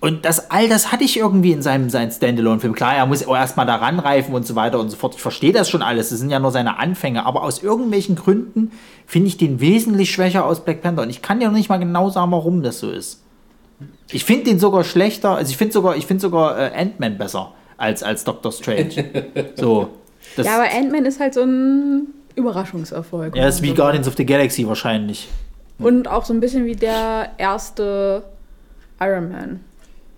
und 0.00 0.24
das, 0.24 0.50
all 0.50 0.68
das 0.68 0.92
hatte 0.92 1.02
ich 1.02 1.16
irgendwie 1.16 1.50
in 1.50 1.60
seinem, 1.60 1.90
seinem 1.90 2.12
Standalone-Film. 2.12 2.72
Klar, 2.72 2.94
er 2.94 3.06
muss 3.06 3.26
auch 3.26 3.34
erstmal 3.34 3.66
da 3.66 3.76
ranreifen 3.76 4.32
und 4.32 4.46
so 4.46 4.54
weiter 4.54 4.78
und 4.78 4.90
so 4.90 4.96
fort. 4.96 5.16
Ich 5.16 5.20
verstehe 5.20 5.52
das 5.52 5.68
schon 5.68 5.82
alles. 5.82 6.10
Das 6.10 6.20
sind 6.20 6.30
ja 6.30 6.38
nur 6.38 6.52
seine 6.52 6.78
Anfänge. 6.78 7.26
Aber 7.26 7.42
aus 7.42 7.64
irgendwelchen 7.64 8.14
Gründen 8.14 8.70
finde 9.06 9.26
ich 9.26 9.38
den 9.38 9.60
wesentlich 9.60 10.12
schwächer 10.12 10.44
aus 10.44 10.64
Black 10.64 10.82
Panther. 10.82 11.02
Und 11.02 11.10
ich 11.10 11.20
kann 11.20 11.40
dir 11.40 11.48
noch 11.48 11.54
nicht 11.56 11.68
mal 11.68 11.78
genau 11.78 12.10
sagen, 12.10 12.30
warum 12.30 12.62
das 12.62 12.78
so 12.78 12.90
ist. 12.92 13.24
Ich 14.12 14.24
finde 14.24 14.44
den 14.44 14.60
sogar 14.60 14.84
schlechter. 14.84 15.30
Also 15.30 15.50
ich 15.50 15.56
finde 15.56 15.72
sogar, 15.72 15.96
ich 15.96 16.06
finde 16.06 16.20
sogar 16.20 16.56
äh, 16.56 16.80
Ant-Man 16.80 17.18
besser 17.18 17.52
als, 17.76 18.04
als 18.04 18.22
Doctor 18.22 18.52
Strange. 18.52 18.92
so. 19.56 19.88
Das, 20.36 20.46
ja, 20.46 20.54
aber 20.54 20.72
Ant-Man 20.72 21.06
ist 21.06 21.18
halt 21.18 21.34
so 21.34 21.42
ein 21.42 22.06
Überraschungserfolg. 22.36 23.34
ja, 23.34 23.48
ist 23.48 23.62
wie 23.62 23.74
Guardians 23.74 24.06
of 24.06 24.14
the 24.16 24.24
Galaxy 24.24 24.66
wahrscheinlich. 24.68 25.28
Und 25.80 26.06
auch 26.06 26.24
so 26.24 26.32
ein 26.32 26.38
bisschen 26.38 26.66
wie 26.66 26.76
der 26.76 27.30
erste 27.38 28.22
Iron 29.00 29.30
Man. 29.30 29.60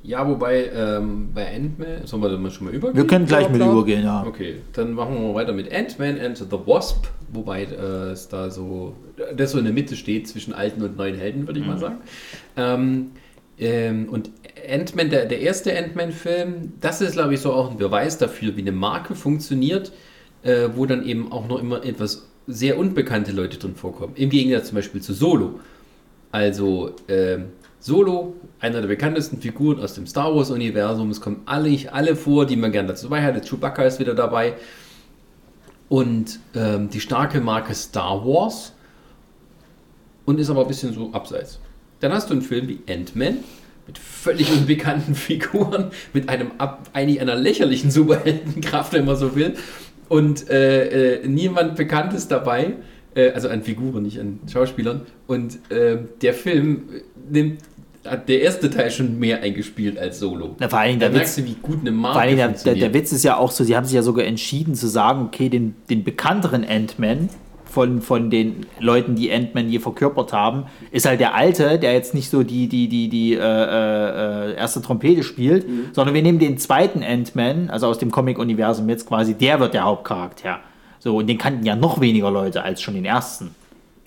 Ja, 0.03 0.27
wobei 0.27 0.71
ähm, 0.75 1.29
bei 1.35 1.55
Ant-Man, 1.55 2.07
sollen 2.07 2.23
wir 2.23 2.31
da 2.31 2.39
mal 2.39 2.51
schon 2.51 2.67
mal 2.67 2.75
übergehen? 2.75 2.97
Wir 2.97 3.07
können 3.07 3.27
gleich 3.27 3.51
mit 3.51 3.61
übergehen, 3.61 4.03
ja. 4.03 4.25
Okay, 4.27 4.57
dann 4.73 4.95
machen 4.95 5.15
wir 5.15 5.21
mal 5.21 5.35
weiter 5.35 5.53
mit 5.53 5.71
Ant-Man 5.73 6.19
and 6.19 6.39
the 6.39 6.47
Wasp, 6.51 7.07
wobei 7.33 7.65
äh, 7.65 8.13
es 8.13 8.29
da 8.29 8.51
so, 8.51 8.95
das 9.37 9.53
so 9.53 9.59
in 9.59 9.65
der 9.65 9.75
Mitte 9.75 9.97
steht 9.97 10.27
zwischen 10.27 10.55
alten 10.55 10.83
und 10.83 10.97
neuen 10.97 11.17
Helden, 11.17 11.47
würde 11.47 11.61
ich 11.61 11.67
mal 11.67 11.79
sagen. 11.79 11.99
Ähm, 12.57 13.11
ähm, 13.59 14.09
und 14.09 14.31
Ant-Man, 14.71 15.11
der, 15.11 15.27
der 15.27 15.41
erste 15.41 15.77
Ant-Man-Film, 15.77 16.73
das 16.81 17.03
ist, 17.03 17.13
glaube 17.13 17.35
ich, 17.35 17.41
so 17.41 17.53
auch 17.53 17.71
ein 17.71 17.77
Beweis 17.77 18.17
dafür, 18.17 18.57
wie 18.57 18.63
eine 18.63 18.73
Marke 18.73 19.15
funktioniert, 19.15 19.93
äh, 20.43 20.69
wo 20.75 20.87
dann 20.87 21.05
eben 21.05 21.31
auch 21.31 21.47
noch 21.47 21.61
immer 21.61 21.85
etwas 21.85 22.27
sehr 22.47 22.79
unbekannte 22.79 23.33
Leute 23.33 23.59
drin 23.59 23.75
vorkommen. 23.75 24.15
Im 24.17 24.31
Gegensatz 24.31 24.69
zum 24.69 24.77
Beispiel 24.77 25.03
zu 25.03 25.13
Solo. 25.13 25.61
Also 26.33 26.95
ähm, 27.09 27.47
Solo, 27.81 28.35
einer 28.61 28.81
der 28.81 28.89
bekanntesten 28.89 29.41
Figuren 29.41 29.81
aus 29.81 29.95
dem 29.95 30.07
Star 30.07 30.35
Wars-Universum. 30.35 31.11
Es 31.11 31.21
kommen 31.21 31.43
alle, 31.47 31.77
alle 31.93 32.15
vor, 32.15 32.47
die 32.47 32.57
man 32.57 32.73
gerne 32.73 32.89
dazu 32.89 33.07
dabei 33.07 33.23
hatte. 33.23 33.41
Chewbacca 33.41 33.83
ist 33.85 33.99
wieder 33.99 34.15
dabei. 34.15 34.55
Und 35.89 36.39
ähm, 36.55 36.91
die 36.91 37.01
starke 37.01 37.41
Marke 37.41 37.75
Star 37.75 38.25
Wars. 38.25 38.75
Und 40.27 40.39
ist 40.39 40.51
aber 40.51 40.61
ein 40.61 40.69
bisschen 40.69 40.93
so 40.93 41.11
abseits. 41.13 41.59
Dann 42.01 42.13
hast 42.13 42.29
du 42.29 42.35
einen 42.35 42.43
Film 42.43 42.69
wie 42.69 42.81
Ant-Man 42.89 43.39
mit 43.87 43.99
völlig 43.99 44.53
unbekannten 44.53 45.15
Figuren, 45.17 45.91
mit 46.13 46.29
einem 46.29 46.53
eigentlich 46.93 47.21
einer 47.21 47.35
lächerlichen 47.35 47.91
Superheldenkraft, 47.91 48.93
wenn 48.93 49.07
man 49.07 49.17
so 49.17 49.35
will, 49.35 49.55
und 50.09 50.51
äh, 50.51 51.21
äh, 51.23 51.27
niemand 51.27 51.77
Bekanntes 51.77 52.29
dabei, 52.29 52.75
äh, 53.15 53.31
also 53.31 53.49
an 53.49 53.63
Figuren, 53.63 54.03
nicht 54.03 54.19
an 54.19 54.41
Schauspielern. 54.53 55.03
Und 55.27 55.71
äh, 55.71 55.99
der 56.21 56.35
Film 56.35 56.89
nimmt 57.31 57.63
hat 58.11 58.29
der 58.29 58.43
erste 58.43 58.69
Teil 58.71 58.91
schon 58.91 59.19
mehr 59.19 59.43
eingespielt 59.43 59.99
als 59.99 60.19
Solo. 60.19 60.57
Na, 60.59 60.69
vor 60.69 60.81
allen 60.81 60.89
Dingen 60.89 61.01
da 61.01 61.09
der 61.09 61.17
merkst 61.17 61.39
du, 61.39 61.45
wie 61.45 61.57
gut 61.63 61.81
eine 61.81 61.93
Marke 61.93 62.15
Vor 62.15 62.23
allem 62.23 62.37
der, 62.37 62.49
der, 62.49 62.75
der 62.75 62.95
Witz 62.95 63.13
ist 63.13 63.23
ja 63.23 63.37
auch 63.37 63.51
so, 63.51 63.65
sie 63.65 63.77
haben 63.77 63.85
sich 63.85 63.95
ja 63.95 64.03
sogar 64.03 64.27
entschieden 64.27 64.75
zu 64.75 64.89
sagen, 64.89 65.27
okay, 65.27 65.49
den, 65.49 65.77
den 65.89 66.05
bekannteren 66.05 66.65
Ant-Man 66.65 67.29
von, 67.65 68.03
von 68.03 68.31
den 68.31 68.67
Leuten, 68.81 69.15
die 69.15 69.33
Ant-Man 69.33 69.71
je 69.71 69.79
verkörpert 69.79 70.33
haben, 70.33 70.65
ist 70.91 71.07
halt 71.07 71.21
der 71.21 71.35
alte, 71.35 71.79
der 71.79 71.93
jetzt 71.93 72.15
nicht 72.15 72.29
so 72.29 72.43
die, 72.43 72.69
die, 72.69 72.89
die, 72.89 73.09
die 73.09 73.35
äh, 73.35 73.39
äh, 73.39 74.55
erste 74.57 74.83
Trompete 74.83 75.23
spielt, 75.23 75.67
sondern 75.93 76.15
wir 76.15 76.23
nehmen 76.23 76.41
den 76.41 76.59
zweiten 76.59 77.03
Ant-Man, 77.03 77.71
also 77.71 77.87
aus 77.87 77.99
dem 77.99 78.11
Comic-Universum 78.11 78.89
jetzt 78.89 79.07
quasi, 79.07 79.35
der 79.35 79.61
wird 79.61 79.75
der 79.75 79.85
Hauptcharakter. 79.85 80.59
So, 80.99 81.17
und 81.17 81.29
den 81.29 81.39
kannten 81.39 81.65
ja 81.65 81.77
noch 81.77 82.01
weniger 82.01 82.31
Leute 82.31 82.63
als 82.63 82.83
schon 82.83 82.95
den 82.95 83.05
ersten. 83.05 83.55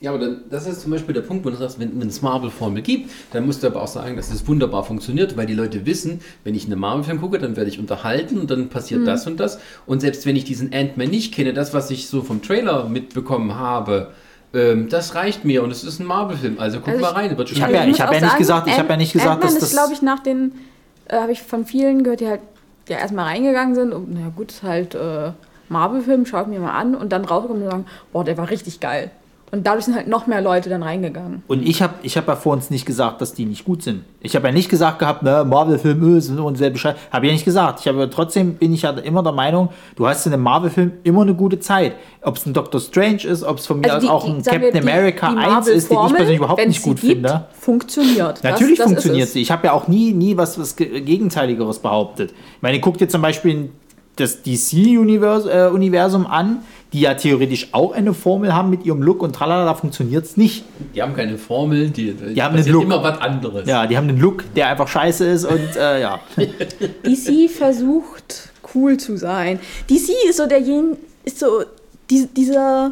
Ja, 0.04 0.12
aber 0.12 0.20
dann, 0.20 0.42
das 0.50 0.68
ist 0.68 0.82
zum 0.82 0.92
Beispiel 0.92 1.14
der 1.14 1.22
Punkt, 1.22 1.46
wo 1.46 1.50
du 1.50 1.56
sagst, 1.56 1.80
wenn, 1.80 1.98
es 2.06 2.22
Marvel-Formel 2.22 2.82
gibt, 2.82 3.10
dann 3.32 3.46
musst 3.46 3.64
du 3.64 3.68
aber 3.68 3.82
auch 3.82 3.88
sagen, 3.88 4.18
dass 4.18 4.30
es 4.34 4.46
wunderbar 4.46 4.84
funktioniert, 4.84 5.38
weil 5.38 5.46
die 5.46 5.54
Leute 5.54 5.86
wissen, 5.86 6.20
wenn 6.44 6.56
ich 6.56 6.66
einen 6.66 6.78
Marvel-Film 6.78 7.22
gucke, 7.22 7.40
dann 7.40 7.56
werde 7.56 7.70
ich 7.70 7.80
unterhalten 7.80 8.38
und 8.38 8.52
dann 8.52 8.68
passiert 8.68 9.08
das 9.08 9.26
und 9.28 9.40
das. 9.40 9.60
Und 9.86 10.02
selbst 10.02 10.26
wenn 10.26 10.36
ich 10.36 10.44
diesen 10.44 10.74
Ant-Man 10.74 11.08
nicht 11.10 11.34
kenne, 11.34 11.54
das, 11.54 11.74
was 11.74 11.90
ich 11.90 12.08
so 12.10 12.22
vom 12.22 12.42
Trailer 12.42 12.90
mitbekommen 12.90 13.56
habe, 13.56 14.10
ähm, 14.54 14.90
das 14.90 15.16
reicht 15.16 15.46
mir 15.46 15.64
und 15.64 15.72
es 15.72 15.86
ist 15.86 16.02
ein 16.02 16.06
Marvel-Film, 16.06 16.60
also 16.60 16.80
guck 16.80 16.90
Also 16.90 17.00
mal 17.00 17.12
ich- 17.12 17.16
rein. 17.16 17.38
Wird 17.38 17.48
schon 17.48 17.58
Ich 17.60 17.64
hab 17.64 17.70
gut. 17.70 17.78
ja- 17.80 17.86
muss 17.88 18.00
hab 18.02 18.08
ja 18.14 18.20
nicht 18.20 18.26
sagen, 18.28 18.38
gesagt- 18.40 18.68
ich 18.68 18.78
hab 18.78 18.90
ja 18.90 18.98
nicht 18.98 19.14
gesagt, 19.14 19.42
dass 19.42 19.54
ist, 19.54 19.62
das- 19.62 19.72
glaube 19.72 19.94
ich, 19.94 20.02
nach 20.02 20.20
den, 20.20 20.52
äh, 21.08 21.16
habe 21.16 21.32
ich 21.32 21.42
von 21.42 21.66
vielen 21.66 22.04
gehört, 22.04 22.20
die 22.20 22.28
halt 22.28 22.42
ja 22.90 22.98
erstmal 22.98 23.28
reingegangen 23.28 23.74
sind 23.74 23.94
und 23.94 24.10
na 24.14 24.28
gut, 24.36 24.52
ist 24.52 24.64
halt 24.64 24.96
äh, 24.96 25.32
Marvel-Film, 25.70 26.26
schaut 26.26 26.50
mir 26.50 26.60
mal 26.60 26.78
an 26.78 26.94
und 26.94 27.14
dann 27.14 27.24
rauskommen 27.24 27.64
und 27.64 27.70
sagen, 27.72 27.86
boah, 28.12 28.26
der 28.26 28.38
war 28.38 28.50
richtig 28.50 28.82
geil. 28.82 29.10
Und 29.54 29.68
dadurch 29.68 29.86
sind 29.86 29.96
halt 29.96 30.08
noch 30.08 30.26
mehr 30.26 30.42
Leute 30.42 30.68
dann 30.68 30.82
reingegangen. 30.82 31.44
Und 31.48 31.62
ich 31.62 31.84
habe 31.84 31.94
ich 32.02 32.18
hab 32.18 32.28
ja 32.28 32.36
vor 32.36 32.54
uns 32.54 32.72
nicht 32.72 32.88
gesagt, 32.88 33.22
dass 33.22 33.36
die 33.36 33.46
nicht 33.46 33.66
gut 33.66 33.84
sind. 33.84 34.04
Ich 34.20 34.36
habe 34.36 34.48
ja 34.48 34.52
nicht 34.54 34.68
gesagt 34.68 34.98
gehabt, 34.98 35.22
ne, 35.22 35.46
Marvel-Film, 35.48 36.18
äh, 36.18 36.22
sind 36.22 36.40
und 36.40 36.58
selbe 36.58 36.80
Scheiß. 36.80 36.96
Habe 37.12 37.28
ich 37.28 37.30
ja 37.30 37.34
nicht 37.36 37.46
gesagt. 37.46 37.80
Ich 37.82 37.88
habe 37.88 38.10
trotzdem 38.10 38.56
bin 38.56 38.74
ich 38.74 38.82
ja 38.82 38.90
immer 38.90 39.22
der 39.22 39.32
Meinung, 39.32 39.70
du 39.96 40.08
hast 40.08 40.26
in 40.26 40.34
einem 40.34 40.42
Marvel-Film 40.42 40.94
immer 41.04 41.22
eine 41.22 41.36
gute 41.36 41.60
Zeit. 41.60 41.94
Ob 42.24 42.38
es 42.38 42.48
ein 42.48 42.54
Doctor 42.56 42.82
Strange 42.82 43.24
ist, 43.26 43.44
ob 43.44 43.60
es 43.60 43.68
von 43.68 43.80
mir 43.82 43.94
Also 43.94 44.10
aus 44.10 44.24
auch 44.24 44.28
ein 44.28 44.44
wir, 44.44 44.52
Captain 44.54 44.72
die- 44.74 44.80
America 44.80 45.32
die 45.32 45.38
1 45.38 45.68
ist, 45.68 45.92
den 45.92 46.00
ich 46.04 46.14
persönlich 46.16 46.38
überhaupt 46.38 46.68
nicht 46.68 46.82
gut 46.82 47.00
gibt, 47.00 47.14
finde. 47.14 47.46
Funktioniert. 47.52 48.38
Das- 48.38 48.44
Natürlich 48.44 48.78
das 48.80 48.88
ist 48.88 48.92
funktioniert 48.94 49.30
sie. 49.30 49.42
Ich 49.42 49.52
habe 49.52 49.68
ja 49.68 49.74
auch 49.74 49.88
nie, 49.88 50.14
nie 50.14 50.36
was, 50.36 50.60
was 50.60 50.76
Ge- 50.76 51.00
Gegenteiligeres 51.02 51.78
behauptet. 51.78 52.32
Ich 52.32 52.62
meine, 52.64 52.80
guck 52.80 52.98
dir 52.98 53.08
zum 53.08 53.22
Beispiel 53.22 53.70
das 54.16 54.44
DC-Universum 54.44 55.52
äh, 55.52 55.68
Universum 55.68 56.28
an, 56.28 56.60
die 56.94 57.02
ja 57.02 57.16
theoretisch 57.16 57.70
auch 57.72 57.94
eine 57.94 58.14
Formel 58.14 58.54
haben 58.54 58.70
mit 58.70 58.86
ihrem 58.86 59.02
Look 59.02 59.24
und 59.24 59.36
tralala, 59.36 59.66
da 59.66 59.74
funktioniert 59.74 60.26
es 60.26 60.38
nicht. 60.38 60.64
Die 60.94 61.02
haben 61.02 61.16
keine 61.16 61.38
Formel, 61.38 61.90
die, 61.90 62.14
die, 62.14 62.42
haben 62.42 62.56
einen 62.56 62.68
Look. 62.68 62.84
immer 62.84 63.02
was 63.02 63.20
anderes. 63.20 63.68
Ja, 63.68 63.88
die 63.88 63.98
haben 63.98 64.08
einen 64.08 64.20
Look, 64.20 64.44
der 64.54 64.68
einfach 64.68 64.88
scheiße 64.88 65.26
ist 65.26 65.46
und 65.46 65.76
äh, 65.76 66.02
ja. 66.02 66.20
DC 67.04 67.50
versucht 67.50 68.52
cool 68.76 68.98
zu 68.98 69.18
sein. 69.18 69.60
DC 69.90 70.12
ist 70.30 70.38
so 70.38 70.46
derjenige, 70.46 70.98
ist 71.24 71.40
so 71.40 71.64
die, 72.10 72.28
dieser 72.28 72.92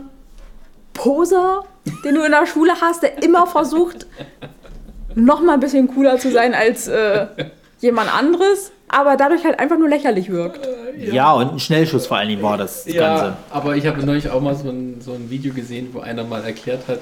Poser, 0.94 1.64
den 2.04 2.16
du 2.16 2.24
in 2.24 2.32
der 2.32 2.48
Schule 2.48 2.74
hast, 2.82 3.04
der 3.04 3.22
immer 3.24 3.46
versucht, 3.46 4.08
noch 5.14 5.42
mal 5.42 5.54
ein 5.54 5.60
bisschen 5.60 5.88
cooler 5.88 6.18
zu 6.18 6.32
sein 6.32 6.54
als 6.54 6.88
äh, 6.88 7.28
jemand 7.80 8.14
anderes, 8.14 8.72
aber 8.92 9.16
dadurch 9.18 9.44
halt 9.44 9.60
einfach 9.60 9.78
nur 9.78 9.90
lächerlich 9.90 10.30
wirkt. 10.30 10.68
Ja, 10.98 11.32
und 11.34 11.54
ein 11.54 11.60
Schnellschuss 11.60 12.08
vor 12.08 12.18
allen 12.18 12.30
Dingen 12.30 12.44
war 12.44 12.58
das 12.58 12.86
Ja, 12.86 13.18
Ganze. 13.18 13.38
aber 13.50 13.76
ich 13.78 13.86
habe 13.88 14.06
neulich 14.06 14.30
auch 14.30 14.42
mal 14.42 14.56
so 14.56 14.70
ein, 14.70 15.00
so 15.02 15.14
ein 15.14 15.30
Video 15.30 15.54
gesehen, 15.54 15.90
wo 15.94 16.00
einer 16.02 16.24
mal 16.24 16.44
erklärt 16.44 16.88
hat, 16.88 17.00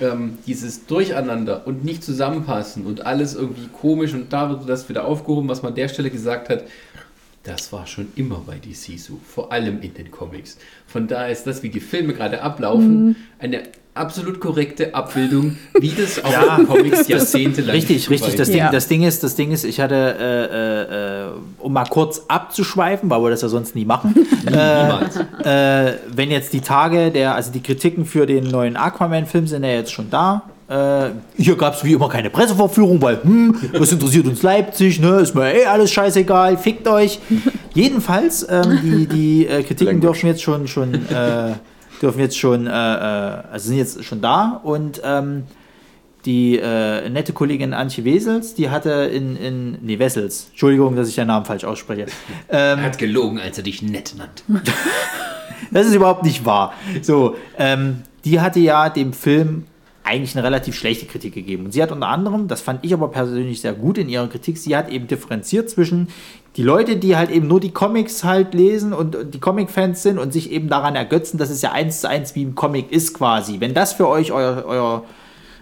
ähm, 0.00 0.38
dieses 0.46 0.86
Durcheinander 0.86 1.66
und 1.66 1.84
nicht 1.84 2.02
zusammenpassen 2.02 2.84
und 2.84 3.06
alles 3.06 3.34
irgendwie 3.34 3.68
komisch 3.68 4.12
und 4.12 4.32
da 4.32 4.50
wird 4.50 4.68
das 4.68 4.88
wieder 4.88 5.04
aufgehoben, 5.06 5.48
was 5.48 5.62
man 5.62 5.70
an 5.70 5.76
der 5.76 5.88
Stelle 5.88 6.10
gesagt 6.10 6.48
hat. 6.48 6.64
Das 7.44 7.72
war 7.72 7.86
schon 7.86 8.08
immer 8.16 8.42
bei 8.46 8.54
DC 8.56 8.98
so, 8.98 9.20
vor 9.24 9.52
allem 9.52 9.80
in 9.82 9.94
den 9.94 10.10
Comics. 10.10 10.56
Von 10.86 11.06
daher 11.06 11.30
ist 11.30 11.46
das, 11.46 11.62
wie 11.62 11.68
die 11.68 11.80
Filme 11.80 12.14
gerade 12.14 12.42
ablaufen, 12.42 13.16
eine 13.38 13.62
absolut 13.94 14.40
korrekte 14.40 14.94
Abbildung, 14.94 15.56
wie 15.78 15.90
das 15.90 16.22
auch 16.24 16.30
Ja. 16.32 16.56
in 16.58 16.66
Comics 16.66 17.06
jahrzehntelang 17.08 17.70
Richtig, 17.76 18.10
richtig. 18.10 18.34
Das 18.34 18.48
Ding, 18.48 18.58
Ja. 18.58 18.70
das 18.70 18.88
Ding 18.88 19.02
ist, 19.04 19.22
das 19.22 19.36
Ding 19.36 19.52
ist, 19.52 19.64
ich 19.64 19.80
hatte, 19.80 19.94
äh, 19.94 21.24
äh, 21.24 21.26
äh, 21.26 21.30
um 21.60 21.72
mal 21.72 21.84
kurz 21.84 22.22
abzuschweifen, 22.28 23.08
weil 23.08 23.22
wir 23.22 23.30
das 23.30 23.42
ja 23.42 23.48
sonst 23.48 23.74
nie 23.76 23.84
machen, 23.84 24.14
Niemals. 24.44 25.16
äh, 25.44 25.98
wenn 26.14 26.30
jetzt 26.30 26.52
die 26.52 26.60
Tage 26.60 27.10
der, 27.10 27.34
also 27.34 27.52
die 27.52 27.62
Kritiken 27.62 28.04
für 28.04 28.26
den 28.26 28.44
neuen 28.50 28.76
Aquaman-Film 28.76 29.46
sind 29.46 29.62
ja 29.64 29.70
jetzt 29.70 29.92
schon 29.92 30.10
da. 30.10 30.42
Äh, 30.66 31.10
hier 31.36 31.56
gab 31.56 31.74
es 31.74 31.84
wie 31.84 31.92
immer 31.92 32.08
keine 32.08 32.30
Pressevorführung, 32.30 33.00
weil, 33.02 33.22
hm, 33.22 33.54
was 33.74 33.92
interessiert 33.92 34.26
uns 34.26 34.42
Leipzig, 34.42 34.98
ne? 34.98 35.16
Ist 35.20 35.34
mir 35.34 35.54
eh 35.54 35.66
alles 35.66 35.92
scheißegal, 35.92 36.56
fickt 36.56 36.88
euch. 36.88 37.18
Jedenfalls, 37.74 38.46
ähm, 38.48 38.80
die, 38.82 39.06
die 39.06 39.46
äh, 39.46 39.62
Kritiken 39.62 39.86
Language. 39.86 40.00
dürfen 40.00 40.26
jetzt 40.28 40.42
schon, 40.42 40.66
schon, 40.66 40.94
äh, 40.94 41.52
dürfen 42.02 42.20
jetzt 42.20 42.38
schon, 42.38 42.66
äh, 42.66 42.70
äh, 42.70 43.42
also 43.52 43.68
sind 43.68 43.78
jetzt 43.78 44.04
schon 44.04 44.20
da 44.20 44.60
und 44.62 45.00
ähm, 45.04 45.44
die 46.24 46.58
äh, 46.58 47.08
nette 47.10 47.32
Kollegin 47.32 47.74
Antje 47.74 48.04
Wesels, 48.04 48.54
die 48.54 48.70
hatte 48.70 48.90
in, 48.90 49.36
in, 49.36 49.78
nee, 49.82 49.98
Wessels, 49.98 50.48
Entschuldigung, 50.50 50.96
dass 50.96 51.08
ich 51.08 51.14
den 51.14 51.26
Namen 51.26 51.44
falsch 51.44 51.64
ausspreche. 51.64 52.06
Ähm, 52.48 52.78
Er 52.78 52.84
hat 52.84 52.98
gelogen, 52.98 53.38
als 53.38 53.58
er 53.58 53.64
dich 53.64 53.82
nett 53.82 54.14
nannte. 54.16 54.42
das 55.70 55.86
ist 55.86 55.94
überhaupt 55.94 56.24
nicht 56.24 56.44
wahr. 56.44 56.72
So, 57.02 57.36
ähm, 57.58 58.02
die 58.24 58.40
hatte 58.40 58.60
ja 58.60 58.88
dem 58.90 59.12
Film 59.12 59.64
eigentlich 60.04 60.36
eine 60.36 60.44
relativ 60.44 60.76
schlechte 60.76 61.06
Kritik 61.06 61.34
gegeben. 61.34 61.64
Und 61.64 61.72
sie 61.72 61.82
hat 61.82 61.90
unter 61.90 62.08
anderem, 62.08 62.46
das 62.46 62.60
fand 62.60 62.84
ich 62.84 62.92
aber 62.92 63.08
persönlich 63.08 63.60
sehr 63.60 63.72
gut 63.72 63.98
in 63.98 64.08
ihrer 64.08 64.28
Kritik, 64.28 64.58
sie 64.58 64.76
hat 64.76 64.90
eben 64.90 65.06
differenziert 65.06 65.70
zwischen 65.70 66.08
die 66.56 66.62
Leute, 66.62 66.96
die 66.96 67.16
halt 67.16 67.30
eben 67.30 67.48
nur 67.48 67.58
die 67.58 67.72
Comics 67.72 68.22
halt 68.22 68.54
lesen 68.54 68.92
und, 68.92 69.16
und 69.16 69.34
die 69.34 69.40
Comic-Fans 69.40 70.02
sind 70.02 70.18
und 70.18 70.32
sich 70.32 70.52
eben 70.52 70.68
daran 70.68 70.94
ergötzen, 70.94 71.38
dass 71.38 71.50
es 71.50 71.62
ja 71.62 71.72
eins 71.72 72.02
zu 72.02 72.08
eins 72.08 72.34
wie 72.34 72.42
im 72.42 72.54
Comic 72.54 72.92
ist 72.92 73.14
quasi. 73.14 73.60
Wenn 73.60 73.74
das 73.74 73.94
für 73.94 74.06
euch 74.06 74.30
euer, 74.30 74.64
euer 74.66 75.04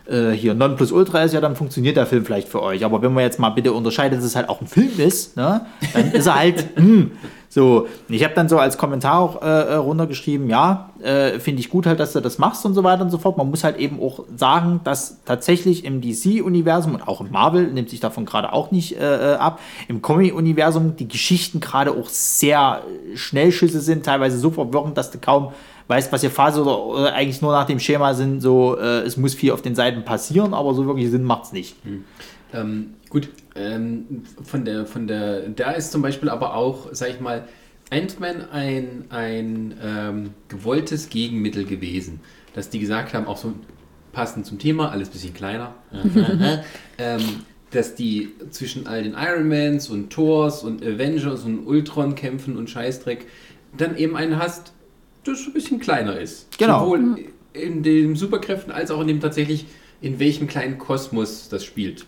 äh, 0.06 0.31
hier 0.31 0.55
Nonplusultra 0.55 1.22
ist, 1.22 1.34
ja, 1.34 1.40
dann 1.40 1.56
funktioniert 1.56 1.97
der 1.97 2.06
Film 2.06 2.24
vielleicht 2.24 2.48
für 2.48 2.62
euch. 2.62 2.84
Aber 2.84 3.02
wenn 3.02 3.12
man 3.12 3.24
jetzt 3.24 3.39
mal 3.39 3.50
bitte 3.50 3.72
unterscheidet, 3.72 4.18
dass 4.18 4.24
es 4.24 4.36
halt 4.36 4.48
auch 4.48 4.60
ein 4.60 4.66
Film 4.66 4.98
ist, 4.98 5.36
ne, 5.36 5.66
dann 5.92 6.12
ist 6.12 6.26
er 6.26 6.34
halt, 6.39 6.64
hm, 6.76 7.12
so. 7.52 7.86
Ich 8.08 8.24
habe 8.24 8.32
dann 8.32 8.48
so 8.48 8.58
als 8.58 8.78
Kommentar 8.78 9.18
auch 9.18 9.42
äh, 9.42 9.47
äh, 9.47 9.74
runtergeschrieben, 9.74 10.48
ja, 10.48 10.89
äh, 11.02 11.39
finde 11.39 11.60
ich 11.60 11.68
gut 11.68 11.84
halt, 11.84 12.00
dass 12.00 12.14
du 12.14 12.20
das 12.20 12.39
machst 12.39 12.64
und 12.64 12.72
so 12.72 12.82
weiter 12.82 13.02
und 13.02 13.10
so 13.10 13.18
fort. 13.18 13.36
Man 13.36 13.50
muss 13.50 13.62
halt 13.62 13.76
eben 13.76 14.00
auch 14.00 14.24
sagen, 14.34 14.81
dass 14.84 15.22
tatsächlich 15.26 15.84
im 15.84 16.00
DC-Universum 16.00 16.94
und 16.94 17.06
auch 17.06 17.20
im 17.20 17.31
Marvel, 17.31 17.66
nimmt 17.66 17.90
sich 17.90 18.00
davon 18.00 18.24
gerade 18.24 18.55
auch 18.55 18.70
nicht 18.70 18.98
äh, 18.98 19.36
ab, 19.39 19.60
im 19.86 20.00
Comic-Universum 20.00 20.97
die 20.97 21.08
Geschichten 21.08 21.60
gerade 21.60 21.90
auch 21.90 22.08
sehr 22.08 22.84
Schnellschüsse 23.14 23.81
sind, 23.81 24.06
teilweise 24.06 24.39
so 24.39 24.50
verwirrend, 24.50 24.97
dass 24.97 25.10
du 25.10 25.18
kaum 25.18 25.52
weißt, 25.92 26.10
was 26.10 26.22
hier 26.22 26.30
Phase 26.30 26.62
oder, 26.62 26.84
oder 26.84 27.14
eigentlich 27.14 27.42
nur 27.42 27.52
nach 27.52 27.66
dem 27.66 27.78
Schema 27.78 28.14
sind, 28.14 28.40
so 28.40 28.78
äh, 28.78 29.02
es 29.02 29.18
muss 29.18 29.34
viel 29.34 29.52
auf 29.52 29.60
den 29.60 29.74
Seiten 29.74 30.04
passieren, 30.04 30.54
aber 30.54 30.72
so 30.72 30.86
wirklich 30.86 31.10
Sinn 31.10 31.22
macht's 31.22 31.52
nicht. 31.52 31.76
Ähm, 32.54 32.94
gut, 33.10 33.28
ähm, 33.54 34.24
von 34.42 34.64
der, 34.64 34.86
von 34.86 35.06
der, 35.06 35.48
da 35.50 35.72
ist 35.72 35.92
zum 35.92 36.00
Beispiel 36.00 36.30
aber 36.30 36.54
auch, 36.54 36.88
sag 36.92 37.10
ich 37.10 37.20
mal, 37.20 37.44
Ant-Man 37.90 38.50
ein, 38.50 39.04
ein 39.10 39.74
ähm, 39.84 40.30
gewolltes 40.48 41.10
Gegenmittel 41.10 41.64
gewesen, 41.66 42.20
dass 42.54 42.70
die 42.70 42.78
gesagt 42.78 43.12
haben, 43.12 43.26
auch 43.26 43.36
so 43.36 43.52
passend 44.12 44.46
zum 44.46 44.58
Thema, 44.58 44.90
alles 44.90 45.10
ein 45.10 45.12
bisschen 45.12 45.34
kleiner, 45.34 45.74
ähm, 46.98 47.20
dass 47.70 47.94
die 47.94 48.30
zwischen 48.48 48.86
all 48.86 49.02
den 49.02 49.12
Ironmans 49.12 49.90
und 49.90 50.08
Thors 50.10 50.62
und 50.62 50.82
Avengers 50.82 51.44
und 51.44 51.66
Ultron 51.66 52.14
kämpfen 52.14 52.56
und 52.56 52.70
Scheißdreck, 52.70 53.26
dann 53.76 53.96
eben 53.96 54.16
einen 54.16 54.38
hast, 54.38 54.72
das 55.25 55.47
ein 55.47 55.52
bisschen 55.52 55.81
kleiner 55.81 56.18
ist. 56.18 56.59
Genau. 56.59 56.84
Sowohl 56.84 57.17
in 57.52 57.83
den 57.83 58.17
Superkräften 58.17 58.73
als 58.73 58.91
auch 58.91 59.01
in 59.01 59.09
dem 59.09 59.20
tatsächlich, 59.20 59.67
in 60.01 60.18
welchem 60.18 60.47
kleinen 60.47 60.78
Kosmos 60.78 61.49
das 61.49 61.65
spielt. 61.65 62.07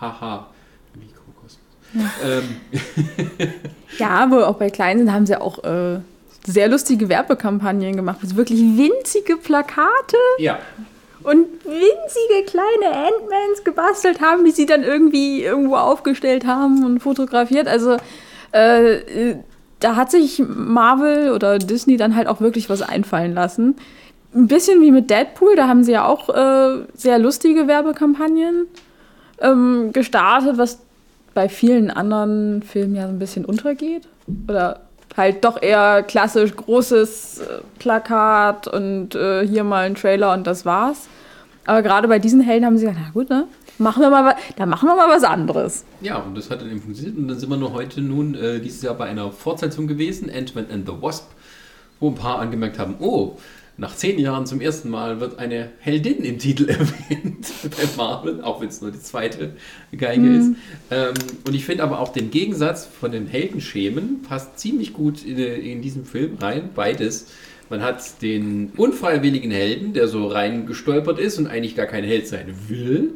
Haha. 0.00 0.48
Mikrokosmos. 0.94 1.58
Ähm, 2.24 3.50
Ja, 3.98 4.10
aber 4.10 4.48
auch 4.48 4.56
bei 4.56 4.70
Kleinen 4.70 5.00
sind, 5.00 5.12
haben 5.12 5.26
sie 5.26 5.40
auch 5.40 5.62
äh, 5.64 6.00
sehr 6.46 6.68
lustige 6.68 7.08
Werbekampagnen 7.08 7.96
gemacht. 7.96 8.18
Also 8.22 8.36
wirklich 8.36 8.60
winzige 8.60 9.36
Plakate 9.36 10.16
ja, 10.38 10.58
und 11.22 11.46
winzige 11.64 12.46
kleine 12.46 12.96
Ant-Mans 12.96 13.64
gebastelt 13.64 14.20
haben, 14.20 14.44
die 14.44 14.52
sie 14.52 14.66
dann 14.66 14.82
irgendwie 14.82 15.42
irgendwo 15.42 15.76
aufgestellt 15.76 16.46
haben 16.46 16.84
und 16.84 17.00
fotografiert. 17.00 17.68
Also 17.68 17.98
äh, 18.54 18.94
äh, 18.94 19.36
da 19.80 19.96
hat 19.96 20.10
sich 20.10 20.42
Marvel 20.46 21.32
oder 21.32 21.58
Disney 21.58 21.96
dann 21.96 22.14
halt 22.14 22.28
auch 22.28 22.40
wirklich 22.40 22.70
was 22.70 22.82
einfallen 22.82 23.34
lassen. 23.34 23.76
ein 24.34 24.46
bisschen 24.46 24.80
wie 24.80 24.92
mit 24.92 25.10
Deadpool, 25.10 25.56
da 25.56 25.66
haben 25.66 25.82
sie 25.82 25.92
ja 25.92 26.06
auch 26.06 26.28
äh, 26.28 26.84
sehr 26.94 27.18
lustige 27.18 27.66
Werbekampagnen 27.66 28.66
ähm, 29.40 29.90
gestartet, 29.92 30.58
was 30.58 30.78
bei 31.34 31.48
vielen 31.48 31.90
anderen 31.90 32.62
Filmen 32.62 32.94
ja 32.94 33.06
so 33.06 33.08
ein 33.08 33.18
bisschen 33.18 33.44
untergeht. 33.44 34.06
Oder 34.48 34.80
halt 35.16 35.44
doch 35.44 35.60
eher 35.60 36.02
klassisch 36.02 36.54
großes 36.54 37.40
äh, 37.40 37.44
Plakat 37.78 38.68
und 38.68 39.14
äh, 39.14 39.46
hier 39.46 39.64
mal 39.64 39.86
ein 39.86 39.94
Trailer 39.94 40.32
und 40.32 40.46
das 40.46 40.64
war's. 40.64 41.08
Aber 41.66 41.82
gerade 41.82 42.08
bei 42.08 42.18
diesen 42.18 42.40
Helden 42.40 42.66
haben 42.66 42.78
sie 42.78 42.86
gesagt, 42.86 43.00
na 43.04 43.12
gut, 43.12 43.30
ne? 43.30 43.46
Machen 43.80 44.02
wir 44.02 44.10
mal, 44.10 44.36
da 44.56 44.66
machen 44.66 44.88
wir 44.88 44.94
mal 44.94 45.08
was 45.08 45.24
anderes. 45.24 45.86
Ja, 46.02 46.18
und 46.18 46.36
das 46.36 46.50
hat 46.50 46.60
dann 46.60 46.70
eben 46.70 46.82
funktioniert. 46.82 47.16
Und 47.16 47.28
dann 47.28 47.38
sind 47.38 47.48
wir 47.48 47.56
noch 47.56 47.72
heute 47.72 48.02
nun 48.02 48.34
äh, 48.34 48.60
dieses 48.60 48.82
Jahr 48.82 48.94
bei 48.94 49.06
einer 49.06 49.32
Fortsetzung 49.32 49.86
gewesen, 49.86 50.30
Ant-Man 50.30 50.66
and 50.70 50.86
the 50.86 50.92
Wasp, 51.00 51.30
wo 51.98 52.08
ein 52.10 52.14
paar 52.14 52.40
angemerkt 52.40 52.78
haben, 52.78 52.96
oh, 53.00 53.38
nach 53.78 53.96
zehn 53.96 54.18
Jahren 54.18 54.44
zum 54.44 54.60
ersten 54.60 54.90
Mal 54.90 55.20
wird 55.20 55.38
eine 55.38 55.70
Heldin 55.78 56.22
im 56.24 56.38
Titel 56.38 56.68
erwähnt 56.68 57.50
bei 57.62 57.88
Marvel, 57.96 58.42
auch 58.42 58.60
wenn 58.60 58.68
es 58.68 58.82
nur 58.82 58.90
die 58.90 59.00
zweite 59.00 59.52
Geige 59.96 60.28
ist. 60.36 60.50
Ähm, 60.90 61.14
und 61.46 61.54
ich 61.54 61.64
finde 61.64 61.82
aber 61.82 62.00
auch 62.00 62.12
den 62.12 62.30
Gegensatz 62.30 62.84
von 62.84 63.10
den 63.10 63.26
Heldenschemen 63.28 64.20
passt 64.22 64.58
ziemlich 64.58 64.92
gut 64.92 65.24
in, 65.24 65.38
in 65.38 65.80
diesen 65.80 66.04
Film 66.04 66.36
rein, 66.38 66.68
beides. 66.74 67.28
Man 67.70 67.82
hat 67.82 68.20
den 68.20 68.72
unfreiwilligen 68.76 69.50
Helden, 69.50 69.94
der 69.94 70.06
so 70.06 70.26
reingestolpert 70.26 71.18
ist 71.18 71.38
und 71.38 71.46
eigentlich 71.46 71.76
gar 71.76 71.86
kein 71.86 72.04
Held 72.04 72.28
sein 72.28 72.52
will, 72.68 73.12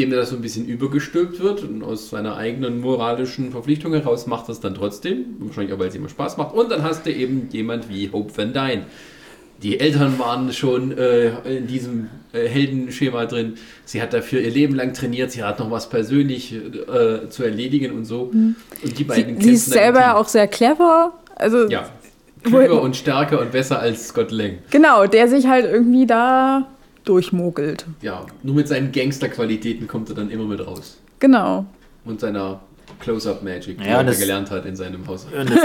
dem 0.00 0.10
das 0.10 0.30
so 0.30 0.36
ein 0.36 0.42
bisschen 0.42 0.66
übergestülpt 0.66 1.40
wird 1.40 1.62
und 1.62 1.82
aus 1.82 2.10
seiner 2.10 2.36
eigenen 2.36 2.80
moralischen 2.80 3.52
Verpflichtung 3.52 3.92
heraus 3.92 4.26
macht 4.26 4.48
das 4.48 4.60
dann 4.60 4.74
trotzdem, 4.74 5.36
wahrscheinlich 5.38 5.74
auch, 5.74 5.78
weil 5.78 5.88
es 5.88 5.94
ihm 5.94 6.08
Spaß 6.08 6.36
macht. 6.36 6.54
Und 6.54 6.70
dann 6.70 6.82
hast 6.82 7.06
du 7.06 7.12
eben 7.12 7.48
jemand 7.52 7.88
wie 7.88 8.10
Hope 8.10 8.36
Van 8.36 8.52
Dyne. 8.52 8.86
Die 9.62 9.78
Eltern 9.78 10.18
waren 10.18 10.52
schon 10.54 10.96
äh, 10.96 11.56
in 11.58 11.66
diesem 11.66 12.08
äh, 12.32 12.48
Heldenschema 12.48 13.26
drin. 13.26 13.54
Sie 13.84 14.00
hat 14.00 14.14
dafür 14.14 14.40
ihr 14.40 14.50
Leben 14.50 14.74
lang 14.74 14.94
trainiert. 14.94 15.32
Sie 15.32 15.42
hat 15.42 15.58
noch 15.58 15.70
was 15.70 15.90
persönlich 15.90 16.54
äh, 16.54 17.28
zu 17.28 17.44
erledigen 17.44 17.92
und 17.92 18.06
so. 18.06 18.30
Und 18.32 18.56
die 18.98 19.04
beiden 19.04 19.38
Sie, 19.38 19.48
sie 19.48 19.52
ist 19.52 19.66
selber 19.66 20.16
auch 20.16 20.28
sehr 20.28 20.48
clever. 20.48 21.12
Also, 21.36 21.68
ja, 21.68 21.90
klüger 22.42 22.80
und 22.80 22.96
stärker 22.96 23.38
und 23.38 23.52
besser 23.52 23.80
als 23.80 24.08
Scott 24.08 24.30
Lang. 24.30 24.58
genau, 24.70 25.06
der 25.06 25.28
sich 25.28 25.46
halt 25.46 25.66
irgendwie 25.66 26.06
da 26.06 26.66
durchmogelt. 27.10 27.86
Ja, 28.02 28.24
nur 28.44 28.54
mit 28.54 28.68
seinen 28.68 28.92
Gangsterqualitäten 28.92 29.88
kommt 29.88 30.08
er 30.10 30.14
dann 30.14 30.30
immer 30.30 30.44
mit 30.44 30.64
raus. 30.64 30.96
Genau. 31.18 31.66
Und 32.04 32.20
seiner 32.20 32.60
Close-Up-Magic, 33.00 33.78
die 33.78 33.84
Ja, 33.84 34.00
er 34.00 34.14
gelernt 34.14 34.50
hat 34.50 34.64
in 34.64 34.76
seinem 34.76 35.04
Haus. 35.08 35.26
Und 35.26 35.50
das, 35.50 35.58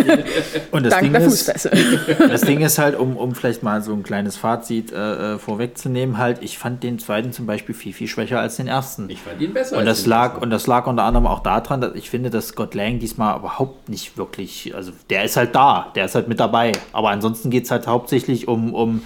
und 0.71 0.83
das 0.83 0.91
Dank 0.91 1.03
Ding 1.03 1.13
der 1.13 1.21
ist. 1.21 1.47
Das 2.29 2.41
Ding 2.41 2.61
ist 2.61 2.79
halt, 2.79 2.97
um, 2.97 3.15
um 3.15 3.35
vielleicht 3.35 3.61
mal 3.61 3.83
so 3.83 3.93
ein 3.93 4.01
kleines 4.01 4.37
Fazit 4.37 4.91
äh, 4.91 5.33
äh, 5.35 5.37
vorwegzunehmen, 5.37 6.17
halt, 6.17 6.41
ich 6.41 6.57
fand 6.57 6.81
den 6.81 6.97
zweiten 6.97 7.31
zum 7.31 7.45
Beispiel 7.45 7.75
viel, 7.75 7.93
viel 7.93 8.07
schwächer 8.07 8.39
als 8.39 8.55
den 8.55 8.67
ersten. 8.67 9.07
Ich 9.09 9.21
fand 9.21 9.39
ihn 9.39 9.53
besser. 9.53 9.77
und 9.77 9.87
als 9.87 9.99
das 9.99 10.05
lag 10.07 10.29
ersten. 10.29 10.43
und 10.43 10.49
das 10.49 10.65
lag 10.65 10.87
unter 10.87 11.03
anderem 11.03 11.27
auch 11.27 11.41
daran, 11.41 11.81
dass 11.81 11.93
ich 11.93 12.09
finde, 12.09 12.31
dass 12.31 12.47
Scott 12.47 12.73
Lang 12.73 12.97
diesmal 12.97 13.37
überhaupt 13.37 13.87
nicht 13.87 14.17
wirklich, 14.17 14.73
also 14.73 14.91
der 15.11 15.25
ist 15.25 15.37
halt 15.37 15.53
da, 15.53 15.91
der 15.95 16.05
ist 16.05 16.15
halt 16.15 16.27
mit 16.27 16.39
dabei. 16.39 16.71
Aber 16.91 17.09
ansonsten 17.09 17.51
geht 17.51 17.65
es 17.65 17.71
halt 17.71 17.85
hauptsächlich 17.85 18.47
um, 18.47 18.73
um 18.73 19.03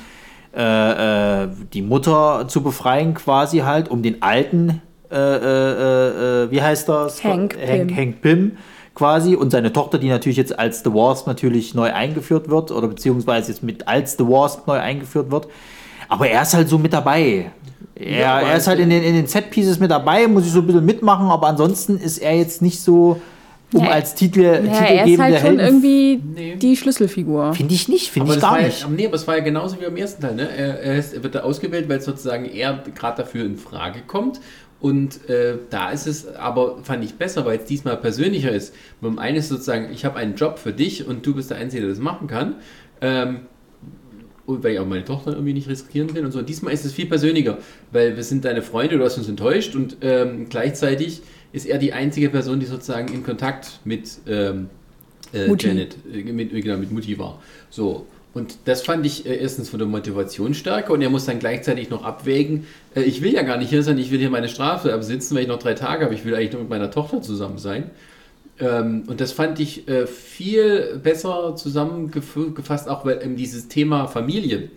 äh, 0.59 1.43
äh, 1.43 1.47
die 1.71 1.81
Mutter 1.81 2.45
zu 2.49 2.61
befreien, 2.61 3.13
quasi 3.13 3.59
halt, 3.59 3.89
um 3.89 4.03
den 4.03 4.21
alten, 4.21 4.81
äh, 5.09 5.15
äh, 5.15 6.43
äh, 6.43 6.51
wie 6.51 6.61
heißt 6.61 6.89
das? 6.89 7.23
Hank 7.23 7.57
Hank, 7.57 7.87
Pym. 7.87 7.95
Hank 7.95 8.21
Pym 8.21 8.51
quasi 8.93 9.35
und 9.35 9.51
seine 9.51 9.71
Tochter, 9.71 9.97
die 9.99 10.09
natürlich 10.09 10.37
jetzt 10.37 10.59
als 10.59 10.83
The 10.83 10.93
Wasp 10.93 11.27
natürlich 11.27 11.73
neu 11.75 11.93
eingeführt 11.93 12.49
wird 12.49 12.71
oder 12.71 12.89
beziehungsweise 12.89 13.53
jetzt 13.53 13.63
mit 13.63 13.87
als 13.87 14.17
The 14.17 14.25
Wasp 14.25 14.67
neu 14.67 14.77
eingeführt 14.77 15.31
wird. 15.31 15.47
Aber 16.09 16.27
er 16.27 16.41
ist 16.41 16.53
halt 16.53 16.67
so 16.67 16.77
mit 16.77 16.91
dabei. 16.91 17.51
Er, 17.95 18.19
Ja, 18.19 18.39
er 18.41 18.57
ist 18.57 18.67
halt 18.67 18.79
in 18.79 18.89
den, 18.89 19.01
in 19.01 19.13
den 19.13 19.27
Set-Pieces 19.27 19.79
mit 19.79 19.91
dabei, 19.91 20.27
muss 20.27 20.45
ich 20.45 20.51
so 20.51 20.59
ein 20.59 20.67
bisschen 20.67 20.85
mitmachen, 20.85 21.27
aber 21.27 21.47
ansonsten 21.47 21.97
ist 21.97 22.17
er 22.17 22.35
jetzt 22.35 22.61
nicht 22.61 22.81
so, 22.81 23.21
um 23.73 23.83
Ja, 23.83 23.91
als 23.91 24.15
Titel, 24.15 24.41
Ja, 24.41 24.49
er 24.51 24.59
ist 24.61 24.65
titelgebende 24.71 25.23
halt 25.23 25.35
schon 25.39 25.59
Helden. 25.59 25.59
irgendwie 25.59 26.21
Nee. 26.35 26.55
die 26.55 26.75
Schlüsselfigur. 26.75 27.53
Finde 27.53 27.73
ich 27.73 27.87
nicht, 27.87 28.09
finde 28.09 28.29
ich 28.29 28.35
das 28.35 28.41
gar 28.41 28.53
war 28.53 28.61
nicht. 28.61 28.81
Ja, 28.81 28.87
nee, 28.89 29.05
aber 29.05 29.15
es 29.15 29.27
war 29.27 29.37
ja 29.37 29.43
genauso 29.43 29.79
wie 29.79 29.85
beim 29.85 29.97
ersten 29.97 30.21
Teil. 30.21 30.35
Ne? 30.35 30.49
Er, 30.49 30.79
er, 30.81 30.95
ist, 30.97 31.13
er 31.13 31.23
wird 31.23 31.35
da 31.35 31.41
ausgewählt, 31.41 31.87
weil 31.89 32.01
sozusagen 32.01 32.45
er 32.45 32.83
gerade 32.95 33.17
dafür 33.23 33.45
in 33.45 33.57
Frage 33.57 33.99
kommt. 34.07 34.39
Und 34.81 35.29
äh, 35.29 35.55
da 35.69 35.91
ist 35.91 36.07
es 36.07 36.33
aber, 36.35 36.77
fand 36.83 37.03
ich 37.03 37.15
besser, 37.15 37.45
weil 37.45 37.57
es 37.59 37.65
diesmal 37.65 37.97
persönlicher 37.97 38.51
ist. 38.51 38.73
Beim 39.01 39.19
einen 39.19 39.37
ist 39.37 39.49
sozusagen, 39.49 39.89
ich 39.91 40.05
habe 40.05 40.15
einen 40.17 40.35
Job 40.35 40.57
für 40.57 40.71
dich 40.71 41.05
und 41.05 41.25
du 41.25 41.35
bist 41.35 41.49
der 41.49 41.57
Einzige, 41.57 41.81
der 41.81 41.89
das 41.89 41.99
machen 41.99 42.27
kann. 42.27 42.55
Ähm, 43.01 43.41
und 44.45 44.63
weil 44.63 44.73
ich 44.73 44.79
auch 44.79 44.85
meine 44.87 45.03
Tochter 45.03 45.33
irgendwie 45.33 45.53
nicht 45.53 45.69
riskieren 45.69 46.15
will 46.15 46.25
und 46.25 46.31
so. 46.31 46.41
Diesmal 46.41 46.73
ist 46.73 46.83
es 46.85 46.91
viel 46.93 47.05
persönlicher, 47.05 47.59
weil 47.91 48.15
wir 48.15 48.23
sind 48.23 48.45
deine 48.45 48.61
Freunde, 48.63 48.97
du 48.97 49.03
hast 49.03 49.17
uns 49.17 49.29
enttäuscht 49.29 49.75
und 49.75 49.97
ähm, 50.01 50.47
gleichzeitig 50.49 51.21
ist 51.51 51.65
er 51.65 51.77
die 51.77 51.93
einzige 51.93 52.29
Person, 52.29 52.59
die 52.59 52.65
sozusagen 52.65 53.13
in 53.13 53.23
Kontakt 53.23 53.79
mit 53.83 54.09
ähm, 54.27 54.69
äh. 55.33 55.51
Janet, 55.57 55.95
äh, 56.13 56.23
mit, 56.31 56.51
genau, 56.51 56.77
mit 56.77 56.91
Mutti 56.91 57.17
war. 57.17 57.41
So. 57.69 58.05
Und 58.31 58.57
das 58.65 58.83
fand 58.83 59.05
ich 59.05 59.25
äh, 59.25 59.35
erstens 59.37 59.69
von 59.69 59.79
der 59.79 59.87
Motivation 59.87 60.53
stärker 60.53 60.93
und 60.93 61.01
er 61.01 61.09
muss 61.09 61.25
dann 61.25 61.39
gleichzeitig 61.39 61.89
noch 61.89 62.03
abwägen, 62.03 62.67
äh, 62.95 63.01
ich 63.01 63.23
will 63.23 63.33
ja 63.33 63.41
gar 63.41 63.57
nicht 63.57 63.69
hier 63.69 63.81
sein, 63.81 63.97
ich 63.97 64.11
will 64.11 64.19
hier 64.19 64.29
meine 64.29 64.49
Strafe 64.49 64.93
absitzen, 64.93 65.35
weil 65.35 65.43
ich 65.43 65.49
noch 65.49 65.59
drei 65.59 65.73
Tage 65.73 66.05
habe, 66.05 66.13
ich 66.13 66.25
will 66.25 66.35
eigentlich 66.35 66.53
nur 66.53 66.61
mit 66.61 66.69
meiner 66.69 66.91
Tochter 66.91 67.21
zusammen 67.21 67.57
sein. 67.57 67.89
Ähm, 68.59 69.03
und 69.07 69.19
das 69.19 69.31
fand 69.31 69.59
ich 69.59 69.87
äh, 69.87 70.05
viel 70.05 70.99
besser 71.01 71.55
zusammengefasst, 71.55 72.87
auch 72.87 73.03
weil 73.03 73.21
eben 73.23 73.35
dieses 73.35 73.67
Thema 73.67 74.07
Familie, 74.07 74.69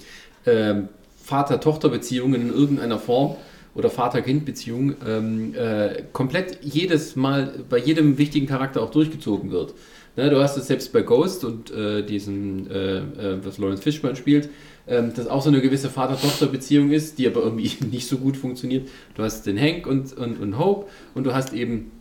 ähm, 0.47 0.89
Vater-Tochter-Beziehungen 1.23 2.41
in 2.41 2.55
irgendeiner 2.55 2.99
Form 2.99 3.37
oder 3.75 3.91
Vater-Kind-Beziehung 3.91 4.95
ähm, 5.07 5.55
äh, 5.55 6.03
komplett 6.13 6.59
jedes 6.63 7.17
Mal 7.17 7.65
bei 7.69 7.79
jedem 7.79 8.19
wichtigen 8.19 8.47
Charakter 8.47 8.83
auch 8.83 8.91
durchgezogen 8.91 9.51
wird. 9.51 9.75
Ne, 10.15 10.29
du 10.29 10.43
hast 10.43 10.59
es 10.59 10.67
selbst 10.67 10.93
bei 10.93 11.01
Ghost 11.01 11.43
und 11.43 11.71
äh, 11.71 12.03
diesem, 12.03 12.71
äh, 12.71 12.99
äh, 12.99 13.39
was 13.43 13.57
Lawrence 13.57 13.83
Fishburne 13.83 14.15
spielt, 14.15 14.51
ähm, 14.87 15.15
dass 15.15 15.27
auch 15.27 15.41
so 15.41 15.49
eine 15.49 15.63
gewisse 15.63 15.89
Vater-Tochter-Beziehung 15.89 16.91
ist, 16.91 17.19
die 17.19 17.27
aber 17.27 17.43
irgendwie 17.43 17.73
nicht 17.91 18.07
so 18.07 18.19
gut 18.19 18.37
funktioniert. 18.37 18.89
Du 19.15 19.23
hast 19.23 19.47
den 19.47 19.59
Hank 19.59 19.87
und, 19.87 20.13
und, 20.13 20.39
und 20.39 20.59
Hope 20.59 20.87
und 21.15 21.25
du 21.25 21.33
hast 21.33 21.55
eben 21.55 21.93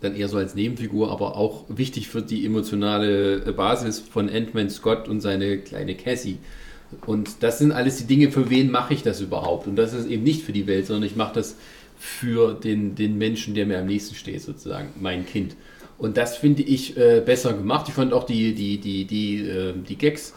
dann 0.00 0.14
eher 0.14 0.28
so 0.28 0.36
als 0.36 0.54
Nebenfigur, 0.54 1.10
aber 1.10 1.36
auch 1.36 1.64
wichtig 1.68 2.08
für 2.08 2.22
die 2.22 2.46
emotionale 2.46 3.44
äh, 3.44 3.52
Basis 3.52 3.98
von 3.98 4.28
Ant-Man 4.30 4.70
Scott 4.70 5.08
und 5.08 5.20
seine 5.20 5.58
kleine 5.58 5.96
Cassie. 5.96 6.38
Und 7.06 7.42
das 7.42 7.58
sind 7.58 7.72
alles 7.72 7.98
die 7.98 8.04
Dinge, 8.04 8.30
für 8.30 8.50
wen 8.50 8.70
mache 8.70 8.94
ich 8.94 9.02
das 9.02 9.20
überhaupt? 9.20 9.66
Und 9.66 9.76
das 9.76 9.92
ist 9.92 10.06
eben 10.06 10.22
nicht 10.22 10.42
für 10.42 10.52
die 10.52 10.66
Welt, 10.66 10.86
sondern 10.86 11.04
ich 11.04 11.16
mache 11.16 11.34
das 11.34 11.56
für 11.98 12.54
den, 12.54 12.94
den 12.94 13.18
Menschen, 13.18 13.54
der 13.54 13.66
mir 13.66 13.78
am 13.78 13.86
nächsten 13.86 14.14
steht, 14.14 14.40
sozusagen, 14.42 14.88
mein 15.00 15.26
Kind. 15.26 15.56
Und 15.98 16.16
das 16.16 16.36
finde 16.36 16.62
ich 16.62 16.96
äh, 16.96 17.20
besser 17.24 17.52
gemacht. 17.52 17.88
Ich 17.88 17.94
fand 17.94 18.12
auch 18.12 18.24
die, 18.24 18.54
die, 18.54 18.78
die, 18.78 19.04
die, 19.04 19.48
äh, 19.48 19.74
die 19.76 19.96
Gags 19.96 20.32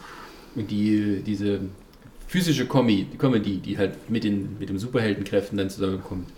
und 0.54 0.70
die, 0.70 1.22
diese 1.24 1.60
physische 2.26 2.66
Comedy, 2.66 3.06
Comedy, 3.16 3.58
die 3.58 3.78
halt 3.78 4.10
mit 4.10 4.24
den 4.24 4.58
mit 4.58 4.68
dem 4.68 4.78
Superheldenkräften 4.78 5.56
dann 5.56 5.70
zusammenkommt, 5.70 6.30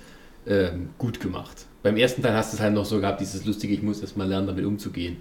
ähm, 0.46 0.90
gut 0.98 1.20
gemacht. 1.20 1.66
Beim 1.82 1.96
ersten 1.96 2.22
Teil 2.22 2.34
hast 2.34 2.52
du 2.52 2.56
es 2.56 2.62
halt 2.62 2.74
noch 2.74 2.84
so 2.84 3.00
gehabt, 3.00 3.20
dieses 3.20 3.44
lustige, 3.46 3.74
ich 3.74 3.82
muss 3.82 4.00
erst 4.00 4.16
mal 4.16 4.28
lernen, 4.28 4.46
damit 4.46 4.64
umzugehen 4.64 5.16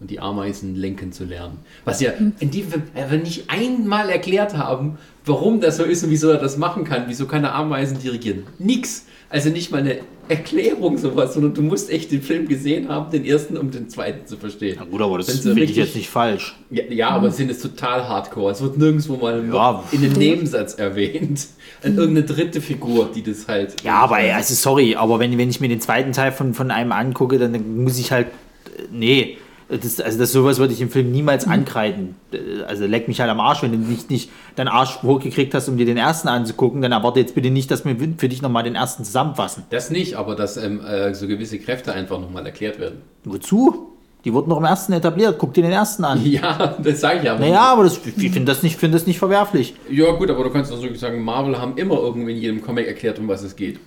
und 0.00 0.10
die 0.10 0.20
Ameisen 0.20 0.74
lenken 0.76 1.12
zu 1.12 1.24
lernen. 1.24 1.58
Was 1.84 2.00
ja 2.00 2.12
in 2.40 2.50
diesem 2.50 2.70
Film 2.70 2.82
einfach 2.94 3.16
nicht 3.16 3.44
einmal 3.48 4.10
erklärt 4.10 4.56
haben, 4.56 4.98
warum 5.24 5.60
das 5.60 5.78
so 5.78 5.84
ist 5.84 6.04
und 6.04 6.10
wieso 6.10 6.30
er 6.30 6.38
das 6.38 6.56
machen 6.58 6.84
kann. 6.84 7.04
Wieso 7.08 7.26
kann 7.26 7.44
er 7.44 7.54
Ameisen 7.54 7.98
dirigieren? 7.98 8.44
Nix. 8.58 9.06
Also 9.28 9.48
nicht 9.50 9.72
mal 9.72 9.78
eine 9.78 9.98
Erklärung 10.28 10.98
sowas, 10.98 11.34
sondern 11.34 11.52
du 11.54 11.62
musst 11.62 11.90
echt 11.90 12.12
den 12.12 12.22
Film 12.22 12.46
gesehen 12.46 12.88
haben, 12.88 13.10
den 13.10 13.24
ersten, 13.24 13.56
um 13.56 13.70
den 13.72 13.88
zweiten 13.88 14.24
zu 14.26 14.36
verstehen. 14.36 14.76
Na 14.78 14.84
gut, 14.84 15.00
aber 15.00 15.18
das 15.18 15.40
finde 15.40 15.62
ich 15.64 15.74
jetzt 15.74 15.96
nicht 15.96 16.08
falsch. 16.08 16.56
Ja, 16.70 16.84
ja 16.88 17.08
aber 17.10 17.28
es 17.28 17.36
sind 17.36 17.50
es 17.50 17.60
total 17.60 18.08
hardcore. 18.08 18.52
Es 18.52 18.60
wird 18.62 18.78
nirgendwo 18.78 19.16
mal 19.16 19.44
Ja. 19.52 19.82
in 19.90 20.04
einem 20.04 20.12
Nebensatz 20.12 20.74
erwähnt. 20.74 21.48
An 21.82 21.96
irgendeine 21.96 22.26
dritte 22.26 22.60
Figur, 22.60 23.10
die 23.14 23.22
das 23.22 23.48
halt. 23.48 23.82
Ja, 23.82 23.94
aber 23.94 24.16
also 24.16 24.54
sorry, 24.54 24.94
aber 24.94 25.18
wenn, 25.18 25.36
wenn 25.38 25.50
ich 25.50 25.60
mir 25.60 25.68
den 25.68 25.80
zweiten 25.80 26.12
Teil 26.12 26.30
von, 26.32 26.54
von 26.54 26.70
einem 26.70 26.92
angucke, 26.92 27.38
dann 27.38 27.82
muss 27.82 27.98
ich 27.98 28.12
halt. 28.12 28.28
äh, 28.28 28.82
Nee. 28.92 29.38
Das, 29.68 29.98
also 30.00 30.18
das 30.18 30.30
sowas 30.30 30.58
würde 30.58 30.72
ich 30.74 30.80
im 30.80 30.90
Film 30.90 31.10
niemals 31.10 31.46
ankreiden. 31.46 32.14
Äh, 32.32 32.62
Also 32.68 32.86
leck 32.86 33.08
mich 33.08 33.20
halt 33.20 33.30
am 33.30 33.40
Arsch, 33.40 33.62
wenn 33.62 33.72
du 33.72 33.78
nicht, 33.78 34.10
nicht 34.10 34.30
deinen 34.54 34.68
Arsch 34.68 35.02
hochgekriegt 35.02 35.52
hast, 35.54 35.68
um 35.68 35.76
dir 35.76 35.86
den 35.86 35.96
ersten 35.96 36.28
anzugucken, 36.28 36.82
dann 36.82 36.92
erwarte 36.92 37.18
jetzt 37.20 37.34
bitte 37.34 37.50
nicht, 37.50 37.70
dass 37.70 37.84
wir 37.84 37.96
für 38.16 38.28
dich 38.28 38.42
nochmal 38.42 38.62
den 38.62 38.76
ersten 38.76 39.02
zusammenfassen. 39.04 39.64
Das 39.70 39.90
nicht, 39.90 40.14
aber 40.14 40.36
dass 40.36 40.56
ähm, 40.56 40.80
äh, 40.84 41.12
so 41.14 41.26
gewisse 41.26 41.58
Kräfte 41.58 41.92
einfach 41.92 42.20
nochmal 42.20 42.46
erklärt 42.46 42.78
werden. 42.78 43.02
Wozu? 43.24 43.88
Die 44.24 44.32
wurden 44.32 44.48
noch 44.50 44.58
im 44.58 44.64
ersten 44.64 44.92
etabliert. 44.92 45.36
Guck 45.38 45.54
dir 45.54 45.62
den 45.62 45.72
ersten 45.72 46.04
an. 46.04 46.20
Ja, 46.24 46.76
das 46.82 47.00
sage 47.00 47.20
ich 47.24 47.30
aber- 47.30 47.40
Naja, 47.40 47.60
aber 47.62 47.84
das, 47.84 47.98
ich 48.04 48.12
finde 48.32 48.44
das, 48.44 48.62
nicht, 48.62 48.76
find 48.78 48.94
das 48.94 49.06
nicht 49.06 49.18
verwerflich. 49.18 49.74
Ja, 49.90 50.12
gut, 50.12 50.30
aber 50.30 50.44
du 50.44 50.50
kannst 50.50 50.72
auch 50.72 50.80
wirklich 50.82 51.00
sagen, 51.00 51.22
Marvel 51.22 51.58
haben 51.60 51.76
immer 51.76 51.94
irgendwie 51.98 52.32
in 52.32 52.38
jedem 52.38 52.62
Comic 52.62 52.86
erklärt, 52.86 53.18
um 53.18 53.26
was 53.28 53.42
es 53.42 53.54
geht. 53.56 53.78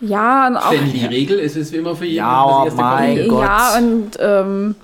Ja, 0.00 0.48
und 0.48 0.56
auch. 0.56 0.70
Denn 0.70 0.92
die 0.92 1.04
Regel 1.06 1.38
ist 1.38 1.56
es 1.56 1.72
immer 1.72 1.94
für 1.94 2.06
jeden 2.06 2.16
Ja, 2.16 2.64
erste 2.64 2.80
mein 2.80 3.14
Comic. 3.14 3.28
Gott. 3.28 3.42
Ja, 3.44 3.78
und 3.78 4.10
ähm, 4.20 4.74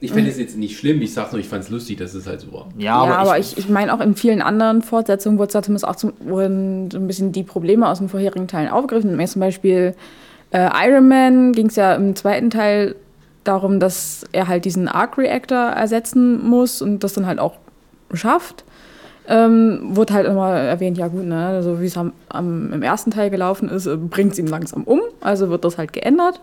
Ich 0.00 0.12
finde 0.12 0.30
es 0.30 0.38
jetzt 0.38 0.56
nicht 0.56 0.78
schlimm, 0.78 1.02
ich 1.02 1.12
sag 1.12 1.30
nur, 1.32 1.40
ich 1.40 1.48
fand 1.48 1.64
es 1.64 1.70
lustig, 1.70 1.98
dass 1.98 2.14
es 2.14 2.26
halt 2.26 2.40
so 2.40 2.52
war. 2.52 2.68
Ja, 2.78 3.04
Ja, 3.06 3.16
aber, 3.16 3.38
ich, 3.38 3.58
ich 3.58 3.68
meine 3.68 3.92
auch 3.92 4.00
in 4.00 4.14
vielen 4.14 4.40
anderen 4.40 4.82
Fortsetzungen 4.82 5.38
wurde 5.38 5.52
da 5.52 5.62
zumindest 5.62 5.86
auch 5.86 5.96
zum, 5.96 6.12
wurden 6.20 6.90
so 6.90 6.98
ein 6.98 7.06
bisschen 7.06 7.32
die 7.32 7.42
Probleme 7.42 7.86
aus 7.86 7.98
den 7.98 8.08
vorherigen 8.08 8.48
Teilen 8.48 8.70
aufgegriffen. 8.70 9.26
Zum 9.26 9.40
Beispiel 9.40 9.94
äh, 10.52 10.68
Iron 10.86 11.08
Man 11.08 11.52
ging 11.52 11.66
es 11.66 11.76
ja 11.76 11.94
im 11.94 12.16
zweiten 12.16 12.50
Teil 12.50 12.96
darum, 13.44 13.78
dass 13.78 14.24
er 14.32 14.48
halt 14.48 14.64
diesen 14.64 14.88
Arc 14.88 15.18
Reactor 15.18 15.58
ersetzen 15.58 16.46
muss 16.48 16.82
und 16.82 17.04
das 17.04 17.12
dann 17.12 17.26
halt 17.26 17.38
auch 17.38 17.56
schafft. 18.12 18.64
Ähm, 19.28 19.80
wurde 19.82 20.14
halt 20.14 20.26
immer 20.26 20.50
erwähnt, 20.50 20.98
ja 20.98 21.08
gut, 21.08 21.24
ne, 21.24 21.46
also 21.46 21.80
wie 21.80 21.86
es 21.86 21.96
am, 21.96 22.12
am, 22.28 22.72
im 22.72 22.82
ersten 22.82 23.10
Teil 23.10 23.30
gelaufen 23.30 23.68
ist, 23.68 23.88
bringt 24.10 24.32
es 24.32 24.38
ihn 24.38 24.46
langsam 24.46 24.82
um, 24.84 25.00
also 25.20 25.50
wird 25.50 25.64
das 25.64 25.78
halt 25.78 25.92
geändert. 25.92 26.40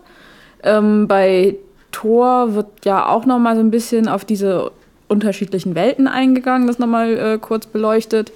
Ähm, 0.62 1.06
bei 1.06 1.56
Thor 1.92 2.54
wird 2.54 2.84
ja 2.84 3.06
auch 3.06 3.26
noch 3.26 3.38
mal 3.38 3.54
so 3.54 3.60
ein 3.60 3.70
bisschen 3.70 4.08
auf 4.08 4.24
diese 4.24 4.70
unterschiedlichen 5.08 5.74
Welten 5.74 6.06
eingegangen, 6.06 6.66
das 6.66 6.78
nochmal 6.78 7.16
äh, 7.16 7.38
kurz 7.38 7.66
beleuchtet. 7.66 8.32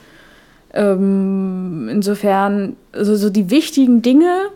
Ähm, 0.75 1.89
insofern, 1.91 2.77
also 2.93 3.15
so 3.15 3.29
die 3.29 3.51
wichtigen 3.51 4.01
Dinge 4.01 4.49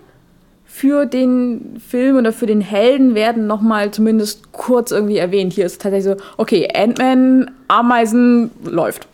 für 0.64 1.06
den 1.06 1.80
Film 1.86 2.16
oder 2.16 2.32
für 2.32 2.46
den 2.46 2.60
Helden 2.60 3.14
werden 3.14 3.46
nochmal 3.46 3.92
zumindest 3.92 4.52
kurz 4.52 4.90
irgendwie 4.90 5.18
erwähnt. 5.18 5.52
Hier 5.52 5.66
ist 5.66 5.80
tatsächlich 5.80 6.16
so, 6.16 6.24
okay, 6.36 6.68
Ant-Man, 6.74 7.50
Ameisen, 7.68 8.50
läuft. 8.64 9.06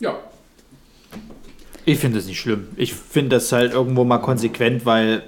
Ja. 0.00 0.14
Ich 1.84 1.98
finde 1.98 2.18
das 2.18 2.26
nicht 2.26 2.40
schlimm. 2.40 2.68
Ich 2.76 2.94
finde 2.94 3.36
das 3.36 3.50
halt 3.50 3.72
irgendwo 3.72 4.04
mal 4.04 4.18
konsequent, 4.18 4.86
weil, 4.86 5.22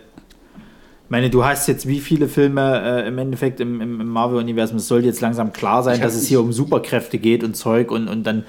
meine, 1.11 1.31
du 1.31 1.45
hast 1.45 1.69
jetzt 1.69 1.87
wie 1.87 2.01
viele 2.01 2.29
Filme 2.29 3.03
äh, 3.05 3.09
im 3.09 3.19
Endeffekt 3.19 3.61
im, 3.61 3.81
im, 3.81 4.01
im 4.01 4.09
Marvel-Universum. 4.09 4.79
Es 4.79 4.89
soll 4.89 5.05
jetzt 5.05 5.21
langsam 5.21 5.53
klar 5.53 5.83
sein, 5.83 6.01
dass 6.01 6.15
es 6.15 6.27
hier 6.27 6.41
um 6.41 6.53
Superkräfte 6.53 7.19
geht 7.19 7.45
und 7.45 7.55
Zeug 7.57 7.91
und, 7.91 8.09
und 8.09 8.25
dann. 8.25 8.45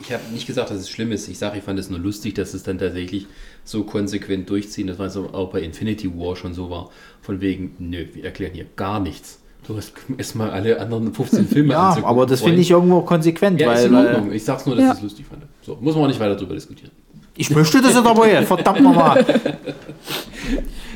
Ich 0.00 0.12
habe 0.12 0.22
nicht 0.32 0.46
gesagt, 0.46 0.70
dass 0.70 0.78
es 0.78 0.90
schlimm 0.90 1.12
ist. 1.12 1.28
Ich 1.28 1.38
sage, 1.38 1.58
ich 1.58 1.64
fand 1.64 1.78
es 1.78 1.90
nur 1.90 1.98
lustig, 2.00 2.34
dass 2.34 2.54
es 2.54 2.62
dann 2.62 2.78
tatsächlich 2.78 3.26
so 3.64 3.84
konsequent 3.84 4.48
durchziehen. 4.50 4.86
Das 4.86 4.98
war 4.98 5.10
so 5.10 5.30
auch 5.32 5.50
bei 5.50 5.60
Infinity 5.60 6.10
War 6.18 6.34
schon 6.36 6.54
so 6.54 6.70
war. 6.70 6.90
Von 7.20 7.40
wegen, 7.40 7.76
nö, 7.78 8.06
wir 8.14 8.24
erklären 8.24 8.52
hier 8.54 8.66
gar 8.76 8.98
nichts. 8.98 9.38
Du 9.66 9.76
hast 9.76 9.92
erstmal 10.18 10.50
alle 10.50 10.80
anderen 10.80 11.14
15 11.14 11.46
Filme 11.46 11.74
Ja, 11.74 11.88
anzugucken, 11.90 12.10
aber 12.16 12.26
das 12.26 12.42
finde 12.42 12.60
ich 12.60 12.70
irgendwo 12.70 13.02
konsequent, 13.02 13.60
Ja, 13.60 13.72
ist 13.72 13.80
weil, 13.80 13.86
in 13.86 13.92
weil 13.94 14.14
Ordnung. 14.14 14.32
Ich 14.32 14.44
sag's 14.44 14.66
nur, 14.66 14.74
dass 14.74 14.84
Ja. 14.84 14.90
ich 14.92 14.96
es 14.98 15.02
lustig 15.02 15.26
fand. 15.28 15.42
So, 15.62 15.78
muss 15.80 15.94
man 15.94 16.04
auch 16.04 16.08
nicht 16.08 16.18
weiter 16.18 16.34
drüber 16.36 16.54
diskutieren. 16.54 16.90
ich 17.36 17.50
möchte 17.50 17.80
das 17.80 17.94
jetzt 17.94 18.04
aber 18.06 18.26
jetzt, 18.28 18.48
verdammt 18.48 18.80
nochmal. 18.82 19.24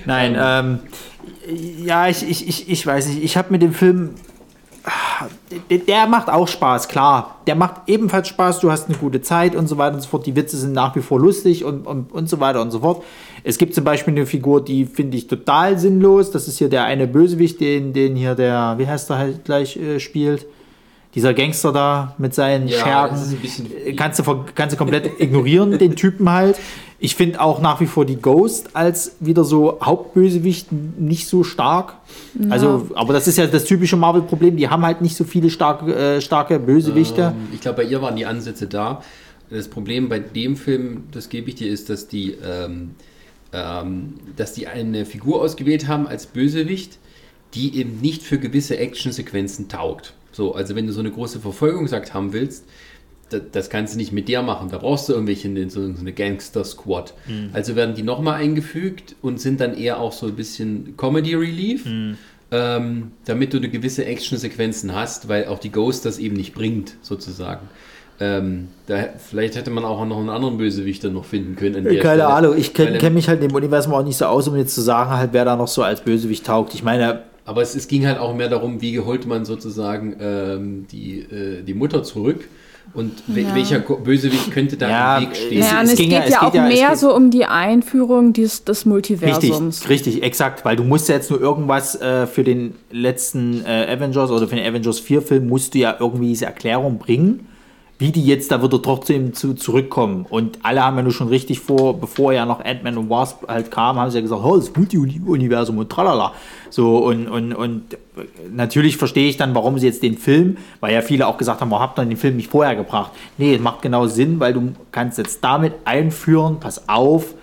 Nein, 0.07 0.37
ähm, 0.41 0.79
ja, 1.85 2.09
ich, 2.09 2.29
ich, 2.29 2.49
ich, 2.49 2.69
ich 2.71 2.87
weiß 2.87 3.09
nicht, 3.09 3.23
ich 3.23 3.37
habe 3.37 3.49
mit 3.51 3.63
dem 3.63 3.73
Film, 3.73 4.11
der, 5.89 6.07
macht 6.07 6.29
auch 6.29 6.47
Spaß, 6.47 6.89
klar. 6.89 7.37
Der 7.47 7.55
macht 7.57 7.83
ebenfalls 7.89 8.29
Spaß, 8.29 8.61
du 8.61 8.71
hast 8.71 8.89
eine 8.89 8.97
gute 8.97 9.21
Zeit 9.21 9.57
und 9.57 9.67
so 9.67 9.79
weiter 9.79 9.97
und 9.97 10.01
so 10.03 10.09
fort. 10.09 10.27
Die 10.27 10.37
Witze 10.37 10.57
sind 10.57 10.73
nach 10.73 10.95
wie 10.95 11.01
vor 11.01 11.19
lustig 11.21 11.65
und, 11.65 11.87
und, 11.87 12.13
und 12.13 12.29
so 12.29 12.39
weiter 12.41 12.63
und 12.63 12.71
so 12.71 12.81
fort. 12.81 13.03
Es 13.43 13.59
gibt 13.59 13.75
zum 13.75 13.85
Beispiel 13.85 14.15
eine 14.15 14.27
Figur, 14.27 14.65
die 14.65 14.85
finde 14.85 15.17
ich 15.17 15.27
total 15.27 15.79
sinnlos. 15.79 16.31
Das 16.31 16.47
ist 16.49 16.59
hier 16.59 16.69
der 16.69 16.85
eine 16.85 17.07
Bösewicht, 17.07 17.61
den, 17.61 17.93
den 17.93 18.15
hier 18.17 18.35
der, 18.35 18.75
wie 18.79 18.87
heißt 18.87 19.11
der 19.11 19.19
halt 19.19 19.45
gleich 19.45 19.77
äh, 19.77 19.99
spielt. 19.99 20.47
Dieser 21.15 21.33
Gangster 21.33 21.73
da 21.73 22.15
mit 22.19 22.35
seinen 22.35 22.69
Ja, 22.69 23.09
bisschen- 23.09 23.71
Äh, 23.85 23.95
kannst 23.95 24.19
du, 24.19 24.45
kannst 24.55 24.75
du 24.75 24.79
komplett 24.79 25.19
ignorieren, 25.21 25.79
den 25.79 25.97
Typen 25.97 26.31
halt. 26.31 26.59
Ich 26.99 27.15
finde 27.15 27.41
auch 27.41 27.61
nach 27.61 27.81
wie 27.81 27.87
vor 27.87 28.07
die 28.07 28.17
Ghost 28.17 28.71
als 28.75 29.17
wieder 29.21 29.45
so 29.45 29.79
Hauptbösewicht 29.83 30.69
nicht 30.73 31.29
so 31.29 31.45
stark. 31.45 31.95
Also, 32.49 32.89
aber 32.95 33.13
das 33.13 33.29
ist 33.29 33.37
ja 33.37 33.47
das 33.47 33.65
typische 33.65 33.97
Marvel-Problem. 33.97 34.57
Die 34.57 34.69
haben 34.69 34.85
halt 34.85 35.03
nicht 35.03 35.15
so 35.15 35.25
viele 35.25 35.51
starke, 35.51 35.95
äh, 35.95 36.21
starke 36.23 36.59
Bösewichte. 36.59 37.35
Ähm, 37.37 37.49
ich 37.53 37.61
glaube, 37.61 37.83
bei 37.83 37.89
ihr 37.89 38.01
waren 38.01 38.17
die 38.17 38.25
Ansätze 38.25 38.67
da. 38.67 39.03
Das 39.51 39.69
Problem 39.69 40.09
bei 40.09 40.19
dem 40.19 40.57
Film, 40.57 41.05
das 41.13 41.29
gebe 41.29 41.51
ich 41.51 41.57
dir, 41.57 41.69
ist, 41.69 41.91
dass 41.91 42.09
die, 42.09 42.35
ähm, 42.43 42.95
ähm, 43.53 44.15
dass 44.37 44.55
die 44.55 44.67
eine 44.67 45.05
Figur 45.05 45.43
ausgewählt 45.43 45.89
haben 45.89 46.07
als 46.07 46.27
Bösewicht, 46.27 46.99
die 47.55 47.79
eben 47.79 48.01
nicht 48.01 48.23
für 48.23 48.39
gewisse 48.39 48.79
Actionsequenzen 48.79 49.69
taugt. 49.69 50.15
So, 50.33 50.55
also 50.55 50.75
wenn 50.75 50.87
du 50.87 50.93
so 50.93 51.01
eine 51.01 51.11
große 51.11 51.41
Verfolgungsjagd 51.41 52.13
haben 52.13 52.33
willst, 52.33 52.65
da, 53.29 53.39
das 53.39 53.71
kannst 53.71 53.95
du 53.95 53.99
nicht 53.99 54.13
mit 54.13 54.29
der 54.29 54.43
machen. 54.43 54.69
Da 54.71 54.79
brauchst 54.79 55.09
du 55.09 55.13
irgendwelche, 55.13 55.53
so, 55.69 55.93
so 55.93 56.01
eine 56.01 56.13
Gangster-Squad. 56.13 57.15
Also 57.53 57.77
werden 57.77 57.95
die 57.95 58.03
nochmal 58.03 58.41
eingefügt 58.41 59.17
und 59.23 59.41
sind 59.41 59.61
dann 59.61 59.77
eher 59.77 59.99
auch 60.01 60.13
so 60.13 60.27
ein 60.27 60.35
bisschen 60.35 60.97
Comedy-Relief, 60.97 61.87
ähm, 62.53 63.11
damit 63.25 63.53
du 63.53 63.57
eine 63.57 63.69
gewisse 63.69 64.05
Action-Sequenzen 64.05 64.95
hast, 64.95 65.29
weil 65.29 65.47
auch 65.47 65.59
die 65.59 65.71
Ghost 65.73 66.05
das 66.05 66.19
eben 66.19 66.37
nicht 66.37 66.55
bringt, 66.55 66.95
sozusagen. 67.03 67.69
Ähm, 68.19 68.69
da, 68.87 69.09
vielleicht 69.19 69.57
hätte 69.57 69.71
man 69.71 69.85
auch 69.85 70.05
noch 70.07 70.19
einen 70.19 70.31
anderen 70.31 70.57
Bösewichter 70.57 71.11
noch 71.11 71.27
finden 71.27 71.55
können. 71.57 71.77
an 71.77 71.85
der 71.85 71.99
Keine 71.99 72.23
Stelle. 72.23 72.27
Ahnung, 72.29 72.57
ich 72.57 72.73
kenne 72.73 72.97
kenn 72.97 73.13
mich 73.13 73.29
halt 73.29 73.43
in 73.43 73.49
dem 73.49 73.55
Universum 73.55 73.93
auch 73.93 74.05
nicht 74.05 74.17
so 74.17 74.25
aus, 74.27 74.49
um 74.49 74.57
jetzt 74.57 74.75
zu 74.75 74.81
sagen, 74.81 75.11
halt, 75.11 75.33
wer 75.33 75.45
da 75.45 75.57
noch 75.57 75.69
so 75.69 75.83
als 75.83 76.01
Bösewicht 76.01 76.47
taugt. 76.47 76.73
Ich 76.75 76.83
meine, 76.83 77.25
Aber 77.45 77.61
es, 77.61 77.75
es 77.75 77.89
ging 77.89 78.07
halt 78.07 78.19
auch 78.19 78.35
mehr 78.35 78.49
darum, 78.49 78.81
wie 78.81 78.99
holt 79.01 79.27
man 79.27 79.45
sozusagen 79.45 80.17
ähm, 80.19 80.87
die, 80.91 81.21
äh, 81.21 81.63
die 81.63 81.75
Mutter 81.75 82.05
zurück 82.05 82.49
und 82.95 83.13
Ja. 83.29 83.55
welcher 83.55 83.79
Bösewicht 83.81 84.51
könnte 84.53 84.77
da 84.77 84.89
Ja, 84.89 85.19
im 85.19 85.25
Weg 85.29 85.37
stehen. 85.37 85.59
Es- 85.61 85.67
Naja, 85.67 85.79
und 85.81 85.85
es 85.87 85.93
es, 85.93 85.99
ging 85.99 86.09
geht 86.11 86.19
ja- 86.19 86.25
es 86.25 86.31
ja 86.31 86.41
geht 86.41 86.49
auch 86.49 86.55
ja- 86.55 86.69
es 86.69 86.75
mehr 86.81 86.89
geht- 86.91 86.99
so 86.99 87.15
um 87.15 87.31
die 87.31 87.45
Einführung 87.45 88.33
des, 88.33 88.65
des 88.65 88.87
Multiversums. 88.87 89.89
Richtig, 89.89 90.15
richtig, 90.15 90.23
exakt, 90.23 90.65
weil 90.65 90.77
du 90.77 90.85
musst 90.85 91.09
ja 91.09 91.15
jetzt 91.17 91.31
nur 91.31 91.41
irgendwas 91.41 92.01
äh, 92.01 92.27
für 92.27 92.45
den 92.45 92.75
letzten 92.91 93.65
äh, 93.67 93.87
Avengers 93.91 94.31
oder 94.31 94.49
für 94.49 94.57
den 94.57 94.67
Avengers 94.67 94.99
4 95.01 95.23
Film 95.23 95.49
musst 95.49 95.75
du 95.75 95.79
ja 95.79 95.97
irgendwie 96.01 96.29
diese 96.29 96.47
Erklärung 96.47 96.99
bringen, 96.99 97.47
wie 97.99 98.13
die 98.13 98.25
jetzt 98.25 98.53
da 98.53 98.63
wieder 98.63 98.81
trotzdem 98.83 99.33
zu, 99.33 99.55
zurückkommen. 99.55 100.27
Und 100.29 100.59
alle 100.63 100.85
haben 100.85 100.97
ja 100.97 101.03
nur 101.03 101.13
schon 101.13 101.29
richtig 101.29 101.61
vor, 101.61 101.99
bevor 101.99 102.33
ja 102.33 102.45
noch 102.45 102.63
Ant-Man 102.63 102.99
und 102.99 103.09
Wasp 103.09 103.49
halt 103.49 103.71
kam, 103.71 103.99
haben 103.99 104.11
sie 104.11 104.19
ja 104.19 104.23
gesagt, 104.23 104.43
oh, 104.45 104.57
das 104.57 104.75
Multi-Universum 104.77 105.79
und 105.79 105.91
tralala. 105.91 106.33
So, 106.69 106.99
und, 106.99 107.27
und, 107.27 107.55
und 107.55 107.97
natürlich 108.53 108.99
verstehe 108.99 109.29
ich 109.29 109.39
dann, 109.39 109.55
warum 109.55 109.79
sie 109.79 109.87
jetzt 109.87 110.03
den 110.03 110.19
Film, 110.19 110.59
weil 110.81 110.93
ja 110.93 111.01
viele 111.01 111.27
auch 111.27 111.39
gesagt 111.39 111.63
haben, 111.63 111.71
warum 111.71 111.83
habt 111.83 111.99
ihr 111.99 112.05
den 112.05 112.19
Film 112.19 112.37
nicht 112.37 112.51
vorher 112.51 112.77
gebracht? 112.77 113.13
Nee, 113.39 113.55
es 113.55 113.63
macht 113.63 113.81
genau 113.81 114.07
Sinn, 114.07 114.41
weil 114.41 114.53
du 114.53 114.73
kannst 114.93 115.17
jetzt 115.17 115.43
damit 115.43 115.73
einführen, 115.87 116.61
pass 116.61 116.89
auf, 116.89 117.35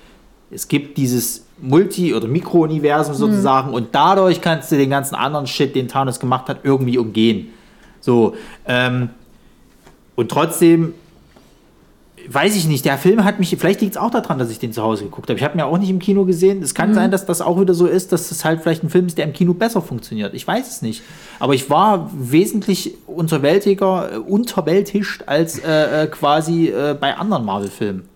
es 0.51 0.67
gibt 0.67 0.97
dieses 0.97 1.47
Multi- 1.59 2.13
oder 2.13 2.27
Mikro-Universum 2.27 3.15
sozusagen 3.15 3.73
und 3.73 3.87
dadurch 3.93 4.39
kannst 4.39 4.71
du 4.71 4.77
den 4.77 4.91
ganzen 4.91 5.15
anderen 5.15 5.47
Shit, 5.47 5.75
den 5.75 5.87
Thanos 5.87 6.19
gemacht 6.19 6.47
hat, 6.47 6.59
irgendwie 6.63 6.99
umgehen. 6.99 7.47
So, 8.01 8.35
ähm, 8.67 9.09
und 10.15 10.29
trotzdem 10.29 10.93
weiß 12.27 12.55
ich 12.55 12.67
nicht, 12.67 12.85
der 12.85 12.97
Film 12.97 13.23
hat 13.23 13.39
mich, 13.39 13.55
vielleicht 13.57 13.81
liegt 13.81 13.95
es 13.95 14.01
auch 14.01 14.11
daran, 14.11 14.39
dass 14.39 14.49
ich 14.49 14.59
den 14.59 14.71
zu 14.71 14.81
Hause 14.81 15.05
geguckt 15.05 15.29
habe. 15.29 15.37
Ich 15.37 15.43
habe 15.43 15.55
ihn 15.55 15.59
ja 15.59 15.65
auch 15.65 15.77
nicht 15.77 15.89
im 15.89 15.99
Kino 15.99 16.25
gesehen. 16.25 16.61
Es 16.61 16.73
kann 16.73 16.93
sein, 16.93 17.11
dass 17.11 17.25
das 17.25 17.41
auch 17.41 17.59
wieder 17.59 17.73
so 17.73 17.85
ist, 17.85 18.11
dass 18.11 18.29
das 18.29 18.45
halt 18.45 18.61
vielleicht 18.61 18.83
ein 18.83 18.89
Film 18.89 19.07
ist, 19.07 19.17
der 19.17 19.25
im 19.25 19.33
Kino 19.33 19.53
besser 19.53 19.81
funktioniert. 19.81 20.33
Ich 20.33 20.47
weiß 20.47 20.69
es 20.69 20.81
nicht. 20.81 21.03
Aber 21.39 21.53
ich 21.53 21.69
war 21.69 22.09
wesentlich 22.13 22.95
unterwältiger, 23.07 24.13
äh, 24.13 24.17
unterwältigt 24.17 25.27
als 25.27 25.59
äh, 25.59 26.03
äh, 26.03 26.07
quasi 26.07 26.67
äh, 26.67 26.95
bei 26.99 27.15
anderen 27.15 27.45
Marvel-Filmen. 27.45 28.12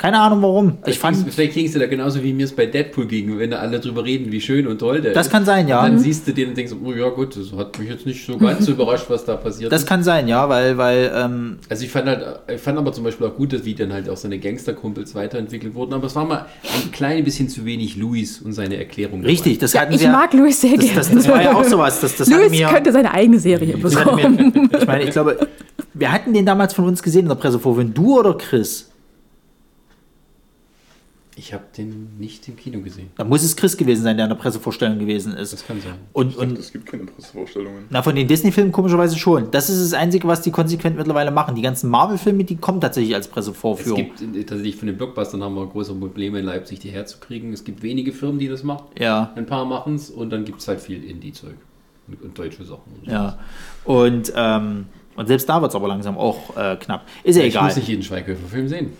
Keine 0.00 0.18
Ahnung 0.18 0.40
warum. 0.40 0.78
Ich 0.86 0.98
fand, 0.98 1.30
vielleicht 1.30 1.52
ging 1.52 1.66
es 1.66 1.72
dir 1.72 1.78
da 1.78 1.86
genauso 1.86 2.22
wie 2.22 2.32
mir 2.32 2.44
es 2.44 2.52
bei 2.56 2.64
Deadpool 2.64 3.04
ging, 3.06 3.38
wenn 3.38 3.50
da 3.50 3.58
alle 3.58 3.78
drüber 3.80 4.02
reden, 4.02 4.32
wie 4.32 4.40
schön 4.40 4.66
und 4.66 4.78
toll 4.78 5.02
der 5.02 5.12
Das 5.12 5.26
ist. 5.26 5.32
kann 5.32 5.44
sein, 5.44 5.68
ja. 5.68 5.80
Und 5.84 5.88
dann 5.90 5.98
siehst 5.98 6.26
du 6.26 6.32
den 6.32 6.48
und 6.48 6.56
denkst, 6.56 6.72
oh 6.82 6.90
ja 6.94 7.10
gut, 7.10 7.36
das 7.36 7.52
hat 7.54 7.78
mich 7.78 7.90
jetzt 7.90 8.06
nicht 8.06 8.24
so 8.24 8.38
ganz 8.38 8.64
so 8.64 8.72
überrascht, 8.72 9.04
was 9.10 9.26
da 9.26 9.36
passiert 9.36 9.70
das 9.70 9.82
ist. 9.82 9.86
kann 9.86 10.02
sein, 10.02 10.26
ja, 10.26 10.48
weil, 10.48 10.78
weil 10.78 11.12
ähm, 11.14 11.58
Also 11.68 11.84
ich 11.84 11.90
fand 11.90 12.06
halt, 12.06 12.24
ich 12.54 12.60
fand 12.62 12.78
aber 12.78 12.94
zum 12.94 13.04
Beispiel 13.04 13.26
auch 13.26 13.34
gut, 13.36 13.52
dass 13.52 13.66
wie 13.66 13.74
dann 13.74 13.92
halt 13.92 14.08
auch 14.08 14.16
seine 14.16 14.38
Gangsterkumpels 14.38 15.14
weiterentwickelt 15.14 15.74
wurden, 15.74 15.92
aber 15.92 16.06
es 16.06 16.16
war 16.16 16.24
mal 16.24 16.46
ein 16.82 16.90
klein 16.92 17.22
bisschen 17.22 17.50
zu 17.50 17.66
wenig 17.66 17.96
Louis 17.98 18.40
und 18.40 18.54
seine 18.54 18.78
Erklärung. 18.78 19.20
dabei. 19.20 19.32
richtig, 19.32 19.58
das 19.58 19.74
Ja, 19.74 19.82
hatten 19.82 19.92
ich 19.92 20.00
wir. 20.00 20.08
mag 20.10 20.32
Louis 20.32 20.58
sehr 20.58 20.76
das, 20.76 20.80
gerne. 20.86 20.96
das, 20.96 21.10
das 21.10 21.28
war 21.28 21.42
ja 21.42 21.52
auch 21.54 21.64
sowas. 21.64 22.00
Das, 22.00 22.16
das 22.16 22.26
Louis 22.30 22.50
wir, 22.52 22.68
könnte 22.68 22.90
seine 22.92 23.12
eigene 23.12 23.38
Serie 23.38 23.76
das 23.76 23.94
bekommen. 23.94 24.68
wir, 24.70 24.80
ich 24.80 24.86
meine, 24.86 25.04
ich 25.04 25.10
glaube, 25.10 25.46
wir 25.92 26.10
hatten 26.10 26.32
den 26.32 26.46
damals 26.46 26.72
von 26.72 26.86
uns 26.86 27.02
gesehen 27.02 27.22
in 27.24 27.28
der 27.28 27.34
Pressevorführung. 27.34 27.92
Du 27.92 28.18
oder 28.18 28.32
Chris? 28.38 28.86
Ich 31.42 31.54
habe 31.54 31.64
den 31.74 32.18
nicht 32.18 32.46
im 32.48 32.56
Kino 32.56 32.80
gesehen. 32.82 33.08
Da 33.16 33.24
muss 33.24 33.42
es 33.42 33.56
Chris 33.56 33.74
gewesen 33.74 34.02
sein, 34.02 34.18
der 34.18 34.26
in 34.26 34.28
der 34.28 34.36
Pressevorstellung 34.36 34.98
gewesen 34.98 35.32
ist. 35.32 35.54
Das 35.54 35.66
kann 35.66 35.80
sein. 35.80 35.94
Und, 36.12 36.28
Ich 36.28 36.34
dachte, 36.36 36.48
und 36.50 36.58
es 36.58 36.70
gibt 36.70 36.84
keine 36.84 37.04
Pressevorstellungen. 37.04 37.84
na, 37.88 38.02
von 38.02 38.14
den 38.14 38.28
Disney-Filmen 38.28 38.72
komischerweise 38.72 39.16
schon. 39.16 39.50
Das 39.50 39.70
ist 39.70 39.82
das 39.82 39.98
Einzige, 39.98 40.28
was 40.28 40.42
die 40.42 40.50
konsequent 40.50 40.98
mittlerweile 40.98 41.30
machen. 41.30 41.54
Die 41.54 41.62
ganzen 41.62 41.88
Marvel-Filme, 41.88 42.44
die 42.44 42.56
kommen 42.56 42.82
tatsächlich 42.82 43.14
als 43.14 43.24
Es 43.26 43.32
Pressevorführung. 43.32 43.96
gibt 43.96 44.20
äh, 44.20 44.44
tatsächlich 44.44 44.76
von 44.76 44.88
den 44.88 44.98
Blockbustern 44.98 45.42
haben 45.42 45.54
wir 45.54 45.66
große 45.66 45.94
Probleme 45.94 46.40
in 46.40 46.44
Leipzig, 46.44 46.80
die 46.80 46.90
herzukriegen. 46.90 47.54
Es 47.54 47.64
gibt 47.64 47.82
wenige 47.82 48.12
Firmen, 48.12 48.38
die 48.38 48.48
das 48.48 48.62
machen. 48.62 48.84
Ja. 48.98 49.32
Ein 49.34 49.46
paar 49.46 49.64
machen 49.64 49.94
es 49.94 50.10
und 50.10 50.28
dann 50.28 50.44
gibt 50.44 50.60
es 50.60 50.68
halt 50.68 50.80
viel 50.80 51.02
Indie-Zeug 51.02 51.54
und, 52.08 52.20
und 52.20 52.38
deutsche 52.38 52.64
Sachen. 52.64 52.82
Und. 53.02 53.10
Ja. 53.10 53.38
Und, 53.84 54.30
ähm, 54.36 54.88
und 55.16 55.26
selbst 55.26 55.48
da 55.48 55.62
wird 55.62 55.70
es 55.70 55.74
aber 55.74 55.88
langsam 55.88 56.18
auch 56.18 56.54
äh, 56.56 56.76
knapp. 56.76 57.06
Ist 57.24 57.36
ja 57.36 57.44
Ich 57.44 57.54
egal. 57.54 57.64
muss 57.64 57.76
nicht 57.76 57.88
jeden 57.88 58.02
Schweighöfer-Film 58.02 58.68
sehen. 58.68 58.90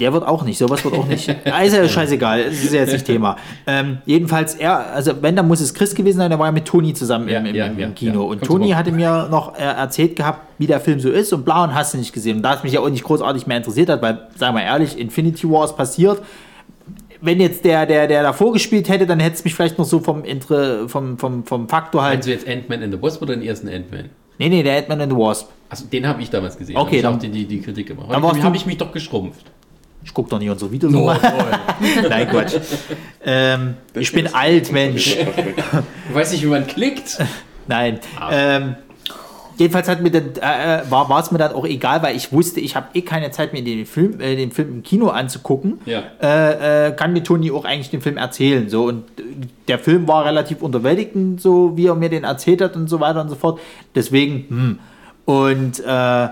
Der 0.00 0.12
wird 0.12 0.26
auch 0.26 0.42
nicht, 0.42 0.58
sowas 0.58 0.84
wird 0.84 0.94
auch 0.94 1.06
nicht. 1.06 1.28
Ist 1.62 1.74
ja 1.74 1.88
scheißegal, 1.88 2.44
das 2.44 2.54
ist 2.54 2.72
ja 2.72 2.80
jetzt 2.80 2.92
nicht 2.92 3.04
Thema. 3.04 3.36
Ähm, 3.66 3.98
jedenfalls, 4.06 4.54
er, 4.54 4.92
also 4.92 5.12
wenn, 5.20 5.36
dann 5.36 5.46
muss 5.46 5.60
es 5.60 5.74
Chris 5.74 5.94
gewesen 5.94 6.18
sein, 6.18 6.30
der 6.30 6.38
war 6.38 6.46
ja 6.46 6.52
mit 6.52 6.64
Toni 6.64 6.94
zusammen 6.94 7.28
im, 7.28 7.46
im, 7.46 7.54
im 7.54 7.78
ja, 7.78 7.88
Kino. 7.90 8.24
Und 8.24 8.42
Toni 8.42 8.70
hatte 8.70 8.90
mir 8.90 9.28
noch 9.30 9.56
äh, 9.56 9.62
erzählt 9.62 10.16
gehabt, 10.16 10.40
wie 10.58 10.66
der 10.66 10.80
Film 10.80 10.98
so 10.98 11.10
ist 11.10 11.32
und 11.32 11.44
bla 11.44 11.64
und 11.64 11.74
hast 11.74 11.94
du 11.94 11.98
nicht 11.98 12.12
gesehen. 12.12 12.38
Und 12.38 12.42
da 12.42 12.54
es 12.54 12.62
mich 12.62 12.72
ja 12.72 12.80
auch 12.80 12.88
nicht 12.88 13.04
großartig 13.04 13.46
mehr 13.46 13.58
interessiert 13.58 13.90
hat, 13.90 14.00
weil, 14.02 14.28
sagen 14.36 14.56
wir 14.56 14.62
ehrlich, 14.62 14.98
Infinity 14.98 15.48
War 15.48 15.64
ist 15.64 15.76
passiert. 15.76 16.22
Wenn 17.20 17.40
jetzt 17.40 17.64
der, 17.64 17.86
der, 17.86 18.08
der 18.08 18.22
davor 18.22 18.52
gespielt 18.52 18.88
hätte, 18.88 19.06
dann 19.06 19.20
hätte 19.20 19.36
es 19.36 19.44
mich 19.44 19.54
vielleicht 19.54 19.78
noch 19.78 19.84
so 19.84 20.00
vom, 20.00 20.24
Intre, 20.24 20.88
vom, 20.88 21.18
vom, 21.18 21.44
vom 21.44 21.68
Faktor 21.68 22.02
halt. 22.02 22.14
Meinst 22.14 22.28
du 22.28 22.32
jetzt 22.32 22.48
Ant-Man 22.48 22.82
and 22.82 22.94
the 22.94 23.00
Wasp 23.00 23.22
oder 23.22 23.36
den 23.36 23.44
ersten 23.44 23.68
Ant-Man? 23.68 24.06
Nee, 24.38 24.48
nee, 24.48 24.62
der 24.62 24.78
Ant-Man 24.78 25.02
and 25.02 25.12
the 25.12 25.18
Wasp. 25.18 25.48
Also 25.68 25.86
den 25.86 26.06
habe 26.06 26.20
ich 26.20 26.30
damals 26.30 26.58
gesehen. 26.58 26.76
Okay, 26.76 26.96
ich 26.96 27.02
dann- 27.02 27.14
habe 27.14 27.26
die, 27.26 27.30
die, 27.30 27.44
die 27.46 27.60
Kritik 27.60 27.86
gemacht. 27.86 28.08
Dann 28.10 28.42
habe 28.42 28.56
ich 28.56 28.66
mich 28.66 28.78
doch 28.78 28.90
geschrumpft. 28.90 29.46
Ich 30.04 30.12
guck 30.12 30.28
doch 30.28 30.38
nicht 30.38 30.50
unsere 30.50 30.70
Videos 30.70 30.92
nochmal. 30.92 31.18
Nein, 32.08 32.28
Quatsch. 32.28 32.54
Ähm, 33.24 33.74
ich 33.94 34.12
bin 34.12 34.32
alt, 34.34 34.72
Mensch. 34.72 35.16
Du 35.16 36.14
weißt 36.14 36.32
nicht, 36.32 36.42
wie 36.42 36.48
man 36.48 36.66
klickt. 36.66 37.18
Nein. 37.68 38.00
Ah. 38.18 38.30
Ähm, 38.32 38.76
jedenfalls 39.56 39.88
hat 39.88 40.02
mir 40.02 40.10
dann, 40.10 40.34
äh, 40.40 40.80
äh, 40.80 40.90
war 40.90 41.20
es 41.20 41.30
mir 41.30 41.38
dann 41.38 41.52
auch 41.52 41.64
egal, 41.64 42.02
weil 42.02 42.16
ich 42.16 42.32
wusste, 42.32 42.60
ich 42.60 42.74
habe 42.74 42.88
eh 42.94 43.02
keine 43.02 43.30
Zeit, 43.30 43.52
mir 43.52 43.62
den 43.62 43.86
Film, 43.86 44.20
äh, 44.20 44.34
den 44.34 44.50
Film 44.50 44.70
im 44.70 44.82
Kino 44.82 45.08
anzugucken. 45.08 45.80
Ja. 45.86 46.02
Äh, 46.20 46.88
äh, 46.88 46.92
kann 46.92 47.12
mir 47.12 47.22
Toni 47.22 47.50
auch 47.52 47.64
eigentlich 47.64 47.90
den 47.90 48.00
Film 48.00 48.16
erzählen. 48.16 48.68
So. 48.68 48.84
Und 48.84 49.04
äh, 49.20 49.22
der 49.68 49.78
Film 49.78 50.08
war 50.08 50.24
relativ 50.24 50.62
unterwältigend, 50.62 51.40
so 51.40 51.76
wie 51.76 51.86
er 51.86 51.94
mir 51.94 52.08
den 52.08 52.24
erzählt 52.24 52.60
hat 52.60 52.74
und 52.76 52.88
so 52.88 52.98
weiter 53.00 53.20
und 53.20 53.28
so 53.28 53.36
fort. 53.36 53.60
Deswegen, 53.94 54.46
hm. 54.48 54.78
Und 55.24 55.78
äh, 55.80 56.28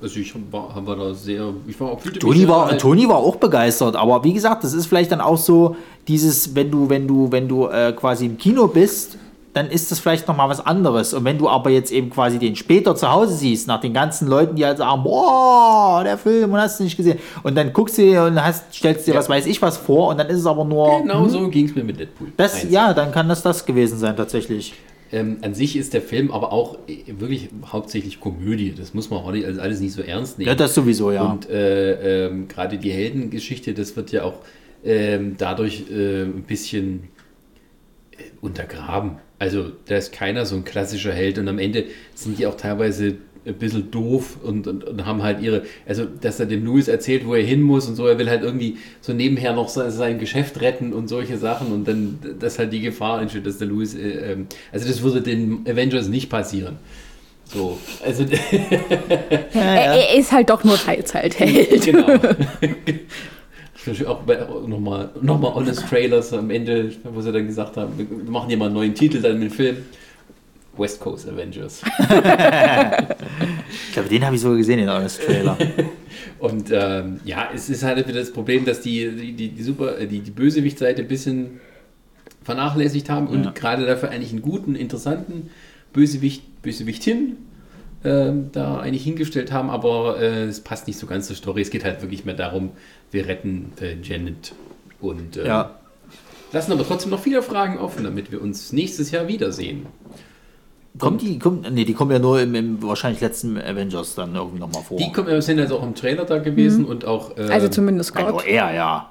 Also 0.00 0.20
ich 0.20 0.32
war, 0.52 0.86
war 0.86 0.96
da 0.96 1.12
sehr, 1.12 1.52
ich 1.66 1.78
war 1.80 1.90
auch 1.90 2.04
mich 2.04 2.18
Toni 2.18 2.46
war. 2.46 2.76
Toni 2.78 3.08
war 3.08 3.16
auch 3.16 3.36
begeistert, 3.36 3.96
aber 3.96 4.22
wie 4.22 4.32
gesagt, 4.32 4.62
das 4.62 4.72
ist 4.72 4.86
vielleicht 4.86 5.10
dann 5.10 5.20
auch 5.20 5.38
so 5.38 5.76
dieses, 6.06 6.54
wenn 6.54 6.70
du, 6.70 6.88
wenn 6.88 7.08
du, 7.08 7.32
wenn 7.32 7.48
du 7.48 7.66
äh, 7.66 7.92
quasi 7.92 8.26
im 8.26 8.38
Kino 8.38 8.68
bist, 8.68 9.18
dann 9.54 9.70
ist 9.70 9.90
das 9.90 9.98
vielleicht 9.98 10.28
nochmal 10.28 10.48
was 10.48 10.64
anderes. 10.64 11.14
Und 11.14 11.24
wenn 11.24 11.36
du 11.36 11.48
aber 11.48 11.70
jetzt 11.70 11.90
eben 11.90 12.10
quasi 12.10 12.38
den 12.38 12.54
später 12.54 12.94
zu 12.94 13.10
Hause 13.10 13.34
siehst, 13.34 13.66
nach 13.66 13.80
den 13.80 13.92
ganzen 13.92 14.28
Leuten, 14.28 14.54
die 14.54 14.64
halt 14.64 14.78
sagen, 14.78 15.02
boah, 15.02 16.02
der 16.04 16.16
Film, 16.16 16.52
und 16.52 16.60
hast 16.60 16.78
du 16.78 16.84
nicht 16.84 16.96
gesehen. 16.96 17.18
Und 17.42 17.56
dann 17.56 17.72
guckst 17.72 17.98
du 17.98 18.02
dir 18.02 18.22
und 18.22 18.40
hast, 18.40 18.72
stellst 18.72 19.08
dir, 19.08 19.14
Ja. 19.14 19.18
was 19.18 19.28
weiß 19.28 19.46
ich 19.46 19.60
was 19.60 19.76
vor, 19.76 20.10
und 20.10 20.18
dann 20.18 20.28
ist 20.28 20.38
es 20.38 20.46
aber 20.46 20.64
nur. 20.64 21.00
Genau 21.02 21.22
hm, 21.24 21.30
so 21.30 21.48
ging 21.48 21.66
es 21.66 21.74
mir 21.74 21.82
mit 21.82 21.98
Deadpool. 21.98 22.28
das, 22.36 22.70
ja, 22.70 22.94
dann 22.94 23.10
kann 23.10 23.28
das 23.28 23.42
das 23.42 23.66
gewesen 23.66 23.98
sein, 23.98 24.16
tatsächlich. 24.16 24.74
Ähm, 25.10 25.38
an 25.42 25.54
sich 25.54 25.76
ist 25.76 25.94
der 25.94 26.02
Film 26.02 26.30
aber 26.30 26.52
auch 26.52 26.78
äh, 26.86 27.04
wirklich 27.18 27.48
hauptsächlich 27.64 28.20
Komödie. 28.20 28.74
Das 28.76 28.94
muss 28.94 29.10
man 29.10 29.20
auch 29.20 29.32
nicht, 29.32 29.46
also 29.46 29.60
alles 29.60 29.80
nicht 29.80 29.92
so 29.92 30.02
ernst 30.02 30.38
nehmen. 30.38 30.48
Ja, 30.48 30.54
das 30.54 30.74
sowieso, 30.74 31.10
ja. 31.12 31.24
Und 31.24 31.48
äh, 31.48 32.26
ähm, 32.26 32.48
gerade 32.48 32.78
die 32.78 32.90
Heldengeschichte, 32.90 33.72
das 33.74 33.96
wird 33.96 34.12
ja 34.12 34.24
auch 34.24 34.40
ähm, 34.84 35.36
dadurch 35.38 35.84
äh, 35.90 36.24
ein 36.24 36.42
bisschen 36.42 37.04
äh, 38.12 38.24
untergraben. 38.40 39.18
Also 39.38 39.70
da 39.86 39.96
ist 39.96 40.12
keiner 40.12 40.44
so 40.44 40.56
ein 40.56 40.64
klassischer 40.64 41.12
Held 41.12 41.38
und 41.38 41.48
am 41.48 41.58
Ende 41.58 41.84
sind 42.14 42.38
die 42.38 42.46
auch 42.46 42.56
teilweise 42.56 43.16
ein 43.48 43.54
bisschen 43.54 43.90
doof 43.90 44.36
und, 44.42 44.66
und, 44.66 44.84
und 44.84 45.06
haben 45.06 45.22
halt 45.22 45.40
ihre, 45.40 45.62
also 45.86 46.04
dass 46.04 46.38
er 46.38 46.46
dem 46.46 46.64
Louis 46.64 46.88
erzählt, 46.88 47.26
wo 47.26 47.34
er 47.34 47.42
hin 47.42 47.62
muss 47.62 47.88
und 47.88 47.96
so, 47.96 48.06
er 48.06 48.18
will 48.18 48.28
halt 48.28 48.42
irgendwie 48.42 48.76
so 49.00 49.12
nebenher 49.12 49.54
noch 49.54 49.68
sein, 49.68 49.90
sein 49.90 50.18
Geschäft 50.18 50.60
retten 50.60 50.92
und 50.92 51.08
solche 51.08 51.38
Sachen 51.38 51.72
und 51.72 51.88
dann, 51.88 52.18
dass 52.38 52.58
halt 52.58 52.72
die 52.72 52.80
Gefahr 52.80 53.20
entsteht, 53.20 53.46
dass 53.46 53.58
der 53.58 53.68
Louis, 53.68 53.94
äh, 53.94 54.32
ähm, 54.32 54.46
also 54.72 54.86
das 54.86 55.02
würde 55.02 55.22
den 55.22 55.64
Avengers 55.66 56.08
nicht 56.08 56.28
passieren. 56.28 56.76
So, 57.44 57.78
also 58.04 58.24
Er, 59.54 59.54
er 59.54 60.14
ist 60.18 60.32
halt 60.32 60.50
doch 60.50 60.64
nur 60.64 60.76
Teilzeitheld. 60.76 61.84
Genau. 61.84 62.06
Auch 64.06 64.20
nochmal 64.66 65.08
noch 65.22 65.40
mal 65.40 65.54
Honest 65.54 65.88
Trailers 65.88 66.34
am 66.34 66.50
Ende, 66.50 66.92
wo 67.04 67.22
sie 67.22 67.32
dann 67.32 67.46
gesagt 67.46 67.78
haben, 67.78 67.94
wir 67.96 68.30
machen 68.30 68.48
hier 68.48 68.58
mal 68.58 68.66
einen 68.66 68.74
neuen 68.74 68.94
Titel 68.94 69.22
dann 69.22 69.38
mit 69.38 69.50
dem 69.50 69.54
Film. 69.54 69.76
West 70.78 71.00
Coast 71.00 71.28
Avengers. 71.28 71.82
Ich 73.88 73.92
glaube, 73.92 74.08
den 74.08 74.24
habe 74.24 74.36
ich 74.36 74.42
sogar 74.42 74.56
gesehen 74.56 74.78
in 74.78 74.88
eurem 74.88 75.08
Trailer. 75.08 75.56
Und 76.38 76.70
ähm, 76.72 77.20
ja, 77.24 77.48
es 77.54 77.68
ist 77.68 77.82
halt 77.82 78.06
wieder 78.06 78.18
das 78.18 78.32
Problem, 78.32 78.64
dass 78.64 78.80
die, 78.80 79.10
die, 79.10 79.32
die, 79.32 79.48
die, 79.48 79.62
Super, 79.62 79.98
äh, 79.98 80.06
die, 80.06 80.20
die 80.20 80.30
Bösewicht-Seite 80.30 81.02
ein 81.02 81.08
bisschen 81.08 81.60
vernachlässigt 82.44 83.10
haben 83.10 83.26
und 83.26 83.44
Ja. 83.44 83.50
gerade 83.50 83.84
dafür 83.86 84.10
eigentlich 84.10 84.30
einen 84.32 84.42
guten, 84.42 84.74
interessanten 84.74 85.50
Bösewicht, 85.92 86.62
Bösewichtin 86.62 87.36
ähm, 88.04 88.50
da 88.52 88.78
eigentlich 88.78 89.04
hingestellt 89.04 89.52
haben, 89.52 89.68
aber 89.70 90.20
äh, 90.20 90.44
es 90.44 90.60
passt 90.60 90.86
nicht 90.86 90.98
so 90.98 91.06
ganz 91.06 91.26
zur 91.26 91.36
Story. 91.36 91.60
Es 91.62 91.70
geht 91.70 91.84
halt 91.84 92.00
wirklich 92.00 92.24
mehr 92.24 92.34
darum, 92.34 92.70
wir 93.10 93.26
retten 93.26 93.72
äh, 93.80 93.96
Janet 94.02 94.54
und 95.00 95.36
äh, 95.36 95.46
ja. 95.46 95.74
lassen 96.52 96.72
aber 96.72 96.86
trotzdem 96.86 97.10
noch 97.10 97.20
viele 97.20 97.42
Fragen 97.42 97.78
offen, 97.78 98.04
damit 98.04 98.30
wir 98.32 98.40
uns 98.40 98.72
nächstes 98.72 99.10
Jahr 99.10 99.28
wiedersehen. 99.28 99.86
Kommt 100.98 101.22
die, 101.22 101.38
kommt, 101.38 101.72
nee, 101.72 101.84
die 101.84 101.94
kommen 101.94 102.10
ja 102.10 102.18
nur 102.18 102.40
im, 102.40 102.54
im 102.54 102.82
wahrscheinlich 102.82 103.20
letzten 103.20 103.56
Avengers 103.58 104.14
dann 104.14 104.34
irgendwie 104.34 104.58
nochmal 104.58 104.82
vor. 104.82 104.96
Die 104.98 105.10
kommen, 105.12 105.40
sind 105.40 105.58
also 105.60 105.78
auch 105.78 105.82
im 105.82 105.94
Trailer 105.94 106.24
da 106.24 106.38
gewesen 106.38 106.84
und 106.84 107.04
auch. 107.04 107.36
äh, 107.36 107.42
Also 107.42 107.68
zumindest 107.68 108.16
Also 108.16 108.32
Gott. 108.34 108.46
er, 108.46 108.74
ja. 108.74 109.10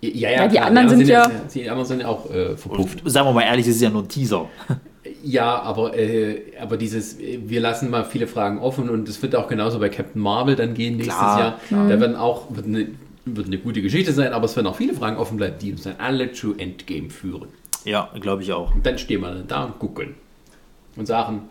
ja, 0.00 0.10
ja, 0.10 0.30
Ja, 0.30 0.48
die 0.48 0.56
klar, 0.56 0.66
anderen 0.66 0.88
sind 0.90 1.08
ja- 1.08 1.30
Die 1.54 1.68
anderen 1.70 1.86
sind 1.88 2.00
ja 2.00 2.08
auch 2.08 2.30
äh, 2.30 2.56
verpufft. 2.56 3.02
Sagen 3.04 3.28
wir 3.28 3.32
mal 3.32 3.42
ehrlich, 3.42 3.66
es 3.66 3.76
ist 3.76 3.82
ja 3.82 3.90
nur 3.90 4.02
ein 4.02 4.08
Teaser. 4.08 4.46
Ja, 5.24 5.60
aber, 5.62 5.96
äh, 5.96 6.42
aber 6.60 6.76
dieses, 6.76 7.18
äh, 7.20 7.38
wir 7.44 7.60
lassen 7.60 7.90
mal 7.90 8.04
viele 8.04 8.26
Fragen 8.28 8.58
offen 8.60 8.88
und 8.88 9.08
es 9.08 9.20
wird 9.22 9.34
auch 9.36 9.46
genauso 9.48 9.78
bei 9.80 9.88
Captain 9.88 10.20
Marvel 10.20 10.54
dann 10.56 10.74
gehen 10.74 10.96
nächstes 10.96 11.14
Klar, 11.16 11.38
Jahr. 11.70 11.88
Da 11.88 12.00
werden 12.00 12.16
auch, 12.16 12.46
wird 12.54 12.66
eine, 12.66 12.88
wird 13.24 13.46
eine 13.46 13.58
gute 13.58 13.82
Geschichte 13.82 14.12
sein, 14.12 14.32
aber 14.32 14.44
es 14.46 14.54
werden 14.56 14.66
auch 14.68 14.76
viele 14.76 14.94
Fragen 14.94 15.16
offen 15.16 15.36
bleiben, 15.36 15.56
die 15.60 15.72
uns 15.72 15.82
dann 15.84 15.94
alle 15.98 16.32
zu 16.32 16.54
Endgame 16.56 17.10
führen. 17.10 17.48
Ja, 17.84 18.10
glaube 18.20 18.42
ich 18.42 18.52
auch. 18.52 18.74
Und 18.74 18.84
dann 18.86 18.96
stehen 18.98 19.20
wir 19.22 19.28
dann 19.32 19.46
da 19.46 19.64
und 19.64 19.78
gucken 19.80 20.14
und 20.96 21.06
sagen, 21.06 21.48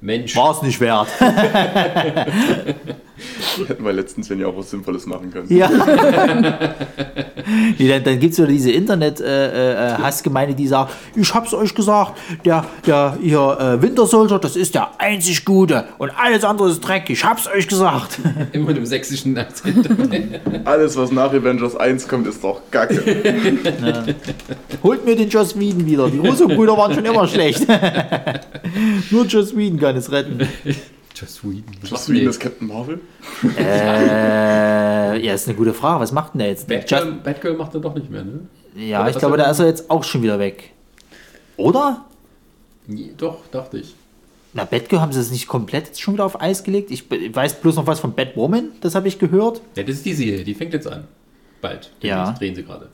Mensch, 0.00 0.34
War 0.34 0.52
es 0.52 0.62
nicht 0.62 0.80
wert. 0.80 1.08
Hätten 3.68 3.84
wir 3.84 3.92
letztens 3.92 4.28
ja 4.28 4.46
auch 4.46 4.56
was 4.56 4.70
Sinnvolles 4.70 5.06
machen 5.06 5.30
können. 5.30 5.46
ja. 5.54 5.70
nee, 7.78 7.88
dann 7.88 8.04
dann 8.04 8.18
gibt 8.18 8.32
es 8.32 8.38
wieder 8.38 8.48
diese 8.48 8.70
Internet-Hassgemeinde, 8.70 10.54
die 10.54 10.66
sagt, 10.66 10.92
ich 11.14 11.32
hab's 11.34 11.54
euch 11.54 11.74
gesagt, 11.74 12.18
der, 12.44 12.64
der 12.86 13.16
ihr 13.22 13.38
äh, 13.38 13.82
Winter 13.82 14.06
Soldier, 14.06 14.38
das 14.38 14.56
ist 14.56 14.74
der 14.74 15.00
einzig 15.00 15.44
Gute 15.44 15.84
und 15.98 16.10
alles 16.10 16.44
andere 16.44 16.70
ist 16.70 16.80
Dreck, 16.80 17.08
ich 17.08 17.24
hab's 17.24 17.46
euch 17.48 17.68
gesagt. 17.68 18.18
immer 18.52 18.66
mit 18.66 18.76
dem 18.76 18.86
sächsischen 18.86 19.36
Akzent. 19.38 19.88
Alles, 20.64 20.96
was 20.96 21.10
nach 21.10 21.32
Avengers 21.32 21.76
1 21.76 22.08
kommt, 22.08 22.26
ist 22.26 22.42
doch 22.42 22.60
Kacke. 22.70 23.02
Holt 24.82 25.04
mir 25.04 25.16
den 25.16 25.28
Joss 25.28 25.58
Whedon 25.58 25.86
wieder, 25.86 26.08
die 26.08 26.18
Russo-Brüder 26.18 26.76
waren 26.76 26.94
schon 26.94 27.04
immer 27.04 27.26
schlecht. 27.26 27.66
Nur 29.10 29.24
Joss 29.26 29.56
Whedon 29.56 29.78
kann 29.78 29.96
es 29.96 30.10
retten. 30.10 30.46
Just 31.20 31.44
Whedon. 31.44 31.76
Joss 31.84 32.08
Whedon 32.08 32.28
ist 32.30 32.40
Captain 32.40 32.66
Marvel? 32.66 33.00
Äh, 33.58 35.24
ja, 35.24 35.34
ist 35.34 35.48
eine 35.48 35.56
gute 35.56 35.74
Frage. 35.74 36.00
Was 36.00 36.12
macht 36.12 36.34
denn 36.34 36.38
der 36.38 36.48
jetzt? 36.48 36.66
Batgirl, 36.66 37.12
Batgirl 37.22 37.56
macht 37.56 37.74
er 37.74 37.80
doch 37.80 37.94
nicht 37.94 38.10
mehr, 38.10 38.24
ne? 38.24 38.40
ja, 38.74 39.00
Oder 39.00 39.10
ich 39.10 39.16
was 39.16 39.20
glaube, 39.20 39.36
da 39.36 39.50
ist 39.50 39.58
er 39.58 39.66
jetzt 39.66 39.90
auch 39.90 40.02
schon 40.04 40.22
wieder 40.22 40.38
weg. 40.38 40.72
Oder? 41.56 42.04
Nee, 42.86 43.10
Doch, 43.16 43.46
dachte 43.50 43.78
ich. 43.78 43.94
Na, 44.52 44.64
Batgirl 44.64 45.00
haben 45.00 45.12
sie 45.12 45.20
es 45.20 45.30
nicht 45.30 45.46
komplett 45.46 45.88
jetzt 45.88 46.00
schon 46.00 46.14
wieder 46.14 46.24
auf 46.24 46.40
Eis 46.40 46.64
gelegt. 46.64 46.90
Ich 46.90 47.04
weiß 47.10 47.60
bloß 47.60 47.76
noch 47.76 47.86
was 47.86 48.00
von 48.00 48.14
Batwoman, 48.14 48.70
das 48.80 48.94
habe 48.94 49.06
ich 49.06 49.18
gehört. 49.18 49.60
Ja, 49.76 49.82
das 49.82 49.96
ist 49.96 50.06
die 50.06 50.14
Serie, 50.14 50.42
die 50.42 50.54
fängt 50.54 50.72
jetzt 50.72 50.88
an. 50.88 51.04
Bald. 51.60 51.92
Ja. 52.00 52.16
Demnächst 52.24 52.40
drehen 52.40 52.54
sie 52.54 52.64
gerade. 52.64 52.88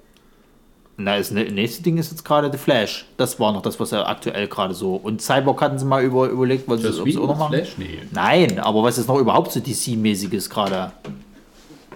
Na, 0.98 1.18
das 1.18 1.30
nä- 1.30 1.50
nächste 1.52 1.82
Ding 1.82 1.98
ist 1.98 2.10
jetzt 2.10 2.24
gerade 2.24 2.50
The 2.50 2.56
Flash. 2.58 3.04
Das 3.18 3.38
war 3.38 3.52
noch 3.52 3.60
das, 3.62 3.78
was 3.78 3.92
er 3.92 4.08
aktuell 4.08 4.48
gerade 4.48 4.72
so. 4.72 4.94
Und 4.96 5.20
Cyborg 5.20 5.60
hatten 5.60 5.78
sie 5.78 5.84
mal 5.84 6.02
über, 6.02 6.26
überlegt, 6.28 6.66
was 6.68 6.82
ob 6.98 7.06
sie 7.06 7.18
auch 7.18 7.26
noch 7.26 7.36
machen. 7.38 7.54
Flash? 7.54 7.74
Nee. 7.76 7.98
Nein, 8.12 8.58
aber 8.60 8.82
was 8.82 8.96
ist 8.96 9.06
noch 9.06 9.18
überhaupt 9.18 9.52
so 9.52 9.60
DC-mäßiges 9.60 10.48
gerade? 10.48 10.92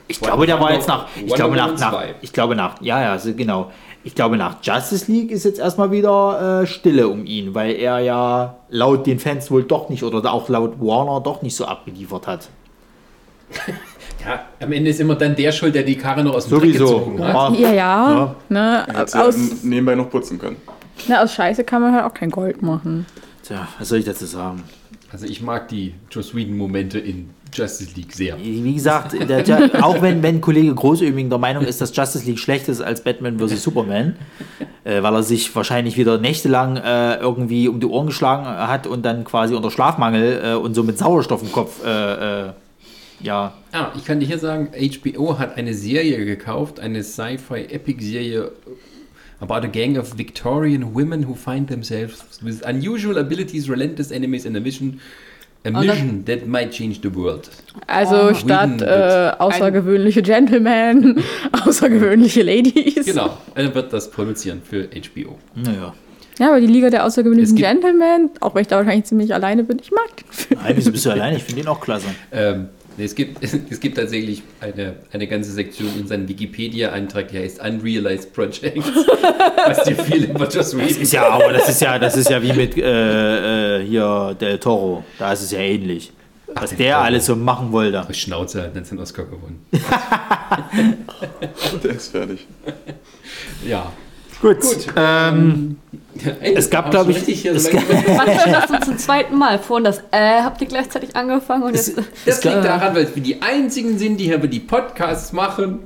Ich 0.06 0.20
glaube, 0.20 0.44
der 0.44 0.56
war 0.56 0.62
Wonder- 0.64 0.74
jetzt 0.74 0.88
nach. 0.88 1.06
Ich 1.16 1.22
Wonder 1.22 1.34
glaube 1.36 1.56
nach, 1.56 1.78
nach. 1.78 1.90
2. 1.92 2.14
Ich 2.20 2.32
glaube 2.32 2.56
nach. 2.56 2.82
Ja, 2.82 3.00
ja, 3.00 3.18
so 3.18 3.32
genau. 3.32 3.70
Ich 4.04 4.14
glaube 4.14 4.36
nach 4.36 4.56
Justice 4.62 5.10
League 5.12 5.30
ist 5.30 5.44
jetzt 5.44 5.58
erstmal 5.58 5.90
wieder 5.90 6.62
äh, 6.62 6.66
Stille 6.66 7.08
um 7.08 7.24
ihn, 7.26 7.54
weil 7.54 7.74
er 7.76 7.98
ja 8.00 8.56
laut 8.70 9.06
den 9.06 9.18
Fans 9.18 9.50
wohl 9.50 9.62
doch 9.62 9.88
nicht 9.88 10.02
oder 10.02 10.30
auch 10.32 10.48
laut 10.48 10.80
Warner 10.80 11.20
doch 11.20 11.42
nicht 11.42 11.54
so 11.56 11.64
abgeliefert 11.64 12.26
hat. 12.26 12.48
Ja, 14.24 14.44
am 14.60 14.72
Ende 14.72 14.90
ist 14.90 15.00
immer 15.00 15.14
dann 15.14 15.34
der 15.34 15.52
schuld, 15.52 15.74
der 15.74 15.82
die 15.82 15.96
Karre 15.96 16.22
noch 16.22 16.34
aus 16.34 16.46
dem 16.46 16.58
Dreck 16.58 16.76
Sowieso. 16.76 16.98
gezogen 16.98 17.24
hat. 17.24 17.58
Ja, 17.58 17.72
ja. 17.72 18.36
Ne, 18.48 18.86
Hätte 18.86 19.18
ja 19.18 19.24
aus, 19.24 19.36
nebenbei 19.62 19.94
noch 19.94 20.10
putzen 20.10 20.38
können. 20.38 20.56
ne, 21.08 21.20
aus 21.20 21.32
Scheiße 21.34 21.64
kann 21.64 21.80
man 21.82 21.94
halt 21.94 22.04
auch 22.04 22.14
kein 22.14 22.30
Gold 22.30 22.60
machen. 22.62 23.06
Tja, 23.42 23.66
was 23.78 23.88
soll 23.88 23.98
ich 23.98 24.04
dazu 24.04 24.26
sagen? 24.26 24.62
Also 25.12 25.26
ich 25.26 25.42
mag 25.42 25.68
die 25.68 25.94
Joss 26.10 26.34
Whedon-Momente 26.34 26.98
in 26.98 27.30
Justice 27.52 27.90
League 27.96 28.12
sehr. 28.12 28.36
Wie 28.38 28.74
gesagt, 28.74 29.12
der, 29.28 29.42
der, 29.42 29.84
auch 29.84 30.00
wenn, 30.02 30.22
wenn 30.22 30.40
Kollege 30.40 30.72
Großöming 30.72 31.28
der 31.30 31.38
Meinung 31.38 31.64
ist, 31.64 31.80
dass 31.80 31.94
Justice 31.96 32.24
League 32.24 32.38
schlechter 32.38 32.70
ist 32.70 32.80
als 32.80 33.02
Batman 33.02 33.40
vs. 33.40 33.62
Superman, 33.64 34.14
äh, 34.84 35.02
weil 35.02 35.14
er 35.14 35.22
sich 35.24 35.52
wahrscheinlich 35.56 35.96
wieder 35.96 36.18
nächtelang 36.18 36.76
äh, 36.76 37.16
irgendwie 37.16 37.66
um 37.66 37.80
die 37.80 37.86
Ohren 37.86 38.06
geschlagen 38.06 38.46
hat 38.46 38.86
und 38.86 39.04
dann 39.04 39.24
quasi 39.24 39.54
unter 39.54 39.72
Schlafmangel 39.72 40.40
äh, 40.44 40.54
und 40.54 40.74
so 40.74 40.84
mit 40.84 40.96
Sauerstoff 40.98 41.42
im 41.42 41.50
Kopf 41.50 41.84
äh, 41.84 41.88
äh, 42.48 42.52
Ja, 43.22 43.54
Ah, 43.72 43.92
ich 43.96 44.04
kann 44.04 44.18
dir 44.20 44.26
hier 44.26 44.38
sagen, 44.38 44.68
HBO 44.74 45.38
hat 45.38 45.56
eine 45.56 45.74
Serie 45.74 46.24
gekauft, 46.24 46.80
eine 46.80 47.02
Sci-Fi-Epic-Serie 47.04 48.50
about 49.40 49.54
a 49.66 49.66
gang 49.68 49.96
of 49.98 50.18
Victorian 50.18 50.94
women 50.94 51.26
who 51.28 51.34
find 51.34 51.68
themselves 51.68 52.24
with 52.42 52.62
unusual 52.66 53.18
abilities, 53.18 53.68
relentless 53.68 54.10
enemies 54.10 54.46
and 54.46 54.56
a 54.56 54.60
mission, 54.60 55.00
a 55.64 55.70
das- 55.70 55.84
mission 55.86 56.24
that 56.26 56.46
might 56.46 56.70
change 56.72 57.00
the 57.02 57.14
world. 57.14 57.48
Also 57.86 58.30
Oh. 58.30 58.34
statt 58.34 58.82
äh, 58.82 59.32
außergewöhnliche 59.38 60.22
Gentlemen, 60.22 61.22
außergewöhnliche 61.64 62.42
Ladies. 62.42 63.04
Genau, 63.06 63.36
er 63.54 63.74
wird 63.74 63.92
das 63.92 64.10
produzieren 64.10 64.60
für 64.62 64.88
HBO. 64.88 65.38
naja. 65.54 65.94
Ja, 66.38 66.48
aber 66.48 66.60
die 66.62 66.66
Liga 66.68 66.88
der 66.88 67.04
außergewöhnlichen 67.04 67.54
Gentlemen, 67.56 68.30
auch 68.40 68.54
wenn 68.54 68.62
ich 68.62 68.68
da 68.68 68.76
wahrscheinlich 68.78 69.04
ziemlich 69.04 69.34
alleine 69.34 69.62
bin, 69.62 69.78
ich 69.78 69.90
mag 69.90 70.16
den 70.16 70.26
Film. 70.32 70.60
Nein, 70.62 70.72
wieso 70.74 70.90
bist 70.90 71.04
du 71.04 71.10
allein? 71.10 71.36
Ich 71.36 71.42
finde 71.42 71.60
den 71.62 71.68
auch 71.68 71.80
klasse. 71.82 72.06
Ähm, 72.32 72.68
nee, 73.00 73.06
es, 73.06 73.14
gibt, 73.14 73.42
es 73.70 73.80
gibt 73.80 73.96
tatsächlich 73.96 74.42
eine, 74.60 74.96
eine 75.12 75.26
ganze 75.26 75.50
Sektion 75.52 75.88
in 75.98 76.06
seinem 76.06 76.28
Wikipedia-Eintrag, 76.28 77.28
die 77.28 77.38
heißt 77.38 77.60
Unrealized 77.60 78.32
Projects, 78.32 78.86
was 79.66 79.82
dir 79.84 79.96
viel 79.96 80.24
über 80.24 80.48
Joss 80.48 80.76
Whedon 80.76 81.02
Ist 81.02 81.12
ja, 81.12 81.28
aber 81.28 81.52
das 81.52 81.68
ist 81.68 81.80
ja, 81.80 81.98
das 81.98 82.16
ist 82.16 82.30
ja 82.30 82.42
wie 82.42 82.52
mit 82.52 82.76
äh, 82.76 83.78
äh, 83.78 83.84
hier 83.84 84.36
Del 84.40 84.58
Toro. 84.58 85.04
Da 85.18 85.32
ist 85.32 85.42
es 85.42 85.50
ja 85.50 85.58
ähnlich. 85.60 86.12
Was 86.54 86.70
Del 86.70 86.78
der 86.78 86.94
Toro. 86.94 87.04
alles 87.04 87.26
so 87.26 87.36
machen 87.36 87.72
wollte. 87.72 88.06
Schnauze 88.12 88.62
hat 88.62 88.74
jetzt 88.76 88.90
den 88.92 88.98
Oscar 88.98 89.24
gewonnen. 89.24 89.64
Der 91.84 91.90
ist 91.92 92.12
fertig. 92.12 92.46
Ja. 93.66 93.92
Gut. 94.40 94.56
Ähm, 94.96 95.76
Es 96.54 96.68
gab, 96.70 96.90
glaub 96.90 97.08
ich, 97.08 97.44
es 97.46 97.70
gab- 97.70 97.82
das 97.88 98.70
uns 98.70 98.84
zum 98.86 98.98
zweiten 98.98 99.36
Mal 99.36 99.58
vor 99.58 99.76
und 99.76 99.84
das 99.84 99.98
äh, 100.10 100.42
habt 100.42 100.60
ihr 100.60 100.66
gleichzeitig 100.66 101.14
angefangen 101.16 101.62
und 101.64 101.74
jetzt. 101.74 101.96
Das 102.26 102.42
liegt 102.44 102.64
daran, 102.64 102.94
weil 102.94 103.08
wir 103.14 103.22
die 103.22 103.40
einzigen 103.42 103.98
sind, 103.98 104.16
die 104.18 104.24
hier 104.24 104.38
die 104.38 104.60
Podcasts 104.60 105.32
machen. 105.32 105.80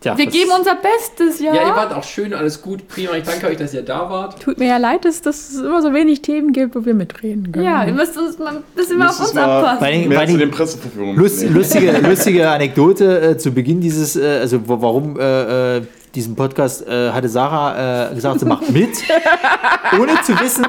tja, 0.00 0.16
Wir 0.18 0.26
geben 0.26 0.50
unser 0.58 0.74
Bestes, 0.76 1.40
ja. 1.40 1.54
Ja, 1.54 1.68
ihr 1.68 1.76
wart 1.76 1.94
auch 1.94 2.02
schön, 2.04 2.34
alles 2.34 2.60
gut, 2.60 2.88
prima. 2.88 3.12
Ich 3.16 3.24
danke 3.24 3.46
euch, 3.46 3.56
dass 3.56 3.72
ihr 3.74 3.82
da 3.82 4.08
wart. 4.10 4.40
Tut 4.42 4.58
mir 4.58 4.68
ja 4.68 4.76
leid, 4.78 5.04
dass, 5.04 5.20
dass 5.22 5.50
es 5.50 5.60
immer 5.60 5.80
so 5.82 5.92
wenig 5.94 6.22
Themen 6.22 6.52
gibt, 6.52 6.74
wo 6.74 6.84
wir 6.84 6.94
mitreden 6.94 7.52
können. 7.52 7.64
ja, 7.64 7.84
ihr 7.84 7.92
müsst 7.94 8.16
uns 8.18 8.38
mal 8.38 8.56
ein 8.56 8.62
bisschen 8.74 8.98
mal 8.98 9.08
auf 9.08 9.20
uns 9.20 9.36
abpassen. 9.36 9.80
Bei 9.80 9.90
den- 9.92 10.08
mehr 10.08 10.18
bei 10.18 10.26
zu 10.26 10.32
den- 10.32 10.40
den 10.40 10.50
Presseverführungen. 10.50 11.16
Lust, 11.16 11.44
lustige, 11.48 11.92
lustige 11.98 12.50
Anekdote 12.50 13.20
äh, 13.20 13.38
zu 13.38 13.52
Beginn 13.52 13.80
dieses, 13.80 14.16
äh, 14.16 14.38
also 14.40 14.60
warum 14.66 15.18
äh, 15.20 15.80
diesen 16.14 16.36
Podcast 16.36 16.86
äh, 16.86 17.10
hatte 17.10 17.28
Sarah 17.28 18.10
äh, 18.10 18.14
gesagt, 18.14 18.40
sie 18.40 18.46
macht 18.46 18.70
mit, 18.70 18.90
ohne 19.98 20.12
zu 20.24 20.38
wissen, 20.40 20.66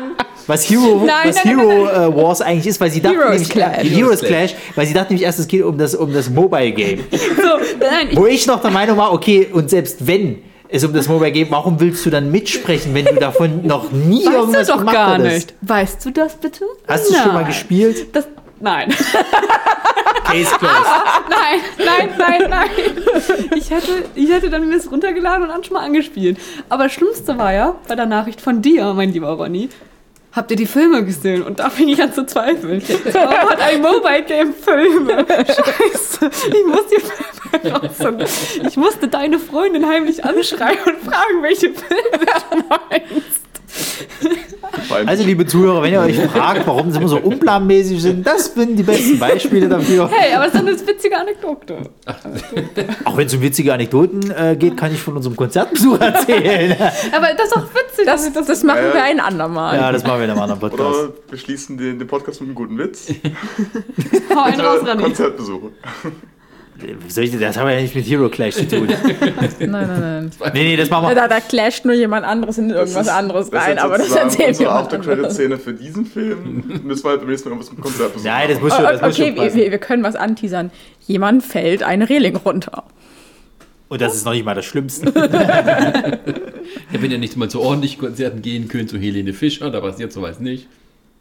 was 0.48 0.70
Hero, 0.70 1.04
Nein, 1.06 1.30
was 1.30 1.44
nein, 1.44 1.56
nein, 1.58 1.68
Hero 1.70 1.88
Äh, 1.90 2.16
Wars 2.16 2.42
eigentlich 2.42 2.68
ist, 2.68 2.80
weil 2.82 2.92
sie 2.92 3.02
dachte 3.02 3.16
Heroes 3.18 3.32
nämlich, 3.32 3.50
Clash. 3.50 3.78
Äh, 3.78 3.90
Heroes 3.90 4.22
Clash, 4.22 4.56
weil 4.76 4.86
sie 4.86 4.94
dachte 4.94 5.14
nämlich 5.14 5.26
erst, 5.26 5.40
es 5.40 5.48
geht 5.48 5.64
um 5.64 5.78
das, 5.78 5.96
um 5.96 6.14
das 6.14 6.30
Mobile 6.30 6.72
Game. 6.72 7.00
So, 7.12 7.60
nein, 7.80 8.10
Wo 8.14 8.26
ich 8.26 8.46
noch 8.48 8.62
der 8.62 8.72
Meinung 8.72 8.98
war, 8.98 9.14
okay, 9.14 9.48
und 9.52 9.70
selbst 9.70 10.06
wenn 10.08 10.40
es 10.70 10.84
um 10.84 10.92
das 10.94 11.08
Mobile 11.08 11.32
geht, 11.32 11.52
warum 11.52 11.80
willst 11.80 12.06
du 12.06 12.10
dann 12.10 12.32
mitsprechen, 12.32 12.94
wenn 12.96 13.06
du 13.06 13.16
davon 13.16 13.66
noch 13.66 13.92
nie 13.92 14.26
weißt 14.26 14.36
irgendwas 14.36 14.68
du 14.68 14.74
doch 14.74 14.80
gemacht 14.80 14.96
gar 14.96 15.14
hattest? 15.14 15.34
nicht. 15.36 15.54
Weißt 15.62 16.06
du 16.06 16.10
das 16.12 16.36
bitte? 16.36 16.66
Hast 16.88 17.10
du 17.10 17.14
schon 17.14 17.28
mal 17.28 17.34
Nein. 17.36 17.46
gespielt? 17.48 18.16
Das, 18.16 18.28
nein. 18.64 18.90
Case 20.24 20.56
closed. 20.58 20.86
nein, 21.30 21.60
nein, 21.78 22.10
nein, 22.18 22.50
nein. 22.50 22.70
Ich 23.56 23.70
hätte, 23.70 24.06
ich 24.16 24.30
hätte 24.30 24.50
dann 24.50 24.68
mir 24.68 24.76
das 24.76 24.90
runtergeladen 24.90 25.44
und 25.44 25.50
dann 25.50 25.64
schon 25.64 25.74
mal 25.74 25.84
angespielt. 25.84 26.38
Aber 26.70 26.86
das 26.86 26.94
Schlimmste 26.94 27.38
war 27.38 27.54
ja, 27.54 27.76
bei 27.88 27.96
der 27.96 28.06
Nachricht 28.06 28.42
von 28.42 28.62
dir, 28.62 28.94
mein 28.94 29.12
lieber 29.12 29.30
Ronny, 29.30 29.70
habt 30.32 30.52
ihr 30.52 30.58
die 30.58 30.66
Filme 30.66 31.04
gesehen? 31.06 31.44
Und 31.44 31.60
da 31.60 31.70
fing 31.70 31.88
ich 31.90 32.02
an 32.02 32.14
zu 32.14 32.26
zweifeln. 32.26 32.82
Warum 33.14 33.50
hat 33.50 33.62
ein 33.62 33.82
Mobile 33.82 34.24
Game 34.24 34.54
Filme? 34.54 35.26
Scheiße, 35.28 36.30
ich 36.48 36.66
muss 36.66 36.88
die 36.88 37.02
Filme 37.02 37.76
raussuchen. 37.76 38.68
Ich 38.68 38.78
musste 38.78 39.08
deine 39.08 39.40
Freundin 39.40 39.88
heimlich 39.88 40.24
anschreien 40.24 40.80
und 40.86 41.00
fragen, 41.00 41.42
welche 41.42 41.72
Filme 41.74 42.26
du 42.52 42.64
meinst. 42.70 43.44
Also, 45.06 45.24
liebe 45.24 45.46
Zuhörer, 45.46 45.82
wenn 45.84 45.94
ihr 45.94 46.00
euch 46.02 46.20
fragt, 46.20 46.66
warum 46.68 46.92
sie 46.92 46.98
immer 47.00 47.08
so 47.08 47.18
unplanmäßig 47.18 48.02
sind, 48.02 48.26
das 48.26 48.54
sind 48.54 48.76
die 48.76 48.84
besten 48.84 49.20
Beispiele 49.20 49.70
dafür. 49.70 50.10
Hey, 50.12 50.34
aber 50.34 50.46
es 50.48 50.54
ist 50.54 50.62
doch 50.62 50.68
eine 50.68 50.88
witzige 50.88 51.18
Anekdote. 51.18 51.78
Auch 53.06 53.18
wenn 53.18 53.28
es 53.28 53.34
um 53.34 53.42
witzige 53.42 53.74
Anekdoten 53.74 54.32
äh, 54.32 54.56
geht, 54.58 54.78
kann 54.78 54.92
ich 54.92 55.00
von 55.02 55.16
unserem 55.16 55.36
Konzertbesuch 55.36 56.00
erzählen. 56.00 56.72
Aber 57.16 57.28
das 57.38 57.46
ist 57.48 57.56
doch 57.56 57.64
witzig. 57.74 58.06
Das, 58.06 58.22
dass 58.24 58.28
ich 58.28 58.48
das, 58.48 58.64
machen 58.64 58.80
Ja. 58.88 58.94
wir 58.94 59.04
ein 59.04 59.20
andermal. 59.20 59.76
ja, 59.78 59.92
das 59.92 60.04
machen 60.04 60.20
wir 60.20 60.26
in 60.26 60.32
einem 60.32 60.42
anderen 60.42 60.60
Podcast. 60.60 60.82
Oder 61.00 61.14
wir 61.30 61.38
schließen 61.38 61.78
den, 61.78 62.00
den 62.00 62.08
Podcast 62.08 62.42
mit 62.42 62.50
einem 62.50 62.56
guten 62.56 62.78
Witz. 62.78 63.08
hau 64.36 64.42
einen 64.44 64.60
raus. 64.62 64.80
Konzertbesuche. 65.02 65.70
Soll 67.08 67.26
ich, 67.26 67.40
das 67.40 67.58
haben 67.58 67.68
wir 67.68 67.76
ja 67.76 67.82
nicht 67.82 67.96
mit 67.96 68.06
Hero 68.06 68.30
Clash 68.30 68.56
zu 68.56 68.68
tun. 68.68 68.88
Nein, 69.60 69.70
nein, 69.72 69.88
nein. 70.00 70.32
Nee, 70.54 70.64
nee, 70.64 70.76
das 70.76 70.90
machen 70.90 71.08
wir. 71.08 71.16
Da, 71.16 71.28
da 71.28 71.40
clasht 71.40 71.86
nur 71.86 71.94
jemand 71.94 72.26
anderes 72.26 72.58
in 72.58 72.70
irgendwas 72.72 73.08
anderes 73.08 73.50
das 73.50 73.64
rein, 73.64 73.78
ist 73.78 73.84
aber 73.84 73.98
das 74.00 74.12
erzählen 74.12 74.48
wir 74.48 74.50
unsere 74.50 74.70
mal. 74.74 74.80
After-Credit-Szene 74.82 75.58
für 75.60 75.74
diesen 75.74 76.06
Film. 76.06 76.82
Müssen 76.84 77.04
wir 77.04 77.10
halt 77.12 77.22
beim 77.22 77.30
nächsten 77.30 77.50
Mal 77.50 77.56
irgendwas 77.56 77.72
mit 77.72 77.82
Konzertbesuch 77.82 78.26
Nein, 78.26 78.50
das 78.50 78.60
muss 78.60 78.74
schon, 78.76 78.84
das 78.84 79.02
muss 79.02 79.14
Okay, 79.14 79.28
schon 79.28 79.36
wir, 79.36 79.44
passen. 79.44 79.58
wir, 79.58 79.72
wir 79.72 79.78
können 79.78 80.04
was 80.04 80.16
anteasern. 80.16 80.72
Jemand 81.06 81.44
fällt 81.44 81.84
eine 81.84 82.10
Reling 82.10 82.36
runter. 82.38 82.84
Und 83.90 84.02
das 84.02 84.16
ist 84.16 84.26
noch 84.26 84.34
nicht 84.34 84.46
mal 84.46 84.56
das 84.56 84.66
Schlimmste. 84.66 85.14
Ja, 86.92 87.02
wenn 87.02 87.12
ihr 87.12 87.18
nicht 87.18 87.36
mal 87.38 87.50
zu 87.50 87.62
ordentlichen 87.62 88.00
Konzerten 88.00 88.42
gehen 88.42 88.68
könnt, 88.68 88.90
zu 88.90 88.98
Helene 88.98 89.34
Fischer, 89.34 89.70
da 89.70 89.82
passiert 89.82 90.12
sowas 90.14 90.40
nicht. 90.40 90.68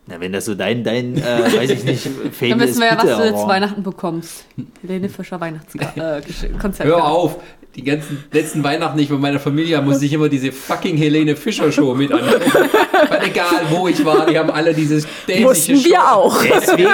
Na, 0.06 0.18
wenn 0.20 0.32
das 0.32 0.46
so 0.46 0.54
dein, 0.54 0.82
dein 0.82 1.16
äh, 1.16 1.20
weiß 1.56 1.70
ich 1.70 1.84
nicht, 1.84 2.02
Fable 2.32 2.48
Dann 2.50 2.60
wissen 2.60 2.80
wir 2.80 2.86
ja, 2.88 2.96
was 2.96 3.04
du 3.18 3.24
jetzt 3.24 3.34
aber- 3.34 3.48
Weihnachten 3.48 3.82
bekommst. 3.82 4.44
Helene 4.82 5.08
Fischer 5.08 5.40
Weihnachtskonzert. 5.40 6.26
Äh. 6.80 6.84
Hör 6.84 7.04
auf! 7.04 7.36
Die 7.74 7.84
ganzen 7.84 8.22
letzten 8.30 8.62
Weihnachten 8.62 8.98
nicht 8.98 9.10
mit 9.10 9.18
meiner 9.18 9.40
Familie 9.40 9.80
musste 9.80 10.04
ich 10.04 10.12
immer 10.12 10.28
diese 10.28 10.52
fucking 10.52 10.94
Helene 10.98 11.34
Fischer 11.36 11.72
Show 11.72 11.94
mit 11.94 12.12
angucken. 12.12 12.40
Weil 13.08 13.24
egal 13.28 13.62
wo 13.70 13.88
ich 13.88 14.04
war, 14.04 14.26
die 14.26 14.38
haben 14.38 14.50
alle 14.50 14.74
dieses 14.74 15.06
dämliche 15.26 15.46
Mussten 15.48 15.76
Show. 15.78 15.88
wir 15.88 16.12
auch. 16.14 16.42
Deswegen, 16.44 16.90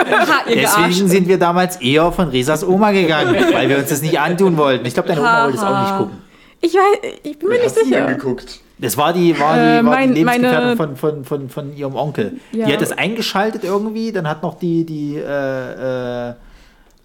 deswegen 0.46 1.08
sind 1.08 1.26
wir 1.26 1.36
damals 1.38 1.76
eher 1.80 2.12
von 2.12 2.28
Resas 2.28 2.62
Oma 2.62 2.92
gegangen, 2.92 3.34
weil 3.52 3.68
wir 3.68 3.78
uns 3.78 3.88
das 3.88 4.02
nicht 4.02 4.20
antun 4.20 4.56
wollten. 4.56 4.86
Ich 4.86 4.94
glaube, 4.94 5.08
deine 5.08 5.20
Oma 5.20 5.44
wollte 5.46 5.58
es 5.58 5.64
auch 5.64 5.80
nicht 5.82 5.98
gucken. 5.98 6.18
Ich 6.60 6.74
weiß, 6.74 7.12
ich 7.24 7.38
bin 7.40 7.48
mir 7.48 7.54
nicht 7.56 7.64
hast 7.64 7.76
du 7.76 7.80
denn 7.80 7.88
sicher. 7.88 8.06
geguckt? 8.14 8.60
Das 8.80 8.96
war 8.96 9.12
die, 9.12 9.38
war 9.38 9.54
die, 9.54 9.60
Äh, 9.60 9.76
war 9.76 9.82
mein- 9.82 10.14
die 10.14 10.20
Lebensgefährtin 10.22 10.60
meine- 10.64 10.76
von, 10.76 10.96
von, 10.96 11.24
von, 11.24 11.48
von 11.48 11.76
ihrem 11.76 11.96
Onkel. 11.96 12.34
Ja. 12.52 12.66
Die 12.66 12.72
hat 12.72 12.80
das 12.80 12.92
eingeschaltet 12.92 13.64
irgendwie, 13.64 14.12
dann 14.12 14.28
hat 14.28 14.42
noch 14.42 14.58
die, 14.58 14.84
die, 14.84 15.16
äh, 15.16 16.28
äh, 16.30 16.34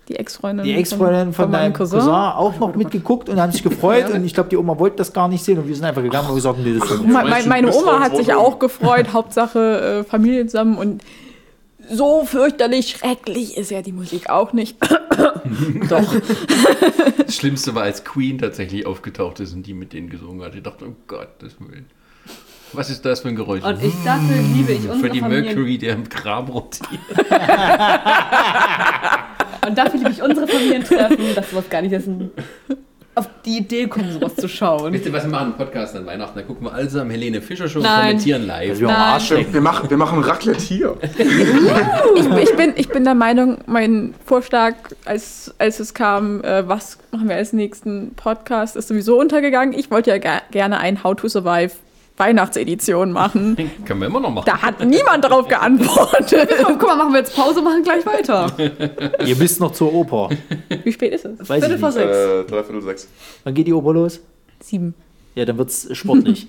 Die 0.10 0.18
Ex-Freundin. 0.18 0.66
die 0.66 0.74
Ex-Freundin 0.76 1.34
von, 1.34 1.50
meinem 1.50 1.62
deinem 1.62 1.74
Cousin. 1.74 2.02
auch 2.02 2.60
noch 2.60 2.76
mitgeguckt 2.76 3.30
und 3.30 3.42
haben 3.42 3.52
sich 3.54 3.64
gefreut 3.64 4.10
und 4.14 4.24
ich 4.26 4.34
glaube, 4.34 4.50
die 4.50 4.58
Oma 4.58 4.78
wollte 4.78 4.98
das 4.98 5.14
gar 5.14 5.28
nicht 5.28 5.44
sehen 5.44 5.58
und 5.60 5.68
wir 5.68 5.76
sind 5.76 5.86
einfach 5.86 6.04
gegangen 6.04 6.28
und 6.30 6.36
gesagt, 6.36 6.60
nee, 6.60 6.74
das 6.78 6.92
ist 6.92 7.02
me- 7.04 7.24
meine 7.48 7.72
du 7.72 7.78
Oma 7.78 8.00
hat 8.02 8.16
sich 8.18 8.34
auch 8.34 8.60
gefreut, 8.60 9.08
Hauptsache 9.14 10.00
äh, 10.02 10.04
Familie 10.04 10.46
zusammen 10.46 10.78
und 10.78 11.02
so 11.94 12.26
fürchterlich 12.26 12.90
schrecklich 12.90 13.58
ist 13.58 13.72
ja 13.72 13.82
die 13.82 13.92
Musik 13.92 14.30
auch 14.30 14.54
nicht. 14.54 14.78
Doch. 15.90 16.16
Das 17.18 17.36
Schlimmste 17.36 17.74
war, 17.76 17.84
als 17.84 18.04
Queen 18.04 18.38
tatsächlich 18.38 18.86
aufgetaucht 18.86 19.40
ist 19.40 19.54
und 19.54 19.66
die 19.66 19.74
mit 19.74 19.94
denen 19.94 20.10
gesungen 20.10 20.44
hat. 20.44 20.56
Ich 20.56 20.64
dachte, 20.64 20.86
oh 20.88 20.96
Gott, 21.08 21.30
das 21.40 21.60
Willen. 21.60 21.88
Was 22.74 22.90
ist 22.90 23.06
das 23.06 23.22
für 23.22 23.30
ein 23.30 23.36
Geräusch? 23.36 23.64
Und 23.64 23.84
ich 23.84 23.94
dafür 24.04 24.42
liebe 24.56 24.74
ich 24.74 24.80
unsere 24.80 25.00
Freddie 25.00 25.20
Familien. 25.20 25.46
Mercury, 25.46 25.78
der 25.78 25.94
im 25.94 26.10
Grab 26.10 26.54
rotiert. 26.54 27.00
Und 29.68 29.78
dafür 29.78 30.00
liebe 30.00 30.12
ich 30.12 30.22
unsere 30.22 30.48
Familientreffen, 30.48 31.36
dass 31.36 31.50
sowas 31.52 31.70
gar 31.70 31.82
nicht 31.82 31.94
ist. 31.94 32.10
Auf 33.16 33.30
die 33.46 33.58
Idee 33.60 33.88
kommen, 33.88 34.12
sowas 34.12 34.36
zu 34.36 34.48
schauen. 34.48 34.92
Wisst 34.92 35.06
ihr 35.06 35.14
was, 35.14 35.24
wir 35.24 35.30
machen 35.30 35.48
einen 35.48 35.58
Podcast 35.58 35.96
an 35.96 36.06
Weihnachten, 36.06 36.38
da 36.38 36.44
gucken 36.44 36.66
wir 36.66 36.74
alle 36.74 36.88
zusammen 36.88 37.12
Helene 37.12 37.42
Fischer 37.42 37.70
Show 37.70 37.80
und 37.80 37.86
Nein. 37.86 38.08
kommentieren 38.08 38.48
live. 38.48 38.70
Also 38.72 38.82
wir 38.82 38.88
haben 38.88 39.00
Nein. 39.00 39.14
Arsch 39.14 39.54
Wir, 39.54 39.62
machen, 39.62 39.90
wir 39.90 39.98
machen 39.98 40.20
Raclette 40.24 40.62
hier. 40.62 40.98
Ich, 42.16 42.28
ich, 42.30 42.56
bin, 42.56 42.74
ich 42.76 42.90
bin 42.90 43.04
der 43.04 43.16
Meinung, 43.16 43.58
mein 43.66 44.14
Vorschlag, 44.26 44.76
als, 45.06 45.54
als 45.58 45.80
es 45.80 45.94
kam, 45.94 46.44
äh, 46.44 46.68
was 46.68 46.98
machen 47.12 47.28
wir 47.28 47.36
als 47.36 47.54
nächsten 47.54 48.14
Podcast, 48.16 48.76
ist 48.76 48.88
sowieso 48.88 49.20
untergegangen. 49.20 49.78
Ich 49.78 49.90
wollte 49.92 50.12
ja 50.12 50.18
gerne 50.52 50.80
ein 50.80 51.04
How 51.04 51.16
to 51.16 51.28
Survive 51.28 51.74
Weihnachtsedition 52.18 53.12
machen. 53.12 53.56
Können 53.86 54.02
wir 54.02 54.08
immer 54.08 54.20
noch 54.20 54.30
machen. 54.32 54.46
Da 54.46 54.62
hat 54.62 54.86
niemand 54.86 55.24
darauf 55.24 55.48
geantwortet. 55.48 56.50
Guck 56.64 56.82
mal, 56.82 56.96
machen 56.96 57.14
wir 57.14 57.20
jetzt 57.20 57.36
Pause, 57.36 57.62
machen 57.62 57.84
gleich 57.84 58.06
weiter. 58.06 58.52
Ihr 59.26 59.36
müsst 59.36 59.60
noch 59.60 59.72
zur 59.72 59.94
Oper. 59.94 60.30
Wie 60.84 60.92
spät 60.92 61.14
ist 61.14 61.26
es? 61.26 61.50
Weiß 61.50 61.64
Viertel 61.64 61.80
vor 61.80 61.92
sechs. 61.92 62.16
Äh, 62.16 62.44
dreiviertel 62.44 62.82
sechs. 62.82 63.08
Wann 63.44 63.54
geht 63.54 63.68
die 63.68 63.74
Oper 63.74 63.94
los? 63.94 64.20
Sieben. 64.62 64.94
Ja, 65.36 65.46
dann 65.46 65.58
wird's 65.58 65.88
sportlich. 65.96 66.48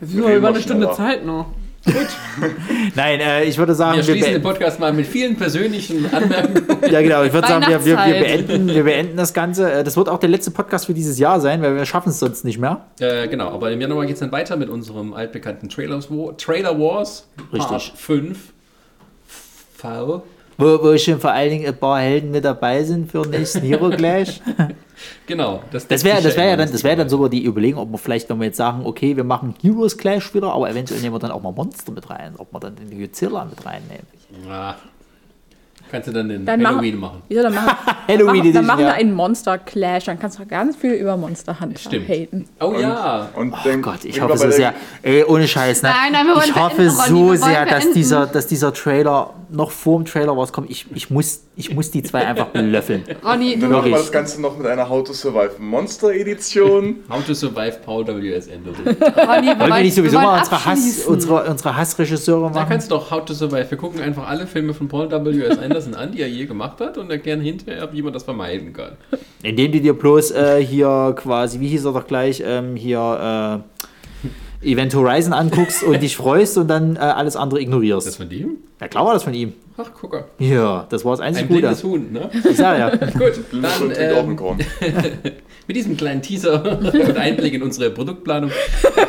Wir 0.00 0.08
sind 0.08 0.36
über 0.36 0.48
eine 0.48 0.60
Stunde 0.60 0.90
Zeit 0.92 1.26
noch. 1.26 1.46
Nein, 2.94 3.20
äh, 3.20 3.44
ich 3.44 3.56
würde 3.58 3.74
sagen, 3.74 3.96
Wir 3.98 4.04
schließen 4.04 4.20
den 4.20 4.42
beenden- 4.42 4.42
Podcast 4.42 4.80
mal 4.80 4.92
mit 4.92 5.06
vielen 5.06 5.36
persönlichen 5.36 6.12
Anmerkungen. 6.12 6.66
Ja, 6.90 7.00
genau. 7.02 7.22
Ich 7.24 7.32
würde 7.32 7.48
sagen, 7.48 7.66
wir, 7.66 7.84
wir, 7.84 7.96
wir, 7.96 8.20
beenden, 8.20 8.68
wir 8.68 8.84
beenden 8.84 9.16
das 9.16 9.32
Ganze. 9.34 9.70
Äh, 9.72 9.84
Das 9.84 9.96
wird 9.96 10.08
auch 10.08 10.18
der 10.18 10.28
letzte 10.28 10.50
Podcast 10.50 10.86
für 10.86 10.94
dieses 10.94 11.18
Jahr 11.18 11.40
sein, 11.40 11.62
weil 11.62 11.74
wir 11.76 11.84
schaffen 11.86 12.10
es 12.10 12.18
sonst 12.18 12.44
nicht 12.44 12.58
mehr. 12.58 12.86
äh, 13.00 13.26
genau, 13.28 13.50
aber 13.50 13.70
im 13.70 13.80
Januar 13.80 14.04
geht 14.06 14.14
es 14.14 14.20
dann 14.20 14.32
weiter 14.32 14.56
mit 14.56 14.68
unserem 14.68 15.14
altbekannten 15.14 15.68
Trailers 15.68 16.10
War, 16.10 16.36
Trailer 16.36 16.78
Wars. 16.78 17.28
Richtig. 17.52 17.68
Part 17.68 17.92
5. 17.96 18.38
V. 19.76 20.22
Wo, 20.58 20.82
wo 20.82 20.96
schon 20.96 21.20
vor 21.20 21.32
allen 21.32 21.50
Dingen 21.50 21.66
ein 21.66 21.76
paar 21.76 22.00
Helden 22.00 22.30
mit 22.30 22.44
dabei 22.44 22.82
sind 22.82 23.10
für 23.10 23.22
den 23.22 23.32
nächsten 23.32 23.60
Hero 23.60 23.90
Clash. 23.90 24.40
Genau. 25.26 25.62
Das, 25.70 25.86
Das 25.86 26.02
wäre 26.04 26.22
das 26.22 26.36
wär 26.38 26.46
ja 26.46 26.56
dann, 26.56 26.72
das 26.72 26.82
wär 26.82 26.96
dann 26.96 27.08
sogar 27.10 27.28
die 27.28 27.44
Überlegung, 27.44 27.82
ob 27.82 27.90
wir 27.92 27.98
vielleicht, 27.98 28.30
wenn 28.30 28.38
wir 28.38 28.46
jetzt 28.46 28.56
sagen, 28.56 28.80
okay, 28.86 29.14
wir 29.14 29.24
machen 29.24 29.54
Heroes 29.60 29.98
Clash 29.98 30.32
wieder, 30.34 30.50
aber 30.54 30.70
eventuell 30.70 31.00
nehmen 31.00 31.14
wir 31.14 31.18
dann 31.18 31.32
auch 31.32 31.42
mal 31.42 31.52
Monster 31.52 31.92
mit 31.92 32.08
rein, 32.08 32.32
ob 32.38 32.50
wir 32.50 32.60
dann 32.60 32.76
den 32.76 32.98
Godzilla 32.98 33.44
mit 33.44 33.64
reinnehmen. 33.66 34.06
Ah. 34.50 34.74
Kannst 35.90 36.08
du 36.08 36.12
dann 36.12 36.28
den 36.28 36.44
Dann 36.44 36.60
machen- 36.62 36.76
Halloween 36.76 36.96
machen. 36.98 37.22
Wieso, 37.28 37.42
dann 37.44 37.54
machen, 37.54 37.76
Halloween 38.08 38.26
dann 38.26 38.34
machen, 38.34 38.52
dann 38.54 38.66
machen 38.66 38.80
ja. 38.80 38.86
wir 38.86 38.94
einen 38.94 39.12
Monster 39.14 39.58
Clash. 39.58 40.04
Dann 40.06 40.18
kannst 40.18 40.38
du 40.38 40.46
ganz 40.46 40.74
viel 40.76 40.92
über 40.94 41.16
Monster 41.16 41.60
Hunter 41.60 41.78
Stimmt. 41.78 42.08
haten. 42.08 42.48
Oh 42.60 42.74
ja. 42.78 43.28
Und 43.36 43.52
Oh 43.52 43.56
denk- 43.64 43.84
Gott, 43.84 44.04
ich 44.04 44.20
hoffe 44.20 44.36
so 44.38 44.50
sehr. 44.50 44.74
Ey, 45.02 45.22
ohne 45.24 45.46
Scheiß, 45.46 45.82
ne? 45.82 45.90
Nein, 45.90 46.12
nein, 46.12 46.26
wir 46.26 46.34
wollen 46.34 46.48
ich 46.48 46.56
hoffe 46.56 46.76
beenden, 46.76 46.96
Ronny, 46.96 47.36
so 47.38 47.44
sehr, 47.44 47.66
dass 47.66 47.90
dieser, 47.92 48.26
dass 48.26 48.46
dieser 48.48 48.72
Trailer 48.72 49.30
noch 49.50 49.70
vor 49.70 49.98
dem 49.98 50.04
Trailer 50.06 50.32
rauskommt. 50.32 50.70
Ich, 50.70 50.86
ich, 50.94 51.10
muss, 51.10 51.42
ich 51.56 51.74
muss 51.74 51.90
die 51.90 52.02
zwei 52.02 52.26
einfach 52.26 52.46
belöffeln. 52.46 53.04
Ronny, 53.24 53.52
Dann 53.52 53.60
du 53.60 53.66
machen 53.66 53.70
wir 53.70 53.70
Wirklich. 53.84 53.94
das 53.94 54.12
Ganze 54.12 54.40
noch 54.42 54.56
mit 54.56 54.66
einer 54.66 54.88
How 54.88 55.04
to 55.04 55.12
Survive 55.12 55.52
Monster 55.58 56.12
Edition. 56.12 56.96
How 57.08 57.24
to 57.24 57.34
Survive 57.34 57.78
Paul 57.84 58.06
W.S. 58.06 58.48
Anderson. 58.50 58.84
Ronny, 58.86 59.46
wir 59.48 59.58
Wollen 59.60 59.72
wir 59.74 59.82
nicht 59.82 59.94
sowieso 59.94 60.18
mal 60.18 60.38
unsere, 60.38 60.64
Hass, 60.64 61.04
unsere, 61.06 61.44
unsere 61.44 61.76
Hassregisseure 61.76 62.48
Da 62.52 62.60
machen? 62.60 62.68
kannst 62.68 62.90
du 62.90 62.94
doch 62.96 63.10
How 63.10 63.24
to 63.24 63.34
Survive. 63.34 63.70
Wir 63.70 63.78
gucken 63.78 64.00
einfach 64.00 64.26
alle 64.28 64.46
Filme 64.46 64.74
von 64.74 64.88
Paul 64.88 65.10
W.S. 65.10 65.58
Anderson 65.58 65.94
an, 65.94 66.12
die 66.12 66.20
er 66.22 66.28
je 66.28 66.46
gemacht 66.46 66.80
hat 66.80 66.98
und 66.98 67.10
erklären 67.10 67.40
hinterher, 67.40 67.92
wie 67.92 68.02
man 68.02 68.12
das 68.12 68.24
vermeiden 68.24 68.72
kann. 68.72 68.92
Indem 69.42 69.72
du 69.72 69.80
dir 69.80 69.92
bloß 69.94 70.32
äh, 70.32 70.64
hier 70.64 71.14
quasi, 71.16 71.60
wie 71.60 71.68
hieß 71.68 71.84
er 71.84 71.92
doch 71.92 72.06
gleich, 72.06 72.42
ähm, 72.44 72.76
hier 72.76 73.62
äh, 73.64 73.86
Event 74.62 74.94
Horizon 74.94 75.32
anguckst 75.32 75.82
und 75.82 76.02
dich 76.02 76.16
freust 76.16 76.56
und 76.58 76.68
dann 76.68 76.96
äh, 76.96 77.00
alles 77.00 77.36
andere 77.36 77.58
Das 77.60 77.64
ignorierst. 77.66 78.16
von 78.16 78.28
dem? 78.28 78.56
Ja, 78.80 78.88
klar 78.88 79.04
war 79.04 79.14
das 79.14 79.24
von 79.24 79.34
ihm. 79.34 79.52
Ach, 79.76 79.92
Gucker. 79.92 80.26
Ja, 80.38 80.86
das 80.88 81.04
war 81.04 81.12
das 81.12 81.20
einzige 81.20 81.44
Ein 81.46 81.48
Gute. 81.48 81.60
blindes 81.60 81.84
Huhn, 81.84 82.12
ne? 82.12 82.30
Ich 82.48 82.56
sag 82.56 82.78
ja. 82.78 82.88
Gut, 82.96 83.40
dann 83.52 83.92
ähm, 83.94 84.36
Korn. 84.36 84.58
mit 85.66 85.76
diesem 85.76 85.96
kleinen 85.96 86.22
Teaser 86.22 86.78
und 86.78 87.16
Einblick 87.18 87.52
in 87.54 87.62
unsere 87.62 87.90
Produktplanung 87.90 88.50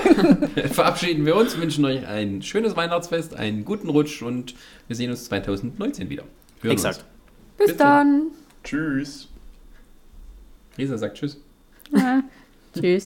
verabschieden 0.71 1.25
wir 1.25 1.35
uns, 1.35 1.57
wünschen 1.59 1.85
euch 1.85 2.05
ein 2.05 2.41
schönes 2.41 2.75
Weihnachtsfest, 2.75 3.35
einen 3.35 3.63
guten 3.63 3.89
Rutsch 3.89 4.21
und 4.21 4.55
wir 4.87 4.95
sehen 4.95 5.09
uns 5.11 5.25
2019 5.25 6.09
wieder. 6.09 6.23
Hören 6.61 6.73
Exakt. 6.73 7.05
Bis 7.57 7.67
Bitte. 7.67 7.79
dann. 7.79 8.23
Tschüss. 8.63 9.29
Risa 10.77 10.97
sagt 10.97 11.17
Tschüss. 11.17 11.37
Ja. 11.95 12.21
Tschüss. 12.73 12.81